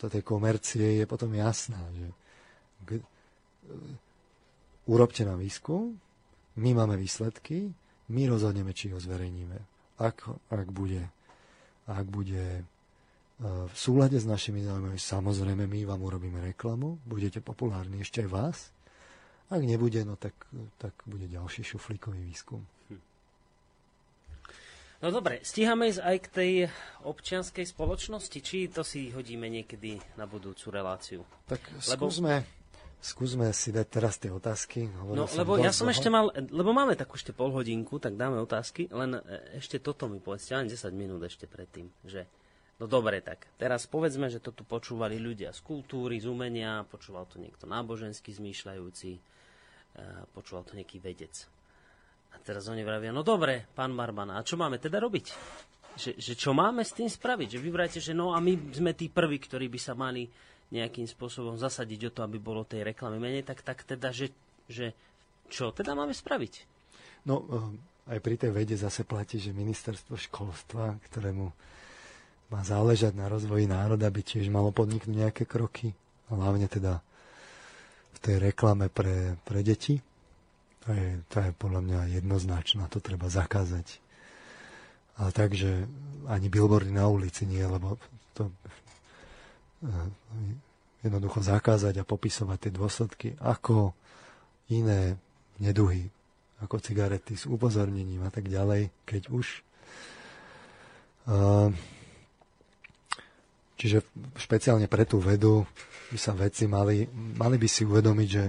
to 0.00 0.10
tej 0.10 0.26
komercie 0.26 0.98
je 0.98 1.04
potom 1.06 1.30
jasná, 1.34 1.80
že 1.94 2.08
urobte 4.84 5.24
nám 5.24 5.38
výskum, 5.38 5.96
my 6.56 6.70
máme 6.74 6.96
výsledky, 6.96 7.72
my 8.08 8.22
rozhodneme, 8.28 8.74
či 8.76 8.92
ho 8.92 9.00
zverejníme. 9.00 9.58
Ak, 9.98 10.28
ak 10.50 10.68
bude, 10.70 11.08
ak 11.86 12.06
bude 12.06 12.66
v 13.66 13.74
súlade 13.74 14.14
s 14.14 14.26
našimi 14.26 14.62
záujmami, 14.62 14.98
samozrejme 14.98 15.66
my 15.66 15.80
vám 15.90 16.00
urobíme 16.02 16.38
reklamu, 16.54 17.02
budete 17.02 17.42
populárni 17.42 18.02
ešte 18.02 18.22
aj 18.22 18.28
vás. 18.30 18.58
Ak 19.50 19.60
nebude, 19.60 20.06
no 20.06 20.14
tak, 20.14 20.34
tak 20.78 20.94
bude 21.06 21.26
ďalší 21.26 21.66
šuflíkový 21.66 22.22
výskum. 22.22 22.62
No 25.02 25.10
dobre, 25.10 25.42
stíhame 25.42 25.90
ísť 25.90 26.00
aj 26.00 26.16
k 26.22 26.28
tej 26.30 26.52
občianskej 27.02 27.66
spoločnosti, 27.66 28.38
či 28.40 28.70
to 28.70 28.86
si 28.86 29.10
hodíme 29.10 29.50
niekedy 29.50 29.98
na 30.14 30.24
budúcu 30.24 30.70
reláciu? 30.70 31.20
Tak 31.50 31.60
Lebo... 31.90 32.08
skúsme, 32.08 32.46
skúsme 33.02 33.50
si 33.52 33.74
dať 33.74 33.86
teraz 33.90 34.16
tie 34.16 34.32
otázky. 34.32 34.88
Hovoril 34.88 35.18
no, 35.20 35.24
lebo 35.28 35.60
ja 35.60 35.74
som 35.74 35.90
ešte 35.90 36.08
mal, 36.08 36.32
lebo 36.32 36.72
máme 36.72 36.96
takú 36.96 37.20
ešte 37.20 37.34
pol 37.36 37.52
hodinku, 37.52 38.00
tak 38.00 38.16
dáme 38.16 38.40
otázky, 38.40 38.88
len 38.94 39.18
e, 39.18 39.60
ešte 39.60 39.82
toto 39.82 40.08
mi 40.08 40.22
povedzte, 40.22 40.56
len 40.56 40.70
10 40.70 40.88
minút 40.94 41.20
ešte 41.20 41.44
predtým, 41.44 41.90
že 42.06 42.24
No 42.74 42.90
dobre, 42.90 43.22
tak 43.22 43.46
teraz 43.54 43.86
povedzme, 43.86 44.26
že 44.26 44.42
to 44.42 44.50
tu 44.50 44.66
počúvali 44.66 45.14
ľudia 45.22 45.54
z 45.54 45.62
kultúry, 45.62 46.18
z 46.18 46.26
umenia, 46.26 46.82
počúval 46.82 47.22
to 47.30 47.38
niekto 47.38 47.70
náboženský 47.70 48.34
zmýšľajúci, 48.34 49.10
e, 49.14 49.20
počúval 50.34 50.66
to 50.66 50.74
nejaký 50.74 50.98
vedec. 50.98 51.46
A 52.34 52.36
teraz 52.42 52.66
oni 52.66 52.82
vravia, 52.82 53.14
no 53.14 53.22
dobre, 53.22 53.70
pán 53.72 53.94
Marman, 53.94 54.34
a 54.34 54.42
čo 54.42 54.58
máme 54.58 54.82
teda 54.82 54.98
robiť? 54.98 55.26
Že, 55.94 56.10
že 56.18 56.34
čo 56.34 56.50
máme 56.50 56.82
s 56.82 56.90
tým 56.90 57.06
spraviť? 57.06 57.54
Že 57.54 57.60
vybrajte, 57.62 57.98
že 58.02 58.12
no 58.12 58.34
a 58.34 58.42
my 58.42 58.74
sme 58.74 58.98
tí 58.98 59.06
prví, 59.06 59.38
ktorí 59.38 59.70
by 59.70 59.78
sa 59.78 59.94
mali 59.94 60.26
nejakým 60.74 61.06
spôsobom 61.06 61.54
zasadiť 61.54 62.10
o 62.10 62.14
to, 62.14 62.20
aby 62.26 62.42
bolo 62.42 62.66
tej 62.66 62.82
reklamy 62.82 63.22
menej, 63.22 63.46
tak, 63.46 63.62
tak 63.62 63.86
teda, 63.86 64.10
že, 64.10 64.34
že 64.66 64.90
čo 65.46 65.70
teda 65.70 65.94
máme 65.94 66.10
spraviť? 66.10 66.66
No, 67.30 67.46
e, 67.46 68.10
aj 68.10 68.18
pri 68.18 68.34
tej 68.34 68.50
vede 68.50 68.74
zase 68.74 69.06
platí, 69.06 69.38
že 69.38 69.54
ministerstvo 69.54 70.18
školstva, 70.18 70.98
ktorému 71.08 71.46
má 72.52 72.60
záležať 72.60 73.16
na 73.16 73.30
rozvoji 73.30 73.70
národa, 73.70 74.10
by 74.10 74.20
tiež 74.20 74.50
malo 74.52 74.74
podniknúť 74.74 75.14
nejaké 75.14 75.44
kroky. 75.48 75.94
Hlavne 76.28 76.66
teda 76.68 77.00
v 78.14 78.18
tej 78.20 78.36
reklame 78.40 78.90
pre, 78.90 79.38
pre 79.46 79.60
deti. 79.64 80.00
To 80.84 80.92
je, 80.92 81.08
to 81.32 81.36
je 81.40 81.50
podľa 81.56 81.80
mňa 81.80 82.00
jednoznačná, 82.20 82.88
to 82.92 83.00
treba 83.00 83.32
zakázať. 83.32 84.00
A 85.16 85.32
takže 85.32 85.88
ani 86.28 86.52
billboardy 86.52 86.92
na 86.92 87.08
ulici 87.08 87.48
nie, 87.48 87.64
lebo 87.64 87.96
to 88.36 88.52
eh, 89.84 90.08
jednoducho 91.06 91.40
zakázať 91.40 92.00
a 92.00 92.08
popisovať 92.08 92.58
tie 92.58 92.72
dôsledky 92.72 93.28
ako 93.40 93.96
iné 94.68 95.16
neduhy, 95.56 96.08
ako 96.60 96.80
cigarety 96.80 97.36
s 97.36 97.48
upozornením 97.48 98.24
a 98.24 98.30
tak 98.32 98.48
ďalej, 98.48 98.92
keď 99.04 99.28
už. 99.32 99.64
Uh, 101.24 101.72
Čiže 103.74 104.06
špeciálne 104.38 104.86
pre 104.86 105.02
tú 105.04 105.18
vedu 105.18 105.66
by 106.08 106.18
sa 106.18 106.32
vedci 106.32 106.70
mali, 106.70 107.04
mali 107.12 107.58
by 107.58 107.68
si 107.68 107.82
uvedomiť, 107.82 108.28
že 108.32 108.44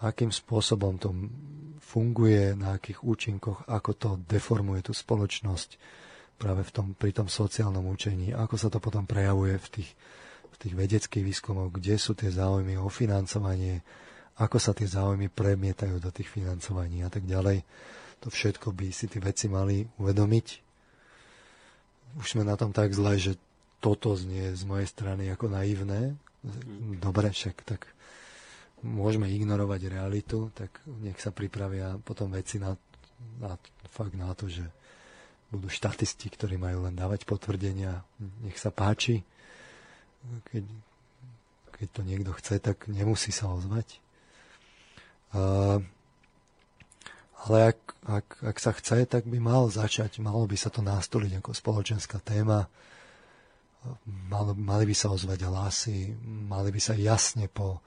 akým 0.00 0.32
spôsobom 0.32 0.96
to 0.96 1.12
funguje, 1.80 2.56
na 2.56 2.78
akých 2.78 3.02
účinkoch, 3.04 3.66
ako 3.68 3.90
to 3.98 4.10
deformuje 4.24 4.80
tú 4.80 4.92
spoločnosť 4.94 5.76
práve 6.40 6.64
v 6.64 6.70
tom, 6.72 6.86
pri 6.96 7.12
tom 7.12 7.28
sociálnom 7.28 7.84
učení, 7.84 8.32
ako 8.32 8.56
sa 8.56 8.72
to 8.72 8.80
potom 8.80 9.04
prejavuje 9.04 9.60
v 9.60 9.68
tých, 9.68 9.90
v 10.48 10.56
tých 10.56 10.74
vedeckých 10.78 11.24
výskumoch, 11.26 11.68
kde 11.68 12.00
sú 12.00 12.16
tie 12.16 12.32
záujmy 12.32 12.80
o 12.80 12.88
financovanie, 12.88 13.84
ako 14.40 14.56
sa 14.56 14.72
tie 14.72 14.88
záujmy 14.88 15.28
premietajú 15.28 16.00
do 16.00 16.08
tých 16.08 16.32
financovaní 16.32 17.04
a 17.04 17.12
tak 17.12 17.28
ďalej. 17.28 17.60
To 18.24 18.32
všetko 18.32 18.72
by 18.72 18.88
si 18.88 19.04
tí 19.04 19.20
veci 19.20 19.52
mali 19.52 19.84
uvedomiť. 20.00 20.46
Už 22.16 22.26
sme 22.36 22.48
na 22.48 22.56
tom 22.56 22.72
tak 22.72 22.96
zle, 22.96 23.20
že 23.20 23.36
toto 23.80 24.16
znie 24.16 24.56
z 24.56 24.62
mojej 24.64 24.88
strany 24.88 25.28
ako 25.28 25.52
naivné. 25.52 26.16
Dobre, 27.00 27.32
však 27.32 27.68
tak 27.68 27.92
môžeme 28.82 29.28
ignorovať 29.28 29.92
realitu, 29.92 30.52
tak 30.52 30.82
nech 31.00 31.18
sa 31.20 31.30
pripravia 31.30 32.00
potom 32.00 32.32
veci 32.32 32.56
na, 32.56 32.76
na, 33.38 33.54
fakt 33.92 34.16
na 34.16 34.32
to, 34.32 34.48
že 34.48 34.64
budú 35.50 35.66
štatisti, 35.66 36.30
ktorí 36.30 36.56
majú 36.56 36.86
len 36.86 36.94
dávať 36.94 37.26
potvrdenia. 37.26 38.06
Nech 38.46 38.56
sa 38.56 38.70
páči. 38.70 39.26
Keď, 40.52 40.64
keď 41.74 41.88
to 41.90 42.00
niekto 42.06 42.30
chce, 42.38 42.62
tak 42.62 42.86
nemusí 42.86 43.34
sa 43.34 43.50
ozvať. 43.50 43.98
Uh, 45.30 45.82
ale 47.46 47.74
ak, 47.74 47.80
ak, 48.06 48.26
ak 48.54 48.56
sa 48.62 48.70
chce, 48.76 49.08
tak 49.10 49.26
by 49.26 49.42
mal 49.42 49.66
začať, 49.72 50.22
malo 50.22 50.46
by 50.46 50.54
sa 50.54 50.70
to 50.70 50.84
nastoliť 50.84 51.40
ako 51.40 51.50
spoločenská 51.56 52.20
téma 52.22 52.70
mal, 54.28 54.52
mali 54.56 54.84
by 54.84 54.94
sa 54.96 55.12
ozvať 55.12 55.48
hlasy, 55.48 56.12
mali 56.24 56.68
by 56.72 56.80
sa 56.80 56.94
jasne 56.96 57.48
po, 57.48 57.80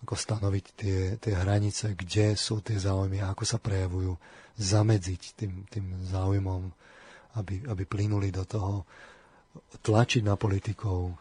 ako 0.00 0.14
stanoviť 0.16 0.64
tie, 0.76 0.98
tie 1.20 1.34
hranice, 1.36 1.92
kde 1.92 2.32
sú 2.32 2.64
tie 2.64 2.80
záujmy 2.80 3.20
ako 3.20 3.44
sa 3.44 3.60
prejavujú, 3.60 4.16
zamedziť 4.56 5.22
tým, 5.36 5.52
tým 5.68 5.86
záujmom, 6.08 6.72
aby, 7.36 7.64
aby 7.68 7.82
plynuli 7.84 8.32
do 8.32 8.44
toho, 8.48 8.88
tlačiť 9.82 10.22
na 10.24 10.34
politikov 10.40 11.14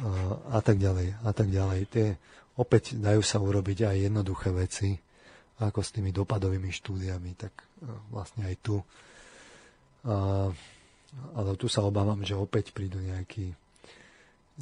a, 0.00 0.10
a 0.54 0.60
tak 0.60 0.78
ďalej. 0.78 1.08
A 1.22 1.30
tak 1.30 1.48
ďalej. 1.50 1.80
Tie, 1.90 2.06
opäť 2.58 2.98
dajú 2.98 3.22
sa 3.22 3.38
urobiť 3.42 3.90
aj 3.90 3.96
jednoduché 4.10 4.48
veci, 4.54 4.94
ako 5.62 5.80
s 5.82 5.94
tými 5.94 6.10
dopadovými 6.10 6.70
štúdiami, 6.70 7.30
tak 7.38 7.54
vlastne 8.10 8.46
aj 8.50 8.56
tu. 8.58 8.76
A, 10.04 10.50
ale 11.38 11.50
tu 11.54 11.70
sa 11.70 11.86
obávam, 11.86 12.18
že 12.26 12.34
opäť 12.34 12.74
prídu 12.74 12.98
nejakí, 12.98 13.54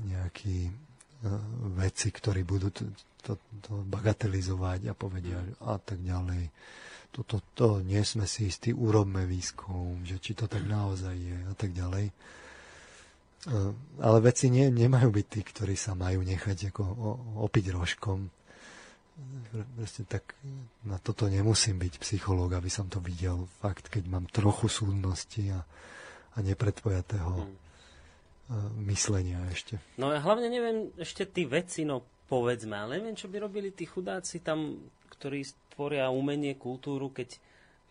nejakí 0.05 0.69
veci, 1.79 2.11
ktorí 2.11 2.43
budú 2.43 2.75
to, 2.75 2.91
to, 3.23 3.39
to 3.63 3.73
bagatelizovať 3.87 4.91
a 4.91 4.95
povedia 4.99 5.39
a 5.63 5.79
tak 5.79 6.03
ďalej. 6.03 6.51
Toto 7.13 7.45
to 7.53 7.69
nie 7.85 8.01
sme 8.03 8.25
si 8.25 8.49
istí, 8.49 8.73
urobme 8.73 9.29
výskum, 9.29 10.03
že 10.03 10.17
či 10.19 10.33
to 10.33 10.49
tak 10.49 10.65
naozaj 10.65 11.13
je 11.13 11.39
a 11.47 11.55
tak 11.55 11.77
ďalej. 11.77 12.11
Uh, 13.43 13.75
ale 13.99 14.19
veci 14.23 14.49
nie, 14.49 14.71
nemajú 14.71 15.11
byť 15.11 15.27
tí, 15.27 15.41
ktorí 15.43 15.75
sa 15.75 15.99
majú 15.99 16.23
nechať 16.23 16.73
ako 16.73 16.83
opiť 17.43 17.65
rožkom. 17.75 18.31
Proste 19.77 20.09
tak 20.09 20.35
na 20.87 20.97
toto 20.97 21.29
nemusím 21.29 21.77
byť 21.79 22.01
psychológ, 22.01 22.57
aby 22.57 22.71
som 22.73 22.89
to 22.89 22.99
videl. 23.03 23.51
Fakt, 23.61 23.93
keď 23.93 24.09
mám 24.09 24.25
trochu 24.31 24.73
súdnosti 24.73 25.43
a, 25.53 25.63
a 26.33 26.39
nepredpojatého 26.41 27.35
hmm. 27.45 27.72
Myslenia 28.85 29.41
ešte. 29.51 29.81
No 29.97 30.13
ja 30.13 30.21
hlavne 30.21 30.49
neviem, 30.49 30.93
ešte 31.01 31.25
tí 31.29 31.49
veci, 31.49 31.85
no 31.89 32.05
povedzme, 32.29 32.77
ale 32.77 33.01
neviem, 33.01 33.17
čo 33.17 33.29
by 33.29 33.37
robili 33.45 33.73
tí 33.73 33.85
chudáci 33.85 34.41
tam, 34.41 34.89
ktorí 35.13 35.45
stvoria 35.45 36.09
umenie, 36.09 36.57
kultúru, 36.57 37.13
keď 37.13 37.37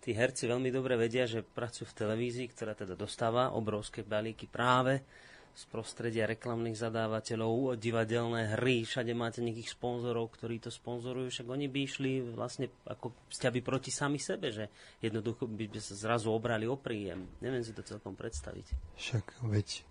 tí 0.02 0.18
herci 0.18 0.50
veľmi 0.50 0.74
dobre 0.74 0.98
vedia, 0.98 1.30
že 1.30 1.46
pracujú 1.46 1.86
v 1.86 1.98
televízii, 2.02 2.48
ktorá 2.50 2.74
teda 2.74 2.98
dostáva 2.98 3.54
obrovské 3.54 4.02
balíky 4.02 4.50
práve 4.50 5.06
z 5.52 5.68
prostredia 5.68 6.24
reklamných 6.26 6.80
zadávateľov, 6.80 7.76
divadelné 7.76 8.56
hry, 8.56 8.88
všade 8.88 9.12
máte 9.12 9.44
nejakých 9.44 9.76
sponzorov, 9.76 10.32
ktorí 10.32 10.64
to 10.64 10.72
sponzorujú, 10.72 11.28
však 11.28 11.48
oni 11.48 11.68
by 11.68 11.80
išli 11.84 12.12
vlastne 12.24 12.72
ako 12.88 13.12
vzťahy 13.28 13.60
proti 13.60 13.92
sami 13.92 14.16
sebe, 14.16 14.56
že 14.56 14.72
jednoducho 15.04 15.52
by 15.52 15.68
sa 15.84 15.94
zrazu 16.00 16.32
obrali 16.32 16.64
o 16.72 16.80
príjem. 16.80 17.28
Neviem 17.44 17.68
si 17.68 17.76
to 17.76 17.84
celkom 17.84 18.16
predstaviť. 18.16 18.96
Však 18.96 19.44
veď 19.52 19.91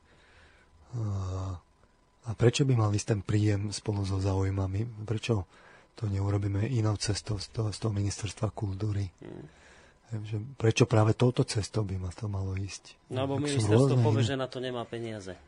a 2.27 2.31
prečo 2.35 2.67
by 2.67 2.75
mal 2.75 2.91
ísť 2.91 3.09
ten 3.17 3.21
príjem 3.23 3.71
spolu 3.71 4.03
so 4.03 4.19
zaujímami? 4.19 5.07
Prečo 5.07 5.47
to 5.95 6.11
neurobíme 6.11 6.67
inou 6.67 6.99
cestou 6.99 7.39
z 7.39 7.47
toho, 7.51 7.69
z 7.71 7.79
toho 7.79 7.93
ministerstva 7.95 8.51
kultúry? 8.51 9.07
Hmm. 9.23 9.47
Že 10.11 10.37
prečo 10.59 10.91
práve 10.91 11.15
touto 11.15 11.47
cestou 11.47 11.87
by 11.87 11.95
ma 11.95 12.11
to 12.11 12.27
malo 12.27 12.59
ísť? 12.59 12.99
No, 13.15 13.31
lebo 13.31 13.39
ministerstvo 13.39 14.03
povie, 14.03 14.27
že 14.27 14.35
na 14.35 14.51
to 14.51 14.59
nemá 14.59 14.83
peniaze 14.83 15.39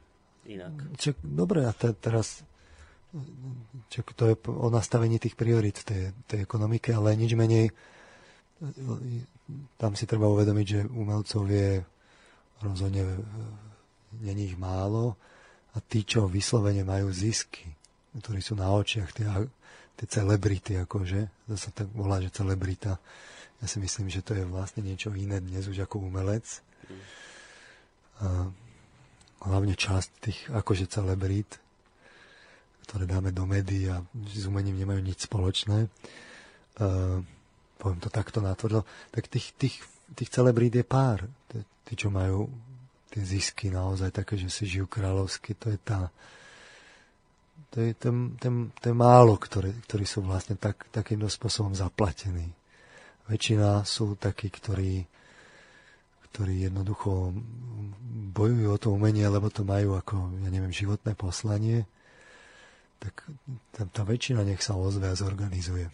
inak. 0.47 0.75
Čak, 0.99 1.19
dobre, 1.23 1.67
a 1.67 1.75
te, 1.75 1.91
teraz 1.99 2.47
čak, 3.91 4.15
to 4.15 4.31
je 4.31 4.35
o 4.47 4.71
nastavení 4.71 5.19
tých 5.19 5.35
priorít 5.35 5.83
tej, 5.83 6.15
tej 6.31 6.47
ekonomike, 6.47 6.95
ale 6.95 7.19
nič 7.19 7.35
menej 7.35 7.75
tam 9.77 9.99
si 9.99 10.07
treba 10.07 10.31
uvedomiť, 10.31 10.67
že 10.67 10.81
umelcov 10.87 11.51
je 11.51 11.83
rozhodne 12.63 13.03
není 14.23 14.55
ich 14.55 14.59
málo 14.59 15.19
A 15.73 15.79
tí, 15.81 16.05
čo 16.05 16.29
vyslovene 16.29 16.85
majú 16.85 17.09
zisky, 17.09 17.65
ktorí 18.13 18.45
sú 18.45 18.53
na 18.59 18.69
očiach, 18.69 19.09
tie, 19.17 19.25
tie 19.97 20.07
celebrity, 20.07 20.77
akože, 20.85 21.49
to 21.49 21.57
tak 21.73 21.89
volá, 21.97 22.21
že 22.21 22.29
celebrita, 22.29 23.01
ja 23.63 23.67
si 23.71 23.79
myslím, 23.79 24.11
že 24.11 24.27
to 24.27 24.35
je 24.35 24.43
vlastne 24.43 24.83
niečo 24.83 25.15
iné 25.15 25.39
dnes 25.39 25.71
už 25.71 25.87
ako 25.87 26.03
umelec. 26.03 26.45
A 28.21 28.51
hlavne 29.47 29.79
časť 29.79 30.11
tých 30.19 30.41
akože 30.51 30.91
celebrít, 30.91 31.63
ktoré 32.87 33.07
dáme 33.07 33.31
do 33.31 33.47
médií 33.47 33.87
a 33.87 34.03
s 34.29 34.45
umením 34.51 34.83
nemajú 34.83 35.01
nič 35.01 35.31
spoločné. 35.31 35.87
Uh, 36.83 37.23
poviem 37.79 38.03
to 38.03 38.11
takto 38.11 38.43
natvrdo, 38.43 38.83
tak 39.15 39.31
tých, 39.31 39.55
tých, 39.55 39.79
tých 40.15 40.31
celebrít 40.31 40.75
je 40.79 40.87
pár. 40.87 41.27
Tí, 41.87 41.95
čo 41.95 42.11
majú 42.11 42.51
tie 43.13 43.21
zisky 43.21 43.69
naozaj 43.69 44.09
také, 44.09 44.41
že 44.41 44.49
si 44.49 44.65
žijú 44.65 44.89
kráľovsky, 44.89 45.53
to 45.53 45.69
je 45.69 45.79
tá 45.79 46.09
to 47.73 47.81
je 47.81 47.97
ten, 47.97 48.37
ten, 48.37 48.69
ten 48.69 48.93
málo, 48.93 49.41
ktoré, 49.41 49.73
ktorí 49.89 50.05
sú 50.05 50.21
vlastne 50.21 50.61
tak, 50.61 50.93
takýmto 50.93 51.25
spôsobom 51.33 51.73
zaplatení. 51.73 52.53
Väčšina 53.33 53.81
sú 53.89 54.13
takí, 54.21 54.53
ktorí, 54.53 55.09
ktorí 56.29 56.69
jednoducho 56.69 57.33
bojujú 58.37 58.69
o 58.69 58.77
to 58.77 58.93
umenie, 58.93 59.25
lebo 59.25 59.49
to 59.49 59.65
majú 59.65 59.97
ako, 59.97 60.37
ja 60.45 60.53
neviem, 60.53 60.69
životné 60.69 61.17
poslanie, 61.17 61.89
tak 63.01 63.25
tá, 63.73 63.89
tá 63.89 64.05
väčšina 64.05 64.45
nech 64.45 64.61
sa 64.61 64.77
ozve 64.77 65.09
a 65.09 65.17
zorganizuje. 65.17 65.89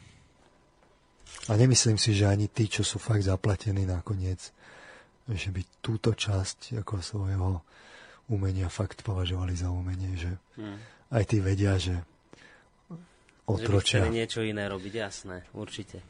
A 1.46 1.54
nemyslím 1.54 1.94
si, 1.94 2.10
že 2.10 2.26
ani 2.26 2.50
tí, 2.50 2.66
čo 2.66 2.82
sú 2.82 2.98
fakt 2.98 3.22
zaplatení 3.22 3.86
nakoniec, 3.86 4.50
že 5.28 5.52
by 5.52 5.62
túto 5.84 6.16
časť 6.16 6.80
ako 6.80 7.04
svojho 7.04 7.60
umenia 8.28 8.68
fakt 8.68 9.04
považovali 9.04 9.56
za 9.56 9.72
umenie, 9.72 10.16
že 10.16 10.32
hmm. 10.60 10.78
aj 11.12 11.24
tí 11.28 11.38
vedia, 11.40 11.76
že 11.80 12.00
otročia. 13.48 14.04
Že 14.04 14.08
by 14.08 14.12
niečo 14.12 14.40
iné 14.44 14.64
robiť, 14.68 14.94
jasné, 14.94 15.36
určite. 15.56 16.04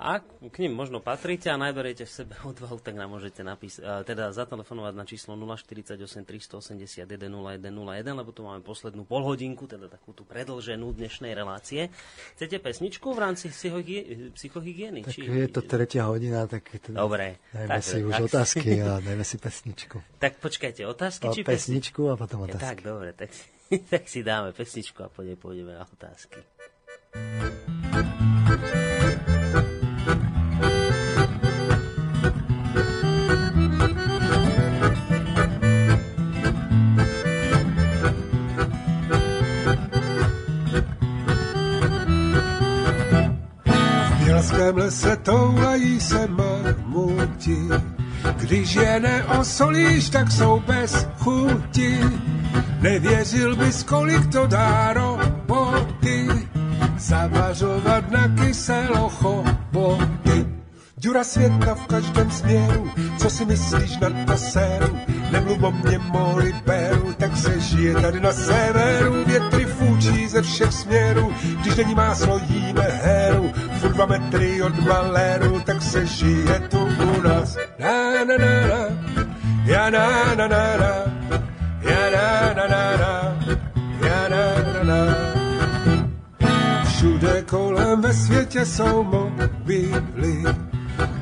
Ak 0.00 0.24
k 0.40 0.56
ním 0.64 0.72
možno 0.72 1.04
patríte 1.04 1.52
a 1.52 1.60
najberiete 1.60 2.08
v 2.08 2.12
sebe 2.12 2.32
odvahu, 2.48 2.80
tak 2.80 2.96
nám 2.96 3.12
môžete 3.12 3.44
napísať, 3.44 4.08
teda 4.08 4.32
zatelefonovať 4.32 4.94
na 4.96 5.04
číslo 5.04 5.36
048 5.36 6.00
381 6.00 7.04
0101, 7.04 8.00
lebo 8.00 8.32
tu 8.32 8.40
máme 8.40 8.64
poslednú 8.64 9.04
polhodinku, 9.04 9.68
teda 9.68 9.92
takú 9.92 10.16
tú 10.16 10.24
predlženú 10.24 10.96
dnešnej 10.96 11.36
relácie. 11.36 11.92
Chcete 12.40 12.56
pesničku 12.56 13.12
v 13.12 13.18
rámci 13.20 13.52
psychohygieny? 13.52 15.04
Tak 15.04 15.12
či... 15.12 15.28
je 15.28 15.50
to 15.52 15.60
tretia 15.60 16.08
hodina, 16.08 16.48
tak 16.48 16.64
teda 16.80 16.96
Dobre. 16.96 17.36
Dajme 17.52 17.68
tak, 17.68 17.82
si 17.84 17.96
tak, 18.00 18.08
už 18.08 18.14
tak. 18.16 18.24
otázky 18.32 18.68
a 18.80 18.90
dajme 19.04 19.24
si 19.28 19.36
pesničku. 19.36 19.96
Tak 20.16 20.32
počkajte, 20.40 20.80
otázky 20.88 21.28
a 21.28 21.36
či 21.36 21.42
pesničku? 21.44 22.08
a 22.08 22.16
potom 22.16 22.48
otázky. 22.48 22.64
tak, 22.64 22.76
dobre, 22.80 23.12
tak, 23.12 23.28
tak 23.92 24.08
si 24.08 24.24
dáme 24.24 24.56
pesničku 24.56 25.04
a 25.04 25.12
potom 25.12 25.36
pôjdeme 25.36 25.76
na 25.76 25.84
otázky. 25.84 26.40
Bělském 44.40 44.76
lese 44.76 45.16
toulají 45.16 46.00
se 46.00 46.28
mamuti, 46.28 47.68
když 48.36 48.74
je 48.74 49.00
neosolíš, 49.00 50.10
tak 50.10 50.32
jsou 50.32 50.62
bez 50.66 51.08
chuti. 51.18 52.00
Nevěřil 52.80 53.56
bys, 53.56 53.82
kolik 53.82 54.32
to 54.32 54.46
dá 54.46 54.92
roboty, 54.92 56.28
zavařovat 56.98 58.10
na 58.10 58.28
kyselo 58.28 59.08
choboty. 59.08 60.19
Dura 61.02 61.24
světa 61.24 61.74
v 61.74 61.86
každém 61.86 62.30
směru, 62.30 62.90
co 63.18 63.30
si 63.30 63.44
myslíš 63.44 63.98
na 63.98 64.08
to 64.26 64.36
séru? 64.36 64.98
Nemluv 65.32 65.62
o 65.62 65.70
mě, 65.70 65.98
moli 65.98 66.54
beru, 66.66 67.12
tak 67.18 67.36
se 67.36 67.60
žije 67.60 67.94
tady 67.94 68.20
na 68.20 68.32
severu. 68.32 69.24
Větry 69.24 69.64
fúčí 69.64 70.28
ze 70.28 70.42
všech 70.42 70.72
směrů, 70.72 71.32
když 71.60 71.76
není 71.76 71.94
máslo, 71.94 72.40
jíme 72.48 72.82
heru. 72.82 73.52
Furt 73.80 73.92
dva 73.92 74.06
metry 74.06 74.62
od 74.62 74.86
maléru, 74.86 75.60
tak 75.60 75.82
se 75.82 76.06
žije 76.06 76.60
tu 76.68 76.78
u 76.78 77.22
nás. 77.22 77.56
Na 77.78 78.24
na 78.24 78.36
na 78.36 78.66
na, 78.68 78.82
ja 79.64 79.90
na 79.90 80.34
na 80.34 80.48
na 80.48 80.76
na, 80.76 80.92
ja 81.80 82.02
na 82.12 82.54
na 82.54 82.66
na 82.68 82.96
na, 82.96 83.12
ja 84.04 84.28
na 84.28 84.44
na 84.72 84.82
na. 84.84 85.00
Všude 86.84 87.42
kolem 87.42 88.00
ve 88.00 88.14
světě 88.14 88.66
jsou 88.66 89.02
mobily, 89.04 90.44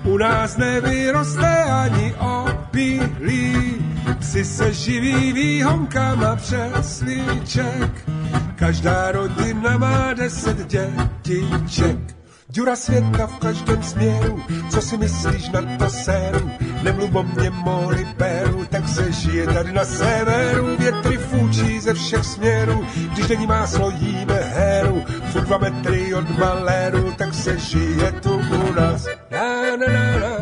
u 0.09 0.19
nás 0.19 0.57
nevyroste 0.57 1.65
ani 1.65 2.15
opilí. 2.15 3.75
Psi 4.21 4.45
se 4.45 4.73
živí 4.73 5.33
výhonkama 5.33 6.37
přeslíček, 6.37 8.09
každá 8.57 9.13
rodina 9.13 9.79
má 9.79 10.13
deset 10.13 10.67
dětiček. 10.67 12.18
Dura 12.51 12.77
světa 12.77 13.27
v 13.27 13.39
každém 13.39 13.83
směru, 13.83 14.43
co 14.71 14.83
si 14.83 14.97
myslíš 14.97 15.49
na 15.51 15.63
to 15.79 15.91
séru? 15.91 16.51
Nemluv 16.83 17.15
o 17.15 17.23
mě, 17.23 17.51
moli 17.51 18.05
beru, 18.19 18.65
tak 18.71 18.89
se 18.89 19.13
žije 19.13 19.47
tady 19.47 19.73
na 19.73 19.85
severu. 19.85 20.77
Větry 20.77 21.17
fúčí 21.17 21.81
ze 21.81 21.95
všech 21.95 22.25
směrů, 22.25 22.85
když 23.13 23.29
není 23.29 23.47
máslo, 23.47 23.91
jíme 23.91 24.35
heru. 24.35 25.05
Furt 25.33 25.45
dva 25.45 25.59
metry 25.59 26.15
od 26.15 26.39
maléru, 26.39 27.13
tak 27.19 27.35
se 27.35 27.59
žije 27.59 28.13
tu 28.13 28.35
u 28.37 28.73
nás. 28.73 29.07
Na 29.31 29.77
na 29.77 29.87
na 29.93 30.19
na, 30.19 30.35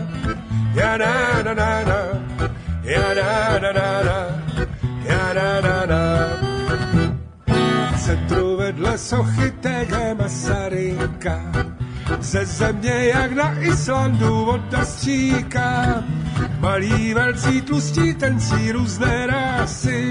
ja 0.75 0.97
na 0.97 1.43
na 1.43 1.55
na 1.55 1.83
na, 1.85 2.01
ja 2.83 3.15
na 3.15 3.59
na 3.59 3.73
na 3.73 4.02
na, 4.02 4.18
ja 5.05 5.35
na 5.35 5.60
na 5.60 5.86
na. 5.86 6.02
Centru 7.99 8.57
vedle 8.57 8.99
sochy 8.99 9.51
TG 9.51 10.15
Masaryka, 10.18 11.41
ze 12.20 12.47
země 12.47 13.05
jak 13.15 13.33
na 13.33 13.60
Islandu 13.60 14.44
voda 14.44 14.85
stříká. 14.85 16.05
Malí, 16.60 17.15
velcí, 17.15 17.62
tlustí, 17.62 18.15
tencí 18.15 18.73
různé 18.73 19.26
rásy, 19.26 20.10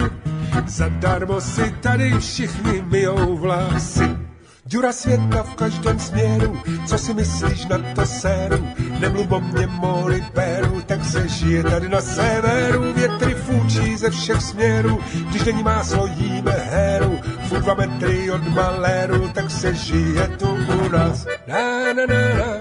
zadarmo 0.68 1.42
si 1.42 1.72
tady 1.82 2.20
všichni 2.20 2.82
myjou 2.82 3.38
vlasy. 3.38 4.26
Dura 4.68 4.94
světa 4.94 5.44
v 5.44 5.56
každém 5.56 6.00
směru, 6.00 6.62
co 6.86 6.98
si 6.98 7.14
myslíš 7.14 7.66
na 7.66 7.78
to 7.96 8.06
séru? 8.06 8.68
Nemluv 9.00 9.32
o 9.32 9.40
mě, 9.40 9.68
moli 9.68 10.26
peru, 10.34 10.82
tak 10.86 11.06
se 11.06 11.28
žije 11.28 11.64
tady 11.64 11.90
na 11.90 12.02
severu. 12.02 12.94
Větry 12.94 13.34
fúčí 13.36 13.98
ze 13.98 14.10
všech 14.10 14.42
směrů, 14.42 15.00
když 15.30 15.44
není 15.44 15.64
máslo, 15.64 16.08
jíme 16.08 16.52
heru. 16.52 17.20
Furt 17.50 17.62
dva 17.62 17.76
metry 17.76 18.32
od 18.32 18.42
maléru, 18.54 19.30
tak 19.34 19.52
se 19.52 19.74
žije 19.76 20.28
tu 20.38 20.50
u 20.50 20.90
nás. 20.90 21.26
Na 21.48 21.94
na 21.94 22.06
na 22.06 22.22
na, 22.40 22.52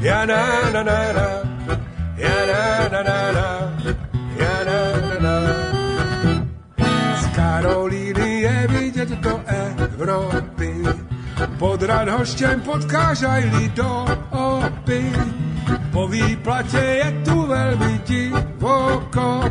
ja 0.00 0.26
na 0.26 0.42
na 0.72 0.82
na 0.82 1.00
na, 1.16 1.28
ja 2.16 2.38
na 2.46 2.88
na 2.92 3.00
na 3.02 3.18
na, 3.32 3.48
ja 4.36 4.56
na 4.68 4.80
na 5.00 5.16
na. 5.20 5.36
Z 7.20 7.26
Karolíny 7.36 8.40
je 8.40 8.66
vidět 8.68 9.08
do 9.08 9.40
Evropy, 9.46 10.84
pod 11.58 11.82
Radhoštěm 11.82 12.60
potkáš 12.60 13.22
aj 13.22 13.44
do 13.74 14.06
opy. 14.30 15.12
Po 15.92 16.08
výplatě 16.08 16.78
je 16.78 17.22
tu 17.24 17.46
velmi 17.46 18.00
divoko, 18.06 19.44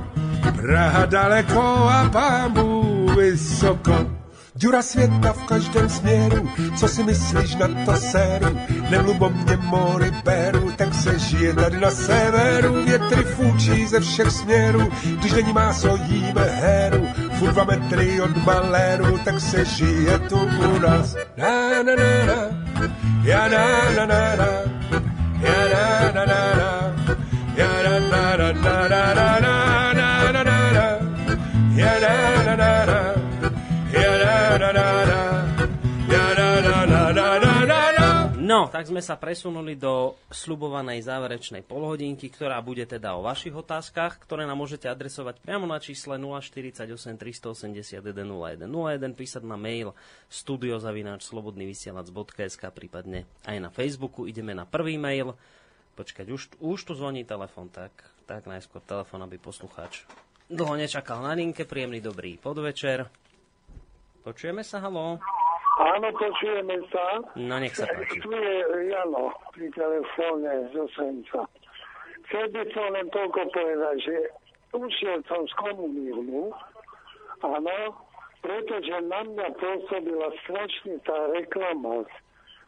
Praha 0.55 1.05
daleko 1.05 1.61
a 1.89 2.09
pámu 2.09 3.09
vysoko. 3.17 4.20
Dura 4.61 4.81
světa 4.81 5.33
v 5.33 5.43
každém 5.43 5.89
směru, 5.89 6.49
co 6.77 6.87
si 6.87 7.03
myslíš 7.03 7.55
na 7.55 7.67
to 7.85 7.95
séru? 7.95 8.57
Nemluv 8.89 9.21
o 9.21 9.29
mě, 9.29 9.57
mori 9.57 10.11
beru, 10.23 10.71
tak 10.77 10.93
se 10.93 11.19
žije 11.19 11.53
tady 11.53 11.79
na 11.79 11.91
severu. 11.91 12.83
Větry 12.85 13.23
fúčí 13.23 13.87
ze 13.87 13.99
všech 13.99 14.31
směrů, 14.31 14.91
když 15.19 15.33
není 15.33 15.53
máslo, 15.53 15.97
jíme 16.05 16.45
heru. 16.45 17.07
Furt 17.39 17.51
dva 17.51 17.63
metry 17.63 18.21
od 18.21 18.45
maléru, 18.45 19.17
tak 19.17 19.39
se 19.39 19.65
žije 19.65 20.19
tu 20.19 20.39
u 20.75 20.79
nás. 20.79 21.15
Na 21.37 21.83
na 21.83 21.95
na 21.95 22.25
na, 22.25 22.39
ja 23.23 23.47
na 23.47 23.65
na 23.95 24.05
na 24.05 24.35
na, 24.35 24.49
ja 25.41 25.59
na 25.73 26.11
na 26.13 26.25
na 26.25 26.41
na, 26.55 26.80
No, 38.61 38.69
tak 38.69 38.85
sme 38.85 39.01
sa 39.01 39.17
presunuli 39.17 39.73
do 39.73 40.13
slubovanej 40.29 41.01
záverečnej 41.01 41.65
polhodinky, 41.65 42.29
ktorá 42.29 42.61
bude 42.61 42.85
teda 42.85 43.17
o 43.17 43.25
vašich 43.25 43.57
otázkach, 43.57 44.21
ktoré 44.21 44.45
nám 44.45 44.61
môžete 44.61 44.85
adresovať 44.85 45.41
priamo 45.41 45.65
na 45.65 45.81
čísle 45.81 46.21
048 46.21 46.85
381 47.17 47.97
0101, 47.97 49.17
písať 49.17 49.41
na 49.41 49.57
mail 49.57 49.97
studiozavináčslobodnyvysielac.sk, 50.29 52.63
prípadne 52.69 53.25
aj 53.49 53.57
na 53.57 53.73
Facebooku. 53.73 54.29
Ideme 54.29 54.53
na 54.53 54.69
prvý 54.69 55.01
mail. 55.01 55.33
Počkať, 55.97 56.29
už, 56.29 56.61
už 56.61 56.79
tu 56.85 56.93
zvoní 56.93 57.25
telefon, 57.25 57.65
tak, 57.65 57.89
tak 58.29 58.45
najskôr 58.45 58.85
telefon, 58.85 59.25
aby 59.25 59.41
poslucháč 59.41 60.05
dlho 60.51 60.75
nečakal 60.77 61.25
na 61.25 61.33
linke. 61.33 61.65
Príjemný 61.65 61.97
dobrý 61.97 62.37
podvečer. 62.37 63.09
Počujeme 64.21 64.61
sa, 64.61 64.85
halo? 64.85 65.17
Áno, 65.79 66.11
počujeme 66.11 66.83
sa. 66.91 67.23
No, 67.39 67.55
nech 67.55 67.71
sa 67.71 67.87
páči. 67.87 68.19
Tu 68.19 68.27
je 68.27 68.55
Jano 68.91 69.31
pri 69.55 69.71
telefóne 69.71 70.67
z 70.67 70.73
Osenca. 70.75 71.47
Chcel 72.27 72.45
by 72.51 72.63
som 72.75 72.91
len 72.91 73.07
toľko 73.11 73.41
povedať, 73.55 73.95
že 74.03 74.15
ušiel 74.75 75.23
som 75.31 75.47
z 75.47 75.53
komunizmu, 75.59 76.51
áno, 77.43 77.77
pretože 78.43 78.95
na 79.07 79.21
mňa 79.23 79.47
pôsobila 79.59 80.27
strašne 80.43 80.99
tá 81.07 81.17
reklama. 81.31 82.03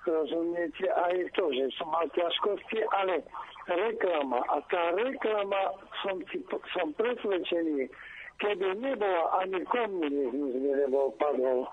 Rozumiete, 0.04 0.84
aj 0.92 1.32
to, 1.36 1.48
že 1.56 1.72
som 1.80 1.88
mal 1.92 2.04
ťažkosti, 2.12 2.84
ale 2.92 3.24
reklama. 3.72 4.44
A 4.52 4.60
tá 4.68 4.92
reklama, 5.00 5.76
som, 6.04 6.20
si, 6.28 6.44
som 6.76 6.92
presvedčený, 7.00 7.88
keby 8.44 8.68
nebola 8.84 9.24
ani 9.40 9.64
komunizmus, 9.72 10.60
by 10.60 10.72
nebol 10.84 11.08
padol 11.16 11.72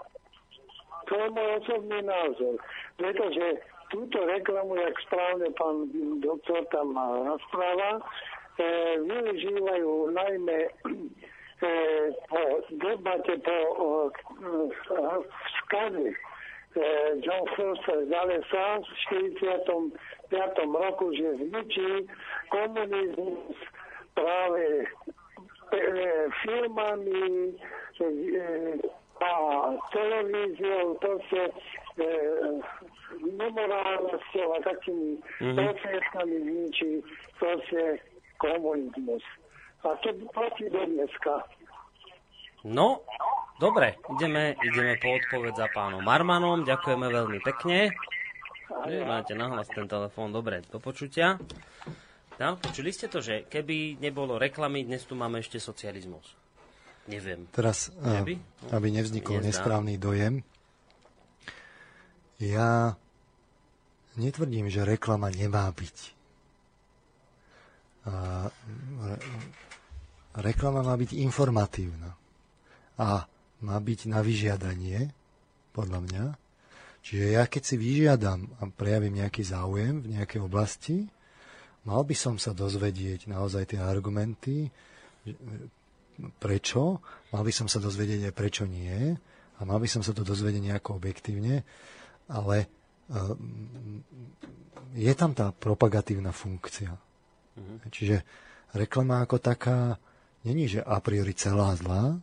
to 1.08 1.12
je 1.16 1.28
môj 1.32 1.50
osobný 1.64 2.00
názor. 2.02 2.54
Pretože 2.96 3.46
túto 3.90 4.18
reklamu, 4.22 4.78
jak 4.78 4.94
správne 5.06 5.48
pán 5.58 5.90
doktor 6.22 6.62
tam 6.70 6.94
rozpráva, 7.26 7.98
e, 7.98 8.02
využívajú 9.02 10.14
najmä 10.14 10.58
e, 10.62 10.70
po 12.30 12.42
debate 12.78 13.34
po 13.42 13.58
e, 14.06 14.10
skaze 15.58 16.06
e, 16.06 16.16
John 17.18 17.44
Foster 17.58 18.06
z 18.06 18.12
Alesa 18.14 18.78
v 18.78 18.88
45. 20.30 20.30
roku, 20.70 21.10
že 21.10 21.42
zničí 21.42 22.06
komunizmus 22.54 23.58
práve 24.14 24.86
e, 25.74 25.78
firmami, 26.46 27.58
e, 27.98 28.06
a 29.20 29.32
televíziou, 29.92 30.96
proste 30.96 31.52
e, 32.00 32.08
nemorálnosťou 33.20 34.48
a 34.56 34.58
takými 34.64 35.20
mm-hmm. 35.20 35.56
prostriedkami 35.56 36.36
zničí 36.40 36.90
proste 37.36 38.00
komunizmus. 38.40 39.24
A 39.84 39.96
to 40.00 40.12
platí 40.32 40.68
do 40.72 40.80
dneska. 40.84 41.44
No, 42.64 43.00
dobre, 43.56 43.96
ideme, 44.16 44.52
ideme 44.60 45.00
po 45.00 45.16
odpoveď 45.16 45.52
za 45.56 45.68
pánom 45.72 46.04
Marmanom. 46.04 46.64
Ďakujeme 46.68 47.06
veľmi 47.08 47.38
pekne. 47.40 47.88
Vy 48.84 49.04
máte 49.04 49.32
nahlas 49.32 49.68
ten 49.72 49.88
telefón, 49.88 50.32
dobre, 50.32 50.64
do 50.68 50.76
počutia. 50.80 51.40
No, 52.40 52.56
počuli 52.56 52.88
ste 52.92 53.12
to, 53.12 53.20
že 53.20 53.44
keby 53.52 54.00
nebolo 54.00 54.40
reklamy, 54.40 54.84
dnes 54.88 55.04
tu 55.04 55.12
máme 55.12 55.44
ešte 55.44 55.60
socializmus. 55.60 56.39
Neviem. 57.10 57.40
Teraz, 57.50 57.90
Neby? 57.98 58.38
Eh, 58.38 58.74
aby 58.74 58.86
nevznikol 58.94 59.42
Nezdá. 59.42 59.48
nesprávny 59.50 59.98
dojem, 59.98 60.46
ja 62.40 62.96
netvrdím, 64.16 64.72
že 64.72 64.86
reklama 64.86 65.28
nemá 65.28 65.68
byť. 65.68 65.98
A, 68.08 68.48
re, 69.04 69.16
reklama 70.40 70.80
má 70.80 70.96
byť 70.96 71.20
informatívna 71.20 72.16
a 72.96 73.28
má 73.60 73.76
byť 73.76 74.00
na 74.08 74.24
vyžiadanie, 74.24 75.12
podľa 75.70 76.00
mňa. 76.02 76.24
Čiže 77.00 77.26
ja 77.32 77.44
keď 77.48 77.62
si 77.64 77.76
vyžiadam 77.80 78.48
a 78.60 78.68
prejavím 78.68 79.24
nejaký 79.24 79.40
záujem 79.44 80.04
v 80.04 80.20
nejakej 80.20 80.40
oblasti, 80.44 81.08
mal 81.88 82.04
by 82.04 82.12
som 82.12 82.36
sa 82.36 82.52
dozvedieť 82.52 83.30
naozaj 83.30 83.72
tie 83.72 83.80
argumenty, 83.80 84.68
prečo, 86.38 87.00
mal 87.30 87.42
by 87.42 87.52
som 87.54 87.66
sa 87.66 87.78
dozvedieť 87.80 88.30
aj 88.30 88.34
prečo 88.34 88.64
nie 88.68 89.14
a 89.56 89.60
mal 89.64 89.78
by 89.80 89.88
som 89.88 90.02
sa 90.04 90.16
to 90.16 90.24
dozvedieť 90.24 90.62
nejako 90.72 90.96
objektívne, 90.96 91.62
ale 92.30 92.56
uh, 93.12 93.34
je 94.96 95.12
tam 95.14 95.36
tá 95.36 95.54
propagatívna 95.54 96.34
funkcia. 96.34 96.90
Mm-hmm. 96.90 97.78
Čiže 97.92 98.16
reklama 98.74 99.22
ako 99.22 99.36
taká 99.38 100.00
není, 100.46 100.66
že 100.66 100.80
a 100.80 100.98
priori 100.98 101.36
celá 101.36 101.76
zlá, 101.76 102.16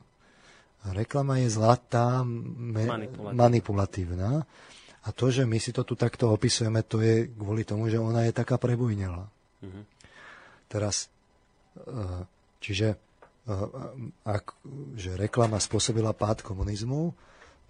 reklama 0.91 1.39
je 1.43 1.49
zlatá, 1.51 2.23
me, 2.23 2.87
manipulatívna. 2.87 3.35
manipulatívna. 3.35 4.31
A 5.07 5.15
to, 5.15 5.31
že 5.31 5.47
my 5.47 5.55
si 5.55 5.71
to 5.71 5.87
tu 5.87 5.95
takto 5.95 6.27
opisujeme, 6.35 6.83
to 6.83 6.99
je 6.99 7.31
kvôli 7.31 7.63
tomu, 7.63 7.87
že 7.87 7.95
ona 7.95 8.27
je 8.27 8.35
taká 8.35 8.59
prebujnela. 8.59 9.31
Mm-hmm. 9.63 9.83
Teraz, 10.67 11.07
e, 11.79 12.27
čiže 12.59 12.99
ak, 14.27 14.59
že 14.99 15.15
reklama 15.15 15.55
spôsobila 15.55 16.11
pád 16.11 16.43
komunizmu, 16.43 17.15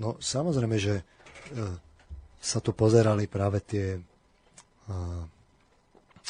no 0.02 0.10
samozrejme, 0.18 0.78
že 0.82 1.02
e, 1.02 1.04
sa 2.42 2.58
tu 2.58 2.74
pozerali 2.74 3.30
práve 3.30 3.62
tie 3.62 3.86
e, 3.94 4.00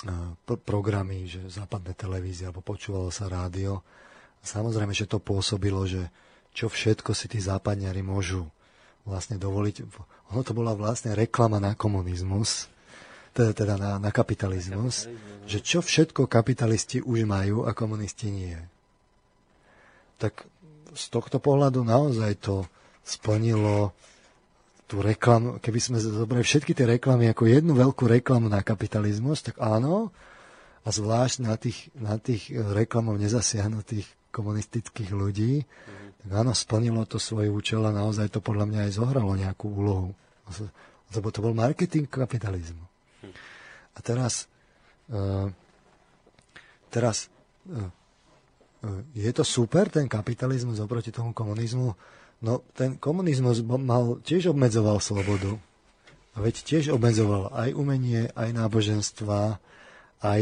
e, 0.03 0.15
programy, 0.67 1.31
že 1.31 1.47
západné 1.47 1.95
televízie, 1.95 2.51
alebo 2.51 2.59
počúvalo 2.59 3.07
sa 3.07 3.31
rádio. 3.31 3.79
Samozrejme, 4.43 4.91
že 4.91 5.07
to 5.07 5.23
pôsobilo, 5.23 5.87
že 5.87 6.11
čo 6.51 6.67
všetko 6.67 7.15
si 7.15 7.31
tí 7.31 7.39
západňari 7.39 8.03
môžu 8.03 8.43
vlastne 9.07 9.39
dovoliť. 9.39 9.87
Ono 10.35 10.43
to 10.43 10.51
bola 10.51 10.75
vlastne 10.75 11.15
reklama 11.15 11.63
na 11.63 11.71
komunizmus, 11.71 12.67
teda, 13.31 13.55
teda 13.55 13.75
na, 13.79 13.91
na 13.95 14.11
kapitalizmus, 14.11 15.07
že 15.47 15.63
čo 15.63 15.79
všetko 15.79 16.27
kapitalisti 16.27 16.99
už 16.99 17.23
majú 17.23 17.63
a 17.63 17.71
komunisti 17.71 18.27
nie 18.27 18.59
tak 20.17 20.45
z 20.97 21.03
tohto 21.13 21.37
pohľadu 21.37 21.85
naozaj 21.85 22.41
to 22.41 22.65
splnilo 23.05 23.93
tú 24.87 25.03
reklamu, 25.03 25.59
keby 25.59 25.79
sme 25.83 25.97
zobrali 25.99 26.43
všetky 26.47 26.71
tie 26.71 26.87
reklamy 26.87 27.27
ako 27.27 27.43
jednu 27.47 27.75
veľkú 27.75 28.07
reklamu 28.07 28.47
na 28.47 28.63
kapitalizmus, 28.63 29.43
tak 29.43 29.59
áno, 29.59 30.15
a 30.83 30.89
zvlášť 30.89 31.43
na 31.43 31.59
tých, 31.59 31.91
na 31.99 32.15
tých 32.15 32.47
reklamov 32.55 33.19
nezasiahnutých 33.19 34.07
komunistických 34.31 35.11
ľudí, 35.11 35.67
tak 36.23 36.31
áno, 36.31 36.55
splnilo 36.55 37.03
to 37.03 37.19
svoj 37.19 37.51
účel 37.51 37.83
a 37.83 37.91
naozaj 37.91 38.31
to 38.31 38.39
podľa 38.39 38.71
mňa 38.71 38.79
aj 38.87 38.91
zohralo 38.95 39.35
nejakú 39.35 39.67
úlohu. 39.67 40.15
Lebo 41.11 41.27
to 41.35 41.43
bol 41.43 41.51
marketing 41.51 42.07
kapitalizmu. 42.07 42.83
A 43.95 43.99
teraz, 43.99 44.47
uh, 45.11 45.51
teraz 46.87 47.27
uh, 47.67 47.91
je 49.13 49.31
to 49.33 49.43
super, 49.43 49.89
ten 49.89 50.07
kapitalizmus 50.07 50.79
oproti 50.79 51.11
tomu 51.11 51.33
komunizmu. 51.33 51.95
No, 52.37 52.61
ten 52.77 53.01
komunizmus 53.01 53.65
mal, 53.65 54.21
tiež 54.21 54.53
obmedzoval 54.53 55.01
slobodu. 55.01 55.57
A 56.37 56.45
veď 56.45 56.61
tiež 56.61 56.93
obmedzoval 56.93 57.49
aj 57.49 57.73
umenie, 57.73 58.29
aj 58.37 58.53
náboženstva, 58.53 59.57
aj, 60.21 60.41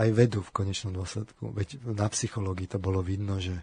aj 0.00 0.08
vedu 0.16 0.40
v 0.40 0.54
konečnom 0.56 0.96
dôsledku. 0.96 1.52
Veď 1.52 1.84
na 1.84 2.08
psychológii 2.08 2.64
to 2.64 2.80
bolo 2.80 3.04
vidno, 3.04 3.36
že, 3.36 3.60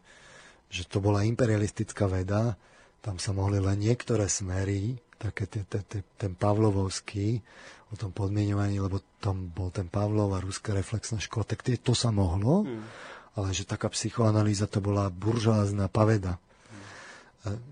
že 0.69 0.85
to 0.85 1.01
bola 1.01 1.25
imperialistická 1.25 2.05
veda, 2.05 2.53
tam 3.01 3.17
sa 3.17 3.33
mohli 3.33 3.57
len 3.57 3.81
niektoré 3.81 4.29
smery, 4.29 4.93
také 5.17 5.49
te, 5.49 5.65
te, 5.65 5.81
te, 5.81 6.05
ten 6.21 6.37
Pavlovovský, 6.37 7.41
o 7.89 7.97
tom 7.97 8.13
podmienovaní, 8.13 8.77
lebo 8.77 9.01
tam 9.17 9.49
bol 9.49 9.73
ten 9.73 9.89
Pavlov 9.89 10.37
a 10.37 10.39
ruská 10.39 10.77
reflexná 10.77 11.17
škola, 11.17 11.49
tak 11.49 11.65
to 11.65 11.97
sa 11.97 12.13
mohlo. 12.13 12.61
Hmm 12.61 13.19
ale 13.35 13.55
že 13.55 13.63
taká 13.63 13.87
psychoanalýza 13.87 14.67
to 14.67 14.83
bola 14.83 15.07
buržoázna 15.07 15.87
paveda. 15.87 16.35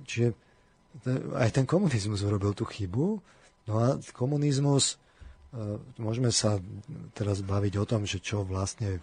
Čiže 0.08 0.34
aj 1.38 1.50
ten 1.54 1.66
komunizmus 1.68 2.26
urobil 2.26 2.56
tú 2.58 2.66
chybu. 2.66 3.22
No 3.70 3.74
a 3.78 4.02
komunizmus, 4.18 4.98
e, 5.54 5.78
môžeme 6.02 6.34
sa 6.34 6.58
teraz 7.14 7.46
baviť 7.46 7.74
o 7.78 7.86
tom, 7.86 8.02
že 8.10 8.18
čo 8.18 8.42
vlastne, 8.42 8.98
e, 8.98 9.02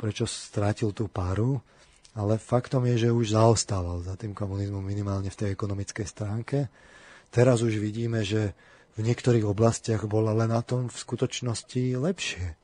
prečo 0.00 0.24
strátil 0.24 0.96
tú 0.96 1.12
páru, 1.12 1.60
ale 2.16 2.40
faktom 2.40 2.88
je, 2.88 3.06
že 3.06 3.12
už 3.12 3.36
zaostával 3.36 4.00
za 4.00 4.16
tým 4.16 4.32
komunizmom 4.32 4.80
minimálne 4.80 5.28
v 5.28 5.36
tej 5.36 5.48
ekonomickej 5.52 6.06
stránke. 6.08 6.72
Teraz 7.28 7.60
už 7.60 7.76
vidíme, 7.76 8.24
že 8.24 8.56
v 8.96 9.04
niektorých 9.04 9.44
oblastiach 9.44 10.08
bola 10.08 10.32
len 10.32 10.48
na 10.48 10.64
tom 10.64 10.88
v 10.88 10.96
skutočnosti 10.96 12.00
lepšie 12.00 12.56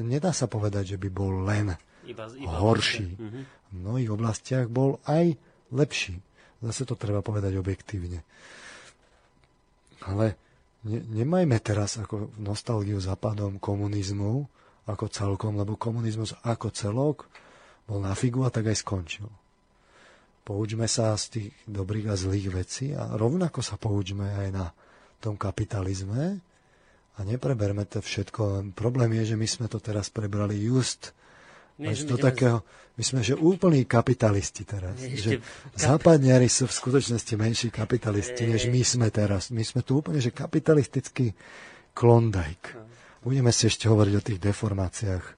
nedá 0.00 0.30
sa 0.36 0.46
povedať, 0.50 0.96
že 0.96 1.00
by 1.00 1.08
bol 1.08 1.44
len 1.44 1.72
iba, 2.04 2.24
iba 2.28 2.54
horší. 2.60 3.16
Uh-huh. 3.16 3.42
V 3.44 3.72
mnohých 3.72 4.10
oblastiach 4.12 4.66
bol 4.68 5.00
aj 5.08 5.34
lepší. 5.72 6.20
Zase 6.64 6.88
to 6.88 6.96
treba 6.96 7.20
povedať 7.20 7.56
objektívne. 7.60 8.24
Ale 10.04 10.36
ne, 10.84 11.00
nemajme 11.00 11.56
teraz 11.60 11.96
ako 12.00 12.32
nostalgiu 12.40 13.00
západom 13.00 13.56
komunizmu 13.60 14.48
ako 14.84 15.08
celkom, 15.08 15.56
lebo 15.56 15.80
komunizmus 15.80 16.36
ako 16.44 16.68
celok 16.68 17.24
bol 17.88 18.00
na 18.04 18.12
figu 18.12 18.44
a 18.44 18.52
tak 18.52 18.68
aj 18.68 18.84
skončil. 18.84 19.28
Poučme 20.44 20.84
sa 20.84 21.16
z 21.16 21.24
tých 21.32 21.48
dobrých 21.64 22.12
a 22.12 22.20
zlých 22.20 22.48
vecí 22.52 22.86
a 22.92 23.16
rovnako 23.16 23.64
sa 23.64 23.80
poučme 23.80 24.28
aj 24.28 24.48
na 24.52 24.68
tom 25.24 25.40
kapitalizme 25.40 26.36
a 27.14 27.20
nepreberme 27.22 27.86
to 27.86 28.02
všetko. 28.02 28.74
Problém 28.74 29.14
je, 29.22 29.34
že 29.34 29.36
my 29.38 29.46
sme 29.46 29.66
to 29.70 29.78
teraz 29.78 30.10
prebrali 30.10 30.58
just 30.58 31.14
nie, 31.78 31.90
až 31.90 32.06
do 32.06 32.14
takého, 32.14 32.62
my 32.94 33.02
sme 33.02 33.20
že 33.22 33.34
úplní 33.34 33.82
kapitalisti 33.82 34.62
teraz. 34.62 34.94
Nie, 34.98 35.18
že 35.18 35.32
kap... 35.42 35.74
západniari 35.74 36.46
sú 36.46 36.70
v 36.70 36.74
skutočnosti 36.74 37.34
menší 37.34 37.68
kapitalisti, 37.74 38.46
než 38.46 38.70
my 38.70 38.82
sme 38.86 39.08
teraz. 39.10 39.50
My 39.50 39.66
sme 39.66 39.82
tu 39.82 39.98
úplne, 39.98 40.22
že 40.22 40.30
kapitalistický 40.30 41.34
klondajk. 41.94 42.78
Budeme 43.26 43.50
si 43.50 43.66
ešte 43.66 43.90
hovoriť 43.90 44.14
o 44.14 44.26
tých 44.26 44.38
deformáciách 44.38 45.24
e, 45.26 45.32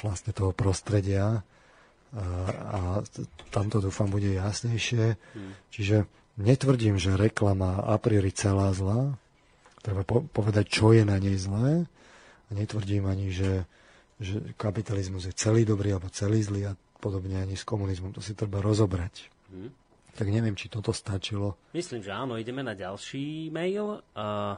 vlastne 0.00 0.32
toho 0.32 0.56
prostredia 0.56 1.44
a, 2.14 2.26
a 2.70 2.80
tamto 3.50 3.82
dúfam 3.82 4.06
bude 4.06 4.30
jasnejšie. 4.32 5.18
Hmm. 5.18 5.52
Čiže 5.74 6.06
netvrdím, 6.38 6.96
že 6.96 7.18
reklama 7.18 7.82
a 7.82 7.98
priori 7.98 8.30
celá 8.30 8.70
zlá. 8.70 9.18
Treba 9.84 10.00
po- 10.02 10.24
povedať, 10.24 10.64
čo 10.72 10.96
je 10.96 11.04
na 11.04 11.20
nej 11.20 11.36
zlé. 11.36 11.84
A 12.48 12.50
netvrdím 12.56 13.04
ani, 13.04 13.28
že 13.28 13.68
že 14.22 14.54
kapitalizmus 14.54 15.26
je 15.26 15.34
celý 15.34 15.66
dobrý 15.66 15.94
alebo 15.94 16.06
celý 16.10 16.38
zlý 16.42 16.70
a 16.70 16.78
podobne 17.02 17.42
ani 17.42 17.58
s 17.58 17.66
komunizmom. 17.66 18.14
To 18.14 18.22
si 18.22 18.38
treba 18.38 18.62
rozobrať. 18.62 19.28
Hmm. 19.50 19.70
Tak 20.14 20.30
neviem, 20.30 20.54
či 20.54 20.70
toto 20.70 20.94
stačilo. 20.94 21.58
Myslím, 21.74 22.06
že 22.06 22.14
áno. 22.14 22.38
Ideme 22.38 22.62
na 22.62 22.78
ďalší 22.78 23.50
mail. 23.50 23.98
Uh, 24.14 24.54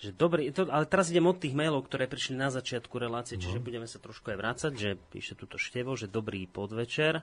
že 0.00 0.16
dobrý, 0.16 0.50
to, 0.50 0.66
ale 0.72 0.88
teraz 0.88 1.12
idem 1.12 1.28
od 1.28 1.38
tých 1.38 1.54
mailov, 1.54 1.86
ktoré 1.86 2.08
prišli 2.08 2.34
na 2.34 2.50
začiatku 2.50 2.96
relácie, 2.98 3.38
no. 3.38 3.42
čiže 3.46 3.62
budeme 3.62 3.86
sa 3.86 4.02
trošku 4.02 4.34
aj 4.34 4.38
vrácať, 4.40 4.72
že 4.74 4.90
píše 5.14 5.38
túto 5.38 5.60
števo, 5.60 5.94
že 5.94 6.10
dobrý 6.10 6.48
podvečer. 6.50 7.22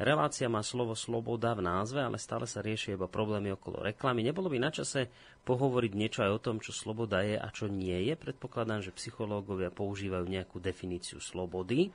Relácia 0.00 0.48
má 0.48 0.64
slovo 0.64 0.96
sloboda 0.96 1.52
v 1.52 1.68
názve, 1.68 2.00
ale 2.00 2.16
stále 2.16 2.48
sa 2.48 2.64
riešia 2.64 2.96
iba 2.96 3.10
problémy 3.10 3.52
okolo 3.52 3.84
reklamy. 3.84 4.24
Nebolo 4.24 4.48
by 4.48 4.58
na 4.58 4.72
čase 4.72 5.12
pohovoriť 5.44 5.92
niečo 5.92 6.20
aj 6.24 6.30
o 6.32 6.42
tom, 6.42 6.56
čo 6.64 6.72
sloboda 6.72 7.20
je 7.20 7.36
a 7.36 7.48
čo 7.52 7.68
nie 7.68 8.08
je? 8.08 8.14
Predpokladám, 8.16 8.80
že 8.80 8.96
psychológovia 8.96 9.68
používajú 9.68 10.24
nejakú 10.24 10.58
definíciu 10.58 11.20
slobody. 11.20 11.92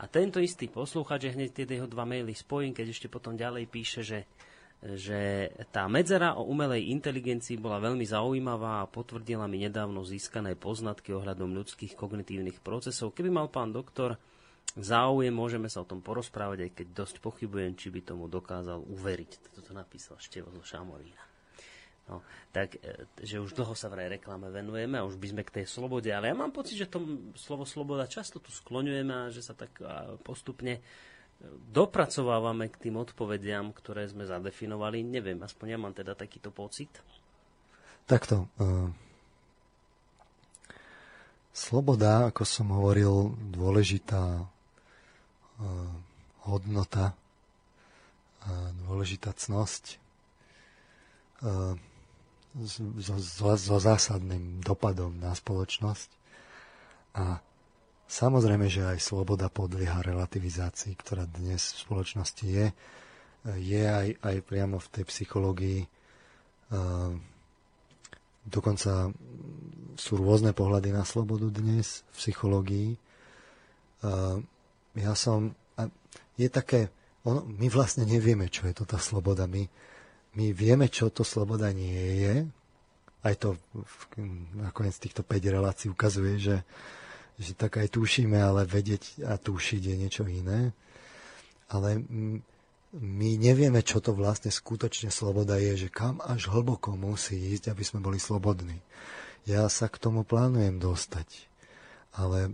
A 0.00 0.08
tento 0.08 0.40
istý 0.40 0.68
poslúchač, 0.68 1.32
hneď 1.32 1.50
tie 1.52 1.64
jeho 1.68 1.88
dva 1.88 2.04
maily 2.04 2.36
spojím, 2.36 2.76
keď 2.76 2.86
ešte 2.92 3.08
potom 3.08 3.36
ďalej 3.36 3.64
píše, 3.68 4.00
že 4.04 4.20
že 4.82 5.46
tá 5.70 5.86
medzera 5.86 6.34
o 6.34 6.42
umelej 6.42 6.90
inteligencii 6.90 7.54
bola 7.54 7.78
veľmi 7.78 8.02
zaujímavá 8.02 8.82
a 8.82 8.90
potvrdila 8.90 9.46
mi 9.46 9.62
nedávno 9.62 10.02
získané 10.02 10.58
poznatky 10.58 11.14
ohľadom 11.14 11.54
ľudských 11.54 11.94
kognitívnych 11.94 12.58
procesov. 12.58 13.14
Keby 13.14 13.30
mal 13.30 13.46
pán 13.46 13.70
doktor 13.70 14.18
záujem, 14.78 15.32
môžeme 15.32 15.68
sa 15.68 15.84
o 15.84 15.88
tom 15.88 16.00
porozprávať, 16.00 16.68
aj 16.68 16.70
keď 16.72 16.86
dosť 16.96 17.16
pochybujem, 17.20 17.76
či 17.76 17.92
by 17.92 18.00
tomu 18.00 18.28
dokázal 18.28 18.80
uveriť. 18.80 19.52
Toto 19.52 19.70
napísal 19.76 20.16
Števo 20.16 20.48
zo 20.52 20.64
Šamorína. 20.64 21.22
No, 22.10 22.18
tak, 22.50 22.82
e, 22.82 23.06
že 23.22 23.38
už 23.38 23.54
dlho 23.54 23.78
sa 23.78 23.86
vraj 23.86 24.10
reklame 24.10 24.50
venujeme 24.50 24.98
a 24.98 25.06
už 25.06 25.16
by 25.22 25.26
sme 25.32 25.42
k 25.46 25.62
tej 25.62 25.66
slobode, 25.70 26.10
ale 26.10 26.32
ja 26.32 26.36
mám 26.36 26.50
pocit, 26.50 26.74
že 26.74 26.90
to 26.90 26.98
slovo 27.38 27.62
sloboda 27.62 28.10
často 28.10 28.42
tu 28.42 28.50
skloňujeme 28.50 29.12
a 29.12 29.30
že 29.30 29.38
sa 29.38 29.54
tak 29.54 29.70
postupne 30.26 30.78
e, 30.78 30.82
dopracovávame 31.70 32.74
k 32.74 32.88
tým 32.88 32.98
odpovediam, 32.98 33.70
ktoré 33.70 34.10
sme 34.10 34.26
zadefinovali. 34.26 35.06
Neviem, 35.06 35.38
aspoň 35.46 35.66
ja 35.68 35.78
mám 35.78 35.94
teda 35.94 36.18
takýto 36.18 36.50
pocit. 36.50 36.90
Takto. 38.02 38.50
Uh, 38.58 38.90
sloboda, 41.54 42.34
ako 42.34 42.42
som 42.42 42.74
hovoril, 42.74 43.30
dôležitá 43.54 44.42
hodnota, 46.42 47.14
dôležitá 48.86 49.30
cnosť 49.34 50.02
so, 52.60 53.16
so, 53.18 53.46
so 53.56 53.76
zásadným 53.78 54.60
dopadom 54.62 55.14
na 55.18 55.32
spoločnosť. 55.32 56.10
A 57.18 57.38
samozrejme, 58.08 58.66
že 58.68 58.84
aj 58.86 58.98
sloboda 59.00 59.48
podlieha 59.52 60.04
relativizácii, 60.04 60.96
ktorá 60.98 61.28
dnes 61.28 61.76
v 61.76 61.78
spoločnosti 61.86 62.46
je. 62.46 62.66
Je 63.58 63.82
aj, 63.82 64.08
aj 64.22 64.36
priamo 64.46 64.78
v 64.78 64.90
tej 64.90 65.04
psychológii. 65.10 65.80
Dokonca 68.42 69.10
sú 69.98 70.12
rôzne 70.16 70.54
pohľady 70.56 70.94
na 70.94 71.04
slobodu 71.04 71.50
dnes 71.52 72.06
v 72.10 72.16
psychológii 72.16 72.90
ja 74.96 75.16
som, 75.16 75.56
je 76.36 76.48
také, 76.48 76.90
ono, 77.24 77.44
my 77.46 77.68
vlastne 77.68 78.08
nevieme, 78.08 78.48
čo 78.48 78.66
je 78.68 78.74
to 78.74 78.84
tá 78.84 78.98
sloboda. 78.98 79.46
My, 79.46 79.64
my 80.36 80.52
vieme, 80.52 80.88
čo 80.88 81.12
to 81.12 81.22
sloboda 81.22 81.70
nie 81.70 82.24
je. 82.24 82.34
Aj 83.22 83.34
to 83.38 83.54
nakoniec 84.58 84.98
týchto 84.98 85.22
5 85.22 85.30
relácií 85.46 85.86
ukazuje, 85.86 86.42
že, 86.42 86.56
že 87.38 87.54
tak 87.54 87.78
aj 87.78 87.94
tušíme, 87.94 88.34
ale 88.34 88.66
vedieť 88.66 89.22
a 89.22 89.38
tušiť 89.38 89.82
je 89.86 89.94
niečo 89.94 90.24
iné. 90.26 90.74
Ale 91.70 92.02
my 92.92 93.30
nevieme, 93.38 93.80
čo 93.80 94.02
to 94.02 94.12
vlastne 94.12 94.50
skutočne 94.50 95.08
sloboda 95.08 95.56
je, 95.56 95.86
že 95.86 95.88
kam 95.88 96.18
až 96.20 96.50
hlboko 96.50 96.98
musí 96.98 97.38
ísť, 97.54 97.72
aby 97.72 97.84
sme 97.86 98.04
boli 98.04 98.18
slobodní. 98.18 98.82
Ja 99.46 99.70
sa 99.70 99.86
k 99.86 99.96
tomu 100.02 100.26
plánujem 100.26 100.82
dostať 100.82 101.52
ale 102.12 102.52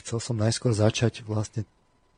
chcel 0.00 0.18
som 0.20 0.40
najskôr 0.40 0.72
začať 0.72 1.28
vlastne 1.28 1.68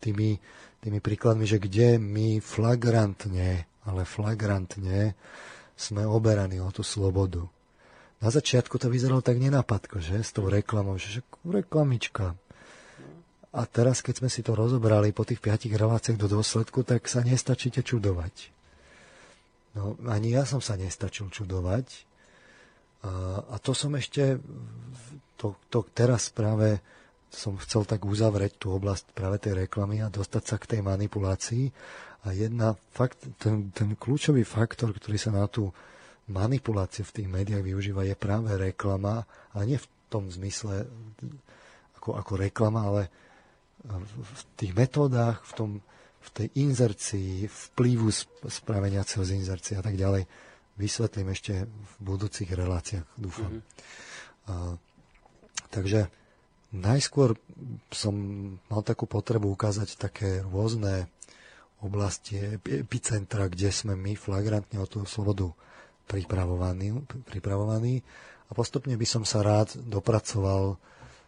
tými, 0.01 0.39
tými 0.81 0.99
príkladmi, 1.01 1.45
že 1.49 1.61
kde 1.61 1.97
my 2.01 2.41
flagrantne, 2.43 3.67
ale 3.87 4.03
flagrantne 4.05 5.15
sme 5.77 6.09
oberaní 6.09 6.59
o 6.61 6.73
tú 6.73 6.81
slobodu. 6.81 7.45
Na 8.17 8.33
začiatku 8.33 8.81
to 8.81 8.89
vyzeralo 8.89 9.21
tak 9.21 9.37
nenapadko, 9.37 10.01
že? 10.01 10.25
S 10.25 10.33
tou 10.33 10.49
reklamou, 10.49 10.97
že 10.97 11.21
reklamička. 11.45 12.33
A 13.57 13.63
teraz, 13.65 14.01
keď 14.01 14.25
sme 14.25 14.29
si 14.33 14.41
to 14.41 14.57
rozobrali 14.57 15.13
po 15.13 15.25
tých 15.25 15.41
piatich 15.41 15.73
reláciách 15.73 16.21
do 16.21 16.29
dôsledku, 16.29 16.85
tak 16.85 17.09
sa 17.09 17.25
nestačíte 17.25 17.85
čudovať. 17.85 18.53
No, 19.77 19.97
ani 20.09 20.33
ja 20.33 20.49
som 20.49 20.65
sa 20.65 20.81
nestačil 20.81 21.29
čudovať. 21.29 22.09
A, 23.05 23.45
a 23.53 23.57
to 23.61 23.77
som 23.77 23.93
ešte 23.97 24.41
to, 25.37 25.61
to 25.69 25.85
teraz 25.93 26.33
práve 26.33 26.81
som 27.37 27.61
chcel 27.61 27.85
tak 27.85 28.09
uzavrieť 28.09 28.57
tú 28.57 28.73
oblasť 28.73 29.13
práve 29.13 29.37
tej 29.37 29.69
reklamy 29.69 30.01
a 30.01 30.09
dostať 30.09 30.43
sa 30.43 30.57
k 30.57 30.77
tej 30.77 30.81
manipulácii. 30.81 31.65
A 32.25 32.33
jedna 32.33 32.75
fakt, 32.97 33.21
ten, 33.37 33.69
ten 33.77 33.93
kľúčový 33.95 34.43
faktor, 34.43 34.97
ktorý 34.97 35.21
sa 35.21 35.31
na 35.31 35.45
tú 35.45 35.69
manipuláciu 36.33 37.05
v 37.07 37.15
tých 37.23 37.29
médiách 37.29 37.63
využíva, 37.63 38.09
je 38.09 38.17
práve 38.19 38.51
reklama, 38.57 39.29
ale 39.55 39.63
nie 39.69 39.79
v 39.79 39.87
tom 40.09 40.27
zmysle 40.33 40.89
ako, 42.01 42.19
ako 42.19 42.33
reklama, 42.35 42.89
ale 42.89 43.03
v 43.87 44.43
tých 44.59 44.75
metódach, 44.75 45.47
v, 45.47 45.53
tom, 45.55 45.71
v 46.19 46.29
tej 46.35 46.49
inzercii, 46.59 47.47
vplyvu 47.47 48.11
spraveniaceho 48.51 49.23
z 49.23 49.39
inzercie 49.39 49.79
a 49.79 49.85
tak 49.87 49.95
ďalej, 49.95 50.27
vysvetlím 50.75 51.31
ešte 51.31 51.63
v 51.71 51.93
budúcich 52.03 52.51
reláciách, 52.51 53.07
dúfam. 53.15 53.63
Mm-hmm. 53.63 54.51
A, 54.51 54.55
Takže 55.71 56.09
najskôr 56.75 57.39
som 57.95 58.15
mal 58.67 58.83
takú 58.83 59.07
potrebu 59.07 59.53
ukázať 59.55 59.99
také 59.99 60.43
rôzne 60.43 61.07
oblasti, 61.85 62.59
epicentra, 62.65 63.53
kde 63.53 63.69
sme 63.71 63.95
my 63.95 64.17
flagrantne 64.17 64.81
o 64.81 64.89
tú 64.89 65.05
slobodu 65.05 65.53
pripravovaní, 66.09 66.97
pripravovaní 67.29 68.01
a 68.49 68.51
postupne 68.55 68.95
by 68.95 69.07
som 69.07 69.23
sa 69.27 69.43
rád 69.43 69.77
dopracoval 69.77 70.79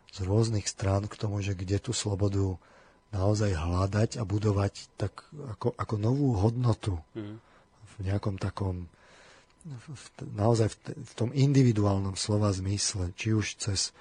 z 0.09 0.19
rôznych 0.25 0.65
strán 0.65 1.05
k 1.05 1.19
tomu, 1.21 1.45
že 1.45 1.53
kde 1.53 1.83
tú 1.83 1.93
slobodu 1.93 2.57
naozaj 3.13 3.57
hľadať 3.57 4.21
a 4.21 4.25
budovať 4.25 4.89
tak 4.97 5.25
ako, 5.57 5.77
ako 5.77 5.95
novú 5.97 6.37
hodnotu 6.37 7.01
mm. 7.17 7.37
v 7.85 7.95
nejakom 8.05 8.37
takom 8.37 8.89
v, 9.69 10.05
naozaj 10.33 10.73
v, 10.73 10.77
v 11.05 11.13
tom 11.13 11.31
individuálnom 11.35 12.17
slova 12.17 12.53
zmysle, 12.53 13.13
či 13.17 13.37
už 13.37 13.61
cez 13.61 13.93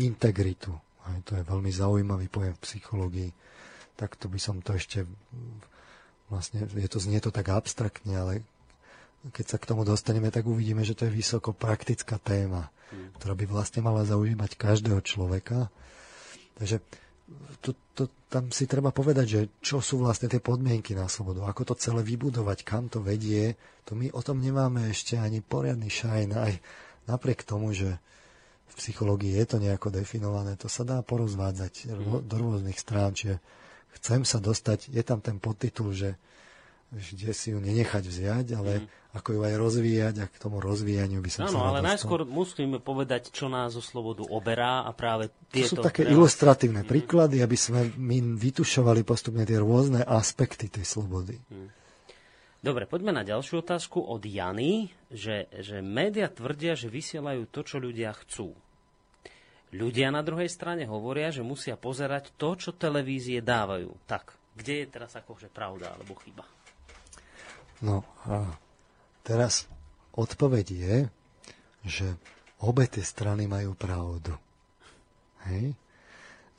integritu. 0.00 0.72
Aj 1.04 1.18
to 1.24 1.36
je 1.36 1.44
veľmi 1.44 1.70
zaujímavý 1.72 2.26
pojem 2.32 2.54
v 2.56 2.64
psychológii. 2.64 3.30
to 3.96 4.26
by 4.28 4.40
som 4.40 4.64
to 4.64 4.76
ešte 4.76 5.04
vlastne, 6.30 6.64
je 6.64 6.88
to, 6.88 6.98
znie 7.02 7.18
to 7.18 7.34
tak 7.34 7.50
abstraktne, 7.50 8.14
ale 8.14 8.32
keď 9.34 9.46
sa 9.46 9.58
k 9.60 9.68
tomu 9.68 9.84
dostaneme, 9.84 10.32
tak 10.32 10.48
uvidíme, 10.48 10.80
že 10.86 10.96
to 10.96 11.04
je 11.04 11.12
vysoko 11.12 11.52
praktická 11.52 12.16
téma, 12.16 12.72
mm. 12.94 13.20
ktorá 13.20 13.36
by 13.36 13.44
vlastne 13.44 13.84
mala 13.84 14.06
zaujímať 14.08 14.56
každého 14.56 15.04
človeka. 15.04 15.68
Takže 16.56 16.80
to, 17.60 17.76
to, 17.92 18.08
tam 18.32 18.48
si 18.48 18.64
treba 18.64 18.90
povedať, 18.90 19.26
že 19.26 19.40
čo 19.60 19.84
sú 19.84 20.00
vlastne 20.00 20.26
tie 20.26 20.40
podmienky 20.40 20.96
na 20.96 21.06
slobodu, 21.06 21.44
ako 21.46 21.72
to 21.72 21.74
celé 21.76 22.00
vybudovať, 22.00 22.64
kam 22.64 22.88
to 22.88 23.04
vedie, 23.04 23.54
to 23.84 23.92
my 23.92 24.08
o 24.16 24.20
tom 24.24 24.40
nemáme 24.40 24.88
ešte 24.88 25.20
ani 25.20 25.44
poriadny 25.44 25.92
šajn. 25.92 26.28
Aj 26.34 26.52
napriek 27.06 27.44
tomu, 27.44 27.76
že 27.76 28.00
v 28.70 28.74
psychológii 28.78 29.34
je 29.34 29.46
to 29.46 29.56
nejako 29.58 29.90
definované, 29.90 30.54
to 30.54 30.70
sa 30.70 30.86
dá 30.86 31.02
porozvádzať 31.02 31.90
mm. 31.90 32.26
do 32.30 32.36
rôznych 32.38 32.78
strán, 32.78 33.12
čiže 33.18 33.42
chcem 33.98 34.22
sa 34.22 34.38
dostať, 34.38 34.88
je 34.94 35.02
tam 35.02 35.18
ten 35.18 35.42
podtitul, 35.42 35.90
že 35.90 36.14
kde 36.90 37.30
si 37.30 37.54
ju 37.54 37.62
nenechať 37.62 38.02
vziať, 38.02 38.46
ale 38.58 38.82
mm. 38.82 39.14
ako 39.14 39.28
ju 39.38 39.40
aj 39.46 39.54
rozvíjať 39.54 40.14
a 40.22 40.26
k 40.26 40.36
tomu 40.42 40.58
rozvíjaniu 40.58 41.22
by 41.22 41.30
som 41.30 41.46
Áno, 41.46 41.62
ale 41.70 41.86
najskôr 41.86 42.26
musíme 42.26 42.82
povedať, 42.82 43.30
čo 43.30 43.46
nás 43.46 43.78
o 43.78 43.82
slobodu 43.82 44.26
oberá 44.26 44.82
a 44.82 44.90
práve 44.90 45.30
tieto... 45.54 45.78
To 45.78 45.86
sú 45.86 45.86
také 45.86 46.10
ilustratívne 46.10 46.82
mm. 46.82 46.90
príklady, 46.90 47.46
aby 47.46 47.54
sme 47.54 47.94
my 47.94 48.34
vytušovali 48.34 49.06
postupne 49.06 49.46
tie 49.46 49.62
rôzne 49.62 50.02
aspekty 50.02 50.66
tej 50.66 50.82
slobody. 50.82 51.38
Mm. 51.46 51.79
Dobre, 52.60 52.84
poďme 52.84 53.16
na 53.16 53.24
ďalšiu 53.24 53.64
otázku 53.64 54.04
od 54.04 54.20
Jany, 54.20 54.92
že, 55.08 55.48
že 55.64 55.80
média 55.80 56.28
tvrdia, 56.28 56.76
že 56.76 56.92
vysielajú 56.92 57.48
to, 57.48 57.64
čo 57.64 57.80
ľudia 57.80 58.12
chcú. 58.12 58.52
Ľudia 59.72 60.12
na 60.12 60.20
druhej 60.20 60.52
strane 60.52 60.84
hovoria, 60.84 61.32
že 61.32 61.40
musia 61.40 61.80
pozerať 61.80 62.36
to, 62.36 62.60
čo 62.60 62.76
televízie 62.76 63.40
dávajú. 63.40 63.88
Tak, 64.04 64.36
kde 64.60 64.84
je 64.84 64.86
teraz 64.92 65.16
akože 65.16 65.48
pravda 65.48 65.96
alebo 65.96 66.12
chyba? 66.20 66.44
No 67.80 68.04
a 68.28 68.44
teraz 69.24 69.64
odpoveď 70.12 70.66
je, 70.68 70.96
že 71.88 72.06
obe 72.60 72.84
tie 72.84 73.00
strany 73.00 73.48
majú 73.48 73.72
pravdu. 73.72 74.36
Hej? 75.48 75.72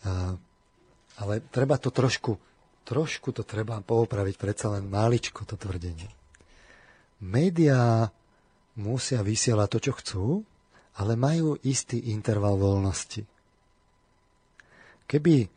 A, 0.01 0.33
ale 1.21 1.45
treba 1.53 1.77
to 1.77 1.93
trošku, 1.93 2.41
trošku 2.91 3.31
to 3.31 3.47
treba 3.47 3.79
poopraviť, 3.79 4.35
predsa 4.35 4.75
len 4.75 4.91
máličko 4.91 5.47
to 5.47 5.55
tvrdenie. 5.55 6.11
Média 7.23 8.11
musia 8.75 9.23
vysielať 9.23 9.67
to, 9.71 9.79
čo 9.79 9.91
chcú, 9.95 10.25
ale 10.99 11.15
majú 11.15 11.55
istý 11.63 12.11
interval 12.11 12.59
voľnosti. 12.59 13.23
Keby 15.07 15.35
e, 15.39 15.47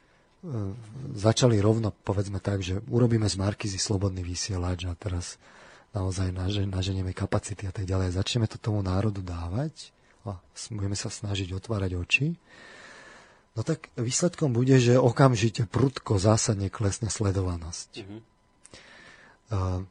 začali 1.18 1.58
rovno, 1.58 1.90
povedzme 1.90 2.38
tak, 2.38 2.62
že 2.62 2.78
urobíme 2.86 3.26
z 3.26 3.34
Markizy 3.34 3.82
slobodný 3.82 4.22
vysielač 4.22 4.86
a 4.86 4.94
teraz 4.94 5.42
naozaj 5.90 6.30
naženieme 6.70 7.10
kapacity 7.10 7.66
a 7.66 7.74
tak 7.74 7.86
ďalej. 7.86 8.14
Začneme 8.14 8.46
to 8.46 8.62
tomu 8.62 8.82
národu 8.82 9.22
dávať 9.22 9.90
a 10.26 10.38
budeme 10.70 10.94
sa 10.94 11.10
snažiť 11.10 11.50
otvárať 11.54 11.98
oči. 11.98 12.26
No 13.55 13.62
tak 13.62 13.94
výsledkom 13.94 14.50
bude, 14.50 14.83
že 14.83 14.99
okamžite 14.99 15.70
prudko 15.70 16.18
zásadne 16.18 16.74
klesne 16.74 17.07
sledovanosť. 17.07 17.91
Mm-hmm. 18.02 18.20
Uh, 19.55 19.86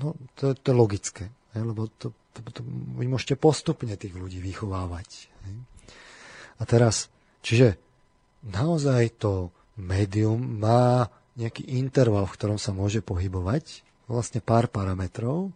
no, 0.00 0.16
to, 0.32 0.56
to 0.56 0.66
je 0.72 0.76
logické, 0.76 1.24
he, 1.52 1.60
lebo 1.60 1.92
to, 2.00 2.16
to, 2.32 2.40
to, 2.48 2.60
vy 2.96 3.04
môžete 3.04 3.36
postupne 3.36 3.92
tých 3.92 4.16
ľudí 4.16 4.40
vychovávať. 4.40 5.28
He. 5.44 5.52
A 6.56 6.62
teraz, 6.64 7.12
čiže 7.44 7.76
naozaj 8.40 9.20
to 9.20 9.52
médium 9.76 10.40
má 10.40 11.12
nejaký 11.36 11.76
interval, 11.76 12.24
v 12.24 12.36
ktorom 12.40 12.56
sa 12.56 12.72
môže 12.72 13.04
pohybovať 13.04 13.84
vlastne 14.08 14.40
pár 14.40 14.72
parametrov 14.72 15.52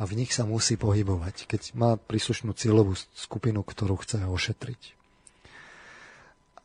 a 0.00 0.02
v 0.08 0.24
nich 0.24 0.32
sa 0.32 0.48
musí 0.48 0.80
pohybovať, 0.80 1.44
keď 1.44 1.76
má 1.76 2.00
príslušnú 2.00 2.56
cieľovú 2.56 2.96
skupinu, 3.12 3.60
ktorú 3.60 4.00
chce 4.00 4.24
ošetriť. 4.24 4.95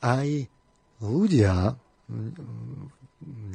Aj 0.02 0.28
ľudia 1.02 1.78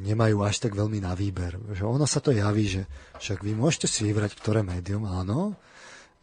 nemajú 0.03 0.37
až 0.47 0.63
tak 0.63 0.73
veľmi 0.73 1.03
na 1.03 1.11
výber. 1.11 1.59
Že 1.75 1.83
ono 1.99 2.07
sa 2.07 2.23
to 2.23 2.31
javí, 2.31 2.65
že 2.67 2.87
však 3.19 3.43
vy 3.43 3.51
môžete 3.53 3.87
si 3.91 4.07
vybrať, 4.07 4.39
ktoré 4.39 4.63
médium, 4.63 5.03
áno. 5.03 5.59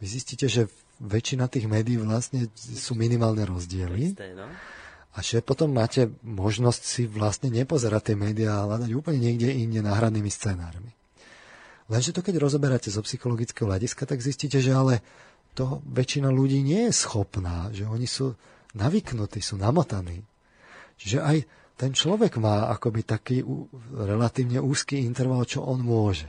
Vy 0.01 0.05
zistíte, 0.09 0.49
že 0.49 0.67
väčšina 0.99 1.45
tých 1.51 1.69
médií 1.69 2.01
vlastne 2.01 2.49
sú 2.57 2.97
minimálne 2.97 3.45
rozdiely. 3.45 4.17
No. 4.33 4.47
A 5.15 5.17
že 5.23 5.39
potom 5.39 5.71
máte 5.71 6.11
možnosť 6.25 6.81
si 6.83 7.03
vlastne 7.07 7.47
nepozerať 7.47 8.11
tie 8.11 8.17
médiá 8.19 8.59
a 8.59 8.65
hľadať 8.67 8.91
úplne 8.91 9.31
niekde 9.31 9.47
inde 9.47 9.79
náhradnými 9.79 10.27
scenármi. 10.27 10.91
Lenže 11.87 12.17
to, 12.17 12.25
keď 12.25 12.41
rozoberáte 12.41 12.89
zo 12.89 13.05
psychologického 13.05 13.69
hľadiska, 13.69 14.09
tak 14.09 14.19
zistíte, 14.19 14.57
že 14.57 14.73
ale 14.73 15.05
to 15.53 15.85
väčšina 15.87 16.27
ľudí 16.33 16.59
nie 16.59 16.89
je 16.89 16.93
schopná, 16.97 17.69
že 17.71 17.87
oni 17.87 18.09
sú 18.09 18.35
navyknutí, 18.75 19.39
sú 19.39 19.55
namotaní. 19.55 20.21
Čiže 20.99 21.19
aj 21.23 21.37
ten 21.75 21.91
človek 21.91 22.39
má 22.39 22.71
akoby 22.71 23.03
taký 23.03 23.43
relatívne 23.91 24.63
úzky 24.63 25.03
interval, 25.03 25.43
čo 25.43 25.63
on 25.63 25.83
môže. 25.83 26.27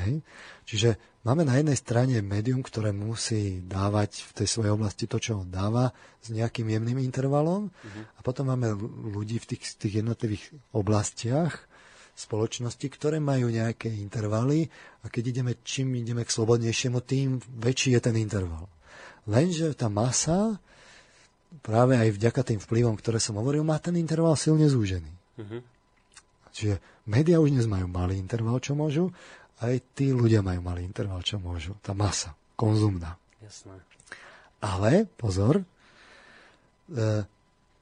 Hej? 0.00 0.24
Čiže 0.64 0.96
máme 1.28 1.44
na 1.44 1.60
jednej 1.60 1.76
strane 1.76 2.16
médium, 2.24 2.64
ktoré 2.64 2.96
musí 2.96 3.60
dávať 3.60 4.24
v 4.24 4.30
tej 4.40 4.46
svojej 4.48 4.72
oblasti 4.72 5.04
to, 5.04 5.20
čo 5.20 5.44
on 5.44 5.52
dáva, 5.52 5.92
s 6.24 6.32
nejakým 6.32 6.64
jemným 6.64 6.96
intervalom. 7.04 7.68
Uh-huh. 7.68 8.02
A 8.16 8.20
potom 8.24 8.48
máme 8.48 8.72
ľudí 9.12 9.36
v 9.36 9.52
tých, 9.52 9.76
tých 9.76 10.00
jednotlivých 10.00 10.48
oblastiach, 10.72 11.68
spoločnosti, 12.12 12.86
ktoré 12.92 13.18
majú 13.20 13.48
nejaké 13.48 13.88
intervaly 13.88 14.68
a 15.00 15.08
keď 15.08 15.32
ideme, 15.32 15.52
čím 15.64 15.96
ideme 15.96 16.28
k 16.28 16.34
slobodnejšiemu, 16.34 17.00
tým 17.00 17.40
väčší 17.40 17.96
je 17.96 18.00
ten 18.04 18.16
interval. 18.20 18.68
Lenže 19.24 19.72
tá 19.72 19.88
masa, 19.88 20.60
práve 21.60 22.00
aj 22.00 22.16
vďaka 22.16 22.40
tým 22.40 22.60
vplyvom, 22.62 22.96
ktoré 22.96 23.20
som 23.20 23.36
hovoril, 23.36 23.60
má 23.66 23.76
ten 23.76 23.94
interval 24.00 24.38
silne 24.40 24.64
zúžený. 24.66 25.12
Uh-huh. 25.36 25.60
Čiže 26.52 26.80
médiá 27.04 27.40
už 27.40 27.52
dnes 27.52 27.68
majú 27.68 27.88
malý 27.92 28.16
interval, 28.16 28.60
čo 28.64 28.72
môžu, 28.72 29.12
aj 29.60 29.78
tí 29.92 30.10
ľudia 30.10 30.40
majú 30.40 30.64
malý 30.64 30.82
interval, 30.82 31.20
čo 31.22 31.36
môžu. 31.38 31.76
Tá 31.84 31.92
masa, 31.92 32.34
konzumná. 32.56 33.14
Jasné. 33.40 33.78
Ale, 34.62 35.06
pozor, 35.18 35.62
e, 35.62 35.64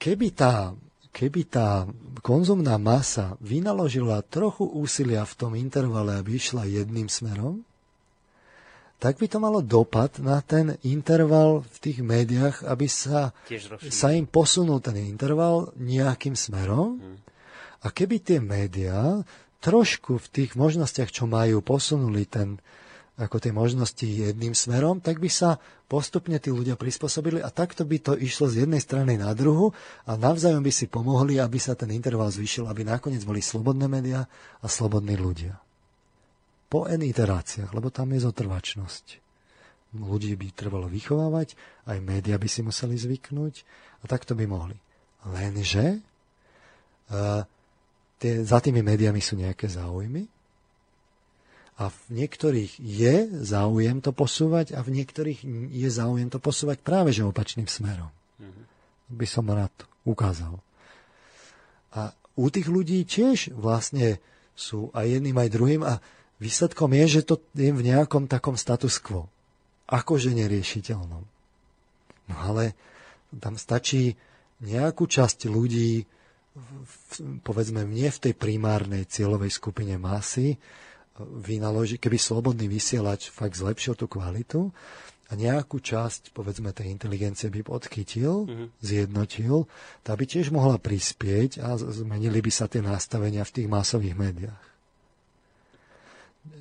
keby 0.00 0.28
tá 0.32 0.72
keby 1.10 1.42
tá 1.50 1.90
konzumná 2.22 2.78
masa 2.78 3.34
vynaložila 3.42 4.22
trochu 4.22 4.62
úsilia 4.62 5.26
v 5.26 5.34
tom 5.34 5.52
intervale, 5.58 6.22
aby 6.22 6.38
išla 6.38 6.70
jedným 6.70 7.10
smerom, 7.10 7.66
tak 9.00 9.16
by 9.16 9.26
to 9.32 9.40
malo 9.40 9.64
dopad 9.64 10.20
na 10.20 10.44
ten 10.44 10.76
interval 10.84 11.64
v 11.64 11.76
tých 11.80 11.98
médiách, 12.04 12.68
aby 12.68 12.84
sa, 12.84 13.32
sa 13.88 14.12
im 14.12 14.28
posunul 14.28 14.84
ten 14.84 15.00
interval 15.00 15.72
nejakým 15.80 16.36
smerom. 16.36 17.00
Hmm. 17.00 17.16
A 17.80 17.88
keby 17.88 18.20
tie 18.20 18.44
médiá 18.44 19.24
trošku 19.64 20.20
v 20.20 20.28
tých 20.28 20.52
možnostiach, 20.52 21.08
čo 21.08 21.24
majú, 21.24 21.64
posunuli 21.64 22.28
ten, 22.28 22.60
ako 23.16 23.40
tie 23.40 23.56
možnosti 23.56 24.04
jedným 24.04 24.52
smerom, 24.52 25.00
tak 25.00 25.16
by 25.16 25.32
sa 25.32 25.56
postupne 25.88 26.36
tí 26.36 26.52
ľudia 26.52 26.76
prispôsobili 26.76 27.40
a 27.40 27.48
takto 27.48 27.88
by 27.88 28.04
to 28.04 28.12
išlo 28.20 28.52
z 28.52 28.68
jednej 28.68 28.84
strany 28.84 29.16
na 29.16 29.32
druhu 29.32 29.72
a 30.04 30.12
navzájom 30.20 30.60
by 30.60 30.72
si 30.76 30.92
pomohli, 30.92 31.40
aby 31.40 31.56
sa 31.56 31.72
ten 31.72 31.88
interval 31.88 32.28
zvýšil, 32.28 32.68
aby 32.68 32.84
nakoniec 32.84 33.24
boli 33.24 33.40
slobodné 33.40 33.88
médiá 33.88 34.28
a 34.60 34.66
slobodní 34.68 35.16
ľudia. 35.16 35.56
Po 36.70 36.86
N 36.86 37.02
iteráciách, 37.02 37.74
lebo 37.74 37.90
tam 37.90 38.14
je 38.14 38.22
zotrvačnosť. 38.22 39.06
Ľudí 39.98 40.38
by 40.38 40.54
trebalo 40.54 40.86
vychovávať, 40.86 41.58
aj 41.90 41.98
médiá 41.98 42.38
by 42.38 42.46
si 42.46 42.62
museli 42.62 42.94
zvyknúť 42.94 43.54
a 44.00 44.04
takto 44.06 44.38
by 44.38 44.46
mohli. 44.46 44.78
Lenže 45.26 45.98
uh, 47.10 47.42
tie, 48.22 48.46
za 48.46 48.62
tými 48.62 48.86
médiami 48.86 49.18
sú 49.18 49.34
nejaké 49.34 49.66
záujmy, 49.66 50.30
a 51.80 51.88
v 51.88 52.00
niektorých 52.12 52.76
je 52.76 53.40
záujem 53.40 54.04
to 54.04 54.12
posúvať 54.12 54.76
a 54.76 54.84
v 54.84 55.00
niektorých 55.00 55.40
je 55.72 55.88
záujem 55.88 56.28
to 56.28 56.36
posúvať 56.36 56.84
práve 56.84 57.08
že 57.08 57.24
opačným 57.24 57.64
smerom. 57.64 58.12
Mm-hmm. 58.36 58.64
By 59.16 59.26
som 59.26 59.48
rád 59.48 59.72
ukázal. 60.04 60.60
A 61.96 62.12
u 62.36 62.52
tých 62.52 62.68
ľudí 62.68 63.00
tiež 63.08 63.56
vlastne 63.56 64.20
sú 64.52 64.92
aj 64.92 65.08
jedným, 65.08 65.40
aj 65.40 65.48
druhým 65.48 65.80
a 65.80 66.04
výsledkom 66.40 66.90
je, 66.96 67.20
že 67.20 67.22
to 67.22 67.38
je 67.54 67.70
v 67.70 67.82
nejakom 67.84 68.26
takom 68.26 68.56
status 68.56 68.98
quo. 68.98 69.28
Akože 69.86 70.32
neriešiteľnom. 70.32 71.22
No 72.30 72.34
ale 72.40 72.74
tam 73.38 73.60
stačí 73.60 74.16
nejakú 74.64 75.06
časť 75.06 75.46
ľudí, 75.46 76.04
povedzme 77.46 77.86
nie 77.86 78.08
v 78.10 78.22
tej 78.30 78.34
primárnej 78.34 79.06
cieľovej 79.06 79.52
skupine 79.54 79.96
masy, 80.00 80.58
vynaloží, 81.20 82.00
keby 82.00 82.16
slobodný 82.16 82.66
vysielač 82.70 83.28
fakt 83.28 83.60
zlepšil 83.60 83.92
tú 83.92 84.08
kvalitu 84.08 84.72
a 85.30 85.36
nejakú 85.36 85.78
časť, 85.78 86.32
povedzme, 86.34 86.74
tej 86.74 86.90
inteligencie 86.90 87.52
by 87.52 87.60
podchytil, 87.62 88.48
mm-hmm. 88.48 88.68
zjednotil, 88.82 89.68
tá 90.02 90.16
by 90.16 90.24
tiež 90.26 90.50
mohla 90.50 90.80
prispieť 90.80 91.62
a 91.62 91.76
zmenili 91.78 92.40
by 92.42 92.50
sa 92.50 92.66
tie 92.66 92.82
nastavenia 92.82 93.46
v 93.46 93.54
tých 93.54 93.68
masových 93.70 94.16
médiách. 94.16 94.69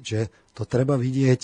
Že 0.03 0.27
to 0.53 0.63
treba 0.67 0.99
vidieť, 0.99 1.41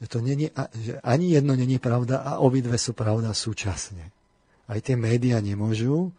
že, 0.00 0.06
to 0.08 0.20
není, 0.20 0.52
že 0.76 1.00
ani 1.00 1.32
jedno 1.32 1.56
není 1.56 1.80
pravda 1.80 2.20
a 2.20 2.40
obidve 2.40 2.76
sú 2.76 2.92
pravda 2.92 3.32
súčasne. 3.32 4.12
Aj 4.66 4.78
tie 4.82 4.98
médiá 4.98 5.38
nemôžu, 5.40 6.12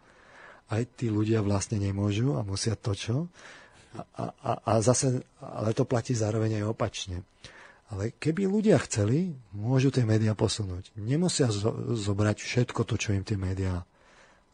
aj 0.68 0.84
tí 0.98 1.08
ľudia 1.08 1.40
vlastne 1.44 1.80
nemôžu 1.80 2.36
a 2.36 2.44
musia 2.44 2.76
to, 2.76 2.92
čo. 2.92 3.16
A, 3.96 4.30
a, 4.44 4.52
a 4.62 4.72
zase, 4.84 5.24
ale 5.40 5.72
to 5.72 5.88
platí 5.88 6.12
zároveň 6.12 6.60
aj 6.62 6.64
opačne. 6.70 7.24
Ale 7.88 8.12
keby 8.20 8.44
ľudia 8.44 8.76
chceli, 8.84 9.32
môžu 9.56 9.88
tie 9.88 10.04
médiá 10.04 10.36
posunúť. 10.36 10.92
Nemusia 11.00 11.48
zo- 11.48 11.96
zobrať 11.96 12.36
všetko 12.44 12.84
to, 12.84 13.00
čo 13.00 13.16
im 13.16 13.24
tie 13.24 13.40
médiá 13.40 13.88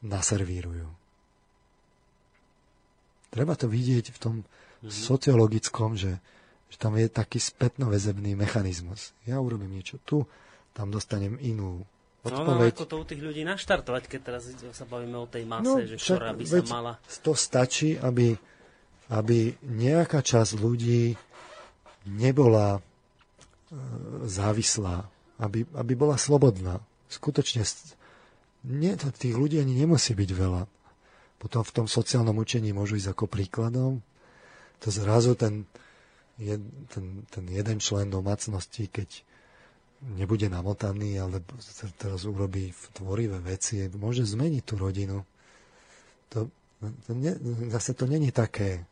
naservírujú. 0.06 0.86
Treba 3.34 3.58
to 3.58 3.66
vidieť 3.66 4.14
v 4.14 4.18
tom 4.22 4.34
mm-hmm. 4.38 4.86
sociologickom, 4.94 5.98
že, 5.98 6.22
že 6.74 6.76
tam 6.76 6.98
je 6.98 7.06
taký 7.06 7.38
spätnovezebný 7.38 8.34
mechanizmus. 8.34 9.14
Ja 9.30 9.38
urobím 9.38 9.78
niečo 9.78 10.02
tu, 10.02 10.26
tam 10.74 10.90
dostanem 10.90 11.38
inú 11.38 11.86
odpoveď. 12.26 12.74
No, 12.74 12.74
no, 12.74 12.74
ako 12.74 12.86
to 12.90 12.96
u 12.98 13.04
tých 13.06 13.22
ľudí 13.22 13.46
naštartovať, 13.46 14.10
keď 14.10 14.20
teraz 14.26 14.50
sa 14.50 14.82
bavíme 14.82 15.14
o 15.14 15.30
tej 15.30 15.46
mase, 15.46 15.70
no, 15.70 15.86
že 15.86 15.94
ktorá 15.94 16.34
by 16.34 16.44
sa 16.44 16.62
mala... 16.66 16.92
To 17.22 17.32
stačí, 17.38 17.94
aby, 17.94 18.34
aby 19.14 19.54
nejaká 19.62 20.18
časť 20.18 20.58
ľudí 20.58 21.14
nebola 22.10 22.82
E, 23.74 24.28
závislá, 24.28 25.08
aby, 25.42 25.66
aby 25.74 25.92
bola 25.98 26.14
slobodná. 26.14 26.78
Skutočne 27.10 27.66
nie, 28.64 28.94
tých 28.96 29.34
ľudí 29.34 29.58
ani 29.60 29.74
nemusí 29.74 30.14
byť 30.14 30.30
veľa. 30.30 30.62
Potom 31.42 31.62
v 31.66 31.74
tom 31.74 31.86
sociálnom 31.90 32.38
učení 32.38 32.72
môžu 32.72 32.96
ísť 32.96 33.12
ako 33.12 33.24
príkladom. 33.28 34.00
To 34.80 34.88
zrazu 34.88 35.36
ten, 35.36 35.68
je, 36.38 36.58
ten, 36.90 37.04
ten 37.30 37.44
jeden 37.46 37.78
člen 37.78 38.10
domácnosti, 38.10 38.90
keď 38.90 39.22
nebude 40.04 40.50
namotaný, 40.52 41.16
ale 41.16 41.40
teraz 41.96 42.28
urobí 42.28 42.74
tvorivé 42.92 43.40
veci, 43.40 43.88
môže 43.94 44.26
zmeniť 44.28 44.62
tú 44.66 44.74
rodinu. 44.76 45.24
To, 46.34 46.50
to 47.06 47.10
ne, 47.16 47.32
zase 47.72 47.96
to 47.96 48.04
není 48.04 48.28
také, 48.34 48.84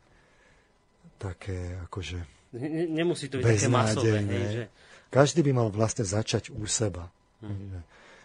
také 1.19 1.77
akože 1.85 2.43
nemusí 2.89 3.29
to 3.29 3.41
byť 3.41 3.45
také 3.45 3.67
masové. 3.69 4.21
Hej, 4.21 4.45
že... 4.53 4.63
Každý 5.09 5.41
by 5.45 5.51
mal 5.53 5.67
vlastne 5.73 6.05
začať 6.05 6.53
u 6.53 6.65
seba. 6.69 7.09
Hmm. 7.41 7.81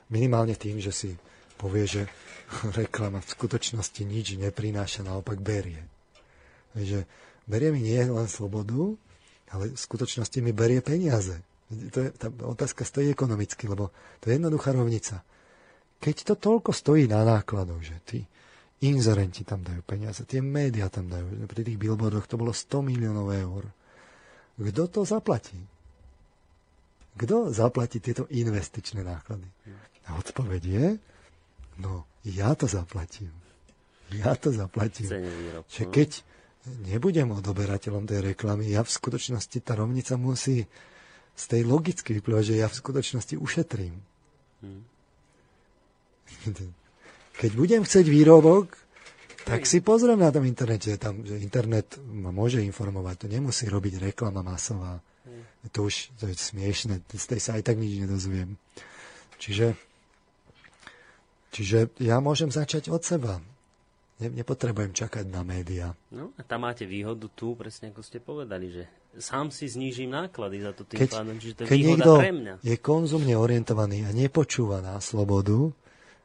Minimálne 0.09 0.57
tým, 0.57 0.81
že 0.81 0.93
si 0.93 1.11
povie, 1.57 1.89
že 1.89 2.03
reklama 2.81 3.25
v 3.25 3.33
skutočnosti 3.33 4.03
nič 4.05 4.37
neprináša, 4.37 5.05
naopak 5.05 5.41
berie. 5.41 5.85
Že 6.77 7.09
berie 7.49 7.73
mi 7.73 7.81
nie 7.85 8.01
len 8.05 8.29
slobodu, 8.29 8.97
ale 9.53 9.73
v 9.73 9.81
skutočnosti 9.81 10.39
mi 10.45 10.53
berie 10.53 10.81
peniaze. 10.85 11.41
To 11.69 11.99
je, 12.01 12.09
tá 12.17 12.33
otázka 12.33 12.85
stojí 12.85 13.13
ekonomicky, 13.13 13.69
lebo 13.69 13.93
to 14.25 14.33
je 14.33 14.41
jednoduchá 14.41 14.73
rovnica. 14.73 15.21
Keď 16.01 16.17
to 16.33 16.35
toľko 16.39 16.71
stojí 16.73 17.05
na 17.11 17.27
nákladoch, 17.27 17.83
že 17.85 17.97
tí 18.09 18.19
inzerenti 18.87 19.43
tam 19.43 19.67
dajú 19.67 19.83
peniaze, 19.83 20.23
tie 20.25 20.39
médiá 20.39 20.87
tam 20.89 21.11
dajú, 21.11 21.45
pri 21.51 21.67
tých 21.67 21.77
billboardoch 21.77 22.31
to 22.31 22.39
bolo 22.39 22.55
100 22.55 22.81
miliónov 22.81 23.29
eur. 23.35 23.65
Kto 24.59 24.83
to 24.89 25.01
zaplatí? 25.05 25.59
Kto 27.19 27.51
zaplatí 27.51 27.99
tieto 27.99 28.31
investičné 28.31 29.03
náklady? 29.03 29.47
A 30.09 30.17
odpoveď 30.17 30.63
je, 30.63 30.87
no 31.83 32.07
ja 32.23 32.55
to 32.55 32.71
zaplatím. 32.71 33.35
Ja 34.15 34.39
to 34.39 34.55
zaplatím. 34.55 35.11
Že 35.69 35.85
keď 35.93 36.11
nebudem 36.67 37.31
odoberateľom 37.33 38.09
tej 38.09 38.35
reklamy, 38.35 38.73
ja 38.73 38.83
v 38.83 38.91
skutočnosti, 38.91 39.59
tá 39.63 39.79
rovnica 39.79 40.19
musí 40.19 40.67
z 41.39 41.45
tej 41.47 41.63
logicky 41.63 42.19
vyplývať, 42.19 42.45
že 42.51 42.61
ja 42.61 42.67
v 42.67 42.79
skutočnosti 42.79 43.35
ušetrím. 43.39 43.95
Hmm. 44.59 44.83
Keď 47.39 47.51
budem 47.55 47.87
chcieť 47.87 48.07
výrobok, 48.11 48.75
tak 49.49 49.65
si 49.65 49.81
pozriem 49.81 50.21
na 50.21 50.29
tom 50.29 50.45
internete, 50.45 50.93
tam, 51.01 51.25
že 51.25 51.41
internet 51.41 51.97
ma 52.05 52.29
môže 52.29 52.61
informovať, 52.61 53.25
to 53.25 53.27
nemusí 53.33 53.65
robiť 53.65 54.13
reklama 54.13 54.45
masová. 54.45 55.01
Mm. 55.25 55.73
To 55.73 55.89
už 55.89 56.13
to 56.21 56.29
je 56.29 56.37
smiešne, 56.37 57.01
z 57.09 57.25
tej 57.25 57.41
sa 57.41 57.57
aj 57.57 57.65
tak 57.65 57.81
nič 57.81 57.97
nedozviem. 57.97 58.61
Čiže, 59.41 59.73
čiže 61.55 61.89
ja 62.03 62.21
môžem 62.21 62.53
začať 62.53 62.93
od 62.93 63.01
seba. 63.01 63.41
Ne, 64.19 64.35
nepotrebujem 64.35 64.91
čakať 64.91 65.31
na 65.31 65.47
médiá. 65.47 65.95
No 66.11 66.35
a 66.35 66.43
tam 66.43 66.67
máte 66.67 66.83
výhodu 66.83 67.31
tu, 67.31 67.55
presne 67.55 67.95
ako 67.95 68.03
ste 68.03 68.19
povedali, 68.19 68.67
že 68.67 68.83
sám 69.15 69.55
si 69.55 69.71
znížim 69.71 70.11
náklady 70.11 70.59
za 70.59 70.75
to 70.75 70.83
tým 70.83 71.07
keď, 71.07 71.11
pádom, 71.15 71.37
čiže 71.39 71.55
to 71.55 71.61
je 71.63 71.69
keď 71.71 71.79
výhoda 71.79 71.95
niekto 71.95 72.13
pre 72.19 72.33
mňa. 72.35 72.55
je 72.67 72.77
konzumne 72.83 73.35
orientovaný 73.39 73.99
a 74.07 74.11
nepočúva 74.11 74.83
na 74.83 74.99
slobodu, 74.99 75.71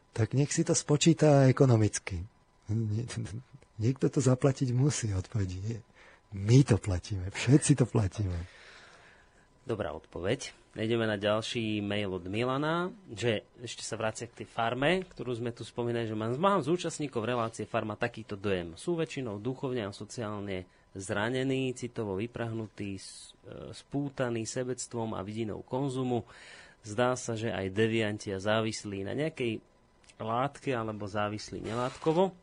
tak 0.09 0.33
nech 0.33 0.49
si 0.49 0.65
to 0.65 0.73
spočíta 0.73 1.45
ekonomicky. 1.45 2.25
Niekto 3.77 4.05
to 4.09 4.19
zaplatiť 4.21 4.73
musí, 4.73 5.13
odpovedí. 5.13 5.61
My 6.33 6.65
to 6.65 6.81
platíme, 6.81 7.29
všetci 7.29 7.77
to 7.77 7.85
platíme. 7.85 8.62
Dobrá 9.63 9.95
odpoveď. 9.95 10.51
Ideme 10.75 11.07
na 11.07 11.15
ďalší 11.15 11.79
mail 11.79 12.11
od 12.11 12.27
Milana, 12.27 12.91
že 13.07 13.47
ešte 13.63 13.79
sa 13.79 13.95
vracia 13.95 14.27
k 14.27 14.43
tej 14.43 14.47
farme, 14.51 15.07
ktorú 15.07 15.39
sme 15.39 15.55
tu 15.55 15.63
spomínali, 15.63 16.03
že 16.03 16.19
mám, 16.19 16.35
mám 16.35 16.59
z 16.59 16.75
účastníkov 16.75 17.23
relácie 17.23 17.63
farma 17.63 17.95
takýto 17.95 18.35
dojem. 18.35 18.75
Sú 18.75 18.99
väčšinou 18.99 19.39
duchovne 19.39 19.87
a 19.87 19.95
sociálne 19.95 20.67
zranení, 20.91 21.71
citovo 21.79 22.19
vyprahnutí, 22.19 22.99
e, 22.99 23.01
spútaní 23.71 24.43
sebectvom 24.43 25.15
a 25.15 25.23
vidinou 25.23 25.63
konzumu. 25.63 26.27
Zdá 26.83 27.15
sa, 27.15 27.39
že 27.39 27.47
aj 27.47 27.71
devianti 27.71 28.35
a 28.35 28.43
závislí 28.43 29.07
na 29.07 29.15
nejakej 29.15 29.63
látke 30.19 30.75
alebo 30.75 31.07
závislí 31.07 31.63
nelátkovo. 31.63 32.35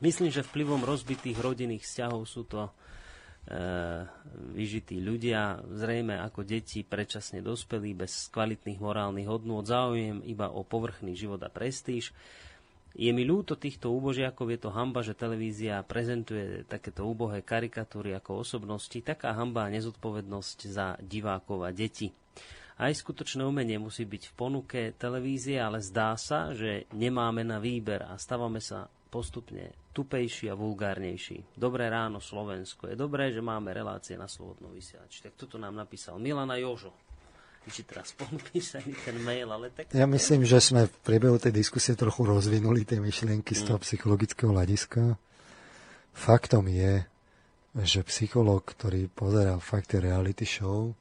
Myslím, 0.00 0.32
že 0.32 0.40
vplyvom 0.40 0.88
rozbitých 0.88 1.36
rodinných 1.36 1.84
vzťahov 1.84 2.24
sú 2.24 2.48
to 2.48 2.72
vyžití 4.52 4.98
ľudia, 4.98 5.62
zrejme 5.70 6.18
ako 6.18 6.42
deti 6.42 6.82
predčasne 6.82 7.38
dospelí, 7.46 7.94
bez 7.94 8.26
kvalitných 8.34 8.82
morálnych 8.82 9.30
hodnôt, 9.30 9.62
záujem 9.62 10.18
iba 10.26 10.50
o 10.50 10.66
povrchný 10.66 11.14
život 11.14 11.38
a 11.46 11.50
prestíž. 11.50 12.10
Je 12.96 13.12
mi 13.12 13.28
ľúto 13.28 13.60
týchto 13.60 13.92
úbožiakov, 13.92 14.56
je 14.56 14.60
to 14.66 14.72
hamba, 14.72 15.04
že 15.04 15.12
televízia 15.12 15.84
prezentuje 15.84 16.64
takéto 16.64 17.04
úbohé 17.04 17.44
karikatúry 17.44 18.16
ako 18.16 18.40
osobnosti, 18.40 18.96
taká 19.04 19.36
hamba 19.36 19.68
a 19.68 19.72
nezodpovednosť 19.76 20.58
za 20.66 20.96
divákov 21.04 21.68
a 21.68 21.70
deti. 21.76 22.10
Aj 22.76 22.92
skutočné 22.92 23.44
umenie 23.44 23.76
musí 23.76 24.08
byť 24.08 24.32
v 24.32 24.36
ponuke 24.36 24.80
televízie, 24.96 25.60
ale 25.60 25.84
zdá 25.84 26.16
sa, 26.16 26.56
že 26.56 26.88
nemáme 26.92 27.44
na 27.44 27.60
výber 27.60 28.04
a 28.04 28.16
stávame 28.16 28.64
sa 28.64 28.88
postupne 29.08 29.72
tupejší 29.94 30.52
a 30.52 30.58
vulgárnejší. 30.58 31.56
Dobré 31.56 31.88
ráno 31.88 32.20
Slovensko. 32.20 32.90
Je 32.90 32.96
dobré, 32.98 33.32
že 33.32 33.40
máme 33.40 33.72
relácie 33.72 34.18
na 34.18 34.28
Slobodnom 34.28 34.74
vysielači. 34.74 35.24
Tak 35.24 35.34
toto 35.38 35.56
nám 35.56 35.72
napísal 35.72 36.20
Milana 36.20 36.60
Jožo. 36.60 36.92
Či 37.66 37.82
teraz 37.82 38.14
spolupísaný 38.14 38.94
ten 39.02 39.18
mail, 39.26 39.50
ale 39.50 39.74
tak... 39.74 39.90
Ja 39.90 40.06
myslím, 40.06 40.46
že 40.46 40.62
sme 40.62 40.86
v 40.86 40.96
priebehu 41.02 41.34
tej 41.34 41.50
diskusie 41.50 41.98
trochu 41.98 42.22
rozvinuli 42.22 42.86
tie 42.86 43.02
myšlienky 43.02 43.58
z 43.58 43.66
toho 43.66 43.82
mm. 43.82 43.84
psychologického 43.84 44.54
hľadiska. 44.54 45.18
Faktom 46.14 46.70
je, 46.70 47.02
že 47.82 48.06
psycholog, 48.06 48.62
ktorý 48.62 49.10
pozerá 49.10 49.58
fakt 49.58 49.98
reality 49.98 50.46
show, 50.46 50.94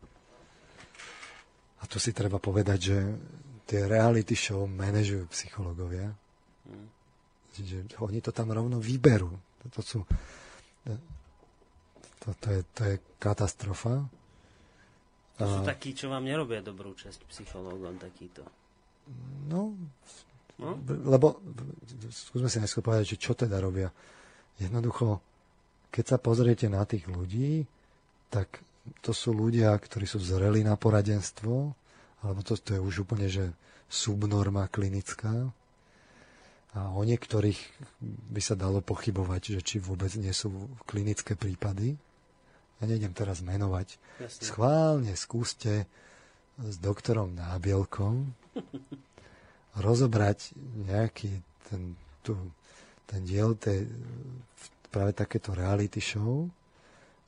a 1.77 1.84
tu 1.85 2.01
si 2.01 2.17
treba 2.17 2.42
povedať, 2.42 2.80
že 2.82 2.98
tie 3.69 3.85
reality 3.85 4.34
show 4.34 4.66
manažujú 4.66 5.30
psychológovia. 5.30 6.17
Čiže 7.56 7.95
oni 8.03 8.19
to 8.19 8.35
tam 8.35 8.51
rovno 8.51 8.84
vyberú. 8.84 9.32
To, 9.72 9.82
sú, 9.82 10.03
to, 12.19 12.30
to, 12.35 12.48
je, 12.51 12.61
to 12.75 12.82
je 12.84 12.95
katastrofa. 13.17 14.03
To 15.40 15.48
sú 15.48 15.59
takí, 15.64 15.95
čo 15.95 16.11
vám 16.11 16.27
nerobia 16.27 16.59
dobrú 16.59 16.95
časť 16.95 17.27
psychológom, 17.32 17.95
takýto. 18.00 18.43
No, 19.48 19.75
no? 20.59 20.69
lebo 20.88 21.40
skúsme 22.11 22.48
si 22.48 22.59
najskôr 22.59 22.84
povedať, 22.84 23.16
že 23.16 23.22
čo 23.22 23.32
teda 23.35 23.59
robia. 23.59 23.92
Jednoducho, 24.59 25.19
keď 25.92 26.06
sa 26.16 26.17
pozriete 26.19 26.72
na 26.72 26.84
tých 26.88 27.08
ľudí, 27.11 27.67
tak 28.32 28.64
to 29.01 29.11
sú 29.11 29.35
ľudia, 29.35 29.75
ktorí 29.75 30.06
sú 30.08 30.22
zreli 30.22 30.64
na 30.64 30.77
poradenstvo, 30.80 31.74
alebo 32.24 32.40
to, 32.45 32.56
to 32.58 32.77
je 32.77 32.82
už 32.82 33.06
úplne, 33.06 33.27
že 33.27 33.51
subnorma 33.90 34.72
klinická, 34.72 35.51
a 36.75 36.91
o 36.91 37.01
niektorých 37.07 37.57
by 38.35 38.41
sa 38.43 38.59
dalo 38.59 38.83
pochybovať, 38.83 39.57
že 39.57 39.61
či 39.63 39.75
vôbec 39.79 40.11
nie 40.19 40.35
sú 40.35 40.51
klinické 40.83 41.39
prípady. 41.39 41.95
Ja 42.83 42.91
nejdem 42.91 43.15
teraz 43.15 43.39
menovať. 43.39 43.95
Jasne. 44.19 44.43
Schválne 44.43 45.13
skúste 45.15 45.87
s 46.59 46.75
doktorom 46.83 47.31
Nábielkom 47.31 48.35
rozobrať 49.87 50.51
nejaký 50.87 51.39
ten, 51.71 51.95
tu, 52.23 52.35
ten 53.07 53.23
diel 53.23 53.55
tej, 53.55 53.87
práve 54.91 55.15
takéto 55.15 55.55
reality 55.55 56.03
show 56.03 56.47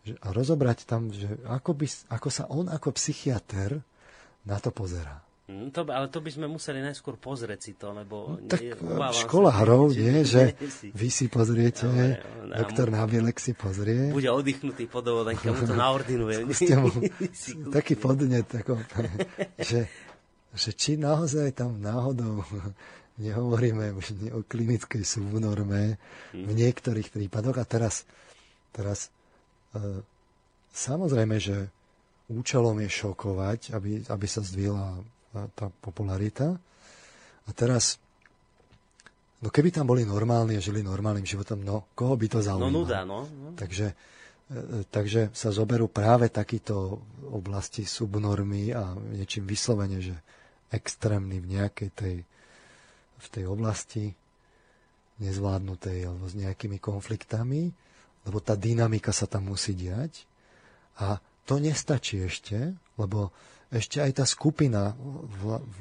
že, 0.08 0.16
a 0.24 0.32
rozobrať 0.32 0.88
tam, 0.88 1.11
že 1.11 1.27
ako, 1.48 1.72
by, 1.76 1.88
ako 2.11 2.30
sa 2.32 2.48
on 2.48 2.72
ako 2.72 2.95
psychiatr 2.95 3.84
na 4.48 4.58
to 4.64 4.72
pozerá. 4.72 5.27
Hm, 5.48 5.72
to, 5.72 5.88
ale 5.88 6.11
to 6.11 6.19
by 6.19 6.27
sme 6.27 6.51
museli 6.51 6.84
najskôr 6.84 7.16
pozrieť 7.16 7.59
si 7.64 7.72
to, 7.80 7.95
lebo... 7.95 8.35
No, 8.35 8.51
tak 8.51 8.67
nie, 8.67 8.76
školárov, 9.16 9.95
nie, 9.95 10.27
že 10.27 10.59
si. 10.67 10.92
vy 10.92 11.08
si 11.08 11.32
pozriete, 11.32 11.88
no, 11.88 12.51
no, 12.51 12.67
doktor 12.67 12.92
Nábielek 12.92 13.40
si 13.40 13.56
pozrie. 13.56 14.11
Bude 14.11 14.27
oddychnutý 14.27 14.92
po 14.92 15.00
dovolenke, 15.00 15.48
mu 15.48 15.64
to 15.64 15.72
naordinuje. 15.88 16.43
mu 16.76 16.92
taký 17.80 17.95
podnet, 17.95 18.43
ako, 18.43 18.76
že, 19.72 19.88
že 20.51 20.69
či 20.76 21.00
naozaj 21.00 21.56
tam 21.56 21.80
náhodou 21.80 22.43
nehovoríme 23.16 23.95
už 23.95 24.19
o 24.35 24.43
klinickej 24.43 25.08
subnorme 25.08 25.95
v 26.35 26.43
hm. 26.43 26.59
niektorých 26.59 27.08
prípadoch. 27.08 27.56
A 27.56 27.64
teraz, 27.64 28.03
teraz 28.76 29.16
e, 29.72 30.03
samozrejme, 30.76 31.40
že 31.40 31.72
účelom 32.27 32.84
je 32.84 32.90
šokovať, 32.92 33.72
aby, 33.72 34.03
aby 34.11 34.26
sa 34.27 34.43
zdvihla 34.43 35.17
tá 35.54 35.70
popularita. 35.70 36.58
A 37.48 37.50
teraz, 37.54 38.02
no 39.40 39.54
keby 39.54 39.70
tam 39.70 39.86
boli 39.88 40.04
normálni 40.04 40.58
a 40.58 40.64
žili 40.64 40.82
normálnym 40.82 41.24
životom, 41.24 41.62
no 41.62 41.88
koho 41.94 42.18
by 42.18 42.28
to 42.28 42.40
zaujímalo? 42.42 42.74
No 42.74 42.80
nuda, 42.84 43.00
no. 43.06 43.24
no. 43.30 43.50
Takže, 43.54 43.94
e, 44.52 44.84
takže 44.90 45.30
sa 45.32 45.54
zoberú 45.54 45.88
práve 45.88 46.34
takýto 46.34 47.00
oblasti 47.30 47.86
subnormy 47.86 48.74
a 48.74 48.98
niečím 49.16 49.46
vyslovene, 49.46 50.02
že 50.02 50.16
extrémny 50.74 51.40
v 51.40 51.48
nejakej 51.62 51.90
tej, 51.96 52.16
v 53.18 53.28
tej 53.32 53.46
oblasti 53.48 54.12
nezvládnutej 55.18 56.06
alebo 56.06 56.30
s 56.30 56.36
nejakými 56.38 56.78
konfliktami, 56.78 57.72
lebo 58.28 58.38
tá 58.44 58.54
dynamika 58.54 59.10
sa 59.16 59.26
tam 59.26 59.50
musí 59.50 59.74
diať. 59.74 60.28
A 61.00 61.18
to 61.48 61.64
nestačí 61.64 62.22
ešte, 62.28 62.76
lebo 63.00 63.32
ešte 63.68 64.00
aj 64.00 64.24
tá 64.24 64.26
skupina 64.26 64.96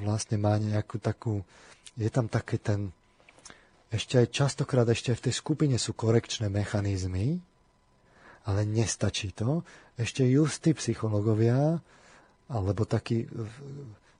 vlastne 0.02 0.36
má 0.42 0.58
nejakú 0.58 0.98
takú, 0.98 1.46
je 1.94 2.10
tam 2.10 2.26
také 2.26 2.58
ten, 2.58 2.90
ešte 3.94 4.18
aj 4.18 4.34
častokrát 4.34 4.86
ešte 4.90 5.14
aj 5.14 5.18
v 5.22 5.24
tej 5.30 5.34
skupine 5.34 5.76
sú 5.78 5.94
korekčné 5.94 6.50
mechanizmy, 6.50 7.38
ale 8.46 8.66
nestačí 8.66 9.34
to. 9.34 9.62
Ešte 9.94 10.26
justí 10.26 10.74
psychológovia, 10.74 11.78
alebo 12.50 12.82
takí 12.86 13.26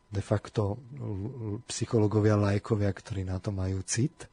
de 0.07 0.23
facto 0.23 0.79
psychológovia, 1.67 2.39
lajkovia, 2.39 2.91
ktorí 2.91 3.27
na 3.27 3.43
to 3.43 3.51
majú 3.51 3.83
cit, 3.83 4.31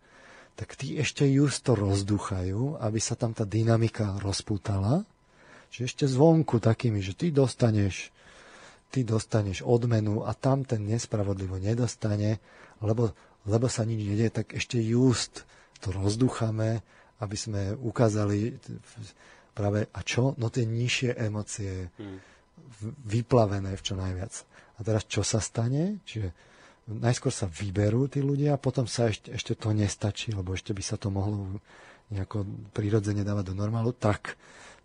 tak 0.54 0.78
tí 0.78 1.02
ešte 1.02 1.26
just 1.26 1.66
to 1.66 1.74
rozduchajú, 1.74 2.78
aby 2.78 3.00
sa 3.02 3.18
tam 3.18 3.34
tá 3.34 3.42
dynamika 3.42 4.22
rozpútala. 4.22 5.02
Čiže 5.74 5.84
ešte 5.90 6.06
zvonku 6.06 6.62
takými, 6.62 7.02
že 7.02 7.18
ty 7.18 7.34
dostaneš 7.34 8.14
ty 8.94 9.02
dostaneš 9.02 9.66
odmenu 9.66 10.22
a 10.22 10.38
tam 10.38 10.62
ten 10.62 10.86
nespravodlivo 10.86 11.58
nedostane, 11.58 12.38
lebo, 12.78 13.18
lebo 13.50 13.66
sa 13.66 13.82
nič 13.90 14.06
nedie, 14.06 14.30
tak 14.30 14.54
ešte 14.54 14.78
just 14.78 15.50
to 15.82 15.90
rozduchame, 15.90 16.86
aby 17.18 17.34
sme 17.34 17.74
ukázali 17.74 18.54
práve, 19.58 19.90
a 19.90 20.00
čo? 20.06 20.38
No 20.38 20.54
tie 20.54 20.70
nižšie 20.70 21.18
emócie 21.18 21.90
hmm. 21.90 22.18
vyplavené 23.10 23.74
v 23.74 23.82
čo 23.82 23.98
najviac. 23.98 24.34
A 24.78 24.80
teraz 24.86 25.10
čo 25.10 25.26
sa 25.26 25.42
stane? 25.42 26.06
Čiže 26.06 26.30
najskôr 26.94 27.34
sa 27.34 27.50
vyberú 27.50 28.06
tí 28.12 28.22
ľudia, 28.22 28.54
a 28.54 28.62
potom 28.62 28.86
sa 28.86 29.10
ešte, 29.10 29.34
ešte 29.34 29.58
to 29.58 29.74
nestačí, 29.74 30.36
lebo 30.38 30.54
ešte 30.54 30.76
by 30.76 30.84
sa 30.86 31.02
to 31.02 31.10
mohlo 31.10 31.58
nejako 32.14 32.46
prirodzene 32.76 33.26
dávať 33.26 33.54
do 33.54 33.56
normálu, 33.58 33.96
tak 33.96 34.38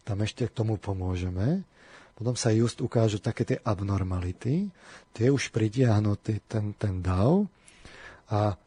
tam 0.06 0.24
ešte 0.24 0.48
k 0.48 0.56
tomu 0.56 0.80
pomôžeme. 0.80 1.66
Potom 2.18 2.34
sa 2.34 2.50
just 2.50 2.82
ukážu 2.82 3.22
také 3.22 3.46
tie 3.46 3.58
abnormality, 3.62 4.66
tie 5.14 5.30
už 5.30 5.54
pritiahnu 5.54 6.18
ten, 6.18 6.74
ten 6.74 6.98
dav. 6.98 7.46
A 8.34 8.58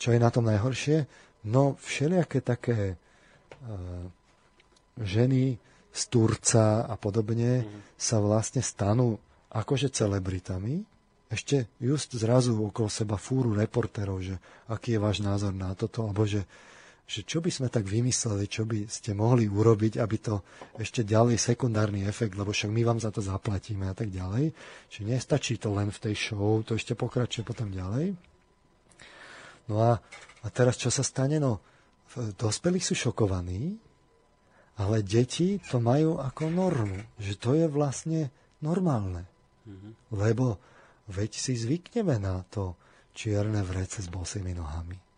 čo 0.00 0.16
je 0.16 0.18
na 0.18 0.32
tom 0.32 0.48
najhoršie? 0.48 1.04
No 1.44 1.76
všelijaké 1.76 2.40
také 2.40 2.96
uh, 2.96 4.08
ženy 4.96 5.60
z 5.92 6.02
Turca 6.08 6.88
a 6.88 6.94
podobne 6.96 7.68
mm. 7.68 8.00
sa 8.00 8.16
vlastne 8.16 8.64
stanú 8.64 9.20
akože 9.52 9.92
celebritami. 9.92 10.80
Ešte 11.28 11.68
just 11.84 12.16
zrazu 12.16 12.56
okolo 12.56 12.88
seba 12.88 13.20
fúru 13.20 13.52
reporterov, 13.52 14.24
že 14.24 14.40
aký 14.72 14.96
je 14.96 15.04
váš 15.04 15.20
názor 15.20 15.52
na 15.52 15.76
toto, 15.76 16.08
alebo 16.08 16.24
že 16.24 16.48
že 17.10 17.26
čo 17.26 17.42
by 17.42 17.50
sme 17.50 17.66
tak 17.66 17.90
vymysleli, 17.90 18.46
čo 18.46 18.62
by 18.62 18.86
ste 18.86 19.18
mohli 19.18 19.50
urobiť, 19.50 19.98
aby 19.98 20.16
to 20.22 20.46
ešte 20.78 21.02
ďalej 21.02 21.42
sekundárny 21.42 22.06
efekt, 22.06 22.38
lebo 22.38 22.54
však 22.54 22.70
my 22.70 22.86
vám 22.86 23.02
za 23.02 23.10
to 23.10 23.18
zaplatíme 23.18 23.90
a 23.90 23.94
tak 23.98 24.14
ďalej. 24.14 24.54
Čiže 24.86 25.10
nestačí 25.10 25.58
to 25.58 25.74
len 25.74 25.90
v 25.90 25.98
tej 26.06 26.14
show, 26.14 26.62
to 26.62 26.78
ešte 26.78 26.94
pokračuje 26.94 27.42
potom 27.42 27.74
ďalej. 27.74 28.14
No 29.66 29.82
a, 29.82 29.98
a 30.38 30.46
teraz 30.54 30.78
čo 30.78 30.86
sa 30.86 31.02
stane? 31.02 31.42
No, 31.42 31.58
dospelí 32.38 32.78
sú 32.78 32.94
šokovaní, 32.94 33.74
ale 34.78 35.02
deti 35.02 35.58
to 35.66 35.82
majú 35.82 36.22
ako 36.22 36.46
normu, 36.46 37.02
že 37.18 37.34
to 37.34 37.58
je 37.58 37.66
vlastne 37.66 38.30
normálne. 38.62 39.26
Mm-hmm. 39.66 40.14
Lebo 40.14 40.62
veď 41.10 41.30
si 41.34 41.58
zvykneme 41.58 42.22
na 42.22 42.46
to 42.46 42.78
čierne 43.18 43.66
vrece 43.66 43.98
s 43.98 44.06
bosými 44.06 44.54
nohami 44.54 45.09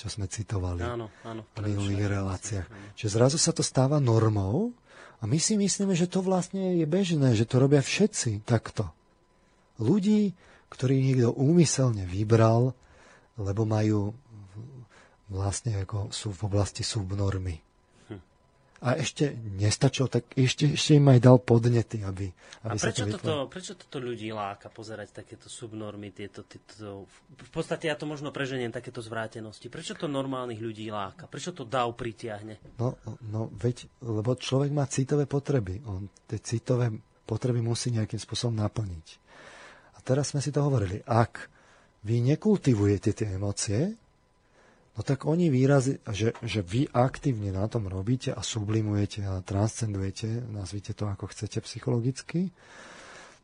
čo 0.00 0.08
sme 0.08 0.24
citovali 0.24 0.80
áno, 0.80 1.12
áno, 1.20 1.44
v 1.44 1.60
minulých 1.68 2.08
reláciách. 2.08 2.96
Čiže 2.96 3.20
zrazu 3.20 3.36
sa 3.36 3.52
to 3.52 3.60
stáva 3.60 4.00
normou 4.00 4.72
a 5.20 5.28
my 5.28 5.36
si 5.36 5.60
myslíme, 5.60 5.92
že 5.92 6.08
to 6.08 6.24
vlastne 6.24 6.80
je 6.80 6.86
bežné, 6.88 7.36
že 7.36 7.44
to 7.44 7.60
robia 7.60 7.84
všetci 7.84 8.40
takto. 8.48 8.88
Ľudí, 9.76 10.32
ktorí 10.72 11.04
niekto 11.04 11.36
úmyselne 11.36 12.08
vybral, 12.08 12.72
lebo 13.36 13.68
majú 13.68 14.16
vlastne 15.28 15.84
ako 15.84 16.08
sú 16.10 16.32
v 16.32 16.40
oblasti 16.48 16.80
subnormy 16.82 17.69
a 18.80 18.96
ešte 18.96 19.36
nestačilo, 19.60 20.08
tak 20.08 20.32
ešte, 20.32 20.72
ešte 20.72 20.96
im 20.96 21.12
aj 21.12 21.20
dal 21.20 21.36
podnety, 21.36 22.00
aby, 22.00 22.32
aby 22.64 22.76
a 22.76 22.80
prečo, 22.80 23.04
sa 23.04 23.12
to 23.12 23.20
toto, 23.20 23.34
prečo 23.52 23.72
toto 23.76 24.00
ľudí 24.00 24.32
láka 24.32 24.72
pozerať 24.72 25.20
takéto 25.20 25.52
subnormy, 25.52 26.16
tieto, 26.16 26.48
tieto, 26.48 27.04
v 27.28 27.50
podstate 27.52 27.92
ja 27.92 27.96
to 28.00 28.08
možno 28.08 28.32
preženiem 28.32 28.72
takéto 28.72 29.04
zvrátenosti. 29.04 29.68
Prečo 29.68 29.92
to 29.92 30.08
normálnych 30.08 30.64
ľudí 30.64 30.88
láka? 30.88 31.28
Prečo 31.28 31.52
to 31.52 31.68
dav 31.68 31.92
pritiahne? 31.92 32.80
No, 32.80 32.96
no 33.28 33.52
veď, 33.52 33.84
lebo 34.00 34.32
človek 34.32 34.72
má 34.72 34.88
citové 34.88 35.28
potreby. 35.28 35.84
On 35.84 36.08
tie 36.24 36.40
citové 36.40 36.88
potreby 37.28 37.60
musí 37.60 37.92
nejakým 37.92 38.16
spôsobom 38.16 38.56
naplniť. 38.64 39.06
A 39.94 39.98
teraz 40.00 40.32
sme 40.32 40.40
si 40.40 40.48
to 40.48 40.64
hovorili. 40.64 41.04
Ak 41.04 41.52
vy 42.08 42.24
nekultivujete 42.24 43.12
tie 43.12 43.36
emócie, 43.36 43.99
no 44.96 45.00
tak 45.06 45.26
oni 45.26 45.52
výrazy, 45.52 46.02
že, 46.10 46.34
že 46.42 46.60
vy 46.64 46.90
aktívne 46.90 47.54
na 47.54 47.66
tom 47.70 47.86
robíte 47.86 48.34
a 48.34 48.42
sublimujete 48.42 49.26
a 49.26 49.44
transcendujete, 49.44 50.50
nazvite 50.50 50.96
to 50.96 51.06
ako 51.06 51.30
chcete 51.30 51.62
psychologicky, 51.62 52.50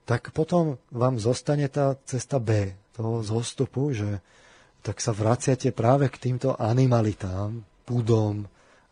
tak 0.06 0.30
potom 0.30 0.78
vám 0.94 1.18
zostane 1.18 1.66
tá 1.66 1.98
cesta 2.06 2.38
B, 2.38 2.74
toho 2.94 3.20
zostupu, 3.20 3.92
že 3.92 4.22
tak 4.80 5.02
sa 5.02 5.10
vraciate 5.10 5.74
práve 5.74 6.08
k 6.08 6.30
týmto 6.30 6.54
animalitám, 6.54 7.60
púdom, 7.84 8.46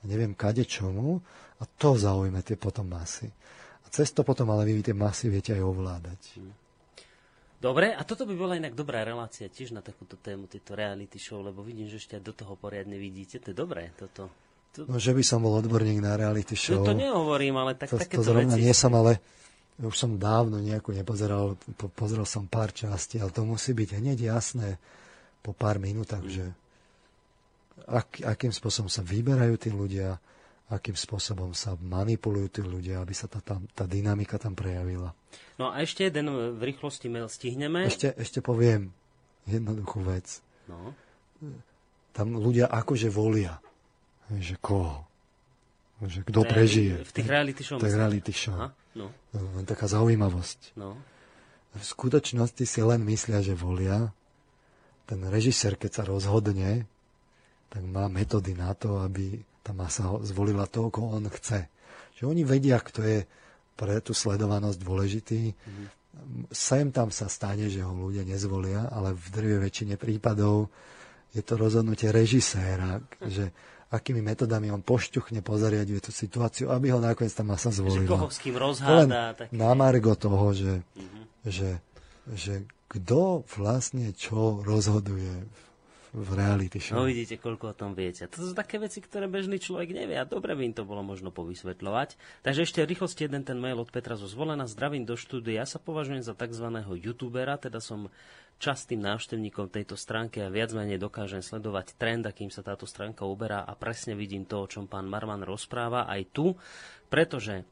neviem 0.04 0.34
kade 0.34 0.66
čomu 0.66 1.22
a 1.58 1.64
to 1.64 1.94
zaujme 1.96 2.42
tie 2.42 2.58
potom 2.58 2.90
masy. 2.90 3.30
A 3.84 3.86
cez 3.88 4.10
to 4.10 4.26
potom 4.26 4.50
ale 4.50 4.66
vy 4.68 4.84
tie 4.84 4.96
masy 4.96 5.30
viete 5.30 5.54
aj 5.54 5.62
ovládať. 5.62 6.20
Dobre, 7.64 7.96
a 7.96 8.04
toto 8.04 8.28
by 8.28 8.36
bola 8.36 8.60
inak 8.60 8.76
dobrá 8.76 9.00
relácia 9.08 9.48
tiež 9.48 9.72
na 9.72 9.80
takúto 9.80 10.20
tému, 10.20 10.44
tieto 10.44 10.76
reality 10.76 11.16
show, 11.16 11.40
lebo 11.40 11.64
vidím, 11.64 11.88
že 11.88 11.96
ešte 11.96 12.20
do 12.20 12.36
toho 12.36 12.60
poriadne 12.60 13.00
vidíte. 13.00 13.40
To 13.40 13.50
je 13.52 13.56
dobré, 13.56 13.88
toto. 13.96 14.28
To... 14.76 14.84
No, 14.84 15.00
že 15.00 15.16
by 15.16 15.24
som 15.24 15.40
bol 15.40 15.56
odborník 15.64 16.04
na 16.04 16.12
reality 16.12 16.52
show. 16.60 16.84
No, 16.84 16.92
to 16.92 16.92
nehovorím, 16.92 17.56
ale 17.56 17.72
tak 17.72 17.88
to, 17.88 17.96
takéto 17.96 18.20
to 18.20 18.28
zrovna 18.28 18.52
veci... 18.52 18.68
nie 18.68 18.74
som, 18.76 18.92
ale 18.92 19.16
už 19.80 19.96
som 19.96 20.20
dávno 20.20 20.60
nejakú 20.60 20.92
nepozeral, 20.92 21.56
po, 21.80 21.88
pozrel 21.88 22.28
som 22.28 22.44
pár 22.44 22.68
častí, 22.68 23.16
ale 23.16 23.32
to 23.32 23.48
musí 23.48 23.72
byť 23.72 23.96
hneď 23.96 24.28
jasné 24.28 24.76
po 25.40 25.56
pár 25.56 25.80
minútach, 25.80 26.20
mm. 26.20 26.30
že 26.36 26.44
ak, 27.88 28.28
akým 28.28 28.52
spôsobom 28.52 28.92
sa 28.92 29.00
vyberajú 29.00 29.56
tí 29.56 29.72
ľudia, 29.72 30.20
akým 30.72 30.96
spôsobom 30.96 31.52
sa 31.52 31.76
manipulujú 31.76 32.48
tí 32.48 32.60
ľudia, 32.64 33.04
aby 33.04 33.12
sa 33.12 33.28
tá, 33.28 33.44
tá, 33.44 33.60
tá 33.76 33.84
dynamika 33.84 34.40
tam 34.40 34.56
prejavila. 34.56 35.12
No 35.60 35.68
a 35.68 35.84
ešte 35.84 36.08
jeden 36.08 36.30
v 36.56 36.62
rýchlosti 36.72 37.12
mail 37.12 37.28
stihneme. 37.28 37.84
Ešte, 37.84 38.16
ešte 38.16 38.40
poviem 38.40 38.90
jednoduchú 39.44 40.00
vec. 40.02 40.40
No. 40.64 40.96
Tam 42.16 42.32
ľudia 42.32 42.70
akože 42.72 43.12
volia. 43.12 43.60
Že 44.32 44.56
koho? 44.64 45.04
Že 46.00 46.20
kto 46.26 46.40
prežije. 46.48 46.94
V 47.04 47.12
tých 47.12 47.28
reality 47.28 47.62
show. 47.62 47.76
To 47.76 47.86
je 47.86 47.94
reality 47.94 48.32
show. 48.32 48.56
Aha, 48.56 48.68
no. 48.96 49.12
Len 49.36 49.64
taká 49.68 49.84
zaujímavosť. 49.84 50.74
No. 50.80 50.96
V 51.74 51.84
skutočnosti 51.84 52.64
si 52.64 52.80
len 52.80 53.04
myslia, 53.04 53.44
že 53.44 53.52
volia. 53.52 54.14
Ten 55.04 55.20
režisér, 55.28 55.76
keď 55.76 55.90
sa 56.00 56.04
rozhodne, 56.08 56.88
tak 57.68 57.82
má 57.84 58.08
metódy 58.08 58.56
na 58.56 58.72
to, 58.72 59.04
aby 59.04 59.44
tá 59.64 59.72
masa 59.72 60.04
zvolila 60.20 60.68
toho, 60.68 60.92
koho 60.92 61.16
on 61.16 61.26
chce. 61.32 61.72
Že 62.20 62.22
oni 62.28 62.42
vedia, 62.44 62.76
kto 62.78 63.00
je 63.00 63.18
pre 63.74 63.98
tú 64.04 64.12
sledovanosť 64.14 64.78
dôležitý. 64.78 65.42
Mm-hmm. 65.50 65.86
sem 66.54 66.94
tam 66.94 67.10
sa 67.10 67.26
stane, 67.26 67.66
že 67.66 67.82
ho 67.82 67.90
ľudia 67.90 68.22
nezvolia, 68.22 68.86
ale 68.92 69.16
v 69.16 69.26
drvie 69.34 69.58
väčšine 69.66 69.98
prípadov 69.98 70.70
je 71.34 71.42
to 71.42 71.58
rozhodnutie 71.58 72.14
režiséra, 72.14 73.02
že 73.18 73.50
akými 73.90 74.22
metodami 74.22 74.70
on 74.70 74.82
pošťuchne, 74.82 75.42
pozariaduje 75.42 75.98
tú 75.98 76.12
situáciu, 76.14 76.70
aby 76.70 76.94
ho 76.94 77.02
nakoniec 77.02 77.34
tá 77.34 77.42
masa 77.42 77.74
zvolila. 77.74 78.06
Že 78.06 78.12
koho 78.14 78.28
s 78.30 78.38
kým 78.38 78.54
rozháda. 78.54 78.94
Len 78.94 79.10
na 79.50 79.70
margo 79.74 80.14
toho, 80.14 80.54
že, 80.54 80.82
mm-hmm. 80.94 81.24
že, 81.50 81.70
že 82.34 82.54
kto 82.86 83.42
vlastne 83.58 84.14
čo 84.14 84.62
rozhoduje 84.62 85.34
v 85.50 85.62
v 86.14 86.28
reality 86.38 86.78
show. 86.78 87.02
No 87.02 87.10
vidíte, 87.10 87.42
koľko 87.42 87.74
o 87.74 87.78
tom 87.78 87.90
viete. 87.98 88.30
To 88.30 88.38
sú 88.38 88.54
také 88.54 88.78
veci, 88.78 89.02
ktoré 89.02 89.26
bežný 89.26 89.58
človek 89.58 89.90
nevie 89.90 90.14
a 90.14 90.22
dobre 90.22 90.54
by 90.54 90.62
im 90.70 90.74
to 90.78 90.86
bolo 90.86 91.02
možno 91.02 91.34
povysvetľovať. 91.34 92.14
Takže 92.46 92.62
ešte 92.62 92.86
rýchlosti 92.86 93.26
jeden 93.26 93.42
ten 93.42 93.58
mail 93.58 93.82
od 93.82 93.90
Petra 93.90 94.14
zo 94.14 94.30
Zvolena. 94.30 94.70
Zdravím 94.70 95.02
do 95.02 95.18
štúdia. 95.18 95.62
Ja 95.62 95.66
sa 95.66 95.82
považujem 95.82 96.22
za 96.22 96.38
tzv. 96.38 96.70
youtubera, 97.02 97.58
teda 97.58 97.82
som 97.82 98.06
častým 98.62 99.02
návštevníkom 99.02 99.66
tejto 99.66 99.98
stránky 99.98 100.38
a 100.38 100.48
viac 100.48 100.70
menej 100.70 101.02
dokážem 101.02 101.42
sledovať 101.42 101.98
trend, 101.98 102.22
akým 102.22 102.54
sa 102.54 102.62
táto 102.62 102.86
stránka 102.86 103.26
uberá 103.26 103.66
a 103.66 103.74
presne 103.74 104.14
vidím 104.14 104.46
to, 104.46 104.62
o 104.62 104.70
čom 104.70 104.86
pán 104.86 105.10
Marman 105.10 105.42
rozpráva 105.42 106.06
aj 106.06 106.22
tu, 106.30 106.54
pretože 107.10 107.66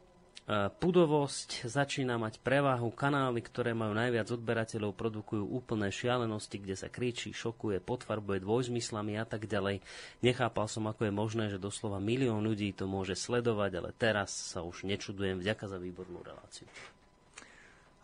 pudovosť 0.50 1.70
začína 1.70 2.18
mať 2.18 2.42
prevahu. 2.42 2.90
Kanály, 2.90 3.40
ktoré 3.46 3.78
majú 3.78 3.94
najviac 3.94 4.26
odberateľov, 4.26 4.98
produkujú 4.98 5.44
úplné 5.46 5.88
šialenosti, 5.94 6.58
kde 6.58 6.74
sa 6.74 6.90
kričí, 6.90 7.30
šokuje, 7.30 7.78
potfarbuje 7.78 8.42
dvojzmyslami 8.42 9.22
a 9.22 9.24
tak 9.24 9.46
ďalej. 9.46 9.78
Nechápal 10.20 10.66
som, 10.66 10.90
ako 10.90 11.06
je 11.06 11.12
možné, 11.14 11.44
že 11.46 11.62
doslova 11.62 12.02
milión 12.02 12.42
ľudí 12.42 12.74
to 12.74 12.90
môže 12.90 13.14
sledovať, 13.14 13.70
ale 13.78 13.90
teraz 13.94 14.34
sa 14.34 14.66
už 14.66 14.82
nečudujem. 14.82 15.38
Vďaka 15.38 15.70
za 15.70 15.78
výbornú 15.78 16.20
reláciu. 16.26 16.66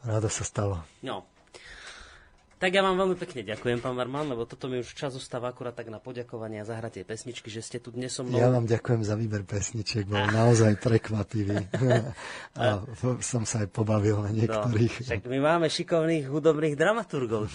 Rado 0.06 0.30
sa 0.30 0.46
stalo. 0.46 0.86
No, 1.02 1.26
tak 2.58 2.70
ja 2.74 2.82
vám 2.82 2.98
veľmi 2.98 3.16
pekne 3.16 3.46
ďakujem, 3.46 3.78
pán 3.78 3.94
Marman, 3.94 4.34
lebo 4.34 4.42
toto 4.44 4.66
mi 4.66 4.82
už 4.82 4.90
čas 4.92 5.14
zostáva 5.14 5.50
akurát 5.50 5.72
tak 5.74 5.88
na 5.88 6.02
poďakovanie 6.02 6.58
a 6.58 6.66
zahratie 6.66 7.06
pesničky, 7.06 7.48
že 7.48 7.62
ste 7.62 7.78
tu 7.78 7.94
dnes 7.94 8.10
so 8.10 8.26
mnou. 8.26 8.38
Ja 8.38 8.50
vám 8.50 8.66
ďakujem 8.66 9.02
za 9.06 9.14
výber 9.14 9.46
pesničiek, 9.46 10.04
bol 10.04 10.26
naozaj 10.28 10.76
prekvapivý. 10.82 11.70
a 12.60 12.82
som 13.22 13.46
sa 13.46 13.62
aj 13.64 13.68
pobavil 13.70 14.18
na 14.26 14.34
niektorých. 14.34 14.94
No, 15.06 15.10
tak 15.14 15.22
my 15.30 15.38
máme 15.38 15.66
šikovných 15.70 16.26
hudobných 16.26 16.74
dramaturgov, 16.74 17.48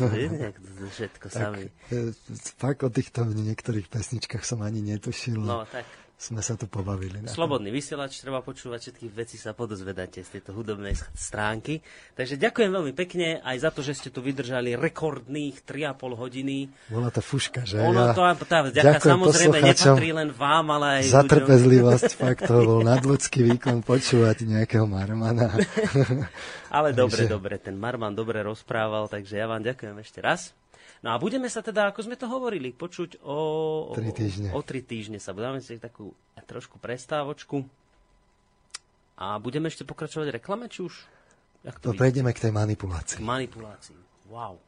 všetko 0.95 1.27
sami. 1.27 1.67
E, 1.91 2.15
fakt 2.57 2.81
o 2.81 2.89
týchto 2.89 3.27
niektorých 3.27 3.91
pesničkách 3.91 4.47
som 4.47 4.63
ani 4.63 4.79
netušil. 4.79 5.37
No, 5.37 5.67
tak 5.67 6.02
sme 6.23 6.39
sa 6.39 6.55
tu 6.55 6.71
pobavili. 6.71 7.19
Slobodný 7.27 7.67
vysielač, 7.67 8.23
treba 8.23 8.39
počúvať 8.39 8.79
všetky 8.87 9.11
veci, 9.11 9.35
sa 9.35 9.51
podozvedáte 9.51 10.23
z 10.23 10.39
tejto 10.39 10.55
hudobnej 10.55 10.95
stránky. 11.11 11.83
Takže 12.15 12.39
ďakujem 12.39 12.71
veľmi 12.71 12.93
pekne 12.95 13.43
aj 13.43 13.67
za 13.67 13.69
to, 13.75 13.83
že 13.83 13.99
ste 13.99 14.07
tu 14.07 14.23
vydržali 14.23 14.79
rekordných 14.79 15.67
3,5 15.67 15.99
hodiny. 16.15 16.71
Bola 16.87 17.11
to 17.11 17.19
fuška, 17.19 17.67
že? 17.67 17.83
Ono 17.83 18.15
to, 18.15 18.23
tá 18.47 18.63
vďaka 18.63 19.03
samozrejme 19.03 19.59
nepatrí 19.59 20.09
len 20.15 20.31
vám, 20.31 20.71
ale 20.79 21.03
aj 21.03 21.11
Za 21.11 21.23
trpezlivosť, 21.27 22.11
fakt 22.15 22.47
to 22.47 22.55
bol 22.63 22.79
nadľudský 22.95 23.43
výkon 23.43 23.83
počúvať 23.83 24.47
nejakého 24.47 24.87
Marmana. 24.87 25.51
ale 26.77 26.95
dobre, 26.95 27.27
dobre, 27.27 27.59
ten 27.59 27.75
Marman 27.75 28.15
dobre 28.15 28.39
rozprával, 28.47 29.11
takže 29.11 29.35
ja 29.35 29.51
vám 29.51 29.59
ďakujem 29.59 29.99
ešte 29.99 30.23
raz. 30.23 30.55
No 31.03 31.11
a 31.11 31.19
budeme 31.19 31.51
sa 31.51 31.59
teda, 31.59 31.91
ako 31.91 32.07
sme 32.07 32.15
to 32.15 32.31
hovorili, 32.31 32.71
počuť 32.71 33.19
o... 33.27 33.37
o 33.91 33.95
tri 33.95 34.15
týždne. 34.15 34.55
O, 34.55 34.59
o 34.59 34.61
tri 34.63 34.79
týždne 34.79 35.19
sa 35.19 35.35
budeme 35.35 35.59
si 35.59 35.75
takú 35.75 36.15
trošku 36.47 36.79
prestávočku. 36.79 37.67
A 39.19 39.35
budeme 39.35 39.67
ešte 39.67 39.83
pokračovať 39.83 40.39
reklame, 40.39 40.71
či 40.71 40.87
už... 40.87 40.93
Jak 41.63 41.79
to 41.79 41.91
no, 41.91 41.99
prejdeme 41.99 42.31
k 42.31 42.47
tej 42.47 42.53
manipulácii. 42.55 43.19
K 43.19 43.23
manipulácii. 43.23 43.99
Wow. 44.31 44.59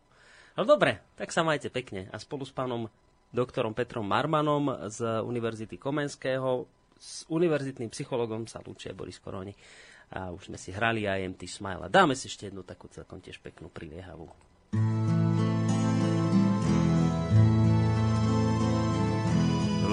No 0.55 0.63
dobre, 0.63 1.03
tak 1.19 1.31
sa 1.31 1.43
majte 1.43 1.67
pekne. 1.71 2.07
A 2.11 2.19
spolu 2.19 2.47
s 2.47 2.51
pánom 2.51 2.87
doktorom 3.35 3.75
Petrom 3.75 4.07
Marmanom 4.07 4.91
z 4.91 5.23
Univerzity 5.23 5.75
Komenského, 5.75 6.67
s 6.95 7.27
univerzitným 7.27 7.91
psychologom 7.91 8.47
sa 8.47 8.63
lúčia 8.63 8.95
Boris 8.95 9.19
Koroni. 9.19 9.51
A 10.15 10.31
už 10.31 10.47
sme 10.51 10.55
si 10.55 10.71
hrali 10.71 11.03
aj 11.03 11.35
MT 11.35 11.47
Smile. 11.47 11.91
Dáme 11.91 12.15
si 12.15 12.31
ešte 12.31 12.47
jednu 12.47 12.63
takú 12.63 12.87
celkom 12.87 13.19
tiež 13.19 13.43
peknú 13.43 13.67
priliehavú. 13.67 14.31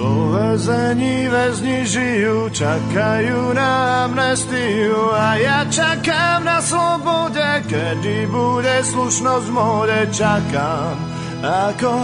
Vo 0.03 0.35
vezení 0.35 1.31
väzni 1.31 1.87
žijú, 1.87 2.51
čakajú 2.51 3.55
na 3.55 4.03
amnestiu 4.11 5.15
a 5.15 5.39
ja 5.39 5.63
čakám 5.71 6.43
na 6.43 6.59
slobode, 6.59 7.47
kedy 7.71 8.27
bude 8.27 8.83
slušnosť 8.83 9.47
v 9.47 9.55
móde, 9.55 10.01
čakám 10.11 10.99
ako 11.39 11.95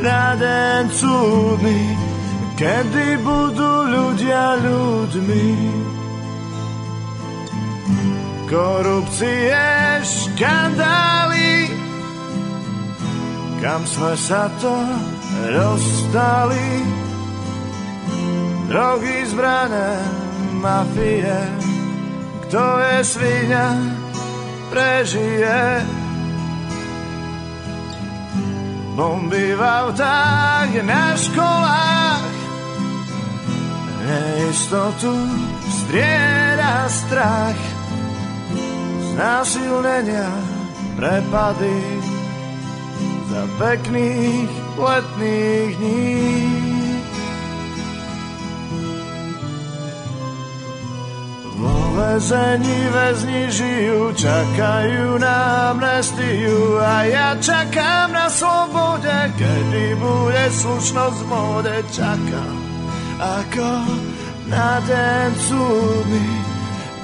na 0.00 0.40
den 0.40 0.88
súdny, 0.88 1.92
kedy 2.56 3.20
budú 3.20 3.72
ľudia 3.92 4.56
ľuďmi. 4.64 5.48
Korupcie, 8.48 9.52
škandály, 10.00 11.68
kam 13.60 13.84
sme 13.84 14.16
sa 14.16 14.48
to 14.64 14.72
dostali 15.44 17.07
drogy, 18.68 19.26
zbrané, 19.26 19.98
mafie. 20.60 21.40
Kto 22.48 22.64
je 22.80 22.96
svinia, 23.04 23.76
prežije. 24.72 25.84
Bomby 28.98 29.54
v 29.54 29.62
autách, 29.62 30.74
na 30.82 31.14
školách, 31.14 32.34
neistotu 34.02 35.14
strieda 35.70 36.90
strach. 36.90 37.60
Znásilnenia, 39.14 40.30
prepady 40.98 41.78
za 43.30 43.42
pekných 43.60 44.50
letných 44.74 45.72
dní. 45.78 46.77
Väzení 51.98 52.78
väzni 52.94 53.50
žijú, 53.50 54.14
čakajú 54.14 55.18
na 55.18 55.74
amnestiu 55.74 56.78
a 56.78 57.02
ja 57.10 57.28
čakám 57.42 58.14
na 58.14 58.30
slobode, 58.30 59.18
kedy 59.34 59.98
bude 59.98 60.44
slušnosť 60.54 61.18
v 61.18 61.26
móde, 61.26 61.76
čakám 61.90 62.56
ako 63.18 63.70
na 64.46 64.78
den 64.86 65.30
súdny, 65.50 66.28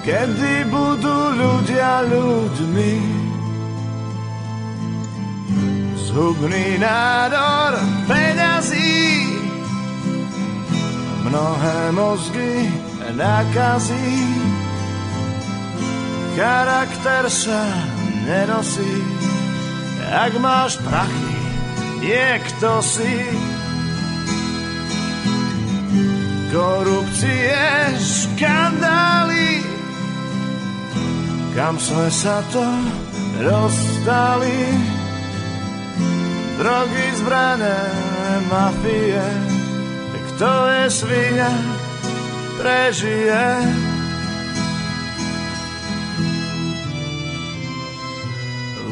kedy 0.06 0.70
budú 0.70 1.18
ľudia 1.34 2.06
ľuďmi. 2.06 2.94
Zhubný 5.98 6.78
nádor 6.78 7.82
peňazí, 8.06 9.02
mnohé 11.26 11.78
mozgy 11.90 12.70
nakazí 13.14 14.54
charakter 16.34 17.30
sa 17.30 17.62
nenosí. 18.26 18.94
Ak 20.10 20.34
máš 20.42 20.76
prachy, 20.82 21.38
niekto 22.02 22.82
si. 22.82 23.14
Korupcie, 26.54 27.58
škandály, 27.98 29.58
kam 31.58 31.74
sme 31.82 32.06
sa 32.14 32.46
to 32.54 32.62
dostali. 33.42 34.70
Drogy, 36.54 37.06
zbrané, 37.18 37.78
mafie, 38.46 39.26
kto 40.30 40.50
je 40.70 40.84
svinia, 40.86 41.50
prežije. 42.62 43.93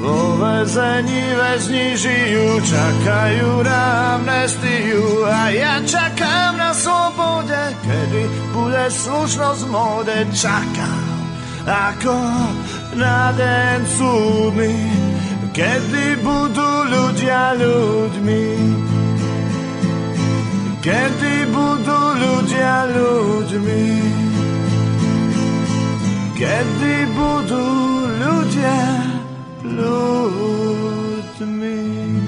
Vo 0.02 0.34
väzení 0.34 1.30
väzni 1.38 1.94
žijú, 1.94 2.58
čakajú 2.58 3.62
na 3.62 4.18
amnestiu 4.18 5.22
a 5.30 5.46
ja 5.54 5.78
čakám 5.86 6.58
na 6.58 6.74
slobode, 6.74 7.70
kedy 7.86 8.26
bude 8.50 8.90
slušnosť 8.90 9.62
móde. 9.70 10.26
Čakám 10.34 11.06
ako 11.70 12.18
na 12.98 13.30
den 13.38 13.86
súdny, 13.86 14.74
kedy 15.54 16.18
budú 16.18 16.70
ľudia 16.90 17.54
ľuďmi. 17.62 18.46
Kedy 20.82 21.34
budú 21.54 22.00
ľudia 22.18 22.90
ľuďmi. 22.90 23.86
Kedy 26.34 26.94
budú 27.14 27.66
ľudia 28.18 29.11
Lord 29.76 31.24
to 31.38 31.46
me. 31.46 32.21